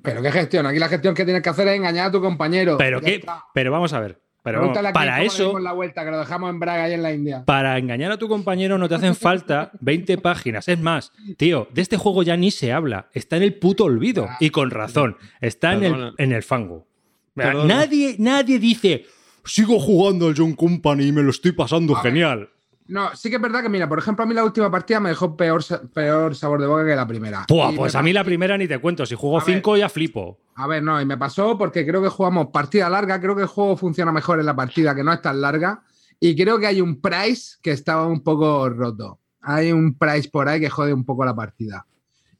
Pero 0.01 0.21
qué 0.21 0.31
gestión. 0.31 0.65
Aquí 0.67 0.79
la 0.79 0.87
gestión 0.87 1.13
que 1.13 1.25
tienes 1.25 1.43
que 1.43 1.49
hacer 1.49 1.67
es 1.67 1.75
engañar 1.75 2.07
a 2.07 2.11
tu 2.11 2.21
compañero. 2.21 2.77
Pero 2.77 3.01
qué. 3.01 3.21
Pero 3.53 3.71
vamos 3.73 3.91
a 3.91 3.99
ver. 3.99 4.21
Pero 4.43 4.73
para 4.93 5.21
eso. 5.21 5.57
la 5.59 5.71
vuelta, 5.71 6.03
que 6.03 6.11
lo 6.11 6.19
dejamos 6.19 6.49
en 6.49 6.59
Braga 6.59 6.89
y 6.89 6.93
en 6.93 7.03
la 7.03 7.13
India. 7.13 7.45
Para 7.45 7.77
engañar 7.77 8.11
a 8.11 8.17
tu 8.17 8.27
compañero 8.27 8.77
no 8.77 8.89
te 8.89 8.95
hacen 8.95 9.15
falta 9.15 9.71
20 9.81 10.17
páginas. 10.17 10.67
Es 10.67 10.79
más, 10.79 11.11
tío, 11.37 11.67
de 11.71 11.81
este 11.81 11.97
juego 11.97 12.23
ya 12.23 12.35
ni 12.37 12.49
se 12.49 12.73
habla. 12.73 13.09
Está 13.13 13.37
en 13.37 13.43
el 13.43 13.55
puto 13.55 13.83
olvido. 13.83 14.27
Y 14.39 14.49
con 14.49 14.71
razón. 14.71 15.17
Está 15.41 15.73
en 15.73 15.83
el, 15.83 16.13
en 16.17 16.31
el 16.31 16.43
fango. 16.43 16.87
Nadie, 17.35 18.15
nadie 18.17 18.59
dice, 18.59 19.05
sigo 19.45 19.79
jugando 19.79 20.27
al 20.27 20.35
John 20.35 20.53
Company 20.53 21.07
y 21.07 21.11
me 21.11 21.21
lo 21.21 21.29
estoy 21.29 21.51
pasando 21.51 21.95
genial. 21.95 22.49
No, 22.91 23.15
sí 23.15 23.29
que 23.29 23.37
es 23.37 23.41
verdad 23.41 23.61
que, 23.61 23.69
mira, 23.69 23.87
por 23.87 23.99
ejemplo, 23.99 24.23
a 24.23 24.27
mí 24.27 24.33
la 24.33 24.43
última 24.43 24.69
partida 24.69 24.99
me 24.99 25.09
dejó 25.09 25.37
peor, 25.37 25.63
peor 25.93 26.35
sabor 26.35 26.59
de 26.59 26.67
boca 26.67 26.85
que 26.85 26.93
la 26.93 27.07
primera. 27.07 27.45
Pues 27.47 27.95
a 27.95 28.03
mí 28.03 28.11
la 28.11 28.25
primera 28.25 28.57
ni 28.57 28.67
te 28.67 28.79
cuento. 28.79 29.05
Si 29.05 29.15
juego 29.15 29.39
A 29.39 29.45
ver. 29.45 29.55
5 29.55 29.77
ya 29.77 29.87
flipo. 29.87 30.37
A 30.55 30.67
ver, 30.67 30.83
no, 30.83 30.99
y 30.99 31.05
me 31.05 31.17
pasó 31.17 31.57
porque 31.57 31.87
creo 31.87 32.01
que 32.03 32.09
jugamos 32.09 32.47
partida 32.47 32.89
larga, 32.89 33.21
creo 33.21 33.33
que 33.33 33.43
el 33.43 33.47
juego 33.47 33.77
funciona 33.77 34.11
mejor 34.11 34.41
en 34.41 34.45
la 34.45 34.57
partida, 34.57 34.93
que 34.93 35.05
no 35.05 35.13
es 35.13 35.21
tan 35.21 35.39
larga, 35.39 35.83
y 36.19 36.35
creo 36.35 36.59
que 36.59 36.67
hay 36.67 36.81
un 36.81 36.99
price 36.99 37.59
que 37.61 37.71
estaba 37.71 38.05
un 38.05 38.21
poco 38.21 38.69
roto. 38.69 39.19
hay 39.43 39.71
un 39.71 39.97
price 39.97 40.29
por 40.29 40.49
ahí 40.49 40.59
que 40.59 40.69
jode 40.69 40.93
un 40.93 41.05
poco 41.05 41.23
la 41.23 41.33
partida. 41.33 41.85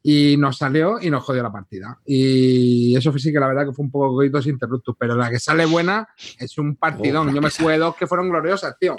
Y 0.04 0.36
nos 0.38 0.58
salió 0.58 1.00
y 1.02 1.10
nos 1.10 1.24
jodió 1.24 1.44
la 1.44 1.52
partida. 1.52 1.98
Y 2.06 2.94
eso 2.98 3.18
sí 3.18 3.32
que 3.32 3.40
la 3.40 3.48
verdad 3.48 3.68
que 3.68 3.72
fue 3.72 3.86
un 3.86 3.92
poco 3.92 4.16
coitos 4.16 4.48
interruptus, 4.48 4.96
pero 5.00 5.16
la 5.16 5.30
que 5.30 5.40
sale 5.40 5.66
buena 5.66 6.10
es 6.38 6.58
un 6.58 6.76
partidón. 6.76 7.30
Oh, 7.30 7.32
Yo 7.34 7.42
me 7.42 7.50
jugué 7.50 7.78
dos 7.78 7.96
que 7.96 8.06
fueron 8.06 8.28
gloriosas, 8.28 8.76
tío. 8.78 8.98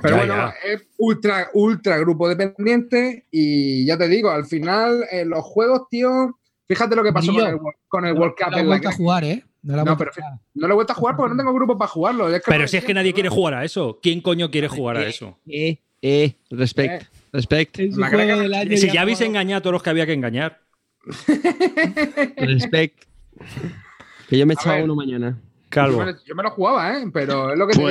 Pero 0.00 0.16
Ya, 0.16 0.26
bueno, 0.26 0.34
ya. 0.36 0.54
es 0.72 0.86
ultra, 0.96 1.50
ultra 1.52 1.98
grupo 1.98 2.28
dependiente 2.28 3.26
y 3.30 3.84
ya 3.84 3.98
te 3.98 4.08
digo, 4.08 4.30
al 4.30 4.46
final 4.46 5.04
eh, 5.10 5.24
los 5.26 5.44
juegos, 5.44 5.82
tío, 5.90 6.38
fíjate 6.66 6.96
lo 6.96 7.02
que 7.04 7.12
pasó 7.12 7.32
con 7.32 7.46
el, 7.46 7.54
World- 7.56 7.76
con 7.88 8.06
el 8.06 8.12
World 8.14 8.34
No 8.40 8.44
Cup. 8.46 8.52
la 8.52 8.56
he 8.56 8.60
en 8.60 8.66
la 8.66 8.70
vuelto 8.70 8.88
a 8.88 8.92
jugar, 8.92 9.24
¿eh? 9.24 9.44
No, 9.62 9.76
la 9.76 9.84
No, 9.84 9.96
pero 9.98 10.10
a 10.10 10.40
no 10.54 10.66
lo 10.66 10.72
he 10.72 10.74
vuelto 10.76 10.92
a 10.92 10.96
jugar 10.96 11.14
porque 11.16 11.34
no 11.34 11.36
tengo 11.36 11.52
grupo 11.54 11.76
para 11.78 11.88
jugarlo. 11.90 12.28
Es 12.34 12.42
que 12.42 12.50
Pero 12.50 12.62
no 12.62 12.68
si 12.68 12.76
es 12.78 12.84
que 12.84 12.94
nadie 12.94 13.12
quiere 13.12 13.28
¿no? 13.28 13.34
jugar 13.34 13.54
a 13.54 13.64
eso. 13.64 13.98
¿Quién 14.02 14.20
coño 14.22 14.50
quiere 14.50 14.66
jugar 14.68 14.96
a 14.96 15.06
eso? 15.06 15.38
Eh, 15.46 15.78
eh, 16.00 16.34
respect, 16.50 17.02
Eh. 17.02 17.06
respect, 17.32 17.76
Si 17.76 18.90
ya 18.90 19.02
habéis 19.02 19.20
engañado 19.20 19.58
a 19.58 19.62
todos 19.62 19.74
los 19.74 19.82
que 19.82 19.90
había 19.90 20.06
que 20.06 20.14
engañar. 20.14 20.58
respect. 22.36 23.04
Que 24.28 24.38
yo 24.38 24.46
me 24.46 24.54
echaba 24.54 24.82
uno 24.82 24.94
mañana. 24.94 25.38
Yo 25.38 25.68
Calvo. 25.68 26.04
me, 26.04 26.14
yo 26.26 26.34
me 26.34 26.42
lo 26.42 26.50
jugaba, 26.50 26.98
¿eh? 26.98 27.04
Pero 27.12 27.52
es 27.52 27.58
lo 27.58 27.66
que 27.66 27.74
te 27.74 27.78
digo. 27.78 27.90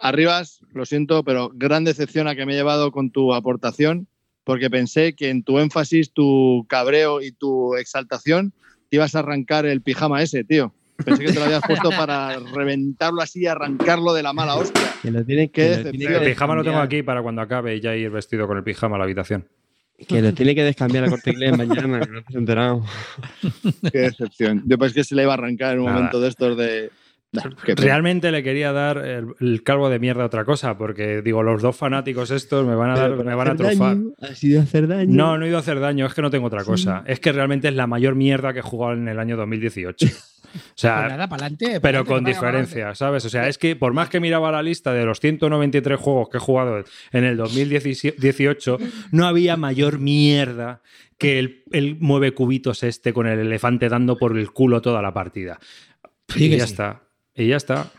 Arribas, 0.00 0.60
lo 0.72 0.86
siento, 0.86 1.22
pero 1.24 1.50
gran 1.54 1.84
decepción 1.84 2.26
a 2.26 2.34
que 2.34 2.46
me 2.46 2.54
he 2.54 2.56
llevado 2.56 2.90
con 2.90 3.10
tu 3.10 3.34
aportación, 3.34 4.08
porque 4.44 4.70
pensé 4.70 5.14
que 5.14 5.28
en 5.28 5.42
tu 5.42 5.58
énfasis, 5.58 6.12
tu 6.12 6.64
cabreo 6.68 7.20
y 7.20 7.32
tu 7.32 7.76
exaltación 7.76 8.52
te 8.88 8.96
ibas 8.96 9.14
a 9.14 9.20
arrancar 9.20 9.66
el 9.66 9.82
pijama 9.82 10.22
ese, 10.22 10.42
tío. 10.42 10.74
Pensé 11.04 11.24
que 11.24 11.32
te 11.32 11.38
lo 11.38 11.44
habías 11.44 11.62
puesto 11.66 11.90
para 11.96 12.38
reventarlo 12.38 13.22
así 13.22 13.42
y 13.42 13.46
arrancarlo 13.46 14.12
de 14.12 14.22
la 14.22 14.32
mala 14.32 14.56
hostia. 14.56 14.82
Que 15.02 15.10
lo 15.10 15.24
tiene, 15.24 15.50
Qué 15.50 15.76
que 15.76 15.84
lo 15.84 15.90
tiene 15.90 16.14
El 16.14 16.20
que 16.20 16.26
pijama 16.30 16.54
lo 16.54 16.64
tengo 16.64 16.78
aquí 16.78 17.02
para 17.02 17.22
cuando 17.22 17.42
acabe 17.42 17.76
y 17.76 17.80
ya 17.80 17.94
ir 17.94 18.10
vestido 18.10 18.46
con 18.46 18.56
el 18.56 18.64
pijama 18.64 18.96
a 18.96 18.98
la 18.98 19.04
habitación. 19.04 19.46
Que 20.08 20.22
lo 20.22 20.32
tiene 20.32 20.54
que 20.54 20.64
descambiar 20.64 21.04
a 21.04 21.10
corte 21.10 21.30
inglés 21.30 21.56
mañana, 21.58 22.00
que 22.00 22.10
no 22.10 22.22
te 22.22 22.28
has 22.28 22.34
enterado. 22.34 22.84
Qué 23.92 23.98
decepción. 23.98 24.62
Yo 24.66 24.78
pensé 24.78 24.94
que 24.94 25.04
se 25.04 25.14
le 25.14 25.22
iba 25.24 25.32
a 25.32 25.34
arrancar 25.34 25.74
en 25.74 25.80
un 25.80 25.86
Nada. 25.86 25.98
momento 25.98 26.20
de 26.20 26.28
estos 26.28 26.56
de. 26.56 26.90
Realmente 27.76 28.32
le 28.32 28.42
quería 28.42 28.72
dar 28.72 28.98
el, 28.98 29.26
el 29.38 29.62
calvo 29.62 29.88
de 29.88 29.98
mierda 29.98 30.24
a 30.24 30.26
otra 30.26 30.44
cosa, 30.44 30.76
porque 30.76 31.22
digo, 31.22 31.42
los 31.42 31.62
dos 31.62 31.76
fanáticos 31.76 32.30
estos 32.30 32.66
me 32.66 32.74
van 32.74 32.90
a, 32.90 32.96
dar, 32.98 33.24
me 33.24 33.34
van 33.34 33.48
a 33.48 33.52
hacer 33.52 33.68
trufar. 33.68 33.96
daño, 33.96 34.12
Ha 34.20 34.34
sido 34.34 34.60
hacer 34.62 34.88
daño. 34.88 35.14
No, 35.14 35.38
no 35.38 35.44
he 35.44 35.48
ido 35.48 35.56
a 35.56 35.60
hacer 35.60 35.78
daño, 35.78 36.06
es 36.06 36.14
que 36.14 36.22
no 36.22 36.30
tengo 36.30 36.46
otra 36.48 36.64
cosa. 36.64 37.04
Es 37.06 37.20
que 37.20 37.30
realmente 37.32 37.68
es 37.68 37.74
la 37.74 37.86
mayor 37.86 38.16
mierda 38.16 38.52
que 38.52 38.58
he 38.58 38.62
jugado 38.62 38.94
en 38.94 39.06
el 39.08 39.18
año 39.18 39.36
2018. 39.36 40.06
O 40.50 40.52
Pues 40.52 40.62
sea, 40.74 41.06
nada, 41.06 41.28
para 41.28 41.46
adelante. 41.46 41.80
pero 41.80 42.04
con 42.04 42.24
diferencia, 42.24 42.92
¿sabes? 42.96 43.24
O 43.24 43.28
sea, 43.28 43.46
es 43.46 43.56
que 43.56 43.76
por 43.76 43.92
más 43.92 44.08
que 44.08 44.18
miraba 44.18 44.50
la 44.50 44.64
lista 44.64 44.92
de 44.92 45.04
los 45.04 45.20
193 45.20 45.96
juegos 45.96 46.28
que 46.28 46.38
he 46.38 46.40
jugado 46.40 46.82
en 47.12 47.22
el 47.22 47.36
2018, 47.36 48.78
no 49.12 49.26
había 49.28 49.56
mayor 49.56 50.00
mierda 50.00 50.82
que 51.18 51.38
el, 51.38 51.62
el 51.70 51.98
mueve 52.00 52.32
cubitos 52.34 52.82
este 52.82 53.12
con 53.12 53.28
el 53.28 53.38
elefante 53.38 53.88
dando 53.88 54.16
por 54.18 54.36
el 54.36 54.50
culo 54.50 54.80
toda 54.82 55.00
la 55.02 55.14
partida. 55.14 55.60
Sí 56.28 56.46
y 56.46 56.56
ya 56.56 56.66
sí. 56.66 56.72
está. 56.72 57.02
Y 57.40 57.48
ya 57.48 57.56
está. 57.56 57.90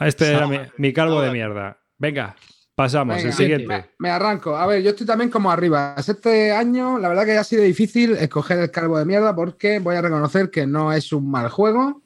Este 0.00 0.32
era 0.32 0.48
mi, 0.48 0.58
mi 0.78 0.92
calvo 0.92 1.22
de 1.22 1.30
mierda. 1.30 1.78
Venga, 1.96 2.34
pasamos. 2.74 3.14
Venga, 3.14 3.28
el 3.28 3.34
siguiente. 3.34 3.68
Me, 3.68 3.86
me 3.98 4.10
arranco. 4.10 4.56
A 4.56 4.66
ver, 4.66 4.82
yo 4.82 4.90
estoy 4.90 5.06
también 5.06 5.30
como 5.30 5.48
arriba. 5.48 5.94
Este 5.96 6.50
año, 6.50 6.98
la 6.98 7.08
verdad 7.08 7.24
que 7.24 7.38
ha 7.38 7.44
sido 7.44 7.62
difícil 7.62 8.16
escoger 8.16 8.58
el 8.58 8.72
calvo 8.72 8.98
de 8.98 9.04
mierda 9.04 9.32
porque 9.32 9.78
voy 9.78 9.94
a 9.94 10.02
reconocer 10.02 10.50
que 10.50 10.66
no 10.66 10.92
es 10.92 11.12
un 11.12 11.30
mal 11.30 11.50
juego. 11.50 12.02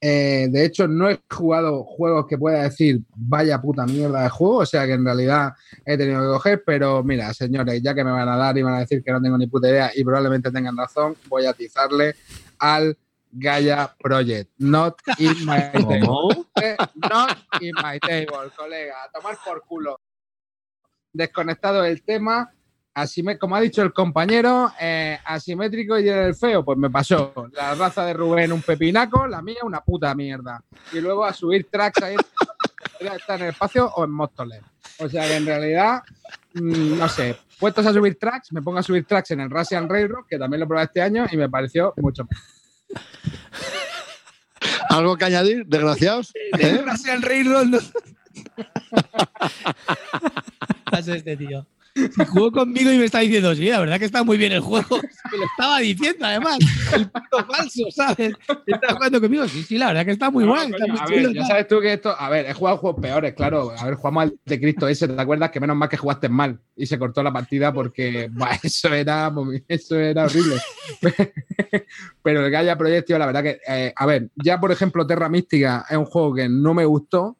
Eh, 0.00 0.48
de 0.50 0.64
hecho, 0.64 0.88
no 0.88 1.08
he 1.08 1.20
jugado 1.30 1.84
juegos 1.84 2.26
que 2.26 2.36
pueda 2.36 2.64
decir 2.64 3.00
vaya 3.14 3.60
puta 3.60 3.86
mierda 3.86 4.22
de 4.22 4.28
juego, 4.28 4.56
o 4.58 4.66
sea 4.66 4.86
que 4.86 4.92
en 4.94 5.04
realidad 5.04 5.52
he 5.84 5.96
tenido 5.96 6.20
que 6.20 6.26
coger, 6.26 6.62
pero 6.64 7.02
mira, 7.02 7.32
señores, 7.34 7.80
ya 7.82 7.94
que 7.94 8.04
me 8.04 8.12
van 8.12 8.28
a 8.28 8.36
dar 8.36 8.56
y 8.56 8.62
van 8.62 8.74
a 8.74 8.80
decir 8.80 9.02
que 9.02 9.10
no 9.10 9.20
tengo 9.20 9.36
ni 9.36 9.48
puta 9.48 9.68
idea 9.68 9.90
y 9.94 10.04
probablemente 10.04 10.52
tengan 10.52 10.76
razón, 10.76 11.16
voy 11.28 11.46
a 11.46 11.50
atizarle 11.50 12.14
al 12.60 12.96
Gaia 13.32 13.94
Project. 13.98 14.50
Not 14.58 15.00
in 15.18 15.44
my 15.44 15.70
table. 15.72 16.46
Not 16.94 17.38
in 17.60 17.72
my 17.82 17.98
table, 17.98 18.50
colega. 18.56 19.04
A 19.04 19.10
tomar 19.10 19.38
por 19.44 19.62
culo. 19.66 20.00
Desconectado 21.12 21.84
el 21.84 22.02
tema. 22.02 22.52
Así 22.94 23.22
me, 23.22 23.38
como 23.38 23.54
ha 23.54 23.60
dicho 23.60 23.82
el 23.82 23.92
compañero, 23.92 24.72
eh, 24.80 25.18
asimétrico 25.24 26.00
y 26.00 26.08
el 26.08 26.34
feo, 26.34 26.64
pues 26.64 26.76
me 26.76 26.90
pasó. 26.90 27.32
La 27.52 27.74
raza 27.76 28.04
de 28.04 28.12
Rubén 28.12 28.50
un 28.50 28.60
pepinaco, 28.60 29.28
la 29.28 29.40
mía 29.40 29.58
una 29.62 29.80
puta 29.82 30.12
mierda. 30.16 30.64
Y 30.92 31.00
luego 31.00 31.24
a 31.24 31.32
subir 31.32 31.68
tracks 31.70 32.02
ahí 32.02 32.16
estar 33.00 33.38
en 33.38 33.46
el 33.46 33.50
espacio 33.50 33.86
o 33.94 34.04
en 34.04 34.10
Móstoles. 34.10 34.62
O 34.98 35.08
sea 35.08 35.26
que 35.26 35.36
en 35.36 35.46
realidad, 35.46 36.02
mm, 36.54 36.98
no 36.98 37.08
sé, 37.08 37.36
puestos 37.58 37.86
a 37.86 37.92
subir 37.92 38.18
tracks, 38.18 38.52
me 38.52 38.62
pongo 38.62 38.78
a 38.78 38.82
subir 38.82 39.04
tracks 39.04 39.30
en 39.30 39.40
el 39.40 39.50
Russian 39.50 39.88
Railroad, 39.88 40.24
que 40.28 40.38
también 40.38 40.60
lo 40.60 40.68
probé 40.68 40.84
este 40.84 41.02
año 41.02 41.26
y 41.30 41.36
me 41.36 41.48
pareció 41.48 41.94
mucho 41.96 42.24
mejor. 42.24 42.57
¿Algo 44.88 45.16
que 45.16 45.24
añadir, 45.24 45.66
desgraciados? 45.66 46.32
¿Eh? 46.58 46.82
Russian 46.84 47.22
Railroad. 47.22 47.66
No... 47.66 47.78
Pasa 50.90 51.16
este 51.16 51.36
tío. 51.36 51.66
Si 52.14 52.24
jugó 52.26 52.50
conmigo 52.52 52.92
y 52.92 52.98
me 52.98 53.04
está 53.04 53.20
diciendo, 53.20 53.54
sí, 53.54 53.68
la 53.68 53.80
verdad 53.80 53.98
que 53.98 54.04
está 54.04 54.22
muy 54.24 54.36
bien 54.38 54.52
el 54.52 54.60
juego. 54.60 54.96
Me 55.32 55.38
lo 55.38 55.44
estaba 55.44 55.78
diciendo, 55.80 56.24
además. 56.26 56.58
El 56.94 57.10
puto 57.10 57.44
falso, 57.46 57.82
¿sabes? 57.90 58.32
Está 58.66 58.94
jugando 58.94 59.20
conmigo. 59.20 59.46
Sí, 59.48 59.62
sí, 59.62 59.76
la 59.78 59.88
verdad 59.88 60.04
que 60.06 60.12
está 60.12 60.30
muy 60.30 60.44
No, 60.44 60.50
guay. 60.52 60.66
está 60.66 60.78
coño, 60.78 60.92
muy 60.92 61.00
a 61.00 61.04
chulo, 61.06 61.28
ver, 61.28 61.32
ya 61.34 61.44
sabes 61.44 61.68
tú 61.68 61.80
que 61.80 61.92
esto. 61.92 62.14
A 62.18 62.28
ver, 62.30 62.46
he 62.46 62.52
jugado 62.54 62.78
juegos 62.78 63.00
peores, 63.02 63.34
claro. 63.34 63.72
A 63.76 63.84
ver, 63.84 63.94
jugamos 63.94 64.22
al 64.22 64.38
de 64.44 64.60
Cristo 64.60 64.88
ese, 64.88 65.08
¿te 65.08 65.20
acuerdas? 65.20 65.50
Que 65.50 65.60
menos 65.60 65.76
mal 65.76 65.88
que 65.88 65.96
jugaste 65.96 66.28
mal 66.28 66.58
y 66.76 66.86
se 66.86 66.98
cortó 66.98 67.22
la 67.22 67.32
partida 67.32 67.72
porque 67.72 68.30
eso 68.62 68.92
era 68.94 69.32
eso 69.68 69.98
era 69.98 70.24
horrible. 70.24 70.56
Pero 72.22 72.44
el 72.44 72.50
Gaia 72.50 72.76
Project, 72.76 73.06
tío, 73.06 73.18
la 73.18 73.26
verdad 73.26 73.42
que. 73.42 73.60
eh, 73.66 73.92
a 73.94 74.06
ver, 74.06 74.30
ya 74.36 74.58
por 74.60 74.72
ejemplo, 74.72 75.06
Terra 75.06 75.28
Mística 75.28 75.84
es 75.88 75.96
un 75.96 76.04
juego 76.06 76.34
que 76.34 76.48
no 76.48 76.74
me 76.74 76.84
gustó. 76.84 77.36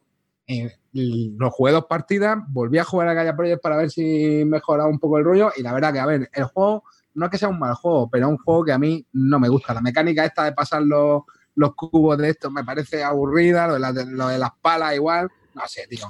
eh, 0.47 0.75
lo 0.93 1.51
jugué 1.51 1.71
dos 1.71 1.85
partidas, 1.85 2.37
volví 2.49 2.77
a 2.77 2.83
jugar 2.83 3.07
a 3.09 3.13
Gaia 3.13 3.35
Project 3.35 3.61
para 3.61 3.77
ver 3.77 3.89
si 3.91 4.43
mejoraba 4.45 4.89
un 4.89 4.99
poco 4.99 5.17
el 5.17 5.23
rollo. 5.25 5.51
Y 5.57 5.61
la 5.63 5.73
verdad 5.73 5.93
que, 5.93 5.99
a 5.99 6.05
ver, 6.05 6.29
el 6.33 6.43
juego 6.45 6.83
no 7.13 7.25
es 7.25 7.31
que 7.31 7.37
sea 7.37 7.49
un 7.49 7.59
mal 7.59 7.73
juego, 7.75 8.09
pero 8.09 8.25
es 8.27 8.31
un 8.31 8.37
juego 8.37 8.63
que 8.65 8.71
a 8.71 8.79
mí 8.79 9.05
no 9.13 9.39
me 9.39 9.49
gusta. 9.49 9.73
La 9.73 9.81
mecánica 9.81 10.25
esta 10.25 10.43
de 10.45 10.53
pasar 10.53 10.81
los, 10.83 11.23
los 11.55 11.75
cubos 11.75 12.17
de 12.17 12.29
estos 12.29 12.51
me 12.51 12.63
parece 12.63 13.03
aburrida, 13.03 13.67
lo 13.67 13.73
de, 13.73 13.79
la- 13.79 13.91
lo 13.91 14.27
de 14.27 14.37
las 14.39 14.51
palas 14.61 14.95
igual. 14.95 15.29
No 15.55 15.61
sé, 15.67 15.85
tío. 15.89 16.05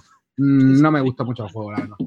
No 0.81 0.91
me 0.91 1.01
gusta 1.01 1.23
mucho 1.23 1.43
el 1.45 1.51
juego, 1.51 1.71
la 1.71 1.79
verdad. 1.79 1.97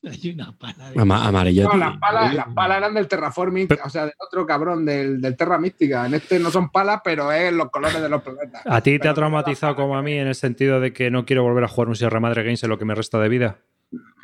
Hay 0.04 0.30
una 0.32 0.52
pala 0.56 0.90
de- 0.90 1.00
Ama- 1.00 1.26
amarillo. 1.26 1.64
No, 1.68 1.76
las 1.76 1.98
palas, 1.98 2.34
las 2.34 2.48
palas 2.54 2.78
eran 2.78 2.94
del 2.94 3.08
Terraforming, 3.08 3.68
o 3.84 3.90
sea, 3.90 4.04
del 4.04 4.14
otro 4.18 4.46
cabrón, 4.46 4.84
del, 4.84 5.20
del 5.20 5.36
Terra 5.36 5.58
Mística. 5.58 6.06
En 6.06 6.14
este 6.14 6.38
no 6.38 6.50
son 6.50 6.70
palas, 6.70 7.00
pero 7.02 7.32
es 7.32 7.52
los 7.52 7.70
colores 7.70 8.00
de 8.00 8.08
los 8.08 8.22
planetas. 8.22 8.62
¿A 8.64 8.80
ti 8.80 8.92
te 8.92 8.98
Pero 9.00 9.10
ha 9.10 9.14
traumatizado 9.14 9.74
como 9.76 9.96
a 9.96 10.02
mí 10.02 10.12
en 10.14 10.28
el 10.28 10.34
sentido 10.34 10.80
de 10.80 10.92
que 10.92 11.10
no 11.10 11.24
quiero 11.26 11.42
volver 11.42 11.64
a 11.64 11.68
jugar 11.68 11.88
un 11.88 11.96
Sierra 11.96 12.20
Madre 12.20 12.42
Games 12.44 12.62
en 12.62 12.70
lo 12.70 12.78
que 12.78 12.84
me 12.84 12.94
resta 12.94 13.18
de 13.18 13.28
vida? 13.28 13.58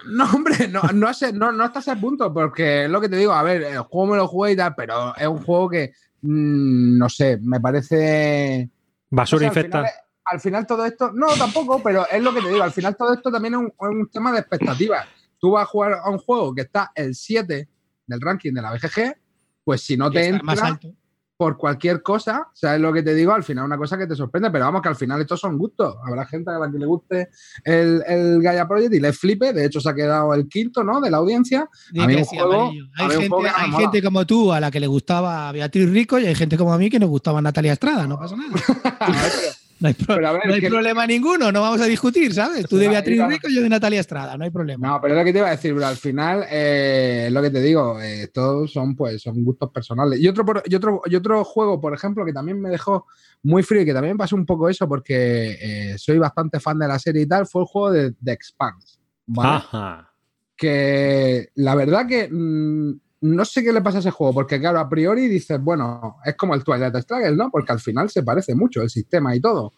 No, 0.07 0.25
hombre, 0.33 0.69
no, 0.69 0.83
no, 0.93 1.13
sé, 1.15 1.33
no, 1.33 1.51
no 1.51 1.65
hasta 1.65 1.79
ese 1.81 1.97
punto, 1.97 2.33
porque 2.33 2.85
es 2.85 2.91
lo 2.91 3.01
que 3.01 3.09
te 3.09 3.17
digo, 3.17 3.33
a 3.33 3.43
ver, 3.43 3.63
el 3.63 3.79
juego 3.81 4.07
me 4.13 4.17
lo 4.19 4.29
jugué 4.29 4.53
y 4.53 4.57
tal, 4.57 4.75
pero 4.77 5.17
es 5.17 5.27
un 5.27 5.43
juego 5.43 5.71
que, 5.71 5.93
mm, 6.23 6.99
no 6.99 7.09
sé, 7.09 7.39
me 7.43 7.59
parece... 7.61 8.69
Basura 9.11 9.39
O 9.39 9.41
sea, 9.41 9.49
al 9.49 9.57
infecta. 9.57 9.79
final, 9.79 9.93
al 10.27 10.41
final 10.41 10.67
todo 10.67 10.85
esto, 10.85 11.11
no, 11.15 11.29
tampoco, 11.39 11.83
pero 11.83 12.07
es 12.11 12.23
lo 12.23 12.35
que 12.35 12.43
te 12.43 12.49
digo, 12.49 12.63
al 12.63 12.73
final 12.73 12.95
todo 12.97 13.15
esto 13.15 13.31
también 13.33 13.55
es 13.55 13.61
un, 13.61 13.67
es 13.67 13.73
un 13.89 14.09
tema 14.11 14.33
de 14.33 14.41
expectativas. 14.41 15.07
Tú 15.45 15.51
vas 15.51 15.65
a 15.65 15.67
jugar 15.67 15.93
a 16.03 16.09
un 16.09 16.17
juego 16.17 16.55
que 16.55 16.63
está 16.63 16.91
el 16.95 17.15
7 17.15 17.69
del 18.07 18.19
ranking 18.23 18.55
de 18.55 18.63
la 18.63 18.73
BGG, 18.73 19.15
pues 19.63 19.83
si 19.83 19.95
no 19.95 20.11
te 20.11 20.33
más 20.43 20.55
entra 20.57 20.67
alto. 20.69 20.89
por 21.37 21.59
cualquier 21.59 22.03
cosa, 22.03 22.49
¿sabes 22.55 22.81
lo 22.81 22.91
que 22.95 23.03
te 23.03 23.13
digo? 23.15 23.35
Al 23.35 23.45
final 23.45 23.67
una 23.67 23.77
cosa 23.77 23.99
que 23.99 24.07
te 24.07 24.15
sorprende, 24.17 24.51
pero 24.51 24.65
vamos 24.65 24.81
que 24.81 24.89
al 24.89 24.97
final 24.97 25.21
estos 25.21 25.39
son 25.41 25.59
gustos. 25.59 25.97
Habrá 26.03 26.25
gente 26.25 26.51
a 26.51 26.59
la 26.59 26.71
que 26.73 26.79
le 26.79 26.87
guste 26.87 27.29
el, 27.63 28.03
el 28.07 28.41
Gaia 28.41 28.67
Project 28.67 28.95
y 28.95 29.01
le 29.01 29.13
flipe, 29.13 29.53
de 29.53 29.67
hecho 29.67 29.81
se 29.83 29.91
ha 29.91 29.95
quedado 29.95 30.33
el 30.33 30.49
quinto, 30.49 30.83
¿no? 30.83 30.99
De 30.99 31.11
la 31.11 31.19
audiencia. 31.19 31.69
Di 31.93 32.01
A 32.01 32.07
mí 32.07 32.15
que 32.15 32.21
un 32.23 32.27
sí, 32.27 32.37
juego- 32.39 32.55
amarillo. 32.63 32.85
a 32.97 33.01
Hay, 33.03 33.05
un 33.05 33.13
gente, 33.13 33.29
juego 33.29 33.49
hay 33.55 33.73
gente 33.73 34.03
como 34.03 34.25
tú 34.27 34.51
a 34.51 34.61
la 34.61 34.71
que 34.71 34.81
le 34.81 34.87
gustaba 34.87 35.53
Beatriz 35.53 35.91
Rico 35.91 36.19
y 36.19 36.25
hay 36.27 36.35
gente 36.35 36.57
como 36.57 36.73
a 36.73 36.79
mí 36.79 36.89
que 36.89 36.99
nos 36.99 37.11
gustaba 37.11 37.43
Natalia 37.43 37.75
Estrada, 37.75 38.07
no 38.07 38.19
pasa 38.19 38.35
nada. 38.35 38.51
No 39.85 39.89
hay, 39.89 39.95
pro- 39.95 40.15
Pero 40.15 40.29
a 40.29 40.33
ver, 40.33 40.47
no 40.47 40.55
hay 40.55 40.61
que- 40.63 40.69
problema 40.71 41.07
ninguno, 41.07 41.53
no 41.53 41.61
vamos 41.61 41.79
a 41.83 41.85
discutir, 41.85 42.33
¿sabes? 42.33 42.67
Tú 42.67 42.79
de 42.79 42.89
Beatriz 42.89 43.17
mira, 43.17 43.29
Rico 43.29 43.49
y 43.51 43.55
yo 43.57 43.61
de 43.61 43.69
Natalia 43.69 44.01
Estrada, 44.01 44.35
no 44.39 44.45
hay 44.45 44.51
problema. 44.51 44.89
No, 44.89 44.99
pero 44.99 45.13
es 45.13 45.19
lo 45.21 45.25
que 45.27 45.33
te 45.35 45.39
iba 45.41 45.49
a 45.49 45.51
decir, 45.51 45.75
bro. 45.75 45.87
Al 45.87 45.97
final, 45.97 46.47
eh, 46.51 47.25
es 47.27 47.33
lo 47.35 47.43
que 47.43 47.51
te 47.51 47.61
digo, 47.61 48.01
eh, 48.01 48.29
todos 48.33 48.73
son, 48.73 48.97
pues, 48.97 49.21
son 49.21 49.45
gustos 49.45 49.71
personales. 49.71 50.19
Y 50.21 50.27
otro, 50.27 50.43
por- 50.47 50.63
y, 50.65 50.75
otro, 50.75 51.03
y 51.05 51.15
otro 51.17 51.45
juego, 51.45 51.79
por 51.83 51.93
ejemplo, 51.93 52.25
que 52.25 52.33
también 52.33 52.59
me 52.63 52.71
dejó 52.71 53.07
muy 53.43 53.63
frío 53.63 53.83
y 53.83 53.85
que 53.85 53.93
también 53.93 54.15
me 54.15 54.19
pasó 54.19 54.37
un 54.37 54.47
poco 54.47 54.71
eso 54.71 54.89
porque 54.89 55.59
eh, 55.61 55.99
soy 55.99 56.17
bastante 56.19 56.61
fan 56.61 56.79
de 56.79 56.89
la 56.89 56.99
serie 56.99 57.21
y 57.21 57.27
tal, 57.27 57.47
fue 57.47 57.61
el 57.61 57.67
juego 57.69 57.91
de 57.93 58.13
The 58.25 58.33
Expanse. 58.33 58.99
¿vale? 59.27 59.51
Ajá. 59.57 60.11
que 60.57 61.49
la 61.57 61.75
verdad 61.75 62.07
que 62.07 62.29
mm, 62.31 63.01
no 63.25 63.45
sé 63.45 63.63
qué 63.65 63.73
le 63.73 63.81
pasa 63.81 63.99
a 63.99 64.01
ese 64.01 64.11
juego, 64.11 64.35
porque 64.35 64.61
claro, 64.61 64.79
a 64.79 64.89
priori 64.89 65.29
dices, 65.29 65.61
bueno, 65.61 66.17
es 66.25 66.37
como 66.37 66.55
el 66.55 66.63
Twilight 66.63 66.95
Struggle, 66.97 67.37
¿no? 67.37 67.51
Porque 67.51 67.73
al 67.73 67.81
final 67.81 68.11
se 68.11 68.23
parece 68.23 68.55
mucho 68.55 68.83
el 68.83 68.91
sistema 68.91 69.35
y 69.35 69.41
todo, 69.41 69.73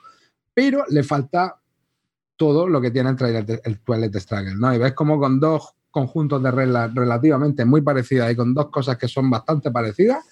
pero 0.52 0.84
le 0.88 1.02
falta 1.04 1.60
todo 2.36 2.68
lo 2.68 2.80
que 2.80 2.90
tiene 2.90 3.10
el, 3.10 3.16
Twilight- 3.16 3.60
el 3.64 3.80
Twilight 3.80 4.16
Struggle, 4.16 4.56
¿no? 4.56 4.74
Y 4.74 4.78
ves 4.78 4.92
como 4.94 5.18
con 5.18 5.38
dos 5.38 5.74
conjuntos 5.90 6.42
de 6.42 6.50
reglas 6.50 6.92
relativamente 6.94 7.64
muy 7.64 7.80
parecidas 7.82 8.30
y 8.32 8.36
con 8.36 8.52
dos 8.52 8.68
cosas 8.70 8.98
que 8.98 9.08
son 9.08 9.30
bastante 9.30 9.70
parecidas 9.70 10.24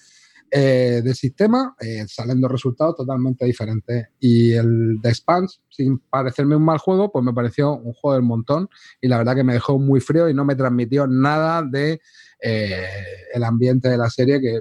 eh, 0.50 1.00
del 1.02 1.14
sistema, 1.14 1.74
eh, 1.80 2.04
salen 2.06 2.40
dos 2.40 2.52
resultados 2.52 2.96
totalmente 2.96 3.46
diferentes. 3.46 4.08
Y 4.20 4.52
el 4.52 5.00
de 5.00 5.14
Spans, 5.14 5.62
sin 5.70 5.98
parecerme 5.98 6.54
un 6.54 6.64
mal 6.64 6.78
juego, 6.78 7.10
pues 7.10 7.24
me 7.24 7.32
pareció 7.32 7.72
un 7.74 7.92
juego 7.94 8.14
del 8.14 8.22
montón 8.24 8.68
y 9.00 9.08
la 9.08 9.18
verdad 9.18 9.34
que 9.34 9.42
me 9.44 9.54
dejó 9.54 9.78
muy 9.78 10.00
frío 10.00 10.28
y 10.28 10.34
no 10.34 10.44
me 10.44 10.54
transmitió 10.54 11.06
nada 11.06 11.62
de 11.62 12.00
eh, 12.44 12.86
el 13.32 13.42
ambiente 13.42 13.88
de 13.88 13.96
la 13.96 14.10
serie 14.10 14.40
que 14.40 14.60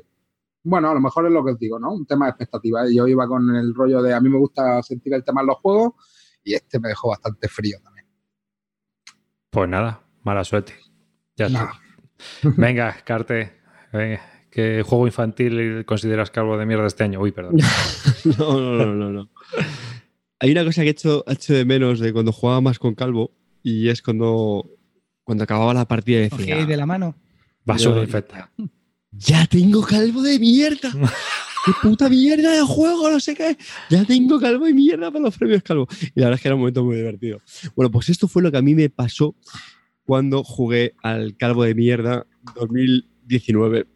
bueno, 0.63 0.89
a 0.89 0.93
lo 0.93 1.01
mejor 1.01 1.25
es 1.25 1.31
lo 1.33 1.43
que 1.43 1.51
os 1.51 1.59
digo, 1.59 1.77
¿no? 1.77 1.93
Un 1.93 2.05
tema 2.05 2.25
de 2.25 2.29
expectativa. 2.31 2.83
Yo 2.89 3.05
iba 3.05 3.27
con 3.27 3.53
el 3.53 3.75
rollo 3.75 4.01
de 4.01 4.13
a 4.13 4.21
mí 4.21 4.29
me 4.29 4.37
gusta 4.37 4.81
sentir 4.81 5.13
el 5.13 5.23
tema 5.23 5.41
en 5.41 5.47
los 5.47 5.57
juegos 5.57 5.93
y 6.43 6.53
este 6.53 6.79
me 6.79 6.87
dejó 6.87 7.09
bastante 7.09 7.49
frío 7.49 7.79
también. 7.83 8.07
Pues 9.49 9.69
nada, 9.69 10.01
mala 10.23 10.43
suerte. 10.45 10.73
Ya 11.35 11.47
está. 11.47 11.73
Venga, 12.57 12.95
Carte, 13.03 13.51
venga. 13.91 14.21
¿Qué 14.49 14.83
juego 14.85 15.07
infantil 15.07 15.83
consideras 15.85 16.31
calvo 16.31 16.57
de 16.57 16.65
mierda 16.65 16.85
este 16.85 17.03
año? 17.03 17.19
Uy, 17.19 17.31
perdón. 17.31 17.57
No, 18.37 18.57
no, 18.57 18.77
no, 18.77 18.93
no, 18.93 19.11
no. 19.11 19.29
Hay 20.39 20.51
una 20.51 20.63
cosa 20.63 20.83
que 20.83 20.87
he 20.87 20.91
hecho, 20.91 21.25
he 21.27 21.33
hecho 21.33 21.53
de 21.53 21.65
menos 21.65 21.99
de 21.99 22.13
cuando 22.13 22.31
jugaba 22.31 22.61
más 22.61 22.79
con 22.79 22.95
Calvo 22.95 23.31
y 23.61 23.89
es 23.89 24.01
cuando, 24.01 24.69
cuando 25.23 25.43
acababa 25.43 25.73
la 25.73 25.85
partida 25.85 26.19
y 26.19 26.29
decía, 26.29 26.55
Cogí 26.55 26.65
de 26.65 26.77
la 26.77 26.85
mano. 26.85 27.15
Basura 27.65 27.95
Yo- 27.95 28.01
ya 29.11 29.45
tengo 29.47 29.81
Calvo 29.83 30.21
de 30.21 30.39
mierda. 30.39 30.91
¡Qué 31.65 31.71
puta 31.81 32.09
mierda 32.09 32.51
de 32.51 32.61
juego! 32.61 33.09
No 33.09 33.19
sé 33.21 33.35
qué. 33.35 33.57
Ya 33.89 34.03
tengo 34.03 34.37
Calvo 34.39 34.67
y 34.67 34.73
mierda 34.73 35.09
para 35.11 35.23
los 35.23 35.37
premios 35.37 35.63
Calvo. 35.63 35.87
Y 36.13 36.19
la 36.19 36.25
verdad 36.25 36.33
es 36.35 36.41
que 36.41 36.47
era 36.49 36.55
un 36.55 36.61
momento 36.61 36.83
muy 36.83 36.97
divertido. 36.97 37.39
Bueno, 37.75 37.89
pues 37.89 38.09
esto 38.09 38.27
fue 38.27 38.41
lo 38.43 38.51
que 38.51 38.57
a 38.57 38.61
mí 38.61 38.75
me 38.75 38.89
pasó 38.89 39.35
cuando 40.03 40.43
jugué 40.43 40.95
al 41.03 41.37
Calvo 41.37 41.63
de 41.63 41.73
mierda 41.73 42.27
2019. 42.55 43.87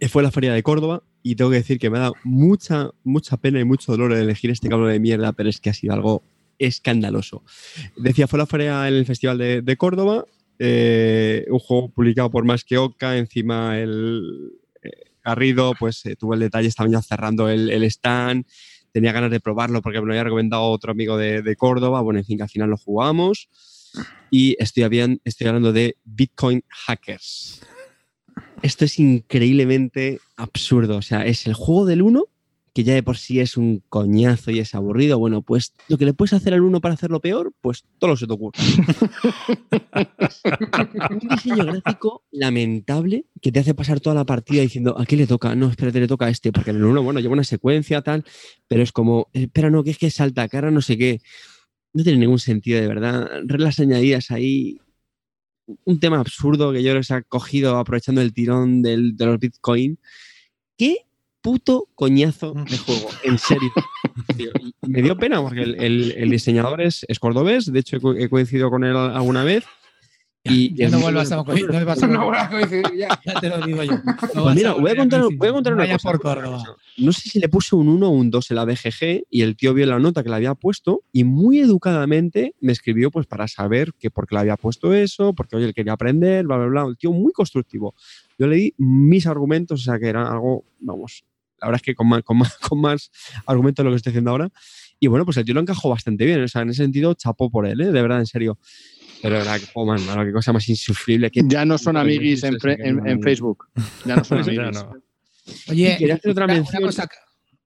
Eh, 0.00 0.08
Fue 0.08 0.22
la 0.22 0.30
feria 0.30 0.52
de 0.52 0.62
Córdoba 0.62 1.02
y 1.22 1.34
tengo 1.34 1.50
que 1.50 1.56
decir 1.56 1.78
que 1.80 1.90
me 1.90 1.98
ha 1.98 2.02
dado 2.02 2.14
mucha, 2.22 2.90
mucha 3.02 3.36
pena 3.36 3.58
y 3.58 3.64
mucho 3.64 3.90
dolor 3.92 4.12
el 4.12 4.20
elegir 4.20 4.50
este 4.50 4.68
Calvo 4.68 4.86
de 4.86 5.00
mierda, 5.00 5.32
pero 5.32 5.48
es 5.48 5.58
que 5.60 5.70
ha 5.70 5.74
sido 5.74 5.92
algo 5.94 6.22
escandaloso. 6.58 7.42
Decía, 7.96 8.28
fue 8.28 8.38
la 8.38 8.46
feria 8.46 8.86
en 8.88 8.94
el 8.94 9.06
Festival 9.06 9.38
de, 9.38 9.62
de 9.62 9.76
Córdoba, 9.76 10.24
eh, 10.58 11.46
un 11.48 11.58
juego 11.58 11.90
publicado 11.90 12.30
por 12.30 12.44
Más 12.44 12.64
que 12.64 12.78
Oca, 12.78 13.16
encima 13.16 13.78
el 13.78 14.52
eh, 14.82 14.90
Garrido, 15.24 15.74
pues 15.78 16.04
eh, 16.06 16.16
tuvo 16.16 16.34
el 16.34 16.40
detalle, 16.40 16.68
estaba 16.68 16.88
ya 16.88 17.02
cerrando 17.02 17.48
el, 17.48 17.82
stand, 17.84 18.46
tenía 18.92 19.12
ganas 19.12 19.30
de 19.30 19.40
probarlo 19.40 19.82
porque 19.82 20.00
me 20.00 20.06
lo 20.06 20.12
había 20.12 20.24
recomendado 20.24 20.64
otro 20.64 20.92
amigo 20.92 21.16
de, 21.16 21.56
Córdoba, 21.56 22.00
bueno, 22.00 22.20
en 22.20 22.24
fin, 22.24 22.36
que 22.38 22.44
al 22.44 22.48
final 22.48 22.70
lo 22.70 22.76
jugamos 22.76 23.48
y 24.30 24.56
estoy, 24.58 24.82
habían- 24.84 25.20
estoy 25.24 25.46
hablando 25.46 25.72
de 25.72 25.96
Bitcoin 26.04 26.64
Hackers. 26.68 27.62
Esto 28.62 28.84
es 28.84 28.98
increíblemente 28.98 30.20
absurdo, 30.36 30.96
o 30.96 31.02
sea, 31.02 31.26
es 31.26 31.46
el 31.46 31.54
juego 31.54 31.86
del 31.86 32.02
1 32.02 32.24
que 32.76 32.84
ya 32.84 32.92
de 32.92 33.02
por 33.02 33.16
sí 33.16 33.40
es 33.40 33.56
un 33.56 33.82
coñazo 33.88 34.50
y 34.50 34.58
es 34.58 34.74
aburrido, 34.74 35.18
bueno, 35.18 35.40
pues 35.40 35.72
lo 35.88 35.96
que 35.96 36.04
le 36.04 36.12
puedes 36.12 36.34
hacer 36.34 36.52
al 36.52 36.60
uno 36.60 36.82
para 36.82 36.92
hacerlo 36.92 37.22
peor, 37.22 37.54
pues 37.62 37.86
todo 37.98 38.10
lo 38.10 38.16
se 38.18 38.26
te 38.26 38.34
ocurre. 38.34 38.58
un 41.10 41.18
diseño 41.30 41.64
gráfico 41.64 42.26
lamentable 42.32 43.24
que 43.40 43.50
te 43.50 43.60
hace 43.60 43.72
pasar 43.72 43.98
toda 44.00 44.14
la 44.14 44.26
partida 44.26 44.60
diciendo, 44.60 44.94
¿a 44.98 45.06
qué 45.06 45.16
le 45.16 45.26
toca? 45.26 45.54
No, 45.54 45.70
espérate, 45.70 46.00
le 46.00 46.06
toca 46.06 46.26
a 46.26 46.28
este, 46.28 46.52
porque 46.52 46.68
en 46.68 46.76
el 46.76 46.84
uno, 46.84 47.02
bueno, 47.02 47.18
lleva 47.20 47.32
una 47.32 47.44
secuencia, 47.44 48.02
tal, 48.02 48.26
pero 48.68 48.82
es 48.82 48.92
como, 48.92 49.30
espera, 49.32 49.70
no, 49.70 49.82
que 49.82 49.92
es 49.92 49.98
que 49.98 50.10
salta 50.10 50.46
cara, 50.46 50.70
no 50.70 50.82
sé 50.82 50.98
qué. 50.98 51.22
No 51.94 52.02
tiene 52.04 52.18
ningún 52.18 52.38
sentido, 52.38 52.78
de 52.78 52.88
verdad. 52.88 53.26
Reglas 53.46 53.80
añadidas 53.80 54.30
ahí. 54.30 54.78
Un 55.84 55.98
tema 55.98 56.20
absurdo 56.20 56.74
que 56.74 56.82
yo 56.82 56.94
les 56.94 57.10
ha 57.10 57.22
cogido 57.22 57.78
aprovechando 57.78 58.20
el 58.20 58.34
tirón 58.34 58.82
del- 58.82 59.16
de 59.16 59.24
los 59.24 59.38
Bitcoin. 59.38 59.98
¿Qué 60.76 61.06
puto 61.46 61.86
coñazo 61.94 62.54
de 62.68 62.76
juego? 62.78 63.08
En 63.22 63.38
serio. 63.38 63.70
Y 64.38 64.90
me 64.90 65.02
dio 65.02 65.16
pena 65.16 65.40
porque 65.40 65.62
el, 65.62 65.74
el- 65.76 66.12
el 66.16 66.30
diseñador 66.30 66.80
es, 66.80 67.04
es 67.08 67.18
cordobés, 67.18 67.72
de 67.72 67.78
hecho 67.80 67.96
he 67.96 68.00
co- 68.00 68.14
he 68.14 68.28
coincidido 68.28 68.70
con 68.70 68.82
él 68.84 68.96
alguna 68.96 69.44
vez. 69.44 69.64
Y 70.48 70.74
Ya 70.76 70.88
no 70.90 71.00
vuelvas 71.00 71.32
a 71.32 71.42
coincidir, 71.42 71.66
no 71.70 71.72
vuelvas 71.74 72.02
a- 72.02 72.06
No 72.06 72.32
a 72.32 72.48
coincidir 72.48 72.94
ya. 72.96 73.08
Ya 73.26 73.40
te 73.40 73.48
lo 73.48 73.60
digo 73.66 73.82
yo. 73.82 73.94
No 74.34 74.42
Pues 74.44 74.54
mira, 74.56 74.70
a 74.70 74.74
voy 74.74 74.90
a 74.92 74.96
contar, 74.96 75.22
voy 75.36 75.48
a 75.48 75.52
contar 75.52 75.72
una 75.74 75.88
cosa. 75.90 76.08
por 76.10 76.20
Córdoba. 76.20 76.76
No 76.98 77.12
sé 77.12 77.28
si 77.30 77.40
le 77.40 77.48
puso 77.48 77.76
un 77.76 77.88
1 77.88 78.06
o 78.06 78.10
un 78.10 78.30
2 78.30 78.50
en 78.52 78.56
la 78.56 78.64
BGG 78.64 79.24
y 79.30 79.42
el 79.42 79.56
tío 79.56 79.74
vio 79.74 79.86
la 79.86 79.98
nota 79.98 80.22
que 80.22 80.28
le 80.28 80.36
había 80.36 80.54
puesto 80.54 81.02
y 81.12 81.24
muy 81.24 81.58
educadamente 81.58 82.54
me 82.60 82.72
escribió 82.72 83.10
pues 83.10 83.26
para 83.26 83.48
saber 83.48 83.92
que 83.98 84.10
por 84.10 84.26
qué 84.26 84.34
le 84.36 84.40
había 84.42 84.56
puesto 84.56 84.94
eso, 84.94 85.32
porque 85.34 85.56
oye, 85.56 85.66
él 85.66 85.74
quería 85.74 85.92
aprender, 85.94 86.44
bla, 86.46 86.56
bla, 86.58 86.66
bla. 86.68 86.84
El 86.90 86.96
tío 86.96 87.10
muy 87.12 87.32
constructivo. 87.32 87.94
Yo 88.38 88.46
le 88.46 88.56
di 88.56 88.74
mis 88.78 89.26
argumentos, 89.26 89.80
o 89.80 89.84
sea 89.84 89.98
que 89.98 90.06
era 90.08 90.30
algo, 90.30 90.64
vamos, 90.78 91.24
la 91.60 91.68
verdad 91.68 91.76
es 91.76 91.82
que 91.82 91.94
con 91.94 92.08
más, 92.08 92.22
con 92.22 92.38
más, 92.38 92.56
con 92.68 92.80
más 92.80 93.10
argumentos 93.46 93.82
de 93.82 93.84
lo 93.84 93.90
que 93.92 93.96
estoy 93.96 94.10
haciendo 94.10 94.30
ahora. 94.30 94.48
Y 94.98 95.08
bueno, 95.08 95.24
pues 95.24 95.36
el 95.36 95.44
tío 95.44 95.54
lo 95.54 95.60
encajó 95.60 95.90
bastante 95.90 96.24
bien, 96.24 96.42
o 96.42 96.48
sea, 96.48 96.62
en 96.62 96.70
ese 96.70 96.82
sentido, 96.82 97.12
chapó 97.14 97.50
por 97.50 97.66
él, 97.66 97.80
¿eh? 97.80 97.92
de 97.92 98.02
verdad, 98.02 98.18
en 98.20 98.26
serio. 98.26 98.58
Pero 99.22 99.36
verdad, 99.36 99.58
que 99.60 99.66
juego 99.66 99.92
más 99.92 100.02
malo, 100.02 100.24
qué 100.24 100.32
cosa 100.32 100.52
más 100.52 100.68
insufrible. 100.68 101.30
qué 101.30 101.42
Ya 101.44 101.64
no 101.64 101.76
son 101.78 101.96
amiguis 101.96 102.42
en, 102.44 102.56
que 102.58 102.72
en- 102.78 103.06
en 103.06 103.22
Facebook. 103.22 103.66
Ya 104.06 104.16
no 104.16 104.24
son 104.24 104.38
amiguis. 104.40 104.72
no. 104.72 104.92
Oye, 105.68 105.96
quería 105.98 106.14
hacer 106.14 106.30
otra 106.32 106.44
una- 106.46 106.54
una 106.54 106.62
mención. 106.62 106.82
cosa, 106.82 107.08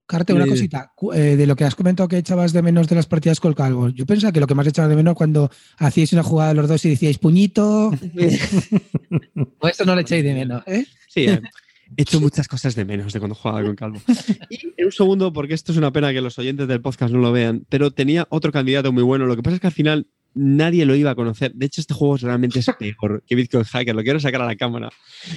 Carte, 0.06 0.32
una 0.32 0.46
cosita. 0.46 0.90
Eh, 1.14 1.36
de 1.36 1.46
lo 1.46 1.54
que 1.54 1.62
has 1.64 1.76
comentado 1.76 2.08
que 2.08 2.18
echabas 2.18 2.52
de 2.52 2.62
menos 2.62 2.88
de 2.88 2.96
las 2.96 3.06
partidas 3.06 3.38
con 3.38 3.54
Calvo. 3.54 3.90
Yo 3.90 4.06
pensaba 4.06 4.32
que 4.32 4.40
lo 4.40 4.46
que 4.48 4.56
más 4.56 4.66
echabas 4.66 4.90
de 4.90 4.96
menos 4.96 5.14
cuando 5.14 5.48
hacíais 5.78 6.12
una 6.12 6.24
jugada 6.24 6.52
los 6.52 6.66
dos 6.68 6.84
y 6.84 6.88
decíais 6.90 7.18
puñito. 7.18 7.90
o 9.60 9.68
esto 9.68 9.84
no 9.84 9.94
lo 9.94 10.00
echáis 10.00 10.24
de 10.24 10.34
menos, 10.34 10.62
¿eh? 10.66 10.84
Sí, 11.08 11.26
eh, 11.26 11.40
hecho 11.96 12.20
muchas 12.20 12.48
cosas 12.48 12.74
de 12.74 12.84
menos 12.84 13.12
de 13.12 13.18
cuando 13.18 13.34
jugaba 13.34 13.62
con 13.62 13.76
Calvo. 13.76 14.00
Y 14.48 14.58
en 14.76 14.86
un 14.86 14.92
segundo, 14.92 15.32
porque 15.32 15.54
esto 15.54 15.72
es 15.72 15.78
una 15.78 15.92
pena 15.92 16.12
que 16.12 16.20
los 16.20 16.38
oyentes 16.38 16.68
del 16.68 16.80
podcast 16.80 17.12
no 17.12 17.20
lo 17.20 17.32
vean, 17.32 17.64
pero 17.68 17.90
tenía 17.90 18.26
otro 18.30 18.52
candidato 18.52 18.92
muy 18.92 19.02
bueno. 19.02 19.26
Lo 19.26 19.36
que 19.36 19.42
pasa 19.42 19.56
es 19.56 19.60
que 19.60 19.66
al 19.66 19.72
final 19.72 20.06
nadie 20.34 20.84
lo 20.86 20.94
iba 20.94 21.10
a 21.10 21.14
conocer. 21.14 21.52
De 21.54 21.66
hecho, 21.66 21.80
este 21.80 21.94
juego 21.94 22.16
realmente 22.16 22.58
es 22.60 22.66
peor 22.78 23.22
que 23.26 23.34
Bitcoin 23.34 23.64
Hacker. 23.64 23.94
Lo 23.94 24.02
quiero 24.02 24.20
sacar 24.20 24.42
a 24.42 24.46
la 24.46 24.56
cámara. 24.56 24.90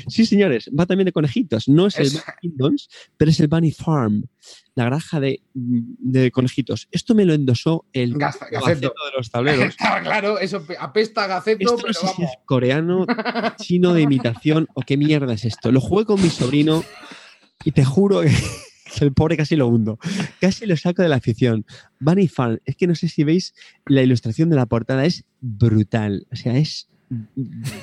Sí, 0.08 0.26
señores, 0.26 0.70
va 0.78 0.86
también 0.86 1.06
de 1.06 1.12
conejitos. 1.12 1.68
No 1.68 1.88
es 1.88 1.98
el 2.00 2.08
Es- 2.08 2.14
Bunny 2.14 2.24
Kingdoms, 2.42 2.90
pero 3.18 3.32
es 3.32 3.40
el 3.40 3.48
Bunny 3.48 3.72
Farm, 3.72 4.26
la 4.76 4.86
granja 4.86 5.20
de, 5.20 5.42
de 5.54 6.32
conejitos. 6.32 6.88
Esto 6.92 7.16
me 7.16 7.26
lo 7.26 7.34
endosó 7.34 7.86
el 7.94 8.14
Gaza- 8.18 8.48
gaceto 8.52 8.66
Gaceto. 8.68 8.88
de 9.12 9.18
los 9.18 9.30
tableros. 9.32 9.76
Claro, 10.04 10.40
eso 10.40 10.66
pe- 10.66 10.78
apesta 10.80 11.24
a 11.24 11.28
gaceto, 11.28 11.60
Esto 11.62 11.76
no 11.78 11.82
pero 11.82 11.94
sé 11.94 12.00
si 12.00 12.06
vamos. 12.22 12.32
es 12.32 12.38
coreano, 12.46 13.06
chino 13.58 13.94
de 13.94 14.02
imitación 14.02 14.68
o 14.74 14.82
qué 14.82 14.98
mierda 14.98 15.34
es 15.34 15.46
esto. 15.46 15.72
Lo 15.72 15.82
jugué 15.82 16.06
con 16.06 16.22
mi 16.22 16.30
sobrino 16.30 16.84
y 17.66 17.72
te 17.72 17.84
juro 17.86 18.22
que, 18.22 18.32
que 18.98 19.04
el 19.06 19.14
pobre 19.14 19.38
casi 19.38 19.56
lo 19.56 19.68
hundo. 19.68 19.98
Casi 20.40 20.66
lo 20.66 20.76
saco 20.78 21.02
de 21.02 21.10
la 21.10 21.16
afición. 21.18 21.66
Bunny 22.00 22.28
Farm, 22.28 22.60
es 22.66 22.76
que 22.76 22.88
no 22.88 22.96
sé 22.96 23.08
si 23.08 23.24
veis 23.24 23.54
la 23.86 24.02
ilustración 24.02 24.50
de 24.50 24.56
la 24.56 24.66
portada, 24.66 25.06
es 25.06 25.26
brutal. 25.42 26.26
O 26.32 26.36
sea, 26.36 26.58
es 26.58 26.90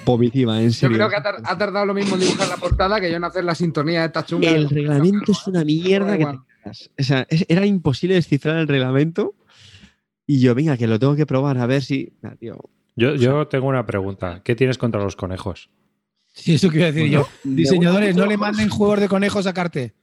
vomitiva, 0.04 0.58
en 0.60 0.68
Yo 0.68 0.72
serio. 0.74 0.96
creo 0.96 1.08
que 1.08 1.16
ha, 1.16 1.22
tar- 1.22 1.40
ha 1.44 1.56
tardado 1.58 1.86
lo 1.86 1.94
mismo 1.94 2.14
en 2.16 2.20
dibujar 2.22 2.48
la 2.48 2.56
portada 2.56 3.00
que 3.00 3.10
yo 3.10 3.16
en 3.16 3.24
hacer 3.24 3.44
la 3.44 3.54
sintonía 3.54 4.00
de 4.00 4.06
esta 4.06 4.24
chunga. 4.24 4.50
El 4.50 4.68
reglamento 4.68 5.32
es 5.32 5.46
una 5.46 5.64
mierda 5.64 6.12
que 6.18 6.24
te 6.24 6.38
cagas. 6.62 6.90
O 6.98 7.02
sea, 7.02 7.26
es- 7.28 7.44
era 7.48 7.64
imposible 7.66 8.14
descifrar 8.14 8.56
el 8.58 8.68
reglamento. 8.68 9.34
Y 10.26 10.40
yo, 10.40 10.54
venga, 10.54 10.76
que 10.76 10.86
lo 10.86 10.98
tengo 10.98 11.16
que 11.16 11.26
probar 11.26 11.58
a 11.58 11.66
ver 11.66 11.82
si. 11.82 12.12
Ah, 12.22 12.34
tío, 12.38 12.56
Yo, 12.96 13.14
yo 13.16 13.48
tengo 13.48 13.66
una 13.68 13.84
pregunta. 13.86 14.42
¿Qué 14.44 14.54
tienes 14.54 14.78
contra 14.78 15.02
los 15.02 15.16
conejos? 15.16 15.70
Sí, 16.32 16.54
eso 16.54 16.68
quiero 16.68 16.86
decir 16.86 17.10
yo. 17.10 17.26
Diseñadores, 17.42 18.14
no 18.14 18.26
le 18.26 18.36
manden 18.36 18.68
juegos 18.68 19.00
de 19.00 19.08
conejos 19.08 19.46
a 19.48 19.52
Carte. 19.52 19.94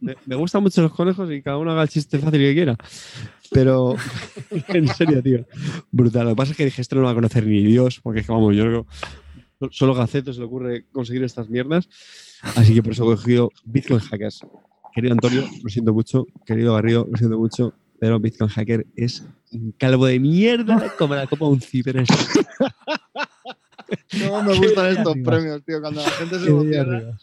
Me, 0.00 0.16
me 0.26 0.36
gustan 0.36 0.62
mucho 0.62 0.82
los 0.82 0.92
conejos 0.92 1.30
y 1.30 1.42
cada 1.42 1.58
uno 1.58 1.72
haga 1.72 1.82
el 1.82 1.88
chiste 1.88 2.18
fácil 2.18 2.40
que 2.40 2.54
quiera. 2.54 2.76
Pero, 3.50 3.96
en 4.68 4.88
serio, 4.88 5.22
tío. 5.22 5.44
Brutal. 5.90 6.24
Lo 6.24 6.30
que 6.30 6.36
pasa 6.36 6.50
es 6.52 6.56
que 6.56 6.64
dije, 6.64 6.82
esto 6.82 6.94
no 6.96 7.02
lo 7.02 7.06
va 7.06 7.12
a 7.12 7.16
conocer 7.16 7.46
ni 7.46 7.62
Dios, 7.62 8.00
porque 8.02 8.20
es 8.20 8.26
que, 8.26 8.32
vamos, 8.32 8.54
yo 8.54 8.64
creo 8.64 8.86
solo 9.70 9.94
Gaceto 9.94 10.32
se 10.32 10.40
le 10.40 10.46
ocurre 10.46 10.86
conseguir 10.90 11.22
estas 11.24 11.50
mierdas. 11.50 11.88
Así 12.56 12.74
que 12.74 12.82
por 12.82 12.92
eso 12.92 13.04
he 13.04 13.16
cogido 13.16 13.50
Bitcoin 13.64 14.00
Hackers. 14.00 14.46
Querido 14.94 15.12
Antonio, 15.12 15.44
lo 15.62 15.68
siento 15.68 15.92
mucho. 15.92 16.26
Querido 16.46 16.74
Garrido, 16.74 17.06
lo 17.10 17.16
siento 17.18 17.38
mucho. 17.38 17.74
Pero 17.98 18.18
Bitcoin 18.18 18.50
Hacker 18.50 18.86
es 18.96 19.24
un 19.52 19.72
calvo 19.72 20.06
de 20.06 20.18
mierda 20.18 20.94
como 20.96 21.14
la 21.14 21.26
copa 21.26 21.44
de 21.44 21.50
un 21.50 21.60
ciber. 21.60 21.96
No 24.18 24.42
me 24.42 24.56
gustan 24.56 24.86
estos 24.86 25.16
premios, 25.24 25.62
tío. 25.64 25.80
Cuando 25.80 26.00
la 26.00 26.10
gente 26.10 26.38
se 26.38 26.48
emociona. 26.48 27.18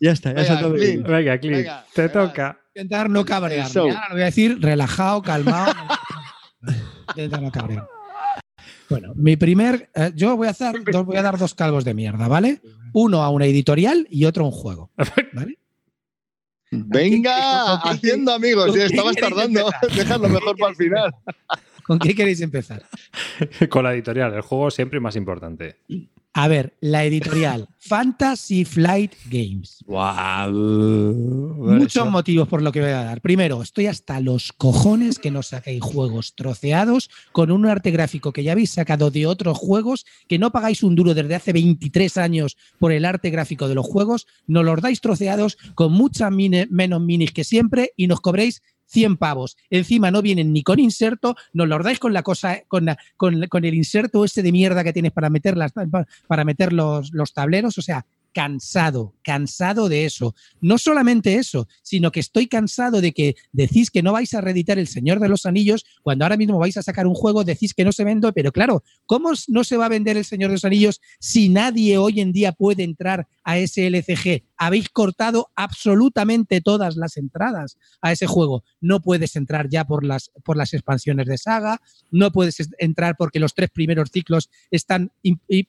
Ya 0.00 0.12
está, 0.12 0.32
ya 0.34 0.54
ha 0.54 0.60
todo 0.60 0.74
Clint. 0.74 1.06
Venga, 1.06 1.38
Clint, 1.38 1.56
Venga, 1.56 1.86
te 1.94 2.02
venga. 2.08 2.12
toca. 2.26 2.60
Intentar 2.74 3.08
no 3.10 3.24
cabrear. 3.24 3.66
Ahora 3.76 4.06
lo 4.08 4.14
voy 4.14 4.22
a 4.22 4.26
decir 4.26 4.58
relajado, 4.60 5.22
calmado. 5.22 5.72
Intentar 7.10 7.42
no 7.42 7.50
cabrear. 7.50 7.88
Bueno, 8.88 9.12
mi 9.16 9.36
primer. 9.36 9.90
eh, 9.94 10.12
yo 10.14 10.36
voy 10.36 10.46
a 10.48 10.50
hacer 10.50 10.84
dos, 10.84 11.04
voy 11.04 11.16
a 11.16 11.22
dar 11.22 11.38
dos 11.38 11.54
calvos 11.54 11.84
de 11.84 11.94
mierda, 11.94 12.28
¿vale? 12.28 12.60
Uno 12.92 13.22
a 13.22 13.30
una 13.30 13.46
editorial 13.46 14.06
y 14.10 14.24
otro 14.26 14.44
a 14.44 14.46
un 14.48 14.52
juego. 14.52 14.90
¿Vale? 15.32 15.58
Venga, 16.70 17.80
¿Con 17.82 17.92
qué- 17.92 17.96
haciendo 18.08 18.32
amigos. 18.32 18.74
estabas 18.76 19.16
tardando. 19.16 19.60
empezar? 19.82 19.90
Déjalo 19.96 20.28
mejor 20.28 20.56
para 20.56 20.70
el 20.70 20.76
final. 20.76 21.14
¿Con 21.86 21.98
qué 21.98 22.14
queréis 22.14 22.40
empezar? 22.40 22.82
Con 23.70 23.84
la 23.84 23.94
editorial, 23.94 24.34
el 24.34 24.40
juego 24.40 24.70
siempre 24.70 24.98
más 24.98 25.14
importante. 25.14 25.76
A 26.32 26.48
ver, 26.48 26.76
la 26.80 27.02
editorial 27.04 27.66
Fantasy 27.78 28.66
Flight 28.66 29.14
Games. 29.30 29.82
Muchos 30.48 32.10
motivos 32.10 32.46
por 32.46 32.60
lo 32.60 32.72
que 32.72 32.80
voy 32.80 32.90
a 32.90 33.04
dar. 33.04 33.20
Primero, 33.22 33.62
estoy 33.62 33.86
hasta 33.86 34.20
los 34.20 34.52
cojones 34.52 35.18
que 35.18 35.30
nos 35.30 35.46
saquéis 35.46 35.82
juegos 35.82 36.34
troceados 36.34 37.08
con 37.32 37.50
un 37.50 37.64
arte 37.64 37.90
gráfico 37.90 38.34
que 38.34 38.42
ya 38.42 38.52
habéis 38.52 38.72
sacado 38.72 39.10
de 39.10 39.26
otros 39.26 39.56
juegos, 39.56 40.04
que 40.28 40.38
no 40.38 40.50
pagáis 40.50 40.82
un 40.82 40.94
duro 40.94 41.14
desde 41.14 41.36
hace 41.36 41.54
23 41.54 42.18
años 42.18 42.58
por 42.78 42.92
el 42.92 43.06
arte 43.06 43.30
gráfico 43.30 43.66
de 43.68 43.76
los 43.76 43.86
juegos, 43.86 44.26
nos 44.46 44.64
los 44.64 44.82
dais 44.82 45.00
troceados 45.00 45.56
con 45.74 45.92
muchas 45.92 46.30
menos 46.32 47.00
minis 47.00 47.32
que 47.32 47.44
siempre 47.44 47.92
y 47.96 48.08
nos 48.08 48.20
cobréis 48.20 48.62
100 48.86 49.16
pavos. 49.16 49.56
Encima 49.70 50.10
no 50.10 50.22
vienen 50.22 50.52
ni 50.52 50.62
con 50.62 50.78
inserto, 50.78 51.36
nos 51.52 51.68
los 51.68 51.82
dais 51.84 51.98
con 51.98 52.12
la 52.12 52.22
cosa, 52.22 52.62
con, 52.68 52.84
la- 52.86 52.98
con, 53.16 53.46
con 53.48 53.64
el 53.64 53.74
inserto 53.74 54.24
ese 54.24 54.42
de 54.42 54.52
mierda 54.52 54.84
que 54.84 54.92
tienes 54.92 55.12
para 55.12 55.30
meter, 55.30 55.56
las, 55.56 55.72
para 56.26 56.44
meter 56.44 56.72
los, 56.72 57.12
los 57.12 57.32
tableros. 57.32 57.76
O 57.78 57.82
sea, 57.82 58.06
cansado, 58.32 59.14
cansado 59.22 59.88
de 59.88 60.04
eso. 60.04 60.34
No 60.60 60.76
solamente 60.76 61.36
eso, 61.36 61.68
sino 61.82 62.12
que 62.12 62.20
estoy 62.20 62.48
cansado 62.48 63.00
de 63.00 63.12
que 63.12 63.34
decís 63.52 63.90
que 63.90 64.02
no 64.02 64.12
vais 64.12 64.34
a 64.34 64.42
reeditar 64.42 64.78
El 64.78 64.88
Señor 64.88 65.20
de 65.20 65.30
los 65.30 65.46
Anillos 65.46 65.86
cuando 66.02 66.26
ahora 66.26 66.36
mismo 66.36 66.58
vais 66.58 66.76
a 66.76 66.82
sacar 66.82 67.06
un 67.06 67.14
juego, 67.14 67.44
decís 67.44 67.72
que 67.72 67.82
no 67.82 67.92
se 67.92 68.04
vende, 68.04 68.30
pero 68.34 68.52
claro, 68.52 68.84
¿cómo 69.06 69.30
no 69.48 69.64
se 69.64 69.78
va 69.78 69.86
a 69.86 69.88
vender 69.88 70.18
El 70.18 70.26
Señor 70.26 70.50
de 70.50 70.56
los 70.56 70.66
Anillos 70.66 71.00
si 71.18 71.48
nadie 71.48 71.96
hoy 71.96 72.20
en 72.20 72.32
día 72.32 72.52
puede 72.52 72.82
entrar 72.82 73.26
a 73.46 73.58
ese 73.58 73.86
LCG? 73.86 74.42
Habéis 74.58 74.88
cortado 74.90 75.50
absolutamente 75.54 76.60
todas 76.60 76.96
las 76.96 77.16
entradas 77.16 77.78
a 78.02 78.10
ese 78.12 78.26
juego. 78.26 78.64
No 78.80 79.00
puedes 79.00 79.36
entrar 79.36 79.68
ya 79.70 79.84
por 79.86 80.04
las, 80.04 80.32
por 80.44 80.56
las 80.56 80.74
expansiones 80.74 81.26
de 81.26 81.38
saga, 81.38 81.80
no 82.10 82.32
puedes 82.32 82.58
es- 82.60 82.70
entrar 82.78 83.14
porque 83.16 83.38
los 83.40 83.54
tres 83.54 83.70
primeros 83.70 84.10
ciclos 84.10 84.50
están 84.70 85.12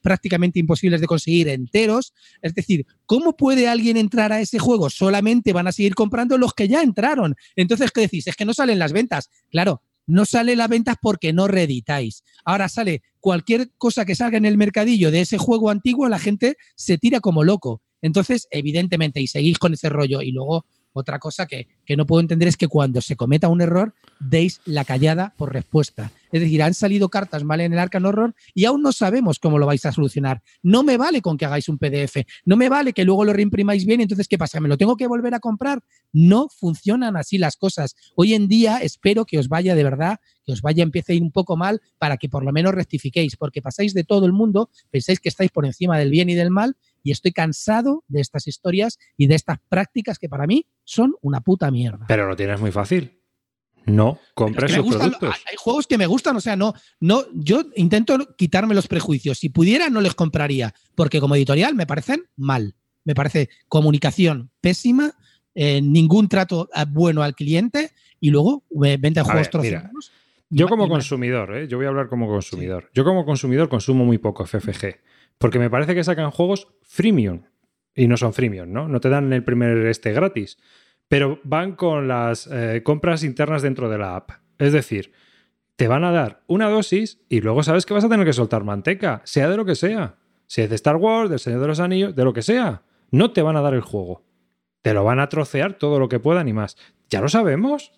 prácticamente 0.02 0.60
imposibles 0.60 1.02
de 1.02 1.08
conseguir 1.08 1.48
enteros. 1.50 2.14
Es 2.42 2.54
decir, 2.56 2.86
¿cómo 3.06 3.38
puede 3.38 3.68
alguien 3.68 3.96
entrar 3.98 4.34
a 4.34 4.42
ese 4.42 4.60
juego? 4.60 4.90
Solamente 4.90 5.54
van 5.54 5.68
a 5.68 5.72
seguir 5.72 5.94
comprando 5.96 6.38
los 6.38 6.54
que 6.54 6.68
ya 6.68 6.82
entraron. 6.82 7.36
Entonces, 7.56 7.92
¿qué 7.92 8.02
decís? 8.02 8.28
Es 8.28 8.36
que 8.36 8.46
no 8.46 8.54
salen 8.54 8.80
las 8.80 8.92
ventas. 8.92 9.30
Claro, 9.52 9.82
no 10.08 10.26
salen 10.26 10.58
las 10.58 10.70
ventas 10.70 10.96
porque 11.02 11.34
no 11.34 11.48
reeditáis. 11.48 12.24
Ahora 12.46 12.70
sale 12.70 13.04
cualquier 13.28 13.72
cosa 13.78 14.06
que 14.06 14.16
salga 14.16 14.38
en 14.38 14.46
el 14.46 14.56
mercadillo 14.56 15.12
de 15.12 15.20
ese 15.20 15.38
juego 15.38 15.70
antiguo, 15.70 16.08
la 16.08 16.18
gente 16.18 16.56
se 16.78 16.98
tira 16.98 17.20
como 17.20 17.44
loco. 17.44 17.82
Entonces, 18.02 18.48
evidentemente, 18.52 19.20
y 19.20 19.28
seguís 19.28 19.60
con 19.60 19.74
ese 19.74 19.90
rollo. 19.90 20.22
Y 20.22 20.32
luego, 20.32 20.66
otra 20.98 21.20
cosa 21.20 21.46
que, 21.46 21.68
que 21.86 21.96
no 21.96 22.06
puedo 22.06 22.22
entender 22.22 22.48
es 22.48 22.58
que 22.58 22.68
cuando 22.68 23.02
se 23.02 23.16
cometa 23.16 23.48
un 23.48 23.62
error, 23.62 23.94
deis 24.20 24.62
la 24.66 24.86
callada 24.86 25.34
por 25.38 25.54
respuesta. 25.54 26.12
Es 26.32 26.42
decir, 26.42 26.62
han 26.62 26.74
salido 26.74 27.10
cartas 27.10 27.44
mal 27.44 27.62
en 27.62 27.74
el 27.74 27.80
Arcan 27.80 28.06
Horror 28.06 28.36
y 28.54 28.66
aún 28.66 28.82
no 28.82 28.92
sabemos 28.92 29.40
cómo 29.40 29.58
lo 29.60 29.66
vais 29.66 29.86
a 29.86 29.92
solucionar. 29.92 30.42
No 30.62 30.84
me 30.84 30.98
vale 30.98 31.22
con 31.22 31.38
que 31.38 31.46
hagáis 31.46 31.70
un 31.70 31.78
PDF, 31.78 32.26
no 32.46 32.58
me 32.58 32.70
vale 32.70 32.94
que 32.94 33.06
luego 33.06 33.24
lo 33.24 33.34
reimprimáis 33.34 33.86
bien, 33.86 34.02
entonces 34.02 34.28
¿qué 34.28 34.38
pasa? 34.38 34.60
¿Me 34.60 34.68
lo 34.68 34.78
tengo 34.78 34.98
que 34.98 35.08
volver 35.08 35.34
a 35.36 35.40
comprar? 35.40 35.82
No 36.12 36.48
funcionan 36.50 37.16
así 37.16 37.38
las 37.38 37.56
cosas. 37.56 37.96
Hoy 38.16 38.34
en 38.34 38.48
día 38.48 38.80
espero 38.80 39.26
que 39.26 39.40
os 39.40 39.48
vaya 39.48 39.76
de 39.76 39.84
verdad, 39.84 40.20
que 40.46 40.54
os 40.54 40.62
vaya, 40.62 40.84
empiece 40.84 41.14
a 41.14 41.16
ir 41.16 41.24
un 41.24 41.32
poco 41.32 41.58
mal 41.58 41.82
para 41.98 42.18
que 42.18 42.30
por 42.30 42.44
lo 42.44 42.52
menos 42.52 42.74
rectifiquéis, 42.74 43.36
porque 43.36 43.62
pasáis 43.62 43.94
de 43.94 44.04
todo 44.04 44.26
el 44.26 44.34
mundo, 44.34 44.70
pensáis 44.92 45.20
que 45.20 45.30
estáis 45.30 45.52
por 45.52 45.66
encima 45.66 45.98
del 45.98 46.12
bien 46.12 46.30
y 46.30 46.36
del 46.36 46.50
mal 46.50 46.76
y 47.08 47.12
estoy 47.12 47.32
cansado 47.32 48.04
de 48.10 48.20
estas 48.20 48.48
historias 48.48 49.00
y 49.16 49.28
de 49.28 49.36
estas 49.36 49.60
prácticas 49.70 50.20
que 50.20 50.28
para 50.28 50.46
mí 50.46 50.66
son 50.84 51.16
una 51.22 51.40
puta 51.40 51.72
mierda. 51.72 52.04
Pero 52.06 52.28
lo 52.28 52.36
tienes 52.36 52.60
muy 52.60 52.70
fácil. 52.74 53.22
No, 53.86 54.20
compres 54.34 54.74
sus 54.74 54.84
gustan- 54.84 55.12
productos. 55.12 55.36
hay, 55.50 55.56
juegos 55.58 55.88
que 55.88 55.98
me 55.98 56.06
gustan, 56.06 56.36
o 56.36 56.42
sea, 56.42 56.58
no, 56.58 56.74
no, 57.00 57.24
yo 57.34 57.64
intento 57.78 58.36
quitarme 58.36 58.76
los 58.76 58.90
prejuicios. 58.90 59.38
Si 59.40 59.48
pudiera, 59.48 59.90
no 59.90 60.02
les 60.02 60.16
compraría, 60.16 60.74
porque 60.96 61.22
como 61.22 61.36
editorial 61.36 61.76
me 61.76 61.88
parecen 61.88 62.26
mal. 62.36 62.76
Me 63.06 63.16
parece 63.16 63.48
comunicación 63.70 64.52
pésima, 64.60 65.14
eh, 65.56 65.82
ningún 65.82 66.28
trato 66.28 66.68
eh, 66.76 66.84
bueno 66.90 67.24
al 67.24 67.36
cliente 67.36 67.92
y 68.20 68.32
luego 68.32 68.66
eh, 68.84 68.98
venden 69.00 69.24
juegos 69.24 69.50
troceados. 69.50 70.12
Yo 70.50 70.68
como 70.68 70.90
consumidor, 70.90 71.56
¿eh? 71.56 71.70
yo 71.70 71.78
voy 71.78 71.86
a 71.86 71.90
hablar 71.90 72.10
como 72.10 72.28
consumidor. 72.28 72.90
Yo 72.94 73.06
como 73.06 73.24
consumidor 73.24 73.70
consumo 73.70 74.04
muy 74.04 74.18
poco 74.18 74.46
FFG, 74.46 74.98
porque 75.38 75.60
me 75.60 75.70
parece 75.70 75.96
que 75.96 76.04
sacan 76.04 76.32
juegos 76.32 76.68
freemium 76.82 77.44
y 77.96 78.08
no 78.08 78.18
son 78.18 78.34
freemium, 78.34 78.72
¿no? 78.72 78.88
No 78.88 79.00
te 79.00 79.10
dan 79.10 79.34
el 79.34 79.44
primer 79.44 79.78
este 79.88 80.14
gratis, 80.14 80.58
pero 81.08 81.40
van 81.44 81.76
con 81.76 82.08
las 82.08 82.48
eh, 82.52 82.82
compras 82.84 83.24
internas 83.24 83.62
dentro 83.62 83.90
de 83.90 83.98
la 83.98 84.16
app. 84.16 84.32
Es 84.58 84.74
decir, 84.74 85.12
te 85.76 85.88
van 85.88 86.04
a 86.04 86.12
dar 86.12 86.44
una 86.48 86.70
dosis 86.70 87.22
y 87.30 87.42
luego 87.42 87.64
sabes 87.64 87.86
que 87.86 87.94
vas 87.94 88.04
a 88.04 88.10
tener 88.10 88.26
que 88.26 88.34
soltar 88.34 88.64
manteca, 88.64 89.22
sea 89.26 89.50
de 89.50 89.58
lo 89.58 89.66
que 89.66 89.76
sea. 89.76 90.16
Si 90.48 90.62
es 90.62 90.70
de 90.70 90.76
Star 90.76 90.96
Wars, 90.96 91.30
del 91.30 91.40
Señor 91.40 91.62
de 91.62 91.68
los 91.68 91.80
Anillos, 91.80 92.16
de 92.16 92.24
lo 92.24 92.34
que 92.34 92.42
sea. 92.42 92.84
No 93.12 93.32
te 93.32 93.42
van 93.42 93.58
a 93.58 93.62
dar 93.62 93.74
el 93.74 93.82
juego. 93.82 94.24
Te 94.82 94.94
lo 94.94 95.04
van 95.04 95.20
a 95.20 95.30
trocear 95.30 95.74
todo 95.74 96.00
lo 96.00 96.10
que 96.10 96.20
puedan 96.20 96.48
y 96.48 96.54
más. 96.54 96.78
Ya 97.10 97.22
lo 97.22 97.30
sabemos. 97.30 97.94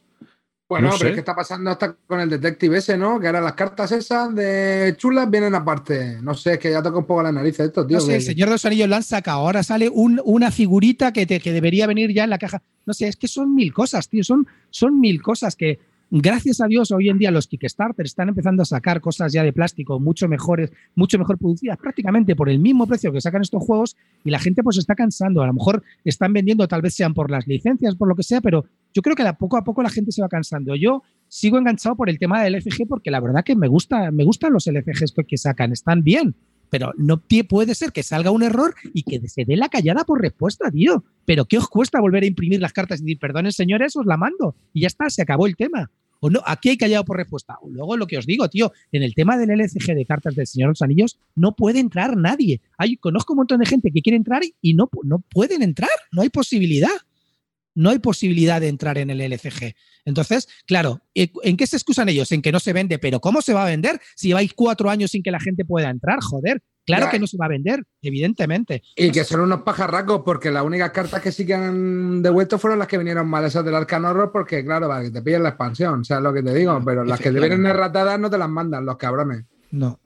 Bueno, 0.69 0.89
No 0.89 0.93
pero 0.93 0.99
sé. 0.99 1.07
es 1.09 1.13
que 1.15 1.19
está 1.21 1.35
pasando 1.35 1.71
hasta 1.71 1.95
con 2.05 2.19
el 2.19 2.29
detective 2.29 2.77
ese, 2.77 2.95
¿no? 2.95 3.19
Que 3.19 3.25
ahora 3.25 3.41
las 3.41 3.53
cartas 3.53 3.91
esas 3.91 4.35
de 4.35 4.93
chulas 4.97 5.27
vienen 5.27 5.55
aparte. 5.55 6.19
No 6.21 6.35
sé, 6.35 6.53
es 6.53 6.59
que 6.59 6.69
ya 6.69 6.83
toca 6.83 6.99
un 6.99 7.05
poco 7.05 7.23
la 7.23 7.31
nariz 7.31 7.59
esto, 7.59 7.87
tío. 7.87 7.97
No 7.97 8.01
sé, 8.01 8.09
que- 8.11 8.15
el 8.17 8.21
Señor 8.21 8.49
de 8.49 8.53
los 8.53 8.65
Anillos 8.65 8.87
lo 8.87 8.95
han 8.95 9.01
sacado. 9.03 9.39
Ahora 9.39 9.63
sale 9.63 9.89
un- 9.89 10.21
una 10.23 10.51
figurita 10.51 11.11
que, 11.11 11.25
te- 11.25 11.39
que 11.39 11.51
debería 11.51 11.87
venir 11.87 12.13
ya 12.13 12.23
en 12.23 12.29
la 12.29 12.37
caja. 12.37 12.61
No 12.85 12.93
sé, 12.93 13.07
es 13.07 13.15
que 13.15 13.27
son 13.27 13.55
mil 13.55 13.73
cosas, 13.73 14.07
tío. 14.09 14.23
Son, 14.23 14.45
son 14.69 14.99
mil 14.99 15.23
cosas 15.23 15.55
que, 15.55 15.79
gracias 16.11 16.61
a 16.61 16.67
Dios, 16.67 16.91
hoy 16.91 17.09
en 17.09 17.17
día 17.17 17.31
los 17.31 17.47
Kickstarter 17.47 18.05
están 18.05 18.29
empezando 18.29 18.63
a 18.63 18.65
sacar 18.65 19.01
cosas 19.01 19.31
ya 19.31 19.43
de 19.43 19.53
plástico 19.53 19.99
mucho 19.99 20.27
mejores, 20.27 20.71
mucho 20.95 21.17
mejor 21.17 21.37
producidas, 21.37 21.77
prácticamente 21.77 22.35
por 22.35 22.49
el 22.49 22.59
mismo 22.59 22.87
precio 22.87 23.11
que 23.11 23.21
sacan 23.21 23.41
estos 23.41 23.63
juegos 23.63 23.95
y 24.23 24.29
la 24.31 24.39
gente 24.39 24.63
pues 24.63 24.77
está 24.77 24.95
cansando. 24.95 25.41
A 25.41 25.47
lo 25.47 25.53
mejor 25.53 25.83
están 26.03 26.33
vendiendo, 26.33 26.67
tal 26.67 26.81
vez 26.81 26.95
sean 26.95 27.13
por 27.13 27.29
las 27.29 27.47
licencias, 27.47 27.95
por 27.95 28.07
lo 28.07 28.15
que 28.15 28.23
sea, 28.23 28.41
pero 28.41 28.65
yo 28.93 29.01
creo 29.01 29.15
que 29.15 29.23
poco 29.37 29.57
a 29.57 29.63
poco 29.63 29.83
la 29.83 29.89
gente 29.89 30.11
se 30.11 30.21
va 30.21 30.29
cansando. 30.29 30.75
Yo 30.75 31.03
sigo 31.27 31.57
enganchado 31.57 31.95
por 31.95 32.09
el 32.09 32.17
tema 32.17 32.41
del 32.43 32.55
LCG 32.55 32.87
porque 32.87 33.11
la 33.11 33.19
verdad 33.19 33.43
que 33.43 33.55
me 33.55 33.67
gusta, 33.67 34.11
me 34.11 34.23
gustan 34.23 34.53
los 34.53 34.67
LCGs 34.67 35.13
que 35.27 35.37
sacan, 35.37 35.71
están 35.71 36.03
bien. 36.03 36.35
Pero 36.69 36.93
no 36.97 37.23
puede 37.47 37.73
ser 37.73 37.91
que 37.91 38.03
salga 38.03 38.31
un 38.31 38.43
error 38.43 38.75
y 38.93 39.03
que 39.03 39.27
se 39.27 39.43
dé 39.43 39.57
la 39.57 39.69
callada 39.69 40.03
por 40.03 40.21
respuesta, 40.21 40.69
tío. 40.69 41.03
Pero 41.25 41.45
¿qué 41.45 41.57
os 41.57 41.67
cuesta 41.67 41.99
volver 41.99 42.23
a 42.23 42.27
imprimir 42.27 42.61
las 42.61 42.73
cartas 42.73 42.99
y 42.99 43.05
decir, 43.05 43.19
perdonen 43.19 43.51
señores, 43.51 43.95
os 43.95 44.05
la 44.05 44.17
mando? 44.17 44.55
Y 44.71 44.81
ya 44.81 44.87
está, 44.87 45.09
se 45.09 45.21
acabó 45.21 45.47
el 45.47 45.55
tema. 45.55 45.89
O 46.19 46.29
no, 46.29 46.41
aquí 46.45 46.69
hay 46.69 46.77
callado 46.77 47.05
por 47.05 47.17
respuesta. 47.17 47.57
O 47.61 47.69
luego 47.69 47.97
lo 47.97 48.07
que 48.07 48.17
os 48.17 48.25
digo, 48.25 48.49
tío, 48.49 48.71
en 48.91 49.03
el 49.03 49.13
tema 49.13 49.37
del 49.37 49.51
LCG 49.51 49.95
de 49.95 50.05
cartas 50.05 50.35
del 50.35 50.47
Señor 50.47 50.67
de 50.67 50.71
los 50.71 50.81
Anillos, 50.81 51.19
no 51.35 51.55
puede 51.55 51.79
entrar 51.79 52.17
nadie. 52.17 52.61
Hay, 52.77 52.97
conozco 52.97 53.33
un 53.33 53.37
montón 53.37 53.59
de 53.59 53.65
gente 53.65 53.91
que 53.91 54.01
quiere 54.01 54.17
entrar 54.17 54.41
y 54.61 54.73
no, 54.73 54.89
no 55.03 55.19
pueden 55.19 55.63
entrar, 55.63 55.89
no 56.11 56.21
hay 56.21 56.29
posibilidad. 56.29 56.89
No 57.79 57.91
hay 57.91 57.99
posibilidad 57.99 58.59
de 58.59 58.67
entrar 58.67 58.97
en 58.97 59.09
el 59.09 59.21
LCG. 59.21 59.73
Entonces, 60.03 60.49
claro, 60.67 61.01
¿en 61.13 61.31
en 61.43 61.55
qué 61.55 61.65
se 61.65 61.77
excusan 61.77 62.09
ellos? 62.09 62.29
En 62.33 62.41
que 62.41 62.51
no 62.51 62.59
se 62.59 62.73
vende, 62.73 62.99
pero 62.99 63.21
¿cómo 63.21 63.41
se 63.41 63.53
va 63.53 63.63
a 63.63 63.67
vender 63.67 64.01
si 64.15 64.27
lleváis 64.27 64.53
cuatro 64.53 64.89
años 64.89 65.11
sin 65.11 65.23
que 65.23 65.31
la 65.31 65.39
gente 65.39 65.63
pueda 65.63 65.89
entrar? 65.89 66.19
Joder, 66.21 66.61
claro 66.85 67.05
Ya. 67.05 67.11
que 67.11 67.19
no 67.19 67.27
se 67.27 67.37
va 67.37 67.45
a 67.45 67.49
vender, 67.49 67.83
evidentemente. 68.01 68.81
Y 68.97 69.11
que 69.11 69.23
son 69.23 69.39
unos 69.41 69.61
pajarracos, 69.61 70.23
porque 70.25 70.51
las 70.51 70.63
únicas 70.63 70.91
cartas 70.91 71.21
que 71.21 71.31
sí 71.31 71.45
que 71.45 71.53
han 71.53 72.21
devuelto 72.21 72.59
fueron 72.59 72.79
las 72.79 72.87
que 72.89 72.97
vinieron 72.97 73.27
mal, 73.27 73.45
esas 73.45 73.63
del 73.63 73.75
Arcan 73.75 74.03
Horror, 74.03 74.31
porque 74.33 74.65
claro, 74.65 74.89
para 74.89 75.03
que 75.03 75.11
te 75.11 75.21
pillen 75.21 75.43
la 75.43 75.49
expansión, 75.49 76.01
o 76.01 76.03
sea, 76.03 76.19
lo 76.19 76.33
que 76.33 76.43
te 76.43 76.53
digo, 76.53 76.81
pero 76.83 77.05
las 77.05 77.19
que 77.19 77.31
te 77.31 77.39
vienen 77.39 77.65
erratadas 77.65 78.19
no 78.19 78.29
te 78.29 78.37
las 78.37 78.49
mandan, 78.49 78.85
los 78.85 78.97
cabrones. 78.97 79.45
No. 79.71 79.99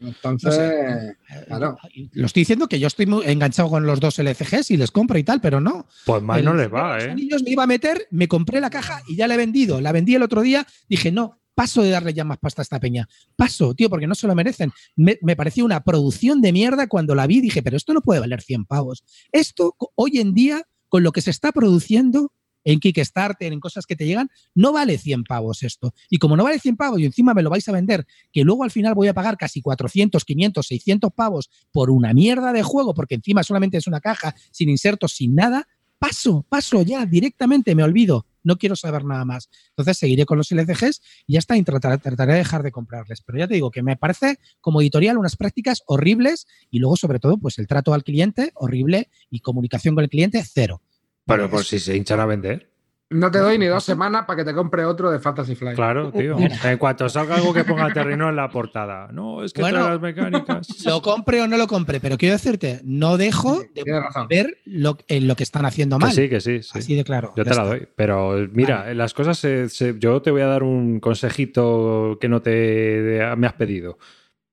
Entonces, 0.00 1.16
claro. 1.46 1.78
Lo 2.12 2.26
estoy 2.26 2.40
diciendo 2.42 2.68
que 2.68 2.78
yo 2.78 2.86
estoy 2.86 3.06
muy 3.06 3.24
enganchado 3.26 3.68
con 3.70 3.86
los 3.86 4.00
dos 4.00 4.18
LCGs 4.18 4.70
y 4.70 4.76
les 4.76 4.90
compro 4.90 5.18
y 5.18 5.24
tal, 5.24 5.40
pero 5.40 5.60
no. 5.60 5.86
Pues 6.04 6.22
mal 6.22 6.40
El 6.40 6.44
no 6.44 6.54
les 6.54 6.72
va, 6.72 6.96
los 6.96 7.04
¿eh? 7.04 7.10
Anillos 7.10 7.42
me 7.42 7.50
iba 7.50 7.62
a 7.62 7.66
meter, 7.66 8.06
me 8.10 8.28
compré 8.28 8.60
la 8.60 8.70
caja 8.70 9.02
y 9.08 9.16
ya 9.16 9.28
la 9.28 9.34
he 9.34 9.38
vendido. 9.38 9.80
La 9.80 9.92
vendí 9.92 10.14
el 10.14 10.22
otro 10.22 10.42
día, 10.42 10.66
dije, 10.88 11.12
no, 11.12 11.38
paso 11.54 11.82
de 11.82 11.90
darle 11.90 12.12
ya 12.12 12.24
más 12.24 12.38
pasta 12.38 12.62
a 12.62 12.64
esta 12.64 12.80
peña. 12.80 13.08
Paso, 13.36 13.74
tío, 13.74 13.88
porque 13.88 14.06
no 14.06 14.14
se 14.14 14.26
lo 14.26 14.34
merecen. 14.34 14.72
Me, 14.96 15.18
me 15.22 15.36
pareció 15.36 15.64
una 15.64 15.82
producción 15.84 16.40
de 16.40 16.52
mierda 16.52 16.88
cuando 16.88 17.14
la 17.14 17.26
vi, 17.26 17.40
dije, 17.40 17.62
pero 17.62 17.76
esto 17.76 17.94
no 17.94 18.00
puede 18.00 18.20
valer 18.20 18.42
100 18.42 18.64
pavos. 18.66 19.04
Esto 19.32 19.76
hoy 19.94 20.18
en 20.18 20.34
día, 20.34 20.62
con 20.88 21.02
lo 21.02 21.12
que 21.12 21.20
se 21.20 21.30
está 21.30 21.52
produciendo 21.52 22.32
en 22.64 22.80
Kickstarter, 22.80 23.52
en 23.52 23.60
cosas 23.60 23.86
que 23.86 23.96
te 23.96 24.06
llegan, 24.06 24.30
no 24.54 24.72
vale 24.72 24.98
100 24.98 25.24
pavos 25.24 25.62
esto. 25.62 25.94
Y 26.10 26.18
como 26.18 26.36
no 26.36 26.44
vale 26.44 26.58
100 26.58 26.76
pavos 26.76 27.00
y 27.00 27.04
encima 27.04 27.34
me 27.34 27.42
lo 27.42 27.50
vais 27.50 27.68
a 27.68 27.72
vender, 27.72 28.06
que 28.32 28.42
luego 28.42 28.64
al 28.64 28.70
final 28.70 28.94
voy 28.94 29.08
a 29.08 29.14
pagar 29.14 29.36
casi 29.36 29.60
400, 29.60 30.24
500, 30.24 30.66
600 30.66 31.12
pavos 31.12 31.50
por 31.72 31.90
una 31.90 32.12
mierda 32.12 32.52
de 32.52 32.62
juego, 32.62 32.94
porque 32.94 33.14
encima 33.14 33.42
solamente 33.42 33.76
es 33.76 33.86
una 33.86 34.00
caja 34.00 34.34
sin 34.50 34.68
insertos, 34.68 35.12
sin 35.12 35.34
nada, 35.34 35.68
paso, 35.98 36.44
paso 36.48 36.82
ya, 36.82 37.06
directamente, 37.06 37.74
me 37.74 37.82
olvido. 37.82 38.26
No 38.42 38.58
quiero 38.58 38.76
saber 38.76 39.04
nada 39.06 39.24
más. 39.24 39.48
Entonces 39.70 39.96
seguiré 39.96 40.26
con 40.26 40.36
los 40.36 40.52
LCGs 40.52 41.00
y 41.26 41.32
ya 41.32 41.38
está, 41.38 41.56
y 41.56 41.62
trataré, 41.62 41.98
de 41.98 42.38
dejar 42.38 42.62
de 42.62 42.72
comprarles. 42.72 43.22
Pero 43.22 43.38
ya 43.38 43.48
te 43.48 43.54
digo 43.54 43.70
que 43.70 43.82
me 43.82 43.96
parece 43.96 44.38
como 44.60 44.82
editorial 44.82 45.16
unas 45.16 45.36
prácticas 45.36 45.82
horribles 45.86 46.46
y 46.70 46.78
luego, 46.78 46.96
sobre 46.96 47.20
todo, 47.20 47.38
pues 47.38 47.58
el 47.58 47.66
trato 47.66 47.94
al 47.94 48.04
cliente 48.04 48.52
horrible 48.54 49.08
y 49.30 49.40
comunicación 49.40 49.94
con 49.94 50.04
el 50.04 50.10
cliente 50.10 50.44
cero. 50.44 50.82
Pero 51.26 51.48
por 51.50 51.64
si 51.64 51.78
se 51.78 51.96
hinchan 51.96 52.20
a 52.20 52.26
vender. 52.26 52.70
No 53.10 53.30
te 53.30 53.38
doy 53.38 53.58
ni 53.58 53.66
dos 53.66 53.84
semanas 53.84 54.24
para 54.26 54.38
que 54.38 54.44
te 54.50 54.54
compre 54.54 54.84
otro 54.84 55.10
de 55.10 55.20
Fantasy 55.20 55.54
Flight. 55.54 55.76
Claro, 55.76 56.10
tío. 56.10 56.36
En 56.64 56.78
cuanto 56.78 57.08
salga 57.08 57.36
algo 57.36 57.52
que 57.54 57.62
ponga 57.62 57.92
Terrino 57.92 58.28
en 58.30 58.34
la 58.34 58.48
portada. 58.48 59.08
No, 59.12 59.44
es 59.44 59.52
que 59.52 59.60
Bueno, 59.60 59.80
trae 59.80 59.90
las 59.92 60.00
mecánicas. 60.00 60.66
Lo 60.86 61.00
compre 61.00 61.40
o 61.42 61.46
no 61.46 61.56
lo 61.56 61.66
compre, 61.68 62.00
pero 62.00 62.16
quiero 62.16 62.32
decirte, 62.32 62.80
no 62.82 63.16
dejo 63.16 63.60
de 63.74 63.84
ver 64.28 64.58
lo, 64.64 64.96
en 65.06 65.28
lo 65.28 65.36
que 65.36 65.44
están 65.44 65.64
haciendo 65.64 65.98
Que 65.98 66.06
mal. 66.06 66.14
sí, 66.14 66.28
que 66.28 66.40
sí. 66.40 66.62
sí. 66.62 66.78
Así 66.78 66.94
de 66.96 67.04
claro. 67.04 67.32
Yo 67.36 67.44
te 67.44 67.50
la 67.50 67.56
está. 67.56 67.64
doy. 67.66 67.88
Pero 67.94 68.48
mira, 68.52 68.92
las 68.94 69.14
cosas 69.14 69.38
se- 69.38 69.68
se- 69.68 69.96
yo 69.98 70.20
te 70.20 70.30
voy 70.32 70.40
a 70.40 70.46
dar 70.46 70.62
un 70.62 70.98
consejito 70.98 72.18
que 72.20 72.28
no 72.28 72.42
te 72.42 73.20
me 73.36 73.46
has 73.46 73.52
pedido. 73.54 73.98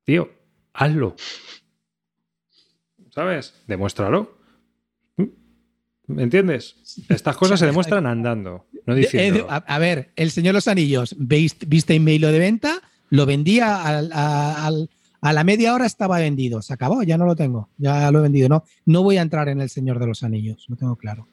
Tío, 0.03 0.29
hazlo. 0.73 1.15
¿Sabes? 3.09 3.55
Demuéstralo. 3.67 4.37
¿Me 6.07 6.23
entiendes? 6.23 6.75
Estas 7.09 7.37
cosas 7.37 7.59
se 7.59 7.65
demuestran 7.65 8.05
andando, 8.05 8.65
no 8.85 8.95
De- 8.95 9.01
diciendo. 9.01 9.39
eh, 9.41 9.45
a, 9.49 9.55
a 9.57 9.79
ver, 9.79 10.11
el 10.15 10.31
Señor 10.31 10.53
Los 10.55 10.67
Anillos, 10.67 11.15
¿veis- 11.17 11.55
¿viste 11.67 11.93
en 11.95 12.03
mail 12.03 12.21
lo 12.21 12.31
de 12.31 12.39
venta? 12.39 12.81
Lo 13.09 13.25
vendía 13.25 13.81
al- 13.85 14.11
a, 14.13 14.65
al- 14.65 14.89
a 15.21 15.33
la 15.33 15.43
media 15.43 15.73
hora 15.73 15.85
estaba 15.85 16.19
vendido. 16.19 16.61
Se 16.61 16.73
acabó, 16.73 17.03
ya 17.03 17.17
no 17.17 17.25
lo 17.25 17.35
tengo. 17.35 17.69
Ya 17.77 18.09
lo 18.11 18.19
he 18.19 18.21
vendido. 18.23 18.49
No, 18.49 18.63
no 18.85 19.03
voy 19.03 19.17
a 19.17 19.21
entrar 19.21 19.47
en 19.49 19.61
el 19.61 19.69
Señor 19.69 19.99
de 19.99 20.07
los 20.07 20.23
Anillos, 20.23 20.65
lo 20.67 20.75
tengo 20.75 20.95
claro. 20.95 21.27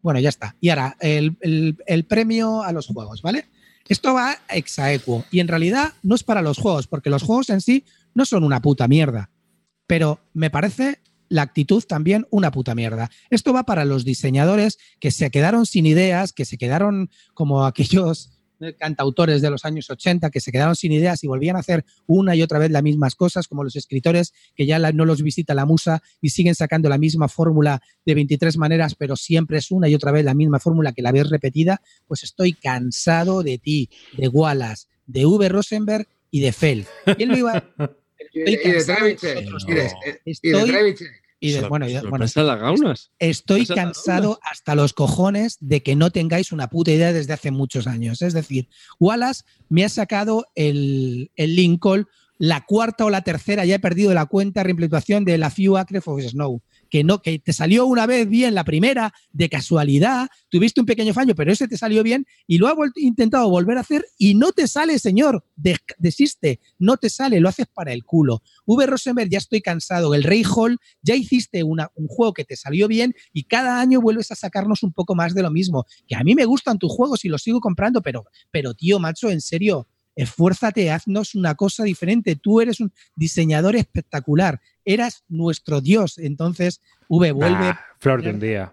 Bueno, 0.00 0.18
ya 0.20 0.28
está. 0.30 0.56
Y 0.60 0.70
ahora, 0.70 0.96
el, 1.00 1.36
el- 1.40 1.76
el 1.86 2.04
premio 2.04 2.62
a 2.62 2.72
los 2.72 2.86
juegos, 2.86 3.22
¿vale? 3.22 3.46
Esto 3.88 4.14
va 4.14 4.36
ex 4.48 4.78
aequo. 4.80 5.24
Y 5.30 5.38
en 5.40 5.46
realidad 5.48 5.92
no 6.02 6.14
es 6.16 6.24
para 6.24 6.42
los 6.42 6.58
juegos, 6.58 6.86
porque 6.88 7.10
los 7.10 7.22
juegos 7.22 7.50
en 7.50 7.60
sí 7.60 7.84
no 8.14 8.24
son 8.24 8.42
una 8.42 8.60
puta 8.60 8.88
mierda. 8.88 9.30
Pero 9.86 10.18
me 10.32 10.50
parece 10.50 10.98
la 11.28 11.42
actitud 11.42 11.82
también 11.84 12.26
una 12.30 12.50
puta 12.50 12.74
mierda. 12.74 13.10
Esto 13.30 13.52
va 13.52 13.64
para 13.64 13.84
los 13.84 14.04
diseñadores 14.04 14.78
que 15.00 15.10
se 15.10 15.30
quedaron 15.30 15.66
sin 15.66 15.86
ideas, 15.86 16.32
que 16.32 16.44
se 16.44 16.58
quedaron 16.58 17.10
como 17.34 17.64
aquellos 17.64 18.30
eh, 18.58 18.74
cantautores 18.74 19.42
de 19.42 19.50
los 19.50 19.66
años 19.66 19.90
80 19.90 20.30
que 20.30 20.40
se 20.40 20.50
quedaron 20.50 20.74
sin 20.74 20.90
ideas 20.90 21.22
y 21.22 21.26
volvían 21.26 21.56
a 21.56 21.58
hacer 21.58 21.84
una 22.06 22.34
y 22.34 22.40
otra 22.40 22.58
vez 22.58 22.70
las 22.70 22.82
mismas 22.82 23.14
cosas, 23.14 23.48
como 23.48 23.62
los 23.62 23.76
escritores 23.76 24.32
que 24.54 24.64
ya 24.64 24.78
no 24.92 25.04
los 25.04 25.22
visita 25.22 25.52
la 25.52 25.66
musa 25.66 26.02
y 26.22 26.30
siguen 26.30 26.54
sacando 26.54 26.88
la 26.88 26.96
misma 26.96 27.28
fórmula 27.28 27.82
de 28.06 28.14
23 28.14 28.56
maneras, 28.56 28.94
pero 28.94 29.14
siempre 29.16 29.58
es 29.58 29.70
una 29.70 29.88
y 29.88 29.94
otra 29.94 30.10
vez 30.10 30.24
la 30.24 30.32
misma 30.32 30.58
fórmula 30.58 30.92
que 30.92 31.02
la 31.02 31.12
ves 31.12 31.28
repetida, 31.28 31.82
pues 32.06 32.22
estoy 32.22 32.54
cansado 32.54 33.42
de 33.42 33.58
ti, 33.58 33.90
de 34.16 34.28
Wallace, 34.28 34.86
de 35.06 35.26
V. 35.26 35.48
Rosenberg 35.50 36.08
y 36.30 36.40
de 36.40 36.52
Feld. 36.52 36.86
¿Quién 37.16 37.28
lo 37.28 37.36
iba 37.36 37.62
Estoy 38.18 38.42
y 38.54 38.56
de 38.72 38.84
Trevichek. 38.84 39.48
Y 39.68 39.72
de, 39.74 39.90
y 40.24 40.34
Trevichek. 40.66 41.08
y 41.40 41.58
bueno, 41.68 41.86
ya- 41.88 42.00
bueno, 42.00 42.26
sorpresa 42.26 42.42
las 42.42 42.60
gaunas. 42.60 43.10
Estoy 43.18 43.66
cansado 43.66 44.38
hasta 44.42 44.74
los 44.74 44.92
cojones 44.92 45.56
de 45.60 45.82
que 45.82 45.94
no 45.96 46.10
tengáis 46.10 46.50
una 46.52 46.68
puta 46.70 46.90
idea 46.92 47.12
desde 47.12 47.32
hace 47.34 47.50
muchos 47.50 47.86
años. 47.86 48.22
Es 48.22 48.32
decir, 48.32 48.68
Wallace 48.98 49.44
me 49.68 49.84
ha 49.84 49.88
sacado 49.88 50.46
el, 50.54 51.30
el 51.36 51.56
Lincoln, 51.56 52.06
la 52.38 52.64
cuarta 52.66 53.04
o 53.06 53.10
la 53.10 53.22
tercera, 53.22 53.64
ya 53.64 53.76
he 53.76 53.80
perdido 53.80 54.12
la 54.14 54.26
cuenta, 54.26 54.62
reimplementación 54.62 55.24
de 55.24 55.38
la 55.38 55.50
Few 55.50 55.76
Acres 55.76 56.02
of 56.06 56.20
Snow. 56.22 56.60
Que, 56.96 57.04
no, 57.04 57.20
que 57.20 57.38
te 57.38 57.52
salió 57.52 57.84
una 57.84 58.06
vez 58.06 58.26
bien 58.26 58.54
la 58.54 58.64
primera, 58.64 59.12
de 59.30 59.50
casualidad, 59.50 60.28
tuviste 60.48 60.80
un 60.80 60.86
pequeño 60.86 61.12
fallo, 61.12 61.34
pero 61.34 61.52
ese 61.52 61.68
te 61.68 61.76
salió 61.76 62.02
bien 62.02 62.24
y 62.46 62.56
lo 62.56 62.68
ha 62.68 62.74
vuelt- 62.74 62.96
intentado 62.96 63.50
volver 63.50 63.76
a 63.76 63.82
hacer 63.82 64.06
y 64.16 64.34
no 64.34 64.52
te 64.52 64.66
sale, 64.66 64.98
señor. 64.98 65.44
De- 65.56 65.76
desiste, 65.98 66.58
no 66.78 66.96
te 66.96 67.10
sale, 67.10 67.38
lo 67.38 67.50
haces 67.50 67.66
para 67.66 67.92
el 67.92 68.02
culo. 68.06 68.42
V. 68.64 68.86
Rosenberg, 68.86 69.28
ya 69.28 69.36
estoy 69.36 69.60
cansado. 69.60 70.14
El 70.14 70.22
Rey 70.22 70.42
Hall, 70.42 70.78
ya 71.02 71.14
hiciste 71.14 71.62
una- 71.64 71.90
un 71.96 72.08
juego 72.08 72.32
que 72.32 72.44
te 72.46 72.56
salió 72.56 72.88
bien 72.88 73.14
y 73.34 73.42
cada 73.44 73.78
año 73.78 74.00
vuelves 74.00 74.32
a 74.32 74.34
sacarnos 74.34 74.82
un 74.82 74.94
poco 74.94 75.14
más 75.14 75.34
de 75.34 75.42
lo 75.42 75.50
mismo. 75.50 75.84
Que 76.08 76.14
a 76.16 76.24
mí 76.24 76.34
me 76.34 76.46
gustan 76.46 76.78
tus 76.78 76.90
juegos 76.90 77.26
y 77.26 77.28
los 77.28 77.42
sigo 77.42 77.60
comprando, 77.60 78.00
pero, 78.00 78.24
pero 78.50 78.72
tío, 78.72 78.98
macho, 79.00 79.28
en 79.28 79.42
serio, 79.42 79.86
esfuérzate, 80.14 80.90
haznos 80.90 81.34
una 81.34 81.56
cosa 81.56 81.84
diferente. 81.84 82.36
Tú 82.36 82.62
eres 82.62 82.80
un 82.80 82.90
diseñador 83.14 83.76
espectacular, 83.76 84.62
eras 84.86 85.24
nuestro 85.28 85.82
dios. 85.82 86.16
Entonces, 86.16 86.80
V 87.08 87.32
vuelve. 87.32 87.56
Ah, 87.68 87.80
flor 87.98 88.22
de 88.22 88.30
un 88.30 88.40
día. 88.40 88.72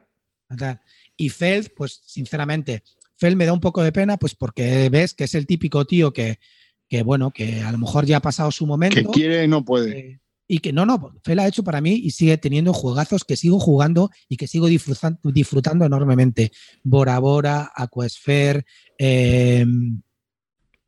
Y 1.18 1.30
Feld, 1.30 1.72
pues 1.76 2.02
sinceramente, 2.06 2.84
Feld 3.18 3.36
me 3.36 3.46
da 3.46 3.54
un 3.54 3.60
poco 3.60 3.84
de 3.84 3.92
pena, 3.92 4.18
pues 4.18 4.36
porque 4.36 4.88
ves 4.90 5.14
que 5.14 5.26
es 5.26 5.36
el 5.36 5.46
típico 5.46 5.84
tío 5.86 6.14
que, 6.14 6.40
que 6.88 7.04
bueno, 7.04 7.32
que 7.32 7.62
a 7.62 7.72
lo 7.72 7.78
mejor 7.78 8.06
ya 8.06 8.18
ha 8.18 8.22
pasado 8.22 8.52
su 8.52 8.66
momento. 8.66 8.96
Que 8.96 9.06
quiere 9.06 9.44
y 9.44 9.48
no 9.48 9.66
puede. 9.66 9.98
Eh, 10.00 10.20
y 10.46 10.60
que 10.60 10.74
no, 10.74 10.86
no, 10.86 11.16
Fel 11.24 11.40
ha 11.40 11.48
hecho 11.48 11.64
para 11.64 11.82
mí 11.82 11.94
y 11.94 12.12
sigue 12.12 12.38
teniendo 12.38 12.74
juegazos 12.74 13.24
que 13.24 13.38
sigo 13.38 13.60
jugando 13.60 14.12
y 14.28 14.38
que 14.38 14.46
sigo 14.46 14.68
disfrutan- 14.68 15.18
disfrutando 15.24 15.86
enormemente. 15.86 16.52
Bora 16.84 17.18
Bora, 17.20 17.72
Aquasphere, 17.74 18.66
eh, 19.00 19.66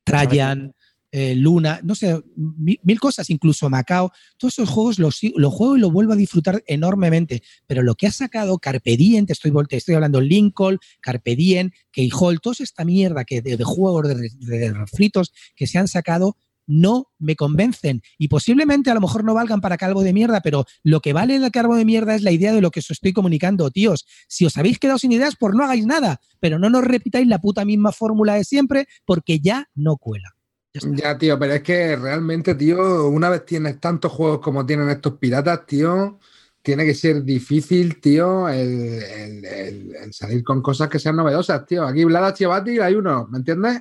Trajan, 0.04 0.76
eh, 1.18 1.34
Luna, 1.34 1.80
no 1.82 1.96
sé, 1.96 2.22
mi- 2.36 2.78
mil, 2.84 3.00
cosas, 3.00 3.30
incluso 3.30 3.70
Macao. 3.70 4.12
Todos 4.38 4.56
esos 4.56 4.68
juegos 4.70 5.00
los, 5.00 5.22
los 5.38 5.54
juego 5.54 5.78
y 5.78 5.80
los 5.80 5.94
vuelvo 5.94 6.12
a 6.12 6.18
disfrutar 6.18 6.62
enormemente. 6.68 7.42
Pero 7.68 7.84
lo 7.84 7.96
que 7.96 8.08
ha 8.08 8.12
sacado 8.12 8.60
Carpe 8.60 8.98
Diem, 8.98 9.26
te 9.26 9.32
estoy, 9.32 9.54
te 9.70 9.78
estoy 9.78 9.96
hablando 9.96 10.20
Lincoln, 10.20 10.78
Carpe 11.00 11.38
Diem, 11.38 11.72
Keyhole, 11.94 12.40
toda 12.40 12.58
esta 12.60 12.84
mierda 12.84 13.24
que 13.24 13.42
de, 13.42 13.64
juegos 13.64 14.10
de, 14.10 14.74
refritos 14.74 15.32
que 15.56 15.68
se 15.68 15.78
han 15.78 15.88
sacado 15.88 16.36
no 16.68 17.08
me 17.18 17.38
convencen 17.38 18.02
y 18.18 18.28
posiblemente 18.28 18.92
a 18.92 18.94
lo 18.96 19.00
mejor 19.00 19.24
no 19.24 19.34
valgan 19.34 19.62
para 19.62 19.78
calvo 19.78 20.04
de 20.04 20.12
mierda, 20.12 20.42
pero 20.42 20.66
lo 20.84 21.00
que 21.00 21.14
vale 21.14 21.38
el 21.38 21.50
calvo 21.52 21.78
de 21.78 21.86
mierda 21.86 22.14
es 22.14 22.24
la 22.24 22.32
idea 22.32 22.52
de 22.52 22.60
lo 22.60 22.72
que 22.72 22.82
os 22.82 22.92
estoy 22.92 23.14
comunicando, 23.14 23.72
tíos. 23.72 24.06
Si 24.28 24.46
os 24.46 24.58
habéis 24.58 24.80
quedado 24.80 25.00
sin 25.00 25.14
ideas, 25.14 25.36
pues 25.40 25.56
no 25.56 25.64
hagáis 25.64 25.86
nada, 25.86 26.20
pero 26.42 26.60
no 26.60 26.70
nos 26.70 26.84
repitáis 26.84 27.28
la 27.28 27.40
puta 27.40 27.64
misma 27.64 27.94
fórmula 27.94 28.34
de 28.34 28.44
siempre 28.44 28.88
porque 29.06 29.40
ya 29.40 29.70
no 29.76 29.96
cuela. 29.96 30.35
Ya 30.84 31.18
tío, 31.18 31.40
pero 31.40 31.54
es 31.54 31.62
que 31.64 31.96
realmente, 31.96 32.56
tío, 32.56 33.08
una 33.08 33.30
vez 33.30 33.46
tienes 33.46 33.80
tantos 33.80 34.12
juegos 34.12 34.40
como 34.40 34.66
tienen 34.66 34.90
estos 34.90 35.14
piratas, 35.18 35.66
tío, 35.66 36.20
tiene 36.62 36.84
que 36.86 36.94
ser 36.94 37.24
difícil, 37.24 38.02
tío, 38.02 38.50
el, 38.50 39.02
el- 39.04 39.46
el- 39.46 39.96
el 39.96 40.14
salir 40.14 40.44
con 40.44 40.62
cosas 40.62 40.90
que 40.90 41.00
sean 41.00 41.16
novedosas, 41.16 41.66
tío. 41.66 41.86
Aquí 41.86 42.04
Vlada 42.04 42.34
Chivati 42.34 42.80
hay 42.80 42.96
uno, 42.96 43.28
¿me 43.32 43.38
entiendes? 43.38 43.80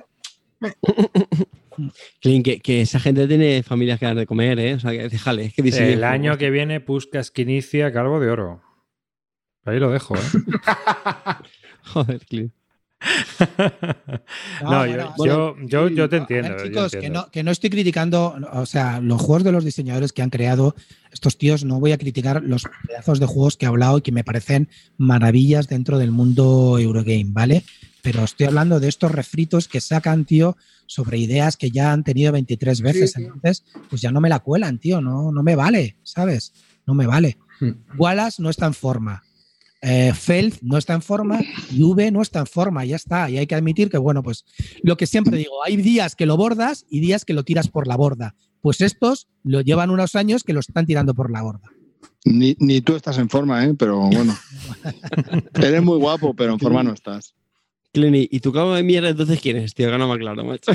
Clint, 2.21 2.45
que, 2.45 2.59
que 2.61 2.81
esa 2.81 2.99
gente 3.01 3.27
tiene 3.27 3.61
familias 3.61 3.99
que 3.99 4.05
dar 4.05 4.15
de 4.15 4.25
comer, 4.25 4.57
¿eh? 4.59 4.75
O 4.75 4.79
sea, 4.79 4.91
que 4.91 5.09
déjale, 5.09 5.45
es 5.45 5.53
que 5.53 5.61
El 5.93 6.03
año 6.05 6.37
que 6.37 6.49
viene, 6.49 6.79
Puskas 6.79 7.31
que 7.31 7.41
inicia 7.41 7.91
Calvo 7.91 8.19
de 8.21 8.29
Oro. 8.29 8.61
Ahí 9.65 9.79
lo 9.79 9.91
dejo, 9.91 10.15
¿eh? 10.15 10.19
Joder, 11.83 12.25
Clint. 12.25 12.53
no, 14.63 14.69
No, 14.71 14.85
yo, 14.85 15.13
bueno, 15.17 15.55
yo, 15.65 15.67
yo, 15.67 15.89
yo 15.89 16.09
te 16.09 16.19
ver, 16.19 16.21
entiendo. 16.21 16.57
yo 16.57 16.65
chicos, 16.65 16.91
que 16.93 17.09
no, 17.09 17.29
que 17.31 17.43
no 17.43 17.51
estoy 17.51 17.69
criticando, 17.69 18.35
o 18.53 18.65
sea, 18.65 18.99
los 18.99 19.21
juegos 19.21 19.43
de 19.43 19.51
los 19.51 19.63
diseñadores 19.63 20.13
que 20.13 20.21
han 20.21 20.29
creado 20.29 20.75
estos 21.11 21.37
tíos, 21.37 21.63
no 21.63 21.79
voy 21.79 21.91
a 21.91 21.97
criticar 21.97 22.43
los 22.43 22.63
pedazos 22.87 23.19
de 23.19 23.25
juegos 23.25 23.57
que 23.57 23.65
he 23.65 23.69
hablado 23.69 23.97
y 23.99 24.01
que 24.01 24.11
me 24.11 24.23
parecen 24.23 24.69
maravillas 24.97 25.67
dentro 25.67 25.97
del 25.97 26.11
mundo 26.11 26.77
Eurogame, 26.79 27.27
¿vale? 27.29 27.63
Pero 28.01 28.23
estoy 28.23 28.47
hablando 28.47 28.79
de 28.79 28.87
estos 28.87 29.11
refritos 29.11 29.67
que 29.67 29.81
sacan, 29.81 30.25
tío, 30.25 30.57
sobre 30.85 31.17
ideas 31.17 31.57
que 31.57 31.71
ya 31.71 31.91
han 31.91 32.03
tenido 32.03 32.31
23 32.31 32.81
veces. 32.81 33.13
tío. 33.13 33.33
Entonces, 33.33 33.63
pues 33.89 34.01
ya 34.01 34.11
no 34.11 34.21
me 34.21 34.29
la 34.29 34.39
cuelan, 34.39 34.77
tío, 34.77 35.01
no, 35.01 35.31
no 35.31 35.41
me 35.43 35.55
vale, 35.55 35.97
¿sabes? 36.03 36.53
No 36.85 36.93
me 36.93 37.07
vale. 37.07 37.37
Hmm. 37.59 37.71
Wallace 37.97 38.41
no 38.41 38.49
está 38.49 38.67
en 38.67 38.73
forma. 38.73 39.23
Eh, 39.81 40.13
Feld 40.13 40.57
no 40.61 40.77
está 40.77 40.93
en 40.93 41.01
forma 41.01 41.41
y 41.71 41.83
V 41.83 42.09
no 42.11 42.21
está 42.21 42.39
en 42.39 42.47
forma, 42.47 42.85
ya 42.85 42.95
está. 42.95 43.29
Y 43.29 43.37
hay 43.37 43.45
que 43.45 43.55
admitir 43.55 43.89
que, 43.89 43.97
bueno, 43.99 44.23
pues 44.23 44.45
lo 44.81 44.97
que 44.97 45.05
siempre 45.05 45.37
digo, 45.37 45.63
hay 45.63 45.77
días 45.77 46.15
que 46.15 46.25
lo 46.25 46.37
bordas 46.37 46.85
y 46.89 47.01
días 47.01 47.23
que 47.25 47.33
lo 47.33 47.43
tiras 47.43 47.67
por 47.67 47.85
la 47.87 47.95
borda. 47.95 48.35
Pues 48.61 48.81
estos 48.81 49.27
lo 49.43 49.61
llevan 49.61 49.91
unos 49.91 50.15
años 50.15 50.43
que 50.43 50.53
lo 50.53 50.59
están 50.61 50.85
tirando 50.87 51.13
por 51.13 51.29
la 51.31 51.43
borda. 51.43 51.69
Ni, 52.23 52.55
ni 52.59 52.81
tú 52.81 52.95
estás 52.95 53.19
en 53.19 53.29
forma, 53.29 53.63
¿eh? 53.65 53.75
Pero 53.77 53.99
bueno. 54.09 54.35
Eres 55.53 55.83
muy 55.83 55.97
guapo, 55.99 56.33
pero 56.33 56.53
en 56.53 56.59
forma 56.59 56.81
no 56.81 56.93
estás. 56.93 57.35
Clint, 57.93 58.15
¿y- 58.15 58.29
¿y 58.31 58.39
tu 58.39 58.51
cabo 58.51 58.73
de 58.73 58.81
mierda 58.81 59.09
entonces 59.09 59.39
quién 59.39 59.57
es, 59.57 59.75
tío? 59.75 59.91
Que 59.91 59.97
no 59.99 60.07
me 60.07 60.15
aclaro, 60.15 60.43
macho. 60.43 60.71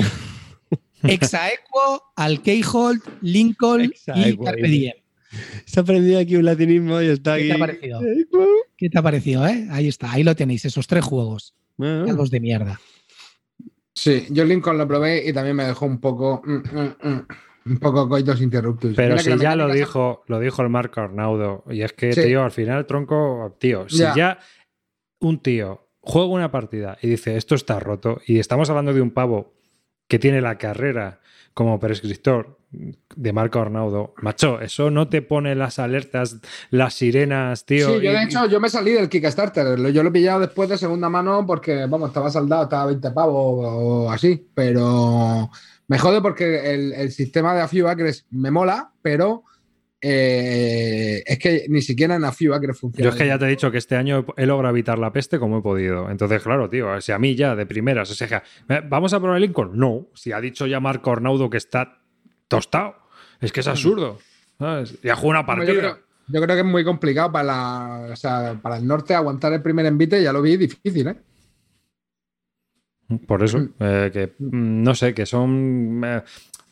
Exaequo, 1.03 2.03
Alkeihold, 2.15 3.01
Lincoln 3.21 3.91
y 4.15 4.37
Carpe. 4.37 4.67
Diem. 4.67 4.93
Se 5.65 5.79
ha 5.79 5.83
aprendido 5.83 6.19
aquí 6.19 6.35
un 6.35 6.45
latinismo 6.45 7.01
y 7.01 7.07
está 7.07 7.35
¿Qué 7.37 7.41
aquí. 7.43 7.47
te 7.49 7.53
ha 7.55 7.59
parecido? 7.59 7.99
¿Qué 8.77 8.89
te 8.89 8.99
ha 8.99 9.01
parecido, 9.01 9.47
eh? 9.47 9.67
Ahí 9.71 9.87
está, 9.87 10.11
ahí 10.11 10.23
lo 10.23 10.35
tenéis, 10.35 10.65
esos 10.65 10.87
tres 10.87 11.03
juegos. 11.03 11.53
Bueno, 11.77 12.05
Calvos 12.05 12.29
de 12.31 12.39
mierda. 12.39 12.79
Sí, 13.93 14.25
yo 14.29 14.45
Lincoln 14.45 14.77
lo 14.77 14.87
probé 14.87 15.27
y 15.27 15.33
también 15.33 15.55
me 15.55 15.65
dejó 15.65 15.85
un 15.85 15.99
poco. 15.99 16.41
mm, 16.45 16.53
mm, 16.53 16.95
mm, 17.09 17.27
un 17.63 17.77
poco 17.77 18.09
coitos 18.09 18.41
interruptus. 18.41 18.95
Pero 18.95 19.15
Mira 19.15 19.35
si 19.35 19.37
ya 19.41 19.55
lo 19.55 19.71
dijo, 19.71 20.23
lo 20.27 20.39
dijo 20.39 20.61
el 20.63 20.69
Marco 20.69 20.99
Arnaudo. 21.01 21.63
Y 21.69 21.83
es 21.83 21.93
que, 21.93 22.11
Sí. 22.13 22.23
tío, 22.23 22.43
al 22.43 22.51
final, 22.51 22.87
tronco, 22.87 23.55
tío, 23.59 23.87
si 23.87 23.97
Ya. 23.97 24.15
ya 24.15 24.39
un 25.19 25.39
tío 25.39 25.87
juega 25.99 26.27
una 26.29 26.51
partida 26.51 26.97
y 27.03 27.07
dice 27.09 27.37
esto 27.37 27.53
está 27.53 27.79
roto, 27.79 28.19
y 28.25 28.39
estamos 28.39 28.67
hablando 28.71 28.91
de 28.93 29.01
un 29.01 29.11
pavo 29.11 29.53
que 30.07 30.17
tiene 30.17 30.41
la 30.41 30.57
carrera 30.57 31.19
como 31.53 31.79
prescriptor 31.79 32.57
de 32.71 33.33
Marco 33.33 33.59
Arnaudo, 33.59 34.13
macho, 34.21 34.61
eso 34.61 34.89
no 34.89 35.09
te 35.09 35.21
pone 35.21 35.55
las 35.55 35.77
alertas, 35.77 36.39
las 36.69 36.93
sirenas, 36.93 37.65
tío. 37.65 37.87
Sí, 37.87 38.05
yo 38.05 38.11
de 38.11 38.23
hecho, 38.23 38.45
yo 38.45 38.59
me 38.59 38.69
salí 38.69 38.91
del 38.91 39.09
Kickstarter. 39.09 39.77
Yo 39.91 40.03
lo 40.03 40.09
he 40.09 40.13
pillado 40.13 40.39
después 40.39 40.69
de 40.69 40.77
segunda 40.77 41.09
mano 41.09 41.45
porque, 41.45 41.85
vamos, 41.87 42.09
estaba 42.09 42.29
saldado, 42.29 42.63
estaba 42.63 42.83
a 42.83 42.87
20 42.87 43.11
pavos 43.11 43.65
o 43.67 44.11
así. 44.11 44.47
Pero 44.53 45.49
me 45.87 45.99
jode 45.99 46.21
porque 46.21 46.73
el, 46.73 46.93
el 46.93 47.11
sistema 47.11 47.53
de 47.53 47.61
A 47.61 47.67
Few 47.67 47.87
Acres 47.87 48.25
me 48.31 48.51
mola, 48.51 48.91
pero 49.01 49.43
eh, 50.03 51.21
es 51.25 51.37
que 51.37 51.65
ni 51.69 51.81
siquiera 51.81 52.15
en 52.15 52.23
A 52.23 52.31
Few 52.31 52.53
Acres 52.53 52.79
funciona. 52.79 53.03
Yo 53.03 53.13
es 53.13 53.21
que 53.21 53.27
ya 53.27 53.37
te 53.37 53.45
he 53.45 53.49
dicho 53.49 53.69
que 53.69 53.77
este 53.77 53.95
año 53.95 54.25
he 54.35 54.45
logrado 54.47 54.73
evitar 54.73 54.97
la 54.97 55.13
peste 55.13 55.37
como 55.37 55.59
he 55.59 55.61
podido. 55.61 56.09
Entonces, 56.09 56.41
claro, 56.41 56.69
tío, 56.69 56.99
si 57.01 57.11
a 57.11 57.19
mí 57.19 57.35
ya 57.35 57.55
de 57.55 57.65
primeras, 57.67 58.09
o 58.09 58.15
sea, 58.15 58.41
¿vamos 58.89 59.13
a 59.13 59.19
probar 59.19 59.37
el 59.37 59.43
Lincoln? 59.43 59.77
No. 59.77 60.07
Si 60.15 60.31
ha 60.31 60.41
dicho 60.41 60.65
ya 60.65 60.79
Marco 60.79 61.11
Arnaudo 61.11 61.49
que 61.49 61.57
está 61.57 62.00
tostado, 62.51 62.95
es 63.39 63.51
que 63.53 63.61
es 63.61 63.67
absurdo. 63.67 64.19
¿sabes? 64.59 65.01
Ya 65.01 65.15
jugó 65.15 65.29
una 65.29 65.45
partida. 65.45 65.73
Yo 65.73 65.79
creo, 65.79 65.97
yo 66.27 66.41
creo 66.41 66.55
que 66.55 66.59
es 66.61 66.65
muy 66.67 66.83
complicado 66.83 67.31
para, 67.31 67.43
la- 67.45 68.09
o 68.11 68.15
sea, 68.15 68.59
para 68.61 68.77
el 68.77 68.85
norte 68.85 69.15
aguantar 69.15 69.53
el 69.53 69.61
primer 69.61 69.85
envite, 69.85 70.21
ya 70.21 70.33
lo 70.33 70.41
vi 70.41 70.57
difícil, 70.57 71.07
¿eh? 71.07 71.15
Por 73.27 73.43
eso, 73.43 73.57
Mm. 73.59 73.69
eh, 73.79 74.09
que 74.13 74.33
mm, 74.39 74.83
no 74.83 74.93
sé, 74.95 75.13
que 75.13 75.25
son. 75.25 76.01
eh, 76.05 76.21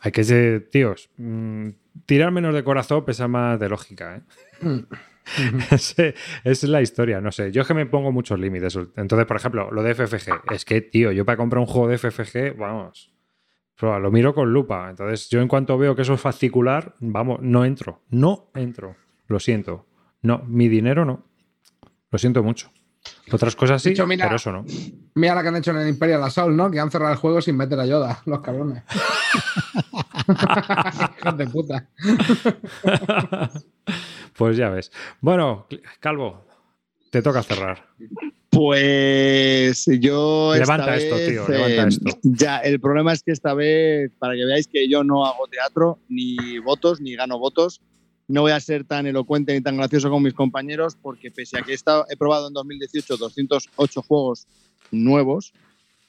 hay 0.01 0.11
que 0.11 0.23
ser, 0.23 0.69
tíos, 0.69 1.09
mm, 1.17 1.69
tirar 2.05 2.31
menos 2.31 2.53
de 2.53 2.63
corazón 2.63 3.03
pesa 3.03 3.27
más 3.27 3.59
de 3.59 3.67
lógica, 3.69 4.17
¿eh? 4.17 4.21
Esa 5.71 6.13
es 6.43 6.63
la 6.63 6.81
historia, 6.81 7.21
no 7.21 7.31
sé. 7.31 7.51
Yo 7.51 7.61
es 7.61 7.67
que 7.67 7.73
me 7.73 7.85
pongo 7.85 8.11
muchos 8.11 8.39
límites. 8.39 8.75
Entonces, 8.95 9.25
por 9.27 9.37
ejemplo, 9.37 9.69
lo 9.71 9.83
de 9.83 9.93
FFG. 9.93 10.53
Es 10.53 10.65
que, 10.65 10.81
tío, 10.81 11.11
yo 11.11 11.23
para 11.25 11.37
comprar 11.37 11.59
un 11.59 11.67
juego 11.67 11.87
de 11.87 11.97
FFG, 11.99 12.57
vamos, 12.57 13.11
pero 13.79 13.99
lo 13.99 14.11
miro 14.11 14.33
con 14.33 14.51
lupa. 14.51 14.89
Entonces, 14.89 15.29
yo 15.29 15.39
en 15.41 15.47
cuanto 15.47 15.77
veo 15.77 15.95
que 15.95 16.01
eso 16.01 16.15
es 16.15 16.21
fascicular, 16.21 16.95
vamos, 16.99 17.39
no 17.41 17.63
entro. 17.65 18.01
No 18.09 18.49
entro. 18.55 18.95
Lo 19.27 19.39
siento. 19.39 19.85
No, 20.21 20.39
mi 20.45 20.67
dinero 20.67 21.05
no. 21.05 21.23
Lo 22.11 22.19
siento 22.19 22.43
mucho. 22.43 22.69
Otras 23.31 23.55
cosas 23.55 23.81
sí, 23.81 23.91
hecho, 23.91 24.05
mira- 24.05 24.25
pero 24.25 24.35
eso 24.35 24.51
no. 24.51 24.65
Mira 25.15 25.33
la 25.35 25.41
que 25.41 25.47
han 25.47 25.55
hecho 25.55 25.71
en 25.71 25.77
el 25.77 25.87
Imperial 25.87 26.21
Assault, 26.23 26.53
¿no? 26.55 26.69
Que 26.69 26.79
han 26.79 26.91
cerrado 26.91 27.13
el 27.13 27.17
juego 27.19 27.41
sin 27.41 27.55
meter 27.55 27.79
a 27.79 27.85
Yoda, 27.85 28.21
los 28.25 28.41
cabrones. 28.41 28.83
Hijos 31.19 31.37
de 31.37 31.47
puta. 31.47 31.87
pues 34.37 34.57
ya 34.57 34.69
ves. 34.69 34.91
Bueno, 35.21 35.67
Calvo, 35.99 36.45
te 37.11 37.21
toca 37.21 37.43
cerrar. 37.43 37.87
Pues 38.59 39.85
yo. 40.01 40.53
esta 40.53 40.75
Levanta 40.75 40.97
esto, 40.97 41.15
vez, 41.15 41.29
tío, 41.29 41.47
levanta 41.47 41.83
eh, 41.83 41.87
esto. 41.87 42.19
Ya, 42.23 42.57
el 42.57 42.81
problema 42.81 43.13
es 43.13 43.23
que 43.23 43.31
esta 43.31 43.53
vez, 43.53 44.11
para 44.19 44.33
que 44.33 44.43
veáis 44.43 44.67
que 44.67 44.89
yo 44.89 45.01
no 45.01 45.25
hago 45.25 45.47
teatro, 45.47 45.97
ni 46.09 46.59
votos, 46.59 46.99
ni 46.99 47.15
gano 47.15 47.39
votos, 47.39 47.79
no 48.27 48.41
voy 48.41 48.51
a 48.51 48.59
ser 48.59 48.83
tan 48.83 49.07
elocuente 49.07 49.53
ni 49.53 49.61
tan 49.61 49.77
gracioso 49.77 50.09
como 50.09 50.25
mis 50.25 50.33
compañeros, 50.33 50.97
porque 51.01 51.31
pese 51.31 51.57
a 51.57 51.61
que 51.61 51.71
he, 51.71 51.75
estado- 51.75 52.05
he 52.09 52.17
probado 52.17 52.49
en 52.49 52.53
2018 52.53 53.15
208 53.15 54.01
juegos 54.01 54.45
nuevos, 54.91 55.53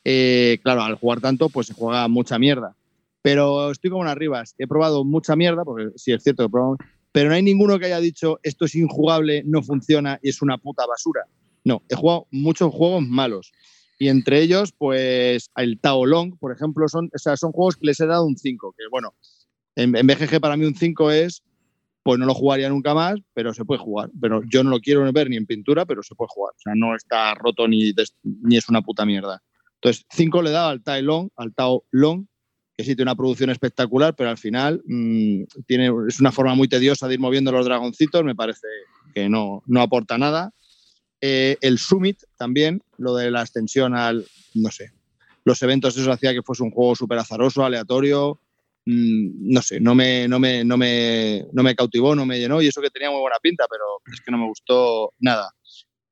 eh, 0.04 0.58
claro, 0.64 0.82
al 0.82 0.96
jugar 0.96 1.20
tanto, 1.20 1.50
pues 1.50 1.68
se 1.68 1.74
juega 1.74 2.08
mucha 2.08 2.36
mierda. 2.40 2.74
Pero 3.22 3.70
estoy 3.70 3.90
como 3.90 4.02
unas 4.02 4.16
ribas. 4.16 4.56
He 4.58 4.66
probado 4.66 5.04
mucha 5.04 5.36
mierda, 5.36 5.64
porque 5.64 5.90
sí 5.94 6.10
es 6.10 6.20
cierto 6.24 6.42
que 6.42 6.46
he 6.48 6.50
probado, 6.50 6.78
pero 7.12 7.28
no 7.28 7.36
hay 7.36 7.42
ninguno 7.44 7.78
que 7.78 7.86
haya 7.86 8.00
dicho 8.00 8.40
esto 8.42 8.64
es 8.64 8.74
injugable, 8.74 9.44
no 9.46 9.62
funciona 9.62 10.18
y 10.20 10.30
es 10.30 10.42
una 10.42 10.58
puta 10.58 10.84
basura. 10.84 11.20
No, 11.64 11.82
he 11.88 11.94
jugado 11.94 12.26
muchos 12.30 12.72
juegos 12.72 13.06
malos. 13.06 13.52
Y 13.98 14.08
entre 14.08 14.40
ellos, 14.40 14.72
pues 14.76 15.50
el 15.56 15.78
Tao 15.78 16.06
Long, 16.06 16.38
por 16.38 16.52
ejemplo, 16.52 16.88
son, 16.88 17.10
o 17.14 17.18
sea, 17.18 17.36
son 17.36 17.52
juegos 17.52 17.76
que 17.76 17.86
les 17.86 18.00
he 18.00 18.06
dado 18.06 18.24
un 18.24 18.36
5. 18.36 18.74
Que 18.76 18.84
bueno, 18.90 19.14
en, 19.76 19.94
en 19.94 20.06
BGG 20.06 20.40
para 20.40 20.56
mí 20.56 20.64
un 20.64 20.74
5 20.74 21.10
es, 21.10 21.42
pues 22.02 22.18
no 22.18 22.24
lo 22.24 22.34
jugaría 22.34 22.70
nunca 22.70 22.94
más, 22.94 23.16
pero 23.34 23.52
se 23.52 23.64
puede 23.64 23.80
jugar. 23.80 24.10
Pero 24.20 24.42
yo 24.50 24.64
no 24.64 24.70
lo 24.70 24.80
quiero 24.80 25.10
ver 25.12 25.28
ni 25.28 25.36
en 25.36 25.46
pintura, 25.46 25.84
pero 25.84 26.02
se 26.02 26.14
puede 26.14 26.30
jugar. 26.30 26.54
O 26.56 26.60
sea, 26.60 26.72
no 26.74 26.96
está 26.96 27.34
roto 27.34 27.68
ni, 27.68 27.92
ni 28.22 28.56
es 28.56 28.68
una 28.68 28.80
puta 28.80 29.04
mierda. 29.04 29.42
Entonces, 29.74 30.06
5 30.10 30.42
le 30.42 30.50
he 30.50 30.52
dado 30.52 30.70
al 30.70 30.82
Tao 30.82 31.02
Long, 31.02 31.28
al 31.36 31.54
Tao 31.54 31.84
Long, 31.90 32.26
que 32.76 32.84
sí 32.84 32.96
tiene 32.96 33.10
una 33.10 33.16
producción 33.16 33.50
espectacular, 33.50 34.14
pero 34.16 34.30
al 34.30 34.38
final 34.38 34.82
mm, 34.86 35.42
tiene, 35.66 35.90
es 36.08 36.20
una 36.20 36.32
forma 36.32 36.54
muy 36.54 36.68
tediosa 36.68 37.06
de 37.08 37.14
ir 37.14 37.20
moviendo 37.20 37.52
los 37.52 37.66
dragoncitos, 37.66 38.24
me 38.24 38.34
parece 38.34 38.66
que 39.14 39.28
no, 39.28 39.62
no 39.66 39.82
aporta 39.82 40.16
nada. 40.16 40.52
Eh, 41.20 41.56
el 41.60 41.78
Summit 41.78 42.22
también, 42.36 42.82
lo 42.96 43.14
de 43.14 43.30
la 43.30 43.42
extensión 43.42 43.94
al, 43.94 44.26
no 44.54 44.70
sé, 44.70 44.92
los 45.44 45.60
eventos, 45.62 45.96
eso 45.96 46.10
hacía 46.12 46.32
que 46.32 46.42
fuese 46.42 46.62
un 46.62 46.70
juego 46.70 46.94
súper 46.94 47.18
azaroso, 47.18 47.64
aleatorio, 47.64 48.40
mm, 48.86 49.52
no 49.52 49.62
sé, 49.62 49.80
no 49.80 49.94
me, 49.94 50.28
no, 50.28 50.38
me, 50.38 50.64
no, 50.64 50.76
me, 50.76 51.46
no 51.52 51.62
me 51.62 51.74
cautivó, 51.74 52.14
no 52.14 52.24
me 52.24 52.38
llenó, 52.38 52.62
y 52.62 52.68
eso 52.68 52.80
que 52.80 52.90
tenía 52.90 53.10
muy 53.10 53.20
buena 53.20 53.36
pinta, 53.42 53.66
pero 53.70 53.84
es 54.12 54.20
que 54.20 54.30
no 54.30 54.38
me 54.38 54.46
gustó 54.46 55.12
nada. 55.18 55.50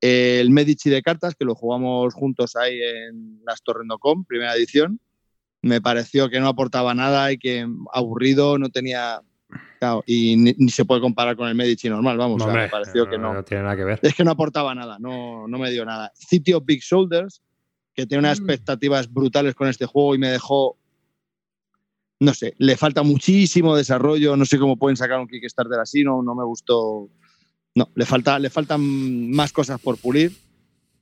El 0.01 0.49
Medici 0.51 0.89
de 0.89 1.01
cartas, 1.01 1.35
que 1.35 1.45
lo 1.45 1.55
jugamos 1.55 2.13
juntos 2.13 2.55
ahí 2.55 2.79
en 2.81 3.41
las 3.45 3.63
Torrendocom, 3.63 4.25
primera 4.25 4.55
edición, 4.55 4.99
me 5.61 5.81
pareció 5.81 6.29
que 6.29 6.39
no 6.39 6.47
aportaba 6.47 6.93
nada 6.93 7.31
y 7.31 7.37
que 7.37 7.67
aburrido, 7.93 8.57
no 8.57 8.69
tenía... 8.69 9.21
claro, 9.79 10.03
y 10.05 10.35
ni, 10.37 10.53
ni 10.57 10.69
se 10.69 10.85
puede 10.85 11.01
comparar 11.01 11.35
con 11.35 11.47
el 11.47 11.55
Medici 11.55 11.89
normal, 11.89 12.17
vamos, 12.17 12.35
o 12.35 12.39
sea, 12.39 12.47
Hombre, 12.47 12.63
me 12.63 12.69
pareció 12.69 13.09
que 13.09 13.17
no. 13.17 13.33
no 13.33 13.43
tiene 13.43 13.63
nada 13.63 13.75
que 13.75 13.83
ver. 13.83 13.99
Es 14.01 14.13
que 14.13 14.23
no 14.23 14.31
aportaba 14.31 14.73
nada, 14.75 14.97
no, 14.99 15.47
no 15.47 15.57
me 15.57 15.71
dio 15.71 15.85
nada. 15.85 16.11
City 16.15 16.53
of 16.53 16.63
Big 16.65 16.81
Shoulders, 16.81 17.41
que 17.93 18.05
tiene 18.05 18.19
unas 18.19 18.39
Mm. 18.39 18.43
expectativas 18.43 19.11
brutales 19.11 19.55
con 19.55 19.67
este 19.67 19.85
juego 19.85 20.15
y 20.15 20.17
me 20.19 20.29
dejó. 20.29 20.77
No 22.21 22.33
sé, 22.33 22.53
le 22.57 22.75
falta 22.75 23.01
muchísimo 23.01 23.75
desarrollo. 23.77 24.35
No 24.35 24.45
sé 24.45 24.59
cómo 24.59 24.75
pueden 24.77 24.97
sacar 24.97 25.19
un 25.19 25.27
Kickstarter 25.27 25.79
así, 25.79 26.03
no, 26.03 26.21
no 26.21 26.35
me 26.35 26.43
gustó. 26.43 27.09
No, 27.75 27.89
le, 27.95 28.05
falta, 28.05 28.37
le 28.39 28.49
faltan 28.49 29.31
más 29.31 29.53
cosas 29.53 29.79
por 29.79 29.97
pulir. 29.97 30.33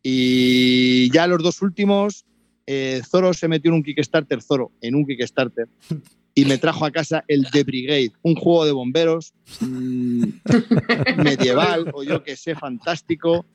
Y 0.04 1.10
ya 1.12 1.26
los 1.28 1.42
dos 1.42 1.62
últimos, 1.64 2.26
eh, 2.68 3.02
Zoro 3.10 3.34
se 3.34 3.48
metió 3.48 3.70
en 3.70 3.76
un 3.78 3.84
Kickstarter, 3.84 4.42
Zoro, 4.44 4.72
en 4.82 4.94
un 4.96 5.06
Kickstarter, 5.06 5.68
y 6.38 6.46
me 6.46 6.60
trajo 6.60 6.86
a 6.86 6.92
casa 6.92 7.24
el 7.28 7.50
The 7.50 7.64
Brigade, 7.64 8.12
un 8.22 8.36
juego 8.36 8.64
de 8.66 8.72
bomberos 8.72 9.34
mm, 9.60 10.24
medieval 11.18 11.90
o 11.92 12.04
yo 12.04 12.24
que 12.24 12.36
sé, 12.36 12.54
fantástico, 12.54 13.48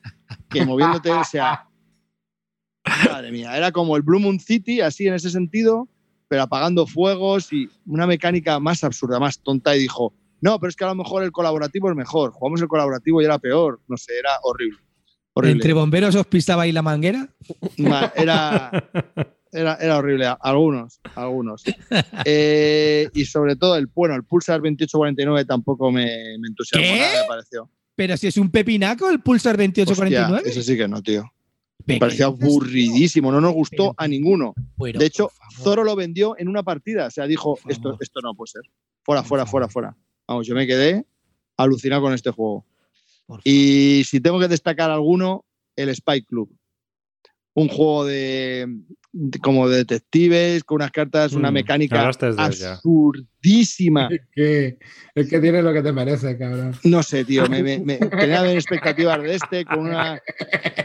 que 0.49 0.65
moviéndote, 0.65 1.09
o 1.09 1.23
sea, 1.23 1.69
madre 3.07 3.31
mía, 3.31 3.55
era 3.55 3.71
como 3.71 3.95
el 3.95 4.01
Blue 4.01 4.19
Moon 4.19 4.37
City, 4.37 4.81
así 4.81 5.07
en 5.07 5.13
ese 5.13 5.29
sentido, 5.29 5.87
pero 6.27 6.41
apagando 6.41 6.85
fuegos 6.85 7.53
y 7.53 7.69
una 7.85 8.05
mecánica 8.05 8.59
más 8.59 8.83
absurda, 8.83 9.17
más 9.17 9.39
tonta, 9.39 9.75
y 9.77 9.79
dijo, 9.79 10.13
no, 10.41 10.59
pero 10.59 10.69
es 10.69 10.75
que 10.75 10.83
a 10.83 10.87
lo 10.87 10.95
mejor 10.95 11.23
el 11.23 11.31
colaborativo 11.31 11.89
es 11.89 11.95
mejor, 11.95 12.31
jugamos 12.33 12.61
el 12.61 12.67
colaborativo 12.67 13.21
y 13.21 13.25
era 13.25 13.39
peor, 13.39 13.79
no 13.87 13.95
sé, 13.95 14.19
era 14.19 14.31
horrible. 14.43 14.79
horrible. 15.33 15.53
¿Entre 15.53 15.71
bomberos 15.71 16.15
os 16.15 16.27
pisaba 16.27 16.63
ahí 16.63 16.73
la 16.73 16.81
manguera? 16.81 17.29
Ma- 17.77 18.11
Era, 18.13 18.89
era, 19.53 19.75
era 19.75 19.97
horrible, 19.97 20.25
algunos, 20.41 20.99
algunos. 21.15 21.63
Eh, 22.25 23.09
y 23.13 23.25
sobre 23.25 23.55
todo 23.55 23.75
el, 23.75 23.87
bueno, 23.87 24.15
el 24.15 24.23
Pulsar 24.23 24.57
2849 24.61 25.45
tampoco 25.45 25.91
me, 25.91 26.37
me 26.39 26.47
entusiasmó 26.47 26.87
¿Qué? 26.87 26.99
nada, 26.99 27.21
me 27.21 27.27
pareció. 27.27 27.69
Pero 27.95 28.17
si 28.17 28.27
es 28.27 28.37
un 28.37 28.49
pepinaco 28.49 29.09
el 29.09 29.21
Pulsar 29.21 29.53
Hostia, 29.55 29.67
2849. 30.27 30.49
ese 30.49 30.63
sí 30.63 30.77
que 30.77 30.87
no, 30.87 31.01
tío. 31.01 31.23
Me 31.85 31.95
¿Qué 31.95 31.99
pareció 31.99 32.27
aburridísimo, 32.27 33.31
no 33.31 33.41
nos 33.41 33.53
gustó 33.53 33.93
a 33.97 34.07
ninguno. 34.07 34.53
De 34.77 35.05
hecho. 35.05 35.31
Zoro 35.61 35.83
lo 35.83 35.95
vendió 35.95 36.35
en 36.37 36.47
una 36.47 36.63
partida, 36.63 37.07
o 37.07 37.11
sea, 37.11 37.27
dijo, 37.27 37.59
esto, 37.67 37.97
esto 37.99 38.21
no 38.21 38.33
puede 38.33 38.51
ser. 38.51 38.61
Fuera, 39.03 39.23
fuera, 39.23 39.45
fuera, 39.45 39.67
fuera. 39.67 39.97
Vamos, 40.27 40.47
yo 40.47 40.55
me 40.55 40.65
quedé 40.65 41.05
alucinado 41.57 42.01
con 42.03 42.13
este 42.13 42.31
juego. 42.31 42.65
Y 43.43 44.03
si 44.05 44.19
tengo 44.19 44.39
que 44.39 44.47
destacar 44.47 44.89
alguno, 44.91 45.45
el 45.75 45.93
Spy 45.93 46.23
Club. 46.23 46.49
Un 47.53 47.67
juego 47.67 48.05
de- 48.05 48.67
como 49.41 49.69
de 49.69 49.77
detectives, 49.77 50.63
con 50.63 50.75
unas 50.77 50.91
cartas, 50.91 51.33
una 51.33 51.51
Mm, 51.51 51.53
mecánica 51.53 52.01
absurdísima. 52.03 54.09
Es 54.11 54.21
que, 54.33 54.77
es 55.15 55.29
que 55.29 55.39
tiene 55.39 55.61
lo 55.61 55.73
que 55.73 55.81
te 55.81 55.91
merece, 55.91 56.37
cabrón. 56.37 56.73
No 56.83 57.03
sé, 57.03 57.23
tío, 57.25 57.47
me, 57.47 57.61
me- 57.61 57.79
me- 57.79 57.97
tenía 57.97 58.51
expectativas 58.53 59.21
de 59.21 59.35
este, 59.35 59.65
con, 59.65 59.79
una, 59.79 60.21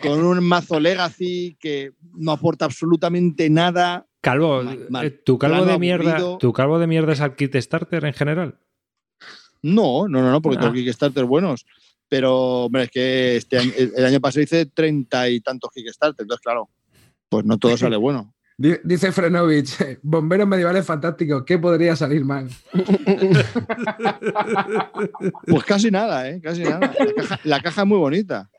con 0.02 0.24
un 0.24 0.42
mazo 0.44 0.78
Legacy 0.81 1.57
que 1.58 1.92
no 2.16 2.32
aporta 2.32 2.65
absolutamente 2.66 3.48
nada. 3.50 4.07
Calvo, 4.20 4.62
Mal, 4.62 4.86
mal. 4.90 5.07
eh, 5.07 5.10
¿tu 5.10 5.39
calvo 5.39 5.65
de 5.65 5.78
mierda, 5.78 6.10
aburrido. 6.16 6.39
tu 6.39 6.52
calvo 6.52 6.78
de 6.78 6.86
mierda 6.86 7.12
es 7.12 7.20
al 7.20 7.36
Kickstarter 7.36 8.05
en 8.05 8.12
general? 8.12 8.58
No, 9.62 10.08
no, 10.08 10.20
no, 10.23 10.31
no, 10.31 10.42
porque 10.42 10.58
Ah. 10.58 10.62
tengo 10.62 10.74
Kickstarter 10.74 11.24
buenos. 11.24 11.65
Pero, 12.10 12.65
hombre, 12.65 12.84
es 12.84 12.90
que 12.90 13.36
este 13.36 13.58
año- 13.58 13.73
el, 13.76 13.92
el 13.97 14.05
año 14.05 14.20
pasado 14.20 14.42
hice 14.42 14.66
treinta 14.66 15.28
y 15.28 15.40
tantos 15.40 15.70
Kickstarter, 15.73 16.23
entonces, 16.24 16.42
claro, 16.42 16.68
pues 17.28 17.44
no 17.44 17.58
todo 17.58 17.76
sale 17.76 17.97
bueno. 17.98 18.34
Di- 18.60 18.74
Dice 18.82 19.12
Frenovich, 19.12 19.76
bomberos 20.02 20.48
medievales 20.48 20.84
fantásticos, 20.84 21.44
¿qué 21.44 21.58
podría 21.58 21.94
salir 21.94 22.24
mal? 22.24 22.48
Pues 25.47 25.65
casi 25.65 25.90
nada, 25.90 26.28
¿eh? 26.28 26.40
Casi 26.42 26.62
nada. 26.62 26.81
La 26.81 27.15
caja, 27.15 27.40
la 27.44 27.60
caja 27.62 27.82
es 27.82 27.86
muy 27.86 27.98
bonita. 27.98 28.50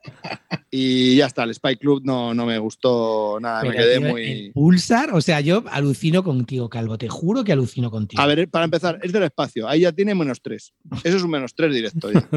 Y 0.71 1.15
ya 1.17 1.25
está, 1.25 1.43
el 1.43 1.53
Spy 1.53 1.77
Club 1.77 2.01
no, 2.03 2.33
no 2.33 2.45
me 2.45 2.57
gustó 2.59 3.39
nada, 3.41 3.63
me 3.63 3.71
quedé 3.71 3.97
tío, 3.99 4.09
muy... 4.09 4.23
el 4.25 4.51
Pulsar, 4.53 5.13
o 5.13 5.21
sea, 5.21 5.41
yo 5.41 5.63
alucino 5.69 6.23
contigo, 6.23 6.69
Calvo. 6.69 6.97
Te 6.97 7.09
juro 7.09 7.43
que 7.43 7.51
alucino 7.51 7.91
contigo. 7.91 8.21
A 8.21 8.25
ver, 8.25 8.49
para 8.49 8.65
empezar, 8.65 8.99
es 9.01 9.11
del 9.11 9.23
espacio, 9.23 9.67
ahí 9.67 9.81
ya 9.81 9.91
tiene 9.91 10.15
menos 10.15 10.41
3. 10.41 10.73
Eso 11.03 11.17
es 11.17 11.23
un 11.23 11.31
menos 11.31 11.53
3 11.55 11.73
directo. 11.73 12.11
ya. 12.11 12.27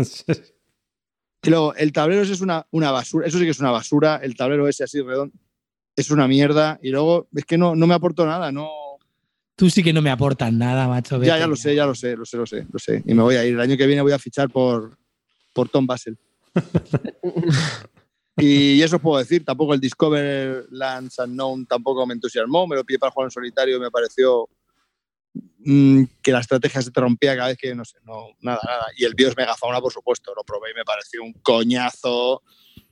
Y 1.44 1.50
luego, 1.50 1.74
el 1.74 1.92
tablero 1.92 2.22
ese 2.22 2.32
es 2.32 2.40
una, 2.40 2.66
una 2.70 2.90
basura, 2.90 3.26
eso 3.26 3.38
sí 3.38 3.44
que 3.44 3.50
es 3.50 3.60
una 3.60 3.70
basura, 3.70 4.16
el 4.22 4.34
tablero 4.36 4.68
ese 4.68 4.84
así 4.84 5.00
redondo 5.00 5.34
es 5.96 6.10
una 6.10 6.28
mierda. 6.28 6.78
Y 6.82 6.90
luego, 6.90 7.28
es 7.34 7.44
que 7.44 7.58
no, 7.58 7.74
no 7.74 7.86
me 7.86 7.94
aportó 7.94 8.26
nada, 8.26 8.52
no... 8.52 8.68
Tú 9.54 9.68
sí 9.68 9.82
que 9.82 9.92
no 9.92 10.02
me 10.02 10.10
aportas 10.10 10.52
nada, 10.52 10.88
macho. 10.88 11.16
Ya, 11.16 11.34
vete 11.34 11.38
ya 11.40 11.46
lo 11.46 11.56
sé, 11.56 11.74
ya 11.74 11.86
lo 11.86 11.94
sé, 11.94 12.16
lo 12.16 12.24
sé, 12.24 12.36
lo 12.36 12.46
sé, 12.46 12.66
lo 12.72 12.78
sé. 12.78 13.02
Y 13.06 13.14
me 13.14 13.22
voy 13.22 13.36
a 13.36 13.44
ir. 13.44 13.54
El 13.54 13.60
año 13.60 13.76
que 13.76 13.86
viene 13.86 14.02
voy 14.02 14.12
a 14.12 14.18
fichar 14.18 14.48
por, 14.48 14.98
por 15.52 15.68
Tom 15.68 15.86
Basel. 15.86 16.18
y 18.38 18.80
eso 18.80 18.96
os 18.96 19.02
puedo 19.02 19.18
decir. 19.18 19.44
Tampoco 19.44 19.74
el 19.74 19.80
Discover 19.80 20.66
Lands 20.70 21.18
Unknown 21.18 21.66
tampoco 21.66 22.06
me 22.06 22.14
entusiasmó. 22.14 22.66
Me 22.66 22.76
lo 22.76 22.84
pillé 22.84 22.98
para 22.98 23.12
jugar 23.12 23.26
en 23.26 23.30
solitario 23.30 23.76
y 23.76 23.80
me 23.80 23.90
pareció 23.90 24.48
mm, 25.58 26.04
que 26.22 26.32
la 26.32 26.40
estrategia 26.40 26.80
se 26.80 26.90
te 26.90 27.00
rompía 27.00 27.36
cada 27.36 27.48
vez 27.48 27.58
que, 27.58 27.74
no 27.74 27.84
sé, 27.84 27.98
no, 28.04 28.28
nada, 28.40 28.60
nada. 28.64 28.86
Y 28.96 29.04
el 29.04 29.14
BIOS 29.14 29.36
Megafauna, 29.36 29.80
por 29.80 29.92
supuesto, 29.92 30.32
lo 30.34 30.44
probé 30.44 30.70
y 30.70 30.74
me 30.74 30.84
pareció 30.84 31.22
un 31.22 31.34
coñazo. 31.34 32.42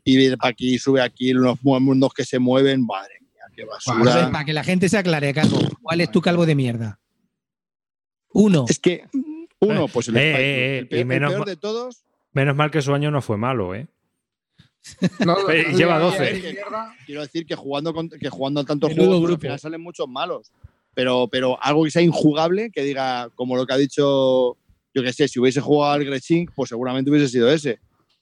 Y 0.05 0.17
viene 0.17 0.37
para 0.37 0.51
aquí, 0.51 0.79
sube 0.79 1.01
aquí, 1.03 1.33
los 1.33 1.63
mundos 1.63 2.13
que 2.15 2.25
se 2.25 2.39
mueven. 2.39 2.85
Madre 2.85 3.15
mía, 3.21 3.43
qué 3.55 3.63
ver, 3.63 3.71
basura. 3.71 4.31
para 4.33 4.45
que 4.45 4.53
la 4.53 4.65
gente 4.65 4.89
se 4.89 4.99
aclare, 4.99 5.33
Calvo. 5.35 5.59
¿Cuál 5.83 6.01
es 6.01 6.11
tu 6.11 6.21
calvo 6.21 6.47
de 6.47 6.55
mierda? 6.55 6.99
Uno. 8.33 8.65
Es 8.69 8.79
que, 8.79 9.05
uno, 9.61 9.89
pues 9.89 10.09
el, 10.09 10.17
Eh, 10.17 10.21
eh, 10.21 10.35
eh, 10.37 10.79
el 10.79 10.89
peor, 10.89 11.01
y 11.01 11.05
menos 11.05 11.31
el 11.31 11.35
peor 11.37 11.47
ma- 11.47 11.51
de 11.51 11.57
todos. 11.57 12.05
Menos 12.33 12.57
mal 12.57 12.71
que 12.71 12.81
su 12.81 12.95
año 12.95 13.11
no 13.11 13.21
fue 13.21 13.37
malo, 13.37 13.75
¿eh? 13.75 13.89
No, 15.27 15.37
no, 15.43 15.49
lleva 15.77 15.99
no, 15.99 16.07
12. 16.07 16.33
no, 16.33 16.41
mierda. 16.41 16.95
Quiero 17.05 17.21
decir 17.23 17.45
que 17.45 17.55
jugando, 17.57 17.93
con- 17.93 18.09
que 18.09 18.29
jugando 18.31 18.61
a 18.61 18.65
tantos 18.65 18.91
Menudo 18.91 19.07
juegos, 19.09 19.23
al 19.23 19.27
grupo. 19.29 19.41
final 19.43 19.59
salen 19.61 19.81
muchos 19.83 20.09
malos. 20.09 20.51
Pero, 20.95 21.29
pero 21.31 21.63
algo 21.63 21.85
que 21.85 21.91
sea 21.91 22.03
injugable, 22.03 22.71
que 22.71 22.83
diga, 22.83 23.29
como 23.35 23.57
lo 23.57 23.67
que 23.67 23.73
ha 23.73 23.77
dicho, 23.77 24.57
yo 24.95 25.03
que 25.03 25.13
sé, 25.13 25.29
si 25.29 25.39
hubiese 25.39 25.61
jugado 25.61 25.93
al 25.93 26.05
Gretsching, 26.05 26.51
pues 26.55 26.69
seguramente 26.69 27.11
hubiese 27.11 27.29
sido 27.29 27.51
ese. 27.51 27.79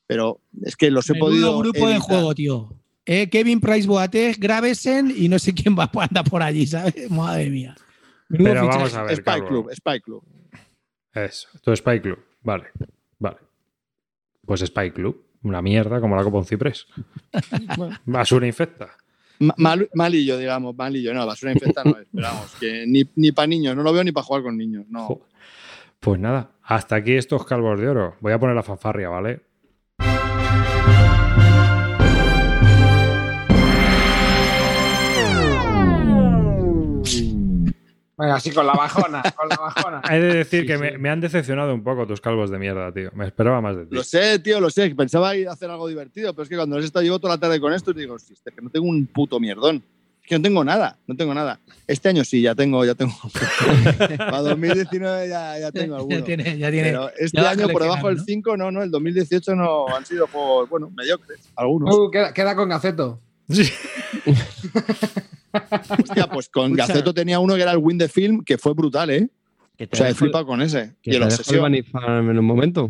Pero 0.09 0.41
es 0.63 0.75
que 0.75 0.91
los 0.91 1.09
he 1.09 1.13
Menudo 1.13 1.29
podido. 1.31 1.59
grupo 1.61 1.87
de 1.89 1.99
juego, 1.99 2.35
tío. 2.35 2.75
Eh, 3.07 3.29
Kevin 3.31 3.61
Price 3.61 3.87
Boateng, 3.87 4.35
Gravesen 4.39 5.15
y 5.17 5.29
no 5.29 5.39
sé 5.39 5.55
quién 5.55 5.77
va 5.79 5.89
anda 5.95 6.25
por 6.25 6.43
allí, 6.43 6.67
¿sabes? 6.67 7.09
Madre 7.11 7.49
mía. 7.51 7.77
Menudo 8.29 8.49
Pero 8.51 8.61
fichaje. 8.63 8.79
vamos 8.79 8.95
a 8.95 9.03
ver, 9.05 9.17
Spy. 9.17 9.41
Club, 9.47 9.71
Spy 9.75 10.01
Club. 10.01 10.25
Eso, 11.15 11.49
tu 11.63 11.75
Spy 11.77 12.01
Club. 12.01 12.19
Vale, 12.43 12.65
vale. 13.21 13.37
Pues 14.45 14.61
Spy 14.63 14.91
Club. 14.91 15.25
Una 15.45 15.63
mierda 15.63 16.01
como 16.01 16.17
la 16.17 16.25
copa 16.25 16.39
un 16.39 16.45
ciprés. 16.47 16.87
Basura 18.05 18.47
infecta. 18.47 18.89
Ma- 19.39 19.55
mal- 19.57 19.89
malillo, 19.95 20.37
digamos, 20.37 20.75
malillo. 20.77 21.15
No, 21.15 21.25
basura 21.25 21.53
infecta 21.53 21.85
no 21.85 21.97
es. 21.99 22.09
Pero 22.13 22.27
vamos, 22.27 22.55
que 22.59 22.85
ni, 22.89 23.05
ni 23.15 23.31
para 23.31 23.47
niños, 23.47 23.77
no 23.77 23.85
lo 23.85 23.93
veo 23.93 24.03
ni 24.03 24.11
para 24.11 24.25
jugar 24.25 24.43
con 24.43 24.57
niños. 24.57 24.85
No. 24.89 25.21
Pues 26.01 26.19
nada, 26.19 26.51
hasta 26.63 26.97
aquí 26.97 27.13
estos 27.13 27.45
calvos 27.47 27.81
de 27.81 27.89
oro. 27.89 28.17
Voy 28.21 28.33
a 28.33 28.39
poner 28.39 28.57
la 28.57 28.63
fanfarria, 28.65 29.09
¿vale? 29.11 29.41
Venga, 38.19 38.35
así 38.35 38.51
con 38.51 38.67
la 38.67 38.73
bajona, 38.73 39.23
con 39.37 39.49
la 39.49 39.57
bajona. 39.57 40.03
He 40.11 40.19
de 40.19 40.35
decir 40.39 40.63
Sí, 40.63 40.67
que 40.67 40.75
sí. 40.75 40.81
Me, 40.83 40.99
me 40.99 41.09
han 41.09 41.21
decepcionado 41.21 41.73
un 41.73 41.85
poco 41.85 42.05
tus 42.07 42.21
calvos 42.21 42.51
de 42.51 42.59
mierda, 42.59 42.91
tío. 42.93 43.11
Me 43.15 43.27
esperaba 43.27 43.61
más 43.61 43.77
de 43.77 43.87
ti. 43.87 43.95
Lo 43.95 44.03
sé, 44.03 44.41
tío, 44.41 44.61
lo 44.61 44.71
sé. 44.71 44.93
Pensaba 44.95 45.37
ir 45.37 45.49
a 45.49 45.53
hacer 45.53 45.71
algo 45.71 45.87
divertido, 45.87 46.35
pero 46.35 46.43
es 46.43 46.49
que 46.49 46.57
cuando 46.57 46.77
les 46.77 46.85
he 46.85 46.87
estado 46.87 47.05
llevo 47.05 47.21
toda 47.21 47.35
la 47.35 47.41
tarde 47.41 47.61
con 47.61 47.73
esto, 47.73 47.93
digo, 47.93 48.15
"Hostia, 48.15 48.35
es 48.35 48.55
que 48.55 48.61
no 48.61 48.71
tengo 48.71 48.89
un 48.89 49.07
puto 49.07 49.39
mierdón. 49.39 49.85
Es 50.21 50.29
que 50.29 50.35
no 50.37 50.43
tengo 50.43 50.65
nada, 50.65 50.99
no 51.07 51.15
tengo 51.17 51.33
nada. 51.33 51.61
Este 51.87 52.09
año 52.09 52.25
sí, 52.25 52.43
ya 52.43 52.55
tengo, 52.57 52.85
ya 52.85 52.95
tengo. 52.97 53.15
Para 54.19 54.43
2019 54.43 55.29
ya, 55.29 55.59
ya 55.59 55.71
tengo 55.71 55.95
alguno. 55.97 56.19
Ya 56.19 56.25
tiene, 56.25 56.59
ya 56.59 56.71
tiene. 56.73 56.89
Pero 56.91 57.11
este 57.17 57.41
ya 57.41 57.51
año 57.51 57.69
por 57.69 57.83
debajo 57.83 58.09
del 58.09 58.17
coleccionando, 58.17 58.51
5, 58.51 58.57
no, 58.57 58.71
no, 58.73 58.83
el 58.83 58.91
2018 58.91 59.55
no 59.55 59.87
han 59.97 60.05
sido 60.05 60.27
por, 60.27 60.69
bueno, 60.69 60.91
mediocres, 60.91 61.39
algunos. 61.55 61.95
Uh, 61.97 62.11
queda, 62.11 62.35
queda 62.35 62.57
con 62.57 62.69
Gaceto. 62.69 63.21
Sí. 63.49 63.71
Hostia, 65.71 66.29
pues 66.29 66.49
con 66.49 66.67
Escucha. 66.73 66.87
Gaceto 66.87 67.15
tenía 67.15 67.39
uno 67.41 67.55
que 67.55 67.63
era 67.63 67.73
el 67.73 67.79
Win 67.79 67.99
the 67.99 68.09
Film, 68.09 68.43
que 68.45 68.59
fue 68.59 68.75
brutal, 68.75 69.11
¿eh? 69.11 69.29
O 69.93 69.97
sea, 69.97 70.09
he 70.09 70.15
flipado 70.15 70.45
con 70.47 70.61
ese. 70.61 70.97
que 71.03 71.13
Y 71.13 71.15
el 71.17 71.23
Obsesión. 71.23 71.75
En 71.75 72.39
un 72.39 72.45
momento. 72.45 72.89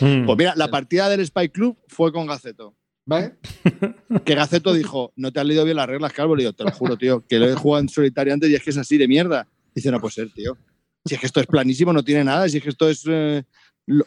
Mm. 0.00 0.26
Pues 0.26 0.38
mira, 0.38 0.54
la 0.56 0.68
partida 0.68 1.08
del 1.08 1.24
Spy 1.26 1.48
Club 1.48 1.76
fue 1.88 2.12
con 2.12 2.26
Gaceto. 2.26 2.74
¿Ves? 3.06 3.32
Que 4.24 4.34
Gaceto 4.34 4.74
dijo, 4.74 5.12
no 5.16 5.32
te 5.32 5.40
has 5.40 5.46
leído 5.46 5.64
bien 5.64 5.76
las 5.76 5.86
reglas, 5.86 6.12
Calvo. 6.12 6.36
Le 6.36 6.42
digo, 6.42 6.52
te 6.52 6.64
lo 6.64 6.70
juro, 6.72 6.96
tío, 6.98 7.24
que 7.26 7.38
lo 7.38 7.48
he 7.48 7.54
jugado 7.54 7.80
en 7.82 7.88
solitario 7.88 8.34
antes 8.34 8.50
y 8.50 8.54
es 8.54 8.62
que 8.62 8.70
es 8.70 8.76
así 8.76 8.98
de 8.98 9.08
mierda. 9.08 9.48
Dice, 9.74 9.90
no 9.90 10.00
puede 10.00 10.12
ser, 10.12 10.30
tío. 10.30 10.56
Si 11.04 11.14
es 11.14 11.20
que 11.20 11.26
esto 11.26 11.40
es 11.40 11.46
planísimo, 11.46 11.92
no 11.92 12.02
tiene 12.02 12.24
nada. 12.24 12.48
Si 12.48 12.56
es 12.58 12.62
que 12.62 12.68
esto 12.70 12.88
es. 12.90 13.04
eh, 13.06 13.44
lo- 13.86 14.06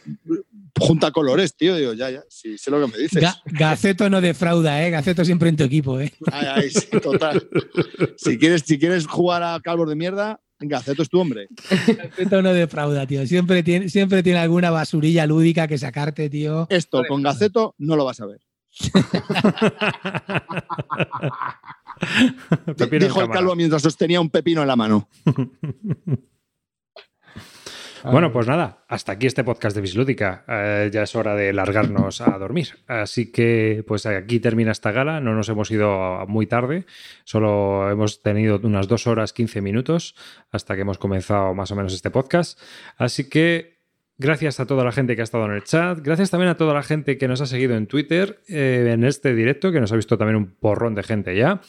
junta 0.80 1.12
colores, 1.12 1.56
tío. 1.56 1.76
Digo, 1.76 1.94
ya, 1.94 2.10
ya. 2.10 2.24
Sí, 2.30 2.58
sé 2.58 2.70
lo 2.72 2.80
que 2.86 2.88
me 2.92 2.98
dices. 3.02 3.22
Ga- 3.24 3.42
Gaceto 3.46 4.10
no 4.10 4.22
defrauda, 4.22 4.86
¿eh? 4.86 4.90
Gaceto 4.92 5.26
siempre 5.26 5.50
en 5.50 5.58
tu 5.58 5.64
equipo, 5.64 6.00
¿eh? 6.00 6.14
Ay, 6.32 6.46
ay, 6.54 6.70
sí, 6.70 6.88
total. 7.02 7.48
Si 8.18 8.38
quieres, 8.38 8.64
si 8.66 8.78
quieres 8.80 9.08
jugar 9.08 9.44
a 9.44 9.60
calvos 9.62 9.90
de 9.90 9.96
mierda, 9.96 10.40
Gaceto 10.60 11.02
es 11.04 11.10
tu 11.10 11.20
hombre. 11.20 11.48
Gaceto 11.88 12.42
no 12.42 12.54
defrauda, 12.54 13.08
tío. 13.08 13.26
Siempre 13.26 13.64
tiene, 13.64 13.90
siempre 13.90 14.24
tiene 14.24 14.40
alguna 14.40 14.70
basurilla 14.72 15.26
lúdica 15.26 15.68
que 15.68 15.78
sacarte, 15.78 16.30
tío. 16.30 16.68
Esto 16.70 17.04
con 17.08 17.22
Gaceto 17.24 17.76
no 17.78 17.96
lo 17.96 18.06
vas 18.06 18.20
a 18.22 18.26
ver. 18.26 18.42
Dijo 22.78 23.00
el 23.00 23.10
cámara. 23.14 23.34
calvo 23.34 23.56
mientras 23.56 23.82
sostenía 23.82 24.22
un 24.22 24.30
pepino 24.30 24.62
en 24.62 24.68
la 24.68 24.76
mano. 24.76 25.10
Bueno, 28.04 28.32
pues 28.32 28.48
nada, 28.48 28.84
hasta 28.88 29.14
aquí 29.14 29.28
este 29.28 29.44
podcast 29.44 29.76
de 29.76 29.82
Bislúdica. 29.82 30.44
Eh, 30.48 30.90
ya 30.92 31.04
es 31.04 31.16
hora 31.16 31.36
de 31.36 31.52
largarnos 31.54 32.22
a 32.22 32.38
dormir. 32.38 32.70
Así 32.88 33.32
que, 33.32 33.84
pues 33.88 34.06
aquí 34.06 34.40
termina 34.40 34.72
esta 34.72 34.92
gala. 34.92 35.20
No 35.20 35.34
nos 35.34 35.50
hemos 35.50 35.70
ido 35.72 36.26
muy 36.28 36.48
tarde, 36.48 36.86
solo 37.24 37.90
hemos 37.90 38.22
tenido 38.22 38.60
unas 38.64 38.88
dos 38.88 39.08
horas 39.08 39.34
15 39.34 39.62
minutos 39.62 40.16
hasta 40.52 40.76
que 40.76 40.82
hemos 40.82 40.98
comenzado 40.98 41.54
más 41.54 41.72
o 41.72 41.76
menos 41.76 41.94
este 41.94 42.10
podcast. 42.10 42.60
Así 42.98 43.30
que, 43.30 43.80
gracias 44.18 44.60
a 44.60 44.66
toda 44.66 44.84
la 44.84 44.92
gente 44.92 45.16
que 45.16 45.22
ha 45.22 45.24
estado 45.24 45.46
en 45.46 45.52
el 45.52 45.64
chat. 45.64 46.00
Gracias 46.02 46.30
también 46.30 46.50
a 46.50 46.58
toda 46.58 46.74
la 46.74 46.84
gente 46.84 47.18
que 47.18 47.28
nos 47.28 47.42
ha 47.42 47.46
seguido 47.46 47.76
en 47.76 47.88
Twitter 47.88 48.42
eh, 48.48 48.92
en 48.94 49.04
este 49.04 49.34
directo, 49.34 49.72
que 49.72 49.82
nos 49.82 49.92
ha 49.92 49.96
visto 49.96 50.18
también 50.18 50.38
un 50.38 50.56
porrón 50.56 50.96
de 50.96 51.04
gente 51.04 51.36
ya. 51.36 51.62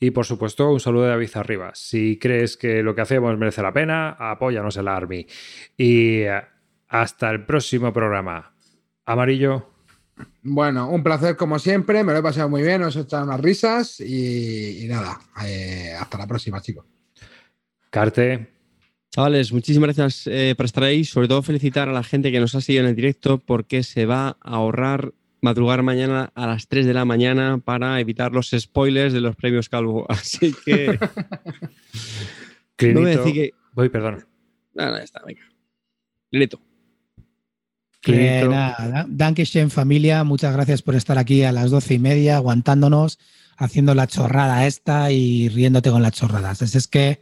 Y 0.00 0.10
por 0.10 0.26
supuesto, 0.26 0.70
un 0.70 0.80
saludo 0.80 1.04
de 1.04 1.10
David 1.10 1.30
Arribas. 1.34 1.78
Si 1.78 2.18
crees 2.18 2.56
que 2.56 2.82
lo 2.82 2.94
que 2.94 3.00
hacemos 3.00 3.38
merece 3.38 3.62
la 3.62 3.72
pena, 3.72 4.10
apóyanos 4.10 4.76
en 4.76 4.84
la 4.84 4.96
Army. 4.96 5.26
Y 5.76 6.22
eh, 6.22 6.42
hasta 6.88 7.30
el 7.30 7.44
próximo 7.46 7.92
programa. 7.92 8.54
Amarillo. 9.06 9.70
Bueno, 10.42 10.88
un 10.90 11.02
placer 11.02 11.36
como 11.36 11.58
siempre, 11.58 12.04
me 12.04 12.12
lo 12.12 12.18
he 12.18 12.22
pasado 12.22 12.48
muy 12.48 12.62
bien, 12.62 12.82
os 12.82 12.96
he 12.96 13.00
echado 13.00 13.24
unas 13.24 13.40
risas 13.40 14.00
y, 14.00 14.84
y 14.84 14.86
nada, 14.86 15.18
eh, 15.44 15.92
hasta 15.98 16.18
la 16.18 16.26
próxima, 16.26 16.60
chicos. 16.60 16.84
Carte. 17.90 18.54
Chavales, 19.10 19.52
muchísimas 19.52 19.96
gracias 19.96 20.26
eh, 20.26 20.54
por 20.56 20.66
estar 20.66 20.82
ahí. 20.82 21.04
Sobre 21.04 21.28
todo 21.28 21.40
felicitar 21.42 21.88
a 21.88 21.92
la 21.92 22.02
gente 22.02 22.32
que 22.32 22.40
nos 22.40 22.54
ha 22.56 22.60
seguido 22.60 22.82
en 22.82 22.90
el 22.90 22.96
directo 22.96 23.38
porque 23.38 23.84
se 23.84 24.06
va 24.06 24.36
a 24.40 24.56
ahorrar 24.56 25.14
madrugar 25.44 25.82
mañana 25.82 26.32
a 26.34 26.46
las 26.46 26.66
3 26.68 26.86
de 26.86 26.94
la 26.94 27.04
mañana 27.04 27.58
para 27.58 28.00
evitar 28.00 28.32
los 28.32 28.50
spoilers 28.50 29.12
de 29.12 29.20
los 29.20 29.36
premios 29.36 29.68
Calvo. 29.68 30.06
Así 30.08 30.54
que 30.64 30.86
no 30.98 31.08
Clinito. 32.76 33.00
voy 33.00 33.12
a 33.12 33.16
decir 33.18 33.34
que... 33.34 33.54
Voy, 33.72 33.88
perdón. 33.90 34.26
Nada, 34.72 35.02
está, 35.02 35.22
venga. 35.24 35.42
Lineto. 36.30 36.60
Que 38.00 38.12
Clinito. 38.12 38.48
nada, 38.48 39.06
Dankeschön 39.08 39.70
familia, 39.70 40.24
muchas 40.24 40.54
gracias 40.54 40.82
por 40.82 40.94
estar 40.94 41.18
aquí 41.18 41.42
a 41.42 41.52
las 41.52 41.70
doce 41.70 41.94
y 41.94 41.98
media, 41.98 42.36
aguantándonos, 42.36 43.18
haciendo 43.56 43.94
la 43.94 44.06
chorrada 44.06 44.66
esta 44.66 45.12
y 45.12 45.48
riéndote 45.50 45.90
con 45.90 46.02
las 46.02 46.12
chorradas. 46.12 46.62
Así 46.62 46.78
es 46.78 46.88
que 46.88 47.20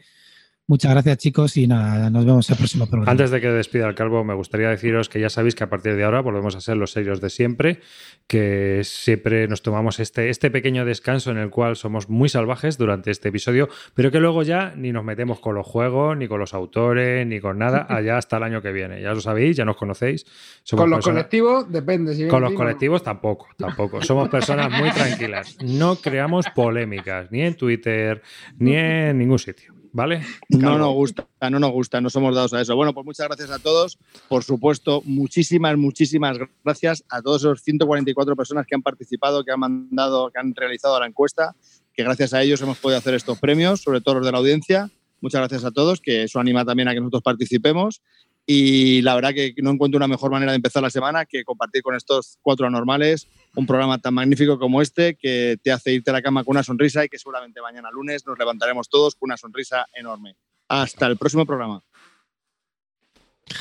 muchas 0.73 0.91
gracias 0.93 1.19
chicos 1.19 1.59
y 1.59 1.67
nada, 1.67 2.09
nos 2.09 2.25
vemos 2.25 2.49
el 2.49 2.57
próximo 2.57 2.87
programa. 2.87 3.11
Antes 3.13 3.31
de 3.31 3.43
que 3.43 3.49
despida 3.49 3.87
el 3.87 3.95
calvo, 3.95 4.25
me 4.25 4.33
gustaría 4.33 4.71
deciros 4.71 5.11
que 5.11 5.21
ya 5.21 5.29
sabéis 5.29 5.55
que 5.55 5.65
a 5.65 5.69
partir 5.69 5.97
de 5.97 6.05
ahora 6.05 6.23
volvemos 6.23 6.57
a 6.57 6.63
ser 6.63 6.79
los 6.79 6.93
serios 6.93 7.21
de 7.21 7.29
siempre, 7.29 7.81
que 8.27 8.81
siempre 8.83 9.47
nos 9.49 9.61
tomamos 9.61 10.01
este, 10.01 10.31
este 10.31 10.51
pequeño 10.51 10.87
descanso 10.87 11.31
en 11.31 11.37
el 11.37 11.51
cual 11.51 11.77
somos 11.77 12.09
muy 12.09 12.31
salvajes 12.31 12.79
durante 12.79 13.11
este 13.11 13.29
episodio, 13.29 13.69
pero 13.93 14.11
que 14.11 14.19
luego 14.19 14.43
ya 14.45 14.73
ni 14.75 14.93
nos 14.93 15.05
metemos 15.05 15.41
con 15.41 15.55
los 15.55 15.67
juegos, 15.67 16.17
ni 16.17 16.27
con 16.27 16.41
los 16.41 16.55
autores, 16.55 17.27
ni 17.27 17.39
con 17.39 17.59
nada, 17.59 17.87
allá 17.91 18.17
hasta 18.17 18.39
el 18.39 18.45
año 18.45 18.63
que 18.63 18.73
viene. 18.73 19.03
Ya 19.03 19.13
lo 19.13 19.21
sabéis, 19.21 19.59
ya 19.59 19.67
nos 19.67 19.77
conocéis. 19.77 20.25
Somos 20.63 20.85
Con 20.85 20.91
los 20.91 20.97
personas- 21.01 21.25
colectivos, 21.25 21.71
depende. 21.71 22.15
Si 22.15 22.27
Con 22.29 22.41
los 22.41 22.55
colectivos 22.55 23.03
tampoco, 23.03 23.49
tampoco. 23.59 24.01
Somos 24.01 24.31
personas 24.31 24.71
muy 24.71 24.91
tranquilas. 24.91 25.59
No 25.63 25.97
creamos 25.97 26.47
polémicas, 26.55 27.31
ni 27.31 27.43
en 27.43 27.57
Twitter, 27.59 28.23
ni 28.57 28.75
en 28.75 29.19
ningún 29.19 29.39
sitio. 29.39 29.82
¿Vale? 29.93 30.23
No 30.49 30.79
nos 30.79 30.93
gusta, 30.95 31.27
no 31.51 31.59
nos 31.59 31.71
gusta, 31.71 32.01
no 32.01 32.11
somos 32.11 32.35
dados 32.35 32.53
a 32.55 32.61
eso. 32.61 32.75
Bueno, 32.75 32.93
pues 32.95 33.05
muchas 33.05 33.27
gracias 33.27 33.51
a 33.51 33.59
todos. 33.59 33.99
Por 34.29 34.43
supuesto, 34.43 35.03
muchísimas, 35.05 35.77
muchísimas 35.77 36.39
gracias 36.65 37.05
a 37.09 37.23
todos 37.23 37.43
esos 37.43 37.63
144 37.63 38.35
personas 38.35 38.67
que 38.67 38.75
han 38.75 38.83
participado, 38.83 39.45
que 39.45 39.53
han 39.53 39.61
mandado, 39.61 40.31
que 40.31 40.41
han 40.41 40.55
realizado 40.55 40.99
la 40.99 41.07
encuesta, 41.07 41.55
que 41.95 42.03
gracias 42.03 42.35
a 42.35 42.43
ellos 42.43 42.61
hemos 42.63 42.79
podido 42.79 42.99
hacer 42.99 43.15
estos 43.15 43.39
premios, 43.39 43.83
sobre 43.83 44.01
todo 44.01 44.17
los 44.17 44.27
de 44.27 44.33
la 44.33 44.39
audiencia. 44.39 44.91
Muchas 45.21 45.41
gracias 45.41 45.65
a 45.65 45.71
todos, 45.71 46.01
que 46.01 46.25
eso 46.25 46.41
anima 46.41 46.65
también 46.65 46.89
a 46.89 46.95
que 46.95 47.01
nosotros 47.01 47.23
participemos. 47.23 48.03
Y 48.47 49.03
la 49.03 49.15
verdad 49.15 49.33
que 49.33 49.55
no 49.59 49.71
encuentro 49.71 49.97
una 49.97 50.09
mejor 50.09 50.31
manera 50.31 50.53
de 50.53 50.57
empezar 50.57 50.83
la 50.83 50.91
semana 50.91 51.25
que 51.27 51.45
compartir 51.45 51.83
con 51.83 51.95
estos 51.95 52.39
cuatro 52.43 52.67
anormales 52.67 53.29
un 53.55 53.67
programa 53.67 53.99
tan 53.99 54.15
magnífico 54.15 54.59
como 54.59 54.83
este 54.83 55.15
que 55.15 55.59
te 55.63 55.71
hace 55.71 55.93
irte 55.93 56.11
a 56.11 56.15
la 56.15 56.23
cama 56.23 56.43
con 56.43 56.53
una 56.53 56.63
sonrisa 56.63 57.05
y 57.05 57.09
que 57.09 57.19
seguramente 57.19 57.61
mañana 57.61 57.91
lunes 57.93 58.27
nos 58.27 58.39
levantaremos 58.39 58.89
todos 58.89 59.15
con 59.15 59.29
una 59.29 59.37
sonrisa 59.37 59.87
enorme. 59.95 60.37
Hasta 60.69 61.07
el 61.07 61.17
próximo 61.17 61.47
programa. 61.47 61.83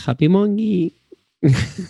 Happy 0.05 0.29
Monkey. 0.29 0.93